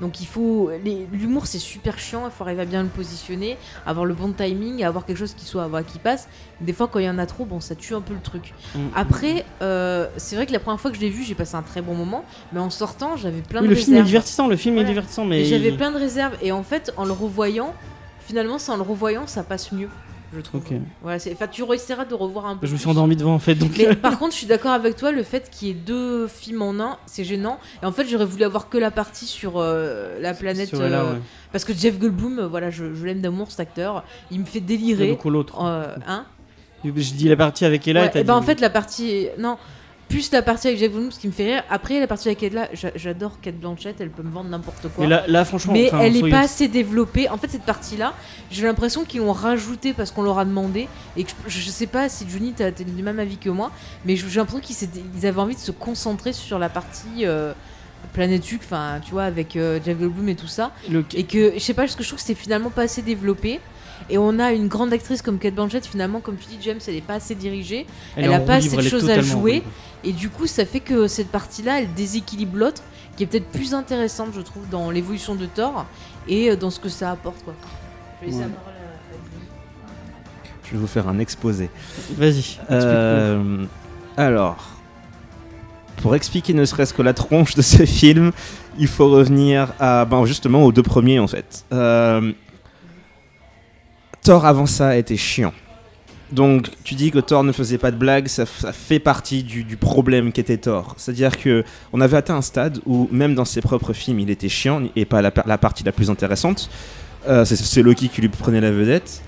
Donc 0.00 0.20
il 0.20 0.26
faut. 0.26 0.70
les- 0.84 1.06
L'humour, 1.12 1.46
c'est 1.46 1.58
super 1.58 1.98
chiant. 1.98 2.22
Il 2.26 2.30
faut 2.30 2.44
arriver 2.44 2.62
à 2.62 2.64
bien 2.66 2.82
le 2.82 2.88
positionner, 2.88 3.56
avoir 3.86 4.04
le 4.04 4.14
bon 4.14 4.32
timing, 4.32 4.84
avoir 4.84 5.06
quelque 5.06 5.16
chose 5.16 5.32
qui 5.34 5.44
soit 5.44 5.66
voilà, 5.68 5.84
qui 5.84 5.98
passe. 5.98 6.28
Des 6.60 6.72
fois, 6.72 6.88
quand 6.88 6.98
il 6.98 7.06
y 7.06 7.10
en 7.10 7.18
a 7.18 7.26
trop, 7.26 7.44
bon, 7.44 7.60
ça 7.60 7.74
tue 7.74 7.94
un 7.94 8.00
peu 8.00 8.12
le 8.14 8.20
truc. 8.20 8.52
Mm. 8.74 8.78
Après, 8.94 9.44
euh, 9.62 10.06
c'est 10.16 10.36
vrai 10.36 10.46
que 10.46 10.52
la 10.52 10.58
première 10.58 10.80
fois 10.80 10.90
que 10.90 10.96
je 10.96 11.00
l'ai 11.02 11.08
vu, 11.10 11.22
j'ai 11.22 11.34
passé 11.34 11.54
un 11.56 11.62
très 11.62 11.80
bon 11.82 11.94
moment. 11.94 12.24
Mais 12.52 12.60
en 12.60 12.70
sortant, 12.70 13.16
j'avais 13.16 13.40
plein 13.40 13.60
Oui, 13.62 13.68
de 13.68 13.70
le 13.70 13.76
film 13.76 13.92
est 13.94 14.00
réserves. 14.00 14.06
divertissant, 14.08 14.48
le 14.48 14.56
film 14.56 14.74
Voilà. 14.74 14.88
est 14.88 14.92
divertissant, 14.92 15.24
Et 15.24 15.28
mais. 15.28 15.44
j'avais 15.44 15.72
plein 15.72 15.90
de 15.90 15.98
réserves. 15.98 16.36
Et 16.42 16.52
en 16.52 16.62
fait, 16.62 16.92
en 16.96 17.04
le 17.04 17.12
revoyant, 17.12 17.72
finalement, 18.20 18.58
c'est 18.58 18.72
en 18.72 18.76
le 18.76 18.82
revoyant, 18.82 19.26
ça 19.26 19.42
passe 19.44 19.72
mieux, 19.72 19.88
je 20.34 20.40
trouve. 20.40 20.60
Ok. 20.60 20.74
Voilà, 21.02 21.18
c'est- 21.18 21.32
enfin, 21.32 21.46
tu 21.46 21.62
essaieras 21.72 22.04
de 22.04 22.14
revoir 22.14 22.46
un 22.46 22.56
peu. 22.56 22.66
Je 22.66 22.72
me 22.72 22.78
suis 22.78 22.88
endormi 22.88 23.16
devant 23.16 23.34
en 23.34 23.38
fait, 23.38 23.54
donc. 23.54 23.70
Mais 23.78 23.94
par 23.96 24.18
contre, 24.18 24.32
je 24.32 24.38
suis 24.38 24.46
d'accord 24.46 24.72
avec 24.72 24.96
toi, 24.96 25.12
le 25.12 25.22
fait 25.22 25.50
qu'il 25.50 25.68
y 25.68 25.70
ait 25.70 25.74
deux 25.74 26.26
films 26.28 26.62
en 26.62 26.78
un, 26.80 26.98
c'est 27.06 27.24
gênant. 27.24 27.58
Et 27.82 27.86
en 27.86 27.92
fait, 27.92 28.06
j'aurais 28.08 28.24
voulu 28.26 28.44
avoir 28.44 28.68
que 28.68 28.78
la 28.78 28.90
partie 28.90 29.26
sur 29.26 29.54
euh, 29.56 30.18
la 30.20 30.34
planète. 30.34 30.68
Sur 30.68 30.82
Ella, 30.84 31.02
euh, 31.02 31.12
ouais. 31.14 31.20
Parce 31.52 31.64
que 31.64 31.72
Jeff 31.72 31.98
Goldblum, 31.98 32.38
euh, 32.40 32.46
voilà, 32.48 32.70
je, 32.70 32.94
je 32.94 33.06
l'aime 33.06 33.20
d'amour 33.20 33.50
cet 33.50 33.60
acteur. 33.60 34.04
Il 34.30 34.40
me 34.40 34.44
fait 34.44 34.58
Ouais, 34.58 34.64
délirer. 34.64 35.08
donc 35.10 35.24
l'autre. 35.24 35.62
Euh, 35.64 35.94
hein? 36.06 36.24
Je 36.84 36.90
dis 36.90 37.28
la 37.28 37.36
partie 37.36 37.64
avec 37.64 37.86
Ella 37.88 38.02
Ouais, 38.02 38.06
et 38.06 38.10
t'as 38.10 38.20
et 38.20 38.24
ben 38.24 38.34
dit- 38.34 38.38
en 38.38 38.42
fait, 38.42 38.60
la 38.60 38.70
partie. 38.70 39.26
Non. 39.38 39.56
Plus 40.16 40.32
la 40.32 40.40
partie 40.42 40.68
avec 40.68 40.78
Jeff 40.80 40.90
Goldblum 40.90 41.12
ce 41.12 41.18
qui 41.18 41.26
me 41.26 41.32
fait 41.32 41.44
rire. 41.54 41.62
Après, 41.68 42.00
la 42.00 42.06
partie 42.06 42.28
avec 42.28 42.38
Kate 42.38 42.54
là, 42.54 42.68
j'a- 42.72 42.90
j'adore 42.94 43.38
Kate 43.42 43.56
Blanchett, 43.56 44.00
elle 44.00 44.08
peut 44.10 44.22
me 44.22 44.30
vendre 44.30 44.48
n'importe 44.48 44.88
quoi. 44.88 45.04
Mais 45.04 45.10
là, 45.10 45.24
là, 45.28 45.44
franchement, 45.44 45.74
Mais 45.74 45.88
enfin, 45.88 46.00
elle 46.00 46.12
n'est 46.14 46.30
pas 46.30 46.40
assez 46.40 46.68
développée. 46.68 47.28
En 47.28 47.36
fait, 47.36 47.48
cette 47.50 47.64
partie-là, 47.64 48.14
j'ai 48.50 48.64
l'impression 48.64 49.04
qu'ils 49.04 49.20
l'ont 49.20 49.32
rajoutée 49.32 49.92
parce 49.92 50.10
qu'on 50.10 50.22
leur 50.22 50.38
a 50.38 50.44
demandé. 50.46 50.88
Et 51.18 51.24
que 51.24 51.30
je, 51.46 51.60
je 51.60 51.68
sais 51.70 51.86
pas 51.86 52.08
si 52.08 52.24
Johnny, 52.28 52.52
t'as 52.56 52.70
du 52.70 53.02
même 53.02 53.18
avis 53.18 53.36
que 53.36 53.50
moi, 53.50 53.70
mais 54.04 54.16
j'ai 54.16 54.26
l'impression 54.38 54.60
qu'ils 54.60 55.26
avaient 55.26 55.40
envie 55.40 55.54
de 55.54 55.60
se 55.60 55.70
concentrer 55.72 56.32
sur 56.32 56.58
la 56.58 56.68
partie 56.70 57.24
euh, 57.26 57.52
Planète 58.12 58.42
enfin, 58.56 59.00
tu 59.04 59.10
vois, 59.12 59.24
avec 59.24 59.56
euh, 59.56 59.78
Jeff 59.84 59.98
Goldblum 59.98 60.28
et 60.30 60.36
tout 60.36 60.46
ça. 60.46 60.72
Le- 60.90 61.04
Et 61.14 61.24
que, 61.24 61.52
je 61.54 61.58
sais 61.58 61.74
pas, 61.74 61.82
parce 61.82 61.96
que 61.96 62.02
je 62.02 62.08
trouve 62.08 62.20
que 62.20 62.24
c'est 62.26 62.34
finalement 62.34 62.70
pas 62.70 62.82
assez 62.82 63.02
développé. 63.02 63.60
Et 64.08 64.18
on 64.18 64.38
a 64.38 64.52
une 64.52 64.68
grande 64.68 64.92
actrice 64.92 65.20
comme 65.22 65.38
Kate 65.38 65.54
Blanchett, 65.54 65.84
finalement, 65.86 66.20
comme 66.20 66.36
tu 66.36 66.46
dis, 66.46 66.58
James, 66.62 66.78
elle 66.86 66.94
est 66.94 67.00
pas 67.00 67.14
assez 67.14 67.34
dirigée. 67.34 67.86
elle 68.16 68.26
est 68.26 68.34
a 68.34 68.40
en 68.40 68.44
pas 68.44 68.54
assez 68.54 68.76
de 68.76 68.82
choses 68.82 69.10
à 69.10 69.20
jouer. 69.20 69.62
Et 70.04 70.12
du 70.12 70.28
coup, 70.30 70.46
ça 70.46 70.64
fait 70.64 70.80
que 70.80 71.08
cette 71.08 71.28
partie-là, 71.28 71.80
elle 71.80 71.92
déséquilibre 71.94 72.56
l'autre, 72.56 72.82
qui 73.16 73.24
est 73.24 73.26
peut-être 73.26 73.48
plus 73.48 73.74
intéressante, 73.74 74.28
je 74.34 74.40
trouve, 74.42 74.68
dans 74.70 74.90
l'évolution 74.90 75.34
de 75.34 75.46
Thor 75.46 75.86
et 76.28 76.50
euh, 76.50 76.56
dans 76.56 76.70
ce 76.70 76.78
que 76.78 76.88
ça 76.88 77.10
apporte. 77.10 77.42
Quoi. 77.44 77.54
Je 78.20 78.26
vais 78.26 78.30
laisser 78.30 78.44
Ouais. 78.44 78.48
la 78.50 78.54
parole 78.54 78.72
à- 78.74 79.14
à 79.14 79.18
Julie. 79.24 79.46
Je 80.64 80.72
vais 80.72 80.78
vous 80.78 80.86
faire 80.86 81.08
un 81.08 81.18
exposé. 81.18 81.70
Vas-y. 82.16 82.58
Euh, 82.70 83.64
alors, 84.16 84.68
pour 86.02 86.14
expliquer 86.14 86.52
ne 86.54 86.64
serait-ce 86.64 86.94
que 86.94 87.02
la 87.02 87.14
tronche 87.14 87.54
de 87.54 87.62
ce 87.62 87.84
film, 87.86 88.32
il 88.78 88.86
faut 88.86 89.08
revenir 89.08 89.72
à, 89.80 90.04
ben 90.04 90.24
justement 90.26 90.62
aux 90.64 90.72
deux 90.72 90.82
premiers 90.82 91.18
en 91.18 91.26
fait. 91.26 91.64
Euh, 91.72 92.32
Thor 94.26 94.44
avant 94.44 94.66
ça 94.66 94.96
était 94.96 95.16
chiant. 95.16 95.52
Donc 96.32 96.66
tu 96.82 96.96
dis 96.96 97.12
que 97.12 97.20
Thor 97.20 97.44
ne 97.44 97.52
faisait 97.52 97.78
pas 97.78 97.92
de 97.92 97.96
blagues, 97.96 98.26
ça, 98.26 98.44
fait 98.44 98.98
partie 98.98 99.44
du, 99.44 99.62
du 99.62 99.76
problème 99.76 100.32
qu'était 100.32 100.56
Thor. 100.56 100.94
C'est-à-dire 100.96 101.38
que 101.38 101.62
on 101.92 102.00
avait 102.00 102.16
atteint 102.16 102.34
un 102.34 102.42
stade 102.42 102.80
où 102.86 103.08
même 103.12 103.36
dans 103.36 103.44
ses 103.44 103.60
propres 103.60 103.92
films 103.92 104.18
il 104.18 104.28
était 104.28 104.48
chiant 104.48 104.82
et 104.96 105.04
pas 105.04 105.22
la, 105.22 105.30
par- 105.30 105.46
la 105.46 105.58
partie 105.58 105.84
la 105.84 105.92
plus 105.92 106.10
intéressante. 106.10 106.68
Euh, 107.28 107.44
c'est- 107.44 107.82
Loki 107.82 108.08
qui 108.08 108.20
lui 108.20 108.28
prenait 108.28 108.60
la 108.60 108.72
vedette. 108.72 109.22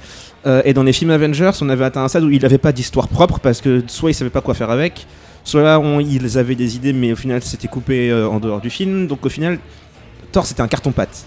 Euh, 0.46 0.62
et 0.64 0.74
dans 0.74 0.82
les 0.82 0.92
films 0.92 1.10
Avengers, 1.12 1.52
on 1.60 1.68
avait 1.68 1.84
atteint 1.84 2.02
un 2.02 2.08
stade 2.08 2.24
où 2.24 2.30
il 2.30 2.42
n'avait 2.42 2.58
pas 2.58 2.72
d'histoire 2.72 3.06
propre 3.06 3.38
parce 3.38 3.60
que 3.60 3.84
soit 3.86 4.10
ils 4.10 4.14
savaient 4.14 4.30
pas 4.30 4.40
quoi 4.40 4.54
faire 4.54 4.70
avec, 4.70 5.06
soit 5.44 5.78
on- 5.78 6.00
ils 6.00 6.38
avaient 6.38 6.56
des 6.56 6.74
idées 6.74 6.92
mais 6.92 7.12
au 7.12 7.16
final 7.16 7.40
c'était 7.44 7.68
coupé 7.68 8.10
euh, 8.10 8.28
en 8.28 8.40
dehors 8.40 8.60
du 8.60 8.70
film. 8.70 9.06
Donc 9.06 9.24
au 9.24 9.28
final, 9.28 9.60
Thor 10.32 10.44
c'était 10.44 10.62
un 10.62 10.68
carton-pâte. 10.68 11.24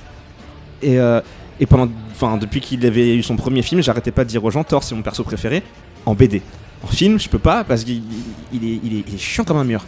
Et, 0.81 0.99
euh, 0.99 1.21
et 1.61 1.65
pendant, 1.65 1.89
enfin 2.11 2.35
depuis 2.37 2.59
qu'il 2.59 2.85
avait 2.85 3.15
eu 3.15 3.23
son 3.23 3.37
premier 3.37 3.61
film, 3.61 3.81
j'arrêtais 3.81 4.11
pas 4.11 4.23
de 4.25 4.29
dire 4.29 4.43
aux 4.43 4.51
gens 4.51 4.63
Thor 4.65 4.83
c'est 4.83 4.95
mon 4.95 5.01
perso 5.03 5.23
préféré 5.23 5.63
en 6.05 6.13
BD. 6.15 6.41
En 6.83 6.87
film, 6.87 7.19
je 7.19 7.29
peux 7.29 7.39
pas 7.39 7.63
parce 7.63 7.83
qu'il 7.83 8.01
il 8.51 8.65
est, 8.65 8.79
il 8.83 8.97
est- 8.99 9.17
chiant 9.19 9.43
comme 9.43 9.57
un 9.57 9.63
mur. 9.63 9.85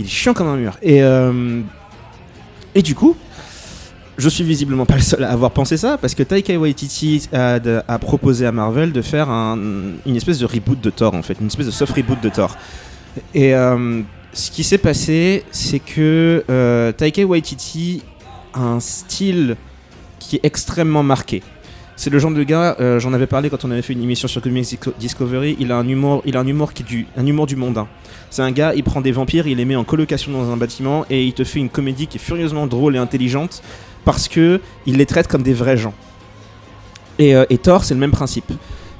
Il 0.00 0.04
est 0.06 0.08
chiant 0.08 0.34
comme 0.34 0.48
un 0.48 0.56
mur. 0.56 0.76
Et, 0.82 1.00
euh, 1.02 1.60
et 2.74 2.82
du 2.82 2.96
coup, 2.96 3.16
je 4.18 4.28
suis 4.28 4.42
visiblement 4.42 4.84
pas 4.86 4.96
le 4.96 5.02
seul 5.02 5.22
à 5.22 5.30
avoir 5.30 5.52
pensé 5.52 5.76
ça 5.76 5.96
parce 5.96 6.14
que 6.16 6.24
Taika 6.24 6.56
Waititi 6.58 7.28
a, 7.32 7.98
proposé 8.00 8.46
à 8.46 8.52
Marvel 8.52 8.90
de 8.92 9.00
faire 9.02 9.30
un- 9.30 9.56
une 10.04 10.16
espèce 10.16 10.38
de 10.40 10.46
reboot 10.46 10.80
de 10.80 10.90
Thor 10.90 11.14
en 11.14 11.22
fait, 11.22 11.36
une 11.40 11.46
espèce 11.46 11.66
de 11.66 11.70
soft 11.70 11.92
reboot 11.94 12.20
de 12.20 12.28
Thor. 12.28 12.56
Et 13.32 13.54
euh, 13.54 14.02
ce 14.32 14.50
qui 14.50 14.64
s'est 14.64 14.78
passé, 14.78 15.44
c'est 15.52 15.78
que 15.78 16.44
euh, 16.50 16.90
Taika 16.90 17.22
Waititi 17.24 18.02
a 18.54 18.60
un 18.60 18.80
style 18.80 19.56
qui 20.28 20.36
est 20.36 20.44
extrêmement 20.44 21.02
marqué. 21.02 21.42
C'est 21.96 22.10
le 22.10 22.18
genre 22.18 22.32
de 22.32 22.42
gars, 22.42 22.76
euh, 22.80 22.98
j'en 22.98 23.12
avais 23.12 23.28
parlé 23.28 23.48
quand 23.50 23.64
on 23.64 23.70
avait 23.70 23.82
fait 23.82 23.92
une 23.92 24.02
émission 24.02 24.26
sur 24.26 24.42
Comics 24.42 24.64
Disco- 24.64 24.92
Discovery, 24.98 25.56
il 25.60 25.70
a 25.70 25.76
un 25.76 25.86
humour, 25.86 26.22
il 26.24 26.36
a 26.36 26.40
un 26.40 26.46
humour 26.46 26.72
qui 26.72 26.82
est 26.82 26.86
du, 26.86 27.06
un 27.16 27.24
humour 27.24 27.46
du 27.46 27.54
mondain. 27.54 27.86
C'est 28.30 28.42
un 28.42 28.50
gars, 28.50 28.74
il 28.74 28.82
prend 28.82 29.00
des 29.00 29.12
vampires, 29.12 29.46
il 29.46 29.58
les 29.58 29.64
met 29.64 29.76
en 29.76 29.84
colocation 29.84 30.32
dans 30.32 30.50
un 30.50 30.56
bâtiment 30.56 31.06
et 31.08 31.24
il 31.24 31.32
te 31.34 31.44
fait 31.44 31.60
une 31.60 31.68
comédie 31.70 32.08
qui 32.08 32.16
est 32.16 32.20
furieusement 32.20 32.66
drôle 32.66 32.96
et 32.96 32.98
intelligente 32.98 33.62
parce 34.04 34.26
que 34.26 34.60
il 34.86 34.96
les 34.96 35.06
traite 35.06 35.28
comme 35.28 35.44
des 35.44 35.54
vrais 35.54 35.76
gens. 35.76 35.94
Et, 37.20 37.36
euh, 37.36 37.44
Thor, 37.62 37.84
c'est 37.84 37.94
le 37.94 38.00
même 38.00 38.10
principe. 38.10 38.50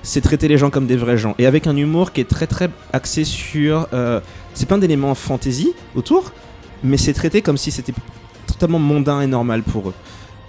C'est 0.03 0.21
traiter 0.21 0.47
les 0.47 0.57
gens 0.59 0.71
comme 0.71 0.87
des 0.87 0.97
vrais 0.97 1.17
gens. 1.19 1.35
Et 1.39 1.47
avec 1.47 1.67
un 1.67 1.77
humour 1.77 2.13
qui 2.13 2.21
est 2.21 2.29
très 2.29 2.47
très 2.47 2.71
axé 2.93 3.25
sur. 3.25 3.89
euh, 3.93 4.21
c'est 4.53 4.69
pas 4.69 4.77
un 4.77 4.81
élément 4.83 5.15
fantasy 5.17 5.73
autour, 5.97 6.31
mais 6.85 6.97
c'est 6.97 7.13
traité 7.13 7.43
comme 7.43 7.57
si 7.57 7.73
c'était 7.73 7.95
totalement 8.47 8.79
mondain 8.79 9.21
et 9.21 9.27
normal 9.27 9.63
pour 9.65 9.89
eux. 9.89 9.95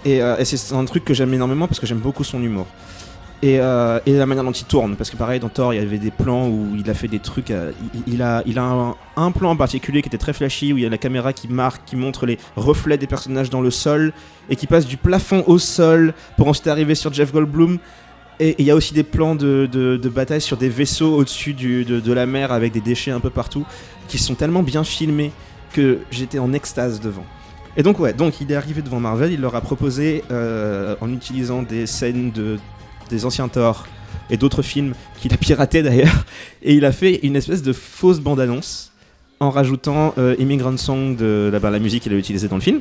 Et, 0.06 0.22
euh, 0.22 0.36
et 0.38 0.44
c'est 0.44 0.72
un 0.72 0.84
truc 0.84 1.04
que 1.04 1.12
j'aime 1.12 1.34
énormément 1.34 1.66
parce 1.66 1.80
que 1.80 1.86
j'aime 1.86 1.98
beaucoup 1.98 2.22
son 2.22 2.40
humour. 2.40 2.66
Et, 3.42 3.58
euh, 3.60 3.98
et 4.06 4.12
la 4.14 4.24
manière 4.24 4.44
dont 4.44 4.52
il 4.52 4.64
tourne, 4.64 4.96
parce 4.96 5.10
que 5.10 5.16
pareil 5.16 5.40
dans 5.40 5.50
Thor 5.50 5.74
il 5.74 5.76
y 5.76 5.82
avait 5.82 5.98
des 5.98 6.10
plans 6.10 6.48
où 6.48 6.74
il 6.78 6.88
a 6.88 6.94
fait 6.94 7.08
des 7.08 7.18
trucs, 7.18 7.50
euh, 7.50 7.72
il, 8.06 8.22
a, 8.22 8.42
un, 9.16 9.30
plan 9.32 9.50
en 9.50 9.56
particulier 9.56 10.00
qui 10.00 10.08
était 10.08 10.16
très 10.16 10.32
flashy 10.32 10.72
où 10.72 10.78
il 10.78 10.84
y 10.84 10.86
a 10.86 10.88
la 10.88 10.96
caméra 10.96 11.34
qui 11.34 11.48
marque, 11.48 11.84
qui 11.84 11.96
montre 11.96 12.24
les 12.24 12.38
reflets 12.54 12.96
des 12.96 13.08
personnages 13.08 13.50
dans 13.50 13.60
le 13.60 13.70
sol 13.70 14.12
et 14.48 14.56
qui 14.56 14.66
passe 14.66 14.86
du 14.86 14.96
plafond 14.96 15.44
au 15.48 15.58
sol 15.58 16.14
pour 16.36 16.48
ensuite 16.48 16.68
arriver 16.68 16.94
sur 16.94 17.12
Jeff 17.12 17.32
Goldblum. 17.32 17.78
Et 18.38 18.54
il 18.58 18.64
y 18.64 18.70
a 18.70 18.76
aussi 18.76 18.94
des 18.94 19.02
plans 19.02 19.34
de, 19.34 20.00
bataille 20.14 20.40
sur 20.40 20.56
des 20.56 20.68
vaisseaux 20.68 21.16
au-dessus 21.16 21.52
de 21.52 22.12
la 22.12 22.26
mer 22.26 22.52
avec 22.52 22.72
des 22.72 22.80
déchets 22.80 23.10
un 23.10 23.20
peu 23.20 23.30
partout 23.30 23.66
qui 24.08 24.18
sont 24.18 24.34
tellement 24.34 24.62
bien 24.62 24.84
filmés 24.84 25.32
que 25.72 25.98
j'étais 26.10 26.38
en 26.38 26.52
extase 26.52 27.00
devant. 27.00 27.24
Et 27.76 27.82
donc 27.82 27.98
ouais, 27.98 28.12
donc 28.12 28.40
il 28.40 28.50
est 28.50 28.54
arrivé 28.54 28.80
devant 28.80 29.00
Marvel, 29.00 29.32
il 29.32 29.40
leur 29.40 29.54
a 29.54 29.60
proposé 29.60 30.24
euh, 30.30 30.96
en 31.00 31.12
utilisant 31.12 31.62
des 31.62 31.86
scènes 31.86 32.30
de 32.30 32.58
des 33.10 33.24
anciens 33.24 33.48
Thor 33.48 33.86
et 34.30 34.36
d'autres 34.36 34.62
films 34.62 34.94
qu'il 35.20 35.32
a 35.32 35.36
piraté 35.36 35.82
d'ailleurs, 35.82 36.24
et 36.62 36.74
il 36.74 36.84
a 36.84 36.92
fait 36.92 37.20
une 37.22 37.36
espèce 37.36 37.62
de 37.62 37.72
fausse 37.72 38.18
bande-annonce 38.18 38.92
en 39.40 39.50
rajoutant 39.50 40.14
euh, 40.18 40.34
Immigrant 40.38 40.76
Song 40.76 41.16
de 41.16 41.50
la, 41.52 41.58
bah, 41.58 41.70
la 41.70 41.78
musique 41.78 42.02
qu'il 42.04 42.12
a 42.12 42.16
utilisée 42.16 42.48
dans 42.48 42.56
le 42.56 42.62
film. 42.62 42.80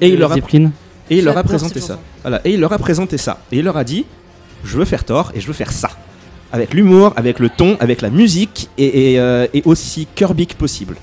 Et 0.00 0.08
il, 0.08 0.18
leur 0.18 0.32
a, 0.32 0.36
et 0.36 1.18
il 1.18 1.24
leur 1.24 1.36
a 1.36 1.42
présenté 1.42 1.80
ça. 1.80 1.98
Voilà, 2.22 2.40
et 2.44 2.54
il 2.54 2.60
leur 2.60 2.72
a 2.72 2.78
présenté 2.78 3.18
ça. 3.18 3.38
Et 3.50 3.58
il 3.58 3.64
leur 3.64 3.76
a 3.76 3.84
dit 3.84 4.04
Je 4.64 4.76
veux 4.78 4.84
faire 4.84 5.04
Thor 5.04 5.32
et 5.34 5.40
je 5.40 5.46
veux 5.46 5.52
faire 5.52 5.72
ça. 5.72 5.90
Avec 6.52 6.74
l'humour, 6.74 7.12
avec 7.16 7.38
le 7.38 7.48
ton, 7.48 7.76
avec 7.80 8.02
la 8.02 8.10
musique 8.10 8.68
et, 8.78 9.12
et, 9.12 9.20
euh, 9.20 9.46
et 9.54 9.62
aussi 9.64 10.06
Kirby 10.14 10.46
que 10.46 10.54
possible. 10.54 10.96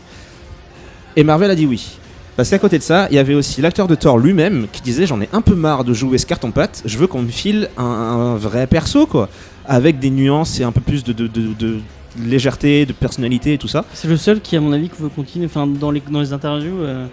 Et 1.16 1.24
Marvel 1.24 1.52
a 1.52 1.56
dit 1.56 1.66
oui. 1.66 2.00
Parce 2.40 2.52
qu'à 2.52 2.58
côté 2.58 2.78
de 2.78 2.84
ça, 2.84 3.10
il 3.12 3.16
y 3.16 3.20
avait 3.20 3.34
aussi 3.34 3.60
l'acteur 3.60 3.86
de 3.86 3.96
Thor 3.96 4.18
lui-même 4.18 4.68
qui 4.72 4.82
disait 4.82 5.06
J'en 5.06 5.20
ai 5.20 5.28
un 5.34 5.42
peu 5.42 5.56
marre 5.56 5.84
de 5.84 5.94
jouer 5.94 6.18
ce 6.18 6.26
carton-pâte, 6.26 6.84
je 6.86 6.98
veux 6.98 7.06
qu'on 7.06 7.22
me 7.22 7.28
file 7.28 7.68
un, 7.76 8.38
vrai 8.38 8.66
perso, 8.66 9.06
quoi. 9.08 9.28
Avec 9.66 10.00
des 10.00 10.10
nuances 10.10 10.58
et 10.62 10.64
un 10.64 10.72
peu 10.72 10.80
plus 10.80 11.04
de 11.04 11.14
légèreté, 12.18 12.86
de 12.86 12.94
personnalité 12.94 13.56
et 13.56 13.58
tout 13.58 13.68
ça. 13.68 13.84
C'est 13.94 14.08
le 14.08 14.16
seul 14.16 14.40
qui, 14.40 14.56
à 14.56 14.62
mon 14.62 14.72
avis, 14.72 14.90
veut 14.98 15.10
continuer. 15.10 15.48
Enfin, 15.48 15.68
dans 15.68 15.92
les, 15.92 16.02
dans 16.10 16.22
les 16.22 16.32
interviews, 16.32 16.80
euh, 16.80 17.08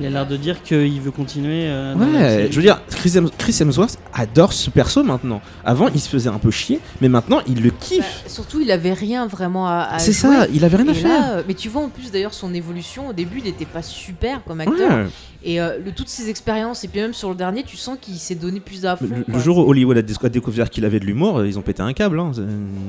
il 0.00 0.06
a 0.06 0.10
l'air 0.10 0.26
de 0.26 0.36
dire 0.36 0.62
qu'il 0.62 1.00
veut 1.00 1.10
continuer. 1.10 1.64
euh, 1.66 1.94
Ouais, 1.94 2.48
je 2.50 2.56
veux 2.56 2.62
dire, 2.62 2.80
Chris, 2.90 3.10
Hems- 3.16 3.30
Chris 3.38 3.56
Hemsworth 3.60 3.98
adore 4.14 4.52
ce 4.52 4.70
perso 4.70 5.02
maintenant. 5.02 5.40
Avant, 5.64 5.88
il 5.94 6.00
se 6.00 6.08
faisait 6.08 6.28
un 6.30 6.38
peu 6.38 6.50
chier, 6.50 6.80
mais 7.00 7.08
maintenant, 7.08 7.40
il 7.46 7.62
le 7.62 7.70
Bah, 7.70 7.76
kiffe. 7.80 8.22
surtout, 8.26 8.60
il 8.60 8.70
avait 8.70 8.92
rien 8.94 9.26
vraiment 9.26 9.68
à, 9.68 9.88
à 9.92 9.98
C'est 9.98 10.12
ça, 10.12 10.46
il 10.52 10.64
avait 10.64 10.76
rien 10.78 10.88
à 10.88 10.94
faire. 10.94 11.08
là, 11.08 11.30
euh, 11.34 11.42
mais 11.46 11.54
tu 11.54 11.68
vois 11.68 11.82
en 11.82 11.88
plus 11.88 12.10
d'ailleurs 12.10 12.34
son 12.34 12.54
évolution 12.54 13.08
au 13.08 13.12
début 13.12 13.38
il 13.38 13.44
n'était 13.44 13.64
pas 13.66 13.82
super 13.82 14.42
comme 14.44 14.60
acteur 14.60 14.90
Ouais. 14.90 15.06
et 15.44 15.60
euh, 15.60 15.78
le, 15.84 15.92
toutes 15.92 16.08
ses 16.08 16.28
expériences 16.30 16.84
et 16.84 16.88
puis 16.88 17.00
même 17.00 17.12
sur 17.14 17.28
le 17.30 17.34
dernier 17.34 17.62
tu 17.62 17.76
sens 17.76 17.96
qu'il 18.00 18.14
s'est 18.16 18.34
donné 18.34 18.60
plus 18.60 18.84
à 18.86 18.96
fond 18.96 19.06
Le, 19.26 19.38
jour 19.38 19.58
où 19.58 19.70
Hollywood 19.70 19.96
a, 19.98 20.02
dé- 20.02 20.14
a 20.22 20.28
découvert 20.28 20.70
qu'il 20.70 20.84
avait 20.84 21.00
de 21.00 21.04
l'humour, 21.04 21.44
ils 21.44 21.58
ont 21.58 21.62
pété 21.62 21.82
un 21.82 21.92
câble. 21.92 22.18
hein. 22.20 22.32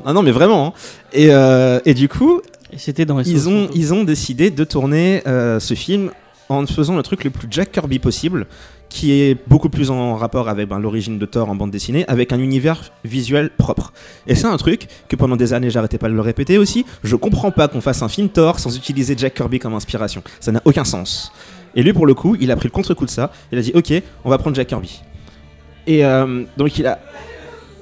Ah 0.06 0.14
non, 0.14 0.22
mais 0.24 0.32
vraiment. 0.32 0.68
hein. 0.68 0.74
Et, 1.14 1.28
euh, 1.32 1.80
et 1.86 1.94
du 1.94 2.08
coup, 2.10 2.42
Et 2.72 2.78
c'était 2.78 3.06
dans 3.06 3.18
les 3.20 3.30
ils 3.32 3.50
ont, 3.50 3.70
ils 3.76 3.94
ont 3.94 4.04
décidé 4.04 4.50
de 4.52 4.64
tourner 4.64 5.22
euh, 5.28 5.60
ce 5.60 5.74
film 5.74 6.12
en 6.54 6.66
faisant 6.66 6.96
le 6.96 7.04
truc 7.04 7.24
le 7.24 7.30
plus 7.30 7.48
Jack 7.50 7.72
Kirby 7.72 8.00
possible, 8.00 8.48
qui 8.90 9.12
est 9.12 9.38
beaucoup 9.48 9.70
plus 9.70 9.90
en 9.90 10.16
rapport 10.16 10.50
avec 10.50 10.70
ben, 10.70 10.80
l'origine 10.80 11.18
de 11.18 11.26
Thor 11.26 11.50
en 11.50 11.56
bande 11.56 11.72
dessinée, 11.72 12.06
avec 12.08 12.32
un 12.32 12.40
univers 12.40 12.92
visuel 13.04 13.50
propre. 13.50 13.92
Et 14.28 14.36
c'est 14.36 14.46
un 14.46 14.58
truc 14.58 14.88
que 15.10 15.16
pendant 15.16 15.36
des 15.36 15.54
années 15.54 15.72
j'arrêtais 15.72 15.98
pas 15.98 16.10
de 16.10 16.14
le 16.14 16.22
répéter 16.22 16.58
aussi. 16.60 16.86
Je 17.04 17.16
comprends 17.16 17.52
pas 17.52 17.68
qu'on 17.68 17.82
fasse 17.82 18.04
un 18.04 18.10
film 18.10 18.30
Thor 18.30 18.60
sans 18.60 18.78
utiliser 18.78 19.16
Jack 19.18 19.34
Kirby 19.34 19.58
comme 19.60 19.74
inspiration. 19.74 20.22
Ça 20.40 20.52
n'a 20.52 20.62
aucun 20.66 20.84
sens. 20.84 21.32
Et 21.76 21.82
lui, 21.82 21.92
pour 21.92 22.06
le 22.06 22.14
coup, 22.14 22.38
il 22.40 22.52
a 22.52 22.56
pris 22.56 22.68
le 22.68 22.72
contre-coup 22.72 23.06
de 23.06 23.10
ça. 23.10 23.32
Il 23.52 23.58
a 23.58 23.62
dit 23.62 23.72
Ok, 23.74 23.92
on 24.24 24.30
va 24.30 24.38
prendre 24.38 24.56
Jack 24.56 24.68
Kirby. 24.68 25.02
Et 25.88 26.06
euh, 26.06 26.44
donc 26.56 26.78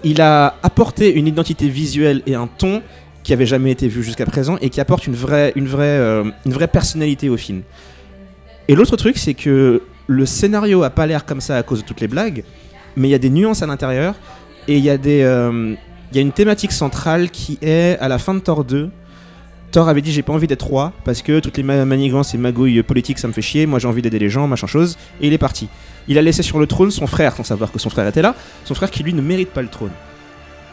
il 0.03 0.21
a, 0.21 0.55
apporté 0.63 1.13
une 1.13 1.27
identité 1.27 1.67
visuelle 1.67 2.23
et 2.25 2.35
un 2.35 2.47
ton 2.47 2.81
qui 3.23 3.33
avait 3.33 3.45
jamais 3.45 3.69
été 3.69 3.87
vu 3.87 4.01
jusqu'à 4.01 4.25
présent 4.25 4.57
et 4.61 4.69
qui 4.69 4.81
apporte 4.81 5.05
une 5.05 5.13
vraie, 5.13 5.51
une 5.55 5.67
vraie, 5.67 5.83
euh, 5.85 6.23
une 6.45 6.53
vraie 6.53 6.67
personnalité 6.67 7.29
au 7.29 7.37
film. 7.37 7.61
Et 8.67 8.75
l'autre 8.75 8.95
truc, 8.97 9.17
c'est 9.17 9.33
que 9.33 9.81
le 10.07 10.25
scénario 10.25 10.83
a 10.83 10.89
pas 10.89 11.05
l'air 11.05 11.25
comme 11.25 11.41
ça 11.41 11.57
à 11.57 11.63
cause 11.63 11.81
de 11.81 11.85
toutes 11.87 12.01
les 12.01 12.07
blagues, 12.07 12.43
mais 12.95 13.07
il 13.07 13.11
y 13.11 13.15
a 13.15 13.19
des 13.19 13.29
nuances 13.29 13.61
à 13.61 13.67
l'intérieur 13.67 14.15
et 14.67 14.77
il 14.77 14.83
y 14.83 14.89
a 14.89 14.97
euh, 15.05 15.75
une 16.13 16.31
thématique 16.31 16.71
centrale 16.71 17.29
qui 17.29 17.57
est 17.61 17.97
à 17.99 18.07
la 18.07 18.17
fin 18.17 18.33
de 18.33 18.39
Thor 18.39 18.63
2. 18.63 18.89
Thor 19.71 19.87
avait 19.87 20.01
dit 20.01 20.11
j'ai 20.11 20.21
pas 20.21 20.33
envie 20.33 20.47
d'être 20.47 20.67
roi 20.67 20.91
parce 21.05 21.21
que 21.21 21.39
toutes 21.39 21.55
les 21.57 21.63
ma- 21.63 21.85
manigances 21.85 22.33
et 22.33 22.37
magouilles 22.37 22.83
politiques 22.83 23.19
ça 23.19 23.27
me 23.29 23.33
fait 23.33 23.41
chier, 23.41 23.65
moi 23.65 23.79
j'ai 23.79 23.87
envie 23.87 24.01
d'aider 24.01 24.19
les 24.19 24.29
gens, 24.29 24.45
machin 24.47 24.67
chose, 24.67 24.97
et 25.21 25.27
il 25.27 25.33
est 25.33 25.37
parti. 25.37 25.69
Il 26.09 26.17
a 26.17 26.21
laissé 26.21 26.43
sur 26.43 26.59
le 26.59 26.67
trône 26.67 26.91
son 26.91 27.07
frère 27.07 27.35
sans 27.35 27.43
savoir 27.45 27.71
que 27.71 27.79
son 27.79 27.89
frère 27.89 28.05
était 28.07 28.21
là, 28.21 28.35
son 28.65 28.73
frère 28.75 28.91
qui 28.91 29.01
lui 29.03 29.13
ne 29.13 29.21
mérite 29.21 29.49
pas 29.49 29.61
le 29.61 29.69
trône. 29.69 29.91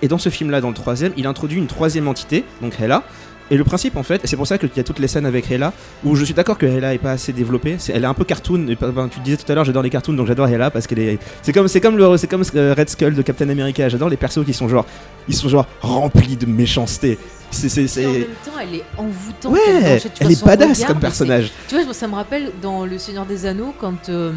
Et 0.03 0.09
dans 0.09 0.19
ce 0.19 0.29
film-là, 0.29 0.61
dans 0.61 0.69
le 0.69 0.75
troisième, 0.75 1.13
il 1.17 1.27
introduit 1.27 1.59
une 1.59 1.67
troisième 1.67 2.09
entité, 2.09 2.45
donc 2.61 2.75
Hela, 2.81 3.05
et 3.51 3.57
le 3.57 3.65
principe 3.65 3.97
en 3.97 4.03
fait, 4.03 4.21
c'est 4.25 4.37
pour 4.37 4.47
ça 4.47 4.59
qu'il 4.59 4.71
y 4.77 4.81
a 4.81 4.85
toutes 4.85 4.99
les 4.99 5.09
scènes 5.09 5.27
avec 5.27 5.51
Hela, 5.51 5.73
où 6.05 6.15
je 6.15 6.25
suis 6.25 6.35
d'accord 6.35 6.59
que 6.59 6.67
Hela 6.67 6.95
est 6.95 6.99
pas 6.99 7.13
assez 7.13 7.33
développée, 7.33 7.77
elle 7.89 8.05
est 8.05 8.07
un 8.07 8.15
peu 8.15 8.25
cartoon, 8.25 8.69
et 8.69 8.77
ben, 8.77 9.09
tu 9.09 9.21
disais 9.21 9.37
tout 9.37 9.51
à 9.51 9.55
l'heure 9.55 9.65
j'adore 9.65 9.83
les 9.83 9.91
cartoons, 9.91 10.13
donc 10.13 10.27
j'adore 10.27 10.49
Hela 10.49 10.71
parce 10.71 10.87
qu'elle 10.87 11.01
est, 11.01 11.19
c'est 11.43 11.53
comme, 11.53 11.69
c'est 11.69 11.81
comme 11.81 11.97
le, 11.97 12.17
c'est 12.17 12.27
comme 12.27 12.43
euh, 12.55 12.75
Red 12.77 12.89
Skull 12.89 13.15
de 13.15 13.23
Captain 13.23 13.49
America, 13.49 13.89
j'adore 13.89 14.09
les 14.09 14.17
persos 14.17 14.45
qui 14.45 14.53
sont 14.53 14.69
genre, 14.69 14.87
ils 15.29 15.35
sont 15.35 15.49
genre 15.49 15.67
remplis 15.81 16.37
de 16.37 16.47
méchanceté. 16.47 17.19
C'est, 17.51 18.07
en 18.07 18.13
même 18.13 18.25
temps, 18.45 18.53
elle 18.61 18.75
est 18.75 18.85
envoûtante. 18.99 19.53
Ouais, 19.53 20.03
elle, 20.21 20.33
est 20.33 20.45
badass 20.45 20.77
regard, 20.77 20.89
comme 20.89 21.01
personnage. 21.01 21.51
Tu 21.67 21.83
vois, 21.83 21.95
ça 21.95 22.07
me 22.07 22.15
rappelle 22.15 22.53
dans 22.61 22.85
Le 22.85 22.99
Seigneur 22.99 23.25
des 23.25 23.47
Anneaux 23.47 23.75
quand 23.81 24.11
euh, 24.11 24.33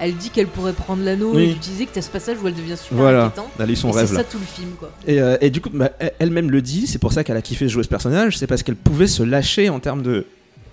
elle 0.00 0.14
dit 0.16 0.30
qu'elle 0.30 0.46
pourrait 0.46 0.72
prendre 0.72 1.02
l'anneau 1.04 1.32
Oui. 1.34 1.42
et 1.44 1.46
l'utiliser, 1.54 1.86
que 1.86 1.94
t'as 1.94 2.02
ce 2.02 2.10
passage 2.10 2.36
où 2.42 2.46
elle 2.48 2.54
devient 2.54 2.76
super 2.76 2.98
Voilà, 2.98 3.24
inquiétante. 3.26 3.48
elle 3.58 3.76
son 3.76 3.88
Et 3.88 3.92
c'est 3.92 3.98
rêve 4.00 4.12
là. 4.12 4.18
ça 4.18 4.24
tout 4.24 4.38
le 4.38 4.44
film, 4.44 4.70
quoi. 4.78 4.90
Et, 5.06 5.20
euh, 5.20 5.36
et 5.40 5.50
du 5.50 5.60
coup, 5.60 5.70
bah, 5.72 5.90
elle- 5.98 6.12
elle-même 6.18 6.50
le 6.50 6.62
dit, 6.62 6.86
c'est 6.86 6.98
pour 6.98 7.12
ça 7.12 7.24
qu'elle 7.24 7.36
a 7.36 7.42
kiffé 7.42 7.68
jouer 7.68 7.82
ce 7.82 7.88
personnage, 7.88 8.38
c'est 8.38 8.46
parce 8.46 8.62
qu'elle 8.62 8.76
pouvait 8.76 9.06
se 9.06 9.22
lâcher 9.22 9.68
en 9.68 9.80
termes 9.80 10.02
de, 10.02 10.26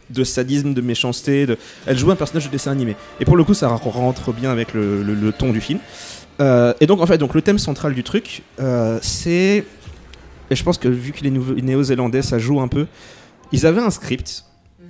de 0.09 0.23
sadisme, 0.23 0.73
de 0.73 0.81
méchanceté. 0.81 1.45
De... 1.45 1.57
Elle 1.85 1.97
jouait 1.97 2.13
un 2.13 2.17
personnage 2.17 2.45
de 2.45 2.51
dessin 2.51 2.71
animé. 2.71 2.95
Et 3.19 3.25
pour 3.25 3.37
le 3.37 3.43
coup, 3.43 3.53
ça 3.53 3.67
rentre 3.69 4.33
bien 4.33 4.51
avec 4.51 4.73
le, 4.73 5.01
le- 5.03 5.15
le 5.15 5.31
ton 5.31 5.51
du 5.51 5.61
film. 5.61 5.79
Euh, 6.41 6.73
et 6.81 6.87
donc, 6.87 6.99
en 7.01 7.05
fait, 7.05 7.17
donc, 7.17 7.33
le 7.35 7.41
thème 7.41 7.59
central 7.59 7.93
du 7.93 8.03
truc, 8.03 8.41
euh, 8.59 8.99
c'est. 9.01 9.63
Et 10.49 10.55
je 10.55 10.63
pense 10.63 10.77
que 10.77 10.87
vu 10.87 11.11
qu'il 11.13 11.25
est 11.27 11.61
néo-zélandais, 11.61 12.21
ça 12.21 12.37
joue 12.39 12.59
un 12.59 12.67
peu. 12.67 12.85
Ils 13.51 13.65
avaient 13.65 13.81
un 13.81 13.89
script 13.91 14.43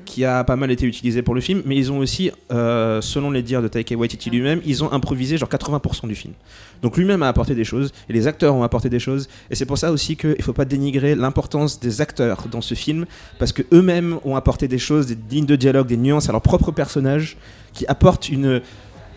qui 0.05 0.25
a 0.25 0.43
pas 0.43 0.55
mal 0.55 0.71
été 0.71 0.85
utilisé 0.85 1.21
pour 1.21 1.35
le 1.35 1.41
film, 1.41 1.61
mais 1.65 1.75
ils 1.75 1.91
ont 1.91 1.99
aussi, 1.99 2.31
euh, 2.51 3.01
selon 3.01 3.31
les 3.31 3.41
dires 3.41 3.61
de 3.61 3.67
Taika 3.67 3.95
Waititi 3.95 4.29
lui-même, 4.29 4.61
ils 4.65 4.83
ont 4.83 4.91
improvisé 4.91 5.37
genre 5.37 5.49
80% 5.49 6.07
du 6.07 6.15
film. 6.15 6.33
Donc 6.81 6.97
lui-même 6.97 7.23
a 7.23 7.27
apporté 7.27 7.55
des 7.55 7.63
choses, 7.63 7.91
et 8.09 8.13
les 8.13 8.27
acteurs 8.27 8.55
ont 8.55 8.63
apporté 8.63 8.89
des 8.89 8.99
choses, 8.99 9.27
et 9.49 9.55
c'est 9.55 9.65
pour 9.65 9.77
ça 9.77 9.91
aussi 9.91 10.15
qu'il 10.15 10.35
ne 10.37 10.43
faut 10.43 10.53
pas 10.53 10.65
dénigrer 10.65 11.15
l'importance 11.15 11.79
des 11.79 12.01
acteurs 12.01 12.45
dans 12.51 12.61
ce 12.61 12.75
film, 12.75 13.05
parce 13.39 13.51
que 13.51 13.63
eux-mêmes 13.71 14.19
ont 14.25 14.35
apporté 14.35 14.67
des 14.67 14.79
choses, 14.79 15.07
des 15.07 15.17
lignes 15.29 15.45
de 15.45 15.55
dialogue, 15.55 15.87
des 15.87 15.97
nuances 15.97 16.29
à 16.29 16.31
leur 16.31 16.41
propre 16.41 16.71
personnage, 16.71 17.37
qui 17.73 17.85
apportent 17.87 18.29
une... 18.29 18.61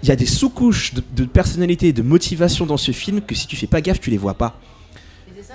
Il 0.02 0.08
y 0.10 0.12
a 0.12 0.16
des 0.16 0.26
sous-couches 0.26 0.94
de, 0.94 1.02
de 1.16 1.24
personnalité 1.24 1.88
et 1.88 1.92
de 1.92 2.02
motivation 2.02 2.66
dans 2.66 2.76
ce 2.76 2.92
film 2.92 3.22
que 3.22 3.34
si 3.34 3.46
tu 3.46 3.56
fais 3.56 3.66
pas 3.66 3.80
gaffe, 3.80 4.00
tu 4.00 4.10
les 4.10 4.18
vois 4.18 4.34
pas. 4.34 4.60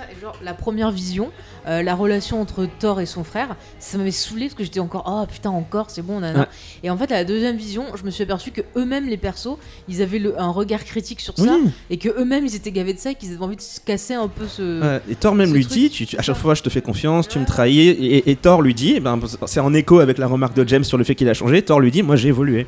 Ça, 0.06 0.12
et 0.16 0.20
genre 0.20 0.34
la 0.42 0.54
première 0.54 0.90
vision, 0.90 1.30
euh, 1.66 1.82
la 1.82 1.94
relation 1.94 2.40
entre 2.40 2.66
Thor 2.78 3.00
et 3.00 3.06
son 3.06 3.24
frère, 3.24 3.56
ça 3.78 3.98
m'avait 3.98 4.10
saoulé 4.10 4.46
parce 4.46 4.54
que 4.54 4.64
j'étais 4.64 4.80
encore 4.80 5.04
oh 5.06 5.26
putain 5.30 5.50
encore 5.50 5.90
c'est 5.90 6.02
bon 6.02 6.20
nana. 6.20 6.40
Ouais. 6.40 6.46
Et 6.82 6.90
en 6.90 6.96
fait 6.96 7.10
à 7.12 7.14
la 7.14 7.24
deuxième 7.24 7.56
vision, 7.56 7.84
je 7.96 8.04
me 8.04 8.10
suis 8.10 8.22
aperçu 8.22 8.50
que 8.50 8.62
eux-mêmes 8.76 9.08
les 9.08 9.16
persos, 9.16 9.56
ils 9.88 10.02
avaient 10.02 10.18
le- 10.18 10.40
un 10.40 10.50
regard 10.50 10.84
critique 10.84 11.20
sur 11.20 11.36
ça 11.36 11.44
et 11.90 11.98
que 11.98 12.08
eux-mêmes 12.20 12.44
ils 12.46 12.54
étaient 12.56 12.72
gavés 12.72 12.94
de 12.94 12.98
ça 12.98 13.10
et 13.10 13.14
qu'ils 13.14 13.32
avaient 13.32 13.42
envie 13.44 13.56
de 13.56 13.60
se 13.60 13.80
casser 13.80 14.14
un 14.14 14.28
peu 14.28 14.46
ce. 14.48 14.80
Ouais, 14.82 15.00
et 15.10 15.14
Thor 15.14 15.34
même 15.34 15.52
lui 15.52 15.64
truc, 15.64 15.72
dit, 15.78 15.90
tu- 15.90 16.06
tu- 16.06 16.16
à 16.18 16.22
chaque 16.22 16.36
fois 16.36 16.54
je 16.54 16.62
te 16.62 16.68
fais 16.70 16.82
confiance, 16.82 17.28
tu 17.28 17.38
me 17.38 17.46
trahis, 17.46 17.80
et, 17.88 18.30
et 18.30 18.36
Thor 18.36 18.62
lui 18.62 18.74
dit, 18.74 18.94
eh 18.96 19.00
ben, 19.00 19.18
c'est 19.46 19.60
en 19.60 19.72
écho 19.74 20.00
avec 20.00 20.18
la 20.18 20.26
remarque 20.26 20.54
de 20.56 20.66
James 20.68 20.84
sur 20.84 20.98
le 20.98 21.04
fait 21.04 21.14
qu'il 21.14 21.28
a 21.28 21.34
changé, 21.34 21.62
Thor 21.62 21.80
lui 21.80 21.90
dit, 21.90 22.02
moi 22.02 22.16
j'ai 22.16 22.28
évolué. 22.28 22.66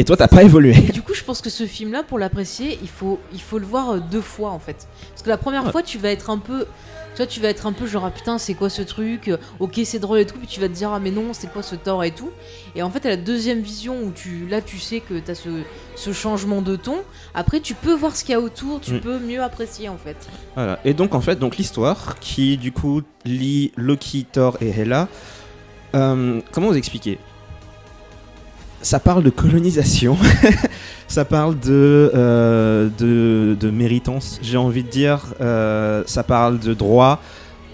Et 0.00 0.04
toi 0.04 0.16
t'as 0.16 0.28
pas 0.28 0.42
évolué. 0.42 0.74
Et 0.88 0.92
du 0.92 1.02
coup, 1.02 1.12
je 1.12 1.22
pense 1.22 1.42
que 1.42 1.50
ce 1.50 1.66
film-là, 1.66 2.02
pour 2.02 2.18
l'apprécier, 2.18 2.78
il 2.80 2.88
faut, 2.88 3.20
il 3.34 3.40
faut 3.42 3.58
le 3.58 3.66
voir 3.66 3.90
euh, 3.90 3.98
deux 4.00 4.22
fois 4.22 4.48
en 4.50 4.58
fait. 4.58 4.88
Parce 5.10 5.20
que 5.22 5.28
la 5.28 5.36
première 5.36 5.66
Ouais. 5.66 5.72
fois, 5.72 5.82
tu 5.82 5.98
vas 5.98 6.08
être 6.10 6.30
un 6.30 6.38
peu. 6.38 6.64
Tu 7.12 7.16
vois, 7.18 7.26
tu 7.26 7.38
vas 7.40 7.48
être 7.48 7.66
un 7.66 7.72
peu 7.72 7.86
genre, 7.86 8.06
ah 8.06 8.10
putain, 8.10 8.38
c'est 8.38 8.54
quoi 8.54 8.70
ce 8.70 8.80
truc 8.80 9.28
Euh, 9.28 9.36
Ok, 9.58 9.78
c'est 9.84 9.98
drôle 9.98 10.20
et 10.20 10.24
tout. 10.24 10.38
Puis 10.38 10.46
tu 10.46 10.58
vas 10.58 10.68
te 10.68 10.72
dire, 10.72 10.90
ah 10.90 11.00
mais 11.00 11.10
non, 11.10 11.34
c'est 11.34 11.52
quoi 11.52 11.62
ce 11.62 11.74
tort 11.74 12.02
et 12.02 12.12
tout. 12.12 12.30
Et 12.74 12.82
en 12.82 12.88
fait, 12.88 13.04
à 13.04 13.10
la 13.10 13.16
deuxième 13.18 13.60
vision 13.60 14.00
où 14.02 14.10
tu, 14.10 14.46
là, 14.48 14.62
tu 14.62 14.78
sais 14.78 15.00
que 15.00 15.18
t'as 15.18 15.34
ce, 15.34 15.50
ce 15.96 16.12
changement 16.14 16.62
de 16.62 16.76
ton. 16.76 16.96
Après, 17.34 17.60
tu 17.60 17.74
peux 17.74 17.92
voir 17.92 18.16
ce 18.16 18.24
qu'il 18.24 18.32
y 18.32 18.36
a 18.36 18.40
autour, 18.40 18.80
tu 18.80 18.92
Mm. 18.94 19.00
peux 19.00 19.18
mieux 19.18 19.42
apprécier 19.42 19.90
en 19.90 19.98
fait. 19.98 20.16
Voilà. 20.54 20.78
Et 20.86 20.94
donc 20.94 21.14
en 21.14 21.20
fait, 21.20 21.36
donc 21.38 21.58
l'histoire 21.58 22.18
qui 22.20 22.56
du 22.56 22.72
coup 22.72 23.02
lie 23.26 23.72
Loki, 23.76 24.24
Thor 24.32 24.56
et 24.62 24.70
Hela. 24.70 25.08
euh, 25.94 26.40
comment 26.52 26.68
vous 26.68 26.76
expliquer? 26.76 27.18
Ça 28.82 28.98
parle 28.98 29.22
de 29.22 29.30
colonisation, 29.30 30.16
ça 31.06 31.26
parle 31.26 31.58
de, 31.60 32.10
euh, 32.14 32.88
de, 32.98 33.54
de 33.58 33.70
méritance, 33.70 34.38
j'ai 34.42 34.56
envie 34.56 34.82
de 34.82 34.88
dire. 34.88 35.20
Euh, 35.42 36.02
ça 36.06 36.22
parle 36.22 36.58
de 36.58 36.72
droit 36.72 37.20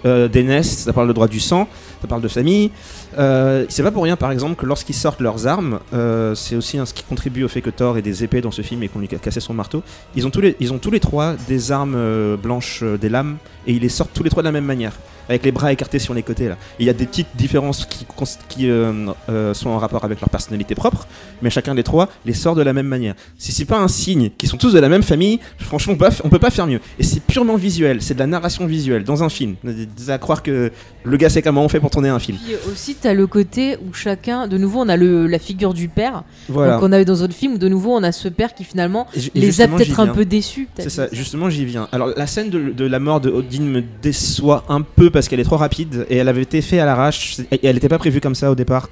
euh, 0.05 0.27
d'aînesse, 0.27 0.79
ça 0.79 0.93
parle 0.93 1.07
de 1.07 1.13
droit 1.13 1.29
du 1.29 1.39
sang, 1.39 1.69
ça 2.01 2.09
parle 2.09 2.23
de 2.23 2.29
famille. 2.29 2.73
Euh, 3.19 3.67
c'est 3.69 3.85
pas 3.85 3.93
pour 3.93 4.03
rien, 4.03 4.17
par 4.17 4.33
exemple, 4.33 4.57
que 4.57 4.67
lorsqu'ils 4.67 4.97
sortent 4.97 5.21
leurs 5.21 5.47
armes, 5.47 5.79
c'est 6.35 6.57
aussi 6.57 6.79
ce 6.85 6.93
qui 6.93 7.05
contribue 7.05 7.45
au 7.45 7.49
fait 7.49 7.61
que 7.61 7.71
Thor 7.71 7.99
ait 7.99 8.03
des 8.03 8.25
épées 8.25 8.41
dans 8.41 8.51
ce 8.51 8.63
film 8.63 8.83
et 8.83 8.89
qu'on 8.89 8.99
lui 8.99 9.09
a 9.13 9.19
cassé 9.19 9.39
son 9.39 9.55
marteau. 9.55 9.85
Ils 10.17 10.27
ont 10.27 10.31
tous 10.31 10.41
les, 10.41 10.57
ils 10.59 10.73
ont 10.73 10.79
tous 10.79 10.91
les 10.91 11.01
trois 11.01 11.35
des 11.47 11.71
armes 11.71 12.37
blanches, 12.37 12.83
des 12.83 13.09
lames, 13.09 13.37
et 13.69 13.73
ils 13.75 13.83
les 13.83 13.89
sortent 13.89 14.13
tous 14.13 14.25
les 14.25 14.31
trois 14.31 14.43
de 14.43 14.49
la 14.49 14.53
même 14.53 14.65
manière, 14.65 14.93
avec 15.29 15.45
les 15.45 15.53
bras 15.53 15.73
écartés 15.73 15.99
sur 15.99 16.15
les 16.15 16.23
côtés 16.23 16.49
là. 16.49 16.57
Il 16.79 16.87
y 16.87 16.91
a 16.91 16.93
des 16.93 17.07
petites 17.07 17.29
différences 17.37 17.87
qui, 17.87 18.07
qui 18.49 18.69
euh, 18.71 19.07
euh, 19.29 19.55
sont 19.55 19.71
en 19.71 19.79
rapport 19.79 20.05
avec 20.05 20.21
leur 20.21 20.31
personnalité 20.31 20.75
propre, 20.75 21.07
mais 21.43 21.51
chacun 21.51 21.75
des 21.75 21.83
trois 21.83 22.09
les 22.25 22.35
sort 22.35 22.55
de 22.55 22.63
la 22.63 22.73
même 22.73 22.87
manière. 22.87 23.15
Si 23.39 23.53
c'est 23.53 23.65
pas 23.65 23.79
un 23.79 23.89
signe 23.89 24.31
qu'ils 24.37 24.49
sont 24.49 24.57
tous 24.57 24.73
de 24.73 24.79
la 24.79 24.89
même 24.89 25.03
famille, 25.03 25.41
franchement, 25.59 25.95
on 25.95 25.97
peut 25.97 26.07
pas 26.07 26.11
f- 26.11 26.21
on 26.25 26.29
peut 26.29 26.39
pas 26.39 26.51
faire 26.51 26.67
mieux. 26.67 26.81
Et 26.99 27.03
c'est 27.03 27.21
purement 27.21 27.57
visuel, 27.57 28.03
c'est 28.03 28.15
de 28.15 28.19
la 28.19 28.27
narration 28.27 28.67
visuelle 28.67 29.05
dans 29.05 29.23
un 29.23 29.29
film. 29.29 29.57
À 30.09 30.19
croire 30.19 30.43
que 30.43 30.71
le 31.05 31.17
gars 31.17 31.29
sait 31.31 31.43
comment 31.43 31.63
on 31.65 31.69
fait 31.69 31.81
pour 31.81 31.91
tourner 31.91 32.09
un 32.09 32.19
film. 32.19 32.39
Puis 32.45 32.55
aussi, 32.71 32.95
t'as 32.95 33.15
le 33.15 33.27
côté 33.27 33.77
où 33.77 33.93
chacun, 33.93 34.47
de 34.47 34.59
nouveau, 34.59 34.81
on 34.81 34.89
a 34.89 34.97
le, 34.97 35.27
la 35.27 35.39
figure 35.39 35.75
du 35.75 35.89
père. 35.89 36.25
Voilà. 36.49 36.75
Donc 36.75 36.83
on 36.83 36.93
avait 36.93 37.05
dans 37.05 37.17
d'autres 37.17 37.35
films 37.35 37.55
où 37.55 37.59
de 37.59 37.69
nouveau, 37.69 37.95
on 37.95 38.03
a 38.03 38.13
ce 38.13 38.29
père 38.29 38.55
qui 38.55 38.65
finalement 38.65 39.07
les 39.35 39.61
a 39.61 39.69
peut-être 39.69 40.01
un 40.01 40.09
peu 40.09 40.25
déçus. 40.25 40.69
C'est 40.79 40.91
ça, 40.91 41.09
justement 41.13 41.51
j'y 41.51 41.65
viens. 41.65 41.89
Alors 41.93 42.09
la 42.17 42.27
scène 42.27 42.51
de, 42.51 42.71
de 42.71 42.85
la 42.85 42.99
mort 42.99 43.21
de 43.21 43.31
Odin 43.31 43.63
me 43.63 43.83
déçoit 44.03 44.65
un 44.69 44.83
peu 44.83 45.11
parce 45.17 45.29
qu'elle 45.29 45.41
est 45.41 45.45
trop 45.45 45.57
rapide 45.57 46.07
et 46.11 46.17
elle 46.19 46.29
avait 46.29 46.43
été 46.43 46.61
faite 46.61 46.81
à 46.81 46.85
l'arrache 46.85 47.39
et 47.51 47.67
elle 47.67 47.75
n'était 47.77 47.89
pas 47.89 47.97
prévue 47.99 48.21
comme 48.21 48.35
ça 48.35 48.51
au 48.51 48.55
départ. 48.55 48.89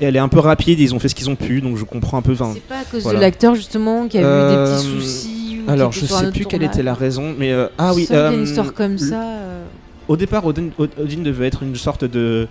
Et 0.00 0.04
elle 0.04 0.14
est 0.14 0.20
un 0.20 0.28
peu 0.28 0.38
rapide, 0.38 0.78
ils 0.78 0.94
ont 0.94 0.98
fait 1.00 1.08
ce 1.08 1.14
qu'ils 1.16 1.28
ont 1.28 1.34
pu 1.36 1.60
donc 1.60 1.76
je 1.76 1.84
comprends 1.84 2.18
un 2.18 2.22
peu. 2.22 2.32
enfin, 2.34 2.52
C'est 2.54 2.62
pas 2.62 2.78
à 2.80 2.84
cause 2.84 3.02
voilà. 3.02 3.18
de 3.18 3.24
l'acteur 3.24 3.54
justement 3.56 4.06
qui 4.06 4.18
a 4.18 4.20
eu 4.20 4.24
Euh, 4.24 4.50
des 4.50 4.76
petits 4.78 4.88
soucis. 4.88 5.58
ou 5.66 5.70
Alors 5.70 5.90
je 5.92 6.04
un 6.04 6.08
sais 6.08 6.30
plus 6.30 6.44
quelle 6.46 6.62
était 6.62 6.82
la 6.84 6.94
raison, 6.94 7.34
mais 7.36 7.50
euh, 7.52 7.66
ah 7.78 7.92
oui. 7.94 8.06
Euh, 8.12 8.32
une 8.32 8.44
histoire 8.44 8.72
comme 8.74 8.96
ça. 8.98 9.20
euh, 9.22 9.64
Au 10.06 10.16
départ, 10.16 10.46
Odin, 10.46 10.68
Od- 10.78 10.90
Odin 11.00 11.22
devait 11.22 11.48
être 11.48 11.62
une 11.64 11.74
sorte 11.74 12.04
de 12.04 12.46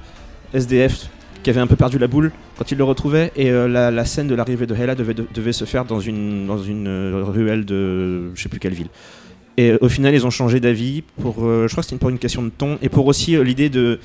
SDF 0.54 1.08
qui 1.44 1.50
avait 1.52 1.62
un 1.62 1.68
peu 1.68 1.76
perdu 1.78 1.98
la 2.00 2.08
boule 2.08 2.32
quand 2.58 2.70
il 2.72 2.78
le 2.78 2.84
retrouvait 2.84 3.32
et 3.36 3.52
euh, 3.52 3.68
la, 3.68 3.92
la 3.92 4.06
scène 4.06 4.28
de 4.28 4.36
l'arrivée 4.36 4.66
de 4.66 4.74
Hela 4.76 4.96
devait, 4.96 5.14
devait 5.14 5.54
se 5.54 5.64
faire 5.66 5.86
dans 5.86 6.00
une, 6.00 6.48
dans 6.48 6.58
une 6.62 6.88
euh, 6.88 7.24
ruelle 7.24 7.64
de 7.64 8.32
je 8.36 8.42
sais 8.44 8.50
plus 8.50 8.60
quelle 8.60 8.74
ville. 8.74 8.88
Et 9.58 9.72
euh, 9.72 9.78
au 9.82 9.90
final, 9.90 10.14
ils 10.14 10.26
ont 10.26 10.32
changé 10.32 10.60
d'avis 10.60 11.04
pour, 11.22 11.46
euh, 11.46 11.68
je 11.68 11.74
crois 11.74 11.82
que 11.82 11.90
c'était 11.90 12.00
pour 12.00 12.10
une 12.10 12.20
question 12.20 12.44
de 12.44 12.50
ton 12.50 12.78
et 12.82 12.90
pour 12.90 13.06
aussi 13.08 13.36
euh, 13.36 13.44
l'idée 13.44 13.70
de 13.70 14.00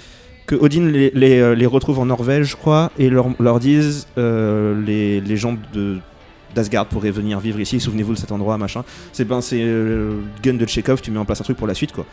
que 0.47 0.55
Odin 0.57 0.87
les, 0.87 1.67
retrouve 1.67 2.01
en 2.01 2.07
Norvège, 2.07 2.49
je 2.49 2.57
crois, 2.57 2.91
et 2.99 3.09
leur, 3.09 3.29
leur 3.39 3.61
disent 3.61 4.09
euh, 4.19 4.81
les, 4.85 5.21
les 5.21 5.37
gens 5.37 5.57
de 5.73 5.99
d'Asgard 6.53 6.87
pourraient 6.87 7.13
venir 7.13 7.39
vivre 7.39 7.61
ici, 7.61 7.79
souvenez-vous 7.79 8.15
de 8.15 8.19
cet 8.19 8.33
endroit, 8.33 8.59
machin. 8.59 8.83
C'est 9.13 9.25
ben, 9.25 9.41
c'est 9.41 9.65
gun 10.43 10.55
de 10.55 10.67
Chekhov, 10.67 11.01
tu 11.01 11.13
mets 11.13 11.19
en 11.21 11.25
place 11.25 11.41
un 11.41 11.45
truc 11.45 11.57
pour 11.57 11.69
la 11.69 11.75
suite, 11.75 11.93
quoi. 11.93 12.05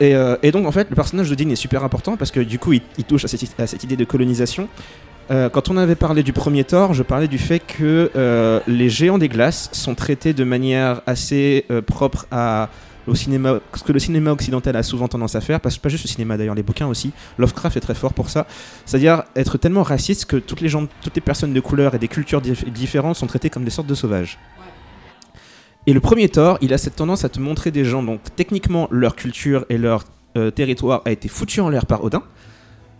Et, 0.00 0.14
et 0.42 0.50
donc 0.50 0.66
en 0.66 0.72
fait 0.72 0.88
le 0.88 0.96
personnage 0.96 1.28
de 1.28 1.34
Dean 1.34 1.50
est 1.50 1.56
super 1.56 1.84
important 1.84 2.16
parce 2.16 2.30
que 2.30 2.40
du 2.40 2.58
coup 2.58 2.72
il, 2.72 2.80
il 2.96 3.04
touche 3.04 3.26
à 3.26 3.28
cette, 3.28 3.60
à 3.60 3.66
cette 3.66 3.84
idée 3.84 3.96
de 3.96 4.06
colonisation. 4.06 4.66
Euh, 5.30 5.48
quand 5.48 5.70
on 5.70 5.76
avait 5.76 5.94
parlé 5.94 6.24
du 6.24 6.32
premier 6.32 6.64
Thor, 6.64 6.92
je 6.92 7.04
parlais 7.04 7.28
du 7.28 7.38
fait 7.38 7.60
que 7.60 8.10
euh, 8.16 8.58
les 8.66 8.88
géants 8.88 9.18
des 9.18 9.28
glaces 9.28 9.68
sont 9.72 9.94
traités 9.94 10.32
de 10.32 10.42
manière 10.42 11.02
assez 11.06 11.66
euh, 11.70 11.80
propre 11.80 12.26
à, 12.32 12.68
au 13.06 13.14
cinéma, 13.14 13.60
ce 13.74 13.84
que 13.84 13.92
le 13.92 14.00
cinéma 14.00 14.32
occidental 14.32 14.74
a 14.74 14.82
souvent 14.82 15.06
tendance 15.06 15.36
à 15.36 15.40
faire, 15.40 15.60
pas 15.60 15.70
juste 15.70 16.04
le 16.04 16.08
cinéma 16.08 16.36
d'ailleurs, 16.36 16.56
les 16.56 16.64
bouquins 16.64 16.88
aussi. 16.88 17.12
Lovecraft 17.38 17.76
est 17.76 17.80
très 17.80 17.94
fort 17.94 18.12
pour 18.12 18.28
ça, 18.28 18.48
c'est-à-dire 18.84 19.22
être 19.36 19.56
tellement 19.56 19.84
raciste 19.84 20.24
que 20.24 20.36
toutes 20.36 20.60
les 20.60 20.68
gens, 20.68 20.88
toutes 21.00 21.14
les 21.14 21.20
personnes 21.20 21.52
de 21.52 21.60
couleur 21.60 21.94
et 21.94 22.00
des 22.00 22.08
cultures 22.08 22.42
dif- 22.42 22.68
différentes 22.68 23.14
sont 23.14 23.28
traitées 23.28 23.50
comme 23.50 23.64
des 23.64 23.70
sortes 23.70 23.88
de 23.88 23.94
sauvages. 23.94 24.36
Et 25.86 25.92
le 25.92 26.00
premier 26.00 26.28
Thor, 26.28 26.58
il 26.60 26.74
a 26.74 26.78
cette 26.78 26.96
tendance 26.96 27.24
à 27.24 27.28
te 27.28 27.38
montrer 27.38 27.70
des 27.70 27.84
gens, 27.84 28.02
donc 28.02 28.20
techniquement 28.34 28.88
leur 28.90 29.14
culture 29.14 29.64
et 29.68 29.78
leur 29.78 30.04
territoire 30.54 31.02
a 31.04 31.12
été 31.12 31.28
foutu 31.28 31.60
en 31.60 31.68
l'air 31.68 31.86
par 31.86 32.02
Odin, 32.04 32.22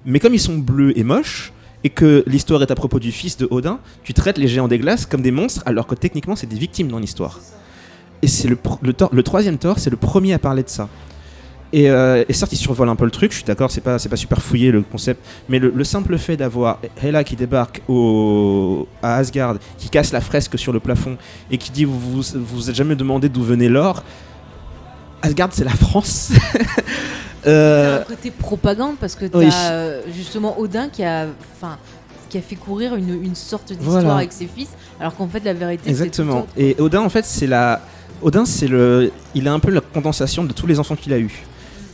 mais 0.05 0.21
comme 0.21 0.35
ils 0.35 0.41
sont 0.41 0.59
bleus 0.59 0.97
et 0.97 1.05
moches, 1.05 1.53
et 1.85 1.91
que 1.91 2.25
l'histoire 2.27 2.63
est 2.63 2.71
à 2.71 2.75
propos 2.75 2.99
du 2.99 3.13
fils 3.13 3.37
de 3.37 3.49
Odin, 3.51 3.81
tu 4.03 4.15
traites 4.15 4.39
les 4.39 4.49
géants 4.49 4.69
des 4.69 4.79
glaces 4.79 5.07
comme 5.07 5.23
des 5.23 5.31
monstres, 5.31 5.63
alors 5.67 5.87
que 5.87 5.95
techniquement 5.95 6.37
c'est 6.37 6.47
des 6.47 6.59
victimes 6.59 6.89
dans 6.89 6.99
l'histoire. 6.99 7.39
Et 8.23 8.29
c'est 8.29 8.49
le, 8.49 9.23
troisième 9.23 9.57
Thor, 9.57 9.79
c'est 9.79 9.91
le 9.91 9.97
premier 9.97 10.35
à 10.35 10.39
parler 10.39 10.63
de 10.63 10.69
ça. 10.69 10.89
Et, 11.73 11.89
euh, 11.89 12.25
certes, 12.31 12.53
il 12.53 12.57
survole 12.57 12.89
un 12.89 12.97
peu 12.97 13.05
le 13.05 13.13
truc, 13.13 13.31
je 13.31 13.37
suis 13.37 13.45
d'accord, 13.45 13.71
c'est 13.71 13.81
pas, 13.81 13.97
pas 13.99 14.17
super 14.17 14.43
fouillé 14.43 14.73
le 14.73 14.83
concept, 14.83 15.25
mais 15.49 15.59
le, 15.59 15.73
le 15.75 15.85
simple 15.85 16.19
fait 16.19 16.37
d'avoir 16.37 16.81
Hela 17.03 17.25
qui 17.25 17.37
débarque 17.37 17.81
à 19.03 19.17
Asgard, 19.17 19.57
qui 19.79 19.89
casse 19.89 20.13
la 20.13 20.21
fresque 20.21 20.59
sur 20.59 20.73
le 20.73 20.81
plafond 20.81 21.17
et 21.51 21.59
qui 21.59 21.71
dit 21.71 21.85
Vous 21.85 21.99
vous, 21.99 22.23
vous 22.35 22.69
êtes 22.69 22.77
jamais 22.77 22.97
demandé 22.97 23.29
d'où 23.29 23.43
venait 23.43 23.69
l'or 23.69 24.03
Asgard, 25.23 25.51
c'est 25.53 25.65
la 25.65 25.71
France. 25.71 26.33
Euh, 27.47 28.01
un 28.03 28.05
côté 28.05 28.31
propagande 28.31 28.97
parce 29.01 29.15
que 29.15 29.25
t'as 29.25 29.39
oui. 29.39 29.49
euh, 29.51 30.03
justement 30.15 30.61
Odin 30.61 30.91
qui 30.91 31.03
a, 31.03 31.27
enfin, 31.57 31.79
qui 32.29 32.37
a 32.37 32.43
fait 32.43 32.55
courir 32.55 32.97
une, 32.97 33.25
une 33.25 33.35
sorte 33.35 33.69
d'histoire 33.73 34.03
Voilà. 34.03 34.17
avec 34.17 34.33
ses 34.35 34.47
fils, 34.47 34.69
alors 35.01 35.17
qu'en 35.17 35.27
fait 35.27 35.43
la 35.43 35.55
vérité 35.55 35.85
c'est 35.87 35.91
Exactement. 35.91 36.33
tout 36.35 36.39
autre. 36.41 36.49
Et 36.59 36.77
Odin, 36.79 37.01
en 37.01 37.09
fait, 37.09 37.25
c'est 37.25 37.47
la. 37.47 37.81
Odin, 38.21 38.45
c'est 38.45 38.69
le. 38.69 39.11
Il 39.35 39.49
a 39.49 39.55
un 39.55 39.59
peu 39.59 39.71
la 39.71 39.81
condensation 39.81 40.45
de 40.45 40.53
tous 40.53 40.67
les 40.67 40.79
enfants 40.79 40.97
qu'il 40.97 41.15
a 41.15 41.19
eu. 41.19 41.31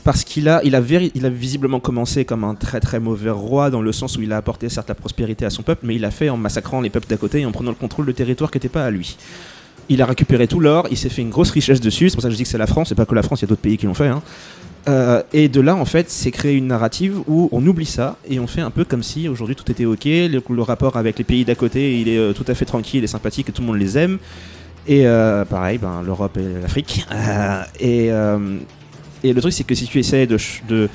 parce 0.03 0.25
qu'il 0.25 0.49
a, 0.49 0.61
il 0.65 0.75
a, 0.75 0.81
véri- 0.81 1.13
il 1.15 1.25
a 1.25 1.31
visiblement 1.31 1.79
commencé 1.79 2.25
comme 2.25 2.43
un 2.43 2.57
très 2.57 2.81
très 2.81 2.99
mauvais 2.99 3.31
roi 3.31 3.71
dans 3.71 3.83
le 3.83 3.93
sens 3.93 4.17
où 4.17 4.23
il 4.23 4.33
a 4.33 4.37
apporté 4.39 4.69
certes 4.69 4.89
la 4.89 4.97
prospérité 4.97 5.45
à 5.45 5.51
son 5.51 5.63
peuple, 5.63 5.87
mais 5.87 5.95
il 5.95 6.01
l'a 6.01 6.11
fait 6.11 6.29
en 6.29 6.37
massacrant 6.37 6.81
les 6.81 6.91
peuples 6.91 7.07
d'à 7.09 7.17
côté 7.19 7.41
et 7.43 7.47
en 7.47 7.53
prenant 7.53 7.71
le 7.71 7.77
contrôle 7.77 8.07
de 8.07 8.13
territoires 8.13 8.51
qui 8.51 8.57
n'étaient 8.57 8.69
pas 8.69 8.85
à 8.85 8.91
lui. 8.91 9.17
Il 9.89 10.03
a 10.03 10.07
récupéré 10.07 10.49
tout 10.49 10.61
l'or, 10.61 10.89
il 10.91 10.97
s'est 10.97 11.09
fait 11.09 11.23
une 11.23 11.31
grosse 11.31 11.51
richesse 11.51 11.81
dessus, 11.81 12.11
c'est 12.11 12.17
pour 12.17 12.23
ça 12.23 12.29
que 12.29 12.33
je 12.33 12.37
dis 12.39 12.43
que 12.43 12.49
c'est 12.49 12.59
la 12.59 12.67
France, 12.67 12.89
c'est 12.89 12.95
pas 12.97 13.07
que 13.07 13.15
la 13.15 13.23
France, 13.23 13.41
il 13.41 13.45
y 13.45 13.47
a 13.47 13.49
d'autres 13.49 13.61
pays 13.63 13.77
qui 13.79 13.87
l'ont 13.87 13.95
fait. 13.95 14.09
hein. 14.09 14.23
Euh, 14.89 15.23
et 15.33 15.49
de 15.49 15.61
là, 15.61 15.75
en 15.75 15.85
fait, 15.85 16.11
c'est 16.11 16.31
créé 16.31 16.55
une 16.55 16.69
narrative 16.69 17.19
où 17.27 17.49
on 17.51 17.67
oublie 17.67 17.87
ça 17.87 18.17
et 18.29 18.39
on 18.39 18.47
fait 18.47 18.61
un 18.61 18.71
peu 18.71 18.85
comme 18.85 19.03
si 19.03 19.29
aujourd'hui 19.29 19.57
tout 19.57 19.69
était 19.71 19.85
ok, 19.85 20.05
le, 20.05 20.63
rapport 20.63 20.97
avec 20.97 21.19
les 21.19 21.25
pays 21.25 21.45
d'à 21.45 21.57
côté, 21.57 22.01
il 22.01 22.09
est 22.09 22.19
euh, 22.19 22.33
tout 22.33 22.45
à 22.47 22.55
fait 22.55 22.65
tranquille 22.65 23.03
et 23.03 23.09
sympathique 23.09 23.49
et 23.49 23.53
tout 23.53 23.63
le 23.63 23.67
monde 23.67 23.79
les 23.79 23.99
aime. 23.99 24.19
Et 24.87 25.05
euh, 25.07 25.45
pareil, 25.45 25.79
ben, 25.79 26.03
l'Europe 26.05 26.37
et 26.39 26.61
l'Afrique. 26.63 27.05
Et, 27.81 28.11
le 29.33 29.41
truc, 29.41 29.53
c'est 29.53 29.65
que 29.65 29.75
si 29.75 29.87
tu 29.87 29.99
essaies 29.99 30.27
de, 30.29 30.39
ch- 30.39 30.63
de, 30.69 30.89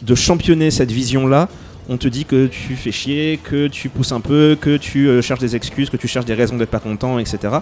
de 0.00 0.14
championner 0.14 0.70
cette 0.70 0.90
vision-là, 0.90 1.50
on 1.90 1.98
te 1.98 2.08
dit 2.08 2.24
que 2.24 2.46
tu 2.46 2.76
fais 2.76 2.92
chier, 2.92 3.38
que 3.42 3.66
tu 3.66 3.90
pousses 3.90 4.12
un 4.12 4.20
peu, 4.20 4.56
que 4.58 4.78
tu 4.78 5.20
cherches 5.22 5.40
des 5.40 5.54
excuses, 5.54 5.90
que 5.90 5.98
tu 5.98 6.08
cherches 6.08 6.24
des 6.24 6.32
raisons 6.34 6.56
d'être 6.56 6.70
pas 6.70 6.80
content, 6.80 7.18
etc. 7.18 7.56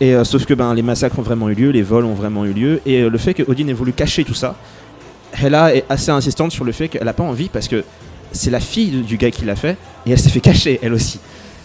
Et 0.00 0.14
euh, 0.14 0.24
sauf 0.24 0.46
que 0.46 0.54
ben, 0.54 0.74
les 0.74 0.82
massacres 0.82 1.18
ont 1.18 1.22
vraiment 1.22 1.48
eu 1.48 1.54
lieu, 1.54 1.70
les 1.70 1.82
vols 1.82 2.04
ont 2.04 2.14
vraiment 2.14 2.44
eu 2.44 2.52
lieu, 2.52 2.80
et 2.86 3.02
euh, 3.02 3.10
le 3.10 3.18
fait 3.18 3.34
que 3.34 3.42
Odin 3.48 3.68
ait 3.68 3.72
voulu 3.72 3.92
cacher 3.92 4.24
tout 4.24 4.34
ça, 4.34 4.56
Hela 5.40 5.74
est 5.74 5.84
assez 5.88 6.10
insistante 6.10 6.50
sur 6.52 6.64
le 6.64 6.72
fait 6.72 6.88
qu'elle 6.88 7.06
a 7.08 7.12
pas 7.12 7.22
envie 7.22 7.48
parce 7.48 7.68
que 7.68 7.84
c'est 8.32 8.50
la 8.50 8.60
fille 8.60 9.02
du- 9.02 9.16
gars 9.16 9.30
qui 9.30 9.44
l'a 9.44 9.56
fait, 9.56 9.76
et 10.06 10.10
elle 10.12 10.18
s'est 10.18 10.28
fait 10.30 10.40
cacher 10.40 10.78
elle 10.82 10.92
aussi. 10.92 11.20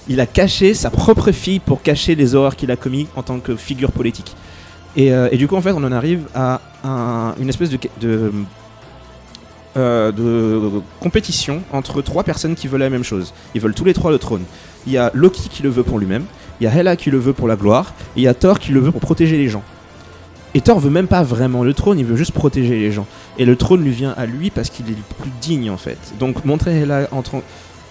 Il 0.08 0.20
a 0.22 0.26
caché 0.26 0.74
sa 0.74 0.90
propre 0.90 1.32
fille 1.32 1.60
pour 1.60 1.82
cacher 1.82 2.16
les 2.16 2.36
horreurs 2.36 2.56
qu'il 2.56 2.72
a 2.72 2.76
commis 2.78 3.08
en 3.16 3.24
tant 3.24 3.40
que 3.40 3.56
figure 3.56 3.92
politique. 3.92 4.36
Et, 4.96 5.12
euh, 5.12 5.28
et 5.32 5.38
du 5.38 5.48
coup, 5.48 5.56
en 5.56 5.62
fait, 5.62 5.72
on 5.72 5.84
en 5.84 5.92
arrive 5.92 6.22
à 6.34 6.62
un- 6.84 7.34
une 7.42 7.50
espèce 7.50 7.70
de, 7.70 7.78
de 8.02 8.32
compétition 11.00 11.62
entre 11.72 12.02
trois 12.02 12.24
personnes 12.24 12.56
qui 12.56 12.68
veulent 12.68 12.80
la 12.82 12.90
même 12.90 13.04
chose. 13.04 13.34
Ils 13.54 13.62
veulent 13.62 13.76
tous 13.76 13.86
les 13.86 13.94
trois 13.94 14.12
le 14.12 14.18
trône. 14.18 14.44
Il 14.88 14.94
y 14.94 14.98
a 14.98 15.12
Loki 15.14 15.50
qui 15.50 15.62
le 15.62 15.70
veut 15.70 15.84
pour 15.84 16.00
lui-même, 16.00 16.24
il 16.60 16.64
y 16.64 16.68
a 16.68 16.74
Hela 16.76 16.96
qui 16.96 17.12
le 17.12 17.18
veut 17.18 17.34
pour 17.34 17.48
la 17.48 17.56
gloire, 17.56 17.94
et 18.16 18.22
il 18.22 18.24
y 18.24 18.28
a 18.28 18.34
Thor 18.34 18.60
qui 18.60 18.72
le 18.72 18.80
veut 18.80 18.92
pour 18.92 19.02
protéger 19.02 19.38
les 19.38 19.48
gens. 19.50 19.64
Et 20.54 20.62
Thor 20.62 20.80
veut 20.80 20.90
même 20.90 21.08
pas 21.08 21.24
vraiment 21.24 21.64
le 21.64 21.74
trône, 21.74 22.00
il 22.00 22.06
veut 22.06 22.16
juste 22.16 22.32
protéger 22.32 22.80
les 22.80 22.92
gens. 22.92 23.06
Et 23.38 23.46
le 23.46 23.56
trône 23.56 23.84
lui 23.84 23.92
vient 23.92 24.14
à 24.18 24.26
lui 24.26 24.50
parce 24.50 24.70
qu'il 24.70 24.88
est 24.88 24.92
le 24.96 25.16
plus 25.22 25.30
digne 25.42 25.70
en 25.70 25.78
fait. 25.78 25.98
Donc 26.20 26.46
montrer 26.46 26.80
Hela 26.80 27.08
entre 27.12 27.42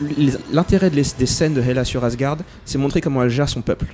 les- 0.01 0.33
l'intérêt 0.53 0.91
des 0.91 1.05
scènes 1.05 1.55
de 1.55 1.61
Hela 1.63 1.85
sur 1.85 2.05
Asgard, 2.05 2.39
c'est 2.65 2.79
montrer 2.79 3.01
comment 3.01 3.23
elle 3.23 3.31
gère 3.31 3.49
son 3.49 3.61
peuple 3.63 3.87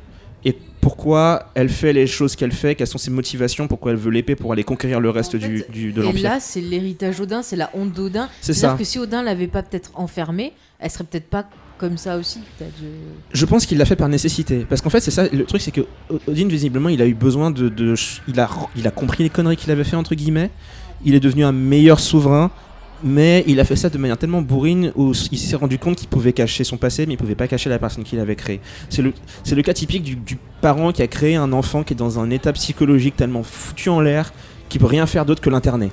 et 0.45 0.57
pourquoi 0.81 1.51
elle 1.55 1.69
fait 1.69 1.93
les 1.93 2.07
choses 2.09 2.35
qu'elle 2.35 2.51
fait, 2.53 2.75
quelles 2.75 2.87
sont 2.89 2.99
ses 2.99 3.11
motivations, 3.11 3.69
pourquoi 3.69 3.93
elle 3.93 3.99
veut 3.99 4.11
l'épée 4.11 4.35
pour 4.37 4.53
aller 4.53 4.65
conquérir 4.65 4.99
le 5.01 5.11
reste 5.11 5.35
En 5.37 5.39
fait, 5.41 5.47
du, 5.49 5.65
du- 5.69 5.93
de 5.93 6.01
Et 6.03 6.05
l'empire. 6.07 6.23
là, 6.23 6.39
c'est 6.41 6.61
l'héritage 6.61 7.21
Odin, 7.21 7.43
c'est 7.43 7.57
la 7.57 7.71
honte 7.75 7.93
d'Odin. 7.93 8.29
C'est 8.41 8.55
ça. 8.55 8.75
que 8.79 8.85
si 8.85 8.99
Odin 8.99 9.23
l'avait 9.23 9.47
pas 9.49 9.63
peut-être 9.63 9.91
enfermée, 9.95 10.53
elle 10.81 10.91
serait 10.91 11.05
peut-être 11.05 11.29
pas 11.29 11.45
ça 11.97 12.17
aussi. 12.17 12.41
peut-être, 12.59 12.73
je- 13.33 13.47
pense 13.47 13.67
qu'il 13.67 13.79
l'a 13.79 13.85
fait 13.85 13.97
par 13.97 14.09
nécessité. 14.09 14.67
Parce 14.69 14.81
qu'en 14.81 14.91
fait, 14.91 15.01
c'est 15.01 15.11
ça, 15.11 15.29
le 15.33 15.45
truc, 15.45 15.61
c'est 15.61 15.71
que 15.71 15.83
Odin, 16.27 16.49
visiblement, 16.49 16.89
il 16.89 17.01
a 17.03 17.07
eu 17.07 17.15
besoin 17.15 17.51
de. 17.51 17.73
il, 18.29 18.41
a, 18.41 18.49
il 18.77 18.87
a 18.87 18.91
compris 18.91 19.23
les 19.25 19.31
conneries 19.31 19.57
qu'il 19.57 19.71
avait 19.71 19.85
fait, 19.85 19.97
entre 19.97 20.15
guillemets. 20.15 20.51
Il 21.05 21.15
est 21.15 21.21
devenu 21.21 21.45
un 21.45 21.53
meilleur 21.53 22.01
souverain. 22.01 22.51
Mais 23.05 23.43
il 23.49 23.59
a 23.59 23.65
fait 23.65 23.75
ça 23.75 23.91
de 23.91 23.99
manière 23.99 24.17
tellement 24.17 24.43
bourrine 24.43 24.93
où 24.95 25.13
il 25.33 25.39
s'est 25.39 25.57
rendu 25.57 25.77
compte 25.77 25.97
qu'il 25.97 26.07
pouvait 26.07 26.33
cacher 26.33 26.63
son 26.63 26.77
passé, 26.77 27.05
mais 27.05 27.15
il 27.15 27.17
pouvait 27.17 27.35
pas 27.35 27.49
cacher 27.49 27.69
la 27.69 27.81
personne 27.81 28.05
qu'il 28.05 28.21
avait 28.21 28.37
créée. 28.37 28.61
C'est 28.91 29.03
le, 29.03 29.13
le 29.51 29.63
cas 29.63 29.73
typique 29.73 30.05
du, 30.05 30.15
du 30.15 30.39
parent 30.61 30.93
qui 30.93 31.03
a 31.03 31.09
créé 31.09 31.35
un 31.35 31.53
enfant 31.53 31.83
qui 31.83 31.95
est 31.95 31.97
dans 31.97 32.21
un 32.21 32.31
état 32.31 32.53
psychologique 32.53 33.17
tellement 33.17 33.43
foutu 33.43 33.89
en 33.89 33.99
l'air 33.99 34.33
qu'il 34.69 34.81
peut 34.81 34.87
rien 34.87 35.07
faire 35.07 35.25
d'autre 35.27 35.41
que 35.43 35.51
l'interner. 35.51 35.91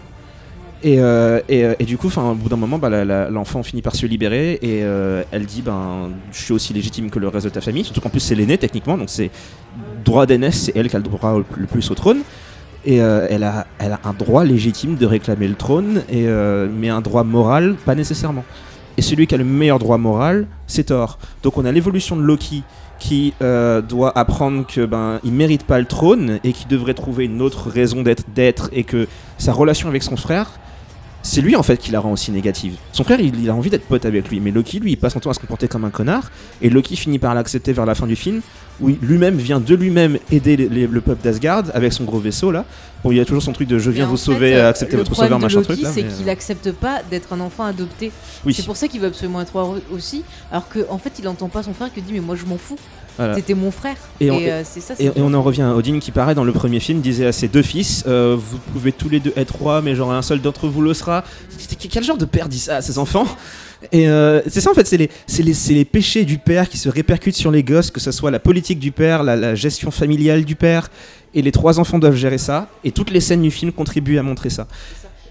Et, 0.82 1.00
euh, 1.00 1.42
euh, 1.52 1.76
et 1.78 1.84
du 1.84 1.98
coup, 1.98 2.10
au 2.16 2.34
bout 2.36 2.50
d'un 2.50 2.56
moment, 2.56 2.78
bah, 2.78 2.90
l'enfant 3.30 3.64
finit 3.64 3.82
par 3.82 3.96
se 3.96 4.06
libérer 4.06 4.54
et 4.62 4.84
euh, 4.84 5.24
elle 5.32 5.46
dit 5.46 5.62
ben, 5.62 6.10
Je 6.32 6.42
suis 6.42 6.54
aussi 6.54 6.74
légitime 6.74 7.10
que 7.10 7.20
le 7.20 7.28
reste 7.28 7.46
de 7.46 7.52
ta 7.52 7.62
famille. 7.62 7.84
Surtout 7.84 8.02
qu'en 8.02 8.10
plus, 8.10 8.22
c'est 8.22 8.36
l'aîné 8.36 8.58
techniquement, 8.58 8.98
donc 8.98 9.10
c'est 9.10 9.30
droit 10.06 10.26
d'aînesse, 10.26 10.64
c'est 10.64 10.78
elle 10.78 10.90
qui 10.90 10.96
a 10.96 11.00
le 11.00 11.04
droit 11.04 11.38
le 11.38 11.66
plus 11.68 11.92
au 11.92 11.96
trône. 11.96 12.20
Et 12.86 12.96
elle, 12.96 13.44
a, 13.44 13.68
elle 13.78 13.92
a 13.92 14.00
un 14.06 14.14
droit 14.14 14.46
légitime 14.46 14.96
de 14.96 15.06
réclamer 15.06 15.50
le 15.50 15.56
trône, 15.56 16.02
et, 16.10 16.26
mais 16.74 16.88
un 16.88 17.02
droit 17.02 17.26
moral, 17.26 17.76
pas 17.86 17.94
nécessairement. 17.94 18.46
Et 18.96 19.02
celui 19.02 19.28
qui 19.28 19.36
a 19.36 19.38
le 19.38 19.44
meilleur 19.44 19.80
droit 19.80 19.98
moral, 19.98 20.48
c'est 20.66 20.86
Thor. 20.86 21.20
Donc 21.44 21.58
on 21.58 21.66
a 21.66 21.74
l'évolution 21.74 22.16
de 22.16 22.22
Loki 22.22 22.64
qui 22.98 23.34
doit 23.42 24.18
apprendre 24.18 24.66
que 24.66 24.86
ben 24.86 25.20
il 25.26 25.34
mérite 25.34 25.64
pas 25.64 25.78
le 25.78 25.86
trône 25.86 26.40
et 26.46 26.54
qui 26.54 26.66
devrait 26.68 26.94
trouver 26.94 27.26
une 27.26 27.42
autre 27.42 27.70
raison 27.70 28.02
d'être 28.02 28.70
et 28.72 28.86
que 28.86 29.10
sa 29.38 29.52
relation 29.52 29.90
avec 29.90 30.02
son 30.02 30.16
frère 30.16 30.60
c'est 31.22 31.42
lui 31.42 31.56
en 31.56 31.64
fait 31.64 31.78
qui 31.78 31.92
la 31.92 32.00
rend 32.00 32.12
aussi 32.14 32.32
négative. 32.32 32.76
Son 32.94 33.04
frère 33.04 33.20
il, 33.20 33.40
il 33.42 33.50
a 33.50 33.54
envie 33.56 33.70
d'être 33.70 33.86
pote 33.88 34.06
avec 34.06 34.30
lui 34.30 34.40
mais 34.40 34.52
Loki 34.52 34.80
lui 34.80 34.92
il 34.94 34.96
passe 34.98 35.14
son 35.14 35.20
temps 35.20 35.30
à 35.30 35.34
se 35.34 35.40
comporter 35.40 35.68
comme 35.68 35.84
un 35.86 35.90
connard 35.90 36.32
et 36.62 36.70
Loki 36.70 36.96
finit 36.96 37.20
par 37.20 37.34
l'accepter 37.36 37.74
vers 37.74 37.86
la 37.86 37.94
fin 37.96 38.08
du 38.08 38.16
film 38.16 38.42
où 38.82 38.88
lui-même 39.02 39.36
vient 39.36 39.60
de 39.60 39.76
lui-même 39.76 40.18
aider 40.32 40.56
les- 40.56 40.70
les- 40.70 40.88
le 40.88 41.02
peuple 41.02 41.22
d'Asgard 41.24 41.64
avec 41.74 41.92
son 41.92 42.06
gros 42.06 42.20
vaisseau 42.20 42.52
là. 42.52 42.64
Bon 43.04 43.12
il 43.12 43.18
y 43.18 43.20
a 43.20 43.26
toujours 43.26 43.44
son 43.44 43.52
truc 43.52 43.68
de 43.68 43.78
je 43.80 43.92
viens 43.92 44.06
en 44.08 44.10
vous 44.12 44.18
sauver, 44.18 44.56
euh, 44.56 44.70
accepter 44.70 44.96
le 44.96 45.04
votre 45.04 45.14
sauveur 45.16 45.38
de 45.38 45.44
machin 45.44 45.60
Loki, 45.60 45.74
truc 45.74 45.86
c'est 45.94 46.04
mais, 46.04 46.08
qu'il 46.14 46.28
euh, 46.30 46.32
accepte 46.32 46.72
pas 46.72 47.02
d'être 47.10 47.34
un 47.34 47.40
enfant 47.42 47.66
adopté. 47.66 48.12
oui. 48.46 48.54
C'est 48.54 48.66
pour 48.66 48.78
ça 48.78 48.88
qu'il 48.88 49.02
veut 49.02 49.08
absolument 49.08 49.42
être 49.42 49.52
roi 49.52 49.76
aussi. 49.94 50.24
Alors 50.52 50.68
qu'en 50.70 50.98
fait, 50.98 51.12
il 51.20 51.28
entend 51.28 51.50
pas 51.50 51.64
son 51.64 51.74
frère 51.74 51.94
qui 51.94 52.02
dit 52.02 52.14
Mais 52.14 52.20
moi, 52.20 52.36
je 52.36 52.46
m'en 52.46 52.58
fous. 52.58 52.78
Voilà. 53.18 53.36
T'étais 53.36 53.54
mon 53.54 53.72
frère. 53.72 53.96
Et 54.22 54.28
Et, 54.28 54.32
on- 54.32 54.40
euh, 54.42 54.64
ça. 54.64 54.94
Et, 55.00 55.10
on 55.18 55.34
en 55.34 55.42
revient 55.42 55.64
à 55.64 55.76
Odin 55.76 56.00
qui 56.00 56.12
paraît 56.12 56.36
dans 56.36 56.44
le 56.46 56.52
premier 56.54 56.80
film 56.80 57.02
disait 57.02 57.26
à 57.26 57.32
ses 57.32 57.48
deux 57.48 57.62
fils 57.62 58.04
euh, 58.08 58.38
vous 58.40 58.58
pouvez 58.74 58.92
tous 58.92 59.10
les 59.10 59.20
deux 59.20 59.34
être 59.36 59.56
rois 59.56 59.82
mais 59.82 59.96
genre 59.96 60.12
un 60.14 60.22
seul 60.22 60.40
d'entre 60.42 60.68
vous 60.68 60.82
le 60.82 60.94
sera 60.94 61.24
C'était- 61.58 61.76
quel 61.90 62.04
genre 62.04 62.18
de 62.18 62.26
père 62.26 62.48
dit 62.48 62.60
ça 62.60 62.78
à 62.78 62.82
ses 62.82 62.98
enfants? 62.98 63.28
Et 63.94 64.10
euh, 64.10 64.42
c'est 64.48 64.60
ça 64.62 64.72
en 64.72 64.74
fait 64.74 64.88
c'est 64.88 64.98
les, 64.98 65.10
les 65.74 65.86
péchés 65.86 66.26
du 66.26 66.38
père 66.38 66.68
qui 66.70 66.78
se 66.78 66.90
répercutent 66.90 67.36
sur 67.38 67.52
les 67.52 67.64
gosses 67.64 67.92
que 67.92 68.00
ce 68.02 68.12
soit 68.12 68.30
la 68.32 68.40
politique 68.40 68.80
du 68.80 68.92
père 68.92 69.24
la, 69.24 69.36
la 69.38 69.56
gestion 69.56 69.90
familiale 69.92 70.44
du 70.46 70.56
père 70.56 70.90
et 71.34 71.42
les 71.42 71.52
trois 71.52 71.80
enfants 71.80 72.00
doivent 72.00 72.16
gérer 72.16 72.38
ça 72.40 72.68
et 72.84 72.92
toutes 72.92 73.12
les 73.12 73.22
scènes 73.22 73.42
du 73.42 73.52
film 73.52 73.72
contribuent 73.72 74.18
à 74.18 74.24
montrer 74.24 74.50
ça 74.50 74.68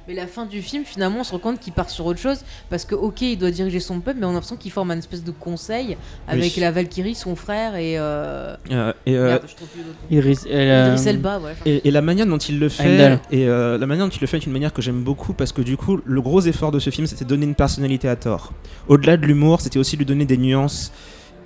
Mais 0.09 0.14
la 0.14 0.26
fin 0.26 0.47
du 0.47 0.62
film, 0.62 0.85
finalement, 0.86 1.20
on 1.20 1.24
se 1.24 1.32
rend 1.32 1.39
compte 1.39 1.60
qu'il 1.60 1.74
part 1.74 1.90
sur 1.90 2.06
autre 2.06 2.18
chose. 2.18 2.39
Parce 2.70 2.86
que, 2.86 2.94
ok, 2.94 3.20
il 3.20 3.36
doit 3.36 3.51
diriger 3.51 3.78
son 3.78 4.01
peuple, 4.01 4.16
mais 4.20 4.24
on 4.24 4.30
a 4.30 4.32
l'impression 4.32 4.56
qu'il 4.56 4.72
forme 4.72 4.90
un 4.90 4.97
espèce 4.97 5.22
de 5.22 5.30
conseil 5.30 5.98
avec 6.26 6.55
Oui. 6.55 6.60
la 6.62 6.70
Valkyrie, 6.70 7.14
son 7.14 7.36
frère 7.36 7.76
et. 7.76 7.98
Euh... 7.98 8.56
Euh, 8.70 8.93
et, 9.05 9.12
merde, 9.12 9.43
je 9.47 9.55
trouve 9.55 9.68
plus 9.68 9.82
l'autre 9.82 9.98
nom. 10.10 10.16
Iris, 10.18 10.47
elle, 10.51 10.86
Idriss 10.86 11.06
Elba, 11.06 11.39
ouais. 11.40 11.52
Et, 11.66 11.86
et 11.86 11.90
la 11.90 12.01
manière 12.01 12.26
dont 12.26 12.39
il 12.39 12.59
le 12.59 12.70
fait, 12.70 13.20
et 13.30 13.47
euh, 13.47 13.76
la 13.76 13.86
manière 13.86 14.06
dont 14.06 14.10
il 14.12 14.20
le 14.20 14.26
fait 14.26 14.39
est 14.39 14.47
une 14.47 14.52
manière 14.52 14.72
que 14.72 14.80
j'aime 14.80 15.02
beaucoup 15.02 15.35
parce 15.35 15.52
que 15.52 15.60
du 15.60 15.76
coup, 15.76 16.01
le 16.02 16.22
gros 16.22 16.40
effort 16.40 16.72
de 16.72 16.78
ce 16.78 16.89
film, 16.89 17.06
c'était 17.06 17.26
de 17.26 17.28
donner 17.28 17.44
une 17.44 17.55
personnalité 17.55 18.09
à 18.09 18.16
Thor. 18.16 18.55
Au-delà 18.89 19.18
de 19.18 19.26
l'humour, 19.26 19.60
c'était 19.60 19.78
aussi 19.78 19.98
lui 19.98 20.06
donner 20.06 20.24
des 20.24 20.39
nuances 20.39 20.90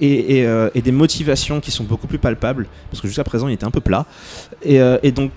et, 0.01 0.39
et, 0.39 0.47
euh, 0.47 0.71
et 0.77 0.83
des 0.83 0.93
motivations 0.93 1.61
qui 1.61 1.73
sont 1.73 1.85
beaucoup 1.85 2.07
plus 2.07 2.19
palpables 2.19 2.67
parce 2.91 3.01
que 3.01 3.09
jusqu'à 3.09 3.25
présent, 3.25 3.49
il 3.49 3.55
était 3.55 3.65
un 3.65 3.71
peu 3.73 3.81
plat. 3.81 4.07
Et, 4.63 4.81
euh, 4.81 4.99
et 5.03 5.11
donc, 5.11 5.33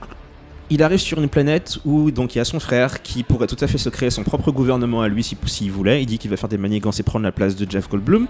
il 0.69 0.81
arrive 0.83 0.99
sur 0.99 1.19
une 1.21 1.29
planète 1.29 1.77
où 1.85 2.11
donc 2.11 2.35
il 2.35 2.39
y 2.39 2.41
a 2.41 2.45
son 2.45 2.59
frère 2.59 3.01
qui 3.03 3.23
pourrait 3.23 3.47
tout 3.47 3.57
à 3.61 3.67
fait 3.67 3.77
se 3.77 3.89
créer 3.89 4.09
son 4.09 4.23
propre 4.23 4.51
gouvernement 4.51 5.01
à 5.01 5.07
lui 5.07 5.23
si- 5.23 5.37
s'il 5.45 5.71
voulait. 5.71 6.01
Il 6.01 6.05
dit 6.07 6.17
qu'il 6.17 6.29
va 6.31 6.37
faire 6.37 6.49
des 6.49 6.57
manigances 6.57 6.99
et 6.99 7.03
prendre 7.03 7.23
la 7.25 7.31
place 7.31 7.55
de 7.55 7.69
Jeff 7.69 7.87
Goldblum. 7.89 8.27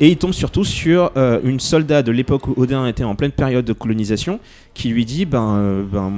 Et 0.00 0.08
il 0.10 0.16
tombe 0.16 0.32
surtout 0.32 0.64
sur 0.64 1.10
euh, 1.16 1.40
une 1.42 1.58
soldat 1.58 2.02
de 2.04 2.12
l'époque 2.12 2.46
où 2.46 2.54
Odin 2.56 2.86
était 2.86 3.02
en 3.04 3.16
pleine 3.16 3.32
période 3.32 3.64
de 3.64 3.72
colonisation 3.72 4.38
qui 4.72 4.88
lui 4.90 5.04
dit 5.04 5.24
ben, 5.24 5.56
euh, 5.56 5.82
ben 5.92 6.10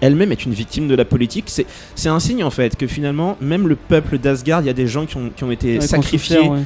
elle-même 0.00 0.30
est 0.30 0.44
une 0.44 0.52
victime 0.52 0.86
de 0.88 0.94
la 0.94 1.04
politique. 1.04 1.44
C'est, 1.48 1.66
c'est 1.94 2.08
un 2.10 2.20
signe 2.20 2.44
en 2.44 2.50
fait 2.50 2.76
que 2.76 2.86
finalement, 2.86 3.36
même 3.40 3.66
le 3.66 3.74
peuple 3.76 4.18
d'Asgard, 4.18 4.60
il 4.60 4.66
y 4.66 4.70
a 4.70 4.74
des 4.74 4.86
gens 4.86 5.06
qui 5.06 5.16
ont, 5.16 5.30
qui 5.34 5.42
ont 5.42 5.50
été 5.50 5.78
ouais, 5.78 5.86
sacrifiés 5.86 6.36
souffert, 6.36 6.52
ouais, 6.52 6.60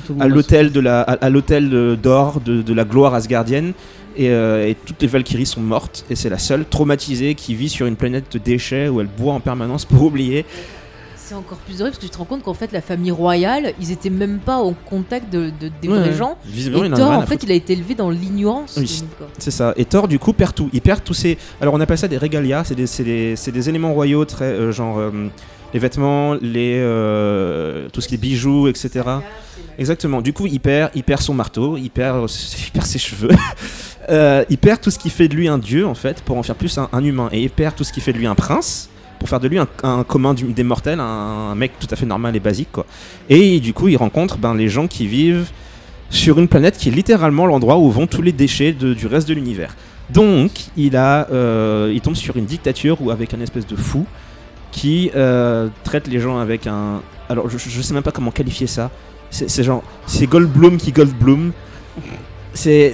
à 1.22 1.28
l'hôtel 1.30 1.70
de- 1.70 1.96
d'or 2.02 2.40
de, 2.44 2.60
de 2.60 2.74
la 2.74 2.84
gloire 2.84 3.14
asgardienne. 3.14 3.72
Et, 4.20 4.28
euh, 4.28 4.68
et 4.68 4.74
toutes 4.74 5.00
les 5.00 5.08
Valkyries 5.08 5.46
sont 5.46 5.62
mortes 5.62 6.04
et 6.10 6.14
c'est 6.14 6.28
la 6.28 6.36
seule 6.38 6.66
traumatisée 6.66 7.34
qui 7.34 7.54
vit 7.54 7.70
sur 7.70 7.86
une 7.86 7.96
planète 7.96 8.30
de 8.30 8.38
déchets 8.38 8.86
où 8.88 9.00
elle 9.00 9.06
boit 9.06 9.32
en 9.32 9.40
permanence 9.40 9.86
pour 9.86 10.02
oublier. 10.02 10.44
C'est 11.16 11.34
encore 11.34 11.56
plus 11.58 11.80
horrible 11.80 11.92
parce 11.92 11.98
que 11.98 12.04
tu 12.04 12.10
te 12.10 12.18
rends 12.18 12.26
compte 12.26 12.42
qu'en 12.42 12.52
fait, 12.52 12.70
la 12.72 12.82
famille 12.82 13.12
royale, 13.12 13.72
ils 13.80 13.92
étaient 13.92 14.10
même 14.10 14.38
pas 14.40 14.58
au 14.58 14.74
contact 14.84 15.32
de, 15.32 15.50
de- 15.58 15.70
des 15.80 15.88
Ouais, 15.88 15.98
vrais 16.00 16.08
ouais. 16.10 16.14
gens. 16.14 16.36
Visiblement, 16.44 16.84
il 16.84 16.88
Et 16.88 16.90
en 16.90 16.96
a 16.96 16.98
Thor, 16.98 17.10
en 17.12 17.22
fait, 17.26 17.42
il 17.44 17.50
a 17.50 17.54
été 17.54 17.72
élevé 17.72 17.94
dans 17.94 18.10
l'ignorance. 18.10 18.74
Oui. 18.76 19.02
C'est 19.38 19.52
ça. 19.52 19.72
Et 19.78 19.86
Thor, 19.86 20.06
du 20.06 20.18
coup, 20.18 20.34
perd 20.34 20.54
tout. 20.54 20.68
Il 20.74 20.82
perd 20.82 21.02
tous 21.02 21.14
ses. 21.14 21.38
Alors, 21.62 21.72
on 21.72 21.80
appelle 21.80 21.96
ça 21.98 22.08
des 22.08 22.18
régalia. 22.18 22.62
C'est 22.64 22.74
des, 22.74 23.68
éléments 23.70 23.94
royaux, 23.94 24.24
très, 24.26 24.46
euh, 24.46 24.70
genre 24.72 24.98
euh, 24.98 25.12
les 25.72 25.78
vêtements, 25.78 26.34
les, 26.34 26.78
euh, 26.80 27.88
tout 27.92 28.00
ce 28.02 28.08
qui 28.08 28.16
est 28.16 28.18
bijoux, 28.18 28.66
etc. 28.68 29.02
Exactement. 29.78 30.20
Du 30.20 30.32
coup, 30.32 30.46
il 30.46 30.58
perd, 30.60 30.90
il 30.96 31.04
perd 31.04 31.22
son 31.22 31.32
marteau, 31.32 31.76
il 31.76 31.90
perd, 31.90 32.28
il 32.66 32.70
perd 32.72 32.86
ses 32.86 32.98
cheveux. 32.98 33.30
Euh, 34.08 34.44
il 34.48 34.58
perd 34.58 34.80
tout 34.80 34.90
ce 34.90 34.98
qui 34.98 35.10
fait 35.10 35.28
de 35.28 35.34
lui 35.34 35.48
un 35.48 35.58
dieu, 35.58 35.86
en 35.86 35.94
fait, 35.94 36.22
pour 36.22 36.36
en 36.36 36.42
faire 36.42 36.54
plus 36.54 36.78
un, 36.78 37.04
humain. 37.04 37.28
Et 37.32 37.42
il 37.42 37.50
perd 37.50 37.74
tout 37.74 37.84
ce 37.84 37.92
qui 37.92 38.00
fait 38.00 38.12
de 38.12 38.18
lui 38.18 38.26
un 38.26 38.34
prince, 38.34 38.88
pour 39.18 39.28
faire 39.28 39.40
de 39.40 39.48
lui 39.48 39.58
un, 39.58 39.68
un 39.82 40.04
commun 40.04 40.34
des 40.34 40.64
mortels, 40.64 41.00
un, 41.00 41.54
mec 41.54 41.72
tout 41.78 41.88
à 41.90 41.96
fait 41.96 42.06
normal 42.06 42.34
et 42.34 42.40
basique, 42.40 42.70
quoi. 42.72 42.86
Et 43.28 43.60
du 43.60 43.74
coup, 43.74 43.88
il 43.88 43.96
rencontre 43.96 44.38
ben, 44.38 44.54
les 44.54 44.68
gens 44.68 44.86
qui 44.86 45.06
vivent 45.06 45.50
sur 46.08 46.38
une 46.38 46.48
planète 46.48 46.76
qui 46.76 46.88
est 46.88 46.92
littéralement 46.92 47.46
l'endroit 47.46 47.78
où 47.78 47.90
vont 47.90 48.06
tous 48.06 48.22
les 48.22 48.32
déchets 48.32 48.72
de- 48.72 48.94
du 48.94 49.06
reste 49.06 49.28
de 49.28 49.34
l'univers. 49.34 49.76
Donc, 50.12 50.50
il, 50.76 50.96
a, 50.96 51.28
euh, 51.30 51.92
il 51.94 52.00
tombe 52.00 52.16
sur 52.16 52.36
une 52.36 52.46
dictature 52.46 53.00
où, 53.00 53.10
avec 53.10 53.32
un 53.32 53.40
espèce 53.40 53.66
de 53.66 53.76
fou, 53.76 54.06
qui 54.72 55.10
euh, 55.14 55.68
traite 55.84 56.08
les 56.08 56.20
gens 56.20 56.38
avec 56.38 56.66
un. 56.66 57.02
Alors, 57.28 57.48
je, 57.48 57.58
sais 57.58 57.94
même 57.94 58.02
pas 58.02 58.12
comment 58.12 58.30
qualifier 58.30 58.66
ça. 58.66 58.90
C'est 59.30 59.48
c'est 59.48 59.62
genre. 59.62 59.82
C'est 60.06 60.26
Goldblum 60.26 60.76
qui 60.76 60.92
Goldblum. 60.92 61.52
C'est. 62.54 62.92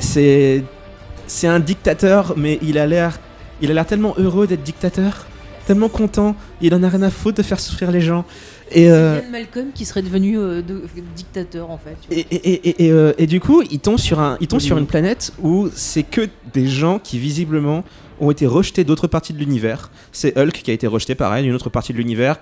C'est. 1.39 1.47
Un 1.49 1.61
dictateur, 1.61 2.35
mais 2.37 2.59
il 2.63 2.79
a 2.79 2.87
l'air. 2.87 3.19
Il 3.63 3.71
a 3.71 3.75
l'air 3.75 3.87
tellement 3.87 4.15
heureux 4.19 4.47
d'être 4.47 4.63
dictateur. 4.63 5.27
Tellement 5.67 5.89
content. 5.89 6.37
Il 6.61 6.75
en 6.75 6.83
a 6.83 6.89
rien 6.89 7.03
à 7.03 7.11
foutre 7.11 7.39
de 7.39 7.43
faire 7.43 7.59
souffrir 7.61 7.91
les 7.91 8.01
gens. 8.01 8.25
Et. 8.73 8.91
euh, 8.91 9.21
Malcolm 9.31 9.69
qui 9.75 9.85
serait 9.85 10.03
devenu 10.03 10.39
euh, 10.39 10.63
de- 10.63 10.83
dictateur 11.17 11.71
en 11.71 11.79
fait. 11.79 11.97
et, 12.11 12.21
et, 12.31 12.69
et, 12.69 12.85
et, 12.87 12.91
euh, 12.93 13.13
et 13.19 13.27
du 13.27 13.41
coup, 13.41 13.63
il 13.71 13.79
tombe 13.81 13.99
sur, 13.99 14.21
un, 14.21 14.37
il 14.41 14.47
tombe 14.49 14.61
sur 14.61 14.79
une 14.79 14.87
planète 14.87 15.33
où 15.43 15.69
c'est 15.75 16.03
que 16.03 16.29
des 16.53 16.67
gens 16.69 16.99
qui 16.99 17.19
visiblement 17.19 17.85
ont 18.21 18.31
été 18.31 18.47
rejetés 18.47 18.85
d'autres 18.85 19.07
parties 19.09 19.33
de 19.33 19.39
l'univers. 19.39 19.91
C'est 20.13 20.37
Hulk 20.39 20.53
qui 20.63 20.71
a 20.71 20.75
été 20.75 20.87
rejeté 20.87 21.15
pareil, 21.15 21.45
d'une 21.45 21.55
autre 21.55 21.71
partie 21.71 21.93
de 21.93 21.99
l'univers. 21.99 22.37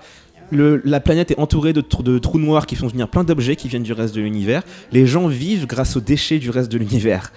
Le- 0.51 0.81
la 0.85 0.99
planète 0.99 1.31
est 1.31 1.39
entourée 1.39 1.73
de 1.73 1.81
trous 1.81 2.39
noirs 2.39 2.65
qui 2.67 2.75
font 2.75 2.87
venir 2.87 3.07
plein 3.07 3.23
d'objets 3.23 3.55
qui 3.55 3.67
viennent 3.67 3.83
du 3.83 3.93
reste 3.93 4.13
de 4.15 4.21
l'univers. 4.21 4.61
Les 4.91 5.05
gens 5.07 5.27
vivent 5.27 5.65
grâce 5.65 5.95
aux 5.97 6.01
déchets 6.01 6.37
du 6.39 6.49
reste 6.51 6.71
de 6.71 6.77
l'univers. 6.77 7.33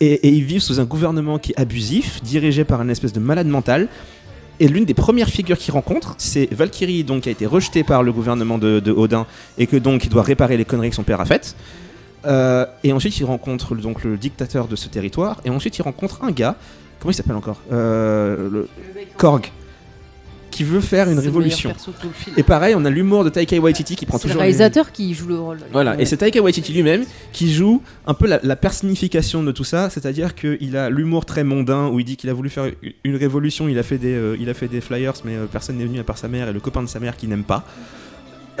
Et, 0.00 0.28
ils 0.28 0.44
vivent 0.44 0.60
sous 0.60 0.80
un 0.80 0.84
gouvernement 0.84 1.38
qui 1.38 1.52
est 1.52 1.60
abusif, 1.60 2.22
dirigé 2.22 2.64
par 2.64 2.82
une 2.82 2.90
espèce 2.90 3.12
de 3.12 3.20
malade 3.20 3.46
mental. 3.46 3.88
Et 4.58 4.68
l'une 4.68 4.84
des 4.84 4.94
premières 4.94 5.28
figures 5.28 5.58
qu'il 5.58 5.72
rencontre, 5.72 6.14
c'est 6.18 6.52
Valkyrie, 6.52 7.04
donc 7.04 7.22
qui 7.22 7.28
a 7.28 7.32
été 7.32 7.46
rejetée 7.46 7.84
par 7.84 8.02
le 8.02 8.12
gouvernement 8.12 8.56
de, 8.58 8.90
Odin 8.90 9.26
et 9.58 9.66
que 9.66 9.76
donc 9.76 10.04
il 10.04 10.10
doit 10.10 10.22
réparer 10.22 10.56
les 10.56 10.64
conneries 10.64 10.90
que 10.90 10.96
son 10.96 11.02
père 11.02 11.20
a 11.20 11.26
faites. 11.26 11.56
Euh, 12.24 12.66
et 12.82 12.92
ensuite, 12.92 13.18
il 13.18 13.24
rencontre 13.24 13.74
donc 13.74 14.02
le 14.02 14.16
dictateur 14.16 14.66
de 14.66 14.76
ce 14.76 14.88
territoire. 14.88 15.40
Et 15.44 15.50
ensuite, 15.50 15.76
il 15.78 15.82
rencontre 15.82 16.24
un 16.24 16.30
gars. 16.30 16.56
Comment 16.98 17.12
il 17.12 17.14
s'appelle 17.14 17.36
encore? 17.36 17.60
Euh, 17.72 18.64
Korg. 19.16 19.50
Qui 20.56 20.64
veut 20.64 20.80
faire 20.80 21.10
une 21.10 21.18
révolution. 21.18 21.70
Et 22.38 22.42
pareil, 22.42 22.74
on 22.78 22.84
a 22.86 22.90
l'humour 22.90 23.24
de 23.24 23.28
Taika 23.28 23.58
Waititi 23.58 23.94
qui 23.94 24.06
prend 24.06 24.16
C'est 24.16 24.24
le 24.28 24.32
toujours. 24.32 24.40
réalisateur 24.40 24.90
qui 24.90 25.12
joue 25.12 25.28
le 25.28 25.38
rôle. 25.38 25.58
Voilà, 25.70 26.00
et 26.00 26.06
c'est 26.06 26.16
Taika 26.16 26.40
Waititi 26.40 26.72
lui-même 26.72 27.04
qui 27.32 27.52
joue 27.52 27.82
un 28.06 28.14
peu 28.14 28.26
la, 28.26 28.40
la 28.42 28.56
personnification 28.56 29.42
de 29.42 29.52
tout 29.52 29.64
ça, 29.64 29.90
c'est-à-dire 29.90 30.34
qu'il 30.34 30.76
a 30.78 30.88
l'humour 30.88 31.26
très 31.26 31.44
mondain 31.44 31.88
où 31.88 32.00
il 32.00 32.04
dit 32.06 32.16
qu'il 32.16 32.30
a 32.30 32.32
voulu 32.32 32.48
faire 32.48 32.64
une- 32.82 32.92
une 33.04 33.16
révolution, 33.16 33.68
il 33.68 33.78
a 33.78 33.82
fait 33.82 33.98
des, 33.98 34.14
euh, 34.14 34.36
il 34.40 34.48
a 34.48 34.54
fait 34.54 34.68
des 34.68 34.80
flyers, 34.80 35.12
mais 35.26 35.34
euh, 35.34 35.44
personne 35.44 35.76
n'est 35.76 35.84
venu 35.84 35.98
à 36.00 36.04
part 36.04 36.16
sa 36.16 36.28
mère 36.28 36.48
et 36.48 36.52
le 36.54 36.60
copain 36.60 36.82
de 36.82 36.88
sa 36.88 37.00
mère 37.00 37.16
qui 37.18 37.26
n'aime 37.28 37.44
pas. 37.44 37.62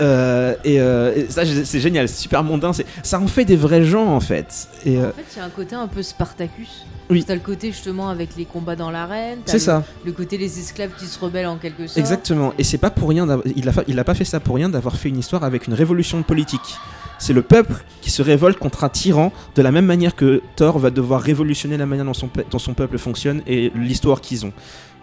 Euh, 0.00 0.54
et, 0.64 0.80
euh, 0.80 1.14
et 1.14 1.26
ça, 1.30 1.42
c'est 1.44 1.80
génial, 1.80 2.08
c'est 2.08 2.20
super 2.22 2.42
mondain, 2.42 2.72
ça 3.02 3.20
en 3.20 3.26
fait 3.26 3.44
des 3.44 3.56
vrais 3.56 3.84
gens 3.84 4.06
en 4.06 4.20
fait. 4.20 4.68
Et, 4.84 4.98
euh, 4.98 5.08
En 5.08 5.12
fait, 5.12 5.24
il 5.34 5.38
y 5.38 5.40
a 5.40 5.44
un 5.44 5.50
côté 5.50 5.74
un 5.74 5.86
peu 5.88 6.02
Spartacus. 6.02 6.84
Oui. 7.08 7.24
T'as 7.24 7.34
le 7.34 7.40
côté 7.40 7.68
justement 7.70 8.08
avec 8.08 8.30
les 8.36 8.44
combats 8.44 8.74
dans 8.76 8.90
l'arène. 8.90 9.38
c'est 9.46 9.60
ça. 9.60 9.84
Le 10.04 10.12
côté 10.12 10.38
les 10.38 10.58
esclaves 10.58 10.90
qui 10.98 11.06
se 11.06 11.18
rebellent 11.18 11.46
en 11.46 11.56
quelque 11.56 11.86
sorte. 11.86 11.98
Exactement. 11.98 12.52
Et 12.58 12.64
c'est 12.64 12.78
pas 12.78 12.90
pour 12.90 13.08
rien. 13.08 13.26
Il 13.54 13.68
a, 13.68 13.72
il 13.86 13.98
a 13.98 14.04
pas 14.04 14.14
fait 14.14 14.24
ça 14.24 14.40
pour 14.40 14.56
rien 14.56 14.68
d'avoir 14.68 14.96
fait 14.96 15.08
une 15.08 15.18
histoire 15.18 15.44
avec 15.44 15.68
une 15.68 15.74
révolution 15.74 16.22
politique. 16.24 16.76
C'est 17.18 17.32
le 17.32 17.42
peuple 17.42 17.84
qui 18.02 18.10
se 18.10 18.22
révolte 18.22 18.58
contre 18.58 18.84
un 18.84 18.88
tyran 18.88 19.32
de 19.54 19.62
la 19.62 19.70
même 19.70 19.86
manière 19.86 20.16
que 20.16 20.42
Thor 20.56 20.78
va 20.78 20.90
devoir 20.90 21.22
révolutionner 21.22 21.76
la 21.76 21.86
manière 21.86 22.04
dont 22.04 22.12
son, 22.12 22.28
dont 22.50 22.58
son 22.58 22.74
peuple 22.74 22.98
fonctionne 22.98 23.40
et 23.46 23.72
l'histoire 23.74 24.20
qu'ils 24.20 24.44
ont. 24.44 24.52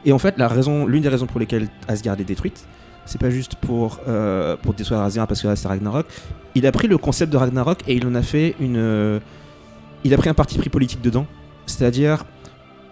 Et 0.05 0.11
en 0.11 0.19
fait, 0.19 0.37
la 0.37 0.47
raison, 0.47 0.85
l'une 0.85 1.01
des 1.01 1.09
raisons 1.09 1.25
pour 1.25 1.39
lesquelles 1.39 1.67
Asgard 1.87 2.19
est 2.19 2.25
détruite, 2.25 2.65
c'est 3.05 3.19
pas 3.19 3.29
juste 3.29 3.55
pour, 3.55 3.99
euh, 4.07 4.55
pour 4.61 4.73
détruire 4.73 5.01
Asgard 5.01 5.27
parce 5.27 5.41
que 5.41 5.47
là 5.47 5.55
c'est 5.55 5.67
Ragnarok. 5.67 6.05
Il 6.55 6.65
a 6.65 6.71
pris 6.71 6.87
le 6.87 6.97
concept 6.97 7.31
de 7.31 7.37
Ragnarok 7.37 7.79
et 7.87 7.95
il 7.95 8.05
en 8.07 8.15
a 8.15 8.21
fait 8.21 8.55
une. 8.59 8.77
euh, 8.77 9.19
il 10.03 10.13
a 10.13 10.17
pris 10.17 10.29
un 10.29 10.33
parti 10.33 10.57
pris 10.57 10.69
politique 10.69 11.01
dedans. 11.01 11.25
C'est-à-dire, 11.65 12.25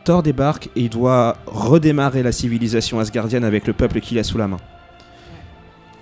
Thor 0.05 0.23
débarque 0.23 0.69
et 0.75 0.81
il 0.81 0.89
doit 0.89 1.37
redémarrer 1.45 2.23
la 2.23 2.31
civilisation 2.31 2.99
asgardienne 2.99 3.43
avec 3.43 3.67
le 3.67 3.73
peuple 3.73 3.99
qu'il 3.99 4.17
a 4.17 4.23
sous 4.23 4.37
la 4.37 4.47
main. 4.47 4.57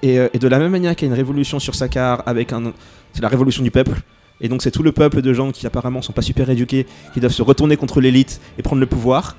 Et, 0.02 0.20
euh, 0.20 0.30
et 0.34 0.40
de 0.40 0.48
la 0.48 0.60
même 0.60 0.72
manière 0.72 0.96
qu'il 0.96 1.08
y 1.08 1.12
a 1.12 1.14
une 1.14 1.18
révolution 1.18 1.60
sur 1.60 1.76
Sakaar 1.76 2.24
avec 2.26 2.54
un. 2.54 2.74
C'est 3.14 3.22
la 3.22 3.28
révolution 3.28 3.64
du 3.64 3.72
peuple. 3.72 4.02
Et 4.42 4.48
donc 4.48 4.62
c'est 4.62 4.72
tout 4.72 4.84
le 4.84 4.92
peuple 4.92 5.22
de 5.22 5.34
gens 5.34 5.52
qui 5.52 5.68
apparemment 5.68 6.02
sont 6.02 6.14
pas 6.14 6.22
super 6.22 6.50
éduqués, 6.50 6.86
qui 7.14 7.20
doivent 7.20 7.34
se 7.34 7.42
retourner 7.42 7.76
contre 7.76 8.00
l'élite 8.00 8.40
et 8.58 8.62
prendre 8.62 8.80
le 8.80 8.86
pouvoir. 8.86 9.36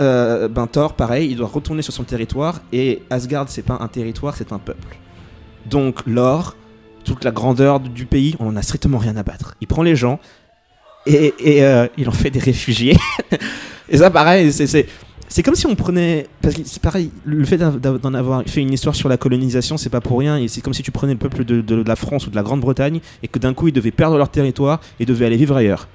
Euh, 0.00 0.48
ben 0.48 0.66
Thor, 0.66 0.94
pareil, 0.94 1.30
il 1.30 1.36
doit 1.36 1.48
retourner 1.48 1.82
sur 1.82 1.92
son 1.92 2.04
territoire. 2.04 2.60
Et 2.72 3.02
Asgard, 3.10 3.48
c'est 3.48 3.62
pas 3.62 3.78
un 3.80 3.88
territoire, 3.88 4.34
c'est 4.36 4.52
un 4.52 4.58
peuple. 4.58 4.96
Donc 5.66 6.00
l'or, 6.06 6.56
toute 7.04 7.24
la 7.24 7.30
grandeur 7.30 7.80
du- 7.80 8.06
pays, 8.06 8.34
on 8.40 8.46
en 8.48 8.56
a 8.56 8.62
strictement 8.62 8.98
rien 8.98 9.16
à 9.16 9.22
battre. 9.22 9.54
Il 9.60 9.66
prend 9.66 9.82
les 9.82 9.96
gens 9.96 10.18
et, 11.06 11.34
et, 11.38 11.64
euh, 11.64 11.86
il 11.98 12.08
en 12.08 12.12
fait 12.12 12.30
des 12.30 12.38
réfugiés. 12.38 12.96
et 13.88 13.96
ça, 13.98 14.10
pareil, 14.10 14.52
c'est- 14.52 14.86
c'est 15.28 15.42
comme 15.42 15.54
si 15.54 15.66
on 15.66 15.74
prenait. 15.74 16.26
Parce 16.40 16.54
que 16.54 16.62
c'est 16.64 16.80
pareil, 16.82 17.10
le 17.24 17.44
fait 17.44 17.58
d'en 17.58 18.14
avoir 18.14 18.42
fait 18.46 18.60
une 18.60 18.72
histoire 18.72 18.94
sur 18.94 19.08
la 19.08 19.16
colonisation, 19.16 19.76
c'est 19.76 19.88
pas 19.90 20.00
pour 20.00 20.18
rien. 20.18 20.36
et 20.38 20.48
C'est 20.48 20.60
comme 20.60 20.74
si 20.74 20.82
tu 20.82 20.90
prenais 20.90 21.12
le 21.12 21.18
peuple 21.18 21.44
de- 21.44 21.60
de 21.60 21.82
la 21.86 21.96
France 21.96 22.26
ou 22.26 22.30
de 22.30 22.36
la 22.36 22.42
Grande-Bretagne 22.42 23.00
et 23.22 23.28
que 23.28 23.38
d'un 23.38 23.52
coup 23.54 23.68
ils 23.68 23.72
devaient 23.72 23.90
perdre 23.90 24.16
leur 24.18 24.28
territoire 24.30 24.80
et 25.00 25.06
devaient 25.06 25.26
aller 25.26 25.36
vivre 25.36 25.56
ailleurs. 25.56 25.88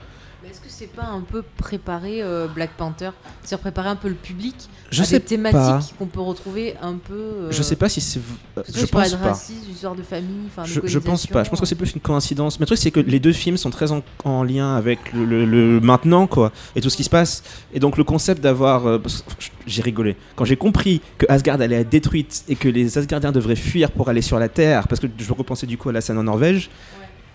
C'est 0.80 0.94
pas 0.94 1.06
un 1.06 1.22
peu 1.22 1.44
préparer 1.58 2.22
euh, 2.22 2.46
Black 2.48 2.70
Panther 2.78 3.10
C'est-à-dire 3.42 3.60
préparer 3.60 3.90
un 3.90 3.96
peu 3.96 4.10
le 4.10 4.14
public 4.14 4.54
Je 4.92 5.02
à 5.02 5.06
sais 5.06 5.18
des 5.18 5.26
thématiques 5.26 5.96
qu'on 5.98 6.06
peut 6.06 6.20
retrouver 6.22 6.76
un 6.84 6.94
peu. 6.98 7.14
euh, 7.16 7.52
Je 7.52 7.64
sais 7.64 7.76
pas 7.76 7.90
si 7.90 8.00
c'est. 8.00 8.20
euh, 8.58 8.62
Je 8.72 8.86
pense 8.86 9.14
pas. 9.16 9.30
racisme, 9.30 9.64
l'histoire 9.68 9.96
de 9.96 10.04
famille, 10.04 10.50
Je, 10.66 10.82
je 10.84 11.00
pense 11.00 11.26
pas. 11.26 11.44
Je 11.44 11.50
pense 11.50 11.60
que 11.60 11.66
c'est 11.66 11.74
plus 11.74 11.94
une 11.96 12.02
coïncidence. 12.02 12.60
Mais 12.60 12.64
le 12.64 12.68
truc, 12.68 12.78
c'est 12.78 12.92
que 12.92 13.00
les 13.00 13.20
deux 13.20 13.32
films 13.34 13.58
sont 13.58 13.72
très 13.72 13.92
en, 13.92 14.04
en 14.24 14.44
lien 14.44 14.76
avec 14.76 15.00
le, 15.14 15.26
le- 15.26 15.46
le 15.46 15.80
maintenant, 15.80 16.28
quoi, 16.28 16.52
et 16.76 16.82
tout 16.82 16.92
ce 16.92 16.98
qui 16.98 17.04
se 17.04 17.10
passe. 17.10 17.42
Et 17.74 17.80
donc, 17.80 17.98
le 17.98 18.04
concept 18.04 18.44
d'avoir. 18.44 18.86
euh, 18.88 19.00
j'ai 19.66 19.82
rigolé. 19.82 20.16
Quand 20.36 20.46
j'ai 20.46 20.58
compris 20.58 21.02
que 21.18 21.26
Asgard 21.28 21.60
allait 21.60 21.78
être 21.82 21.90
détruite 21.90 22.44
et 22.48 22.56
que 22.56 22.68
les 22.70 23.00
Asgardiens 23.00 23.32
devraient 23.32 23.56
fuir 23.56 23.90
pour 23.90 24.10
aller 24.10 24.22
sur 24.22 24.38
la 24.38 24.48
Terre, 24.48 24.88
parce 24.88 25.02
que 25.02 25.08
je 25.18 25.34
repensais 25.34 25.66
du 25.66 25.78
coup 25.80 25.90
à 25.90 25.92
la 25.92 26.02
scène 26.02 26.20
en 26.20 26.24
Norvège. 26.24 26.70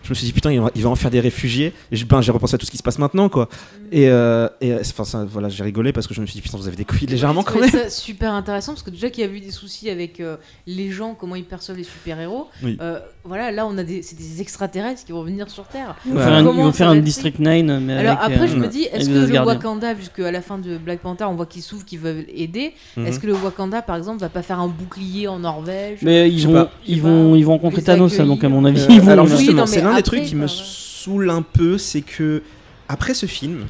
Je 0.05 0.11
me 0.11 0.15
suis 0.15 0.27
dit 0.27 0.33
putain 0.33 0.51
il 0.53 0.61
va, 0.61 0.71
il 0.75 0.83
va 0.83 0.91
en 0.91 0.95
faire 0.97 1.11
des 1.11 1.21
réfugiés 1.21 1.73
et 1.91 1.97
je- 1.97 2.05
ben, 2.05 2.21
j'ai 2.21 2.33
repensé 2.33 2.55
à 2.55 2.59
tout 2.59 2.67
ce 2.67 2.71
qui 2.71 2.77
se 2.79 2.83
passe 2.83 2.99
maintenant 2.99 3.29
quoi 3.29 3.49
et, 3.93 4.09
euh, 4.09 4.49
et 4.61 4.73
euh, 4.73 4.81
enfin 4.81 5.05
ça, 5.05 5.25
voilà 5.25 5.49
j'ai 5.49 5.63
rigolé 5.63 5.93
parce 5.93 6.07
que 6.07 6.15
je 6.15 6.21
me 6.21 6.27
suis 6.27 6.35
dit 6.35 6.41
putain 6.41 6.57
vous 6.59 6.67
avez 6.67 6.77
des 6.77 6.85
couilles 6.85 7.07
légèrement 7.07 7.43
Je 7.43 7.47
quand 7.47 7.53
trouvais 7.53 7.71
même 7.71 7.83
ça 7.85 7.91
super 7.91 8.33
intéressant 8.35 8.73
parce 8.73 8.83
que 8.83 8.91
déjà 8.91 9.11
qu'il 9.11 9.25
y 9.25 9.27
a 9.27 9.31
eu 9.31 9.41
des 9.41 9.51
soucis 9.51 9.91
avec 9.91 10.19
euh, 10.21 10.37
les 10.67 10.91
gens, 10.91 11.15
comment 11.19 11.37
ils 11.37 11.45
perçoivent 11.45 11.77
les 11.79 11.85
super-héros. 11.85 12.49
Oui. 12.63 12.77
euh, 12.81 12.99
voilà, 13.25 13.53
là 13.53 13.67
on 13.67 13.77
a 13.79 13.85
des, 13.85 14.03
c'est 14.03 14.17
des 14.19 14.41
extraterrestres 14.41 15.05
qui 15.05 15.13
vont 15.13 15.23
venir 15.23 15.49
sur 15.51 15.65
Terre. 15.65 15.95
Ils 16.07 16.13
vont 16.13 16.19
faire 16.19 16.33
un, 16.33 16.43
vont 16.43 16.73
faire 16.73 16.95
District 16.97 17.39
9 17.39 17.81
mais 17.83 17.93
Alors 17.95 18.19
avec, 18.21 18.35
après, 18.37 18.47
euh, 18.49 18.53
je 18.53 18.57
me 18.57 18.67
dis, 18.67 18.83
est-ce 18.85 19.09
que 19.09 19.15
le 19.15 19.23
Asgardiens. 19.25 19.45
Wakanda, 19.55 19.95
puisque 19.95 20.19
à 20.21 20.33
la 20.33 20.41
fin 20.43 20.59
de 20.59 20.77
Black 20.79 21.01
Panther, 21.01 21.25
on 21.25 21.35
voit 21.35 21.47
qu'ils 21.47 21.63
souffrent, 21.63 21.85
qu'ils 21.85 21.99
veulent 22.01 22.25
aider, 22.35 22.73
Mhm. 22.97 23.07
est-ce 23.07 23.21
que 23.21 23.27
le 23.27 23.35
Wakanda, 23.35 23.83
par 23.83 23.97
exemple, 23.97 24.19
va 24.21 24.29
pas 24.29 24.43
faire 24.43 24.59
un 24.59 24.69
bouclier 24.69 25.29
en 25.29 25.39
Norvège? 25.39 25.99
Mais 26.03 26.29
ils 26.31 26.47
vont, 26.49 26.69
ils 26.87 27.01
vont, 27.01 27.35
ils 27.37 27.45
vont 27.45 27.53
rencontrer 27.53 27.83
Thanos, 27.83 28.17
donc 28.19 28.43
à 28.43 28.49
mon 28.49 28.65
avis, 28.65 28.85
ils 28.89 29.01
vont. 29.01 29.13
alors 29.13 29.27
justement, 29.27 29.67
c'est 29.67 29.83
l'un 29.93 29.97
des 29.97 30.01
après, 30.01 30.17
trucs 30.19 30.29
qui 30.29 30.35
me 30.37 30.43
ouais. 30.43 30.49
saoule 30.49 31.31
un 31.31 31.43
peu, 31.43 31.79
c'est 31.79 32.03
que 32.03 32.43
après 32.89 33.15
ce 33.15 33.27
film, 33.27 33.67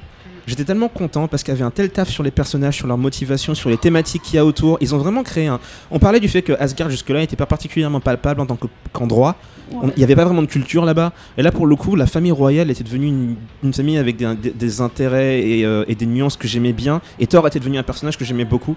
j'étais 0.47 0.65
tellement 0.65 0.89
content 0.89 1.29
parce 1.29 1.43
qu'il 1.43 1.53
y 1.55 1.57
avait 1.57 1.65
un 1.65 1.71
tel 1.71 1.91
taf 1.91 2.09
sur 2.09 2.23
les 2.23 2.31
personnages, 2.31 2.77
sur 2.77 2.87
leur 2.87 2.99
motivation, 2.99 3.55
sur 3.55 3.71
les 3.71 3.77
thématiques 3.77 4.23
qu'il 4.23 4.37
y 4.37 4.39
a 4.39 4.45
autour. 4.45 4.79
Ils 4.81 4.95
ont 4.95 4.99
vraiment 4.99 5.23
créé 5.23 5.47
un. 5.47 5.61
On 5.91 5.99
parlait 5.99 6.21
du 6.21 6.29
fait 6.29 6.43
que 6.43 6.53
Asgard 6.55 6.91
jusque-là 6.91 7.21
n'était 7.21 7.37
pas 7.37 7.47
particulièrement 7.47 8.01
palpable 8.01 8.41
en 8.41 8.47
tant 8.47 8.57
que- 8.57 8.67
qu'endroit. 8.93 9.37
Il 9.73 9.93
n'y 9.97 10.05
avait 10.05 10.17
pas 10.17 10.25
vraiment 10.27 10.43
de 10.43 10.49
culture 10.49 10.85
là-bas. 10.85 11.13
Et 11.39 11.43
là, 11.43 11.51
pour 11.51 11.67
le 11.67 11.77
coup, 11.77 11.97
la 11.97 12.07
famille 12.07 12.33
royale 12.33 12.71
était 12.71 12.85
devenue 12.85 13.07
une, 13.07 13.37
une 13.63 13.73
famille 13.73 13.97
avec 13.97 14.17
des, 14.17 14.35
des- 14.35 14.51
des 14.51 14.81
intérêts 14.83 15.41
et, 15.49 15.65
euh, 15.65 15.85
et 15.89 15.95
des 15.95 16.05
nuances 16.05 16.37
que 16.37 16.47
j'aimais 16.47 16.75
bien. 16.75 17.01
Et 17.19 17.27
Thor 17.27 17.47
était 17.47 17.59
devenu 17.61 17.79
un 17.79 17.83
personnage 17.83 18.19
que 18.19 18.25
j'aimais 18.25 18.45
beaucoup. 18.45 18.77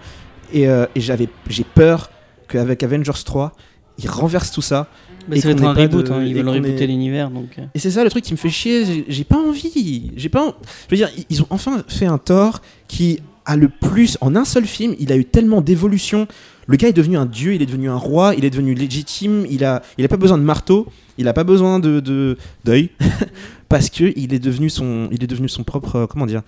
Et, 0.54 0.70
euh, 0.70 0.86
et 0.96 1.02
j'avais, 1.02 1.28
j'ai 1.50 1.66
peur 1.66 2.10
qu'avec 2.48 2.82
Avengers 2.84 3.12
3, 3.26 3.52
ils 3.98 4.10
renversent 4.10 4.52
tout 4.52 4.62
ça. 4.62 4.88
Bah, 5.28 5.36
et 5.36 5.42
ça 5.42 5.48
va 5.48 5.54
être 5.54 5.64
un 5.64 5.72
ait 5.72 5.76
pas 5.76 5.82
reboot, 5.84 6.06
de- 6.08 6.12
hein, 6.12 6.24
ils 6.26 6.34
veulent 6.36 6.50
rebooter 6.50 6.88
l'univers 6.88 7.30
donc. 7.30 7.50
euh. 7.58 7.64
Et 7.74 7.80
c'est 7.80 7.92
ça 7.92 8.04
le 8.04 8.10
truc 8.10 8.24
qui 8.24 8.34
me 8.34 8.38
fait 8.38 8.50
chier. 8.50 9.06
j'ai- 9.08 9.24
pas 9.24 9.38
envie. 9.38 10.12
J'ai 10.16 10.30
pas. 10.30 10.46
en- 10.48 10.54
Je 10.90 10.92
veux 10.92 10.98
dire, 10.98 11.10
ils- 11.30 11.42
ont 11.42 11.48
enfin 11.50 11.84
fait 11.88 12.06
un 12.06 12.18
Thor 12.18 12.62
qui 12.88 13.20
a 13.46 13.56
le 13.56 13.70
plus 13.70 14.18
en 14.22 14.36
un 14.36 14.46
seul 14.46 14.66
film. 14.66 14.96
Il 15.00 15.12
a 15.12 15.18
eu 15.18 15.26
tellement 15.26 15.62
d'évolution. 15.62 16.28
Le 16.68 16.78
gars 16.78 16.88
est 16.88 16.94
devenu 16.94 17.16
un 17.18 17.26
dieu. 17.28 17.54
Il 17.54 17.62
est 17.62 17.66
devenu 17.68 17.90
un 17.90 17.96
roi. 17.98 18.34
Il 18.38 18.44
est 18.46 18.50
devenu 18.50 18.74
légitime. 18.74 19.46
Il 19.50 19.64
a. 19.64 19.82
Il 19.98 20.06
a 20.06 20.08
pas 20.08 20.18
besoin 20.18 20.38
de 20.38 20.44
marteau. 20.44 20.88
Il 21.18 21.28
a 21.28 21.34
pas 21.34 21.44
besoin 21.44 21.80
de 21.80 22.00
de- 22.00 22.38
d'œil 22.64 22.90
parce 23.70 23.90
que 23.90 24.12
il 24.16 24.34
est 24.34 24.40
devenu 24.40 24.70
son. 24.70 25.08
Il 25.12 25.24
est 25.24 25.28
devenu 25.28 25.48
son 25.50 25.64
propre. 25.64 25.96
euh, 25.96 26.08
Comment 26.08 26.26
dire? 26.26 26.42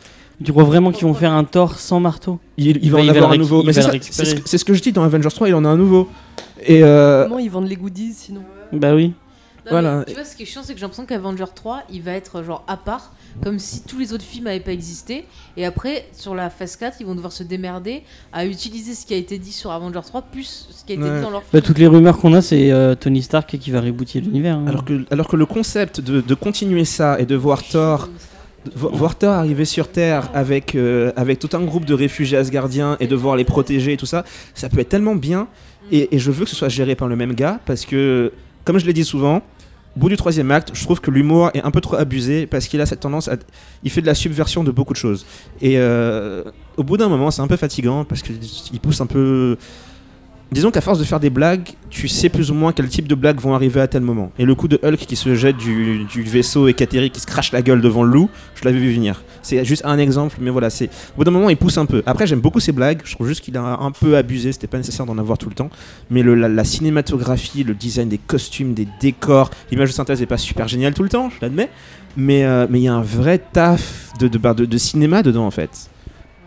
Tu 0.44 0.52
crois 0.52 0.64
vraiment 0.66 0.91
qu'ils 0.91 1.08
vont 1.08 1.14
faire 1.14 1.32
un 1.34 1.44
Thor 1.44 1.80
sans 1.80 1.99
marteau? 1.99 2.40
Il, 2.58 2.78
il 2.84 2.91
va 2.91 2.98
Bah, 2.98 3.04
en 3.04 3.06
il 3.06 3.12
va 3.12 3.16
avoir 3.18 3.30
le 3.32 3.36
un 3.36 3.40
nouveau. 3.40 3.64
Mais 3.64 3.74
c'est 3.74 4.58
ce 4.58 4.66
que 4.66 4.74
je 4.74 4.81
dis 4.81 4.91
dans 4.91 5.04
Avengers 5.04 5.30
3. 5.30 5.47
Il 5.49 5.56
en 5.56 5.65
a 5.65 5.70
un 5.70 5.78
nouveau. 5.78 6.07
Et 6.65 6.84
euh, 6.84 7.23
Comment 7.23 7.39
ils 7.39 7.49
vendent 7.49 7.68
les 7.69 7.76
goodies 7.76 8.13
sinon 8.13 8.41
Bah 8.73 8.94
oui. 8.95 9.13
Non, 9.65 9.71
Voilà. 9.71 10.03
Tu 10.07 10.13
vois, 10.13 10.23
ce 10.23 10.34
qui 10.36 10.44
est 10.44 10.45
chiant, 10.45 10.61
c'est 10.63 10.73
que 10.73 10.79
j'ai 10.79 10.84
l'impression 10.86 11.05
qu'Avenger 11.05 11.44
3, 11.53 11.84
il 11.91 12.02
va 12.02 12.13
être 12.13 12.41
genre 12.41 12.63
à 12.68 12.77
part, 12.77 13.11
comme 13.44 13.60
si 13.60 13.84
tous 13.84 13.99
les 13.99 14.13
autres 14.13 14.23
films 14.23 14.45
n'avaient 14.45 14.61
pas 14.61 14.71
existé. 14.71 15.26
Et 15.57 15.65
après, 15.65 16.07
sur 16.13 16.36
la 16.36 16.49
phase 16.49 16.77
4, 16.77 16.97
ils 17.02 17.05
vont 17.05 17.15
devoir 17.15 17.34
se 17.34 17.44
démerder 17.44 18.03
à 18.31 18.45
utiliser 18.45 18.94
ce 18.94 19.05
qui 19.05 19.13
a 19.13 19.18
été 19.18 19.37
dit 19.37 19.52
sur 19.52 19.71
Avenger 19.71 19.99
3, 20.05 20.21
plus 20.21 20.69
ce 20.71 20.86
qui 20.86 20.94
a 20.94 20.95
été 20.95 21.03
Ouais. 21.03 21.18
dit 21.18 21.21
dans 21.21 21.31
leur 21.31 21.41
Bah, 21.41 21.47
film. 21.52 21.63
toutes 21.63 21.79
les 21.79 21.87
rumeurs 21.87 22.18
qu'on 22.18 22.34
a, 22.34 22.41
c'est 22.41 22.71
euh, 22.71 22.95
Tony 22.95 23.21
Stark 23.21 23.57
qui 23.57 23.71
va 23.71 23.81
rebooter 23.81 24.21
l'univers. 24.21 24.55
hein. 24.55 24.65
alors 24.68 24.86
que 24.86 25.03
alors 25.11 25.27
que 25.27 25.36
le 25.36 25.45
concept 25.45 25.99
de, 25.99 26.21
de 26.21 26.34
continuer 26.34 26.86
ça 26.86 27.19
et 27.19 27.26
de 27.26 27.36
voir 27.36 27.61
Thor 27.61 28.07
voir 28.76 29.18
Thor 29.18 29.31
arriver 29.31 29.65
sur 29.65 29.89
Terre 29.89 30.29
avec, 30.34 30.76
euh, 30.76 31.12
avec 31.15 31.39
tout 31.39 31.49
un 31.54 31.63
groupe 31.63 31.86
de 31.86 31.94
réfugiés 31.94 32.37
asgardiens 32.37 32.97
et 32.99 33.07
devoir 33.07 33.36
les 33.36 33.44
protéger 33.44 33.94
et 33.94 33.97
tout 33.97 34.05
ça, 34.05 34.23
ça 34.54 34.70
peut 34.70 34.79
être 34.79 34.89
tellement 34.89 35.15
bien. 35.15 35.47
Et, 35.91 36.10
je 36.18 36.31
veux 36.31 36.44
que 36.44 36.49
ce 36.49 36.55
soit 36.55 36.70
géré 36.70 36.96
par 36.96 37.07
le 37.07 37.15
même 37.15 37.34
gars 37.34 37.60
parce 37.65 37.86
que, 37.86 38.31
comme 38.65 38.78
je 38.78 38.86
l'ai 38.86 38.94
dit 38.94 39.05
souvent, 39.05 39.37
au 39.96 39.99
bout 39.99 40.10
du 40.10 40.18
troisième 40.18 40.52
acte, 40.52 40.71
je 40.73 40.84
trouve 40.84 40.99
que 40.99 41.10
l'humour 41.10 41.49
est 41.54 41.63
un 41.63 41.71
peu 41.71 41.81
trop 41.81 41.96
abusé 41.96 42.46
parce 42.46 42.68
qu'il 42.68 42.81
a 42.81 42.86
cette 42.86 42.99
tendance 42.99 43.28
à. 43.29 43.37
Il 43.84 43.89
fait 43.89 44.02
de 44.02 44.05
la 44.05 44.13
subversion 44.13 44.63
de 44.63 44.71
beaucoup 44.71 44.94
de 44.94 44.97
choses. 44.97 45.26
Et 45.62 45.76
euh, 45.78 46.44
au 46.76 46.84
bout 46.84 46.97
d'un 46.97 47.10
moment, 47.10 47.31
c'est 47.31 47.41
un 47.41 47.47
peu 47.47 47.57
fatigant 47.57 48.04
parce 48.04 48.21
qu'il 48.21 48.79
pousse 48.79 49.02
un 49.02 49.07
peu. 49.07 49.57
Disons 50.50 50.72
qu'à 50.72 50.80
force 50.80 50.98
de 50.98 51.04
faire 51.04 51.20
des 51.20 51.30
blagues, 51.30 51.68
tu 51.90 52.08
sais 52.08 52.30
plus 52.30 52.52
ou 52.52 52.54
moins 52.54 52.72
quel 52.72 52.88
type 52.88 53.08
de 53.08 53.16
blagues 53.16 53.40
vont 53.40 53.54
arriver 53.54 53.82
à 53.82 53.88
tel 53.88 54.02
moment. 54.02 54.32
Et 54.40 54.46
le 54.46 54.56
coup 54.56 54.70
de 54.70 54.80
Hulk 54.82 55.00
qui 55.00 55.18
se 55.18 55.36
jette 55.36 55.58
du, 55.58 56.08
vaisseau 56.24 56.70
et 56.70 56.74
Kateri 56.74 57.12
qui 57.12 57.20
se 57.20 57.28
crache 57.28 57.52
la 57.52 57.62
gueule 57.62 57.82
devant 57.82 58.04
le 58.04 58.12
loup, 58.12 58.30
je 58.56 58.64
l'avais 58.64 58.80
vu 58.80 58.94
venir. 58.94 59.24
C'est 59.42 59.66
juste 59.66 59.84
un 59.86 59.98
exemple, 59.98 60.38
mais 60.40 60.50
voilà, 60.50 60.70
c'est. 60.70 60.86
Au 60.86 61.18
bout 61.18 61.24
d'un 61.26 61.32
moment, 61.32 61.50
il 61.50 61.58
pousse 61.58 61.78
un 61.78 61.86
peu. 61.86 62.02
Après, 62.06 62.28
j'aime 62.28 62.40
beaucoup 62.40 62.62
ses 62.62 62.72
blagues. 62.72 63.02
Je 63.04 63.14
trouve 63.14 63.28
juste 63.28 63.42
qu'il 63.42 63.58
a 63.58 63.62
un 63.62 63.92
peu 63.92 64.16
abusé. 64.16 64.54
C'était 64.54 64.68
pas 64.68 64.78
nécessaire 64.78 65.06
d'en 65.06 65.18
avoir 65.18 65.38
tout 65.38 65.50
le 65.50 65.56
temps. 65.56 65.70
Mais 66.10 66.24
la, 66.24 66.64
cinématographie, 66.64 67.64
le 67.64 67.74
design 67.74 68.08
des 68.08 68.18
costumes, 68.18 68.74
des 68.74 68.88
décors, 69.02 69.50
l'image 69.70 69.90
de 69.90 69.94
synthèse 69.94 70.22
n'est 70.22 70.28
pas 70.28 70.38
super 70.38 70.70
géniale 70.70 70.94
tout 70.94 71.04
le 71.04 71.10
temps, 71.10 71.30
je 71.30 71.36
l'admets. 71.42 71.70
Mais 72.16 72.46
euh, 72.46 72.68
mais 72.70 72.80
il 72.80 72.84
y 72.84 72.88
a 72.88 72.94
un 72.94 73.02
vrai 73.02 73.38
taf 73.38 74.12
de, 74.20 74.28
de, 74.28 74.38
bah, 74.38 74.54
de- 74.54 74.66
de 74.66 74.78
cinéma 74.78 75.24
dedans 75.24 75.46
en 75.46 75.52
fait. 75.52 75.90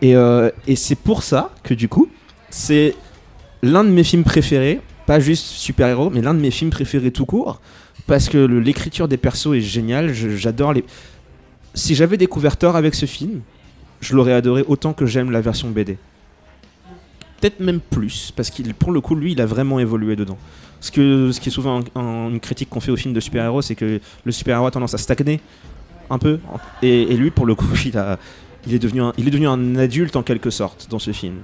Et, 0.01 0.15
euh, 0.15 0.49
et 0.67 0.75
c'est 0.75 0.95
pour 0.95 1.21
ça 1.23 1.51
que 1.63 1.73
du 1.73 1.87
coup, 1.87 2.09
c'est 2.49 2.95
l'un 3.63 3.83
de 3.83 3.89
mes 3.89 4.03
films 4.03 4.23
préférés, 4.23 4.79
pas 5.05 5.19
juste 5.19 5.45
super-héros, 5.45 6.09
mais 6.09 6.21
l'un 6.21 6.33
de 6.33 6.39
mes 6.39 6.51
films 6.51 6.69
préférés 6.71 7.11
tout 7.11 7.25
court, 7.25 7.61
parce 8.07 8.29
que 8.29 8.37
l'écriture 8.37 9.07
des 9.07 9.17
persos 9.17 9.53
est 9.55 9.61
géniale, 9.61 10.13
j'adore 10.13 10.73
les... 10.73 10.83
Si 11.73 11.95
j'avais 11.95 12.17
découvert 12.17 12.57
Thor 12.57 12.75
avec 12.75 12.95
ce 12.95 13.05
film, 13.05 13.41
je 14.01 14.15
l'aurais 14.15 14.33
adoré 14.33 14.63
autant 14.67 14.93
que 14.93 15.05
j'aime 15.05 15.31
la 15.31 15.41
version 15.41 15.69
BD. 15.69 15.97
Peut-être 17.39 17.59
même 17.59 17.79
plus, 17.79 18.31
parce 18.35 18.49
qu'il, 18.49 18.73
pour 18.73 18.91
le 18.91 19.01
coup, 19.01 19.15
lui, 19.15 19.31
il 19.31 19.41
a 19.41 19.45
vraiment 19.45 19.79
évolué 19.79 20.15
dedans. 20.15 20.37
Ce, 20.79 20.91
qui 20.91 20.99
est 21.01 21.51
souvent 21.51 21.79
un- 21.95 21.99
un- 21.99 22.29
une 22.29 22.39
critique 22.39 22.69
qu'on 22.69 22.79
fait 22.79 22.91
aux 22.91 22.95
films 22.97 23.13
de 23.13 23.19
super-héros, 23.19 23.61
c'est 23.61 23.75
que 23.75 23.99
le 24.25 24.31
super-héros 24.31 24.67
a 24.67 24.71
tendance 24.71 24.93
à 24.93 24.97
stagner 24.97 25.39
un 26.09 26.17
peu. 26.17 26.39
Et, 26.81 27.05
lui, 27.15 27.31
pour 27.31 27.45
le 27.45 27.55
coup, 27.55 27.67
il, 27.85 27.97
a, 27.97 28.17
devenu 28.67 29.01
il 29.17 29.27
est 29.27 29.31
devenu 29.31 29.47
un 29.47 29.75
adulte 29.77 30.15
en 30.15 30.23
quelque 30.23 30.49
sorte 30.49 30.87
dans 30.89 30.99
ce 30.99 31.11
film. 31.11 31.35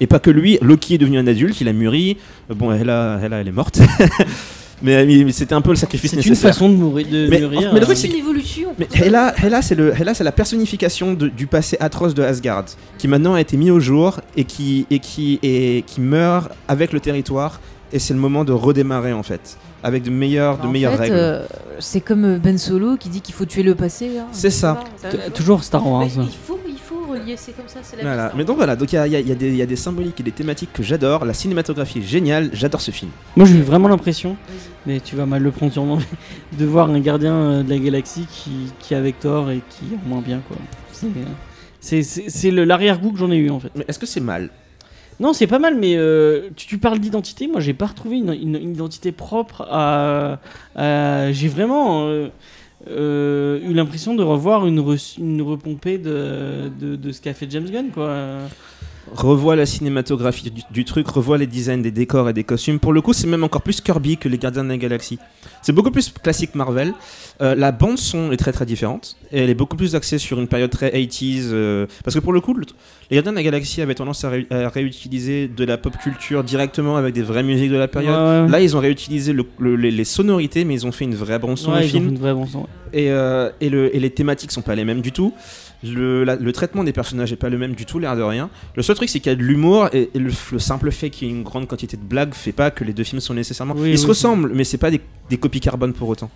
Et 0.00 0.06
pas 0.06 0.18
que 0.18 0.30
lui, 0.30 0.58
Loki 0.62 0.94
est 0.94 0.98
devenu 0.98 1.18
un 1.18 1.26
adulte, 1.26 1.60
il 1.60 1.68
a 1.68 1.72
mûri. 1.72 2.16
Euh, 2.50 2.54
Bon, 2.54 2.72
Hela, 2.72 3.20
Hela 3.22 3.38
elle 3.40 3.48
est 3.48 3.52
morte. 3.52 3.80
mais, 4.82 5.04
mais 5.04 5.32
c'était 5.32 5.54
un 5.54 5.60
peu 5.60 5.70
le 5.70 5.76
sacrifice 5.76 6.10
C'est 6.12 6.16
une 6.16 6.22
nécessaire. 6.30 6.54
façon 6.54 6.70
de 6.70 6.74
mourir. 6.74 7.06
De 7.06 7.28
Mais- 7.28 7.38
mûrir, 7.40 7.70
mais 7.74 7.80
le 7.80 7.84
truc, 7.86 7.96
euh, 7.98 8.00
c'est 8.00 8.08
une 8.08 8.16
évolution. 8.16 8.70
Mais 8.78 8.88
Hela, 8.94 9.34
Hela 9.42 9.60
c'est 9.62 9.74
le, 9.74 9.92
Hela, 9.98 10.14
c'est 10.14 10.24
la 10.24 10.32
personnification 10.32 11.12
de- 11.12 11.28
du 11.28 11.46
passé 11.46 11.76
atroce 11.80 12.14
de 12.14 12.22
Asgard, 12.22 12.64
qui 12.96 13.08
maintenant 13.08 13.34
a 13.34 13.40
été 13.40 13.56
mis 13.58 13.70
au 13.70 13.78
jour 13.80 14.20
et 14.36 14.44
qui, 14.44 14.86
et 14.90 14.98
qui, 15.00 15.38
et 15.42 15.84
qui 15.86 16.00
meurt 16.00 16.50
avec 16.66 16.92
le 16.92 17.00
territoire. 17.00 17.60
Et 17.92 17.98
c'est 17.98 18.14
le 18.14 18.20
moment 18.20 18.44
de 18.44 18.52
redémarrer 18.52 19.12
en 19.12 19.24
fait, 19.24 19.58
avec 19.82 20.04
de 20.04 20.10
meilleures, 20.10 20.58
de 20.58 20.66
En 20.68 20.70
meilleures 20.70 20.92
fait, 20.92 20.98
règles. 21.02 21.14
euh, 21.16 21.44
c'est 21.80 22.00
comme 22.00 22.38
Ben 22.38 22.56
Solo 22.56 22.96
qui 22.96 23.08
dit 23.08 23.20
qu'il 23.20 23.34
faut 23.34 23.44
tuer 23.46 23.64
le 23.64 23.74
passé. 23.74 24.10
hein. 24.18 24.26
C'est 24.30 24.50
ça. 24.50 24.78
Toujours 25.34 25.64
Star 25.64 25.84
Wars. 25.86 26.02
Mais 26.02 26.22
il 26.22 26.28
faut, 26.46 26.59
c'est 27.36 27.56
comme 27.56 27.68
ça, 27.68 27.80
c'est 27.82 27.96
la 27.96 28.02
Voilà. 28.02 28.28
vie, 28.28 28.34
Mais 28.38 28.44
donc 28.44 28.56
voilà, 28.56 28.76
donc 28.76 28.92
il 28.92 28.96
y 28.96 28.98
a, 28.98 29.06
il 29.06 29.12
y 29.12 29.16
a- 29.16 29.20
il 29.20 29.28
y 29.28 29.32
a 29.32 29.34
des- 29.34 29.48
il 29.48 29.56
y 29.56 29.62
a 29.62 29.66
des 29.66 29.76
symboliques 29.76 30.20
et 30.20 30.22
des 30.22 30.32
thématiques 30.32 30.72
que 30.72 30.82
j'adore. 30.82 31.24
La 31.24 31.34
cinématographie 31.34 31.98
est 32.00 32.02
géniale, 32.02 32.50
j'adore 32.52 32.80
ce 32.80 32.90
film. 32.90 33.10
Moi 33.36 33.46
j'ai 33.46 33.54
eu 33.56 33.62
vraiment 33.62 33.88
l'impression, 33.88 34.36
mais 34.86 35.00
tu 35.00 35.16
vas 35.16 35.26
mal 35.26 35.42
le 35.42 35.50
prendre 35.50 35.72
sûrement, 35.72 35.98
de 36.58 36.64
voir 36.64 36.90
un 36.90 37.00
gardien 37.00 37.34
euh, 37.34 37.62
de 37.62 37.70
la 37.70 37.78
galaxie 37.78 38.26
qui, 38.30 38.50
qui 38.78 38.94
est 38.94 38.96
avec 38.96 39.20
Thor 39.20 39.50
et 39.50 39.60
qui 39.70 39.94
est 39.94 40.08
moins 40.08 40.20
bien 40.20 40.40
quoi. 40.48 40.56
C'est- 40.92 41.06
C'est 41.82 42.02
c'est- 42.02 42.28
c'est 42.28 42.50
le- 42.50 42.64
l'arrière-goût 42.64 43.12
que 43.12 43.18
j'en 43.18 43.30
ai 43.30 43.36
eu 43.36 43.48
en 43.50 43.58
fait. 43.60 43.70
Mais 43.74 43.84
est-ce 43.88 43.98
que 43.98 44.06
c'est 44.06 44.20
mal? 44.20 44.50
Non, 45.18 45.32
c'est 45.34 45.46
pas 45.46 45.58
mal, 45.58 45.76
mais 45.78 45.96
euh, 45.96 46.48
tu, 46.56 46.66
tu 46.66 46.78
parles 46.78 46.98
d'identité. 46.98 47.46
Moi, 47.46 47.60
j'ai 47.60 47.74
pas 47.74 47.86
retrouvé 47.86 48.16
une, 48.16 48.32
une- 48.32 48.56
une 48.56 48.72
identité 48.72 49.12
propre 49.12 49.66
à. 49.70 50.38
à- 50.76 51.30
j'ai 51.32 51.48
vraiment 51.48 52.06
euh, 52.06 52.28
euh, 52.88 53.60
eu 53.62 53.72
l'impression 53.74 54.14
de 54.14 54.22
revoir 54.22 54.66
une, 54.66 54.80
re- 54.80 55.18
une 55.18 55.42
repompée 55.42 55.98
de, 55.98 56.70
de, 56.80 56.96
de 56.96 57.12
ce 57.12 57.20
qu'a 57.20 57.34
fait 57.34 57.50
James 57.50 57.68
Gunn, 57.70 57.90
quoi. 57.90 58.16
Revois 59.14 59.56
la 59.56 59.66
cinématographie 59.66 60.50
du, 60.50 60.62
du 60.70 60.84
truc, 60.84 61.08
revois 61.08 61.38
les 61.38 61.46
designs 61.46 61.82
des 61.82 61.90
décors 61.90 62.28
et 62.28 62.32
des 62.32 62.44
costumes. 62.44 62.78
Pour 62.78 62.92
le 62.92 63.00
coup, 63.00 63.12
c'est 63.12 63.26
même 63.26 63.44
encore 63.44 63.62
plus 63.62 63.80
Kirby 63.80 64.16
que 64.16 64.28
les 64.28 64.38
Gardiens 64.38 64.64
de 64.64 64.68
la 64.68 64.76
Galaxie. 64.76 65.18
C'est 65.62 65.72
beaucoup 65.72 65.90
plus 65.90 66.10
classique 66.10 66.54
Marvel. 66.54 66.92
Euh, 67.42 67.54
la 67.54 67.72
bande 67.72 67.98
son 67.98 68.32
est 68.32 68.36
très 68.36 68.52
très 68.52 68.66
différente. 68.66 69.16
Et 69.32 69.40
elle 69.40 69.50
est 69.50 69.54
beaucoup 69.54 69.76
plus 69.76 69.94
axée 69.94 70.18
sur 70.18 70.38
une 70.40 70.48
période 70.48 70.70
très 70.70 70.90
80s. 70.90 71.48
euh, 71.52 71.86
parce 72.04 72.14
que 72.14 72.20
pour 72.20 72.32
le 72.32 72.40
coup, 72.40 72.54
le- 72.54 72.64
les 73.10 73.16
Gardiens 73.16 73.32
de 73.32 73.36
la 73.36 73.42
Galaxie 73.42 73.80
avaient 73.82 73.94
tendance 73.94 74.24
à, 74.24 74.30
ré- 74.30 74.46
à 74.50 74.68
réutiliser 74.68 75.48
de 75.48 75.64
la 75.64 75.76
pop 75.78 75.96
culture 75.98 76.44
directement 76.44 76.96
avec 76.96 77.14
des 77.14 77.22
vraies 77.22 77.42
musiques 77.42 77.70
de 77.70 77.76
la 77.76 77.88
période. 77.88 78.14
Ouais, 78.14 78.42
ouais. 78.44 78.48
Là, 78.50 78.60
ils 78.60 78.76
ont 78.76 78.80
réutilisé 78.80 79.32
le- 79.32 79.46
le- 79.58 79.76
les, 79.76 79.90
les 79.90 80.04
sonorités, 80.04 80.64
mais 80.64 80.74
ils 80.74 80.86
ont 80.86 80.92
fait 80.92 81.04
une 81.04 81.14
vraie 81.14 81.38
bande 81.38 81.58
son 81.58 81.72
Ouais, 81.72 81.82
film. 81.82 82.04
fait 82.04 82.10
une 82.10 82.18
vraie 82.18 82.34
bande 82.34 82.48
son. 82.48 82.66
Et, 82.92 83.10
euh, 83.10 83.50
et 83.60 83.68
les 83.70 84.10
thématiques 84.10 84.52
sont 84.52 84.62
pas 84.62 84.74
les 84.74 84.84
mêmes 84.84 85.00
du 85.00 85.12
tout. 85.12 85.32
Le, 85.82 86.24
la- 86.24 86.36
le 86.36 86.52
traitement 86.52 86.84
des 86.84 86.92
personnages 86.92 87.32
est 87.32 87.36
pas 87.36 87.48
le 87.48 87.56
même 87.56 87.74
du 87.74 87.86
tout, 87.86 87.98
l'air 87.98 88.14
de 88.14 88.22
rien. 88.22 88.50
Le 88.76 88.82
seul 88.82 88.96
truc, 88.96 89.08
c'est 89.08 89.18
qu'il 89.20 89.30
y 89.30 89.34
a 89.34 89.36
de 89.36 89.42
l'humour 89.42 89.88
et, 89.94 90.10
et 90.14 90.18
le, 90.18 90.30
le 90.52 90.58
simple 90.58 90.90
fait 90.90 91.08
qu'il 91.08 91.28
y 91.28 91.30
ait 91.30 91.34
une 91.34 91.42
grande 91.42 91.66
quantité 91.66 91.96
de 91.96 92.02
blagues 92.02 92.34
fait 92.34 92.52
pas 92.52 92.70
que 92.70 92.84
les 92.84 92.92
deux 92.92 93.04
films 93.04 93.20
sont 93.20 93.32
nécessairement. 93.34 93.74
Oui, 93.76 93.92
Ils 93.92 93.98
se 93.98 94.02
oui, 94.04 94.10
ressemblent, 94.10 94.52
mais 94.54 94.64
c'est 94.64 94.76
pas 94.78 94.90
des, 94.90 95.00
des 95.30 95.38
copies 95.38 95.60
carbone 95.60 95.94
pour 95.94 96.08
autant. 96.10 96.30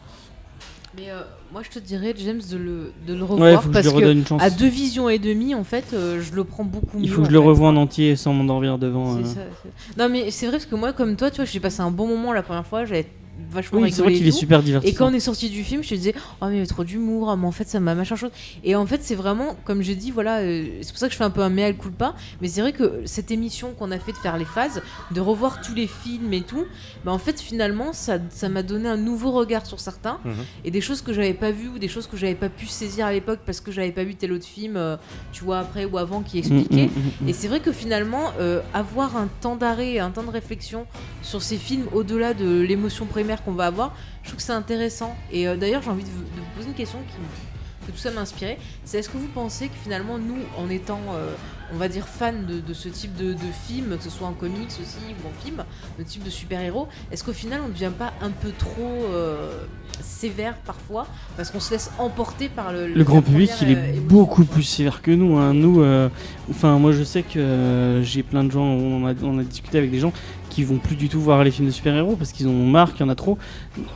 Mais 0.96 1.10
euh, 1.10 1.20
moi, 1.52 1.62
je 1.62 1.70
te 1.70 1.78
dirais, 1.84 2.14
James, 2.16 2.40
de 2.50 2.56
le, 2.56 2.92
de 3.06 3.14
le 3.14 3.22
Ouais, 3.24 3.26
revoir 3.56 3.62
faut 3.64 3.68
que 3.68 3.74
je 3.74 3.82
parce 3.82 3.88
que 3.88 3.92
redonne 3.94 4.18
une 4.18 4.26
chance. 4.26 4.40
à 4.42 4.48
deux 4.48 4.68
visions 4.68 5.08
et 5.08 5.18
demie, 5.18 5.54
en 5.54 5.64
fait, 5.64 5.84
euh, 5.92 6.22
je 6.22 6.32
le 6.34 6.44
prends 6.44 6.64
beaucoup 6.64 6.98
mieux. 6.98 7.04
Il 7.04 7.10
faut 7.10 7.20
que 7.22 7.26
je 7.28 7.32
le 7.32 7.40
fait. 7.40 7.44
revoie 7.46 7.68
en 7.68 7.76
entier 7.76 8.14
sans 8.16 8.32
m'endormir 8.32 8.78
devant. 8.78 9.16
C'est 9.16 9.40
euh. 9.40 9.44
ça, 9.44 9.68
Non, 9.98 10.08
mais 10.08 10.30
c'est 10.30 10.46
vrai 10.46 10.56
parce 10.58 10.66
que 10.66 10.76
moi, 10.76 10.92
comme 10.92 11.16
toi, 11.16 11.30
tu 11.30 11.36
vois, 11.36 11.44
j'ai 11.46 11.60
passé 11.60 11.80
un 11.80 11.90
bon 11.90 12.06
moment 12.06 12.32
la 12.32 12.42
première 12.42 12.64
fois, 12.66 12.84
j'avais 12.84 13.06
vachement 13.50 13.80
Oui, 13.80 13.92
c'est 13.92 14.02
vrai 14.02 14.12
et 14.12 14.16
qu'il 14.16 14.26
est 14.26 14.30
super 14.32 14.60
Et 14.60 14.62
divertissant. 14.62 14.96
quand 14.98 15.10
on 15.10 15.14
est 15.14 15.20
sorti 15.20 15.50
du 15.50 15.62
film, 15.64 15.82
je 15.82 15.88
te 15.90 15.94
disais, 15.94 16.14
oh 16.40 16.46
mais 16.46 16.52
il 16.52 16.54
y 16.54 16.58
avait 16.58 16.66
trop 16.66 16.84
d'humour, 16.84 17.30
ah, 17.30 17.36
mais 17.36 17.46
en 17.46 17.52
fait 17.52 17.68
ça 17.68 17.80
m'a 17.80 17.94
machin 17.94 18.16
chose. 18.16 18.30
Et 18.62 18.74
en 18.76 18.86
fait, 18.86 19.00
c'est 19.02 19.14
vraiment, 19.14 19.56
comme 19.64 19.82
je 19.82 19.92
dis, 19.92 20.10
voilà, 20.10 20.38
euh, 20.38 20.64
c'est 20.82 20.90
pour 20.90 20.98
ça 20.98 21.06
que 21.08 21.12
je 21.12 21.18
fais 21.18 21.24
un 21.24 21.30
peu 21.30 21.42
un 21.42 21.48
mea 21.50 21.72
culpa. 21.72 22.14
Mais 22.40 22.48
c'est 22.48 22.60
vrai 22.60 22.72
que 22.72 23.02
cette 23.04 23.30
émission 23.30 23.72
qu'on 23.72 23.90
a 23.90 23.98
fait 23.98 24.12
de 24.12 24.16
faire 24.18 24.36
les 24.36 24.44
phases, 24.44 24.82
de 25.10 25.20
revoir 25.20 25.60
tous 25.62 25.74
les 25.74 25.86
films 25.86 26.32
et 26.32 26.42
tout, 26.42 26.64
bah 27.04 27.12
en 27.12 27.18
fait 27.18 27.40
finalement, 27.40 27.92
ça 27.92 28.18
ça 28.30 28.48
m'a 28.48 28.62
donné 28.62 28.88
un 28.88 28.96
nouveau 28.96 29.32
regard 29.32 29.66
sur 29.66 29.80
certains 29.80 30.18
Mhm. 30.24 30.34
et 30.64 30.70
des 30.70 30.80
choses 30.80 31.00
que 31.02 31.12
j'avais 31.12 31.34
pas 31.34 31.50
vues 31.50 31.68
ou 31.68 31.78
des 31.78 31.88
choses 31.88 32.06
que 32.06 32.16
j'avais 32.16 32.34
pas 32.34 32.48
pu 32.48 32.66
saisir 32.66 33.06
à 33.06 33.12
l'époque 33.12 33.40
parce 33.44 33.60
que 33.60 33.72
j'avais 33.72 33.92
pas 33.92 34.04
vu 34.04 34.14
tel 34.14 34.32
autre 34.32 34.44
film, 34.46 34.76
euh, 34.76 34.96
tu 35.32 35.44
vois, 35.44 35.58
après 35.58 35.84
ou 35.84 35.98
avant 35.98 36.20
qui 36.22 36.36
Mm, 36.36 36.38
expliquait. 36.38 36.86
mm, 36.86 37.24
mm. 37.24 37.28
Et 37.28 37.32
c'est 37.32 37.48
vrai 37.48 37.60
que 37.60 37.72
finalement, 37.72 38.32
euh, 38.40 38.60
avoir 38.72 39.16
un 39.16 39.28
temps 39.40 39.56
d'arrêt 39.56 39.92
et 39.94 40.00
un 40.00 40.10
temps 40.10 40.22
de 40.22 40.30
réflexion 40.30 40.86
sur 41.22 41.42
ces 41.42 41.56
films 41.56 41.86
au-delà 41.92 42.34
de 42.34 42.60
l'émotion 42.60 43.06
qu'on 43.44 43.52
va 43.52 43.66
avoir, 43.66 43.94
je 44.22 44.28
trouve 44.28 44.36
que 44.36 44.42
c'est 44.42 44.52
intéressant. 44.52 45.14
Et 45.32 45.48
euh, 45.48 45.56
d'ailleurs, 45.56 45.82
j'ai 45.82 45.90
envie 45.90 46.04
de 46.04 46.08
vous, 46.08 46.22
de 46.22 46.40
vous 46.40 46.46
poser 46.56 46.68
une 46.68 46.74
question 46.74 46.98
qui, 47.08 47.86
que 47.86 47.92
tout 47.92 47.98
ça 47.98 48.10
m'a 48.12 48.22
inspiré. 48.22 48.58
C'est 48.84 48.98
est-ce 48.98 49.08
que 49.10 49.18
vous 49.18 49.28
pensez 49.28 49.68
que 49.68 49.74
finalement, 49.82 50.18
nous, 50.18 50.38
en 50.58 50.70
étant, 50.70 51.00
euh, 51.14 51.34
on 51.72 51.76
va 51.76 51.88
dire, 51.88 52.06
fans 52.08 52.32
de, 52.32 52.60
de 52.60 52.72
ce 52.74 52.88
type 52.88 53.14
de, 53.16 53.32
de 53.34 53.38
film, 53.66 53.96
que 53.98 54.02
ce 54.04 54.08
soit 54.10 54.26
en 54.26 54.32
comics 54.32 54.70
aussi 54.80 55.04
ou 55.22 55.28
en 55.28 55.44
film, 55.44 55.62
de 55.98 56.02
type 56.04 56.22
de 56.24 56.30
super-héros, 56.30 56.88
est-ce 57.12 57.22
qu'au 57.24 57.32
final, 57.34 57.60
on 57.62 57.68
ne 57.68 57.72
devient 57.72 57.92
pas 57.98 58.12
un 58.22 58.30
peu 58.30 58.52
trop 58.58 59.04
euh, 59.12 59.64
sévère 60.00 60.56
parfois 60.64 61.06
parce 61.36 61.50
qu'on 61.50 61.60
se 61.60 61.72
laisse 61.72 61.90
emporter 61.98 62.48
par 62.48 62.72
le, 62.72 62.88
Le 62.88 63.04
grand 63.04 63.20
public, 63.22 63.50
il 63.60 63.68
est 63.68 63.72
émotion, 63.72 64.02
beaucoup 64.08 64.44
plus 64.46 64.62
sévère 64.62 65.02
que 65.02 65.10
nous. 65.10 65.36
hein. 65.36 65.52
Nous, 65.52 65.82
euh, 65.82 66.08
enfin, 66.50 66.78
moi, 66.78 66.92
je 66.92 67.02
sais 67.04 67.22
que 67.22 67.38
euh, 67.38 68.02
j'ai 68.02 68.22
plein 68.22 68.44
de 68.44 68.50
gens. 68.50 68.64
On 68.64 69.06
a, 69.06 69.12
on 69.22 69.38
a 69.38 69.42
discuté 69.42 69.76
avec 69.76 69.90
des 69.90 70.00
gens 70.00 70.12
qui 70.54 70.62
vont 70.62 70.78
plus 70.78 70.94
du 70.96 71.08
tout 71.08 71.20
voir 71.20 71.42
les 71.42 71.50
films 71.50 71.66
de 71.66 71.72
super-héros 71.72 72.14
parce 72.16 72.32
qu'ils 72.32 72.46
en 72.46 72.52
ont 72.52 72.66
marre, 72.66 72.92
qu'il 72.92 73.04
y 73.04 73.08
en 73.08 73.08
a 73.08 73.14
trop. 73.16 73.36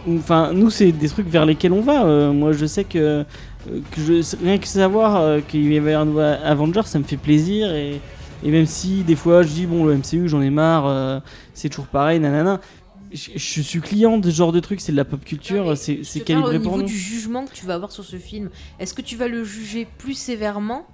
Enfin, 0.08 0.52
nous, 0.52 0.70
c'est 0.70 0.90
des 0.90 1.08
trucs 1.08 1.28
vers 1.28 1.46
lesquels 1.46 1.72
on 1.72 1.80
va. 1.80 2.04
Euh, 2.04 2.32
moi, 2.32 2.52
je 2.52 2.66
sais 2.66 2.82
que, 2.84 2.98
euh, 2.98 3.24
que 3.92 4.00
je, 4.00 4.36
rien 4.42 4.58
que 4.58 4.66
savoir 4.66 5.16
euh, 5.16 5.40
qu'il 5.40 5.72
y 5.72 5.78
avait 5.78 5.94
un 5.94 6.04
nouveau 6.04 6.20
Avenger, 6.20 6.82
ça 6.84 6.98
me 6.98 7.04
fait 7.04 7.16
plaisir 7.16 7.72
et. 7.72 8.00
Et 8.44 8.52
même 8.52 8.66
si 8.66 9.02
des 9.02 9.16
fois 9.16 9.42
je 9.42 9.48
dis 9.48 9.66
bon 9.66 9.84
le 9.84 9.96
MCU 9.96 10.28
j'en 10.28 10.40
ai 10.40 10.50
marre, 10.50 10.86
euh, 10.86 11.18
c'est 11.54 11.68
toujours 11.68 11.88
pareil, 11.88 12.20
nanana. 12.20 12.60
Je, 13.12 13.30
je 13.34 13.60
suis 13.62 13.80
client 13.80 14.16
de 14.16 14.30
ce 14.30 14.36
genre 14.36 14.52
de 14.52 14.60
trucs, 14.60 14.80
c'est 14.80 14.92
de 14.92 14.96
la 14.96 15.04
pop 15.04 15.24
culture, 15.24 15.76
c'est 15.76 15.98
je 15.98 16.02
c'est 16.04 16.20
te 16.20 16.32
parle 16.32 16.44
calibré 16.44 16.58
au 16.58 16.60
pour 16.60 16.72
niveau 16.76 16.82
nous. 16.82 16.88
du 16.88 16.96
jugement 16.96 17.46
que 17.46 17.52
tu 17.52 17.66
vas 17.66 17.74
avoir 17.74 17.90
sur 17.90 18.04
ce 18.04 18.14
film. 18.14 18.50
Est-ce 18.78 18.94
que 18.94 19.02
tu 19.02 19.16
vas 19.16 19.26
le 19.26 19.42
juger 19.42 19.88
plus 19.98 20.14
sévèrement 20.14 20.86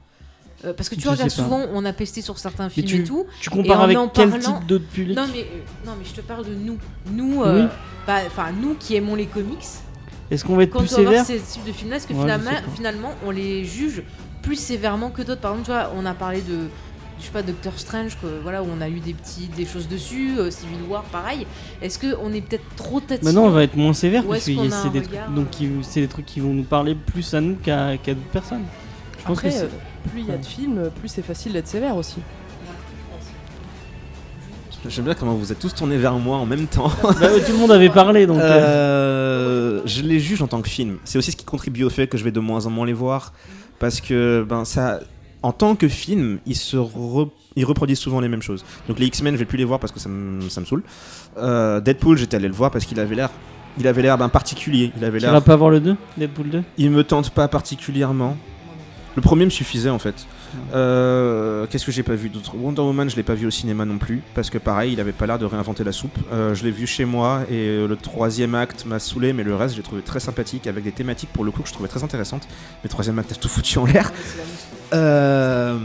Euh, 0.64 0.72
Parce 0.72 0.88
que 0.88 0.94
tu 0.94 1.02
Je 1.02 1.08
regardes 1.08 1.30
souvent, 1.30 1.60
on 1.74 1.84
a 1.84 1.92
pesté 1.92 2.22
sur 2.22 2.38
certains 2.38 2.68
films 2.70 2.86
tu- 2.86 3.00
et 3.00 3.04
tout. 3.04 3.26
Tu 3.40 3.50
compares 3.50 3.82
avec 3.82 3.96
quel 4.14 4.30
parlant- 4.30 4.58
type 4.58 4.66
d'autre 4.66 4.86
public? 4.86 5.16
Non 5.16 5.26
mais, 5.32 5.40
euh, 5.40 5.44
non 5.86 5.92
mais 5.98 6.04
je 6.04 6.12
te 6.12 6.20
parle 6.22 6.46
de 6.46 6.54
nous. 6.54 6.78
Nous, 7.12 7.42
euh, 7.42 7.66
Oui. 8.08 8.12
enfin 8.26 8.46
nous 8.60 8.74
qui 8.74 8.94
aimons 8.94 9.14
les 9.14 9.26
comics. 9.26 9.64
Est-ce 10.30 10.44
qu'on 10.44 10.56
va 10.56 10.62
être 10.62 10.70
Quand 10.70 10.78
plus 10.80 10.92
on 10.92 10.96
sévère? 10.96 11.24
ces 11.24 11.38
types 11.38 11.64
de 11.66 11.72
films-là, 11.72 11.96
est-ce 11.96 12.06
que 12.06 12.14
Ouais, 12.14 12.28
finalement, 12.74 13.10
on 13.26 13.30
les 13.30 13.64
juge 13.64 14.02
plus 14.42 14.56
sévèrement 14.56 15.10
que 15.10 15.20
d'autres? 15.22 15.40
Par 15.42 15.52
exemple, 15.52 15.66
tu 15.66 15.72
vois, 15.72 15.92
on 15.96 16.06
a 16.06 16.14
parlé 16.14 16.40
de 16.40 16.68
je 17.20 17.26
sais 17.26 17.30
pas, 17.30 17.42
Doctor 17.42 17.78
Strange, 17.78 18.18
que, 18.20 18.26
voilà, 18.42 18.62
où 18.62 18.66
on 18.76 18.80
a 18.80 18.88
eu 18.88 18.98
des 18.98 19.14
petits, 19.14 19.46
des 19.56 19.64
choses 19.64 19.86
dessus, 19.86 20.32
euh, 20.38 20.50
Civil 20.50 20.78
War, 20.88 21.04
pareil. 21.04 21.46
Est-ce 21.80 21.98
que 21.98 22.16
on 22.22 22.32
est 22.32 22.40
peut-être 22.40 22.64
trop 22.76 22.98
tatillon? 23.00 23.24
Maintenant, 23.24 23.44
on 23.44 23.50
va 23.50 23.62
être 23.62 23.76
moins 23.76 23.92
sévère 23.92 24.24
parce 24.24 24.40
que 24.44 24.52
c'est 24.52 24.90
des, 24.90 25.00
trucs, 25.00 25.12
regard, 25.12 25.30
donc 25.30 25.46
euh, 25.46 25.50
qui- 25.50 26.00
des 26.00 26.08
trucs 26.08 26.26
qui 26.26 26.40
vont 26.40 26.52
nous 26.52 26.64
parler 26.64 26.94
plus 26.96 27.32
à 27.34 27.40
nous 27.40 27.54
qu'à 27.54 27.96
qu'à 27.98 28.14
d'autres 28.14 28.26
personnes. 28.32 28.64
Je 29.20 29.24
pense 29.26 29.40
que 29.40 29.48
plus 30.10 30.20
il 30.20 30.26
y 30.26 30.32
a 30.32 30.36
de 30.38 30.44
films, 30.44 30.90
plus 31.00 31.08
c'est 31.08 31.22
facile 31.22 31.52
d'être 31.52 31.68
sévère 31.68 31.96
aussi. 31.96 32.18
J'aime 34.86 35.06
bien 35.06 35.14
comment 35.14 35.32
vous 35.34 35.50
êtes 35.50 35.58
tous 35.58 35.74
tournés 35.74 35.96
vers 35.96 36.12
moi 36.14 36.36
en 36.36 36.44
même 36.44 36.66
temps. 36.66 36.90
Bah 37.02 37.12
tout 37.46 37.52
le 37.52 37.58
monde 37.58 37.72
avait 37.72 37.88
parlé 37.88 38.26
donc. 38.26 38.38
euh, 38.38 39.78
Euh, 39.78 39.80
je 39.86 40.02
les 40.02 40.20
juge 40.20 40.42
en 40.42 40.46
tant 40.46 40.60
que 40.60 40.68
film. 40.68 40.98
C'est 41.04 41.16
aussi 41.16 41.32
ce 41.32 41.36
qui 41.36 41.44
contribue 41.46 41.84
au 41.84 41.90
fait 41.90 42.06
que 42.06 42.18
je 42.18 42.24
vais 42.24 42.30
de 42.32 42.40
moins 42.40 42.66
en 42.66 42.70
moins 42.70 42.84
les 42.84 42.92
voir. 42.92 43.32
Parce 43.78 44.00
que, 44.02 44.44
ben, 44.46 44.64
ça. 44.66 45.00
En 45.42 45.52
tant 45.52 45.74
que 45.74 45.88
film, 45.88 46.38
ils, 46.46 46.54
se 46.56 46.76
re- 46.76 47.28
ils 47.56 47.64
reproduisent 47.64 47.98
souvent 47.98 48.20
les 48.20 48.28
mêmes 48.28 48.40
choses. 48.42 48.64
Donc 48.88 48.98
les 48.98 49.06
X-Men, 49.06 49.34
je 49.34 49.38
vais 49.38 49.44
plus 49.46 49.58
les 49.58 49.64
voir 49.64 49.78
parce 49.80 49.92
que 49.92 50.00
ça 50.00 50.08
me, 50.10 50.40
ça 50.50 50.60
me 50.60 50.66
saoule. 50.66 50.82
Euh, 51.38 51.80
Deadpool, 51.80 52.16
j'étais 52.18 52.36
allé 52.36 52.48
le 52.48 52.54
voir 52.54 52.70
parce 52.70 52.84
qu'il 52.84 52.98
avait 53.00 53.14
l'air. 53.14 53.30
Il 53.78 53.86
avait 53.86 54.02
l'air 54.02 54.16
d'un 54.18 54.28
particulier. 54.28 54.92
Il 54.98 55.04
avait 55.04 55.18
Tu 55.18 55.24
vas 55.26 55.40
pas 55.40 55.56
voir 55.56 55.70
le 55.70 55.80
2 55.80 55.96
Deadpool 56.18 56.48
2 56.50 56.62
Il 56.78 56.90
me 56.90 57.04
tente 57.04 57.30
pas 57.30 57.48
particulièrement. 57.48 58.36
Le 59.16 59.22
premier 59.22 59.44
me 59.44 59.50
suffisait 59.50 59.90
en 59.90 59.98
fait. 60.00 60.26
Euh, 60.74 61.66
Qu'est-ce 61.70 61.86
que 61.86 61.92
j'ai 61.92 62.02
pas 62.02 62.14
vu 62.14 62.28
d'autre? 62.30 62.54
Wonder 62.56 62.80
Woman, 62.82 63.08
je 63.08 63.14
l'ai 63.16 63.22
pas 63.22 63.34
vu 63.34 63.46
au 63.46 63.50
cinéma 63.50 63.84
non 63.84 63.98
plus 63.98 64.22
parce 64.34 64.50
que 64.50 64.58
pareil, 64.58 64.92
il 64.92 65.00
avait 65.00 65.12
pas 65.12 65.26
l'air 65.26 65.38
de 65.38 65.44
réinventer 65.44 65.84
la 65.84 65.92
soupe. 65.92 66.16
Euh, 66.32 66.54
je 66.54 66.64
l'ai 66.64 66.70
vu 66.72 66.86
chez 66.86 67.04
moi 67.04 67.42
et 67.48 67.54
euh, 67.54 67.86
le 67.86 67.96
troisième 67.96 68.54
acte 68.56 68.86
m'a 68.86 68.98
saoulé, 68.98 69.32
mais 69.32 69.44
le 69.44 69.54
reste 69.54 69.76
j'ai 69.76 69.82
trouvé 69.82 70.02
très 70.02 70.18
sympathique 70.20 70.66
avec 70.66 70.82
des 70.84 70.90
thématiques 70.92 71.30
pour 71.32 71.44
le 71.44 71.50
coup 71.52 71.62
que 71.62 71.68
je 71.68 71.72
trouvais 71.74 71.88
très 71.88 72.02
intéressantes. 72.02 72.46
Mais 72.50 72.84
le 72.84 72.88
troisième 72.90 73.18
acte 73.18 73.32
a 73.32 73.34
tout 73.36 73.48
foutu 73.48 73.78
en 73.78 73.86
l'air. 73.86 74.12
Euh, 74.92 75.76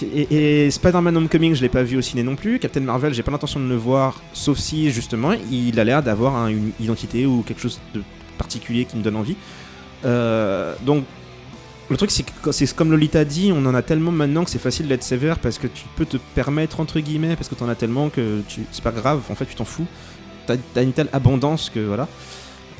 et, 0.00 0.66
et 0.66 0.70
Spider-Man 0.70 1.16
Homecoming, 1.16 1.54
je 1.56 1.62
l'ai 1.62 1.68
pas 1.68 1.82
vu 1.82 1.96
au 1.96 2.02
ciné 2.02 2.22
non 2.22 2.36
plus. 2.36 2.60
Captain 2.60 2.78
Marvel, 2.80 3.12
j'ai 3.14 3.22
pas 3.24 3.32
l'intention 3.32 3.58
de 3.58 3.66
le 3.66 3.74
voir, 3.74 4.20
sauf 4.32 4.58
si 4.58 4.92
justement 4.92 5.32
il 5.50 5.80
a 5.80 5.82
l'air 5.84 6.04
d'avoir 6.04 6.36
un- 6.36 6.48
une 6.48 6.70
identité 6.78 7.26
ou 7.26 7.42
quelque 7.42 7.60
chose 7.60 7.80
de 7.94 8.02
particulier 8.38 8.84
qui 8.84 8.96
me 8.96 9.02
donne 9.02 9.16
envie. 9.16 9.34
Donc 10.04 11.04
le 11.90 11.96
truc 11.96 12.10
c'est 12.10 12.22
que 12.24 12.52
c'est 12.52 12.74
comme 12.74 12.90
Lolita 12.90 13.24
dit, 13.24 13.52
on 13.54 13.64
en 13.66 13.74
a 13.74 13.82
tellement 13.82 14.12
maintenant 14.12 14.44
que 14.44 14.50
c'est 14.50 14.58
facile 14.58 14.88
d'être 14.88 15.02
sévère 15.02 15.38
parce 15.38 15.58
que 15.58 15.66
tu 15.66 15.84
peux 15.96 16.06
te 16.06 16.16
permettre 16.34 16.80
entre 16.80 17.00
guillemets 17.00 17.36
parce 17.36 17.48
que 17.48 17.54
t'en 17.54 17.68
as 17.68 17.74
tellement 17.74 18.08
que 18.08 18.40
tu- 18.48 18.62
c'est 18.72 18.82
pas 18.84 18.92
grave, 18.92 19.20
en 19.30 19.34
fait 19.34 19.46
tu 19.46 19.54
t'en 19.54 19.64
fous. 19.64 19.86
T'as 20.46 20.54
as 20.76 20.82
une 20.82 20.92
telle 20.92 21.08
abondance 21.12 21.70
que 21.70 21.80
voilà. 21.80 22.08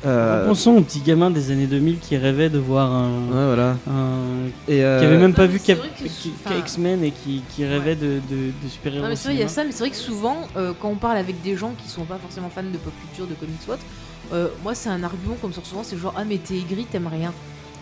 Euh, 0.05 0.45
Pensons 0.47 0.71
aux 0.75 0.81
petits 0.81 0.99
gamins 0.99 1.31
des 1.31 1.51
années 1.51 1.65
2000 1.67 1.99
qui 1.99 2.17
rêvaient 2.17 2.49
de 2.49 2.57
voir 2.59 2.91
un. 2.91 3.09
ouais 3.27 3.45
voilà. 3.45 3.77
un- 3.89 4.47
Et 4.67 4.83
euh, 4.83 4.99
qui 4.99 5.05
avait 5.05 5.17
même 5.17 5.29
Non, 5.29 5.35
pas 5.35 5.45
vu 5.45 5.59
Cap- 5.61 5.79
X-Men 6.59 7.03
et 7.05 7.11
qui, 7.11 7.41
qui 7.55 7.65
rêvaient 7.65 7.95
de, 7.95 8.19
de, 8.29 8.51
de 8.63 8.69
super-héros. 8.69 9.03
Non 9.03 9.07
mais 9.09 9.13
au 9.13 9.17
c'est 9.17 9.29
vrai, 9.29 9.35
il 9.35 9.39
y 9.39 9.43
a 9.43 9.47
ça, 9.47 9.63
mais 9.63 9.71
c'est 9.71 9.79
vrai 9.79 9.91
que 9.91 9.95
souvent, 9.95 10.47
euh, 10.57 10.73
quand 10.81 10.89
on 10.89 10.95
parle 10.95 11.17
avec 11.17 11.41
des 11.41 11.55
gens 11.55 11.71
qui 11.81 11.89
sont 11.89 12.03
pas 12.03 12.17
forcément 12.17 12.49
fans 12.49 12.63
de 12.63 12.77
pop 12.77 12.91
culture, 13.07 13.27
de 13.27 13.33
comics 13.35 13.55
ou 13.67 13.71
autre, 13.71 13.83
euh, 14.33 14.47
moi 14.63 14.75
c'est 14.75 14.89
un 14.89 15.03
argument 15.03 15.35
qu'on 15.41 15.47
me 15.49 15.53
sort 15.53 15.65
souvent, 15.65 15.83
c'est 15.83 15.97
genre 15.97 16.13
ah 16.17 16.23
mais 16.27 16.37
t'es 16.37 16.57
aigri, 16.57 16.83
t'aimes 16.85 17.07
rien. 17.07 17.33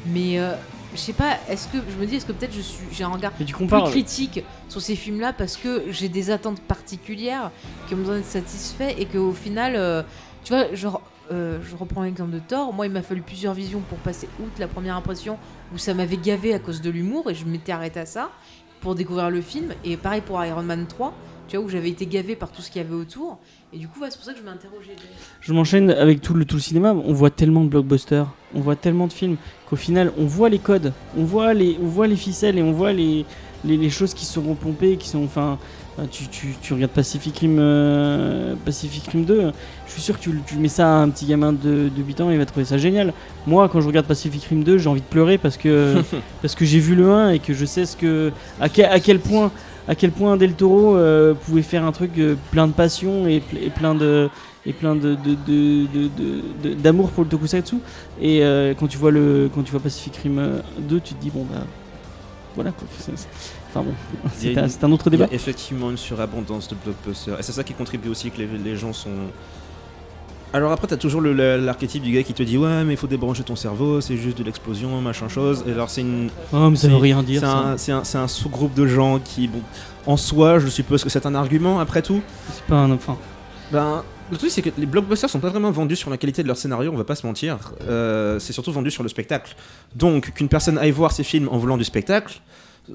Mais 0.05 0.37
euh, 0.39 0.53
je 0.93 0.99
sais 0.99 1.13
pas, 1.13 1.37
est-ce 1.49 1.67
que 1.67 1.77
je 1.89 1.95
me 1.97 2.05
dis 2.05 2.17
est-ce 2.17 2.25
que 2.25 2.31
peut-être 2.31 2.53
je 2.53 2.61
suis 2.61 2.85
j'ai 2.91 3.03
un 3.03 3.09
regard 3.09 3.31
plus 3.31 3.45
critique 3.91 4.43
sur 4.67 4.81
ces 4.81 4.95
films-là 4.95 5.33
parce 5.33 5.57
que 5.57 5.85
j'ai 5.89 6.09
des 6.09 6.31
attentes 6.31 6.61
particulières 6.61 7.51
qui 7.87 7.93
ont 7.93 7.97
besoin 7.97 8.15
d'être 8.17 8.25
satisfaits 8.25 8.95
et 8.97 9.05
qu'au 9.05 9.31
final, 9.31 9.75
euh, 9.75 10.03
tu 10.43 10.53
vois, 10.53 10.73
genre, 10.73 11.01
euh, 11.31 11.59
je 11.63 11.75
reprends 11.75 12.03
l'exemple 12.03 12.31
de 12.31 12.39
Thor. 12.39 12.73
Moi, 12.73 12.87
il 12.87 12.91
m'a 12.91 13.01
fallu 13.01 13.21
plusieurs 13.21 13.53
visions 13.53 13.81
pour 13.87 13.97
passer 13.99 14.27
outre 14.41 14.59
la 14.59 14.67
première 14.67 14.95
impression 14.95 15.37
où 15.73 15.77
ça 15.77 15.93
m'avait 15.93 16.17
gavé 16.17 16.53
à 16.53 16.59
cause 16.59 16.81
de 16.81 16.89
l'humour 16.89 17.29
et 17.29 17.35
je 17.35 17.45
m'étais 17.45 17.71
arrêté 17.71 17.99
à 18.01 18.05
ça 18.05 18.29
pour 18.81 18.95
découvrir 18.95 19.29
le 19.29 19.41
film. 19.41 19.73
Et 19.85 19.95
pareil 19.95 20.21
pour 20.21 20.43
Iron 20.43 20.63
Man 20.63 20.87
3, 20.87 21.13
tu 21.51 21.57
vois, 21.57 21.65
où 21.65 21.69
j'avais 21.69 21.89
été 21.89 22.05
gavé 22.05 22.37
par 22.37 22.49
tout 22.49 22.61
ce 22.61 22.71
qu'il 22.71 22.81
y 22.81 22.85
avait 22.85 22.95
autour. 22.95 23.37
Et 23.73 23.77
du 23.77 23.89
coup, 23.89 23.99
ouais, 23.99 24.07
c'est 24.09 24.15
pour 24.15 24.25
ça 24.25 24.31
que 24.31 24.39
je 24.39 24.43
m'interrogeais. 24.43 24.95
Je 25.41 25.51
m'enchaîne 25.51 25.91
avec 25.91 26.21
tout 26.21 26.33
le, 26.33 26.45
tout 26.45 26.55
le 26.55 26.61
cinéma. 26.61 26.93
On 26.93 27.11
voit 27.11 27.29
tellement 27.29 27.65
de 27.65 27.69
blockbusters, 27.69 28.27
on 28.55 28.61
voit 28.61 28.77
tellement 28.77 29.07
de 29.07 29.13
films 29.13 29.35
qu'au 29.69 29.75
final, 29.75 30.13
on 30.17 30.25
voit 30.25 30.47
les 30.47 30.59
codes, 30.59 30.93
on 31.17 31.25
voit 31.25 31.53
les, 31.53 31.77
on 31.81 31.87
voit 31.87 32.07
les 32.07 32.15
ficelles 32.15 32.57
et 32.57 32.63
on 32.63 32.71
voit 32.71 32.93
les, 32.93 33.25
les, 33.65 33.75
les 33.75 33.89
choses 33.89 34.13
qui 34.13 34.23
seront 34.23 34.55
pompées, 34.55 34.95
qui 34.95 35.09
sont. 35.09 35.25
Enfin, 35.25 35.59
euh, 35.99 36.05
tu, 36.09 36.29
tu, 36.29 36.55
tu 36.61 36.73
regardes 36.73 36.93
Pacific 36.93 37.37
Rim, 37.39 37.57
euh, 37.59 38.55
Pacific 38.63 39.05
Rim 39.07 39.23
2, 39.23 39.51
je 39.87 39.91
suis 39.91 40.01
sûr 40.01 40.17
que 40.17 40.23
tu, 40.23 40.31
tu 40.47 40.55
mets 40.55 40.69
ça 40.69 40.87
à 40.87 41.01
un 41.01 41.09
petit 41.09 41.25
gamin 41.25 41.51
de, 41.51 41.89
de 41.93 42.01
8 42.01 42.21
ans, 42.21 42.31
il 42.31 42.37
va 42.37 42.45
trouver 42.45 42.65
ça 42.65 42.77
génial. 42.77 43.13
Moi, 43.45 43.67
quand 43.67 43.81
je 43.81 43.87
regarde 43.87 44.05
Pacific 44.05 44.41
Rim 44.45 44.63
2, 44.63 44.77
j'ai 44.77 44.87
envie 44.87 45.01
de 45.01 45.05
pleurer 45.05 45.37
parce 45.37 45.57
que, 45.57 46.01
parce 46.41 46.55
que 46.55 46.63
j'ai 46.63 46.79
vu 46.79 46.95
le 46.95 47.11
1 47.11 47.31
et 47.31 47.39
que 47.39 47.53
je 47.53 47.65
sais 47.65 47.85
ce 47.85 47.97
que, 47.97 48.31
à, 48.61 48.69
quel, 48.69 48.85
à 48.85 49.01
quel 49.01 49.19
point. 49.19 49.51
À 49.87 49.95
quel 49.95 50.11
point 50.11 50.37
Del 50.37 50.53
Toro 50.53 50.95
euh, 50.95 51.33
pouvait 51.33 51.61
faire 51.63 51.83
un 51.85 51.91
truc 51.91 52.11
euh, 52.17 52.35
plein 52.51 52.67
de 52.67 52.73
passion 52.73 53.27
et, 53.27 53.39
pl- 53.39 53.63
et 53.63 53.69
plein 53.69 53.95
de, 53.95 54.29
et 54.65 54.73
plein 54.73 54.95
de, 54.95 55.15
d'amour 56.75 57.09
pour 57.11 57.23
le 57.23 57.29
tokusatsu. 57.29 57.75
Et 58.21 58.43
euh, 58.43 58.73
quand 58.77 58.87
tu 58.87 58.97
vois 58.97 59.11
le 59.11 59.49
quand 59.53 59.63
tu 59.63 59.71
vois 59.71 59.79
Pacific 59.79 60.15
Rim 60.17 60.37
euh, 60.39 60.59
2, 60.79 60.99
tu 60.99 61.13
te 61.15 61.21
dis 61.21 61.29
bon 61.31 61.45
bah 61.51 61.61
voilà 62.55 62.71
quoi. 62.71 62.87
Enfin 63.69 63.81
bon, 63.83 63.93
c'est 64.35 64.57
un, 64.57 64.67
un 64.87 64.91
autre 64.91 65.05
Il 65.07 65.13
y 65.13 65.17
débat. 65.17 65.29
a 65.31 65.33
effectivement 65.33 65.89
une 65.89 65.97
surabondance 65.97 66.67
de 66.67 66.75
blockbusters. 66.83 67.39
Et 67.39 67.43
c'est 67.43 67.53
ça 67.53 67.63
qui 67.63 67.73
contribue 67.73 68.09
aussi 68.09 68.29
que 68.31 68.37
les, 68.39 68.47
les 68.63 68.75
gens 68.75 68.93
sont. 68.93 69.09
Alors 70.53 70.73
après, 70.73 70.87
t'as 70.87 70.97
toujours 70.97 71.21
l'archétype 71.21 72.03
du 72.03 72.11
gars 72.11 72.23
qui 72.23 72.33
te 72.33 72.43
dit 72.43 72.57
Ouais, 72.57 72.83
mais 72.83 72.93
il 72.93 72.97
faut 72.97 73.07
débrancher 73.07 73.43
ton 73.43 73.55
cerveau, 73.55 74.01
c'est 74.01 74.17
juste 74.17 74.37
de 74.37 74.43
l'explosion, 74.43 74.99
machin 75.01 75.29
chose. 75.29 75.63
Et 75.67 75.71
alors, 75.71 75.89
c'est 75.89 76.01
une. 76.01 76.29
Oh 76.51 76.69
mais 76.69 76.75
ça 76.75 76.89
veut 76.89 76.97
rien 76.97 77.23
dire. 77.23 77.41
C'est 77.77 77.91
un, 77.93 78.01
un- 78.15 78.27
sous-groupe 78.27 78.73
de 78.73 78.85
gens 78.85 79.19
qui, 79.19 79.47
bon, 79.47 79.61
en 80.05 80.17
soi, 80.17 80.59
je 80.59 80.67
suppose 80.67 81.03
que 81.03 81.09
c'est 81.09 81.25
un 81.25 81.35
argument 81.35 81.79
après 81.79 82.01
tout. 82.01 82.21
C'est 82.53 82.65
pas 82.65 82.75
un 82.75 82.91
enfin. 82.91 83.17
Ben, 83.71 84.03
le 84.29 84.37
truc, 84.37 84.51
c'est 84.51 84.61
que 84.61 84.69
les 84.77 84.85
blockbusters 84.85 85.29
sont 85.29 85.39
pas 85.39 85.49
vraiment 85.49 85.71
vendus 85.71 85.95
sur 85.95 86.09
la 86.09 86.17
qualité 86.17 86.43
de 86.43 86.47
leur 86.47 86.57
scénario, 86.57 86.91
on 86.93 86.97
va 86.97 87.03
pas 87.05 87.15
se 87.15 87.25
mentir. 87.25 87.57
Euh, 87.87 88.37
c'est 88.39 88.51
surtout 88.53 88.73
vendu 88.73 88.91
sur 88.91 89.03
le 89.03 89.09
spectacle. 89.09 89.55
Donc, 89.95 90.31
qu'une 90.33 90.49
personne 90.49 90.77
aille 90.77 90.91
voir 90.91 91.11
ces 91.13 91.23
films 91.23 91.47
en 91.49 91.57
voulant 91.57 91.77
du 91.77 91.83
spectacle, 91.85 92.41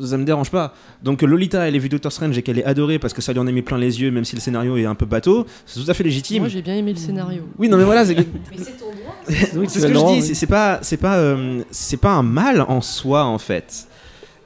ça 0.02 0.16
me 0.18 0.24
dérange 0.24 0.50
pas. 0.50 0.74
Donc, 1.02 1.18
que 1.20 1.26
Lolita, 1.26 1.66
elle 1.68 1.74
ait 1.76 1.78
vu 1.78 1.88
Doctor 1.88 2.12
Strange 2.12 2.36
et 2.36 2.42
qu'elle 2.42 2.58
ait 2.58 2.64
adoré 2.64 2.98
parce 2.98 3.12
que 3.14 3.22
ça 3.22 3.32
lui 3.32 3.38
en 3.40 3.46
a 3.46 3.52
mis 3.52 3.62
plein 3.62 3.78
les 3.78 4.00
yeux, 4.00 4.10
même 4.10 4.24
si 4.24 4.34
le 4.36 4.40
scénario 4.40 4.76
est 4.76 4.84
un 4.84 4.94
peu 4.94 5.06
bateau, 5.06 5.46
c'est 5.64 5.80
tout 5.82 5.90
à 5.90 5.94
fait 5.94 6.04
légitime. 6.04 6.40
Moi 6.42 6.48
j'ai 6.48 6.62
bien 6.62 6.74
aimé 6.76 6.92
le 6.92 6.98
scénario. 6.98 7.42
oui, 7.58 7.68
non, 7.68 7.76
mais 7.76 7.84
voilà, 7.84 8.04
c'est 8.04 8.14
Mais 8.16 8.24
c'est 8.58 8.76
ton 8.78 8.86
droit. 8.92 9.14
Oui, 9.56 9.66
c'est 9.68 9.80
ce 9.80 9.86
que 9.86 9.92
je 9.94 9.98
dis, 9.98 10.04
oui. 10.04 10.22
c'est- 10.22 10.34
c'est 10.34 10.46
pas, 10.46 10.78
c'est 10.82 10.96
pas, 10.96 11.16
euh, 11.16 11.62
c'est 11.70 11.96
pas 11.96 12.12
un 12.12 12.22
mal 12.22 12.60
en 12.62 12.80
soi 12.80 13.24
en 13.24 13.38
fait. 13.38 13.86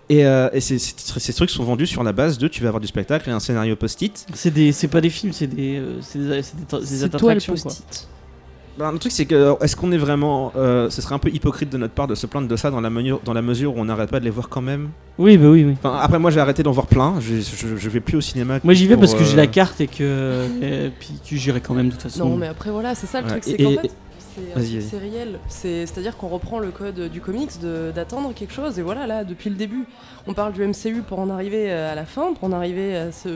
Et, 0.08 0.24
euh, 0.26 0.48
et 0.52 0.60
c'est- 0.60 0.78
c'est- 0.78 1.18
ces 1.20 1.32
trucs 1.32 1.50
sont 1.50 1.62
vendus 1.64 1.86
sur 1.86 2.02
la 2.02 2.12
base 2.12 2.36
de 2.38 2.48
tu 2.48 2.62
vas 2.62 2.68
avoir 2.68 2.80
du 2.80 2.86
spectacle 2.88 3.28
et 3.28 3.32
un 3.32 3.40
scénario 3.40 3.76
post-it. 3.76 4.26
C'est 4.34 4.52
des 4.52 4.72
c'est 4.72 4.88
pas 4.88 5.00
des 5.00 5.10
films, 5.10 5.32
c'est 5.32 5.46
des 5.46 5.76
euh, 5.78 5.98
c'est 6.00 6.18
des, 6.18 6.42
c'est 6.42 6.56
des, 6.56 6.78
des 6.80 6.86
C'est 6.86 7.08
toi 7.10 7.20
le 7.34 7.38
attractions 7.38 7.54
quoi. 7.54 7.62
post-it. 7.64 8.08
Ben, 8.78 8.92
le 8.92 8.98
truc 8.98 9.12
c'est 9.12 9.26
que 9.26 9.54
est-ce 9.62 9.76
qu'on 9.76 9.92
est 9.92 9.98
vraiment 9.98 10.52
euh, 10.56 10.88
ce 10.88 11.02
serait 11.02 11.14
un 11.14 11.18
peu 11.18 11.28
hypocrite 11.28 11.70
de 11.70 11.76
notre 11.76 11.92
part 11.92 12.06
de 12.06 12.14
se 12.14 12.26
plaindre 12.26 12.48
de 12.48 12.56
ça 12.56 12.70
dans 12.70 12.80
la 12.80 12.88
mesure 12.88 13.20
dans 13.24 13.34
la 13.34 13.42
mesure 13.42 13.76
où 13.76 13.80
on 13.80 13.84
n'arrête 13.84 14.10
pas 14.10 14.20
de 14.20 14.24
les 14.24 14.30
voir 14.30 14.48
quand 14.48 14.62
même? 14.62 14.88
Oui 15.18 15.36
bah 15.36 15.48
oui 15.48 15.64
oui. 15.64 15.74
Enfin, 15.82 15.98
après 16.00 16.18
moi 16.18 16.30
j'ai 16.30 16.40
arrêté 16.40 16.62
d'en 16.62 16.70
voir 16.72 16.86
plein, 16.86 17.14
je, 17.20 17.34
je, 17.40 17.76
je 17.76 17.88
vais 17.90 18.00
plus 18.00 18.16
au 18.16 18.20
cinéma. 18.22 18.58
Moi 18.64 18.72
j'y 18.72 18.86
vais 18.86 18.94
pour, 18.94 19.02
parce 19.02 19.14
que 19.14 19.24
j'ai 19.24 19.34
euh, 19.34 19.36
la 19.36 19.46
carte 19.48 19.80
et 19.82 19.86
que 19.86 20.46
et 20.62 20.90
puis 20.98 21.14
que 21.28 21.36
j'irai 21.36 21.60
quand 21.60 21.74
même 21.74 21.88
de 21.88 21.92
toute 21.92 22.02
façon. 22.02 22.28
Non 22.28 22.36
mais 22.36 22.46
après 22.46 22.70
voilà, 22.70 22.94
c'est 22.94 23.06
ça 23.06 23.20
le 23.20 23.26
Ouais, 23.26 23.32
truc, 23.40 23.44
c'est 23.44 23.56
qu'en 23.62 23.70
et- 23.70 23.76
fait 23.78 23.90
c'est 24.36 24.58
un. 24.58 24.60
C'est- 25.48 25.86
C'est-à-dire 25.86 26.16
qu'on 26.16 26.28
reprend 26.28 26.58
le 26.58 26.70
code 26.70 27.00
du 27.08 27.20
comics 27.20 27.60
de- 27.60 27.92
d'attendre 27.94 28.32
quelque 28.34 28.52
chose 28.52 28.78
et 28.78 28.82
voilà 28.82 29.06
là 29.06 29.24
depuis 29.24 29.50
le 29.50 29.56
début 29.56 29.86
on 30.26 30.34
parle 30.34 30.52
du 30.52 30.62
MCU 30.62 31.02
pour 31.02 31.18
en 31.18 31.30
arriver 31.30 31.70
à 31.72 31.94
la 31.94 32.04
fin, 32.04 32.34
pour 32.34 32.44
en 32.48 32.52
arriver 32.52 32.96
à 32.96 33.10
ce, 33.12 33.28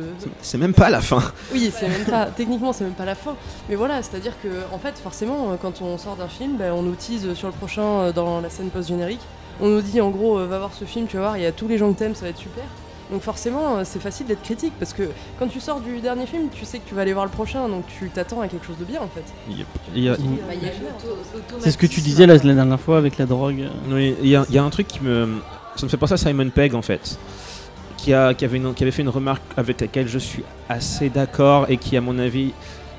C'est 0.43 0.59
même 0.59 0.75
pas 0.75 0.91
la 0.91 1.01
fin. 1.01 1.23
Oui, 1.53 1.73
c'est 1.75 1.89
même 1.89 2.05
pas. 2.05 2.27
Techniquement, 2.27 2.73
c'est 2.75 2.85
même 2.85 2.93
pas 2.93 3.07
la 3.07 3.15
fin. 3.15 3.35
Mais 3.71 3.75
voilà, 3.75 4.03
c'est-à-dire 4.03 4.35
que, 4.43 4.49
en 4.73 4.79
fait, 4.79 4.99
forcément, 4.99 5.51
euh, 5.53 5.55
quand 5.61 5.81
on 5.81 5.97
sort 5.97 6.17
d'un 6.17 6.29
film, 6.29 6.57
ben, 6.59 6.73
on 6.73 6.83
nous 6.83 6.95
tease 6.95 7.33
sur 7.35 7.49
le 7.49 7.55
prochain 7.55 7.83
euh, 7.83 8.13
dans 8.13 8.41
la 8.43 8.51
scène 8.51 8.69
post-générique. 8.69 9.21
On 9.63 9.69
nous 9.69 9.81
dit, 9.81 10.01
en 10.03 10.11
gros, 10.11 10.39
euh, 10.39 10.47
va 10.47 10.59
voir 10.59 10.75
ce 10.75 10.85
film, 10.85 11.07
tu 11.07 11.17
vas 11.17 11.23
voir, 11.23 11.37
il 11.39 11.43
y 11.43 11.47
a 11.47 11.53
tous 11.53 11.69
les 11.69 11.79
gens 11.79 11.93
que 11.93 11.99
t'aimes, 11.99 12.15
ça 12.15 12.23
va 12.25 12.29
être 12.29 12.39
super. 12.39 12.65
Donc 13.11 13.21
forcément, 13.23 13.77
euh, 13.77 13.83
c'est 13.85 14.01
facile 14.01 14.27
d'être 14.27 14.43
critique 14.43 14.73
parce 14.79 14.93
que 14.93 15.03
quand 15.39 15.47
tu 15.47 15.61
sors 15.61 15.81
du 15.81 16.01
dernier 16.01 16.27
film, 16.27 16.49
tu 16.53 16.65
sais 16.65 16.79
que 16.79 16.89
tu 16.89 16.95
vas 16.95 17.03
aller 17.03 17.13
voir 17.13 17.27
le 17.27 17.31
prochain, 17.31 17.69
donc 17.69 17.85
tu 17.99 18.09
t'attends 18.11 18.41
à 18.41 18.49
quelque 18.49 18.67
chose 18.67 18.79
de 18.79 18.85
bien 18.85 19.01
en 19.03 19.09
fait. 19.09 19.25
A- 20.09 20.17
C'est 21.61 21.71
ce 21.71 21.79
que 21.79 21.87
tu 21.87 22.01
disais 22.01 22.27
la, 22.27 22.37
la 22.37 22.55
dernière 22.55 22.81
fois 22.81 22.99
avec 22.99 23.19
la 23.19 23.27
drogue. 23.27 23.65
Oui, 23.89 24.15
il 24.23 24.29
y, 24.29 24.37
a- 24.37 24.47
il 24.49 24.55
y 24.55 24.59
a 24.59 24.65
un 24.65 24.71
truc 24.71 24.87
qui 24.89 25.01
me. 25.03 25.37
Ça 25.77 25.85
me 25.87 25.91
fait 25.91 25.97
penser 25.97 26.15
à 26.15 26.17
Simon 26.17 26.49
Pegg 26.51 26.75
en 26.75 26.83
fait. 26.83 27.19
Qui, 27.99 28.13
a, 28.15 28.35
qui, 28.35 28.45
avait 28.45 28.57
une- 28.59 28.75
qui 28.75 28.83
avait 28.85 28.91
fait 28.93 29.03
une 29.03 29.09
remarque 29.09 29.43
avec 29.57 29.81
laquelle 29.81 30.09
je 30.09 30.19
suis 30.19 30.43
assez 30.69 31.09
d'accord 31.11 31.67
et 31.69 31.77
qui, 31.77 31.97
à 31.97 32.01
mon 32.01 32.19
avis. 32.19 32.53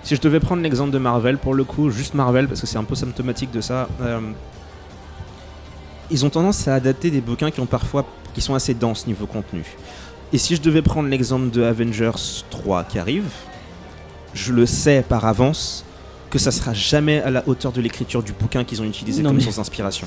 Si 0.04 0.16
je 0.16 0.22
devais 0.22 0.40
prendre 0.40 0.62
l'exemple 0.62 0.92
de 0.92 1.00
Marvel, 1.00 1.40
pour 1.40 1.56
le 1.56 1.64
coup, 1.64 1.90
juste 1.90 2.14
Marvel, 2.14 2.48
parce 2.48 2.62
que 2.62 2.68
c'est 2.68 2.78
un 2.78 2.84
peu 2.84 2.94
symptomatique 2.96 3.50
de 3.52 3.62
ça. 3.62 3.88
euh, 4.02 4.20
ils 6.12 6.26
ont 6.26 6.30
tendance 6.30 6.68
à 6.68 6.76
adapter 6.76 7.10
des 7.12 7.22
bouquins 7.22 7.52
qui 7.52 7.60
ont 7.60 7.66
parfois. 7.66 8.06
qui 8.34 8.42
sont 8.42 8.54
assez 8.54 8.74
denses 8.74 9.08
niveau 9.08 9.26
contenu. 9.28 9.64
Et 10.34 10.38
si 10.38 10.58
je 10.58 10.62
devais 10.62 10.82
prendre 10.82 11.08
l'exemple 11.08 11.50
de 11.52 11.64
Avengers 11.64 12.12
3 12.50 12.84
qui 12.84 13.00
arrive, 13.00 13.30
je 14.34 14.52
le 14.52 14.66
sais 14.66 15.06
par 15.08 15.24
avance 15.26 15.86
que 16.30 16.38
ça 16.38 16.52
sera 16.52 16.74
jamais 16.74 17.22
à 17.22 17.30
la 17.32 17.44
hauteur 17.48 17.72
de 17.72 17.80
l'écriture 17.80 18.22
du 18.22 18.34
bouquin 18.34 18.66
qu'ils 18.66 18.82
ont 18.82 18.86
utilisé 18.86 19.22
Non, 19.24 19.30
comme 19.30 19.38
mais- 19.38 19.44
source 19.44 19.56
d'inspiration. 19.56 20.06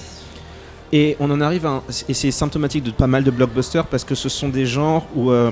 Et 0.93 1.17
on 1.21 1.31
en 1.31 1.41
arrive 1.41 1.65
à 1.65 1.71
un- 1.71 1.83
et 2.09 2.13
c'est 2.13 2.31
symptomatique 2.31 2.85
de 2.85 2.91
pas 2.91 3.07
mal 3.07 3.25
de 3.25 3.31
blockbusters 3.31 3.87
parce 3.87 4.05
que 4.05 4.15
ce 4.15 4.29
sont 4.29 4.51
des 4.51 4.67
genres 4.67 5.07
où 5.17 5.31
euh, 5.31 5.51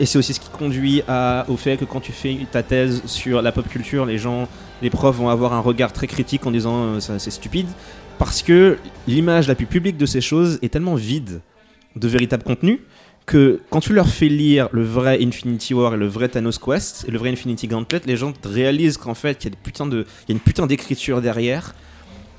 et 0.00 0.06
c'est 0.06 0.18
aussi 0.18 0.34
ce 0.34 0.40
qui 0.40 0.48
conduit 0.50 1.02
à- 1.06 1.44
au 1.48 1.56
fait 1.56 1.76
que 1.76 1.84
quand 1.84 2.00
tu 2.00 2.10
fais 2.12 2.36
ta 2.50 2.64
thèse 2.64 3.02
sur 3.06 3.42
la 3.42 3.52
pop 3.52 3.68
culture, 3.68 4.06
les 4.06 4.18
gens, 4.18 4.48
les 4.80 4.90
profs 4.90 5.14
vont 5.16 5.28
avoir 5.28 5.52
un 5.52 5.60
regard 5.60 5.92
très 5.92 6.08
critique 6.08 6.44
en 6.46 6.50
disant 6.50 6.76
euh, 6.84 7.00
ça 7.00 7.18
c'est 7.20 7.30
stupide, 7.30 7.68
parce 8.24 8.42
que 8.42 8.78
l'image 9.08 9.48
la 9.48 9.54
plus 9.54 9.66
publique 9.66 9.96
de 9.96 10.06
ces 10.06 10.20
choses 10.20 10.58
est 10.62 10.68
tellement 10.68 10.94
vide 10.94 11.40
de 11.96 12.08
véritable 12.08 12.44
contenu 12.44 12.80
que 13.26 13.60
quand 13.70 13.80
tu 13.80 13.92
leur 13.92 14.08
fais 14.08 14.28
lire 14.28 14.68
le 14.72 14.82
vrai 14.84 15.18
Infinity 15.22 15.74
War 15.74 15.94
et 15.94 15.96
le 15.96 16.06
vrai 16.06 16.28
Thanos 16.28 16.58
Quest 16.58 17.04
et 17.08 17.10
le 17.10 17.18
vrai 17.18 17.30
Infinity 17.30 17.66
Gauntlet, 17.68 18.00
les 18.06 18.16
gens 18.16 18.32
réalisent 18.44 18.96
qu'en 18.96 19.14
fait 19.14 19.38
il 19.42 19.44
y 19.44 19.46
a 19.48 19.50
des 19.50 19.58
putains 19.62 19.86
de, 19.86 20.06
il 20.28 20.28
y 20.28 20.32
a 20.32 20.34
une 20.34 20.40
putain 20.40 20.66
d'écriture 20.66 21.20
derrière. 21.20 21.74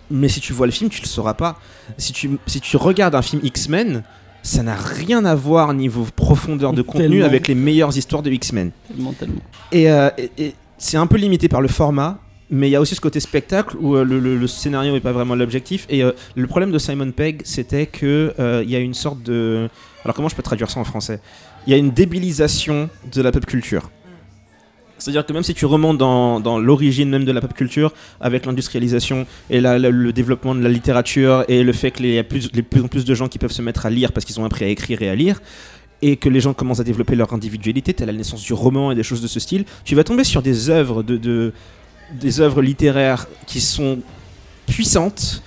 Mais 0.09 0.29
si 0.29 0.39
tu 0.39 0.53
vois 0.53 0.65
le 0.67 0.71
film, 0.71 0.89
tu 0.89 1.01
le 1.01 1.07
sauras 1.07 1.33
pas. 1.33 1.59
Si 1.97 2.11
tu, 2.13 2.29
si 2.45 2.59
tu 2.61 2.77
regardes 2.77 3.15
un 3.15 3.21
film 3.21 3.41
X-Men, 3.43 4.03
ça 4.41 4.61
n'a 4.63 4.75
rien 4.75 5.23
à 5.25 5.35
voir 5.35 5.73
niveau 5.73 6.05
profondeur 6.15 6.71
de 6.73 6.81
contenu 6.81 7.09
Tellement. 7.09 7.25
avec 7.25 7.47
les 7.47 7.55
meilleures 7.55 7.97
histoires 7.97 8.21
de 8.21 8.29
X-Men. 8.31 8.71
Tellement, 8.87 9.13
tellement. 9.13 9.41
Et, 9.71 9.89
euh, 9.91 10.09
et- 10.17 10.31
et 10.37 10.55
c'est 10.77 10.97
un 10.97 11.07
peu 11.07 11.17
limité 11.17 11.47
par 11.47 11.61
le 11.61 11.67
format, 11.69 12.19
mais 12.53 12.69
il 12.69 12.71
y 12.71 12.75
a 12.75 12.81
aussi 12.81 12.93
ce 12.93 13.01
côté 13.01 13.19
spectacle 13.19 13.75
où 13.79 13.95
euh, 13.95 14.03
le, 14.03 14.47
scénario 14.47 14.93
n'est 14.93 15.01
pas 15.01 15.11
vraiment 15.11 15.33
l'objectif. 15.33 15.87
Et 15.89 16.03
euh, 16.03 16.11
le 16.35 16.45
problème 16.45 16.71
de 16.71 16.77
Simon 16.77 17.11
Pegg, 17.11 17.41
c'était 17.43 17.87
que 17.87 18.33
euh, 18.39 18.61
il 18.63 18.69
y 18.69 18.75
a 18.75 18.79
une 18.79 18.93
sorte 18.93 19.23
de. 19.23 19.69
Alors 20.05 20.15
comment 20.15 20.29
je 20.29 20.35
peux 20.35 20.43
traduire 20.43 20.69
ça 20.69 20.79
en 20.79 20.83
français? 20.83 21.19
Il 21.65 21.71
y 21.71 21.73
a 21.73 21.77
une 21.77 21.91
débilisation 21.91 22.89
de 23.11 23.21
la 23.21 23.31
pop 23.31 23.45
culture. 23.45 23.89
C'est-à-dire 24.99 25.25
que 25.25 25.33
même 25.33 25.43
si 25.43 25.53
tu 25.53 25.65
remontes 25.65 25.97
dans, 25.97 26.59
l'origine 26.59 27.09
même 27.09 27.25
de 27.25 27.31
la 27.31 27.41
pop 27.41 27.53
culture, 27.53 27.91
avec 28.21 28.45
l'industrialisation 28.45 29.25
et 29.49 29.59
le 29.59 30.11
développement 30.11 30.55
de 30.55 30.61
la 30.61 30.69
littérature 30.69 31.43
et 31.47 31.63
le 31.63 31.73
fait 31.73 31.91
qu'il 31.91 32.05
y 32.05 32.19
a 32.19 32.23
plus, 32.23 32.49
plus 32.49 32.81
en 32.81 32.87
plus 32.87 33.03
de 33.03 33.13
gens 33.15 33.27
qui 33.27 33.39
peuvent 33.39 33.51
se 33.51 33.61
mettre 33.61 33.85
à 33.85 33.89
lire 33.89 34.13
parce 34.13 34.25
qu'ils 34.25 34.39
ont 34.39 34.45
appris 34.45 34.63
à 34.63 34.67
écrire 34.67 35.01
et 35.01 35.09
à 35.09 35.15
lire, 35.15 35.41
et 36.01 36.17
que 36.17 36.29
les 36.29 36.39
gens 36.39 36.53
commencent 36.53 36.79
à 36.79 36.83
développer 36.85 37.15
leur 37.15 37.33
individualité, 37.33 37.93
telle 37.93 38.07
la 38.07 38.13
naissance 38.13 38.43
du 38.43 38.53
roman 38.53 38.91
et 38.91 38.95
des 38.95 39.03
choses 39.03 39.21
de 39.21 39.27
ce 39.27 39.39
style, 39.39 39.65
tu 39.83 39.95
vas 39.95 40.03
tomber 40.03 40.23
sur 40.23 40.41
des 40.41 40.69
œuvres 40.69 41.01
de- 41.01 41.53
des 42.13 42.39
œuvres 42.41 42.61
littéraires 42.61 43.27
qui 43.45 43.61
sont 43.61 43.99
puissantes. 44.65 45.43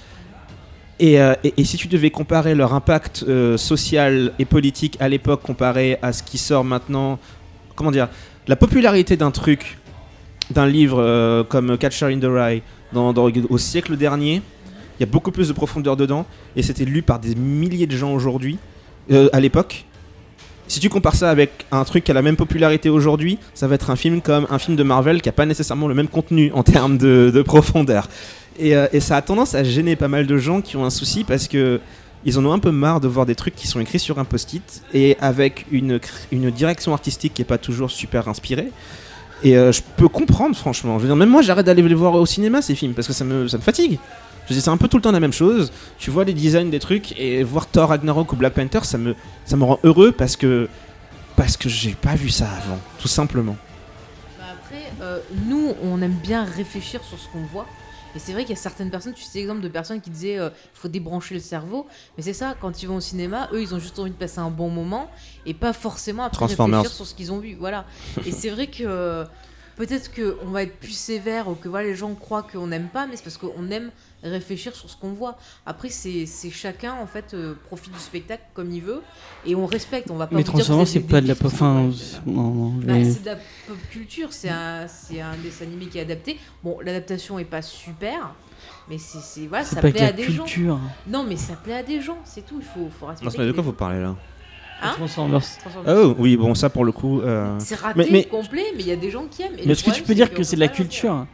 Et, 0.99 1.21
euh, 1.21 1.35
si 1.63 1.77
tu 1.77 1.89
devais 1.89 2.11
comparer 2.11 2.55
leur 2.55 2.73
impact 2.73 3.25
euh, 3.29 3.57
social 3.57 4.33
et 4.39 4.45
politique 4.45 4.97
à 5.01 5.09
l'époque 5.09 5.43
comparé 5.43 5.99
à 6.01 6.13
ce 6.13 6.23
qui 6.23 6.39
sort 6.39 6.65
maintenant, 6.65 7.19
comment 7.75 7.91
dire, 7.91 8.09
la 8.49 8.57
popularité 8.57 9.17
d'un 9.17 9.31
truc, 9.31 9.79
d'un 10.51 10.67
livre 10.67 10.99
euh, 11.01 11.45
comme 11.45 11.77
Catcher 11.77 12.07
in 12.07 12.19
the 12.19 12.25
Rye 12.25 12.63
au 13.51 13.59
siècle 13.59 13.97
dernier, 13.97 14.41
il 14.99 15.01
y 15.01 15.03
a 15.03 15.07
beaucoup 15.07 15.33
plus 15.33 15.49
de 15.49 15.53
profondeur 15.53 15.97
dedans 15.97 16.25
et 16.55 16.63
c'était 16.63 16.85
lu 16.85 17.03
par 17.03 17.19
des 17.19 17.35
milliers 17.35 17.87
de 17.87 17.97
gens 17.97 18.15
aujourd'hui, 18.15 18.59
à 19.33 19.41
l'époque. 19.41 19.85
Si 20.69 20.81
tu 20.81 20.89
compares 20.89 21.15
ça 21.15 21.31
avec 21.31 21.67
un 21.71 21.85
truc 21.85 22.05
qui 22.05 22.11
a 22.11 22.15
la 22.15 22.23
même 22.23 22.37
popularité 22.37 22.89
aujourd'hui, 22.89 23.39
ça 23.55 23.69
va 23.69 23.77
être 23.77 23.91
un 23.91 23.97
film 23.97 24.21
comme 24.21 24.47
un 24.51 24.59
film 24.59 24.77
de 24.77 24.83
Marvel 24.83 25.23
qui 25.23 25.29
a 25.29 25.33
pas 25.33 25.47
nécessairement 25.47 25.89
le 25.89 25.95
même 25.95 26.09
contenu 26.09 26.51
en 26.55 26.63
termes 26.63 26.99
de, 26.99 27.31
de 27.33 27.43
profondeur. 27.43 28.09
Et, 28.59 28.75
euh, 28.75 28.87
et 28.93 29.01
ça 29.01 29.17
a 29.17 29.23
tendance 29.23 29.55
à 29.55 29.63
gêner 29.63 29.97
pas 29.97 30.09
mal 30.09 30.27
de 30.27 30.37
gens 30.39 30.61
qui 30.61 30.77
ont 30.77 30.85
un 30.85 30.91
souci 30.91 31.25
parce 31.25 31.47
que 31.47 31.81
ils 32.25 32.39
en 32.39 32.45
ont 32.45 32.53
un 32.53 32.59
peu 32.59 32.73
marre 32.73 33.01
de 33.01 33.07
voir 33.07 33.25
des 33.25 33.37
trucs 33.37 33.55
qui 33.55 33.69
sont 33.69 33.79
écrits 33.79 34.01
sur 34.01 34.19
un 34.19 34.25
post-it 34.25 34.83
et 34.93 35.17
avec 35.21 35.65
une, 35.71 36.01
une 36.33 36.51
direction 36.51 36.93
artistique 36.93 37.35
qui 37.35 37.43
est 37.43 37.47
pas 37.47 37.59
toujours 37.59 37.91
super 37.91 38.27
inspirée. 38.27 38.73
Et 39.45 39.57
euh, 39.57 39.71
je 39.71 39.81
peux 39.97 40.09
comprendre, 40.09 40.57
franchement. 40.57 40.97
Je 40.99 41.03
veux 41.03 41.09
dire, 41.09 41.17
même 41.17 41.29
moi, 41.29 41.43
j'arrête 41.43 41.67
d'aller 41.67 41.83
les 41.83 41.95
voir 41.95 42.15
au 42.15 42.27
cinéma, 42.27 42.63
ces 42.63 42.75
films, 42.75 42.95
parce 42.95 43.07
que 43.07 43.13
ça 43.13 43.25
me, 43.25 43.47
ça 43.47 43.59
me 43.59 43.63
fatigue. 43.63 43.99
Je 44.47 44.53
dire, 44.53 44.63
c'est 44.63 44.71
un 44.71 44.77
peu 44.77 44.89
tout 44.89 44.97
le 44.97 45.03
temps 45.03 45.13
la 45.13 45.21
même 45.21 45.33
chose. 45.33 45.73
Tu 45.99 46.11
vois 46.11 46.25
les 46.25 46.35
designs 46.35 46.71
des 46.71 46.79
trucs 46.79 47.19
et 47.19 47.43
voir 47.43 47.67
Thor 47.67 47.89
Ragnarok 47.89 48.33
ou 48.33 48.37
Black 48.37 48.55
Panther, 48.55 48.81
ça 48.85 48.99
me, 48.99 49.15
ça 49.45 49.57
me 49.57 49.65
rend 49.65 49.79
heureux 49.83 50.13
parce 50.13 50.37
que 50.37 50.69
parce 51.37 51.57
que 51.57 51.69
j'ai 51.69 51.95
pas 51.95 52.15
vu 52.15 52.31
ça 52.31 52.49
avant, 52.49 52.79
tout 52.99 53.09
simplement. 53.09 53.57
Bah 54.39 54.45
après, 54.55 54.91
euh, 55.03 55.21
nous, 55.47 55.75
on 55.83 56.01
aime 56.01 56.15
bien 56.15 56.45
réfléchir 56.45 57.05
sur 57.05 57.19
ce 57.19 57.29
qu'on 57.29 57.45
voit. 57.45 57.67
Et 58.15 58.19
c'est 58.19 58.33
vrai 58.33 58.45
qu'il 58.45 58.55
y 58.55 58.59
a 58.59 58.61
certaines 58.61 58.91
personnes, 58.91 59.13
tu 59.13 59.23
sais 59.23 59.41
l'exemple 59.41 59.61
de 59.61 59.69
personnes 59.69 60.01
qui 60.01 60.09
disaient 60.09 60.39
euh, 60.39 60.49
il 60.49 60.79
faut 60.79 60.89
débrancher 60.89 61.35
le 61.35 61.41
cerveau. 61.41 61.87
Mais 62.17 62.23
c'est 62.23 62.33
ça, 62.33 62.55
quand 62.59 62.83
ils 62.83 62.87
vont 62.87 62.97
au 62.97 63.01
cinéma, 63.01 63.51
eux, 63.53 63.61
ils 63.61 63.75
ont 63.75 63.79
juste 63.79 63.99
envie 63.99 64.11
de 64.11 64.17
passer 64.17 64.39
un 64.39 64.49
bon 64.49 64.71
moment 64.71 65.11
et 65.45 65.53
pas 65.53 65.75
forcément 65.75 66.25
après 66.25 66.47
réfléchir 66.47 66.91
sur 66.91 67.07
ce 67.07 67.15
qu'ils 67.15 67.31
ont 67.31 67.39
vu. 67.39 67.57
Voilà. 67.61 67.85
et 68.27 68.33
c'est 68.33 68.49
vrai 68.49 68.69
que 68.69 68.85
euh, 68.85 69.27
peut-être 69.77 70.11
qu'on 70.15 70.51
va 70.51 70.63
être 70.63 70.79
plus 70.79 70.97
sévère 70.97 71.49
ou 71.49 71.55
que 71.55 71.69
voilà, 71.69 71.89
les 71.89 71.95
gens 71.95 72.15
croient 72.15 72.43
qu'on 72.43 72.69
n'aime 72.69 72.89
pas, 72.89 73.07
mais 73.07 73.17
c'est 73.17 73.23
parce 73.23 73.37
qu'on 73.37 73.71
aime 73.71 73.91
réfléchir 74.31 74.75
sur 74.75 74.89
ce 74.91 74.97
qu'on 74.97 75.13
voit. 75.13 75.37
Après, 75.65 75.89
c'est 75.89 76.27
chacun, 76.51 76.95
en 76.95 77.07
fait, 77.07 77.35
euh, 77.35 77.55
profite 77.67 77.93
du 77.93 77.99
spectacle 77.99 78.43
comme 78.55 78.71
il 78.73 78.83
veut 78.83 79.03
et 79.47 79.55
on 79.55 79.67
respecte. 79.67 80.11
On 80.11 80.17
va 80.17 80.27
pas 80.27 80.37
Mais 80.37 80.43
vous 80.43 80.85
c'est 80.87 81.01
pas 81.01 81.21
de 81.21 81.29
la 81.29 81.35
pop. 81.35 81.51
Enfin, 81.53 81.91
c'est- 81.97 82.25
non, 82.27 82.51
non, 82.51 82.69
bah, 82.85 82.95
vais- 82.95 83.05
c'est 83.11 83.21
de 83.23 83.27
la 83.27 83.37
pop 83.37 83.77
culture, 83.91 84.29
c'est 84.33 84.49
un, 84.49 84.87
c'est 84.89 85.21
un 85.21 85.35
dessin 85.43 85.65
animé 85.65 85.87
qui 85.87 85.99
est 85.99 86.03
adapté. 86.03 86.39
Bon, 86.63 86.79
l'adaptation 86.85 87.39
est 87.39 87.45
pas 87.45 87.63
super, 87.63 88.35
mais 88.89 88.99
c'est, 88.99 89.47
voilà, 89.47 89.65
ça 89.65 89.77
pas 89.81 89.91
plaît 89.91 90.01
la 90.01 90.07
à 90.09 90.13
des 90.13 90.25
gens. 90.25 90.45
culture. 90.45 90.79
Non, 91.09 91.25
mais 91.29 91.37
ça 91.37 91.55
plaît 91.55 91.75
à 91.75 91.83
des 91.83 92.01
gens, 92.01 92.19
c'est 92.25 92.45
tout. 92.47 92.57
Il 92.61 92.65
faut, 92.65 92.89
faut 92.91 93.07
Non, 93.07 93.11
respecter. 93.13 93.39
mais 93.39 93.47
de 93.47 93.53
quoi 93.53 93.63
vous 93.63 93.73
parlez 93.73 94.01
là 94.01 94.15
Hein 94.83 94.93
Transformers. 94.95 95.41
Transformers. 95.61 95.97
Oh 96.07 96.15
oui, 96.19 96.37
bon 96.37 96.55
ça 96.55 96.69
pour 96.69 96.85
le 96.85 96.93
coup. 96.93 97.23
euh, 97.23 97.57
C'est 97.59 97.77
raté, 97.77 97.99
Mais- 97.99 98.09
mais- 98.13 98.25
complet, 98.25 98.63
mais 98.77 98.83
il 98.83 98.89
y 98.89 98.93
a 98.93 98.97
des 98.97 99.11
gens 99.11 99.25
qui 99.27 99.41
aiment. 99.43 99.55
Et 99.59 99.65
Mais 99.65 99.73
est-ce 99.73 99.83
que 99.83 99.91
tu 99.91 100.03
peux 100.03 100.15
dire 100.15 100.35
que 100.35 100.43
c'est 100.43 100.57
de 100.57 100.61
la 100.61 100.69
culture 100.69 101.27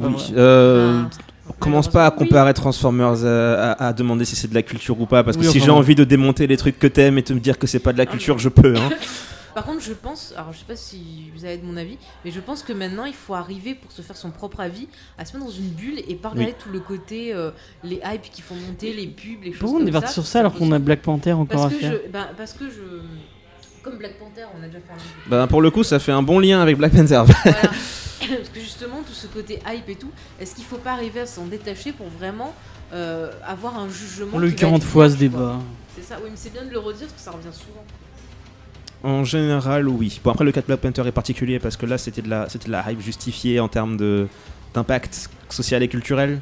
oui, 0.00 0.14
euh. 0.36 1.02
Ah, 1.02 1.08
commence 1.58 1.88
pas 1.88 2.06
à 2.06 2.10
oui. 2.10 2.18
comparer 2.18 2.54
Transformers 2.54 3.24
euh, 3.24 3.74
à, 3.78 3.88
à 3.88 3.92
demander 3.92 4.24
si 4.24 4.36
c'est 4.36 4.48
de 4.48 4.54
la 4.54 4.62
culture 4.62 5.00
ou 5.00 5.06
pas, 5.06 5.22
parce 5.24 5.36
que 5.36 5.42
Oui, 5.42 5.48
si 5.48 5.60
j'ai 5.60 5.70
envie 5.70 5.94
de 5.94 6.04
démonter 6.04 6.46
les 6.46 6.56
trucs 6.56 6.78
que 6.78 6.86
t'aimes 6.86 7.18
et 7.18 7.22
te 7.22 7.32
me 7.32 7.40
dire 7.40 7.58
que 7.58 7.66
c'est 7.66 7.80
pas 7.80 7.92
de 7.92 7.98
la 7.98 8.06
culture, 8.06 8.38
je 8.38 8.48
peux. 8.48 8.74
Hein. 8.76 8.90
Par 9.54 9.64
contre, 9.66 9.82
je 9.82 9.92
pense, 9.92 10.32
alors 10.34 10.52
je 10.52 10.58
sais 10.58 10.64
pas 10.66 10.76
si 10.76 11.30
vous 11.36 11.44
avez 11.44 11.58
de 11.58 11.64
mon 11.64 11.76
avis, 11.76 11.98
mais 12.24 12.30
je 12.30 12.40
pense 12.40 12.62
que 12.62 12.72
maintenant 12.72 13.04
il 13.04 13.12
faut 13.12 13.34
arriver 13.34 13.74
pour 13.74 13.92
se 13.92 14.00
faire 14.00 14.16
son 14.16 14.30
propre 14.30 14.60
avis 14.60 14.88
à 15.18 15.26
se 15.26 15.34
mettre 15.34 15.44
dans 15.44 15.52
une 15.52 15.68
bulle 15.68 16.00
et 16.08 16.14
pas 16.14 16.30
regarder 16.30 16.54
tout 16.54 16.70
le 16.70 16.80
côté, 16.80 17.34
euh, 17.34 17.50
les 17.84 17.96
hypes 17.96 18.30
qui 18.32 18.40
font 18.40 18.54
monter, 18.54 18.94
les 18.94 19.08
pubs, 19.08 19.42
les 19.44 19.50
choses 19.52 19.60
Pourquoi 19.60 19.80
on 19.82 19.86
est 19.86 19.92
parti 19.92 20.08
ça, 20.08 20.14
sur 20.14 20.26
ça 20.26 20.38
alors 20.40 20.54
qu'on 20.54 20.72
a. 20.72 20.78
Black 20.78 21.02
Panther 21.02 21.32
encore 21.32 21.60
parce 21.68 21.72
à 21.72 21.76
que, 21.76 21.80
faire 21.80 21.92
je, 21.92 22.10
ben, 22.10 22.28
parce 22.36 22.52
que 22.54 22.70
je. 22.70 23.02
Comme 23.82 23.98
Black 23.98 24.18
Panther, 24.18 24.46
on 24.58 24.62
a 24.62 24.66
déjà 24.68 24.78
fait 24.78 24.92
un 24.92 25.30
Bah, 25.30 25.46
pour 25.46 25.60
le 25.60 25.70
coup, 25.70 25.82
ça 25.82 25.98
fait 25.98 26.12
un 26.12 26.22
bon 26.22 26.38
lien 26.38 26.62
avec 26.62 26.78
Black 26.78 26.92
Panther. 26.92 27.22
Voilà. 27.26 27.58
Parce 28.28 28.48
que 28.48 28.60
justement, 28.60 29.02
tout 29.02 29.12
ce 29.12 29.26
côté 29.26 29.60
hype 29.66 29.88
et 29.88 29.96
tout, 29.96 30.10
est-ce 30.40 30.54
qu'il 30.54 30.64
faut 30.64 30.78
pas 30.78 30.92
arriver 30.92 31.20
à 31.20 31.26
s'en 31.26 31.46
détacher 31.46 31.92
pour 31.92 32.08
vraiment 32.08 32.54
euh, 32.92 33.30
avoir 33.46 33.78
un 33.78 33.88
jugement 33.88 34.30
On 34.34 34.38
l'a 34.38 34.46
eu 34.46 34.54
qui 34.54 34.62
va 34.62 34.68
40 34.68 34.82
être 34.82 34.88
fois 34.88 35.10
ce 35.10 35.16
débat. 35.16 35.58
C'est 35.96 36.04
ça, 36.04 36.18
oui, 36.22 36.28
mais 36.30 36.36
c'est 36.36 36.52
bien 36.52 36.64
de 36.64 36.70
le 36.70 36.78
redire 36.78 37.06
parce 37.06 37.12
que 37.12 37.20
ça 37.20 37.30
revient 37.30 37.52
souvent. 37.52 37.84
En 39.02 39.24
général, 39.24 39.88
oui. 39.88 40.20
Bon, 40.22 40.30
après, 40.30 40.44
le 40.44 40.52
cas 40.52 40.60
de 40.60 40.66
Black 40.66 40.80
Panther 40.80 41.06
est 41.06 41.12
particulier 41.12 41.58
parce 41.58 41.76
que 41.76 41.86
là, 41.86 41.98
c'était 41.98 42.22
de 42.22 42.30
la, 42.30 42.48
c'était 42.48 42.66
de 42.66 42.72
la 42.72 42.90
hype 42.90 43.00
justifiée 43.00 43.58
en 43.58 43.68
termes 43.68 43.96
de, 43.96 44.28
d'impact 44.74 45.28
social 45.48 45.82
et 45.82 45.88
culturel. 45.88 46.40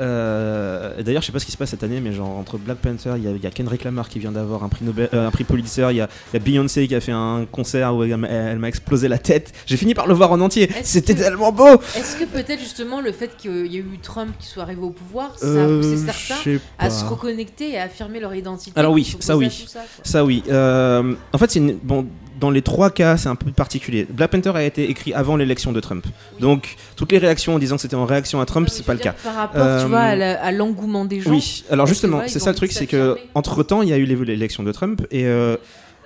Euh, 0.00 1.02
D'ailleurs, 1.02 1.22
je 1.22 1.26
sais 1.26 1.32
pas 1.32 1.38
ce 1.38 1.46
qui 1.46 1.52
se 1.52 1.56
passe 1.56 1.70
cette 1.70 1.82
année, 1.84 2.00
mais 2.00 2.12
genre 2.12 2.28
entre 2.38 2.58
Black 2.58 2.78
Panther, 2.78 3.14
il 3.16 3.24
y, 3.24 3.28
a- 3.28 3.30
il 3.32 3.42
y 3.42 3.46
a 3.46 3.50
Kendrick 3.50 3.84
Lamar 3.84 4.08
qui 4.08 4.18
vient 4.18 4.32
d'avoir 4.32 4.64
un 4.64 4.68
prix 4.68 4.84
Nobel, 4.84 5.08
euh, 5.14 5.26
un 5.28 5.30
prix 5.30 5.44
Pulitzer, 5.44 5.88
il 5.90 5.96
y 5.96 6.00
a, 6.00 6.08
Beyoncé 6.38 6.86
qui 6.86 6.94
a 6.94 7.00
fait 7.00 7.12
un 7.12 7.46
concert 7.50 7.94
où 7.94 8.02
elle, 8.04 8.16
m'a- 8.16 8.28
elle 8.28 8.58
m'a 8.58 8.68
explosé 8.68 9.08
la 9.08 9.18
tête. 9.18 9.52
J'ai 9.66 9.76
fini 9.76 9.94
par 9.94 10.06
le 10.06 10.14
voir 10.14 10.32
en 10.32 10.40
entier. 10.40 10.70
C'était 10.82 11.14
tellement 11.14 11.52
beau. 11.52 11.74
Est-ce 11.96 12.16
que 12.16 12.24
peut-être 12.24 12.60
justement 12.60 13.00
le 13.00 13.12
fait 13.12 13.36
qu'il 13.36 13.66
y 13.72 13.76
a 13.76 13.80
eu 13.80 13.98
Trump 14.02 14.30
qui 14.38 14.46
soit 14.46 14.62
arrivé 14.62 14.82
au 14.82 14.90
pouvoir, 14.90 15.38
ça 15.38 15.46
a 15.46 15.50
Euh, 15.50 15.82
certains 16.04 16.42
sais 16.42 16.60
à 16.78 16.90
se 16.90 17.04
reconnecter 17.04 17.70
et 17.72 17.78
à 17.78 17.84
affirmer 17.84 18.20
leur 18.20 18.34
identité? 18.34 18.78
Alors 18.78 18.92
oui, 18.92 19.16
ça 19.20 19.36
oui. 19.36 19.50
ça. 19.66 19.80
Ça 20.02 20.24
oui. 20.24 20.42
Euh, 20.48 21.14
en 21.32 21.38
fait, 21.38 21.50
c'est 21.50 21.58
une- 21.58 21.76
bon. 21.82 22.06
Dans 22.38 22.50
les 22.50 22.62
trois 22.62 22.90
cas, 22.90 23.16
c'est 23.16 23.28
un 23.28 23.34
peu 23.34 23.50
particulier. 23.50 24.06
Black 24.08 24.30
Panther 24.30 24.52
a 24.54 24.62
été 24.62 24.90
écrit 24.90 25.14
avant 25.14 25.36
l'élection 25.36 25.72
de 25.72 25.80
Trump. 25.80 26.06
Donc, 26.40 26.76
toutes 26.96 27.12
les 27.12 27.18
réactions 27.18 27.54
en 27.54 27.58
disant 27.58 27.76
que 27.76 27.82
c'était 27.82 27.96
en 27.96 28.04
réaction 28.04 28.40
à 28.40 28.46
Trump, 28.46 28.68
c'est 28.70 28.84
pas 28.84 28.94
le 28.94 29.00
cas. 29.00 29.14
Par 29.24 29.34
rapport, 29.34 29.62
Euh, 29.62 29.82
tu 29.82 29.88
vois, 29.88 30.00
à 30.00 30.52
l'engouement 30.52 31.04
des 31.04 31.20
gens. 31.20 31.30
Oui, 31.30 31.64
alors 31.70 31.86
justement, 31.86 32.22
c'est 32.26 32.38
ça 32.38 32.50
le 32.50 32.56
truc, 32.56 32.72
c'est 32.72 32.86
que 32.86 33.16
entre 33.34 33.62
temps, 33.62 33.82
il 33.82 33.88
y 33.88 33.92
a 33.92 33.96
eu 33.96 34.04
l'élection 34.04 34.62
de 34.62 34.72
Trump 34.72 35.06
et 35.10 35.26
euh, 35.26 35.56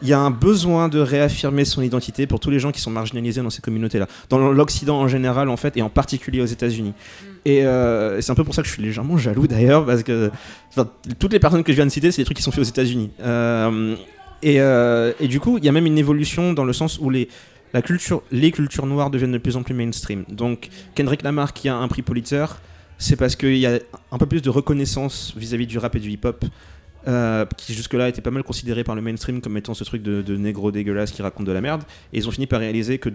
il 0.03 0.09
y 0.09 0.13
a 0.13 0.19
un 0.19 0.31
besoin 0.31 0.89
de 0.89 0.99
réaffirmer 0.99 1.65
son 1.65 1.83
identité 1.83 2.27
pour 2.27 2.41
tous 2.41 2.51
les 2.51 2.59
gens 2.59 2.73
qui 2.73 2.81
sont 2.81 2.91
marginalisés 2.91 3.43
dans 3.43 3.51
ces 3.51 3.61
communautés-là, 3.61 4.07
dans 4.31 4.39
l'Occident 4.39 4.99
en 4.99 5.09
général 5.09 5.49
en 5.49 5.57
fait, 5.57 5.77
et 5.77 5.83
en 5.83 5.91
particulier 5.91 6.41
aux 6.41 6.47
États-Unis. 6.47 6.91
Mm. 6.91 7.27
Et 7.45 7.65
euh, 7.65 8.19
et 8.19 8.23
c'est 8.23 8.33
un 8.33 8.35
peu 8.35 8.45
pour 8.45 8.55
ça 8.55 8.63
que 8.63 8.69
je 8.69 8.73
suis 8.73 8.83
légèrement 8.83 9.19
jaloux 9.19 9.47
d'ailleurs, 9.47 9.85
parce 9.85 10.03
que 10.03 10.31
toutes 11.19 11.33
les 11.33 11.41
personnes 11.41 11.65
que 11.65 11.73
je 11.73 11.77
viens 11.77 11.87
de 11.87 11.91
citer, 11.91 12.11
c'est 12.13 12.23
des 12.23 12.25
trucs 12.25 12.37
qui 12.37 12.43
sont 12.43 12.53
faits 12.53 12.61
aux 12.61 12.69
États-Unis. 12.69 13.11
Euh, 13.23 13.97
et, 14.43 14.61
euh, 14.61 15.13
et 15.21 15.29
du 15.29 15.41
coup, 15.41 15.59
il 15.59 15.65
y 15.65 15.69
a 15.69 15.73
même 15.73 15.87
une 15.87 15.99
évolution 15.99 16.53
dans 16.53 16.65
le 16.65 16.73
sens 16.73 16.99
où 16.99 17.11
les 17.11 17.29
cultures 18.53 18.87
noires 18.87 19.11
deviennent 19.11 19.33
de 19.33 19.39
plus 19.39 19.57
en 19.57 19.63
plus 19.63 19.75
mainstream. 19.75 20.25
Donc, 20.29 20.69
Kendrick 20.95 21.23
Lamar 21.23 21.53
qui 21.53 21.69
a 21.69 21.77
un 21.77 21.89
prix 21.89 22.03
Pulitzer, 22.03 22.47
c'est 22.99 23.17
parce 23.17 23.37
qu'il 23.37 23.57
y 23.57 23.67
a 23.67 23.79
un 24.13 24.19
peu 24.19 24.27
plus 24.27 24.43
de 24.43 24.51
reconnaissance 24.51 25.33
vis-à-vis 25.37 25.67
du 25.67 25.79
rap 25.79 25.97
et 25.97 26.01
du 26.01 26.11
hip-hop, 26.11 26.45
euh, 27.09 27.47
qui 27.57 27.75
jusque-là 27.75 28.09
était 28.09 28.21
pas 28.21 28.31
mal 28.31 28.43
considéré 28.43 28.85
par 28.85 28.95
le 28.95 29.03
mainstream 29.03 29.41
comme 29.41 29.57
étant 29.57 29.75
ce 29.75 29.85
truc 29.85 30.03
de, 30.03 30.23
de 30.23 30.37
négro 30.37 30.71
dégueulasse 30.71 31.11
qui 31.11 31.23
raconte 31.23 31.47
de 31.47 31.53
la 31.53 31.61
merde. 31.61 31.83
Et 32.13 32.19
ils 32.19 32.29
ont 32.29 32.31
fini 32.31 32.47
par 32.47 32.61
réaliser 32.61 32.99
que 32.99 33.09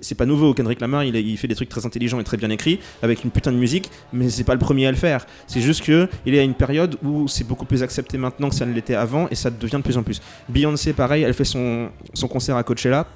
c'est 0.00 0.14
pas 0.14 0.26
nouveau. 0.26 0.54
Kendrick 0.54 0.80
Lamar, 0.80 1.04
il, 1.04 1.14
il 1.16 1.36
fait 1.36 1.48
des 1.48 1.54
trucs 1.54 1.68
très 1.68 1.84
intelligents 1.86 2.20
et 2.20 2.24
très 2.24 2.36
bien 2.36 2.50
écrits 2.50 2.78
avec 3.02 3.24
une 3.24 3.30
putain 3.30 3.52
de 3.52 3.56
musique, 3.56 3.90
mais 4.12 4.28
c'est 4.28 4.44
pas 4.44 4.54
le 4.54 4.60
premier 4.60 4.86
à 4.86 4.90
le 4.90 4.96
faire. 4.96 5.26
C'est 5.46 5.60
juste 5.60 5.84
que 5.84 6.08
il 6.24 6.34
est 6.34 6.40
à 6.40 6.42
une 6.42 6.54
période 6.54 6.96
où 7.02 7.28
c'est 7.28 7.44
beaucoup 7.46 7.64
plus 7.66 7.82
accepté 7.82 8.18
maintenant 8.18 8.48
que 8.48 8.54
ça 8.54 8.66
ne 8.66 8.72
l'était 8.72 8.94
avant, 8.94 9.28
et 9.30 9.34
ça 9.34 9.50
devient 9.50 9.76
de 9.76 9.82
plus 9.82 9.96
en 9.96 10.02
plus. 10.02 10.20
Beyoncé, 10.48 10.92
pareil, 10.92 11.22
elle 11.22 11.34
fait 11.34 11.44
son, 11.44 11.90
son 12.14 12.28
concert 12.28 12.56
à 12.56 12.62
Coachella. 12.62 13.06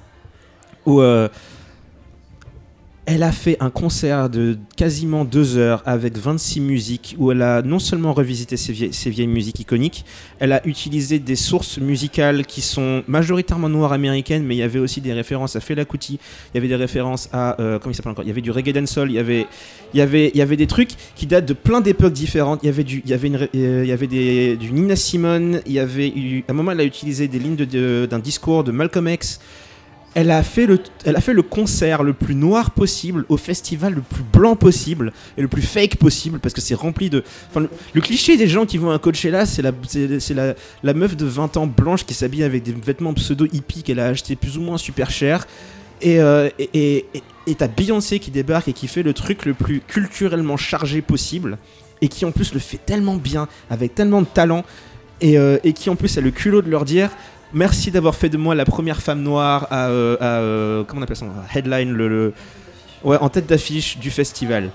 où 0.85 1.01
euh, 1.01 1.27
elle 3.07 3.23
a 3.23 3.31
fait 3.31 3.57
un 3.59 3.71
concert 3.71 4.29
de 4.29 4.57
quasiment 4.77 5.25
deux 5.25 5.57
heures 5.57 5.81
avec 5.87 6.17
26 6.17 6.61
musiques 6.61 7.15
où 7.17 7.31
elle 7.31 7.41
a 7.41 7.63
non 7.63 7.79
seulement 7.79 8.13
revisité 8.13 8.57
ses 8.57 8.71
vieilles, 8.73 9.27
musiques 9.27 9.59
iconiques, 9.59 10.05
elle 10.39 10.51
a 10.51 10.65
utilisé 10.67 11.17
des 11.17 11.35
sources 11.35 11.79
musicales 11.79 12.45
qui 12.45 12.61
sont 12.61 13.03
majoritairement 13.07 13.69
noires 13.69 13.91
américaines, 13.93 14.43
mais 14.45 14.55
il 14.55 14.59
y 14.59 14.63
avait 14.63 14.77
aussi 14.79 15.01
des 15.01 15.13
références 15.13 15.55
à 15.55 15.61
Fela 15.61 15.83
Kuti, 15.83 16.19
il 16.53 16.55
y 16.55 16.57
avait 16.59 16.67
des 16.67 16.75
références 16.75 17.27
à 17.33 17.59
euh, 17.59 17.79
comment 17.79 17.91
il 17.91 17.95
s'appelle 17.95 18.11
encore, 18.11 18.23
il 18.23 18.27
y 18.27 18.31
avait 18.31 18.41
du 18.41 18.51
reggae 18.51 18.71
dancehall, 18.71 19.09
il 19.09 19.15
y 19.15 19.19
avait 19.19 19.47
il 19.93 19.97
y 19.97 20.01
avait 20.01 20.29
il 20.33 20.37
y 20.37 20.41
avait 20.43 20.55
des 20.57 20.67
trucs 20.67 20.91
qui 21.15 21.25
datent 21.25 21.47
de 21.47 21.53
plein 21.53 21.81
d'époques 21.81 22.13
différentes. 22.13 22.59
Il 22.63 22.67
y 22.67 22.69
avait 22.69 22.83
du 22.85 23.01
il 23.03 23.09
y 23.09 23.13
avait 23.13 23.31
euh, 23.55 23.81
il 23.83 23.89
y 23.89 23.91
avait 23.91 24.07
des 24.07 24.55
du 24.57 24.71
Nina 24.71 24.95
Simone, 24.95 25.61
il 25.65 25.73
y 25.73 25.79
avait 25.79 26.07
eu 26.07 26.43
à 26.47 26.51
un 26.51 26.55
moment 26.55 26.71
elle 26.71 26.79
a 26.79 26.85
utilisé 26.85 27.27
des 27.27 27.39
lignes 27.39 27.55
de- 27.55 27.65
de- 27.65 28.07
d'un 28.09 28.19
discours 28.19 28.63
de 28.63 28.71
Malcolm 28.71 29.09
X. 29.09 29.39
Elle 30.13 30.29
a, 30.29 30.43
fait 30.43 30.65
le, 30.65 31.41
concert 31.41 32.03
le 32.03 32.11
plus 32.11 32.35
noir 32.35 32.71
possible 32.71 33.25
au 33.29 33.37
festival 33.37 33.93
le 33.93 34.01
plus 34.01 34.23
blanc 34.23 34.57
possible 34.57 35.13
et 35.37 35.41
le 35.41 35.47
plus 35.47 35.61
fake 35.61 35.95
possible 35.95 36.39
parce 36.39 36.53
que 36.53 36.59
c'est 36.59 36.75
rempli 36.75 37.09
de. 37.09 37.23
Enfin, 37.49 37.65
le, 37.93 38.01
cliché 38.01 38.35
des 38.35 38.47
gens 38.47 38.65
qui 38.65 38.77
vont 38.77 38.91
à 38.91 38.99
Coachella, 38.99 39.45
c'est 39.45 39.61
la, 39.61 39.71
c'est, 39.87 40.33
la, 40.83 40.93
meuf 40.93 41.15
de 41.15 41.25
20 41.25 41.55
ans 41.55 41.65
blanche 41.65 42.05
qui 42.05 42.13
s'habille 42.13 42.43
avec 42.43 42.63
des 42.63 42.73
vêtements 42.73 43.13
pseudo 43.13 43.45
hippies 43.53 43.83
qu'elle 43.83 44.01
a 44.01 44.07
acheté 44.07 44.35
plus 44.35 44.57
ou 44.57 44.61
moins 44.61 44.77
super 44.77 45.09
cher. 45.09 45.47
Et 46.01 46.19
euh, 46.19 46.49
et- 46.57 47.05
Beyoncé 47.77 48.19
qui 48.19 48.31
débarque 48.31 48.67
et 48.67 48.73
qui 48.73 48.87
fait 48.87 49.03
le 49.03 49.13
truc 49.13 49.45
le 49.45 49.53
plus 49.53 49.79
culturellement 49.79 50.57
chargé 50.57 51.01
possible 51.01 51.57
et 52.01 52.07
qui 52.07 52.25
en 52.25 52.31
plus 52.31 52.53
le 52.53 52.59
fait 52.59 52.79
tellement 52.85 53.15
bien, 53.15 53.47
avec 53.69 53.95
tellement 53.95 54.21
de 54.21 54.27
talent 54.27 54.65
et, 55.21 55.37
euh, 55.37 55.57
et 55.63 55.73
qui 55.73 55.89
en 55.89 55.95
plus 55.95 56.17
a 56.17 56.21
le 56.21 56.31
culot 56.31 56.61
de 56.61 56.69
leur 56.69 56.83
dire 56.83 57.11
merci 57.53 57.91
d'avoir 57.91 58.15
fait 58.15 58.29
de 58.29 58.37
moi 58.37 58.55
la 58.55 58.65
première 58.65 59.01
femme 59.01 59.21
noire 59.21 59.67
à, 59.71 59.87
euh, 59.87 60.17
à, 60.19 60.25
euh, 60.39 60.83
comment 60.85 61.01
on 61.01 61.03
appelle 61.03 61.15
ça 61.17 61.25
headline 61.55 61.91
le, 61.91 62.07
le- 62.07 62.33
ouais 63.03 63.17
en 63.19 63.29
tête 63.29 63.47
d'affiche 63.47 63.97
du 63.97 64.11
festival 64.11 64.69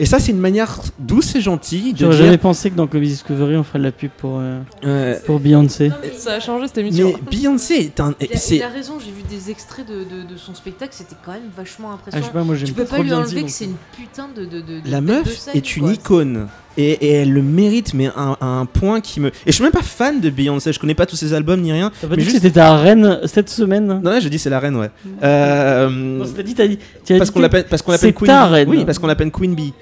et 0.00 0.06
ça 0.06 0.20
c'est 0.20 0.30
une 0.30 0.38
manière 0.38 0.78
douce 1.00 1.34
et 1.34 1.40
gentille 1.40 1.92
de 1.92 1.98
J'aurais 1.98 2.14
dire 2.16 2.24
jamais 2.26 2.38
pensé 2.38 2.70
que 2.70 2.76
dans 2.76 2.86
Comedy 2.86 3.10
Discovery 3.10 3.56
on 3.56 3.64
ferait 3.64 3.80
de 3.80 3.84
la 3.84 3.90
pub 3.90 4.10
pour, 4.16 4.38
euh, 4.38 4.60
euh, 4.84 5.18
pour 5.26 5.40
Beyoncé. 5.40 5.90
Ça 6.16 6.34
a 6.34 6.40
changé 6.40 6.68
cette 6.68 6.78
émission. 6.78 7.12
mais 7.16 7.36
Beyoncé 7.36 7.74
est 7.74 7.98
un 7.98 8.14
Il 8.20 8.32
a, 8.32 8.36
c'est 8.36 8.56
il 8.58 8.62
a 8.62 8.68
raison, 8.68 9.00
j'ai 9.00 9.10
vu 9.10 9.22
des 9.28 9.50
extraits 9.50 9.84
de, 9.88 10.04
de- 10.04 10.22
de 10.32 10.36
son 10.36 10.54
spectacle, 10.54 10.92
c'était 10.94 11.16
quand 11.24 11.32
même 11.32 11.50
vachement 11.56 11.88
Ah, 11.92 11.98
je 12.06 12.10
sais 12.12 12.16
impressionnant. 12.18 12.32
pas, 12.40 12.44
moi 12.44 12.54
j'aime 12.54 12.68
tu 12.68 12.74
peux 12.74 12.84
pas 12.84 12.98
lui 13.00 13.12
enlever 13.12 13.42
que 13.42 13.50
c'est 13.50 13.64
une 13.64 13.74
putain 13.96 14.28
de. 14.36 14.44
de, 14.44 14.62
la 14.88 15.00
meuf 15.00 15.24
de 15.24 15.30
scène, 15.30 15.56
est 15.56 15.76
une 15.76 15.82
quoi. 15.82 15.92
icône 15.94 16.46
et, 16.78 16.92
et 16.92 17.12
elle 17.12 17.32
le 17.32 17.42
mérite 17.42 17.92
mais 17.92 18.06
à 18.06 18.12
un, 18.20 18.36
à 18.40 18.46
un 18.46 18.64
point 18.64 19.00
qui 19.02 19.20
me 19.20 19.28
et 19.28 19.32
je 19.48 19.52
suis 19.52 19.62
même 19.62 19.72
pas 19.72 19.82
fan 19.82 20.20
de 20.20 20.30
Beyoncé 20.30 20.72
je 20.72 20.78
connais 20.78 20.94
pas 20.94 21.04
tous 21.06 21.16
ses 21.16 21.34
albums 21.34 21.60
ni 21.60 21.72
rien 21.72 21.90
T'as 22.00 22.06
pas 22.08 22.16
mais 22.16 22.22
dit 22.22 22.24
que 22.26 22.30
juste- 22.30 22.42
c'était 22.44 22.54
ta 22.60 22.76
reine 22.76 23.20
cette 23.26 23.50
semaine? 23.50 24.00
Non 24.02 24.18
je 24.20 24.28
dis 24.28 24.38
c'est 24.38 24.48
la 24.50 24.60
reine 24.60 24.76
ouais 24.76 24.90
Euh, 25.22 25.88
Non, 25.90 26.24
t'as 26.34 26.42
dit, 26.42 26.54
t'as 26.54 26.66
dit. 26.66 26.78
parce 27.06 27.20
dit 27.20 27.26
qu'on 27.26 27.32
que- 27.34 27.40
l'appelle 27.42 27.64
parce 27.68 27.82
qu'on 27.82 27.92
l'appelle 27.92 28.10
c'est 28.10 28.14
Queen 28.14 28.26
ta 28.28 28.46
Bee. 28.46 28.52
reine. 28.54 28.68
Oui, 28.70 28.84
parce 28.84 28.98
qu'on 28.98 29.06
l'appelle 29.08 29.30
Queen 29.30 29.54
Bee. 29.54 29.72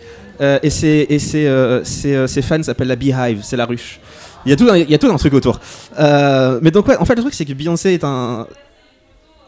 Euh, 0.41 0.59
et 0.63 0.71
ses 0.71 1.07
et 1.09 1.19
ses, 1.19 1.47
euh, 1.47 1.83
ses, 1.85 2.15
euh, 2.15 2.27
ses 2.27 2.43
fans 2.43 2.63
s'appellent 2.63 2.89
la 2.89 2.97
Beehive, 2.97 3.41
c'est 3.43 3.57
la 3.57 3.65
ruche. 3.67 4.01
Il 4.45 4.51
y 4.51 4.53
a 4.53 4.57
tout 4.57 4.69
un- 4.71 4.77
il 4.77 4.91
y 4.91 4.95
a 4.95 4.99
tout 4.99 5.07
un 5.11 5.17
truc 5.17 5.33
autour. 5.35 5.61
Mais 6.63 6.71
donc 6.71 6.89
ouais, 6.89 6.97
en 6.97 7.05
fait 7.05 7.15
le 7.15 7.23
truc 7.23 7.35
c'est 7.35 7.45
que 7.45 7.53
Beyoncé 7.53 7.93
est 7.95 8.05
un 8.05 8.47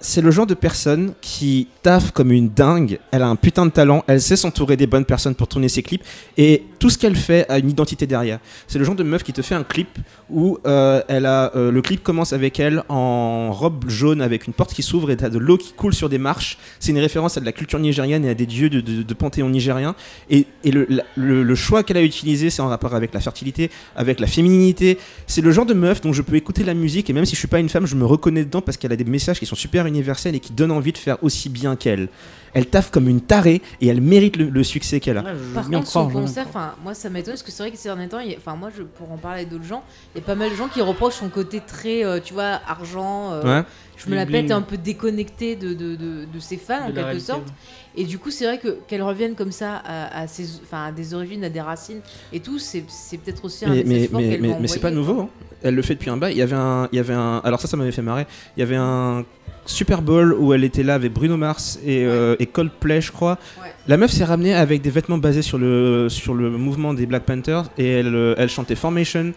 c'est 0.00 0.20
le 0.20 0.30
genre 0.30 0.46
de 0.46 0.54
personne 0.54 1.12
qui 1.20 1.66
taffe 1.82 2.12
comme 2.12 2.30
une 2.30 2.50
dingue. 2.50 3.00
Elle 3.10 3.22
a 3.22 3.26
un 3.28 3.34
putain 3.36 3.66
de 3.66 3.70
talent. 3.72 4.04
Elle 4.06 4.20
sait 4.20 4.36
s'entourer 4.36 4.76
des 4.76 4.86
bonnes 4.86 5.04
personnes 5.04 5.34
pour 5.34 5.48
tourner 5.48 5.68
ses 5.68 5.82
clips. 5.82 6.04
Et 6.36 6.62
tout 6.78 6.90
ce 6.90 6.98
qu'elle 6.98 7.16
fait 7.16 7.46
a 7.48 7.58
une 7.58 7.70
identité 7.70 8.06
derrière. 8.06 8.38
C'est 8.66 8.78
le 8.78 8.84
genre 8.84 8.94
de 8.94 9.02
meuf 9.02 9.22
qui 9.22 9.32
te 9.32 9.42
fait 9.42 9.54
un 9.54 9.64
clip 9.64 9.88
où 10.30 10.58
euh, 10.66 11.02
elle 11.08 11.26
a, 11.26 11.52
euh, 11.56 11.70
le 11.70 11.82
clip 11.82 12.02
commence 12.02 12.32
avec 12.32 12.60
elle 12.60 12.82
en 12.88 13.52
robe 13.52 13.88
jaune 13.88 14.22
avec 14.22 14.46
une 14.46 14.52
porte 14.52 14.72
qui 14.74 14.82
s'ouvre 14.82 15.10
et 15.10 15.16
t'as 15.16 15.28
de 15.30 15.38
l'eau 15.38 15.56
qui 15.58 15.72
coule 15.72 15.94
sur 15.94 16.08
des 16.08 16.18
marches. 16.18 16.58
C'est 16.80 16.92
une 16.92 16.98
référence 16.98 17.36
à 17.36 17.40
de 17.40 17.44
la 17.46 17.52
culture 17.52 17.78
nigériane 17.78 18.24
et 18.24 18.30
à 18.30 18.34
des 18.34 18.46
dieux 18.46 18.70
de, 18.70 19.14
panthéon 19.14 19.48
nigérien. 19.48 19.94
Et, 20.30 20.46
le- 20.64 20.86
le 21.16 21.54
choix 21.54 21.82
qu'elle 21.82 21.96
a 21.96 22.02
utilisé, 22.02 22.50
c'est 22.50 22.62
en 22.62 22.68
rapport 22.68 22.94
avec 22.94 23.12
la 23.14 23.20
fertilité, 23.20 23.70
avec 23.96 24.20
la 24.20 24.26
féminité. 24.26 24.98
C'est 25.26 25.40
le 25.40 25.50
genre 25.50 25.66
de 25.66 25.74
meuf 25.74 26.00
dont 26.00 26.12
je 26.12 26.22
peux 26.22 26.36
écouter 26.36 26.64
la 26.64 26.74
musique 26.74 27.10
et 27.10 27.12
même 27.12 27.24
si 27.24 27.34
je 27.34 27.38
suis 27.38 27.48
pas 27.48 27.58
une 27.58 27.68
femme, 27.68 27.86
je 27.86 27.96
me 27.96 28.04
reconnais 28.04 28.44
dedans 28.44 28.60
parce 28.60 28.76
qu'elle 28.76 28.92
a 28.92 28.96
des 28.96 29.04
messages 29.04 29.38
qui 29.38 29.46
sont 29.46 29.56
super 29.56 29.86
universels 29.86 30.34
et 30.34 30.40
qui 30.40 30.52
donnent 30.52 30.70
envie 30.72 30.92
de 30.92 30.98
faire 30.98 31.16
aussi 31.22 31.48
bien 31.48 31.76
qu'elle. 31.76 32.08
Elle 32.54 32.66
taffe 32.66 32.90
comme 32.90 33.08
une 33.08 33.20
tarée 33.20 33.62
et 33.80 33.86
elle 33.88 34.00
mérite 34.00 34.36
le, 34.36 34.48
le 34.48 34.64
succès 34.64 35.00
qu'elle 35.00 35.18
a. 35.18 35.22
Ouais, 35.22 35.32
je 35.50 35.54
Par 35.54 35.68
contre, 35.70 35.86
son 35.86 36.08
concert, 36.08 36.46
moi 36.82 36.94
ça 36.94 37.10
m'étonne 37.10 37.34
parce 37.34 37.42
que 37.42 37.50
c'est 37.50 37.62
vrai 37.62 37.70
que 37.72 37.76
ces 37.78 37.88
derniers 37.88 38.08
temps, 38.08 38.18
enfin, 38.36 38.56
moi, 38.56 38.70
je, 38.76 38.82
pour 38.82 39.10
en 39.12 39.16
parler 39.16 39.40
avec 39.40 39.50
d'autres 39.50 39.64
gens, 39.64 39.82
il 40.14 40.20
y 40.20 40.22
a 40.22 40.26
pas 40.26 40.34
mal 40.34 40.50
de 40.50 40.54
gens 40.54 40.68
qui 40.68 40.80
reprochent 40.80 41.14
son 41.16 41.28
côté 41.28 41.60
très, 41.66 42.04
euh, 42.04 42.20
tu 42.22 42.34
vois, 42.34 42.60
argent. 42.66 43.32
euh, 43.32 43.58
Ouais. 43.60 43.64
Je 43.96 44.08
me 44.10 44.14
la 44.14 44.26
pète 44.26 44.52
un 44.52 44.62
peu 44.62 44.76
déconnecté 44.76 45.56
de, 45.56 45.74
de, 45.74 45.96
de, 45.96 46.24
de 46.32 46.38
ses 46.38 46.56
fans 46.56 46.82
en 46.82 46.86
quelque 46.86 47.00
réalité, 47.00 47.18
sorte. 47.24 47.48
Et 47.96 48.04
du 48.04 48.16
coup, 48.20 48.30
c'est 48.30 48.44
vrai 48.44 48.58
que 48.58 48.78
qu'elle 48.86 49.02
revienne 49.02 49.34
comme 49.34 49.50
ça 49.50 49.82
à, 49.84 50.20
à 50.20 50.26
ses, 50.28 50.46
enfin, 50.62 50.84
à 50.84 50.92
des 50.92 51.14
origines, 51.14 51.42
à 51.42 51.48
des 51.48 51.60
racines 51.60 52.00
et 52.32 52.38
tout, 52.38 52.60
c'est 52.60 52.84
peut-être 53.18 53.44
aussi 53.44 53.64
un 53.64 53.70
Mais, 53.70 53.82
message 53.82 54.10
mais, 54.12 54.38
mais, 54.38 54.38
mais, 54.50 54.56
mais 54.60 54.68
c'est 54.68 54.78
pas 54.78 54.92
nouveau. 54.92 55.22
hein. 55.22 55.28
Elle 55.64 55.74
le 55.74 55.82
fait 55.82 55.94
depuis 55.96 56.10
un 56.10 56.16
bail. 56.16 56.32
Il 56.34 56.38
y 56.38 56.42
avait 56.42 56.54
un, 56.54 56.88
il 56.92 56.96
y 56.96 57.00
avait 57.00 57.14
un. 57.14 57.38
Alors 57.42 57.60
ça, 57.60 57.66
ça 57.66 57.76
m'avait 57.76 57.90
fait 57.90 58.02
marrer. 58.02 58.28
Il 58.56 58.60
y 58.60 58.62
avait 58.62 58.76
un 58.76 59.24
Super 59.68 60.00
Bowl 60.00 60.32
où 60.32 60.54
elle 60.54 60.64
était 60.64 60.82
là 60.82 60.94
avec 60.94 61.12
Bruno 61.12 61.36
Mars 61.36 61.78
et, 61.84 62.04
euh, 62.04 62.36
et 62.38 62.46
Coldplay, 62.46 63.02
je 63.02 63.12
crois. 63.12 63.38
Ouais. 63.62 63.68
La 63.86 63.98
meuf 63.98 64.10
s'est 64.10 64.24
ramenée 64.24 64.54
avec 64.54 64.80
des 64.80 64.90
vêtements 64.90 65.18
basés 65.18 65.42
sur 65.42 65.58
le 65.58 66.08
sur 66.08 66.34
le 66.34 66.50
mouvement 66.50 66.94
des 66.94 67.04
Black 67.04 67.24
Panthers 67.24 67.64
et 67.76 67.86
elle, 67.86 68.14
euh, 68.14 68.34
elle 68.38 68.48
chantait 68.48 68.74
Formation. 68.74 69.34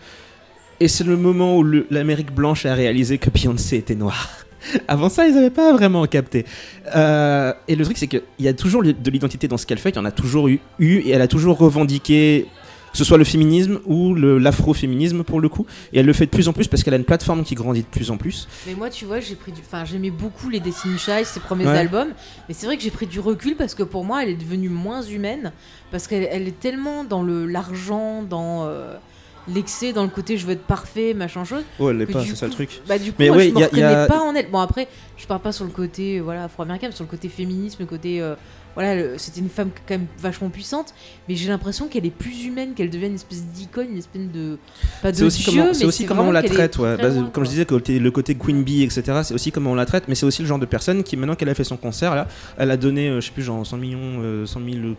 Et 0.79 0.87
c'est 0.87 1.03
le 1.03 1.17
moment 1.17 1.57
où 1.57 1.63
l'Amérique 1.63 2.33
blanche 2.33 2.65
a 2.65 2.73
réalisé 2.73 3.17
que 3.17 3.29
Beyoncé 3.29 3.75
était 3.77 3.93
noire. 3.93 4.29
Avant 4.87 5.09
ça, 5.09 5.27
ils 5.27 5.35
n'avaient 5.35 5.49
pas 5.49 5.73
vraiment 5.73 6.05
capté. 6.05 6.45
Euh, 6.95 7.53
et 7.67 7.75
le 7.75 7.83
truc, 7.83 7.97
c'est 7.97 8.07
qu'il 8.07 8.23
y 8.39 8.47
a 8.47 8.53
toujours 8.53 8.81
de 8.83 9.11
l'identité 9.11 9.47
dans 9.47 9.57
ce 9.57 9.65
qu'elle 9.65 9.79
fait. 9.79 9.89
Il 9.89 9.95
y 9.97 9.99
en 9.99 10.05
a 10.05 10.11
toujours 10.11 10.47
eu, 10.47 10.59
eu 10.79 10.99
et 10.99 11.11
elle 11.11 11.21
a 11.21 11.27
toujours 11.27 11.57
revendiqué 11.57 12.47
que 12.91 12.97
ce 12.97 13.03
soit 13.03 13.17
le 13.17 13.23
féminisme 13.23 13.79
ou 13.85 14.13
l'afroféminisme 14.15 15.23
pour 15.23 15.39
le 15.39 15.49
coup. 15.49 15.65
Et 15.93 15.99
elle 15.99 16.05
le 16.05 16.13
fait 16.13 16.25
de 16.25 16.31
plus 16.31 16.47
en 16.47 16.53
plus 16.53 16.67
parce 16.67 16.83
qu'elle 16.83 16.93
a 16.93 16.97
une 16.97 17.03
plateforme 17.05 17.43
qui 17.43 17.55
grandit 17.55 17.81
de 17.81 17.87
plus 17.87 18.11
en 18.11 18.17
plus. 18.17 18.47
Mais 18.67 18.73
moi, 18.75 18.89
tu 18.89 19.05
vois, 19.05 19.19
j'ai 19.19 19.35
pris 19.35 19.51
du. 19.51 19.61
Enfin, 19.61 19.85
j'aimais 19.85 20.11
beaucoup 20.11 20.49
les 20.49 20.59
Destiny 20.59 20.97
Child, 20.97 21.25
ses 21.25 21.39
premiers 21.39 21.65
Ouais. 21.67 21.77
albums. 21.77 22.09
Mais 22.47 22.53
c'est 22.53 22.65
vrai 22.65 22.77
que 22.77 22.83
j'ai 22.83 22.91
pris 22.91 23.07
du 23.07 23.19
recul 23.19 23.55
parce 23.55 23.75
que 23.75 23.83
pour 23.83 24.03
moi, 24.03 24.23
elle 24.23 24.29
est 24.29 24.35
devenue 24.35 24.69
moins 24.69 25.01
humaine. 25.01 25.51
Parce 25.91 26.07
qu'elle 26.07 26.27
elle 26.31 26.47
est 26.47 26.59
tellement 26.59 27.03
dans 27.03 27.21
le 27.23 27.45
l'argent, 27.45 28.23
dans 28.23 28.65
euh, 28.67 28.95
l'excès, 29.47 29.91
dans 29.93 30.03
le 30.03 30.09
côté 30.09 30.37
je 30.37 30.45
veux 30.45 30.53
être 30.53 30.61
parfait, 30.63 31.13
machin 31.13 31.43
chose. 31.45 31.63
Oh, 31.79 31.89
elle 31.89 31.97
l'est 31.97 32.05
pas, 32.05 32.23
c'est 32.25 32.35
ça 32.35 32.45
le 32.47 32.51
truc. 32.53 32.81
Bah, 32.87 32.97
du 32.97 33.11
coup, 33.11 33.17
Mais 33.19 33.27
moi, 33.27 33.37
ouais, 33.37 33.49
je 33.49 33.53
me 33.53 33.57
a- 33.57 33.61
y 33.61 33.63
reconnais 33.65 33.83
a- 33.83 34.07
pas 34.07 34.21
en 34.21 34.35
elle. 34.35 34.49
Bon, 34.49 34.59
après, 34.59 34.87
je 35.17 35.25
parle 35.27 35.41
pas 35.41 35.51
sur 35.51 35.65
le 35.65 35.71
côté 35.71 36.19
voilà, 36.19 36.45
afro-américain, 36.45 36.87
mais 36.89 36.95
sur 36.95 37.03
le 37.05 37.09
côté 37.09 37.29
féminisme, 37.29 37.77
le 37.81 37.85
côté. 37.87 38.21
euh, 38.21 38.35
voilà, 38.75 39.17
c'était 39.17 39.39
une 39.41 39.49
femme 39.49 39.69
quand 39.87 39.95
même 39.95 40.07
vachement 40.19 40.49
puissante. 40.49 40.93
Mais 41.27 41.35
j'ai 41.35 41.49
l'impression 41.49 41.87
qu'elle 41.87 42.05
est 42.05 42.09
plus 42.09 42.45
humaine, 42.45 42.73
qu'elle 42.73 42.89
devient 42.89 43.07
une 43.07 43.15
espèce 43.15 43.43
d'icône, 43.45 43.87
une 43.91 43.97
espèce 43.97 44.29
de. 44.33 44.57
Pas 45.01 45.11
de 45.11 45.17
C'est 45.17 45.23
aussi 45.23 45.43
dieu, 45.49 45.61
comment, 45.61 45.73
c'est 45.73 45.85
aussi 45.85 46.05
comment 46.05 46.23
on 46.23 46.31
la 46.31 46.43
traite. 46.43 46.77
Ouais. 46.77 46.97
Bah, 46.97 47.09
loin, 47.09 47.29
comme 47.33 47.43
je 47.45 47.49
disais, 47.49 47.65
côté- 47.65 47.99
le 47.99 48.11
côté 48.11 48.35
Queen 48.35 48.63
Bee, 48.63 48.83
etc., 48.83 49.03
c'est 49.23 49.33
aussi 49.33 49.51
comment 49.51 49.71
on 49.71 49.75
la 49.75 49.85
traite. 49.85 50.05
Mais 50.07 50.15
c'est 50.15 50.25
aussi 50.25 50.41
le 50.41 50.47
genre 50.47 50.59
de 50.59 50.65
personne 50.65 51.03
qui, 51.03 51.17
maintenant 51.17 51.35
qu'elle 51.35 51.49
a 51.49 51.53
fait 51.55 51.63
son 51.63 51.77
concert, 51.77 52.15
là, 52.15 52.27
elle 52.57 52.71
a 52.71 52.77
donné, 52.77 53.09
euh, 53.09 53.21
je 53.21 53.27
sais 53.27 53.31
plus, 53.33 53.43
genre 53.43 53.65
100 53.65 53.77
millions, 53.77 53.99
euh, 54.21 54.45
100 54.45 54.59
000, 54.59 54.75
euh, 54.77 54.93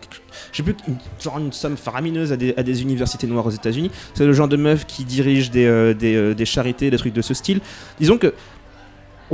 je 0.52 0.56
sais 0.56 0.62
plus, 0.62 0.74
une- 0.88 0.96
genre 1.20 1.38
une 1.38 1.52
somme 1.52 1.76
faramineuse 1.76 2.32
à 2.32 2.36
des, 2.36 2.54
à 2.56 2.62
des 2.62 2.82
universités 2.82 3.26
noires 3.26 3.46
aux 3.46 3.50
États-Unis. 3.50 3.90
C'est 4.14 4.26
le 4.26 4.32
genre 4.32 4.48
de 4.48 4.56
meuf 4.56 4.86
qui 4.86 5.04
dirige 5.04 5.50
des, 5.50 5.64
euh, 5.66 5.94
des, 5.94 6.14
euh, 6.14 6.34
des 6.34 6.44
charités, 6.44 6.90
des 6.90 6.96
trucs 6.98 7.14
de 7.14 7.22
ce 7.22 7.34
style. 7.34 7.60
Disons 7.98 8.18
que. 8.18 8.32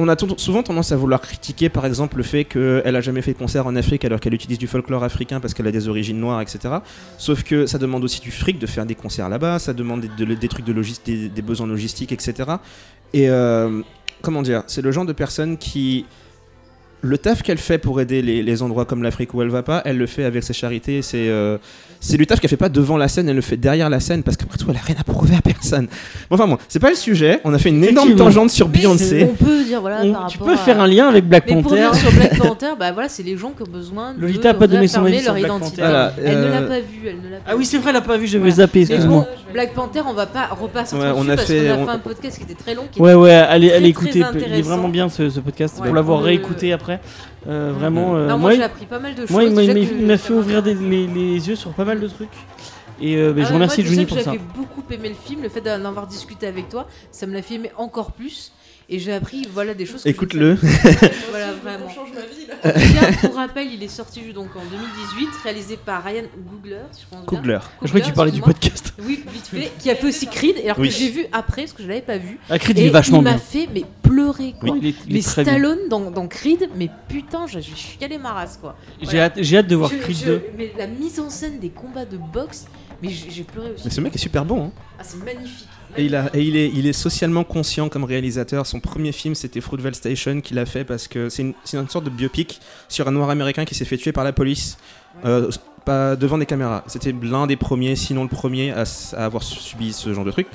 On 0.00 0.06
a 0.08 0.14
souvent 0.36 0.62
tendance 0.62 0.92
à 0.92 0.96
vouloir 0.96 1.20
critiquer 1.20 1.68
par 1.68 1.84
exemple 1.84 2.18
le 2.18 2.22
fait 2.22 2.44
qu'elle 2.44 2.94
a 2.94 3.00
jamais 3.00 3.20
fait 3.20 3.32
de 3.32 3.38
concert 3.38 3.66
en 3.66 3.74
Afrique 3.74 4.04
alors 4.04 4.20
qu'elle 4.20 4.32
utilise 4.32 4.56
du 4.56 4.68
folklore 4.68 5.02
africain 5.02 5.40
parce 5.40 5.54
qu'elle 5.54 5.66
a 5.66 5.72
des 5.72 5.88
origines 5.88 6.20
noires, 6.20 6.40
etc. 6.40 6.76
Sauf 7.18 7.42
que 7.42 7.66
ça 7.66 7.78
demande 7.78 8.04
aussi 8.04 8.20
du 8.20 8.30
fric 8.30 8.60
de 8.60 8.66
faire 8.68 8.86
des 8.86 8.94
concerts 8.94 9.28
là-bas, 9.28 9.58
ça 9.58 9.72
demande 9.74 10.02
des, 10.02 10.24
de- 10.24 10.34
des 10.34 10.48
trucs 10.48 10.64
de 10.64 10.72
logis- 10.72 11.00
des, 11.04 11.28
des 11.28 11.42
besoins 11.42 11.66
logistiques, 11.66 12.12
etc. 12.12 12.32
Et 13.12 13.28
euh, 13.28 13.82
comment 14.22 14.42
dire, 14.42 14.62
c'est 14.68 14.82
le 14.82 14.92
genre 14.92 15.04
de 15.04 15.12
personne 15.12 15.58
qui. 15.58 16.06
Le 17.00 17.16
taf 17.16 17.42
qu'elle 17.42 17.58
fait 17.58 17.78
pour 17.78 18.00
aider 18.00 18.22
les, 18.22 18.42
les 18.42 18.62
endroits 18.62 18.84
comme 18.84 19.04
l'Afrique 19.04 19.32
où 19.32 19.40
elle 19.42 19.50
va 19.50 19.62
pas, 19.62 19.82
elle 19.84 19.98
le 19.98 20.06
fait 20.06 20.24
avec 20.24 20.42
ses 20.42 20.52
charités. 20.52 21.00
C'est 21.00 21.28
euh, 21.28 21.56
c'est 22.00 22.16
du 22.16 22.26
taf 22.26 22.40
qu'elle 22.40 22.50
fait 22.50 22.56
pas 22.56 22.68
devant 22.68 22.96
la 22.96 23.06
scène, 23.08 23.28
elle 23.28 23.36
le 23.36 23.40
fait 23.42 23.56
derrière 23.56 23.88
la 23.88 24.00
scène 24.00 24.22
parce 24.24 24.36
qu'après 24.36 24.56
tout, 24.58 24.66
elle 24.68 24.76
a 24.76 24.80
rien 24.80 24.96
à 24.98 25.04
prouver 25.04 25.36
à 25.36 25.40
personne. 25.40 25.86
Bon, 26.28 26.34
enfin 26.34 26.48
bon, 26.48 26.58
c'est 26.68 26.80
pas 26.80 26.90
le 26.90 26.96
sujet. 26.96 27.40
On 27.44 27.54
a 27.54 27.58
fait 27.58 27.68
une 27.68 27.84
énorme 27.84 28.16
tangente 28.16 28.50
sur 28.50 28.68
Beyoncé. 28.68 29.28
On 29.30 29.34
peut 29.44 29.62
dire, 29.64 29.80
voilà, 29.80 30.00
On- 30.02 30.12
par 30.12 30.26
tu 30.26 30.38
peux 30.38 30.52
à- 30.52 30.56
faire 30.56 30.80
un 30.80 30.88
lien 30.88 31.08
avec 31.08 31.28
Black 31.28 31.44
Mais 31.46 31.54
pour 31.54 31.62
Panther. 31.70 31.86
revenir 31.86 31.94
sur 31.94 32.12
Black 32.12 32.36
Panther, 32.38 32.66
bah 32.78 32.90
voilà, 32.92 33.08
c'est 33.08 33.22
les 33.22 33.36
gens 33.36 33.50
qui 33.50 33.62
ont 33.62 33.72
besoin 33.72 34.14
de 34.14 34.20
Lolita 34.20 34.50
a 34.50 34.54
pas 34.54 34.66
donné 34.66 34.88
son 34.88 35.04
avis 35.04 35.22
leur 35.22 35.34
Black 35.34 35.44
identité. 35.46 35.82
Voilà, 35.82 36.12
Elle 36.24 36.38
ne 36.38 36.44
euh, 36.44 36.60
l'a 36.60 36.66
pas 36.66 36.80
vu, 36.80 36.98
elle 37.06 37.16
ne 37.20 37.28
l'a 37.30 37.36
pas 37.38 37.50
Ah 37.52 37.56
oui, 37.56 37.64
c'est 37.64 37.78
vrai, 37.78 37.90
elle 37.90 37.96
a 37.96 38.00
pas 38.00 38.16
vu, 38.16 38.26
je 38.26 38.32
vais 38.32 38.38
Voilà. 38.38 38.54
zapper, 38.56 38.80
excuse-moi. 38.80 39.26
bon, 39.46 39.52
Black 39.52 39.72
Panther, 39.74 40.00
on 40.08 40.14
va 40.14 40.26
pas 40.26 40.46
repasser 40.60 40.96
Ouais, 40.96 41.10
on 41.14 41.20
dessus 41.20 41.30
a 41.32 41.36
parce 41.36 41.48
fait- 41.48 41.64
qu'on 41.66 41.70
a 41.72 41.76
on- 41.78 41.86
fait 41.86 41.92
un 41.92 41.98
podcast 41.98 42.36
qui 42.38 42.42
était 42.44 42.54
très 42.54 42.74
long. 42.74 42.84
Qui 42.90 43.00
Ouais, 43.00 43.14
ouais, 43.14 43.30
allez, 43.32 43.68
écouter. 43.88 44.22
Il 44.46 44.54
est 44.54 44.62
vraiment 44.62 44.88
bien 44.88 45.08
ce, 45.08 45.22
podcast. 45.40 45.76
Pour 45.84 45.94
l'avoir 45.94 46.20
Euh, 46.20 46.24
réécouté 46.24 46.72
après. 46.72 46.87
Euh, 47.46 47.72
vraiment. 47.74 48.16
euh, 48.16 48.28
Non, 48.28 48.38
moi, 48.38 48.54
j'ai 48.54 48.62
appris 48.62 48.86
pas 48.86 48.98
mal 48.98 49.14
de 49.14 49.22
choses. 49.22 49.30
moi, 49.30 49.44
il 49.44 49.52
m'a- 50.06 50.16
fait 50.18 50.32
ouvrir 50.32 50.62
des- 50.62 50.74
les, 50.74 51.06
les 51.06 51.48
yeux 51.48 51.56
sur 51.56 51.72
pas 51.72 51.84
mal 51.84 52.00
de 52.00 52.06
trucs. 52.08 52.28
Et 53.00 53.16
euh, 53.16 53.32
bah, 53.32 53.42
Ah 53.44 53.48
je 53.48 53.54
remercie 53.54 53.82
déjà 53.84 54.04
pour 54.06 54.18
ça. 54.18 54.24
J'avais 54.24 54.38
beaucoup 54.56 54.82
aimé 54.90 55.08
le 55.10 55.14
film, 55.14 55.42
le 55.42 55.48
fait 55.48 55.60
d'en 55.60 55.84
avoir 55.84 56.06
discuté 56.08 56.46
avec 56.48 56.68
toi, 56.68 56.88
ça 57.12 57.26
me 57.26 57.32
l'a 57.32 57.42
fait 57.42 57.54
aimer 57.54 57.70
encore 57.76 58.10
plus. 58.12 58.52
Et 58.90 58.98
j'ai 58.98 59.12
appris 59.12 59.46
voilà 59.52 59.74
des 59.74 59.84
choses. 59.84 60.06
Écoute-le. 60.06 60.56
Voilà, 61.30 61.52
vraiment. 61.62 61.88
change 61.90 62.08
ma 62.14 62.22
vie 62.22 62.46
là. 62.48 63.12
Pour 63.20 63.34
rappel, 63.36 63.68
il 63.72 63.82
est 63.82 63.88
sorti 63.88 64.32
donc 64.32 64.48
en 64.56 64.64
2018, 64.64 65.28
réalisé 65.44 65.76
par 65.76 66.02
Ryan 66.02 66.22
Googler, 66.50 66.78
si 66.92 67.02
je 67.02 67.06
pense 67.08 67.18
bien. 67.26 67.26
Coogler. 67.38 67.58
Je 67.82 67.88
croyais 67.88 68.02
que 68.02 68.08
tu 68.08 68.14
parlais 68.14 68.32
du 68.32 68.40
podcast. 68.40 68.94
Oui, 69.04 69.22
vite 69.30 69.46
fait, 69.46 69.70
qui 69.78 69.90
a 69.90 69.94
fait 69.94 70.06
aussi 70.06 70.26
Creed, 70.26 70.56
et 70.56 70.64
alors 70.64 70.78
Oui. 70.78 70.88
que 70.88 70.94
j'ai 70.94 71.10
vu 71.10 71.26
après, 71.32 71.62
parce 71.62 71.74
que 71.74 71.82
je 71.82 71.88
l'avais 71.88 72.00
pas 72.00 72.16
vu. 72.16 72.38
Ah, 72.48 72.58
Creed, 72.58 72.78
et 72.78 72.82
il 72.82 72.86
est 72.86 72.90
vachement 72.90 73.18
il 73.18 73.24
m'a 73.24 73.36
fait 73.38 73.68
mais 73.72 73.84
pleurer 74.02 74.54
quoi. 74.58 74.70
Oui, 74.70 74.78
il 74.82 74.86
est, 74.88 74.94
il 75.06 75.12
est 75.18 75.36
mais. 75.36 75.44
Stallone 75.44 75.88
dans, 75.90 76.10
dans 76.10 76.26
Creed, 76.26 76.70
mais 76.74 76.88
putain, 77.08 77.46
j'ai 77.46 77.60
chialé 77.60 78.16
ma 78.16 78.32
race 78.32 78.56
quoi. 78.60 78.74
J'ai 79.00 79.04
Voilà. 79.06 79.24
hâte, 79.24 79.34
j'ai 79.36 79.58
hâte 79.58 79.66
de 79.68 79.76
voir 79.76 79.90
Je- 79.90 79.98
Creed 79.98 80.16
je- 80.16 80.24
2. 80.26 80.42
Mais 80.56 80.72
la 80.78 80.86
mise 80.86 81.20
en 81.20 81.28
scène 81.28 81.58
des 81.60 81.68
combats 81.70 82.06
de 82.06 82.16
boxe, 82.16 82.66
mais 83.02 83.10
j'ai 83.10 83.30
j'ai 83.30 83.42
pleuré 83.44 83.72
aussi. 83.72 83.82
Mais 83.84 83.90
ce 83.90 84.00
mec 84.00 84.14
est 84.14 84.18
super 84.18 84.46
bon. 84.46 84.64
hein. 84.66 84.72
Ah, 84.98 85.02
c'est 85.04 85.22
magnifique. 85.22 85.68
Et, 85.98 86.04
il, 86.04 86.14
a, 86.14 86.30
et 86.32 86.42
il, 86.42 86.56
est, 86.56 86.70
il 86.72 86.86
est 86.86 86.92
socialement 86.92 87.42
conscient 87.44 87.88
comme 87.88 88.04
réalisateur. 88.04 88.66
Son 88.66 88.78
premier 88.80 89.12
film, 89.12 89.34
c'était 89.34 89.60
Fruitvale 89.60 89.94
Station 89.94 90.40
qu'il 90.40 90.58
a 90.58 90.64
fait 90.64 90.84
parce 90.84 91.08
que 91.08 91.28
c'est 91.28 91.42
une, 91.42 91.54
sorte 91.88 92.04
de 92.04 92.10
biopic 92.10 92.60
sur 92.88 93.08
un 93.08 93.10
noir 93.10 93.30
américain 93.30 93.64
qui 93.64 93.74
s'est 93.74 93.84
fait 93.84 93.96
tuer 93.96 94.12
par 94.12 94.22
la 94.24 94.32
police 94.32 94.78
euh, 95.24 95.50
pas 95.84 96.16
devant 96.16 96.38
des 96.38 96.46
caméras. 96.46 96.84
C'était 96.86 97.12
l'un 97.22 97.46
des 97.46 97.56
premiers, 97.56 97.96
sinon 97.96 98.22
le 98.22 98.28
premier, 98.28 98.72
à, 98.72 98.84
avoir 99.16 99.42
subi 99.42 99.92
ce 99.92 100.14
genre 100.14 100.24
de 100.24 100.30
truc. 100.30 100.46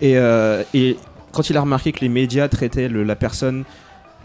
Et, 0.00 0.16
euh, 0.16 0.62
et 0.74 0.96
quand 1.32 1.50
il 1.50 1.56
a 1.56 1.60
remarqué 1.60 1.90
que 1.90 2.00
les 2.00 2.08
médias 2.08 2.48
traitaient 2.48 2.88
le- 2.88 3.02
la 3.02 3.16
personne 3.16 3.64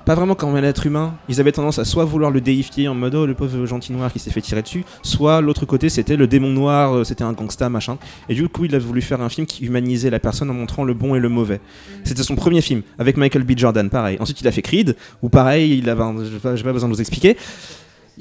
pas 0.09 0.15
vraiment 0.15 0.33
comme 0.33 0.55
un 0.55 0.63
être 0.63 0.87
humain, 0.87 1.13
ils 1.29 1.39
avaient 1.39 1.51
tendance 1.51 1.77
à 1.77 1.85
soit 1.85 2.03
vouloir 2.03 2.31
le 2.31 2.41
déifier 2.41 2.87
en 2.87 2.95
mode 2.95 3.13
oh 3.13 3.27
le 3.27 3.35
pauvre 3.35 3.63
gentil 3.67 3.91
noir 3.93 4.11
qui 4.11 4.17
s'est 4.17 4.31
fait 4.31 4.41
tirer 4.41 4.63
dessus, 4.63 4.83
soit 5.03 5.39
l'autre 5.39 5.67
côté 5.67 5.87
c'était 5.87 6.15
le 6.15 6.25
démon 6.25 6.49
noir, 6.49 6.95
euh, 6.95 7.03
c'était 7.03 7.23
un 7.23 7.31
gangsta 7.33 7.69
machin. 7.69 7.99
Et 8.27 8.33
du 8.33 8.49
coup 8.49 8.65
il 8.65 8.73
a 8.73 8.79
voulu 8.79 9.03
faire 9.03 9.21
un 9.21 9.29
film 9.29 9.45
qui 9.45 9.63
humanisait 9.67 10.09
la 10.09 10.17
personne 10.17 10.49
en 10.49 10.55
montrant 10.55 10.83
le 10.83 10.95
bon 10.95 11.13
et 11.13 11.19
le 11.19 11.29
mauvais. 11.29 11.61
C'était 12.05 12.23
son 12.23 12.35
premier 12.35 12.61
film 12.61 12.81
avec 12.97 13.17
Michael 13.17 13.43
B. 13.43 13.51
Jordan, 13.55 13.87
pareil. 13.91 14.17
Ensuite 14.19 14.41
il 14.41 14.47
a 14.47 14.51
fait 14.51 14.63
Creed, 14.63 14.95
où 15.21 15.29
pareil 15.29 15.77
il 15.77 15.87
avait, 15.87 16.01
un- 16.01 16.15
j'ai 16.25 16.63
pas, 16.63 16.73
besoin 16.73 16.89
de 16.89 16.95
vous 16.95 17.01
expliquer. 17.01 17.37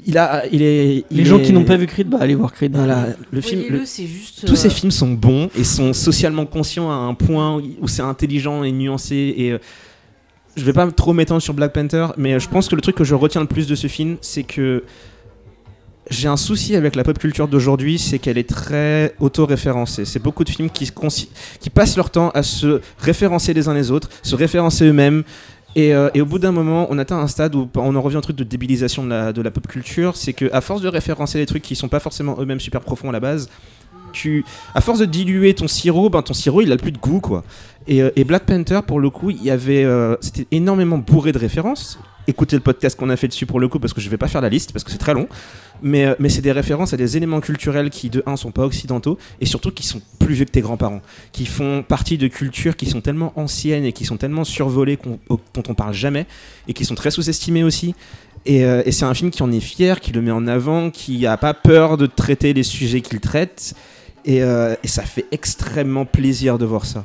Il 0.05 0.19
a, 0.19 0.43
il 0.51 0.61
est, 0.61 1.05
il 1.09 1.17
Les 1.17 1.25
gens 1.25 1.39
est- 1.39 1.41
qui 1.41 1.53
n'ont 1.53 1.65
pas 1.65 1.75
vu 1.75 1.87
Creed, 1.87 2.07
bah 2.07 2.19
allez 2.21 2.35
voir 2.35 2.53
Creed. 2.53 2.75
voilà, 2.75 3.07
le 3.31 3.41
film, 3.41 3.63
le- 3.67 3.79
juste. 3.79 4.45
tous 4.45 4.55
ces 4.55 4.67
euh, 4.67 4.71
films 4.71 4.91
sont 4.91 5.09
bons 5.09 5.49
et 5.57 5.63
sont 5.63 5.91
socialement 5.93 6.45
conscients 6.45 6.91
à 6.91 6.93
un 6.93 7.15
point 7.15 7.57
où- 7.57 7.63
où 7.81 7.87
c'est 7.87 8.03
intelligent 8.03 8.63
et 8.63 8.71
nuancé. 8.71 9.33
Et 9.35 9.51
euh, 9.53 9.57
je 10.55 10.63
vais 10.63 10.73
pas 10.73 10.89
trop 10.91 11.13
m'étendre 11.13 11.41
sur 11.41 11.53
Black 11.53 11.73
Panther, 11.73 12.07
mais 12.17 12.33
euh, 12.33 12.39
je 12.39 12.49
pense 12.49 12.67
que 12.67 12.75
le 12.75 12.81
truc 12.81 12.95
que 12.95 13.03
je 13.03 13.15
retiens 13.15 13.41
le 13.41 13.47
plus 13.47 13.67
de 13.67 13.75
ce 13.75 13.87
film, 13.87 14.17
c'est 14.21 14.43
que 14.43 14.83
j'ai 16.09 16.27
un 16.27 16.37
souci 16.37 16.75
avec 16.75 16.95
la 16.95 17.03
pop 17.03 17.17
culture 17.19 17.47
d'aujourd'hui, 17.47 17.99
c'est 17.99 18.17
qu'elle 18.19 18.37
est 18.37 18.49
très 18.49 19.13
auto-référencée. 19.19 20.05
C'est 20.05 20.21
beaucoup 20.21 20.43
de 20.43 20.49
films 20.49 20.69
qui, 20.69 20.89
passent 21.69 21.97
leur 21.97 22.09
temps 22.09 22.31
à 22.31 22.41
se 22.41 22.81
référencer 22.97 23.53
les 23.53 23.67
uns 23.67 23.73
les 23.73 23.91
autres, 23.91 24.09
se 24.23 24.35
référencer 24.35 24.85
eux-mêmes. 24.85 25.23
Et, 25.75 25.93
euh, 25.93 26.09
au 26.19 26.25
bout 26.25 26.39
d'un 26.39 26.51
moment, 26.51 26.87
on 26.89 26.97
atteint 26.97 27.19
un 27.19 27.27
stade 27.27 27.53
où 27.53 27.69
on 27.75 27.95
en 27.95 28.01
revient 28.01 28.17
au 28.17 28.21
truc 28.21 28.35
de 28.35 28.43
débilisation 28.43 29.05
de 29.05 29.41
la, 29.41 29.51
pop 29.51 29.67
culture. 29.67 30.15
C'est 30.15 30.33
que 30.33 30.51
à 30.51 30.61
force 30.61 30.81
de 30.81 30.87
référencer 30.87 31.37
des 31.37 31.45
trucs 31.45 31.61
qui 31.61 31.75
sont 31.75 31.89
pas 31.89 31.99
forcément 31.99 32.37
eux-mêmes 32.39 32.59
super 32.59 32.81
profonds 32.81 33.09
à 33.09 33.13
la 33.13 33.19
base, 33.19 33.49
tu, 34.11 34.45
à 34.75 34.81
force 34.81 34.99
de 34.99 35.05
diluer 35.05 35.53
ton 35.53 35.67
sirop, 35.67 36.09
ben 36.09 36.21
ton 36.21 36.33
sirop 36.33 36.61
il 36.61 36.71
a 36.71 36.77
plus 36.77 36.91
de 36.91 36.97
goût 36.97 37.19
quoi. 37.19 37.43
Et, 37.89 38.03
euh, 38.03 38.11
Black 38.25 38.45
Panther 38.45 38.81
pour 38.85 38.99
le 38.99 39.09
coup, 39.09 39.31
il 39.31 39.43
y 39.43 39.49
avait, 39.49 39.83
euh, 39.83 40.15
c'était 40.21 40.45
énormément 40.51 40.99
bourré 40.99 41.31
de 41.31 41.39
références. 41.39 41.99
Écoutez 42.27 42.55
le 42.55 42.61
podcast 42.61 42.95
qu'on 42.99 43.09
a 43.09 43.15
fait 43.15 43.27
dessus 43.27 43.47
pour 43.47 43.59
le 43.59 43.67
coup 43.67 43.79
parce 43.79 43.93
que 43.93 44.01
je 44.01 44.07
vais 44.09 44.17
pas 44.17 44.27
faire 44.27 44.41
la 44.41 44.49
liste 44.49 44.71
parce 44.71 44.83
que 44.83 44.91
c'est 44.91 44.99
très 44.99 45.15
long. 45.15 45.27
Mais, 45.81 46.05
euh, 46.05 46.13
mais 46.19 46.29
c'est 46.29 46.41
des 46.41 46.51
références 46.51 46.93
à 46.93 46.97
des 46.97 47.17
éléments 47.17 47.39
culturels 47.39 47.89
qui 47.89 48.11
de 48.11 48.21
un 48.27 48.35
sont 48.35 48.51
pas 48.51 48.63
occidentaux 48.63 49.17
et 49.41 49.47
surtout 49.47 49.71
qui 49.71 49.87
sont 49.87 50.01
plus 50.19 50.35
vieux 50.35 50.45
que 50.45 50.51
tes 50.51 50.61
grands-parents, 50.61 51.01
qui 51.31 51.47
font 51.47 51.81
partie 51.81 52.19
de 52.19 52.27
cultures 52.27 52.75
qui 52.75 52.85
sont 52.85 53.01
tellement 53.01 53.33
anciennes 53.35 53.85
et 53.85 53.91
qui 53.93 54.05
sont 54.05 54.17
tellement 54.17 54.43
survolées 54.43 54.99
dont 55.29 55.63
on 55.67 55.73
parle 55.73 55.93
jamais 55.95 56.27
et 56.67 56.73
qui 56.73 56.85
sont 56.85 56.95
très 56.95 57.09
sous-estimées 57.09 57.63
aussi. 57.63 57.95
Et, 58.45 58.59
et 58.59 58.91
c'est 58.91 59.05
un 59.05 59.13
film 59.13 59.31
qui 59.31 59.41
en 59.41 59.51
est 59.51 59.59
fier, 59.59 59.99
qui 59.99 60.11
le 60.11 60.21
met 60.21 60.31
en 60.31 60.47
avant, 60.47 60.91
qui 60.91 61.25
a 61.25 61.37
pas 61.37 61.53
peur 61.53 61.97
de 61.97 62.05
traiter 62.05 62.53
les 62.53 62.63
sujets 62.63 63.01
qu'il 63.01 63.19
traite. 63.19 63.73
Et, 64.25 64.43
euh, 64.43 64.75
et 64.83 64.87
ça 64.87 65.03
fait 65.03 65.25
extrêmement 65.31 66.05
plaisir 66.05 66.57
de 66.57 66.65
voir 66.65 66.85
ça. 66.85 67.03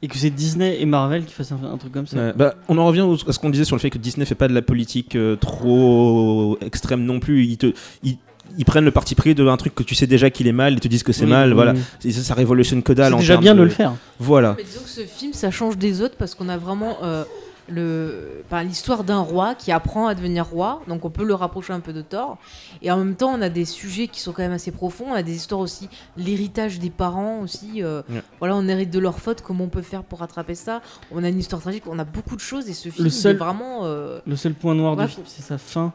Et 0.00 0.06
que 0.08 0.16
c'est 0.16 0.30
Disney 0.30 0.80
et 0.80 0.86
Marvel 0.86 1.24
qui 1.24 1.32
fassent 1.32 1.50
un, 1.52 1.58
un 1.72 1.76
truc 1.76 1.92
comme 1.92 2.06
ça. 2.06 2.16
Ouais, 2.16 2.32
bah, 2.36 2.54
on 2.68 2.78
en 2.78 2.86
revient 2.86 3.04
à 3.26 3.32
ce 3.32 3.38
qu'on 3.38 3.50
disait 3.50 3.64
sur 3.64 3.74
le 3.74 3.80
fait 3.80 3.90
que 3.90 3.98
Disney 3.98 4.24
fait 4.26 4.36
pas 4.36 4.46
de 4.46 4.54
la 4.54 4.62
politique 4.62 5.16
euh, 5.16 5.34
trop 5.34 6.56
extrême 6.64 7.02
non 7.04 7.18
plus. 7.18 7.44
Ils, 7.44 7.56
te, 7.58 7.72
ils, 8.04 8.16
ils 8.56 8.64
prennent 8.64 8.84
le 8.84 8.92
parti 8.92 9.16
pris 9.16 9.34
d'un 9.34 9.56
truc 9.56 9.74
que 9.74 9.82
tu 9.82 9.96
sais 9.96 10.06
déjà 10.06 10.30
qu'il 10.30 10.46
est 10.46 10.52
mal, 10.52 10.74
ils 10.74 10.80
te 10.80 10.86
disent 10.86 11.02
que 11.02 11.12
c'est 11.12 11.24
Oui, 11.24 11.30
mal. 11.30 11.48
oui, 11.48 11.54
Voilà, 11.54 11.72
oui. 11.72 11.80
Et 12.04 12.12
ça, 12.12 12.22
ça 12.22 12.34
révolutionne 12.34 12.82
que 12.84 12.92
dalle. 12.92 13.12
C'est 13.14 13.18
déjà 13.18 13.36
bien 13.38 13.56
de 13.56 13.62
le 13.62 13.68
faire. 13.70 13.94
Voilà. 14.20 14.54
Mais 14.56 14.62
disons 14.62 14.82
que 14.82 14.88
ce 14.88 15.00
film, 15.00 15.32
ça 15.32 15.50
change 15.50 15.76
des 15.76 16.00
autres 16.00 16.14
parce 16.16 16.36
qu'on 16.36 16.48
a 16.48 16.56
vraiment 16.56 16.98
euh, 17.02 17.24
l'histoire 17.68 19.04
d'un 19.04 19.20
roi 19.20 19.54
qui 19.54 19.72
apprend 19.72 20.06
à 20.06 20.14
devenir 20.14 20.46
roi. 20.46 20.82
Donc 20.88 21.04
on 21.04 21.10
peut 21.10 21.24
le 21.24 21.34
rapprocher 21.34 21.72
un 21.72 21.80
peu 21.80 21.92
de 21.92 22.02
Thor. 22.02 22.38
Et 22.82 22.90
en 22.90 22.96
même 22.98 23.14
temps, 23.14 23.30
on 23.34 23.42
a 23.42 23.48
des 23.48 23.64
sujets 23.64 24.08
qui 24.08 24.20
sont 24.20 24.32
quand 24.32 24.42
même 24.42 24.52
assez 24.52 24.70
profonds. 24.70 25.06
On 25.10 25.14
a 25.14 25.22
des 25.22 25.34
histoires 25.36 25.60
aussi, 25.60 25.88
l'héritage 26.16 26.78
des 26.78 26.90
parents 26.90 27.40
aussi. 27.40 27.82
euh. 27.82 28.02
Voilà, 28.38 28.56
on 28.56 28.66
hérite 28.68 28.90
de 28.90 28.98
leurs 28.98 29.18
fautes. 29.20 29.42
Comment 29.42 29.64
on 29.64 29.68
peut 29.68 29.82
faire 29.82 30.02
pour 30.04 30.20
rattraper 30.20 30.54
ça? 30.54 30.82
On 31.12 31.22
a 31.24 31.28
une 31.28 31.38
histoire 31.38 31.60
tragique. 31.62 31.84
On 31.86 31.98
a 31.98 32.04
beaucoup 32.04 32.36
de 32.36 32.40
choses. 32.40 32.68
Et 32.68 32.74
ce 32.74 32.88
film, 32.88 33.06
il 33.06 33.12
seul- 33.12 33.34
est 33.34 33.38
vraiment. 33.38 33.80
euh, 33.84 34.20
Le 34.26 34.36
seul 34.36 34.54
point 34.54 34.74
noir 34.74 34.96
Ouais. 34.96 35.06
du 35.06 35.12
film, 35.12 35.26
c'est 35.26 35.42
sa 35.42 35.58
fin. 35.58 35.92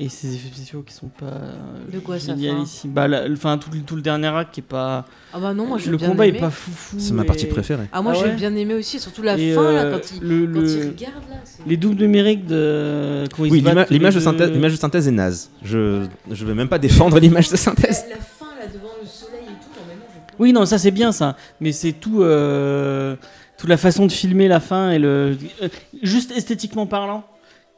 Et 0.00 0.08
ses 0.08 0.34
effets 0.34 0.48
spéciaux 0.52 0.82
qui 0.82 0.92
sont 0.94 1.06
pas 1.08 1.26
euh, 1.26 1.54
De 1.92 1.98
quoi, 2.00 2.18
sa 2.18 2.34
génialissimes. 2.34 2.90
Bah, 2.92 3.06
la- 3.06 3.24
enfin, 3.30 3.56
tout, 3.58 3.70
le- 3.72 3.80
tout 3.82 3.94
le 3.94 4.02
dernier 4.02 4.26
acte 4.28 4.52
qui 4.54 4.60
est 4.60 4.64
pas. 4.64 5.04
Ah 5.32 5.38
bah 5.38 5.54
non, 5.54 5.66
moi 5.66 5.78
j'ai 5.78 5.90
le 5.90 5.96
bien 5.96 6.08
combat 6.08 6.26
aimé. 6.26 6.38
est 6.38 6.40
pas 6.40 6.50
foufou. 6.50 6.96
C'est 6.98 7.12
ma 7.12 7.22
et- 7.22 7.26
partie 7.26 7.46
préférée. 7.46 7.84
Ah 7.92 8.02
moi 8.02 8.12
Ah 8.16 8.18
j'ai 8.18 8.30
ouais 8.30 8.34
bien 8.36 8.54
aimé 8.56 8.74
aussi, 8.74 8.98
surtout 8.98 9.22
la 9.22 9.38
et, 9.38 9.52
fin 9.52 9.70
là 9.72 9.82
euh, 9.84 9.92
quand 9.98 10.12
il, 10.16 10.22
le, 10.28 10.46
quand 10.46 10.60
le- 10.60 10.68
il 10.68 10.88
regarde 10.88 11.14
là. 11.30 11.36
les 11.66 11.76
doubles 11.76 12.02
numériques 12.02 12.46
de. 12.46 13.24
quand 13.36 13.44
ils 13.44 13.52
Oui, 13.52 13.64
l'image 13.90 14.14
de, 14.14 14.20
synthèse, 14.20 14.50
l'image 14.50 14.72
de 14.72 14.78
synthèse 14.78 15.06
est 15.06 15.12
naze. 15.12 15.50
Je 15.62 16.04
je 16.30 16.44
vais 16.46 16.54
même 16.54 16.68
pas 16.68 16.78
défendre 16.78 17.18
l'image 17.20 17.50
de 17.50 17.56
synthèse. 17.56 18.04
La 18.10 18.16
fin 18.16 18.46
là 18.58 18.66
devant 18.72 18.88
le 19.00 19.06
soleil 19.06 19.42
et 19.44 19.46
tout, 19.62 19.68
non 19.78 19.84
mais 19.88 19.94
non, 19.94 20.00
j'ai 20.12 20.34
Oui, 20.38 20.52
non, 20.52 20.64
ça 20.66 20.78
c'est 20.78 20.90
bien 20.90 21.12
ça. 21.12 21.36
Mais 21.60 21.70
c'est 21.72 21.92
tout. 21.92 22.22
euh, 22.22 23.14
toute 23.58 23.68
la 23.68 23.76
façon 23.76 24.06
de 24.06 24.10
filmer 24.12 24.48
la 24.48 24.58
fin 24.58 24.90
et 24.90 24.98
le. 24.98 25.36
euh, 25.62 25.68
juste 26.02 26.32
esthétiquement 26.32 26.86
parlant, 26.86 27.24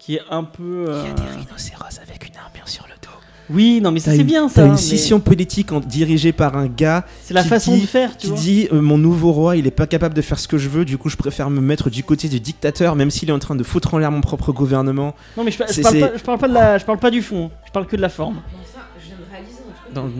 qui 0.04 0.16
est 0.16 0.22
un 0.30 0.44
peu. 0.44 0.86
euh, 0.88 1.02
rhinocéros 1.36 2.00
avec 2.02 2.28
une 2.28 2.36
armure 2.36 2.68
sur 2.68 2.84
le 2.84 2.94
dos. 3.02 3.10
Oui, 3.50 3.80
non, 3.82 3.90
mais 3.90 4.00
ça 4.00 4.10
T'as 4.12 4.16
c'est 4.16 4.24
bien 4.24 4.46
T'as 4.48 4.54
ça. 4.54 4.64
une 4.64 4.70
mais 4.72 4.76
scission 4.78 5.20
politique 5.20 5.70
en- 5.70 5.80
dirigée 5.80 6.32
par 6.32 6.56
un 6.56 6.66
gars 6.66 7.04
C'est 7.22 7.34
la 7.34 7.42
qui 7.42 7.48
façon 7.48 7.74
dit- 7.74 7.82
de 7.82 7.86
faire, 7.86 8.12
tu 8.16 8.18
qui 8.18 8.26
vois. 8.28 8.38
dit 8.38 8.68
euh, 8.72 8.80
mon 8.80 8.96
nouveau 8.96 9.32
roi 9.32 9.56
il 9.58 9.66
est 9.66 9.70
pas 9.70 9.86
capable 9.86 10.14
de 10.14 10.22
faire 10.22 10.38
ce 10.38 10.48
que 10.48 10.56
je 10.56 10.70
veux 10.70 10.86
du 10.86 10.96
coup 10.96 11.10
je 11.10 11.16
préfère 11.18 11.50
me 11.50 11.60
mettre 11.60 11.90
du 11.90 12.02
côté 12.04 12.28
du 12.28 12.40
dictateur 12.40 12.96
même 12.96 13.10
s'il 13.10 13.28
est 13.28 13.32
en 13.34 13.38
train 13.38 13.54
de 13.54 13.62
foutre 13.62 13.92
en 13.92 13.98
l'air 13.98 14.10
mon 14.10 14.22
propre 14.22 14.50
gouvernement 14.52 15.14
Non, 15.36 15.44
mais 15.44 15.50
je, 15.50 15.58
je 15.58 15.82
parle 15.82 16.00
pas, 16.00 16.16
je 16.16 16.22
parle 16.22 16.38
pas 16.38 16.48
de 16.48 16.54
la, 16.54 16.78
je 16.78 16.84
parle 16.86 16.98
pas 16.98 17.10
du 17.10 17.20
fond. 17.20 17.50
Je 17.66 17.70
parle 17.70 17.86
que 17.86 17.96
de 17.96 18.00
la 18.00 18.08
forme. 18.08 18.40
Ça, 18.72 18.80
je 18.98 19.08
viens 19.08 19.16
de 19.18 19.30
réaliser 19.30 19.58
un 19.60 19.72
truc. 19.74 19.94
Dans 19.94 20.04
le 20.04 20.10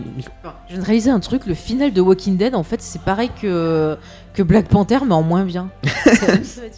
je 0.68 0.72
viens 0.74 0.80
de 0.82 0.84
réaliser 0.86 1.10
un 1.10 1.20
truc, 1.20 1.46
le 1.46 1.54
final 1.54 1.94
de 1.94 2.00
Walking 2.02 2.36
Dead, 2.36 2.54
en 2.54 2.62
fait, 2.62 2.82
c'est 2.82 3.00
pareil 3.00 3.30
que, 3.40 3.96
que 4.34 4.42
Black 4.42 4.68
Panther, 4.68 4.98
mais 5.06 5.14
en 5.14 5.22
moins 5.22 5.44
bien. 5.44 5.70
c'est. 6.42 6.70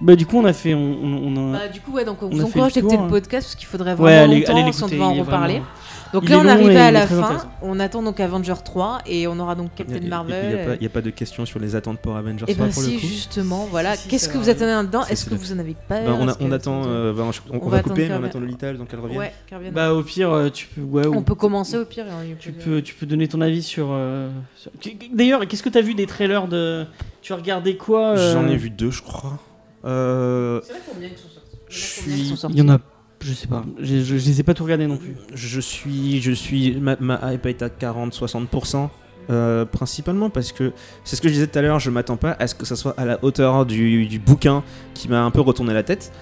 Bah 0.00 0.16
du 0.16 0.26
coup 0.26 0.38
on 0.38 0.44
a 0.44 0.52
fait, 0.52 0.74
on, 0.74 0.78
on, 0.80 1.36
on 1.36 1.54
a- 1.54 1.58
Bah, 1.58 1.68
du 1.68 1.80
coup, 1.80 1.92
ouais, 1.92 2.04
donc 2.04 2.22
on 2.22 2.26
On 2.26 2.30
vous 2.30 2.36
a 2.36 2.38
fait 2.40 2.44
encourage 2.50 2.70
le 2.74 2.82
d'écouter 2.82 2.96
tour, 2.96 3.04
le 3.04 3.08
hein. 3.08 3.12
podcast 3.12 3.46
parce 3.46 3.54
qu'il 3.54 3.68
faudrait 3.68 3.90
Ouais, 3.92 3.96
vraiment 3.96 4.24
allez- 4.32 4.40
longtemps 4.40 4.52
allez 4.56 4.64
l'écouter, 4.64 4.90
devait 4.90 5.02
en 5.04 5.12
il 5.14 5.20
reparler. 5.20 5.52
vraiment- 5.54 5.66
Donc 6.12 6.22
il 6.24 6.30
là, 6.30 6.38
on 6.44 6.48
arrive 6.48 6.76
à 6.76 6.88
il 6.88 6.92
la 6.94 7.06
fin. 7.06 7.36
On 7.62 7.80
attend 7.80 8.02
donc 8.02 8.20
Avenger 8.20 8.54
3 8.64 8.98
et 9.06 9.26
on 9.28 9.38
aura 9.38 9.54
donc 9.54 9.70
Il 9.74 9.84
Captain 9.84 9.98
n'y 10.00 10.08
Marvel. 10.08 10.58
a, 10.60 10.64
pas- 10.76 10.82
y 10.82 10.86
a 10.86 10.88
pas 10.88 11.00
de 11.00 11.10
question 11.10 11.46
sur 11.46 11.58
les 11.60 11.74
attentes 11.76 11.98
pour 12.00 12.16
Avengers 12.16 12.44
Et 12.48 12.54
3 12.54 12.66
bah 12.66 12.72
pour 12.72 12.82
si, 12.82 12.94
le 12.94 13.00
coup. 13.00 13.06
justement, 13.06 13.66
voilà. 13.70 13.94
Si, 13.96 14.02
si, 14.02 14.08
Qu'est-ce 14.08 14.28
que 14.28 14.36
vous 14.38 14.48
attendez 14.48 14.66
là-dedans 14.72 15.02
Si, 15.04 15.12
Est-ce 15.12 15.24
que 15.26 15.30
le- 15.30 15.36
vous 15.36 15.52
en 15.52 15.58
avez 15.60 15.76
pas 15.88 16.00
Ben, 16.00 16.16
on, 16.20 16.28
a- 16.28 16.36
on 16.40 16.52
attend, 16.52 16.82
euh, 16.86 17.12
ben, 17.12 17.22
on, 17.22 17.56
On 17.56 17.60
on 17.62 17.68
va 17.68 17.76
va 17.78 17.82
couper, 17.84 18.08
mais 18.08 18.14
on 18.20 18.24
attend 18.24 18.40
Lolita, 18.40 18.72
donc 18.74 18.88
elle 18.92 19.00
revienne. 19.00 19.18
Ouais, 19.18 19.32
qu'elle 19.48 19.58
revienne. 19.58 19.74
Bah 19.74 19.92
au 19.94 20.02
pire 20.02 20.30
euh, 20.32 20.50
tu 20.50 20.66
peux, 20.66 20.82
ouais, 20.82 21.06
ou- 21.06 21.14
on 21.16 21.22
peut 21.22 21.34
commencer 21.36 21.78
au 21.78 21.84
pire. 21.84 22.04
y 22.28 22.34
tu 22.36 22.52
peux, 22.52 22.82
tu 22.82 22.94
peux 22.94 23.06
donner 23.06 23.26
ton 23.28 23.40
avis 23.40 23.62
sur. 23.62 23.88
euh, 23.90 24.28
sur- 24.56 24.70
D'ailleurs, 25.12 25.46
qu'est-ce 25.48 25.62
que 25.62 25.68
t'as 25.68 25.80
vu 25.82 25.94
des 25.94 26.06
trailers 26.06 26.46
de 26.48 26.84
Tu 27.22 27.32
as 27.32 27.36
regardé 27.36 27.76
quoi 27.76 28.10
euh, 28.10 28.32
J'en 28.34 28.46
ai 28.48 28.56
vu 28.56 28.70
deux, 28.70 28.90
je 28.90 29.02
crois. 29.02 29.38
Euh, 29.84 30.60
C'est 30.64 30.72
vrai 30.72 30.82
combien 30.92 31.08
ils 31.08 31.16
sont 31.18 31.28
sortis 31.28 31.58
Je 31.68 32.10
Il 32.10 32.14
y 32.14 32.18
suis- 32.20 32.28
sont 32.30 32.36
sortis 32.36 32.56
Il 32.56 32.64
y 32.64 32.66
en 32.70 32.72
a, 32.74 32.78
je 33.20 33.32
sais 33.32 33.46
pas. 33.46 33.64
Je, 33.80 33.96
je, 33.96 34.02
je 34.18 34.26
les 34.26 34.40
ai 34.40 34.42
pas 34.42 34.54
tout 34.54 34.64
regardés 34.64 34.86
non 34.86 34.96
plus. 34.96 35.16
je 35.34 35.60
suis, 35.60 36.20
je 36.22 36.32
suis, 36.32 36.76
ma, 36.80 36.96
ma 37.00 37.32
hype 37.32 37.46
est 37.46 37.62
à 37.62 37.68
40-60%. 37.68 38.88
euh, 39.30 39.64
principalement 39.64 40.28
parce 40.28 40.52
que 40.52 40.72
c'est 41.02 41.16
ce 41.16 41.22
que 41.22 41.28
je 41.28 41.32
disais 41.34 41.46
tout 41.46 41.58
à 41.58 41.62
l'heure, 41.62 41.78
je 41.80 41.88
m'attends 41.90 42.18
pas 42.18 42.36
à 42.38 42.46
ce 42.46 42.54
que 42.54 42.66
ça 42.66 42.76
soit 42.76 42.92
à 42.98 43.06
la 43.06 43.18
hauteur 43.24 43.64
du, 43.64 44.04
du 44.06 44.18
bouquin 44.18 44.62
qui 44.92 45.08
m'a 45.08 45.22
un 45.24 45.30
peu 45.30 45.40
retourné 45.40 45.72
la 45.72 45.82
tête. 45.82 46.12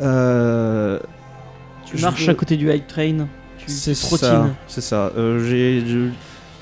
Euh, 0.00 0.98
Tu 1.86 1.96
marches 2.00 2.24
veux- 2.24 2.30
à 2.30 2.34
côté 2.34 2.56
du 2.56 2.72
hype 2.72 2.86
train. 2.86 3.26
Tu 3.58 3.70
C'est 3.70 3.92
tu 3.92 3.96
ça, 3.96 4.06
trottines. 4.06 4.54
c'est 4.66 4.80
ça. 4.80 5.12
Euh, 5.16 5.44
j'ai, 5.48 5.80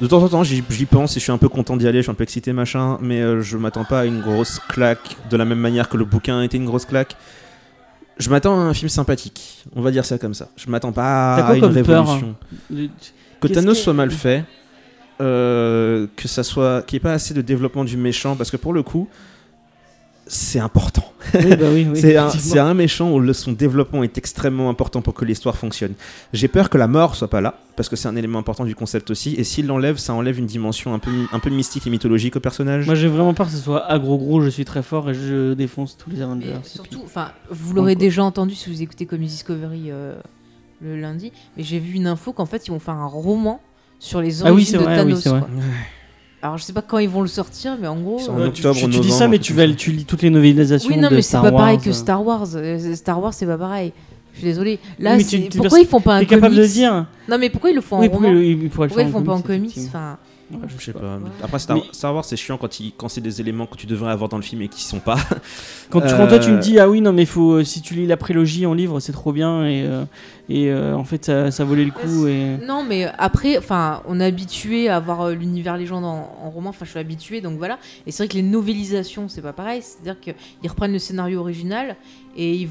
de 0.00 0.06
temps 0.06 0.22
en 0.22 0.28
temps, 0.28 0.44
j'y, 0.44 0.62
pense 0.86 1.16
et 1.16 1.20
je 1.20 1.24
suis 1.24 1.32
un 1.32 1.38
peu 1.38 1.48
content 1.48 1.76
d'y 1.76 1.86
aller, 1.88 1.98
je 1.98 2.02
suis 2.02 2.10
un 2.10 2.14
peu 2.14 2.22
excité, 2.22 2.52
machin, 2.52 2.98
mais 3.00 3.20
euh, 3.20 3.40
je 3.42 3.56
m'attends 3.56 3.84
pas 3.84 4.00
à 4.00 4.04
une 4.04 4.20
grosse 4.20 4.60
claque 4.68 5.16
de 5.30 5.36
la 5.36 5.44
même 5.44 5.58
manière 5.58 5.88
que 5.88 5.96
le 5.96 6.04
bouquin 6.04 6.38
a 6.40 6.44
été 6.44 6.56
une 6.56 6.66
grosse 6.66 6.84
claque. 6.84 7.16
Je 8.18 8.30
m'attends 8.30 8.58
à 8.58 8.62
un 8.62 8.74
film 8.74 8.88
sympathique, 8.88 9.64
on 9.76 9.80
va 9.82 9.90
dire 9.90 10.04
ça 10.04 10.18
comme 10.18 10.34
ça. 10.34 10.48
Je 10.56 10.68
m'attends 10.70 10.92
pas 10.92 11.34
à 11.36 11.54
une 11.56 11.64
révolution. 11.64 12.34
Le- 12.70 12.88
Que 13.40 13.46
Thanos 13.48 13.76
que- 13.78 13.82
soit 13.84 13.92
mal 13.92 14.10
fait, 14.10 14.44
euh, 15.20 16.06
que 16.16 16.26
ça 16.28 16.42
soit, 16.42 16.82
qu'il 16.86 16.96
n'y 16.96 16.98
ait 16.98 17.02
pas 17.08 17.12
assez 17.12 17.34
de 17.34 17.42
développement 17.42 17.84
du 17.84 17.96
méchant, 17.96 18.36
parce 18.36 18.50
que 18.50 18.56
pour 18.56 18.72
le 18.72 18.82
coup, 18.82 19.08
c'est 20.28 20.60
important. 20.60 21.04
Oui, 21.34 21.56
bah 21.56 21.66
oui, 21.72 21.86
oui, 21.92 22.00
c'est 22.38 22.58
un, 22.58 22.74
méchant 22.74 23.10
où 23.10 23.18
le, 23.20 23.32
son 23.32 23.52
développement 23.52 24.02
est 24.02 24.16
extrêmement 24.18 24.70
important 24.70 25.02
pour 25.02 25.14
que 25.14 25.24
l'histoire 25.24 25.56
fonctionne. 25.56 25.94
J'ai 26.32 26.48
peur 26.48 26.70
que 26.70 26.78
la 26.78 26.86
mort 26.86 27.16
soit 27.16 27.28
pas 27.28 27.40
là, 27.40 27.58
parce 27.76 27.88
que 27.88 27.96
c'est 27.96 28.08
un 28.08 28.16
élément 28.16 28.38
important 28.38 28.64
du 28.64 28.74
concept 28.74 29.10
aussi, 29.10 29.34
et 29.34 29.44
s'il 29.44 29.66
l'enlève, 29.66 29.96
ça 29.96 30.14
enlève 30.14 30.38
une 30.38 30.46
dimension 30.46 30.94
un 30.94 30.98
peu, 30.98 31.10
un 31.32 31.38
peu 31.38 31.50
mystique 31.50 31.86
et 31.86 31.90
mythologique 31.90 32.36
au 32.36 32.40
personnage. 32.40 32.86
Moi 32.86 32.94
j'ai 32.94 33.08
vraiment 33.08 33.34
peur 33.34 33.46
que 33.46 33.52
ce 33.52 33.58
soit 33.58 33.84
agro 33.90 34.16
gros, 34.18 34.40
je 34.40 34.50
suis 34.50 34.64
très 34.64 34.82
fort 34.82 35.10
et 35.10 35.14
je 35.14 35.54
défonce 35.54 35.96
tous 35.96 36.10
les 36.10 36.22
Avengers. 36.22 36.56
Et 36.64 36.68
surtout, 36.68 36.98
puis- 36.98 37.04
enfin, 37.04 37.32
vous 37.50 37.74
l'aurez 37.74 37.94
déjà 37.96 38.22
entendu 38.22 38.54
si 38.54 38.70
vous 38.70 38.82
écoutez 38.82 39.06
Comics 39.06 39.28
Discovery 39.28 39.90
euh, 39.90 40.14
le 40.80 41.00
lundi, 41.00 41.32
mais 41.56 41.62
j'ai 41.64 41.78
vu 41.78 41.94
une 41.94 42.06
info 42.06 42.32
qu'en 42.32 42.46
fait 42.46 42.66
ils 42.66 42.70
vont 42.70 42.78
faire 42.78 42.94
un 42.94 43.06
roman 43.06 43.60
sur 43.98 44.20
les 44.20 44.42
Ah 44.42 44.46
oui, 44.46 44.50
origines 44.52 44.72
c'est 44.72 44.78
de 44.78 44.82
vrai, 44.84 44.96
Thanos. 44.96 45.16
oui, 45.16 45.20
c'est 45.22 45.30
vrai. 45.30 45.40
quoi. 45.40 45.48
Alors 46.42 46.56
je 46.56 46.62
sais 46.62 46.72
pas 46.72 46.82
quand 46.82 46.98
ils 46.98 47.08
vont 47.08 47.22
le 47.22 47.26
sortir, 47.28 47.76
mais 47.80 47.88
en 47.88 47.96
gros. 48.00 48.20
En 48.30 48.38
Euh, 48.38 48.50
tu, 48.50 48.64
octobre, 48.66 48.78
tu- 48.78 48.90
tu 48.90 49.00
dis 49.00 49.10
ça, 49.10 49.26
mais 49.28 49.38
tu, 49.38 49.52
vas, 49.54 49.66
lis 49.66 50.04
toutes 50.06 50.22
les 50.22 50.30
novélisations. 50.30 50.88
Oui, 50.88 50.96
non, 50.96 51.08
de 51.10 51.16
mais 51.16 51.22
c'est 51.22 51.30
Star 51.30 51.42
pas 51.42 51.50
pareil 51.52 51.76
Wars, 51.76 51.84
que 51.84 51.90
euh. 51.90 51.92
Star 51.92 52.24
Wars. 52.24 52.46
Euh, 52.54 52.94
Star 52.94 53.20
Wars, 53.22 53.34
c'est 53.34 53.46
pas 53.46 53.58
pareil. 53.58 53.92
Je 54.34 54.38
suis 54.38 54.46
désolé. 54.46 54.78
Là, 55.00 55.16
Oui, 55.16 55.26
tu- 55.26 55.48
tu- 55.48 55.58
pourquoi 55.58 55.80
ils 55.80 55.86
font 55.86 56.00
pas 56.00 56.14
un 56.14 56.20
T'es 56.20 56.26
capable 56.26 56.54
de 56.54 56.60
comics 56.60 56.72
dire 56.72 57.06
Non, 57.28 57.38
mais 57.38 57.50
pourquoi 57.50 57.70
ils 57.70 57.74
le 57.74 57.80
font 57.80 57.98
Oui, 57.98 58.06
en 58.06 58.10
pourquoi 58.10 58.28
roman 58.28 58.40
ils 58.40 58.68
Pourquoi 58.70 59.02
ils 59.02 59.10
font 59.10 59.22
pas 59.22 59.32
en 59.32 59.40
comics, 59.40 59.74
comics. 59.74 59.86
Enfin, 59.88 60.16
Ouais, 60.50 60.60
Je 60.78 60.82
sais 60.82 60.92
pas. 60.94 61.00
Ouais. 61.00 61.30
Après, 61.42 61.58
Star, 61.58 61.76
Mais- 61.76 61.82
Star 61.92 62.14
Wars, 62.14 62.24
c'est 62.24 62.36
chiant 62.36 62.56
quand, 62.56 62.80
il- 62.80 62.92
quand 62.96 63.08
c'est 63.10 63.20
des 63.20 63.40
éléments 63.40 63.66
que 63.66 63.76
tu 63.76 63.86
devrais 63.86 64.12
avoir 64.12 64.30
dans 64.30 64.38
le 64.38 64.42
film 64.42 64.62
et 64.62 64.68
qui 64.68 64.82
sont 64.82 65.00
pas. 65.00 65.16
Quand, 65.90 66.00
tu- 66.00 66.14
quand 66.16 66.26
toi 66.28 66.38
tu 66.38 66.50
me 66.50 66.56
Euh, 66.56 66.60
dis 66.60 66.78
ah 66.78 66.88
oui 66.88 67.00
non 67.02 67.12
mais 67.12 67.24
faut 67.26 67.62
si 67.64 67.82
tu 67.82 67.92
lis 67.94 68.06
la 68.06 68.16
prélogie 68.16 68.64
en 68.64 68.72
livre 68.74 68.98
c'est 69.00 69.12
trop 69.12 69.32
bien 69.32 69.66
et 69.66 69.82
euh, 69.86 70.04
et 70.48 70.70
euh, 70.70 70.94
en 70.94 71.04
fait 71.04 71.26
ça, 71.26 71.50
ça 71.50 71.64
volait 71.64 71.84
le 71.84 71.90
coup 71.90 72.26
et 72.26 72.56
Non, 72.66 72.82
mais 72.82 73.04
après, 73.18 73.58
enfin, 73.58 74.02
on 74.06 74.18
est 74.20 74.24
habitué 74.24 74.88
à 74.88 74.98
voir 75.00 75.20
euh, 75.22 75.34
l'univers 75.34 75.76
légende 75.76 76.04
en, 76.04 76.34
en 76.42 76.50
roman. 76.50 76.70
Enfin, 76.70 76.84
je 76.84 76.90
suis 76.90 76.98
habitué, 76.98 77.40
donc 77.40 77.58
voilà. 77.58 77.78
Et 78.06 78.10
c'est 78.12 78.22
vrai 78.24 78.28
que 78.28 78.34
les 78.36 78.42
novélisations, 78.42 79.28
c'est 79.28 79.42
pas 79.42 79.52
pareil. 79.52 79.82
C'est-à-dire 79.82 80.18
qu'ils 80.20 80.70
reprennent 80.70 80.92
le 80.92 80.98
scénario 80.98 81.40
original 81.40 81.96
et 82.36 82.54
ils, 82.54 82.68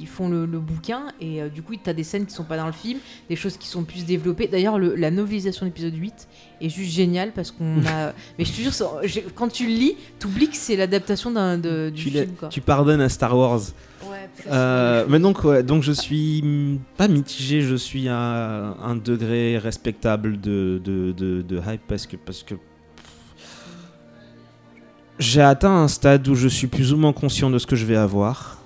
ils 0.00 0.06
font 0.06 0.28
le, 0.28 0.44
le 0.46 0.58
bouquin. 0.58 1.06
Et 1.20 1.40
euh, 1.42 1.48
du 1.48 1.62
coup, 1.62 1.72
t'as 1.82 1.92
des 1.92 2.04
scènes 2.04 2.26
qui 2.26 2.34
sont 2.34 2.44
pas 2.44 2.56
dans 2.56 2.66
le 2.66 2.72
film, 2.72 2.98
des 3.28 3.36
choses 3.36 3.56
qui 3.56 3.68
sont 3.68 3.84
plus 3.84 4.04
développées. 4.04 4.46
D'ailleurs, 4.48 4.78
le- 4.78 4.94
la 4.94 5.10
novélisation 5.10 5.64
de 5.66 5.70
l'épisode 5.70 5.94
8 5.96 6.28
est 6.60 6.68
juste 6.68 6.92
géniale 6.92 7.32
parce 7.34 7.50
qu'on 7.50 7.78
a. 7.86 8.12
mais 8.38 8.44
je 8.44 8.52
te 8.52 8.60
jure, 8.60 8.72
quand 9.34 9.48
tu 9.48 9.66
le 9.66 9.72
lis, 9.72 9.96
t'oublies 10.18 10.48
que 10.48 10.56
c'est 10.56 10.76
l'adaptation 10.76 11.30
d'un 11.30 11.58
de- 11.58 11.90
du 11.94 12.02
tu, 12.04 12.10
film, 12.10 12.32
quoi. 12.38 12.48
tu 12.48 12.60
pardonnes 12.60 13.00
à 13.00 13.08
Star 13.08 13.36
Wars. 13.36 13.60
Euh, 14.46 15.06
mais 15.08 15.18
donc, 15.18 15.44
ouais, 15.44 15.62
donc 15.62 15.82
je 15.82 15.92
suis 15.92 16.80
pas 16.96 17.08
mitigé, 17.08 17.60
je 17.60 17.74
suis 17.74 18.08
à 18.08 18.76
un 18.82 18.96
degré 18.96 19.58
respectable 19.58 20.40
de, 20.40 20.80
de, 20.82 21.12
de, 21.12 21.42
de 21.42 21.56
hype 21.58 21.82
parce 21.86 22.06
que, 22.06 22.16
parce 22.16 22.42
que 22.42 22.54
j'ai 25.18 25.42
atteint 25.42 25.74
un 25.74 25.88
stade 25.88 26.26
où 26.28 26.34
je 26.34 26.48
suis 26.48 26.66
plus 26.66 26.92
ou 26.92 26.96
moins 26.96 27.12
conscient 27.12 27.50
de 27.50 27.58
ce 27.58 27.66
que 27.66 27.76
je 27.76 27.84
vais 27.84 27.96
avoir. 27.96 28.58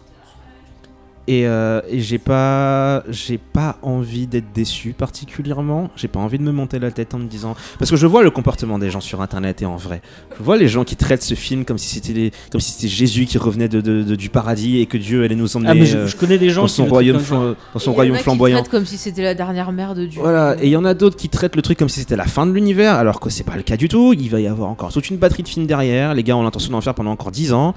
Et, 1.30 1.46
euh, 1.46 1.82
et 1.90 2.00
j'ai 2.00 2.16
pas, 2.16 3.02
j'ai 3.10 3.36
pas 3.36 3.76
envie 3.82 4.26
d'être 4.26 4.50
déçu 4.54 4.94
particulièrement. 4.94 5.90
J'ai 5.94 6.08
pas 6.08 6.20
envie 6.20 6.38
de 6.38 6.42
me 6.42 6.52
monter 6.52 6.78
la 6.78 6.90
tête 6.90 7.12
en 7.14 7.18
me 7.18 7.26
disant 7.26 7.54
parce 7.78 7.90
que 7.90 7.98
je 7.98 8.06
vois 8.06 8.22
le 8.22 8.30
comportement 8.30 8.78
des 8.78 8.88
gens 8.88 9.02
sur 9.02 9.20
internet 9.20 9.60
et 9.60 9.66
en 9.66 9.76
vrai. 9.76 10.00
Je 10.38 10.42
vois 10.42 10.56
les 10.56 10.68
gens 10.68 10.84
qui 10.84 10.96
traitent 10.96 11.22
ce 11.22 11.34
film 11.34 11.66
comme 11.66 11.76
si 11.76 11.94
c'était 11.94 12.14
les- 12.14 12.32
comme 12.50 12.62
si 12.62 12.70
c'était 12.72 12.88
Jésus 12.88 13.26
qui 13.26 13.36
revenait 13.36 13.68
de, 13.68 13.82
de- 13.82 14.02
de- 14.04 14.14
du 14.16 14.30
paradis 14.30 14.78
et 14.80 14.86
que 14.86 14.96
Dieu 14.96 15.22
allait 15.22 15.34
nous 15.34 15.54
emmener 15.54 15.68
ah 15.70 15.74
mais 15.74 15.84
je, 15.84 15.98
euh, 15.98 16.06
je 16.06 16.16
connais 16.16 16.38
des 16.38 16.48
gens 16.48 16.62
dans 16.62 16.66
qui 16.68 16.72
son 16.72 16.84
le 16.84 16.90
royaume, 16.90 17.18
flam- 17.20 17.54
dans 17.74 17.78
son 17.78 17.78
Et 17.78 17.82
il 17.82 17.86
y 17.86 17.90
en 17.90 17.94
royaume 17.94 18.16
a 18.16 18.18
flamboyant. 18.20 18.62
comme 18.70 18.86
si 18.86 18.96
c'était 18.96 19.22
la 19.22 19.34
dernière 19.34 19.70
mère 19.70 19.94
de 19.94 20.06
Dieu. 20.06 20.22
Voilà, 20.22 20.56
et 20.62 20.66
il 20.66 20.70
y 20.70 20.76
en 20.76 20.84
a 20.86 20.94
d'autres 20.94 21.16
qui 21.16 21.28
traitent 21.28 21.56
le 21.56 21.62
truc 21.62 21.78
comme 21.78 21.90
si 21.90 22.00
c'était 22.00 22.16
la 22.16 22.24
fin 22.24 22.46
de 22.46 22.52
l'univers, 22.52 22.94
alors 22.94 23.20
que 23.20 23.28
c'est 23.28 23.44
pas 23.44 23.56
le 23.56 23.62
cas 23.62 23.76
du 23.76 23.88
tout. 23.90 24.14
Il 24.18 24.30
va 24.30 24.40
y 24.40 24.46
avoir 24.46 24.70
encore 24.70 24.92
toute 24.94 25.10
une 25.10 25.18
batterie 25.18 25.42
de 25.42 25.48
films 25.48 25.66
derrière. 25.66 26.14
Les 26.14 26.22
gars 26.22 26.36
ont 26.38 26.42
l'intention 26.42 26.72
d'en 26.72 26.80
faire 26.80 26.94
pendant 26.94 27.10
encore 27.10 27.32
10 27.32 27.52
ans. 27.52 27.74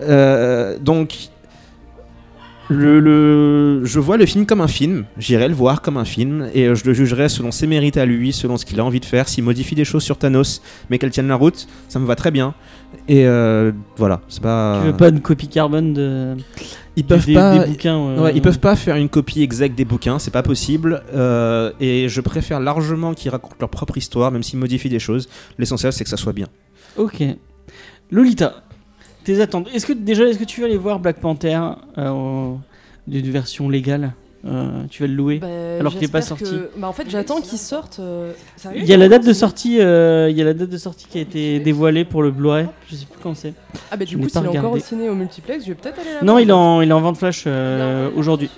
Euh, 0.00 0.78
donc, 0.78 1.14
le, 2.72 3.00
le- 3.00 3.84
je 3.84 4.00
vois 4.00 4.16
le 4.16 4.26
film 4.26 4.46
comme 4.46 4.60
un 4.60 4.68
film. 4.68 5.04
J'irai 5.18 5.48
le 5.48 5.54
voir 5.54 5.82
comme 5.82 5.96
un 5.96 6.04
film 6.04 6.48
et 6.54 6.66
euh, 6.66 6.74
je 6.74 6.84
le 6.84 6.92
jugerai 6.94 7.28
selon 7.28 7.50
ses 7.50 7.66
mérites 7.66 7.96
à 7.96 8.04
lui, 8.06 8.32
selon 8.32 8.56
ce 8.56 8.64
qu'il 8.64 8.78
a 8.80 8.84
envie 8.84 9.00
de 9.00 9.04
faire. 9.04 9.28
S'il 9.28 9.44
modifie 9.44 9.74
des 9.74 9.84
choses 9.84 10.02
sur 10.02 10.16
Thanos, 10.18 10.62
mais 10.90 10.98
qu'elles 10.98 11.10
tiennent 11.10 11.28
la 11.28 11.34
route, 11.36 11.66
ça 11.88 11.98
me 11.98 12.06
va 12.06 12.16
très 12.16 12.30
bien. 12.30 12.54
Et 13.08 13.26
euh, 13.26 13.72
voilà, 13.96 14.20
c'est 14.28 14.42
pas. 14.42 14.80
Tu 14.82 14.86
veux 14.90 14.96
pas 14.96 15.08
une 15.08 15.20
copie 15.20 15.48
carbone 15.48 15.92
de 15.94 16.34
Ils 16.96 17.04
peuvent 17.04 17.24
des, 17.24 17.34
pas. 17.34 17.58
des 17.58 17.70
bouquins 17.70 17.96
euh, 17.98 18.22
Ouais, 18.24 18.32
ils 18.34 18.42
peuvent 18.42 18.58
pas 18.60 18.76
faire 18.76 18.96
une 18.96 19.08
copie 19.08 19.42
exacte 19.42 19.74
des 19.74 19.84
bouquins, 19.86 20.18
c'est 20.18 20.30
pas 20.30 20.42
possible. 20.42 21.02
euh, 21.14 21.72
et 21.80 22.08
je 22.08 22.20
préfère 22.20 22.60
largement 22.60 23.14
qu'ils 23.14 23.30
racontent 23.30 23.56
leur 23.60 23.70
propre 23.70 23.96
histoire, 23.96 24.30
même 24.30 24.42
s'ils 24.42 24.58
modifient 24.58 24.90
des 24.90 24.98
choses. 24.98 25.28
L'essentiel, 25.58 25.92
c'est 25.92 26.04
que 26.04 26.10
ça 26.10 26.16
soit 26.18 26.34
bien. 26.34 26.48
Ok. 26.98 27.22
Lolita, 28.10 28.62
tes 29.24 29.40
attentes. 29.40 29.68
Est-ce 29.74 29.86
que 29.86 29.92
déjà, 29.92 30.24
est-ce 30.24 30.38
que 30.38 30.44
tu 30.44 30.60
vas 30.60 30.66
aller 30.66 30.76
voir 30.76 30.98
Black 31.00 31.16
Panther 31.20 31.58
euh, 31.98 32.52
d'une 33.06 33.30
version 33.30 33.68
légale 33.68 34.12
Euh, 34.44 34.82
Tu 34.90 35.02
vas 35.02 35.06
le 35.08 35.14
louer 35.14 35.38
Bah, 35.38 35.46
Alors 35.78 35.92
qu'il 35.92 36.02
est 36.04 36.08
pas 36.12 36.20
sorti. 36.20 36.44
que- 36.44 36.70
Bah, 36.76 36.88
en 36.88 36.92
fait, 36.92 37.04
j'attends 37.08 37.40
qu'il 37.40 37.58
sorte. 37.58 37.98
euh, 38.00 38.32
sérieux 38.56 38.80
Il 38.80 38.86
y 38.88 38.92
a 38.92 38.96
la 38.96 39.08
date 39.08 39.24
de 39.24 39.32
sortie. 39.32 39.78
euh, 39.80 40.28
Il 40.30 40.36
y 40.36 40.42
a 40.42 40.44
la 40.44 40.52
date 40.54 40.68
de 40.68 40.78
sortie 40.78 41.06
qui 41.08 41.18
a 41.18 41.20
été 41.20 41.60
dévoilée 41.60 42.04
pour 42.04 42.22
le 42.24 42.30
Blu-ray. 42.32 42.66
Je 42.88 42.96
sais 42.96 43.06
plus 43.06 43.20
quand 43.22 43.36
c'est. 43.36 43.54
Ah, 43.90 43.96
bah, 43.96 44.04
du 44.04 44.18
coup, 44.18 44.28
s'il 44.28 44.44
est 44.44 44.48
encore 44.58 44.72
au 44.72 44.78
ciné 44.80 45.08
au 45.08 45.14
multiplex, 45.14 45.62
je 45.64 45.68
vais 45.68 45.74
peut-être 45.76 46.00
aller 46.00 46.14
là 46.14 46.22
Non, 46.24 46.38
il 46.38 46.48
est 46.48 46.52
en, 46.52 46.80
il 46.80 46.88
est 46.90 46.92
en 46.92 47.00
vente 47.00 47.18
flash 47.18 47.44
euh, 47.46 48.10
aujourd'hui. 48.16 48.50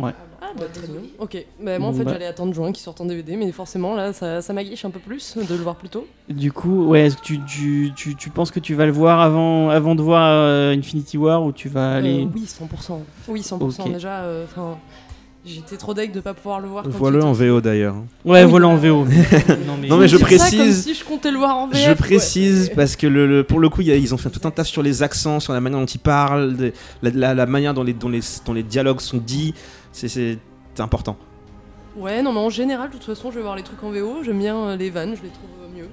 Ah, 0.00 0.12
bah, 0.58 0.64
très 0.72 0.86
bien. 0.86 1.00
Ok. 1.18 1.36
Bah, 1.62 1.78
moi, 1.78 1.88
en 1.88 1.92
Bon, 1.92 1.98
fait, 1.98 2.04
bah. 2.04 2.12
j'allais 2.12 2.26
attendre 2.26 2.52
juin 2.54 2.72
qu'il 2.72 2.82
sorte 2.82 3.00
en 3.00 3.04
DVD, 3.06 3.36
mais 3.36 3.50
forcément, 3.52 3.94
là, 3.94 4.12
ça, 4.12 4.42
ça 4.42 4.52
m'aguiche 4.52 4.84
un 4.84 4.90
peu 4.90 4.98
plus 5.00 5.36
de 5.36 5.54
le 5.54 5.62
voir 5.62 5.76
plus 5.76 5.88
tôt. 5.88 6.06
Du 6.28 6.52
coup, 6.52 6.86
ouais, 6.86 7.06
est-ce 7.06 7.16
que 7.16 7.22
tu, 7.22 7.40
tu, 7.44 7.92
tu, 7.96 8.14
tu 8.16 8.30
penses 8.30 8.50
que 8.50 8.60
tu 8.60 8.74
vas 8.74 8.86
le 8.86 8.92
voir 8.92 9.20
avant, 9.20 9.70
avant 9.70 9.94
de 9.94 10.02
voir 10.02 10.22
euh, 10.30 10.72
Infinity 10.74 11.18
War 11.18 11.42
ou 11.44 11.52
tu 11.52 11.68
vas 11.68 11.94
aller. 11.96 12.24
Euh, 12.24 12.28
oui, 12.34 12.44
100%. 12.46 12.98
Oui, 13.28 13.40
100%. 13.40 13.82
Ok. 13.82 13.92
Déjà, 13.92 14.20
euh, 14.22 14.44
enfin. 14.44 14.78
J'étais 15.48 15.76
trop 15.76 15.94
deg 15.94 16.10
de 16.10 16.18
pas 16.18 16.34
pouvoir 16.34 16.58
le 16.58 16.66
voir. 16.66 16.82
Voilà 16.88 17.18
il 17.20 17.24
en 17.24 17.30
VO 17.32 17.60
d'ailleurs. 17.60 17.94
Ouais, 18.24 18.42
Oui, 18.42 18.50
voilà 18.50 18.66
en 18.66 18.74
VO. 18.74 19.04
non, 19.64 19.76
mais, 19.80 19.86
Non, 19.86 19.96
mais 19.96 20.08
je 20.08 20.16
Dire 20.16 20.26
ça 20.28 20.36
comme 20.38 20.48
précise- 20.58 20.82
si 20.82 20.92
je 20.92 21.04
comptais 21.04 21.30
le 21.30 21.38
voir 21.38 21.56
en 21.56 21.68
VF. 21.68 21.84
Je 21.84 21.88
ouais. 21.90 21.94
précise 21.94 22.72
parce 22.74 22.96
que 22.96 23.06
le, 23.06 23.28
le- 23.28 23.44
pour 23.44 23.60
le 23.60 23.68
coup, 23.68 23.80
il 23.82 23.86
y 23.86 23.92
a- 23.92 23.96
ils 23.96 24.12
ont 24.12 24.16
fait 24.16 24.28
tout 24.30 24.40
un 24.42 24.50
taf 24.50 24.66
sur 24.66 24.82
les 24.82 25.04
accents, 25.04 25.38
sur 25.38 25.52
la 25.52 25.60
manière 25.60 25.78
dont 25.78 25.86
ils 25.86 26.00
parlent, 26.00 26.56
de- 26.56 26.72
la, 27.00 27.10
la- 27.10 27.34
la 27.34 27.46
manière 27.46 27.74
dont 27.74 27.84
les, 27.84 27.92
dont, 27.92 28.08
les, 28.08 28.18
dont 28.44 28.54
les 28.54 28.64
dialogues 28.64 28.98
sont 29.00 29.18
dits. 29.18 29.54
C'est- 29.92 30.38
C'est 30.76 30.82
important. 30.82 31.16
Ouais, 31.96 32.22
non, 32.22 32.32
mais 32.32 32.40
en 32.40 32.50
général, 32.50 32.88
de 32.90 32.94
toute 32.94 33.04
façon, 33.04 33.30
je 33.30 33.36
vais 33.36 33.42
voir 33.42 33.56
les 33.56 33.62
trucs 33.62 33.82
en 33.82 33.90
VO. 33.90 34.22
J'aime 34.22 34.38
bien 34.38 34.56
euh, 34.56 34.76
les 34.76 34.90
vannes, 34.90 35.14
je 35.16 35.22
les 35.22 35.30
trouve 35.30 35.48
euh, 35.64 35.78
mieux. 35.78 35.88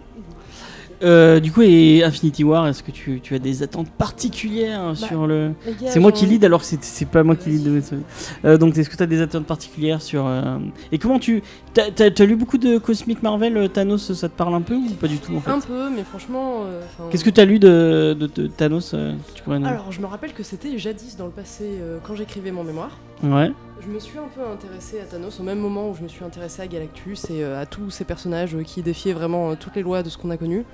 Euh, 1.01 1.41
du 1.41 1.51
coup, 1.51 1.61
et 1.63 2.01
Infinity 2.03 2.43
War, 2.45 2.65
est-ce 2.67 2.81
que 2.81 2.91
tu, 2.91 3.19
tu 3.21 3.35
as 3.35 3.39
des 3.39 3.61
attentes 3.61 3.89
particulières 3.89 4.95
sur 4.95 5.27
le. 5.27 5.51
C'est 5.87 5.99
moi 5.99 6.11
qui 6.13 6.25
lead 6.25 6.45
alors 6.45 6.61
que 6.61 6.65
c'est- 6.65 7.05
pas 7.05 7.23
moi 7.23 7.35
qui 7.35 7.49
lead. 7.49 7.83
Euh, 8.45 8.57
donc, 8.57 8.77
est-ce 8.77 8.89
que 8.89 8.95
tu 8.95 9.03
as 9.03 9.07
des 9.07 9.21
attentes 9.21 9.45
particulières 9.45 10.01
sur. 10.01 10.25
euh, 10.25 10.59
Et 10.93 10.97
comment 10.99 11.19
tu. 11.19 11.41
T'as 11.73 12.05
as, 12.05 12.25
lu 12.25 12.35
beaucoup 12.37 12.57
de 12.57 12.77
Cosmic 12.77 13.21
Marvel, 13.23 13.69
Thanos, 13.69 14.13
ça 14.13 14.29
te 14.29 14.35
parle 14.37 14.53
un 14.55 14.61
peu 14.61 14.75
ou 14.75 14.89
pas 14.91 15.07
du 15.07 15.17
tout 15.17 15.35
en 15.35 15.41
fait 15.41 15.51
Un 15.51 15.59
peu, 15.59 15.89
mais 15.89 16.03
franchement. 16.03 16.61
euh, 16.65 16.81
Qu'est-ce 17.11 17.23
que 17.25 17.29
tu 17.31 17.41
as 17.41 17.45
lu 17.45 17.59
de, 17.59 18.15
de, 18.17 18.27
de 18.27 18.47
Thanos 18.47 18.93
euh, 18.93 19.13
que 19.13 19.33
tu 19.33 19.43
pourrais 19.43 19.59
nous- 19.59 19.67
Alors, 19.67 19.91
je 19.91 19.99
me 19.99 20.05
rappelle 20.05 20.31
que 20.33 20.43
c'était 20.43 20.77
jadis 20.77 21.17
dans 21.17 21.25
le 21.25 21.31
passé, 21.31 21.65
euh, 21.81 21.97
quand 22.05 22.15
j'écrivais 22.15 22.51
mon 22.51 22.63
mémoire. 22.63 22.91
Ouais. 23.23 23.51
Je 23.85 23.91
me 23.91 23.99
suis 23.99 24.17
un 24.17 24.29
peu 24.33 24.41
intéressée 24.41 25.01
à 25.01 25.05
Thanos 25.05 25.41
au 25.41 25.43
même 25.43 25.59
moment 25.59 25.89
où 25.89 25.95
je 25.95 26.03
me 26.03 26.07
suis 26.07 26.23
intéressée 26.23 26.61
à 26.61 26.67
Galactus 26.67 27.29
et 27.29 27.43
euh, 27.43 27.59
à 27.59 27.65
tous 27.65 27.89
ces 27.89 28.05
personnages 28.05 28.55
euh, 28.55 28.63
qui 28.63 28.81
défiaient 28.81 29.11
vraiment 29.11 29.51
euh, 29.51 29.55
toutes 29.59 29.75
les 29.75 29.81
lois 29.81 30.03
de 30.03 30.09
ce 30.09 30.17
qu'on 30.17 30.29
a 30.29 30.37
connu. 30.37 30.65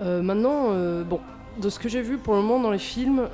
Maintenant, 0.00 0.68
bon, 1.02 1.18
de 1.60 1.68
ce 1.68 1.80
que 1.80 1.88
j'ai 1.88 2.02
vu 2.02 2.18
pour 2.18 2.34
le 2.34 2.40
moment 2.40 2.60
dans 2.60 2.70
les 2.70 2.78
films, 2.78 3.28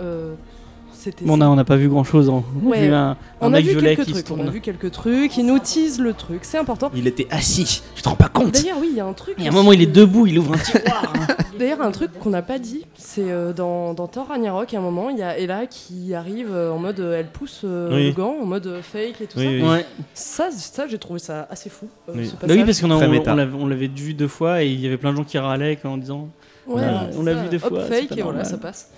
c'était. 1.05 1.24
Bon, 1.24 1.39
on 1.39 1.41
a- 1.41 1.47
on 1.49 1.55
n'a 1.57 1.65
pas 1.65 1.76
vu 1.76 1.89
grand 1.89 2.05
chose. 2.05 2.28
On 2.28 2.39
a 2.39 2.42
Ouais. 2.65 2.86
vu 2.86 2.92
un, 2.92 3.10
un 3.10 3.16
on 3.41 3.52
a 3.52 3.60
vu 3.60 3.76
quelques 3.76 4.07
trucs, 4.07 4.31
on 4.31 4.47
a 4.47 4.50
vu 4.50 4.60
quelques 4.60 4.91
trucs, 4.91 5.36
ils 5.36 5.47
nous 5.47 5.58
teasent 5.58 6.00
le 6.00 6.12
truc, 6.15 6.41
c'est 6.42 6.58
important. 6.58 6.91
Il 6.97 7.07
était 7.07 7.26
assis, 7.31 7.83
tu 7.94 8.02
te 8.02 8.08
rends 8.08 8.16
pas 8.16 8.28
compte 8.28 8.52
D'ailleurs, 8.52 8.78
oui, 8.81 8.89
il 8.91 8.97
y 8.97 9.00
a 9.00 9.07
un 9.07 9.12
truc. 9.12 9.34
Il 9.39 9.44
y 9.44 9.49
a 9.49 9.50
un 9.50 9.55
moment, 9.55 9.73
il 9.73 9.83
est 9.83 9.86
debout, 9.86 10.26
il 10.26 10.39
ouvre 10.39 10.55
un 10.55 10.58
tiroir. 10.58 11.12
hein. 11.15 11.26
D'ailleurs, 11.58 11.83
un 11.83 11.92
truc 11.92 12.10
qu'on 12.18 12.31
n'a 12.31 12.42
pas 12.42 12.58
dit, 12.58 12.84
c'est 12.97 13.31
euh, 13.31 13.52
dans, 13.52 13.94
dans 13.94 14.08
Thor 14.08 14.26
Ragnarok, 14.26 14.74
à 14.74 14.78
un 14.78 14.81
moment, 14.81 15.08
il 15.10 15.18
y 15.18 15.23
a 15.23 15.39
Ella 15.39 15.66
qui 15.66 16.12
arrive 16.12 16.49
euh, 16.52 16.73
en 16.73 16.78
mode, 16.78 16.99
euh, 16.99 17.18
elle 17.18 17.28
pousse 17.28 17.60
euh, 17.65 17.94
Oui. 17.94 18.07
le 18.08 18.12
gant, 18.12 18.34
en 18.42 18.44
mode 18.44 18.66
euh, 18.66 18.83
fake 18.83 19.20
et 19.20 19.26
tout 19.26 19.39
Oui, 19.39 19.44
ça. 19.44 19.50
oui. 19.50 19.62
Ouais. 19.62 19.86
Ça, 20.15 20.49
ça 20.50 20.86
j'ai 20.89 20.99
trouvé 20.99 21.20
ça 21.20 21.47
assez 21.50 21.70
fou. 21.70 21.86
euh, 22.08 22.12
Oui. 22.16 22.26
ce 22.26 22.33
Bah 22.47 22.52
oui, 22.55 22.65
parce 22.65 22.81
qu'on 22.81 22.91
on, 22.91 22.97
on 22.97 23.36
l'avait- 23.36 23.55
on 23.55 23.66
vu 23.68 24.15
deux 24.15 24.26
fois 24.28 24.62
et 24.65 24.68
il 24.68 24.81
y 24.81 24.86
avait 24.86 24.97
plein 24.97 25.12
de 25.12 25.16
gens 25.16 25.24
qui 25.24 25.39
râlaient 25.39 25.78
en 25.84 25.97
disant. 25.97 26.28
Ouais, 26.66 26.83
On 27.16 27.23
l'a- 27.23 27.34
on 27.36 27.42
vu 27.42 27.49
des 27.50 27.62
hop, 27.62 27.68
fois, 27.68 27.83
c'est 27.89 28.00
fake 28.08 28.18
et 28.18 28.23
voilà, 28.23 28.42
ça 28.42 28.57
passe. 28.57 28.91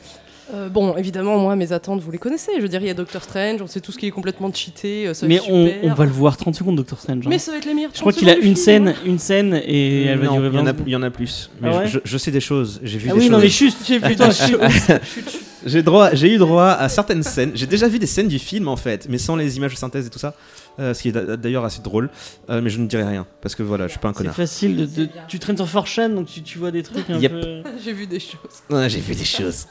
Euh, 0.55 0.69
bon, 0.69 0.97
évidemment, 0.97 1.39
moi, 1.39 1.57
mes 1.57 1.73
attentes, 1.73 2.01
vous 2.01 2.11
les 2.13 2.19
connaissez. 2.19 2.53
Je 2.57 2.63
veux 2.63 2.69
dire, 2.69 2.81
il 2.81 2.87
y 2.87 2.91
a 2.91 2.95
Doctor 2.95 3.23
Strange, 3.23 3.61
on 3.63 3.67
sait 3.67 3.81
tout 3.81 3.91
ce 3.91 3.99
qui 3.99 4.07
est 4.07 4.11
complètement 4.13 4.53
cheaté. 4.53 5.09
euh, 5.09 5.15
ça 5.15 5.27
Mais 5.27 5.41
on, 5.49 5.93
va 5.95 6.05
le 6.05 6.11
voir 6.13 6.37
30 6.37 6.55
secondes, 6.55 6.77
Doctor 6.77 7.01
Strange. 7.01 7.27
hein. 7.27 7.31
Mais 7.31 7.39
ça 7.39 7.51
va 7.53 7.59
être 7.59 7.65
les 7.65 7.75
meilleurs. 7.75 7.91
Je 7.95 8.01
crois 8.01 8.13
30 8.13 8.21
qu'il 8.21 8.31
a 8.31 8.37
une 8.37 8.43
film, 8.43 8.55
scène, 8.57 8.89
hein. 8.89 8.95
une 9.05 9.19
scène 9.19 9.61
et 9.65 10.05
elle 10.05 10.19
va 10.19 10.27
Non, 10.27 10.35
durer 10.41 10.49
il 10.49 10.55
y, 10.55 10.59
en 10.59 10.63
20 10.63 10.67
a, 10.67 10.71
secondes. 10.73 10.85
il 10.87 10.93
y 10.93 10.97
en 10.97 11.03
a 11.03 11.11
plus. 11.11 11.51
Mais 11.61 11.69
Ah 11.73 11.79
ouais 11.79 11.89
je, 11.89 11.99
je 12.05 12.19
sais 12.19 12.31
des 12.31 12.41
choses. 12.41 12.79
J'ai 12.85 12.99
vu 12.99 13.09
Ah 13.11 13.15
des 13.15 13.19
oui, 13.19 13.25
choses. 13.27 13.33
non, 13.33 13.39
mais. 13.41 13.49
Chut, 13.49 13.75
chut. 13.85 14.03
J'ai 15.67 15.83
droit, 15.83 16.15
j'ai 16.15 16.33
eu 16.33 16.39
droit 16.39 16.69
à 16.71 16.89
certaines 16.89 17.23
scènes. 17.23 17.51
J'ai 17.55 17.67
déjà 17.67 17.89
vu 17.89 17.99
des 17.99 18.07
scènes 18.07 18.29
du 18.29 18.39
film 18.39 18.69
en 18.69 18.77
fait, 18.77 19.07
mais 19.11 19.19
sans 19.19 19.37
les 19.37 19.57
images 19.57 19.73
de 19.75 19.79
synthèse 19.79 20.07
et 20.07 20.11
tout 20.11 20.19
ça. 20.19 20.35
Euh, 20.79 20.93
ce 20.93 21.01
qui 21.03 21.09
est 21.09 21.13
d'a- 21.13 21.37
d'ailleurs 21.39 21.65
assez 21.65 21.81
drôle. 21.83 22.11
Euh, 22.51 22.61
mais 22.61 22.69
je 22.71 22.79
ne 22.79 22.87
dirai 22.87 23.03
rien 23.05 23.27
parce 23.41 23.55
que 23.55 23.63
voilà, 23.63 23.87
je 23.87 23.93
suis 23.93 23.99
pas 23.99 24.09
un 24.09 24.13
C'est 24.13 24.19
connard. 24.19 24.35
facile. 24.35 24.77
De, 24.77 24.85
de- 24.85 25.09
tu 25.27 25.39
traînes 25.39 25.57
sur 25.57 25.67
4chan, 25.67 26.15
donc 26.15 26.27
tu, 26.27 26.43
tu 26.43 26.59
vois 26.59 26.71
des 26.71 26.83
trucs 26.83 27.09
un 27.11 27.19
Yep. 27.19 27.33
peu. 27.33 27.63
J'ai 27.83 27.93
vu 27.95 28.07
des 28.07 28.21
choses. 28.21 28.37
Ouais, 28.71 28.89
j'ai 28.91 29.01
vu 29.01 29.15
des 29.15 29.25
choses. 29.25 29.65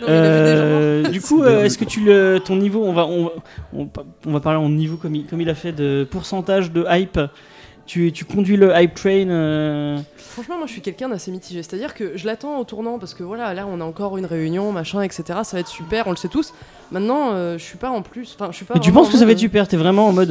Non, 0.00 0.06
des 0.06 0.12
gens. 0.12 0.12
Euh, 0.12 1.02
du 1.08 1.20
coup, 1.20 1.42
C'est 1.44 1.50
euh, 1.50 1.64
est-ce 1.64 1.76
que 1.78 1.84
tu 1.84 2.00
le, 2.00 2.40
ton 2.44 2.56
niveau, 2.56 2.82
on 2.84 2.92
va, 2.94 3.06
on, 3.06 3.24
va- 3.24 3.32
on, 3.74 3.88
on 4.26 4.32
va 4.32 4.40
parler 4.40 4.58
en 4.58 4.68
niveau 4.70 4.96
comme 4.96 5.14
il, 5.14 5.26
comme 5.26 5.40
il 5.42 5.50
a 5.50 5.54
fait 5.54 5.72
de 5.72 6.06
pourcentage 6.10 6.72
de 6.72 6.84
hype. 6.88 7.20
Tu, 7.86 8.10
tu 8.12 8.24
conduis 8.24 8.56
le 8.56 8.72
hype 8.74 8.94
train. 8.94 9.28
euh, 9.30 9.98
Franchement, 10.16 10.58
moi 10.58 10.66
je 10.66 10.72
suis 10.72 10.80
quelqu'un 10.82 11.08
d'assez 11.08 11.30
mitigé. 11.30 11.62
C'est-à-dire 11.62 11.94
que 11.94 12.16
je 12.16 12.26
l'attends 12.26 12.58
au 12.58 12.64
tournant 12.64 12.98
parce 12.98 13.14
que 13.14 13.22
voilà, 13.22 13.54
là 13.54 13.66
on 13.66 13.80
a 13.80 13.84
encore 13.84 14.18
une 14.18 14.26
réunion, 14.26 14.72
machin, 14.72 15.02
etc. 15.02 15.22
Ça 15.44 15.56
va 15.56 15.60
être 15.60 15.68
super, 15.68 16.06
on 16.08 16.10
le 16.10 16.16
sait 16.16 16.28
tous. 16.28 16.52
Maintenant, 16.90 17.30
euh, 17.32 17.58
je 17.58 17.64
suis 17.64 17.78
pas 17.78 17.90
en 17.90 18.02
plus. 18.02 18.36
Enfin, 18.38 18.50
je 18.52 18.56
suis 18.56 18.64
pas. 18.64 18.74
Mais 18.74 18.80
tu 18.80 18.92
penses 18.92 19.08
que 19.08 19.16
ça 19.16 19.24
va 19.24 19.32
être 19.32 19.38
super? 19.38 19.66
T'es 19.66 19.76
vraiment 19.76 20.06
en 20.08 20.12
mode. 20.12 20.30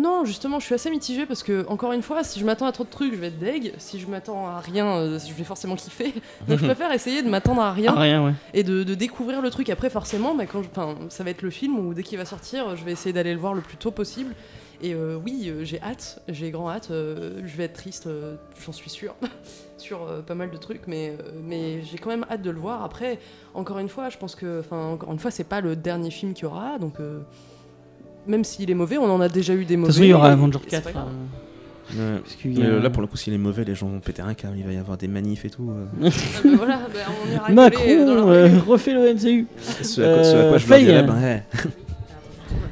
Non, 0.00 0.24
justement, 0.24 0.58
je 0.60 0.64
suis 0.66 0.74
assez 0.74 0.90
mitigé 0.90 1.24
parce 1.26 1.42
que, 1.42 1.64
encore 1.68 1.92
une 1.92 2.02
fois, 2.02 2.24
si 2.24 2.40
je 2.40 2.44
m'attends 2.44 2.66
à 2.66 2.72
trop 2.72 2.84
de 2.84 2.90
trucs, 2.90 3.12
je 3.14 3.18
vais 3.18 3.28
être 3.28 3.38
deg. 3.38 3.72
Si 3.78 3.98
je 4.00 4.06
m'attends 4.06 4.46
à 4.48 4.60
rien, 4.60 4.86
euh, 4.86 5.18
je 5.18 5.32
vais 5.34 5.44
forcément 5.44 5.76
kiffer. 5.76 6.12
Donc 6.48 6.58
je 6.58 6.64
préfère 6.64 6.90
essayer 6.92 7.22
de 7.22 7.28
m'attendre 7.28 7.60
à 7.60 7.72
rien 7.72 7.92
rien, 7.92 8.24
ouais. 8.24 8.32
et 8.54 8.62
de, 8.62 8.82
de 8.82 8.94
découvrir 8.94 9.40
le 9.42 9.50
truc. 9.50 9.68
Après, 9.70 9.90
forcément, 9.90 10.34
bah, 10.34 10.46
quand 10.46 10.62
je- 10.62 10.68
ça 11.10 11.22
va 11.24 11.30
être 11.30 11.42
le 11.42 11.50
film 11.50 11.78
où 11.78 11.92
dès 11.94 12.02
qu'il 12.02 12.18
va 12.18 12.24
sortir, 12.24 12.76
je 12.76 12.84
vais 12.84 12.92
essayer 12.92 13.12
d'aller 13.12 13.32
le 13.34 13.40
voir 13.40 13.54
le 13.54 13.60
plus 13.60 13.76
tôt 13.76 13.90
possible. 13.90 14.32
Et 14.82 14.92
euh, 14.94 15.16
oui, 15.24 15.44
euh, 15.48 15.64
j'ai 15.64 15.80
hâte, 15.80 16.20
j'ai 16.28 16.50
grand 16.50 16.68
hâte. 16.70 16.88
euh, 16.90 17.40
je 17.46 17.56
vais 17.56 17.64
être 17.64 17.74
triste, 17.74 18.06
euh, 18.06 18.34
j'en 18.64 18.72
suis 18.72 18.90
sûre, 18.90 19.14
sur 19.78 20.02
euh, 20.02 20.20
pas 20.20 20.34
mal 20.34 20.50
de 20.50 20.56
trucs, 20.56 20.86
mais, 20.86 21.10
euh, 21.18 21.30
mais 21.42 21.82
j'ai 21.82 21.96
quand 21.98 22.10
même 22.10 22.26
hâte 22.30 22.42
de 22.42 22.50
le 22.50 22.58
voir. 22.58 22.82
Après, 22.82 23.18
encore 23.54 23.78
une 23.78 23.88
fois, 23.88 24.10
je 24.10 24.18
pense 24.18 24.34
que, 24.34 24.60
enfin, 24.60 24.84
encore 24.88 25.12
une 25.12 25.18
fois, 25.18 25.30
c'est 25.30 25.44
pas 25.44 25.60
le 25.60 25.76
dernier 25.76 26.10
film 26.10 26.32
qu'il 26.34 26.44
y 26.44 26.46
aura, 26.46 26.78
donc. 26.78 27.00
euh, 27.00 27.20
même 28.26 28.42
s'il 28.42 28.70
est 28.70 28.74
mauvais, 28.74 28.96
on 28.96 29.04
en 29.04 29.20
a 29.20 29.28
déjà 29.28 29.52
eu 29.54 29.66
des 29.66 29.74
De 29.74 29.80
mauvais. 29.80 29.88
toute 29.92 29.96
façon, 29.96 30.04
il 30.04 30.10
y 30.10 30.14
aura 30.14 30.28
et- 30.30 30.32
Avenger 30.32 30.58
et 30.58 30.62
c'est 30.64 30.70
4. 30.70 30.84
pas 30.84 30.92
grave. 30.92 31.08
euh, 31.98 32.16
Ouais. 32.16 32.20
parce 32.22 32.36
euh, 32.58 32.80
là, 32.82 32.88
pour 32.88 33.02
le 33.02 33.06
coup, 33.06 33.18
s'il 33.18 33.34
est 33.34 33.38
mauvais, 33.38 33.62
les 33.64 33.74
gens 33.74 33.86
vont 33.86 34.00
péter 34.00 34.22
un 34.22 34.32
câble. 34.32 34.54
Il 34.56 34.64
va 34.64 34.72
y 34.72 34.78
avoir 34.78 34.96
des 34.96 35.08
manifs 35.08 35.44
et 35.44 35.50
tout. 35.50 35.70
euh. 35.70 35.84
Ah 36.02 36.08
bah 36.42 36.50
voilà, 36.56 36.76
bah 36.78 37.00
on 37.28 37.30
ira 37.34 37.48
Macron 37.50 37.84
euh, 37.86 38.06
dans 38.06 38.30
euh, 38.30 38.48
refait 38.66 38.94
le 38.94 39.12
MCU. 39.12 39.46
Ce 39.60 40.00
à 40.00 40.14
quoi, 40.14 40.24
ce 40.24 40.36
à 40.36 40.48
quoi 40.48 40.56
je 40.56 40.68
leur 40.70 40.78
dirais, 40.78 41.02
ben, 41.02 41.22
hey, 41.22 41.42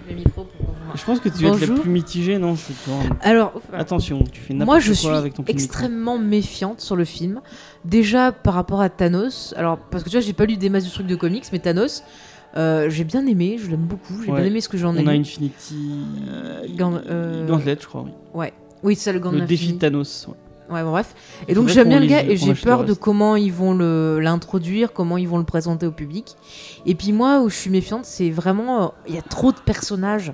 Le 0.09 0.15
micro 0.17 0.45
pour 0.45 0.62
Je 0.95 1.05
pense 1.05 1.21
que 1.21 1.29
tu 1.29 1.45
vas 1.45 1.51
être 1.57 1.61
la 1.69 1.75
plus 1.81 1.91
mitigée, 1.91 2.39
non 2.39 2.57
c'est 2.57 2.75
toi. 2.85 2.95
Alors, 3.21 3.61
Attention, 3.73 4.23
tu 4.31 4.41
fais 4.41 4.55
n'importe 4.55 4.67
Moi, 4.67 4.79
je 4.81 4.89
quoi 4.89 4.95
suis 4.97 5.09
avec 5.09 5.35
ton 5.35 5.43
micro. 5.43 5.53
extrêmement 5.53 6.19
méfiante 6.19 6.81
sur 6.81 6.97
le 6.97 7.05
film. 7.05 7.41
Déjà 7.85 8.33
par 8.33 8.55
rapport 8.55 8.81
à 8.81 8.89
Thanos. 8.91 9.55
Alors, 9.57 9.79
parce 9.79 10.05
que 10.05 10.09
tu 10.11 10.17
vois, 10.17 10.25
j'ai 10.25 10.33
pas 10.33 10.45
lu 10.47 10.57
des 10.57 10.69
masses 10.71 10.85
de 10.85 10.91
trucs 10.91 11.07
de 11.07 11.17
comics, 11.17 11.45
mais 11.53 11.59
Thanos, 11.59 12.03
euh, 12.57 12.91
j'ai 12.91 13.05
bien 13.05 13.27
aimé, 13.27 13.59
je 13.63 13.71
l'aime 13.71 13.81
beaucoup. 13.87 14.15
J'ai 14.25 14.31
Ouais. 14.31 14.41
bien 14.41 14.47
aimé 14.51 14.61
ce 14.61 14.69
que 14.69 14.77
j'en 14.79 14.95
ai 14.97 15.03
On 15.03 15.07
a. 15.07 15.13
Infinity. 15.13 15.77
Euh, 16.29 17.47
Gauntlet, 17.47 17.77
je 17.81 17.87
crois, 17.87 18.05
oui. 18.35 18.47
Oui, 18.83 18.97
c'est 18.97 19.05
ça 19.05 19.13
le 19.13 19.21
Gauntlet 19.21 19.41
Le 19.41 19.47
défi 19.47 19.73
de 19.75 19.79
Thanos. 19.79 20.27
ouais. 20.29 20.35
Ouais, 20.73 20.83
bon, 20.83 20.91
bref. 20.91 21.15
Et 21.49 21.55
donc 21.55 21.69
j'aime 21.69 21.89
bien 21.89 22.01
le 22.01 22.07
gars 22.07 22.23
et 22.25 22.37
j'ai 22.37 22.55
peur 22.55 22.85
de 22.85 22.93
comment 22.95 23.37
ils 23.37 23.53
vont 23.53 23.75
le 23.75 24.19
l'introduire, 24.21 24.93
comment 24.93 25.17
ils 25.19 25.29
vont 25.29 25.39
le 25.39 25.45
présenter 25.45 25.87
au 25.87 25.91
public. 25.93 26.37
Et 26.87 26.95
puis 26.95 27.13
moi 27.13 27.41
où 27.41 27.49
je 27.51 27.55
suis 27.57 27.71
méfiante, 27.71 28.05
c'est 28.05 28.31
vraiment 28.31 28.83
euh, 28.85 28.89
il 29.09 29.15
y 29.15 29.19
a 29.19 29.23
trop 29.23 29.53
de 29.53 29.59
personnages 29.59 30.33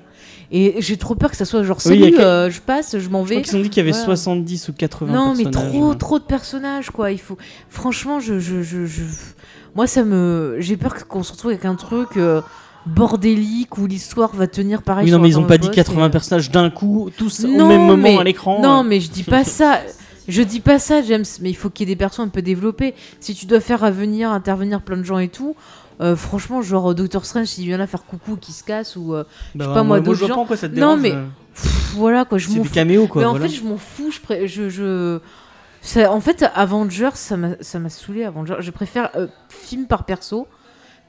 et 0.51 0.75
j'ai 0.79 0.97
trop 0.97 1.13
peur 1.15 1.29
que 1.31 1.37
ça 1.37 1.45
soit 1.45 1.63
genre 1.63 1.77
Oui, 1.85 1.99
salut, 1.99 2.17
euh, 2.19 2.49
je 2.49 2.59
passe, 2.61 2.97
je 2.97 3.09
m'en 3.09 3.23
Je 3.25 3.35
vais. 3.35 3.41
qu'ils 3.41 3.55
ont 3.57 3.61
dit 3.61 3.69
qu'il 3.69 3.77
y 3.77 3.87
avait 3.87 3.91
Voilà. 3.91 4.05
70 4.05 4.69
ou 4.69 4.73
80 4.73 5.13
Non, 5.13 5.33
mais 5.35 5.49
trop, 5.51 5.93
trop 5.93 6.17
de 6.19 6.23
personnages, 6.23 6.89
quoi. 6.89 7.11
Il 7.11 7.19
faut. 7.19 7.37
Franchement, 7.69 8.19
je, 8.19 8.39
je, 8.39 8.61
je, 8.63 8.85
je- 8.85 9.03
moi, 9.75 9.85
ça 9.85 10.03
me. 10.03 10.55
J'ai 10.59 10.75
peur 10.77 11.07
qu'on 11.07 11.21
se 11.23 11.31
retrouve 11.33 11.51
avec 11.51 11.65
un 11.65 11.75
truc 11.75 12.17
euh, 12.17 12.41
bordélique 12.87 13.77
où 13.77 13.85
l'histoire 13.85 14.33
va 14.35 14.47
tenir 14.47 14.81
pareil. 14.81 15.05
Oui, 15.05 15.11
non, 15.11 15.19
mais 15.19 15.29
ils 15.29 15.37
ont 15.37 15.43
pas 15.43 15.57
dit 15.59 15.67
poste, 15.67 15.75
80 15.75 16.07
et- 16.07 16.09
personnages 16.09 16.49
d'un 16.51 16.69
coup, 16.69 17.09
tous 17.15 17.43
au 17.43 17.47
Non, 17.47 17.67
même 17.67 17.81
moment 17.85 17.97
mais- 18.01 18.17
à 18.17 18.23
l'écran. 18.23 18.61
Non, 18.61 18.83
mais 18.83 18.99
je 18.99 19.09
dis 19.11 19.23
pas 19.23 19.43
ça. 19.43 19.79
Je 20.29 20.41
dis 20.41 20.59
pas 20.61 20.79
ça, 20.79 21.01
James. 21.01 21.25
Mais 21.41 21.49
il 21.49 21.55
faut 21.55 21.69
qu'il 21.69 21.87
y 21.87 21.91
ait 21.91 21.95
des 21.95 21.99
personnes 21.99 22.27
un 22.27 22.29
peu 22.29 22.41
développées. 22.41 22.93
Si 23.19 23.35
tu 23.35 23.45
dois 23.45 23.59
faire 23.59 23.83
à 23.83 23.91
venir, 23.91 24.31
intervenir 24.31 24.81
plein 24.81 24.97
de 24.97 25.03
gens 25.03 25.17
et 25.19 25.27
tout. 25.29 25.55
euh, 26.01 26.15
franchement, 26.15 26.61
genre 26.61 26.95
Doctor 26.95 27.25
Strange, 27.25 27.47
s'il 27.47 27.65
vient 27.65 27.77
là 27.77 27.85
faire 27.87 28.05
coucou, 28.05 28.37
qui 28.37 28.53
se 28.53 28.63
casse, 28.63 28.95
ou 28.95 29.13
euh, 29.13 29.25
Bah, 29.55 29.65
sais 29.65 29.73
pas, 29.73 29.83
moi, 29.83 29.97
je 29.97 30.03
d'autres 30.03 30.19
vois 30.19 30.27
gens- 30.29 30.35
pas 30.35 30.41
en 30.41 30.45
quoi 30.45 30.55
ça 30.55 30.69
te 30.69 30.79
Non, 30.79 30.95
mais 30.95 31.11
euh. 31.11 31.25
pff, 31.53 31.93
voilà 31.95 32.23
quoi, 32.23 32.37
je 32.37 32.47
m'en 32.49 32.63
fous. 32.63 32.71
caméos, 32.73 33.07
quoi. 33.07 33.21
mais 33.21 33.27
en 33.27 33.35
fait, 33.35 33.49
je 33.49 33.63
m'en 33.63 33.75
fous. 33.77 34.09
Je, 34.11 34.21
pré- 34.21 34.47
je, 34.47 34.69
je... 34.69 35.19
ça- 35.81 36.11
en 36.13 36.21
fait, 36.21 36.45
Avengers, 36.55 37.09
ça 37.15 37.35
m'a 37.35 37.49
ça 37.59 37.79
m'a 37.79 37.89
saoulé. 37.89 38.23
Avengers, 38.23 38.57
je 38.61 38.71
préfère 38.71 39.09
euh, 39.15 39.27
film 39.49 39.87
par 39.87 40.05
perso. 40.05 40.47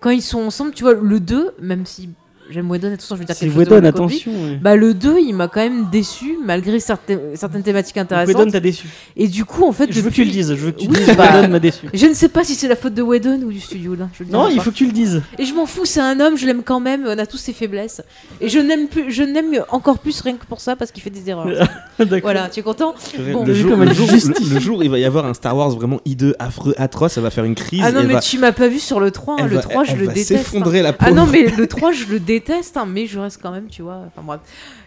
Quand 0.01 0.11
ils 0.11 0.23
sont 0.23 0.41
ensemble, 0.41 0.73
tu 0.73 0.83
vois, 0.83 0.95
le 0.95 1.21
2, 1.21 1.53
même 1.61 1.85
si 1.87 2.09
j'aime 2.51 2.71
Whedon 2.71 2.93
et 2.93 2.97
tout 2.97 3.05
ça, 3.05 3.15
je 3.15 3.21
veux 3.21 3.25
dire 3.25 3.35
C'est 3.35 3.47
quelque 3.47 3.55
chose 3.55 3.65
de 3.69 3.71
Whedon, 3.75 3.83
mal 3.83 3.93
compris. 3.93 4.17
attention. 4.17 4.33
ouais. 4.33 4.57
Bah, 4.63 4.77
le 4.77 4.95
2, 4.95 5.19
il 5.21 5.35
m'a 5.35 5.49
quand 5.49 5.61
même 5.61 5.89
déçu, 5.91 6.37
malgré 6.45 6.81
certaines, 6.81 7.21
certaines 7.37 7.63
thématiques 7.63 7.97
intéressantes. 7.97 8.37
Whedon 8.37 8.51
t'a 8.51 8.61
déçu. 8.61 8.87
Et 9.17 9.29
du 9.29 9.45
coup, 9.45 9.65
en 9.65 9.73
fait, 9.73 9.89
Je 9.93 10.01
veux 10.01 10.11
que 10.11 10.15
tu 10.15 10.25
le 10.25 10.31
dises. 10.31 10.49
Je 10.51 10.55
veux 10.67 10.71
que 10.73 10.81
tu 10.81 10.89
Oui, 10.89 10.97
dises 10.99 11.17
bah, 11.17 11.37
Whedon 11.41 11.49
m'a 11.49 11.59
déçu. 11.59 11.87
Je 11.93 12.07
ne 12.07 12.15
sais 12.15 12.29
pas 12.29 12.45
si 12.45 12.55
c'est 12.55 12.69
la 12.69 12.77
faute 12.77 12.95
de 12.95 13.03
Whedon 13.03 13.41
ou 13.43 13.53
du 13.53 13.61
studio 13.61 13.95
là. 13.95 14.09
je 14.19 14.25
le 14.25 14.31
Non, 14.31 14.49
il 14.49 14.57
pas. 14.57 14.63
faut 14.65 14.71
que 14.71 14.77
tu 14.77 14.87
le 14.87 14.93
dises. 14.93 15.23
Et 15.39 15.45
je 15.45 15.55
m'en 15.55 15.67
fous, 15.67 15.85
c'est 15.85 16.01
un 16.01 16.19
homme, 16.21 16.37
je 16.37 16.47
l'aime 16.47 16.63
quand 16.63 16.81
même, 16.81 17.05
on 17.07 17.19
a 17.19 17.27
tous 17.27 17.37
ses 17.39 17.53
faiblesses. 17.53 18.03
Et 18.41 18.49
je 18.49 18.59
n'aime 18.59 18.89
plus, 18.89 19.11
je 19.11 19.23
n'aime 19.23 19.65
encore 19.71 19.99
plus 19.99 20.21
rien 20.21 20.37
que 20.37 20.47
pour 20.47 20.61
ça 20.61 20.77
parce 20.77 20.91
qu'il 20.93 21.03
fait 21.03 21.11
des 21.11 21.29
erreurs. 21.31 21.47
D'accord. 21.99 22.19
voilà, 22.23 22.49
tu 22.49 22.61
es 22.61 22.63
content 22.63 22.95
Bon. 23.33 23.45
le, 23.45 23.53
jour, 23.55 23.77
le 23.77 23.93
jour- 23.93 24.79
le- 24.79 24.85
il 24.85 24.91
va 24.91 24.99
y 24.99 25.05
avoir 25.05 25.27
un 25.27 25.35
Star 25.35 25.57
Wars 25.57 25.71
vraiment 25.71 26.01
hideux, 26.05 26.35
affreux, 26.39 26.75
atroce, 26.79 27.13
ça 27.13 27.21
va 27.21 27.31
faire 27.31 27.45
une 27.45 27.55
crise. 27.55 27.83
Ah 27.85 27.93
non, 27.93 28.03
mais 28.05 28.15
va- 28.15 28.21
tu 28.21 28.39
m'as 28.39 28.53
pas 28.53 28.69
vu 28.69 28.79
sur 28.79 29.01
le 29.01 29.11
3, 29.11 29.35
hein, 29.35 29.37
elle 29.41 29.49
le 29.51 29.57
va- 29.57 29.63
3 29.63 29.85
je 29.85 29.93
elle 29.93 29.99
le 30.01 30.07
déteste. 30.09 30.33
hein. 30.33 30.37
s'effondrer 30.39 30.83
la 30.83 30.95
Ah 30.99 31.11
non, 31.11 31.27
mais 31.27 31.47
le 31.47 31.67
3 31.67 31.93
je 31.93 32.07
le 32.07 32.19
déteste, 32.21 32.40
hein, 32.49 32.87
mais 32.87 33.07
je 33.07 33.19
reste 33.19 33.41
quand 33.43 33.51
même, 33.51 33.69
tu 33.69 33.83
vois. 33.83 34.03
Enfin 34.07 34.23
bref. 34.25 34.41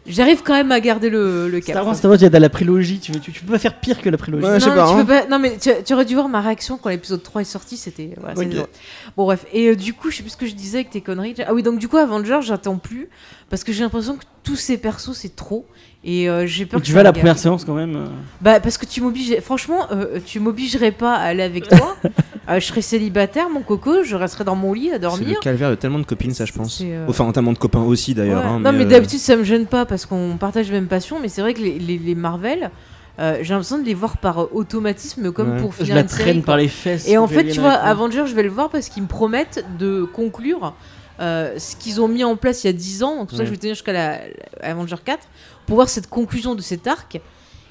J'arrive 0.06 0.42
quand 0.44 0.54
même 0.54 0.72
à 0.72 0.80
garder 0.80 1.10
le, 1.10 1.48
le 1.50 1.60
cap. 1.60 1.76
Star 1.76 1.86
Wars, 1.86 1.96
Star 1.96 2.12
Wars, 2.12 2.20
il 2.20 2.24
y 2.24 2.26
a 2.26 2.30
de 2.30 2.38
la 2.38 2.50
prélogie. 2.50 3.00
Tu, 3.00 3.12
veux- 3.14 3.20
tu, 3.20 3.32
tu 3.32 3.44
peux 3.44 3.54
pas 3.54 3.60
faire 3.60 3.80
pire 3.80 4.02
que 4.02 4.10
la 4.10 4.18
prélogie. 4.18 4.46
Ouais, 4.46 4.60
je 4.60 4.66
sais 4.66 4.70
non, 4.70 4.76
pas, 4.76 4.86
tu 4.88 4.94
hein. 4.94 4.98
peux 5.06 5.06
pas- 5.14 5.28
non, 5.28 5.40
mais 5.40 5.58
tu, 5.58 5.70
tu 5.86 5.94
aurais 5.94 6.06
dû 6.06 6.14
voir 6.16 6.28
ma 6.30 6.42
réaction 6.42 6.78
quand 6.78 6.90
l'épisode 6.90 7.24
3 7.24 7.42
est 7.42 7.46
sorti, 7.46 7.78
c'était. 7.78 8.12
voilà, 8.18 8.36
c'était 8.36 8.48
Ok. 8.50 8.54
drôle. 8.56 8.68
Bon, 9.16 9.24
bref. 9.26 9.46
Et 9.54 9.70
euh, 9.70 9.76
du 9.76 9.94
coup, 9.94 10.10
je 10.12 10.18
sais 10.18 10.24
plus 10.24 10.32
ce 10.32 10.38
que 10.38 10.46
je 10.48 10.56
disais 10.56 10.80
avec 10.80 10.90
tes 10.90 11.02
conneries. 11.02 11.36
Ah 11.46 11.54
oui, 11.54 11.64
donc 11.64 11.80
du 11.80 11.88
coup, 11.88 11.98
Avengers, 11.98 12.40
j'attends 12.42 12.78
plus. 12.78 13.10
Parce 13.50 13.64
que 13.64 13.72
j'ai 13.72 13.84
l'impression 13.84 14.16
que 14.18 14.24
tous 14.44 14.56
ces 14.56 14.78
persos, 14.78 15.14
c'est 15.14 15.36
trop. 15.36 15.66
Et 16.06 16.30
euh, 16.30 16.46
j'ai 16.46 16.66
peur 16.66 16.82
que 16.82 16.86
tu 16.86 16.92
vas 16.92 17.00
à 17.00 17.04
la 17.04 17.14
première 17.14 17.38
séance 17.40 17.64
quand 17.64 17.76
même. 17.76 17.96
euh. 17.96 18.06
Bah, 18.42 18.60
parce 18.60 18.78
que 18.78 18.86
tu 18.86 19.00
m'obliges. 19.02 19.40
Franchement, 19.42 19.88
euh, 19.92 20.20
tu 20.26 20.40
m'obligerais 20.42 20.92
pas 20.92 21.14
à 21.16 21.22
aller 21.24 21.44
avec 21.44 21.68
toi. 21.68 21.96
Euh, 22.50 22.60
je 22.60 22.66
serais 22.66 22.82
célibataire, 22.82 23.50
mon 23.50 23.62
coco, 23.62 24.04
je 24.04 24.18
resterais 24.18 24.44
dans 24.44 24.58
mon 24.58 24.74
lit 24.74 24.90
à 24.90 24.92
C'est 24.92 24.96
le 24.96 25.00
dormir. 25.00 25.40
calvaire 25.40 25.70
de 25.70 25.76
tellement 25.76 26.00
de 26.00 26.04
copines, 26.04 26.34
ça, 26.34 26.44
je 26.44 26.52
pense. 26.52 26.82
Euh, 26.84 27.06
Enfin, 27.08 27.32
tellement 27.32 27.54
de 27.54 27.58
copains 27.58 27.80
aussi, 27.80 28.14
d'ailleurs. 28.14 28.42
Ouais. 28.44 28.50
hein, 28.50 28.60
non, 28.60 28.74
mais 28.74 28.84
euh, 28.84 28.88
d'habitude, 28.90 29.20
ça 29.20 29.38
me 29.38 29.46
gêne 29.46 29.66
pas 29.66 29.86
parce 29.86 30.06
qu'on 30.06 30.36
partage 30.38 30.68
la 30.68 30.74
même 30.74 30.88
passion. 30.88 31.20
Mais 31.22 31.30
c'est 31.30 31.40
vrai 31.40 31.54
que 31.54 31.62
les, 31.62 31.80
les- 31.80 31.98
les 31.98 32.16
Marvel, 32.16 32.70
euh, 33.18 33.38
j'ai 33.42 33.54
l'impression 33.54 33.78
de 33.80 33.86
les 33.86 33.94
voir 33.94 34.18
par 34.18 34.42
euh, 34.42 34.50
automatisme, 34.52 35.32
comme 35.32 35.54
Ouais. 35.54 35.62
pour 35.62 35.72
Je 35.72 35.78
finir 35.84 35.96
la 35.96 36.02
une 36.02 36.08
traîne 36.08 36.42
par 36.44 36.58
les 36.58 36.68
fesses. 36.68 37.08
Et 37.08 37.18
en 37.18 37.28
je 37.28 37.34
fait, 37.34 37.48
tu 37.48 37.62
vois. 37.62 37.72
Avengers, 37.72 38.26
je 38.28 38.36
vais 38.36 38.44
le 38.44 38.50
voir 38.50 38.68
parce 38.70 38.90
qu'ils 38.90 39.04
me 39.04 39.08
promettent 39.08 39.64
de 39.80 40.04
conclure 40.04 40.74
euh, 41.20 41.58
ce 41.60 41.76
qu'ils 41.76 42.02
ont 42.02 42.08
mis 42.08 42.24
en 42.24 42.36
place 42.36 42.64
il 42.64 42.68
y 42.68 42.70
a 42.70 42.74
10 42.74 43.04
ans. 43.04 43.18
Donc, 43.18 43.30
pour 43.30 43.38
ça 43.38 43.44
que 43.44 43.48
je 43.48 43.52
vais 43.52 43.58
tenir 43.58 43.76
jusqu'à 43.76 43.94
la, 43.94 44.18
la 44.62 44.72
Avenger 44.72 44.96
4 45.04 45.28
pour 45.66 45.76
voir 45.76 45.90
cette 45.90 46.08
conclusion 46.08 46.56
de 46.56 46.62
cet 46.62 46.88
arc. 46.88 47.20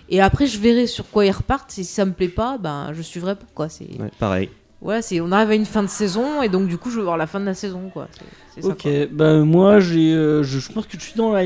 Et 0.08 0.20
après, 0.20 0.46
je 0.46 0.58
verrai 0.58 0.86
sur 0.86 1.08
quoi 1.10 1.24
ils 1.24 1.30
repartent. 1.30 1.70
Et 1.78 1.84
si 1.84 1.92
ça 1.92 2.04
me 2.04 2.12
plaît 2.12 2.28
pas, 2.28 2.58
ben, 2.58 2.92
je 2.92 3.02
suivrai 3.02 3.34
pas. 3.34 3.46
Quoi. 3.54 3.68
C'est, 3.68 3.84
ouais, 3.98 4.10
pareil. 4.18 4.50
Voilà, 4.82 5.00
c'est, 5.00 5.20
on 5.20 5.30
arrive 5.30 5.50
à 5.50 5.54
une 5.54 5.64
fin 5.64 5.82
de 5.84 5.88
saison 5.88 6.42
et 6.42 6.48
donc, 6.48 6.66
du 6.66 6.76
coup, 6.76 6.90
je 6.90 6.96
veux 6.96 7.04
voir 7.04 7.16
la 7.16 7.28
fin 7.28 7.38
de 7.38 7.44
la 7.44 7.54
saison. 7.54 7.88
Quoi. 7.92 8.08
C'est, 8.10 8.24
c'est 8.56 8.62
ça, 8.62 8.68
Ok, 8.68 8.82
quoi. 8.82 8.90
bah 9.12 9.38
moi 9.38 9.78
j'ai, 9.78 10.12
euh, 10.12 10.42
je, 10.42 10.58
je 10.58 10.72
pense 10.72 10.86
que 10.86 10.98
je 10.98 11.04
suis 11.04 11.14
dans 11.14 11.32
la. 11.32 11.44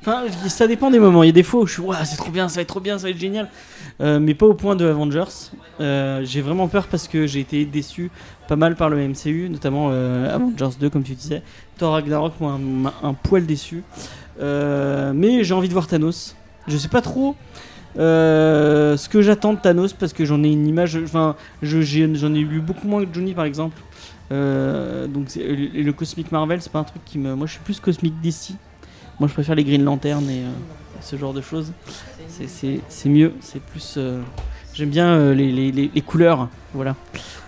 Enfin, 0.00 0.22
ça 0.46 0.68
dépend 0.68 0.88
des 0.90 1.00
moments. 1.00 1.24
Il 1.24 1.26
y 1.26 1.30
a 1.30 1.32
des 1.32 1.42
fois 1.42 1.62
où 1.62 1.66
je 1.66 1.72
suis, 1.72 1.82
Ouah, 1.82 2.04
c'est 2.04 2.16
trop 2.16 2.30
bien, 2.30 2.48
ça 2.48 2.56
va 2.56 2.62
être 2.62 2.68
trop 2.68 2.78
bien, 2.80 2.96
ça 2.96 3.04
va 3.04 3.10
être 3.10 3.18
génial, 3.18 3.48
Euh, 4.00 4.20
mais 4.20 4.34
pas 4.34 4.46
au 4.46 4.54
point 4.54 4.76
de 4.76 4.86
Avengers. 4.86 5.50
Euh, 5.80 6.20
j'ai 6.24 6.40
vraiment 6.40 6.68
peur 6.68 6.86
parce 6.86 7.08
que 7.08 7.26
j'ai 7.26 7.40
été 7.40 7.64
déçu 7.64 8.12
pas 8.46 8.54
mal 8.54 8.76
par 8.76 8.90
le 8.90 9.08
MCU, 9.08 9.48
notamment 9.50 9.88
euh, 9.90 10.32
Avengers 10.32 10.76
2 10.78 10.88
comme 10.88 11.02
tu 11.02 11.14
disais. 11.14 11.42
Thor 11.78 11.94
Ragnarok 11.94 12.34
moi 12.40 12.60
un, 13.02 13.12
poil 13.14 13.44
déçu, 13.44 13.82
mais 14.40 15.42
j'ai 15.42 15.54
envie 15.54 15.68
de 15.68 15.72
voir 15.72 15.88
Thanos. 15.88 16.36
Je 16.68 16.76
sais 16.76 16.88
pas 16.88 17.00
trop. 17.02 17.34
Euh, 17.98 18.96
ce 18.96 19.08
que 19.08 19.22
j'attends 19.22 19.54
de 19.54 19.60
Thanos 19.60 19.92
parce 19.92 20.12
que 20.12 20.24
j'en 20.24 20.42
ai 20.44 20.52
une 20.52 20.66
image 20.66 20.96
enfin 21.02 21.34
j'en 21.62 21.80
ai 22.34 22.40
lu 22.40 22.60
beaucoup 22.60 22.86
moins 22.86 23.04
que 23.04 23.12
Johnny 23.12 23.34
par 23.34 23.44
exemple 23.44 23.80
euh, 24.30 25.06
donc 25.06 25.34
et 25.36 25.82
le 25.82 25.92
Cosmic 25.94 26.30
Marvel, 26.32 26.60
c'est 26.60 26.70
pas 26.70 26.80
un 26.80 26.84
truc 26.84 27.02
qui 27.06 27.16
me. 27.18 27.34
Moi, 27.34 27.46
je 27.46 27.52
suis 27.52 27.62
plus 27.62 27.80
Cosmic 27.80 28.20
DC. 28.20 28.50
Moi, 29.18 29.26
je 29.26 29.32
préfère 29.32 29.54
les 29.54 29.64
Green 29.64 29.82
Lantern 29.82 30.22
et 30.28 30.40
euh, 30.40 30.50
ce 31.00 31.16
genre 31.16 31.32
de 31.32 31.40
choses. 31.40 31.72
C'est- 32.28 33.08
mieux. 33.08 33.32
C'est 33.40 33.62
plus. 33.62 33.94
euh, 33.96 34.20
J'aime 34.74 34.90
bien 34.90 35.08
euh, 35.14 35.32
les, 35.34 35.50
les- 35.50 35.72
les- 35.72 35.90
les 35.94 36.00
couleurs. 36.02 36.50
Voilà. 36.74 36.94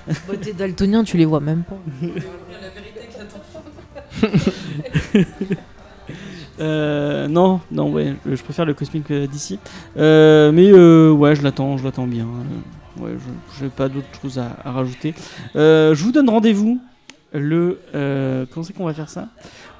Bah, 0.09 0.15
t'es 0.41 0.55
daltonien, 0.55 1.05
tu 1.05 1.19
les 1.19 1.27
vois 1.27 1.41
même 1.41 1.65
pas. 1.65 1.77
Euh, 6.61 7.27
non, 7.29 7.61
non, 7.73 7.91
ouais, 7.91 8.15
je 8.27 8.35
je 8.37 8.43
préfère 8.43 8.65
le 8.65 8.75
Cosmic 8.75 9.11
euh, 9.11 9.27
DC. 9.27 9.59
Euh, 9.97 10.53
mais 10.53 10.71
euh, 10.71 11.11
ouais, 11.11 11.35
je 11.35 11.43
l'attends, 11.43 11.77
je 11.79 11.85
l'attends 11.85 12.07
bien. 12.07 12.27
Euh, 12.27 13.03
ouais, 13.05 13.11
je 13.19 13.61
j'ai 13.65 13.69
pas 13.71 13.89
d'autre 13.89 14.07
chose 14.21 14.39
à, 14.39 14.57
à 14.65 14.73
rajouter. 14.73 15.15
Euh, 15.57 15.95
je 15.95 16.05
vous 16.05 16.13
donne 16.13 16.29
rendez-vous 16.29 16.79
le. 17.33 17.79
euh, 17.95 18.45
comment 18.53 18.65
c'est 18.65 18.73
qu'on 18.75 18.85
va 18.87 18.95
faire 18.95 19.09
ça? 19.09 19.29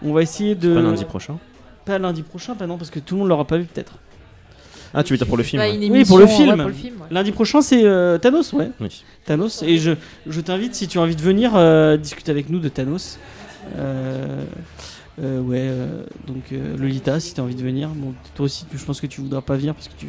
On 0.03 0.13
va 0.13 0.23
essayer 0.23 0.55
de. 0.55 0.75
Pas 0.75 0.81
lundi 0.81 1.05
prochain. 1.05 1.39
Pas 1.85 1.99
lundi 1.99 2.23
prochain, 2.23 2.55
pas 2.55 2.67
non, 2.67 2.79
parce 2.79 2.91
que 2.91 2.99
tout 3.01 3.15
le 3.15 3.21
monde 3.21 3.29
l'aura 3.29 3.45
pas 3.47 3.59
vu 3.59 3.65
peut-être. 3.65 3.95
Ah, 4.93 5.05
tu 5.05 5.13
veux 5.13 5.19
dire 5.19 5.27
pour 5.27 5.37
le 5.37 5.45
film 5.45 5.63
ouais. 5.63 5.77
une 5.77 5.93
Oui, 5.93 6.05
pour 6.05 6.19
le 6.19 6.25
ouais, 6.25 6.31
film. 6.31 6.57
pour 6.57 6.67
le 6.67 6.73
film, 6.73 6.95
ouais. 7.01 7.07
Lundi 7.13 7.31
prochain, 7.31 7.61
c'est 7.63 7.85
euh, 7.85 8.19
Thanos, 8.19 8.53
ouais. 8.55 8.71
Oui. 8.81 9.05
Thanos. 9.25 9.63
Et 9.63 9.79
je, 9.79 9.93
je 10.27 10.41
t'invite, 10.41 10.75
si 10.75 10.89
tu 10.89 10.99
as 10.99 11.01
envie 11.03 11.15
de 11.15 11.23
venir, 11.23 11.53
euh, 11.55 11.97
discuter 11.97 12.33
avec 12.33 12.49
nous 12.51 12.59
de 12.59 12.69
Thanos. 12.69 13.19
Euh, 13.79 14.43
euh, 15.19 15.41
ouais, 15.41 15.59
euh, 15.61 16.05
donc 16.27 16.45
euh, 16.53 16.77
Lolita, 16.77 17.19
si 17.21 17.35
tu 17.35 17.41
as 17.41 17.45
envie 17.45 17.55
de 17.55 17.63
venir. 17.63 17.89
Bon, 17.91 18.15
toi 18.35 18.45
aussi, 18.47 18.65
je 18.75 18.85
pense 18.85 19.01
que 19.01 19.07
tu 19.07 19.21
voudras 19.21 19.41
pas 19.43 19.57
venir 19.57 19.75
parce 19.75 19.89
que 19.89 19.95
tu. 19.99 20.07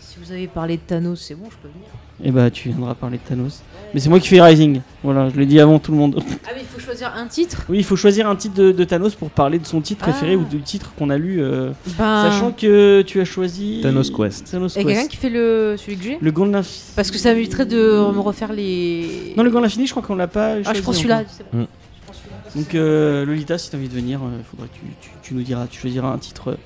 Si 0.00 0.16
vous 0.22 0.32
avez 0.32 0.46
parlé 0.48 0.76
de 0.76 0.82
Thanos, 0.82 1.20
c'est 1.20 1.34
bon, 1.34 1.46
je 1.50 1.56
peux 1.56 1.68
venir. 1.68 1.88
Eh 2.24 2.30
bah, 2.32 2.50
tu 2.50 2.70
viendras 2.70 2.94
parler 2.94 3.18
de 3.18 3.22
Thanos. 3.22 3.62
Mais 3.94 4.00
c'est 4.00 4.08
moi 4.08 4.18
qui 4.18 4.26
fais 4.28 4.40
Rising. 4.40 4.80
Voilà, 5.04 5.28
je 5.28 5.36
l'ai 5.38 5.46
dit 5.46 5.60
avant 5.60 5.78
tout 5.78 5.92
le 5.92 5.98
monde. 5.98 6.20
Ah, 6.44 6.50
mais 6.54 6.62
il 6.62 6.66
faut 6.66 6.80
choisir 6.80 7.12
un 7.14 7.26
titre 7.28 7.64
Oui, 7.68 7.78
il 7.78 7.84
faut 7.84 7.94
choisir 7.94 8.28
un 8.28 8.34
titre 8.34 8.54
de, 8.54 8.72
de 8.72 8.84
Thanos 8.84 9.14
pour 9.14 9.30
parler 9.30 9.58
de 9.60 9.66
son 9.66 9.80
titre 9.80 10.00
préféré 10.02 10.32
Ah. 10.32 10.36
ou 10.36 10.44
du 10.44 10.60
titre 10.60 10.92
qu'on 10.98 11.10
a 11.10 11.16
lu. 11.18 11.40
euh, 11.40 11.70
Ben. 11.96 12.30
Sachant 12.30 12.50
que 12.52 13.02
tu 13.02 13.20
as 13.20 13.24
choisi. 13.24 13.80
Thanos 13.82 14.10
Quest. 14.10 14.50
Thanos 14.50 14.74
Il 14.74 14.78
y 14.78 14.80
a 14.80 14.84
quelqu'un 14.86 14.98
Quest. 15.02 15.10
qui 15.12 15.16
fait 15.18 15.30
le... 15.30 15.76
celui 15.78 15.96
que 15.96 16.02
j'ai 16.02 16.18
Le 16.20 16.30
Gant 16.32 16.46
de 16.46 16.52
l'Infini. 16.52 16.92
Parce 16.96 17.10
que 17.12 17.18
ça 17.18 17.32
m'éviterait 17.34 17.66
de 17.66 17.76
me 17.76 18.18
refaire 18.20 18.52
les. 18.52 19.34
Non, 19.36 19.42
le 19.44 19.50
Gant 19.50 19.58
de 19.60 19.64
l'Infini, 19.64 19.86
je 19.86 19.92
crois 19.92 20.02
qu'on 20.02 20.16
l'a 20.16 20.26
pas. 20.26 20.54
Ah, 20.54 20.58
je 20.58 20.64
choisi 20.64 20.82
prends 20.82 20.92
celui-là. 20.92 21.16
encore. 21.20 21.30
c'est 21.36 21.50
bon. 21.52 21.58
Mm. 21.62 21.66
Je 21.66 22.04
prends 22.04 22.14
celui-là. 22.14 22.36
Donc 22.56 22.74
euh, 22.74 23.24
Lolita, 23.24 23.58
si 23.58 23.70
tu 23.70 23.76
as 23.76 23.78
envie 23.78 23.88
de 23.88 23.94
venir, 23.94 24.20
il 24.38 24.44
faudrait 24.44 24.68
que 24.68 24.74
tu, 24.74 24.80
tu- 25.00 25.10
tu 25.22 25.34
nous 25.34 25.42
diras, 25.42 25.66
tu 25.66 25.78
choisiras 25.80 26.08
un 26.08 26.18
titre 26.18 26.56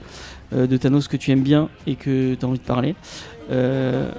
euh, 0.53 0.67
de 0.67 0.77
Thanos 0.77 1.09
que 1.09 1.17
tu 1.17 1.31
aimes 1.31 1.43
bien 1.43 1.69
et 1.87 1.97
que 1.97 2.35
tu 2.35 2.45
as 2.45 2.49
envie 2.49 2.59
de 2.59 2.65
parler. 2.65 2.95
Euh, 3.51 4.11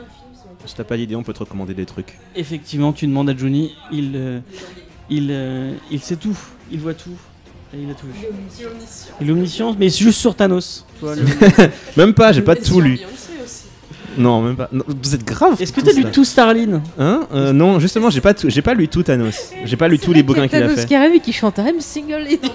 Si 0.65 0.75
t'as 0.75 0.83
pas 0.83 0.97
d'idée, 0.97 1.15
on 1.15 1.23
peut 1.23 1.33
te 1.33 1.39
recommander 1.39 1.73
des 1.73 1.85
trucs. 1.85 2.17
effectivement, 2.35 2.93
tu 2.93 3.05
demandes 3.07 3.29
à 3.29 3.35
Johnny, 3.37 3.73
il, 3.91 4.11
euh, 4.15 4.39
il, 5.09 5.27
euh, 5.31 5.73
il 5.91 5.99
sait 5.99 6.15
tout, 6.15 6.37
il 6.71 6.79
voit 6.79 6.93
tout. 6.93 7.15
Et 7.75 7.81
il 7.81 7.89
a 7.89 7.95
tout 7.95 8.05
vu. 8.05 8.13
Il 9.19 9.27
est 9.29 9.31
omniscient, 9.31 9.75
mais 9.79 9.89
c'est 9.89 10.03
juste 10.03 10.19
sur 10.19 10.35
Thanos. 10.35 10.85
le- 11.01 11.25
Même 11.97 12.13
pas, 12.13 12.31
j'ai 12.31 12.43
pas 12.43 12.55
tout 12.55 12.79
lu. 12.81 12.99
Non, 14.17 14.41
même 14.41 14.55
pas. 14.55 14.69
Non, 14.71 14.83
vous 14.87 15.15
êtes 15.15 15.23
grave. 15.25 15.61
Est-ce 15.61 15.71
que 15.73 15.81
tous, 15.81 15.91
tu 15.91 15.99
as 15.99 16.01
lu 16.05 16.11
tout 16.11 16.23
Starlin 16.25 16.81
Hein 16.99 17.27
Euh, 17.33 17.51
Non, 17.53 17.79
justement, 17.79 18.09
j'ai 18.09 18.21
pas, 18.21 18.33
tout- 18.33 18.49
j'ai 18.49 18.61
pas 18.61 18.73
lu 18.73 18.87
tout 18.87 19.03
Thanos. 19.03 19.51
J'ai 19.65 19.77
pas 19.77 19.87
lu 19.87 19.97
tous 19.99 20.13
les 20.13 20.23
bouquins 20.23 20.47
qu'il 20.47 20.57
a 20.57 20.61
Thanos 20.61 20.79
fait. 20.81 20.85
qui 20.87 20.95
arrive 20.95 21.15
et 21.15 21.19
qui 21.19 21.33
chante 21.33 21.57
I'm 21.57 21.79
single. 21.79 22.25
et- 22.29 22.39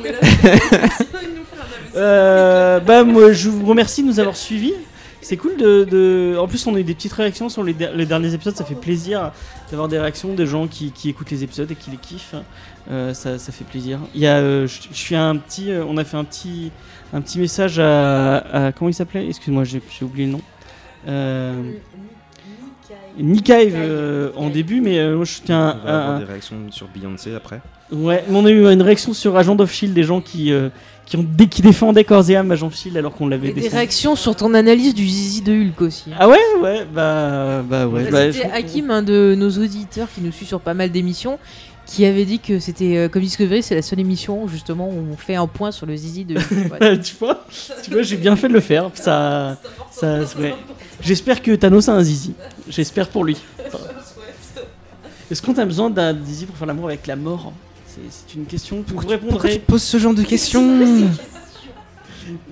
Euh, 1.97 2.79
bah 2.81 3.03
moi 3.03 3.33
je 3.33 3.49
vous 3.49 3.65
remercie 3.67 4.03
de 4.03 4.09
nous 4.09 4.21
avoir 4.21 4.37
suivis. 4.37 4.75
C'est 5.21 5.37
cool 5.37 5.57
de, 5.57 5.85
de- 5.85 6.37
En 6.39 6.47
plus 6.47 6.65
on 6.67 6.75
a 6.75 6.79
eu 6.79 6.85
des 6.85 6.95
petites 6.95 7.13
réactions 7.13 7.49
sur 7.49 7.65
les, 7.65 7.73
der- 7.75 7.93
les 7.95 8.07
derniers 8.07 8.33
épisodes, 8.35 8.55
ça 8.55 8.65
fait 8.65 8.75
plaisir 8.77 9.33
d'avoir 9.71 9.89
des 9.89 9.99
réactions 9.99 10.33
de 10.35 10.45
gens 10.47 10.67
qui, 10.69 10.93
qui 10.93 11.09
écoutent 11.09 11.31
les 11.31 11.43
épisodes 11.43 11.71
et 11.71 11.75
qui 11.75 11.91
les 11.91 11.97
kiffent. 11.97 12.35
Euh, 12.91 13.13
ça, 13.15 13.39
ça 13.39 13.53
fait 13.53 13.65
plaisir. 13.65 13.99
Il 14.15 14.21
y 14.21 14.27
a, 14.27 14.37
euh, 14.37 14.67
je, 14.67 14.81
je 14.93 14.97
suis 14.97 15.17
un 15.17 15.37
petit, 15.37 15.71
euh, 15.73 15.85
on 15.89 15.97
a 15.97 16.05
fait 16.05 16.17
un 16.17 16.25
petit, 16.25 16.71
un 17.13 17.21
petit 17.21 17.39
message 17.39 17.79
à, 17.81 18.39
à- 18.67 18.73
comment 18.73 18.89
il 18.91 18.95
s'appelait? 18.95 19.27
Excuse-moi, 19.29 19.65
j'ai 19.65 19.83
j'ai 19.99 20.05
oublié 20.05 20.27
le 20.27 20.33
nom. 20.33 20.41
Euh, 21.07 21.73
Nick 23.19 23.49
Hive, 23.49 23.75
euh, 23.77 24.31
en 24.37 24.49
début, 24.49 24.81
mais 24.81 24.99
euh, 24.99 25.17
moi 25.17 25.25
je 25.25 25.39
tiens 25.45 25.77
On 25.83 25.87
va 25.87 25.99
avoir 25.99 26.17
à, 26.17 26.19
des 26.21 26.25
réactions 26.25 26.57
sur 26.71 26.87
Beyoncé 26.89 27.35
après. 27.35 27.61
Ouais, 27.91 28.25
mais 28.29 28.37
on 28.37 28.45
a 28.45 28.51
eu 28.51 28.67
une 28.71 28.83
réaction 28.83 29.13
sur 29.13 29.37
Agent 29.37 29.59
of 29.59 29.73
Shield, 29.73 29.93
des 29.95 30.05
gens 30.05 30.21
qui, 30.21 30.53
euh, 30.53 30.69
qui, 31.05 31.17
ont, 31.17 31.25
dé- 31.27 31.49
qui 31.49 31.63
défendaient 31.63 32.05
corps 32.05 32.29
et 32.31 32.37
âme 32.37 32.53
Agent 32.53 32.67
of 32.69 32.77
Shield 32.77 32.97
alors 32.97 33.13
qu'on 33.15 33.27
l'avait 33.27 33.53
des 33.53 33.67
réactions 33.69 34.15
sur 34.15 34.37
ton 34.37 34.55
analyse 34.55 34.95
du 34.95 35.07
zizi 35.09 35.43
de 35.43 35.53
Hulk 35.53 35.81
aussi. 35.83 36.11
Ah 36.19 36.29
ouais, 36.29 36.39
ouais, 36.63 36.87
bah, 36.93 37.63
bah 37.69 37.89
ouais. 37.89 38.05
Bah, 38.05 38.11
bah, 38.13 38.33
c'était 38.33 38.51
Hakim, 38.51 38.91
un 38.91 39.03
de 39.03 39.35
nos 39.37 39.51
auditeurs 39.51 40.09
qui 40.15 40.21
nous 40.21 40.31
suit 40.33 40.47
sur 40.47 40.61
pas 40.61 40.75
mal 40.75 40.91
d'émissions, 40.91 41.39
qui 41.89 42.05
avait 42.05 42.27
dit 42.27 42.39
que 42.39 42.59
c'était 42.61 42.97
euh, 42.97 43.09
comme 43.09 43.23
Discovery, 43.23 43.63
c'est 43.63 43.75
la 43.75 43.81
seule 43.83 43.99
émission 44.01 44.47
justement 44.47 44.89
où 44.89 45.05
on 45.11 45.17
fait 45.17 45.37
un 45.37 45.47
point 45.47 45.73
sur 45.73 45.87
le 45.87 45.97
zizi 45.97 46.25
de 46.27 46.35
tu 47.03 47.15
vois, 47.19 47.45
tu 47.83 47.91
vois 47.91 48.03
j'ai 48.03 48.19
bien 48.19 48.37
fait 48.37 48.49
de 48.49 48.53
le 48.53 48.61
faire. 48.61 48.91
Ça, 48.95 49.57
ça, 49.91 50.21
ouais. 50.39 50.55
J'espère 51.01 51.41
que 51.41 51.55
Thanos 51.57 51.89
a 51.89 51.93
un 51.95 52.03
zizi. 52.03 52.35
J'espère 52.69 53.09
pour 53.09 53.25
lui. 53.25 53.39
Est-ce 55.31 55.43
qu'on 55.43 55.55
a 55.55 55.65
besoin 55.65 55.89
d'un 55.91 56.17
zizi 56.25 56.45
pour 56.47 56.57
faire 56.57 56.67
l'amour 56.67 56.87
avec 56.87 57.07
la 57.07 57.17
mort? 57.17 57.53
C'est 57.87 58.35
une 58.35 58.45
question 58.45 58.83
que 58.83 58.89
vous 58.89 58.95
Pourquoi 58.95 59.17
tu 59.17 59.25
répondrez. 59.25 59.59
poses 59.59 59.83
ce 59.83 59.99
genre 59.99 60.15
de 60.15 60.23
questions? 60.23 60.79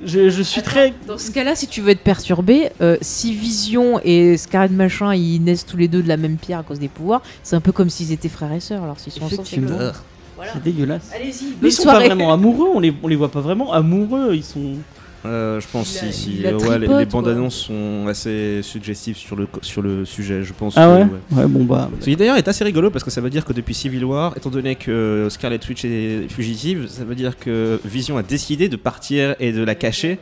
Je, 0.05 0.31
je 0.31 0.43
suis 0.43 0.63
très. 0.63 0.95
Dans 1.07 1.19
ce 1.19 1.31
cas-là, 1.31 1.55
si 1.55 1.67
tu 1.67 1.81
veux 1.81 1.91
être 1.91 2.03
perturbé, 2.03 2.71
euh, 2.81 2.97
si 3.01 3.35
Vision 3.35 4.01
et 4.03 4.37
Scarlet 4.37 4.69
Machin 4.69 5.15
ils 5.15 5.41
naissent 5.41 5.67
tous 5.67 5.77
les 5.77 5.89
deux 5.89 6.03
de 6.03 6.09
la 6.09 6.17
même 6.17 6.37
pierre 6.37 6.61
à 6.61 6.63
cause 6.63 6.79
des 6.79 6.89
pouvoirs, 6.89 7.23
c'est 7.43 7.57
un 7.57 7.61
peu 7.61 7.73
comme 7.73 7.91
s'ils 7.91 8.13
étaient 8.13 8.29
frères 8.29 8.53
et 8.53 8.61
sœurs. 8.61 8.83
Alors 8.83 8.99
s'ils 8.99 9.13
sont 9.13 9.25
ensemble, 9.25 9.47
c'est 9.47 9.61
Voilà. 10.37 10.53
Dégueulasse. 10.63 11.11
Allez-y, 11.15 11.55
Mais 11.63 11.69
ils 11.69 11.73
sont 11.73 11.85
pas 11.85 11.95
vraiment 11.99 12.33
amoureux, 12.33 12.69
on 12.75 12.81
les, 12.81 12.95
on 13.03 13.09
les 13.09 13.17
voit 13.17 13.31
pas 13.31 13.41
vraiment 13.41 13.73
amoureux, 13.73 14.35
ils 14.35 14.45
sont. 14.45 14.75
Euh, 15.27 15.61
je 15.61 15.67
pense 15.73 15.93
Il 16.03 16.09
a- 16.09 16.13
si, 16.13 16.23
si 16.41 16.47
euh, 16.47 16.53
ouais, 16.59 16.79
les, 16.79 16.87
tripote, 16.87 16.99
les 17.01 17.07
bandes 17.07 17.29
annonces 17.29 17.57
sont 17.57 18.07
assez 18.09 18.61
suggestives 18.63 19.17
sur 19.17 19.35
le, 19.37 19.49
sur 19.63 19.83
le 19.83 20.05
sujet, 20.05 20.43
je 20.45 20.53
pense. 20.53 20.75
Ah 20.77 20.87
que, 20.87 21.03
ouais 21.37 21.43
Ouais, 21.43 21.47
bon 21.49 21.65
bah. 21.65 21.91
Ce 22.01 22.05
qui 22.05 22.17
d'ailleurs 22.17 22.37
est 22.37 22.49
assez 22.49 22.65
rigolo 22.65 22.91
parce 22.91 23.05
que 23.05 23.11
ça 23.11 23.21
veut 23.21 23.31
dire 23.31 23.45
que 23.45 23.53
depuis 23.53 23.75
Civil 23.75 24.05
War, 24.05 24.35
étant 24.37 24.51
donné 24.51 24.77
que 24.77 25.27
Scarlet 25.31 25.61
Witch 25.69 25.85
est 25.85 26.29
fugitive, 26.29 26.87
ça 26.89 27.05
veut 27.05 27.15
dire 27.15 27.37
que 27.39 27.81
Vision 27.85 28.17
a 28.19 28.23
décidé 28.23 28.69
de 28.69 28.77
partir 28.77 29.35
et 29.41 29.53
de 29.53 29.63
la 29.63 29.75
cacher. 29.75 30.19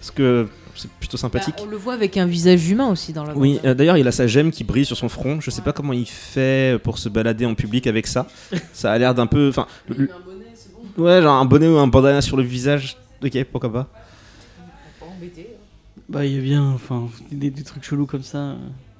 Parce 0.00 0.12
que 0.12 0.46
c'est 0.76 0.90
plutôt 0.92 1.16
Bah, 1.16 1.20
sympathique. 1.22 1.56
on 1.62 1.66
le 1.66 1.76
voit 1.76 1.92
avec 1.94 2.16
un 2.16 2.26
visage 2.26 2.70
humain 2.70 2.88
aussi 2.88 3.12
dans 3.12 3.24
la 3.24 3.34
Oui, 3.36 3.58
euh, 3.64 3.74
d'ailleurs, 3.74 3.98
il 3.98 4.08
a 4.08 4.12
sa 4.12 4.26
gemme 4.26 4.50
qui 4.50 4.64
brille 4.64 4.86
sur 4.86 4.96
son 4.96 5.08
front. 5.10 5.38
Je 5.40 5.50
sais 5.50 5.60
pas 5.60 5.72
comment 5.72 5.92
il 5.92 6.06
fait 6.06 6.78
pour 6.82 6.96
se 6.98 7.08
balader 7.10 7.44
en 7.44 7.54
public 7.54 7.86
avec 7.86 8.06
ça. 8.06 8.26
ça 8.72 8.92
a 8.92 8.96
l'air 8.98 9.14
d'un 9.14 9.26
peu. 9.26 9.48
Enfin, 9.50 9.66
le- 9.88 10.08
ouais, 10.96 11.20
genre 11.20 11.34
un 11.36 11.44
bonnet 11.44 11.68
ou 11.68 11.76
un 11.78 11.86
bandana 11.86 12.20
sur 12.22 12.36
le 12.36 12.42
visage. 12.44 12.96
Ok, 13.22 13.44
pourquoi 13.52 13.70
pas. 13.70 13.88
Bah, 16.08 16.24
il 16.24 16.34
y 16.34 16.38
a 16.38 16.40
bien, 16.40 16.70
enfin, 16.72 17.08
des, 17.30 17.50
des 17.50 17.62
trucs 17.62 17.84
chelous 17.84 18.06
comme 18.06 18.22
ça. 18.22 18.38
euh, 18.38 18.54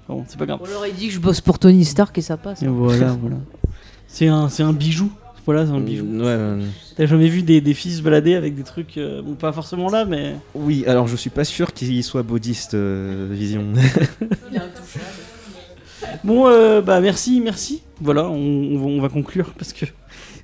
Bon, 0.08 0.24
c'est 0.28 0.38
pas 0.38 0.46
grave. 0.46 0.58
On 0.62 0.66
leur 0.68 0.82
a 0.82 0.90
dit 0.90 1.06
que 1.08 1.14
je 1.14 1.18
bosse 1.20 1.40
pour 1.40 1.58
Tony 1.58 1.84
Stark 1.84 2.16
et 2.18 2.22
ça 2.22 2.36
passe. 2.36 2.62
Et 2.62 2.66
voilà, 2.66 3.16
voilà. 3.20 3.36
C'est 4.08 4.26
un, 4.28 4.48
c'est 4.48 4.62
un 4.64 4.72
bijou. 4.72 5.10
Voilà, 5.46 5.66
c'est 5.66 5.72
un 5.72 5.80
bijou. 5.80 6.04
Mm, 6.04 6.20
ouais, 6.20 6.26
ouais. 6.26 6.64
T'as 6.96 7.06
jamais 7.06 7.28
vu 7.28 7.42
des, 7.42 7.60
des 7.60 7.74
filles 7.74 7.92
se 7.94 8.02
balader 8.02 8.34
avec 8.34 8.54
des 8.54 8.62
trucs, 8.64 8.98
euh, 8.98 9.22
bon, 9.22 9.34
pas 9.34 9.52
forcément 9.52 9.88
là, 9.88 10.04
mais. 10.04 10.34
Oui, 10.54 10.84
alors 10.86 11.06
je 11.08 11.16
suis 11.16 11.30
pas 11.30 11.44
sûr 11.44 11.72
qu'il 11.72 12.02
soit 12.04 12.22
bouddhiste, 12.22 12.74
euh, 12.74 13.28
Vision. 13.30 13.64
Bon, 16.24 16.46
euh, 16.48 16.80
bah, 16.80 17.00
merci, 17.00 17.40
merci. 17.40 17.82
Voilà, 18.00 18.28
on, 18.28 18.34
on 18.36 18.78
va, 18.78 18.86
on 18.86 19.00
va 19.00 19.08
conclure 19.08 19.52
parce 19.56 19.72
que 19.72 19.86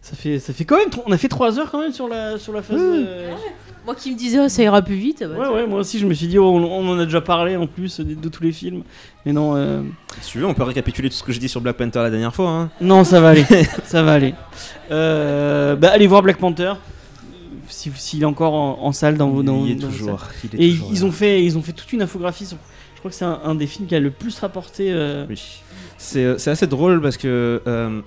ça 0.03 0.15
fait, 0.15 0.39
ça 0.39 0.53
fait 0.53 0.65
quand 0.65 0.77
même. 0.77 0.89
On 1.07 1.13
a 1.13 1.19
fait 1.19 1.29
3 1.29 1.59
heures 1.59 1.71
quand 1.71 1.81
même 1.81 1.93
sur 1.93 2.09
la, 2.09 2.39
sur 2.39 2.53
la 2.53 2.63
phase. 2.63 2.79
euh, 2.81 3.33
Moi 3.87 3.95
qui 3.95 4.11
me 4.13 4.17
disais, 4.19 4.39
oh, 4.41 4.49
ça 4.49 4.63
ira 4.63 4.83
plus 4.83 4.97
vite. 4.97 5.23
bah, 5.25 5.39
Ouais, 5.39 5.49
ouais, 5.55 5.67
moi 5.67 5.79
aussi, 5.81 5.99
je 5.99 6.07
me 6.07 6.13
suis 6.13 6.27
dit, 6.27 6.39
oh, 6.39 6.45
on, 6.45 6.63
on 6.65 6.89
en 6.91 6.99
a 6.99 7.05
déjà 7.05 7.21
parlé 7.21 7.57
en 7.57 7.67
plus 7.67 8.01
de, 8.01 8.15
de 8.15 8.29
tous 8.29 8.43
les 8.43 8.53
films. 8.53 8.83
Mais 9.25 9.33
non, 9.33 9.55
euh, 9.57 9.83
si 10.21 10.33
tu 10.33 10.39
veux, 10.39 10.47
on 10.47 10.55
peut 10.55 10.65
récapituler 10.65 11.09
tout 11.09 11.15
ce 11.17 11.23
que 11.23 11.33
j'ai 11.33 11.39
dit 11.39 11.49
sur 11.49 11.61
Black 11.61 11.77
Panther 11.77 12.01
la 12.01 12.11
dernière 12.11 12.35
fois. 12.35 12.51
Hein. 12.51 12.71
non, 12.81 13.05
ça 13.05 13.21
va 13.21 13.29
aller. 13.31 13.45
ça 13.85 14.03
va 14.03 14.15
aller. 14.15 14.35
Euh, 14.91 15.77
bah, 15.77 15.91
allez 15.93 16.07
voir 16.07 16.23
Black 16.23 16.39
Panther. 16.39 16.73
Si- 17.69 17.93
S'il 17.97 18.23
est 18.23 18.27
encore 18.27 18.55
en, 18.55 18.79
en 18.83 18.93
salle 18.93 19.17
dans 19.17 19.29
vos. 19.31 19.43
Dans, 19.43 19.65
il 19.65 19.73
est 19.73 19.75
dans 19.77 19.89
vos 19.89 19.93
toujours. 19.97 20.23
il 20.45 20.61
est 20.61 20.65
Et 20.67 20.71
toujours 20.73 20.91
ils 20.93 21.01
là. 21.01 21.07
ont 21.07 21.13
fait, 21.13 21.45
ils 21.45 21.59
ont 21.59 21.63
fait 21.63 21.73
toute 21.73 21.93
une 21.93 22.03
infographie. 22.03 22.47
Sur, 22.47 22.59
je 22.95 22.99
crois 23.01 23.11
que 23.11 23.17
c'est 23.17 23.25
un, 23.25 23.41
un 23.45 23.55
des 23.55 23.67
films 23.67 23.87
qui 23.89 23.95
a 23.95 24.01
le 24.01 24.11
plus 24.11 24.39
rapporté. 24.39 24.89
euh, 24.93 25.27
Oui. 25.29 25.41
C'est 25.99 26.39
c'est 26.39 26.51
assez 26.51 26.67
drôle 26.67 27.01
parce 27.01 27.17
que 27.17 27.63
euh, 27.67 28.01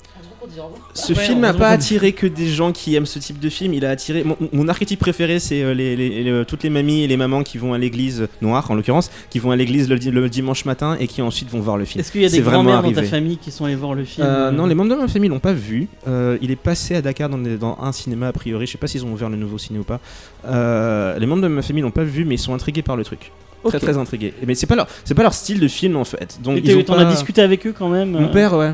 ce 0.94 1.14
Ouais, 1.14 1.20
film 1.20 1.40
n'a 1.42 1.54
on 1.54 1.58
pas 1.58 1.70
attiré 1.70 2.14
que 2.14 2.26
des 2.28 2.48
gens 2.48 2.72
qui 2.72 2.96
aiment 2.96 3.06
ce 3.06 3.20
type 3.20 3.40
de 3.40 3.50
film. 3.50 3.74
Il 3.74 3.86
a 3.86 3.90
attiré. 3.92 4.24
Mon, 4.24 4.38
mon 4.54 4.68
archétype 4.68 5.00
préféré, 5.00 5.40
c'est 5.40 5.62
euh, 5.62 5.74
les, 5.74 5.96
les- 5.96 6.24
les- 6.24 6.46
toutes 6.46 6.64
les 6.64 6.70
mamies 6.70 7.04
et 7.04 7.08
les 7.08 7.18
mamans 7.18 7.44
qui 7.44 7.58
vont 7.58 7.74
à 7.74 7.78
l'église 7.78 8.28
noire, 8.42 8.70
en 8.72 8.76
l'occurrence, 8.76 9.12
qui 9.30 9.40
vont 9.40 9.52
à 9.52 9.56
l'église 9.56 9.90
le, 9.90 9.98
di- 10.00 10.12
le 10.12 10.30
dimanche 10.30 10.66
matin 10.66 10.98
et 11.00 11.08
qui 11.08 11.22
ensuite 11.22 11.50
vont 11.50 11.60
voir 11.60 11.78
le 11.78 11.86
film. 11.86 12.00
Est-ce 12.02 12.12
qu'il 12.12 12.22
y 12.22 12.26
a 12.26 12.30
des 12.30 12.42
grands-mères 12.42 12.82
dans 12.84 12.92
ta 12.92 13.04
famille 13.04 13.38
qui 13.38 13.52
sont 13.52 13.66
allées 13.66 13.76
voir 13.76 13.94
le 13.94 14.06
film 14.06 14.26
Euh, 14.28 14.52
non, 14.52 14.66
les 14.66 14.76
membres 14.76 14.92
de 14.96 15.02
ma 15.02 15.08
famille 15.08 15.30
l'ont 15.30 15.40
pas 15.40 15.54
vu. 15.54 15.88
Euh, 16.08 16.38
il 16.42 16.52
est 16.52 16.56
passé 16.56 16.96
à 16.96 17.02
Dakar 17.02 17.30
dans, 17.30 17.38
des- 17.38 17.58
dans 17.58 17.78
un 17.82 17.92
cinéma 17.92 18.28
a 18.30 18.34
priori. 18.34 18.66
Je 18.66 18.72
sais 18.72 18.78
pas 18.78 18.88
s'ils 18.88 19.06
ont 19.06 19.12
ouvert 19.12 19.30
le 19.30 19.38
nouveau 19.38 19.58
ciné 19.58 19.80
ou 19.80 19.84
pas. 19.84 20.00
Euh, 20.48 21.18
les 21.20 21.26
membres 21.26 21.42
de 21.44 21.48
ma 21.48 21.62
famille 21.62 21.84
l'ont 21.84 21.92
pas 21.92 22.04
vu, 22.04 22.26
mais 22.26 22.36
ils 22.36 22.40
sont 22.40 22.54
intrigués 22.54 22.82
par 22.82 22.96
le 22.96 23.04
truc. 23.04 23.32
Très 23.66 23.80
très 23.80 23.98
intrigués. 23.98 24.34
Mais 24.48 24.56
c'est 24.56 24.68
pas 24.68 24.76
leur, 24.76 24.88
c'est 25.04 25.14
pas 25.16 25.24
leur 25.24 25.34
style 25.34 25.60
de 25.60 25.68
film 25.68 25.98
en 25.98 26.06
fait. 26.06 26.40
Donc 26.42 26.60
ils 26.64 26.78
ont 26.78 26.84
pas- 26.84 27.00
as 27.02 27.12
discuté 27.12 27.42
avec 27.42 27.68
eux 27.68 27.74
quand 27.78 27.90
même 27.90 28.12
Mon 28.12 28.30
père, 28.30 28.54
ouais. 28.56 28.72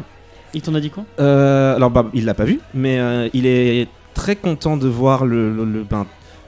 Il 0.56 0.62
t'en 0.62 0.74
a 0.74 0.80
dit 0.80 0.90
quoi 0.90 1.04
Euh, 1.20 1.76
alors, 1.76 1.92
bah, 1.92 2.06
il 2.16 2.26
l'a 2.26 2.34
pas 2.34 2.46
vu, 2.46 2.60
mais 2.74 2.98
euh, 2.98 3.30
il 3.34 3.46
est 3.46 3.88
très 4.16 4.36
content 4.36 4.78
de 4.78 4.88
voir 4.88 5.26
le, 5.26 5.54
le- 5.54 5.66
le- 5.66 5.84
ben, 5.84 6.08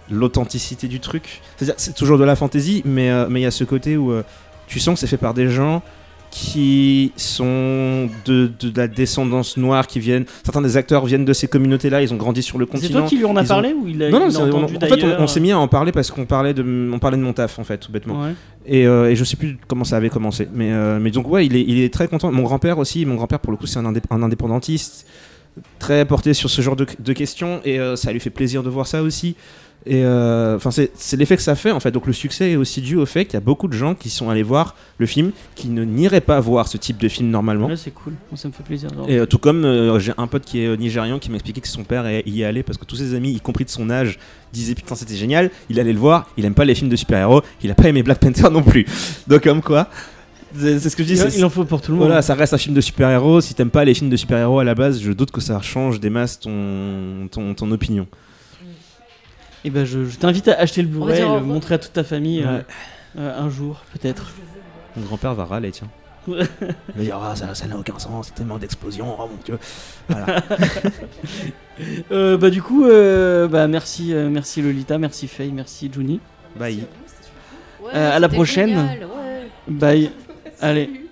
l'authenticité 0.09 0.87
du 0.87 0.99
truc. 0.99 1.41
C'est-à-dire, 1.57 1.75
c'est 1.77 1.93
toujours 1.93 2.17
de 2.17 2.23
la 2.23 2.35
fantaisie, 2.35 2.81
mais 2.85 3.11
euh, 3.11 3.27
mais 3.29 3.41
il 3.41 3.43
y 3.43 3.47
a 3.47 3.51
ce 3.51 3.63
côté 3.65 3.97
où 3.97 4.11
euh, 4.11 4.23
tu 4.67 4.79
sens 4.79 4.93
que 4.95 4.99
c'est 5.01 5.07
fait 5.07 5.17
par 5.17 5.33
des 5.33 5.49
gens 5.49 5.81
qui 6.31 7.13
sont 7.15 8.09
de, 8.25 8.51
de 8.59 8.71
la 8.77 8.87
descendance 8.87 9.55
noire, 9.57 9.87
qui 9.87 9.99
viennent. 9.99 10.25
Certains 10.43 10.61
des 10.61 10.75
acteurs 10.77 11.05
viennent 11.05 11.23
de 11.25 11.33
ces 11.33 11.47
communautés-là, 11.47 12.01
ils 12.01 12.13
ont 12.13 12.17
grandi 12.17 12.43
sur 12.43 12.57
le 12.57 12.65
C'est 12.65 12.71
continent. 12.71 12.99
toi 12.99 13.07
qui 13.09 13.17
lui 13.17 13.25
en 13.25 13.35
ont- 13.35 13.43
parlé 13.45 13.73
ou 13.73 13.87
il 13.87 14.03
a, 14.03 14.09
Non, 14.09 14.19
non, 14.19 14.25
il 14.27 14.31
c'est- 14.33 14.41
a 14.41 14.43
on- 14.45 14.63
en 14.63 14.67
fait, 14.67 15.03
on, 15.19 15.27
s'est 15.27 15.39
mis 15.39 15.51
à 15.51 15.57
en 15.59 15.67
parler 15.67 15.91
parce 15.93 16.11
qu'on 16.11 16.25
parlait 16.25 16.53
de, 16.53 16.89
on 16.93 16.99
parlait 16.99 17.17
de 17.17 17.21
mon 17.23 17.33
taf, 17.33 17.59
en 17.59 17.63
fait, 17.63 17.77
tout 17.77 17.91
bêtement. 17.91 18.21
Ouais. 18.23 18.33
Et, 18.67 18.85
euh, 18.85 19.09
et 19.09 19.15
je 19.15 19.23
sais 19.23 19.37
plus 19.37 19.57
comment 19.67 19.85
ça 19.85 19.95
avait 19.97 20.09
commencé. 20.09 20.47
Mais, 20.53 20.71
euh, 20.71 20.99
donc, 21.09 21.29
ouais, 21.29 21.45
il 21.45 21.79
est, 21.79 21.93
très 21.93 22.07
content. 22.07 22.31
Mon 22.31 22.43
grand-père 22.43 22.77
aussi, 22.77 23.05
mon 23.05 23.15
grand-père, 23.15 23.39
pour 23.39 23.51
le 23.51 23.57
coup, 23.57 23.65
c'est 23.65 23.79
un, 23.79 23.91
indép- 23.91 24.11
un 24.11 24.21
indépendantiste. 24.21 25.07
très 25.79 26.05
porté 26.05 26.33
sur 26.33 26.49
ce 26.49 26.61
genre 26.61 26.75
de, 26.75 26.85
de 26.99 27.13
questions 27.13 27.61
et 27.65 27.79
euh, 27.79 27.95
ça 27.95 28.11
lui 28.11 28.19
fait 28.19 28.29
plaisir 28.29 28.61
de 28.61 28.69
voir 28.69 28.85
ça 28.85 29.01
aussi. 29.01 29.35
Et 29.85 30.03
euh, 30.03 30.57
enfin, 30.57 30.71
c'est 30.71 30.91
c'est 30.95 31.15
l'effet 31.15 31.37
que 31.37 31.41
ça 31.41 31.55
fait 31.55 31.71
en 31.71 31.79
fait. 31.79 31.91
Donc 31.91 32.07
le 32.07 32.13
succès 32.13 32.51
est 32.51 32.55
aussi 32.55 32.81
dû 32.81 32.97
au 32.97 33.05
fait 33.05 33.25
qu'il 33.25 33.35
y 33.35 33.37
a 33.37 33.41
beaucoup 33.41 33.67
de 33.67 33.73
gens 33.73 33.95
qui 33.95 34.09
sont 34.09 34.29
allés 34.29 34.43
voir 34.43 34.75
le 34.97 35.05
film 35.05 35.31
qui 35.55 35.69
ne 35.69 35.83
n'iraient 35.83 36.19
pas 36.19 36.39
voir 36.39 36.67
ce 36.67 36.77
type 36.77 36.97
de 36.97 37.07
film 37.07 37.29
normalement. 37.29 37.67
Ouais, 37.67 37.77
c'est 37.77 37.91
cool. 37.91 38.13
Ça 38.35 38.49
me 38.49 38.53
fait 38.53 38.63
plaisir. 38.63 38.89
de. 38.91 39.09
Et 39.09 39.19
euh, 39.19 39.25
tout 39.25 39.37
comme 39.37 39.63
euh, 39.63 39.97
j'ai 39.99 40.11
un 40.17 40.27
pote 40.27 40.43
qui 40.43 40.61
est 40.61 40.77
nigérian 40.77 41.19
qui 41.19 41.31
m'expliquait 41.31 41.61
que 41.61 41.67
son 41.67 41.83
père 41.83 42.09
y 42.09 42.41
est 42.41 42.45
allé 42.45 42.63
parce 42.63 42.77
que 42.77 42.85
tous 42.85 42.97
ses 42.97 43.13
amis, 43.13 43.31
y 43.31 43.39
compris 43.39 43.63
de 43.63 43.69
son 43.69 43.89
âge, 43.89 44.19
disaient 44.51 44.75
putain 44.75 44.95
c'était 44.95 45.15
génial. 45.15 45.51
Il 45.69 45.79
allait 45.79 45.93
le 45.93 45.99
voir. 45.99 46.29
Il 46.37 46.43
aime 46.43 46.55
pas 46.55 46.65
les 46.65 46.75
films 46.75 46.89
de 46.89 46.97
super-héros. 46.97 47.41
Il 47.63 47.71
a 47.71 47.75
pas 47.75 47.87
aimé 47.87 48.03
Black 48.03 48.19
Panther 48.19 48.49
non 48.51 48.63
plus. 48.63 48.85
Donc 49.27 49.43
comme 49.43 49.61
quoi, 49.61 49.89
c'est 50.53 50.79
ce 50.79 50.95
que 50.95 51.03
je 51.03 51.13
dis. 51.13 51.37
il, 51.37 51.45
en 51.45 51.49
faut 51.49 51.63
pour 51.63 51.81
tout 51.81 51.91
le 51.91 51.97
monde. 51.97 52.07
voilà, 52.07 52.21
ça 52.21 52.33
reste 52.33 52.53
un 52.53 52.57
film 52.57 52.75
de 52.75 52.81
super-héros. 52.81 53.39
Si 53.39 53.53
t'aimes 53.53 53.69
pas 53.69 53.85
les 53.85 53.93
films 53.93 54.09
de 54.09 54.17
super-héros 54.17 54.59
à 54.59 54.63
la 54.63 54.75
base, 54.75 55.01
je 55.01 55.11
doute 55.13 55.31
que 55.31 55.41
ça 55.41 55.61
change 55.61 55.99
des 55.99 56.09
masses 56.09 56.39
ton, 56.39 57.27
ton, 57.31 57.53
ton 57.53 57.71
opinion. 57.71 58.07
Et 59.67 59.69
ben, 59.69 59.83
je, 59.83 60.05
je 60.05 60.17
t'invite 60.17 60.47
à 60.47 60.53
acheter 60.53 60.81
le 60.81 60.87
Blu-ray, 60.87 61.23
au 61.23 61.39
le 61.39 61.45
montrer 61.45 61.75
à 61.75 61.77
toute 61.77 61.91
ta 61.91 62.05
famille 62.05 62.41
euh, 62.41 62.59
Ouais. 62.59 62.65
euh, 63.19 63.37
un 63.37 63.49
jour, 63.49 63.81
peut-être. 63.91 64.31
Mon 64.95 65.03
grand-père 65.03 65.33
va 65.35 65.43
râler, 65.43 65.71
tiens. 65.71 65.89
Il 66.29 66.35
va 66.95 67.03
dire 67.03 67.19
ah, 67.21 67.35
ça 67.35 67.53
ça 67.53 67.67
n'a 67.67 67.77
aucun 67.77 67.99
sens, 67.99 68.27
c'est 68.27 68.35
tellement 68.35 68.57
d'explosions, 68.57 69.13
oh 69.19 69.27
mon 69.29 69.37
dieu. 69.43 69.59
Voilà. 70.07 70.41
Euh, 72.11 72.37
bah 72.37 72.49
du 72.49 72.63
coup, 72.63 72.85
euh, 72.85 73.47
bah 73.47 73.67
merci, 73.67 74.11
euh, 74.11 74.29
merci 74.31 74.63
Lolita, 74.63 74.97
merci 74.97 75.27
Faye, 75.27 75.51
merci 75.51 75.91
Juni. 75.93 76.19
Bye. 76.55 76.85
Euh, 77.93 78.15
à 78.15 78.19
la 78.19 78.29
prochaine. 78.29 78.97
Bye. 79.67 80.09
Allez. 80.61 81.06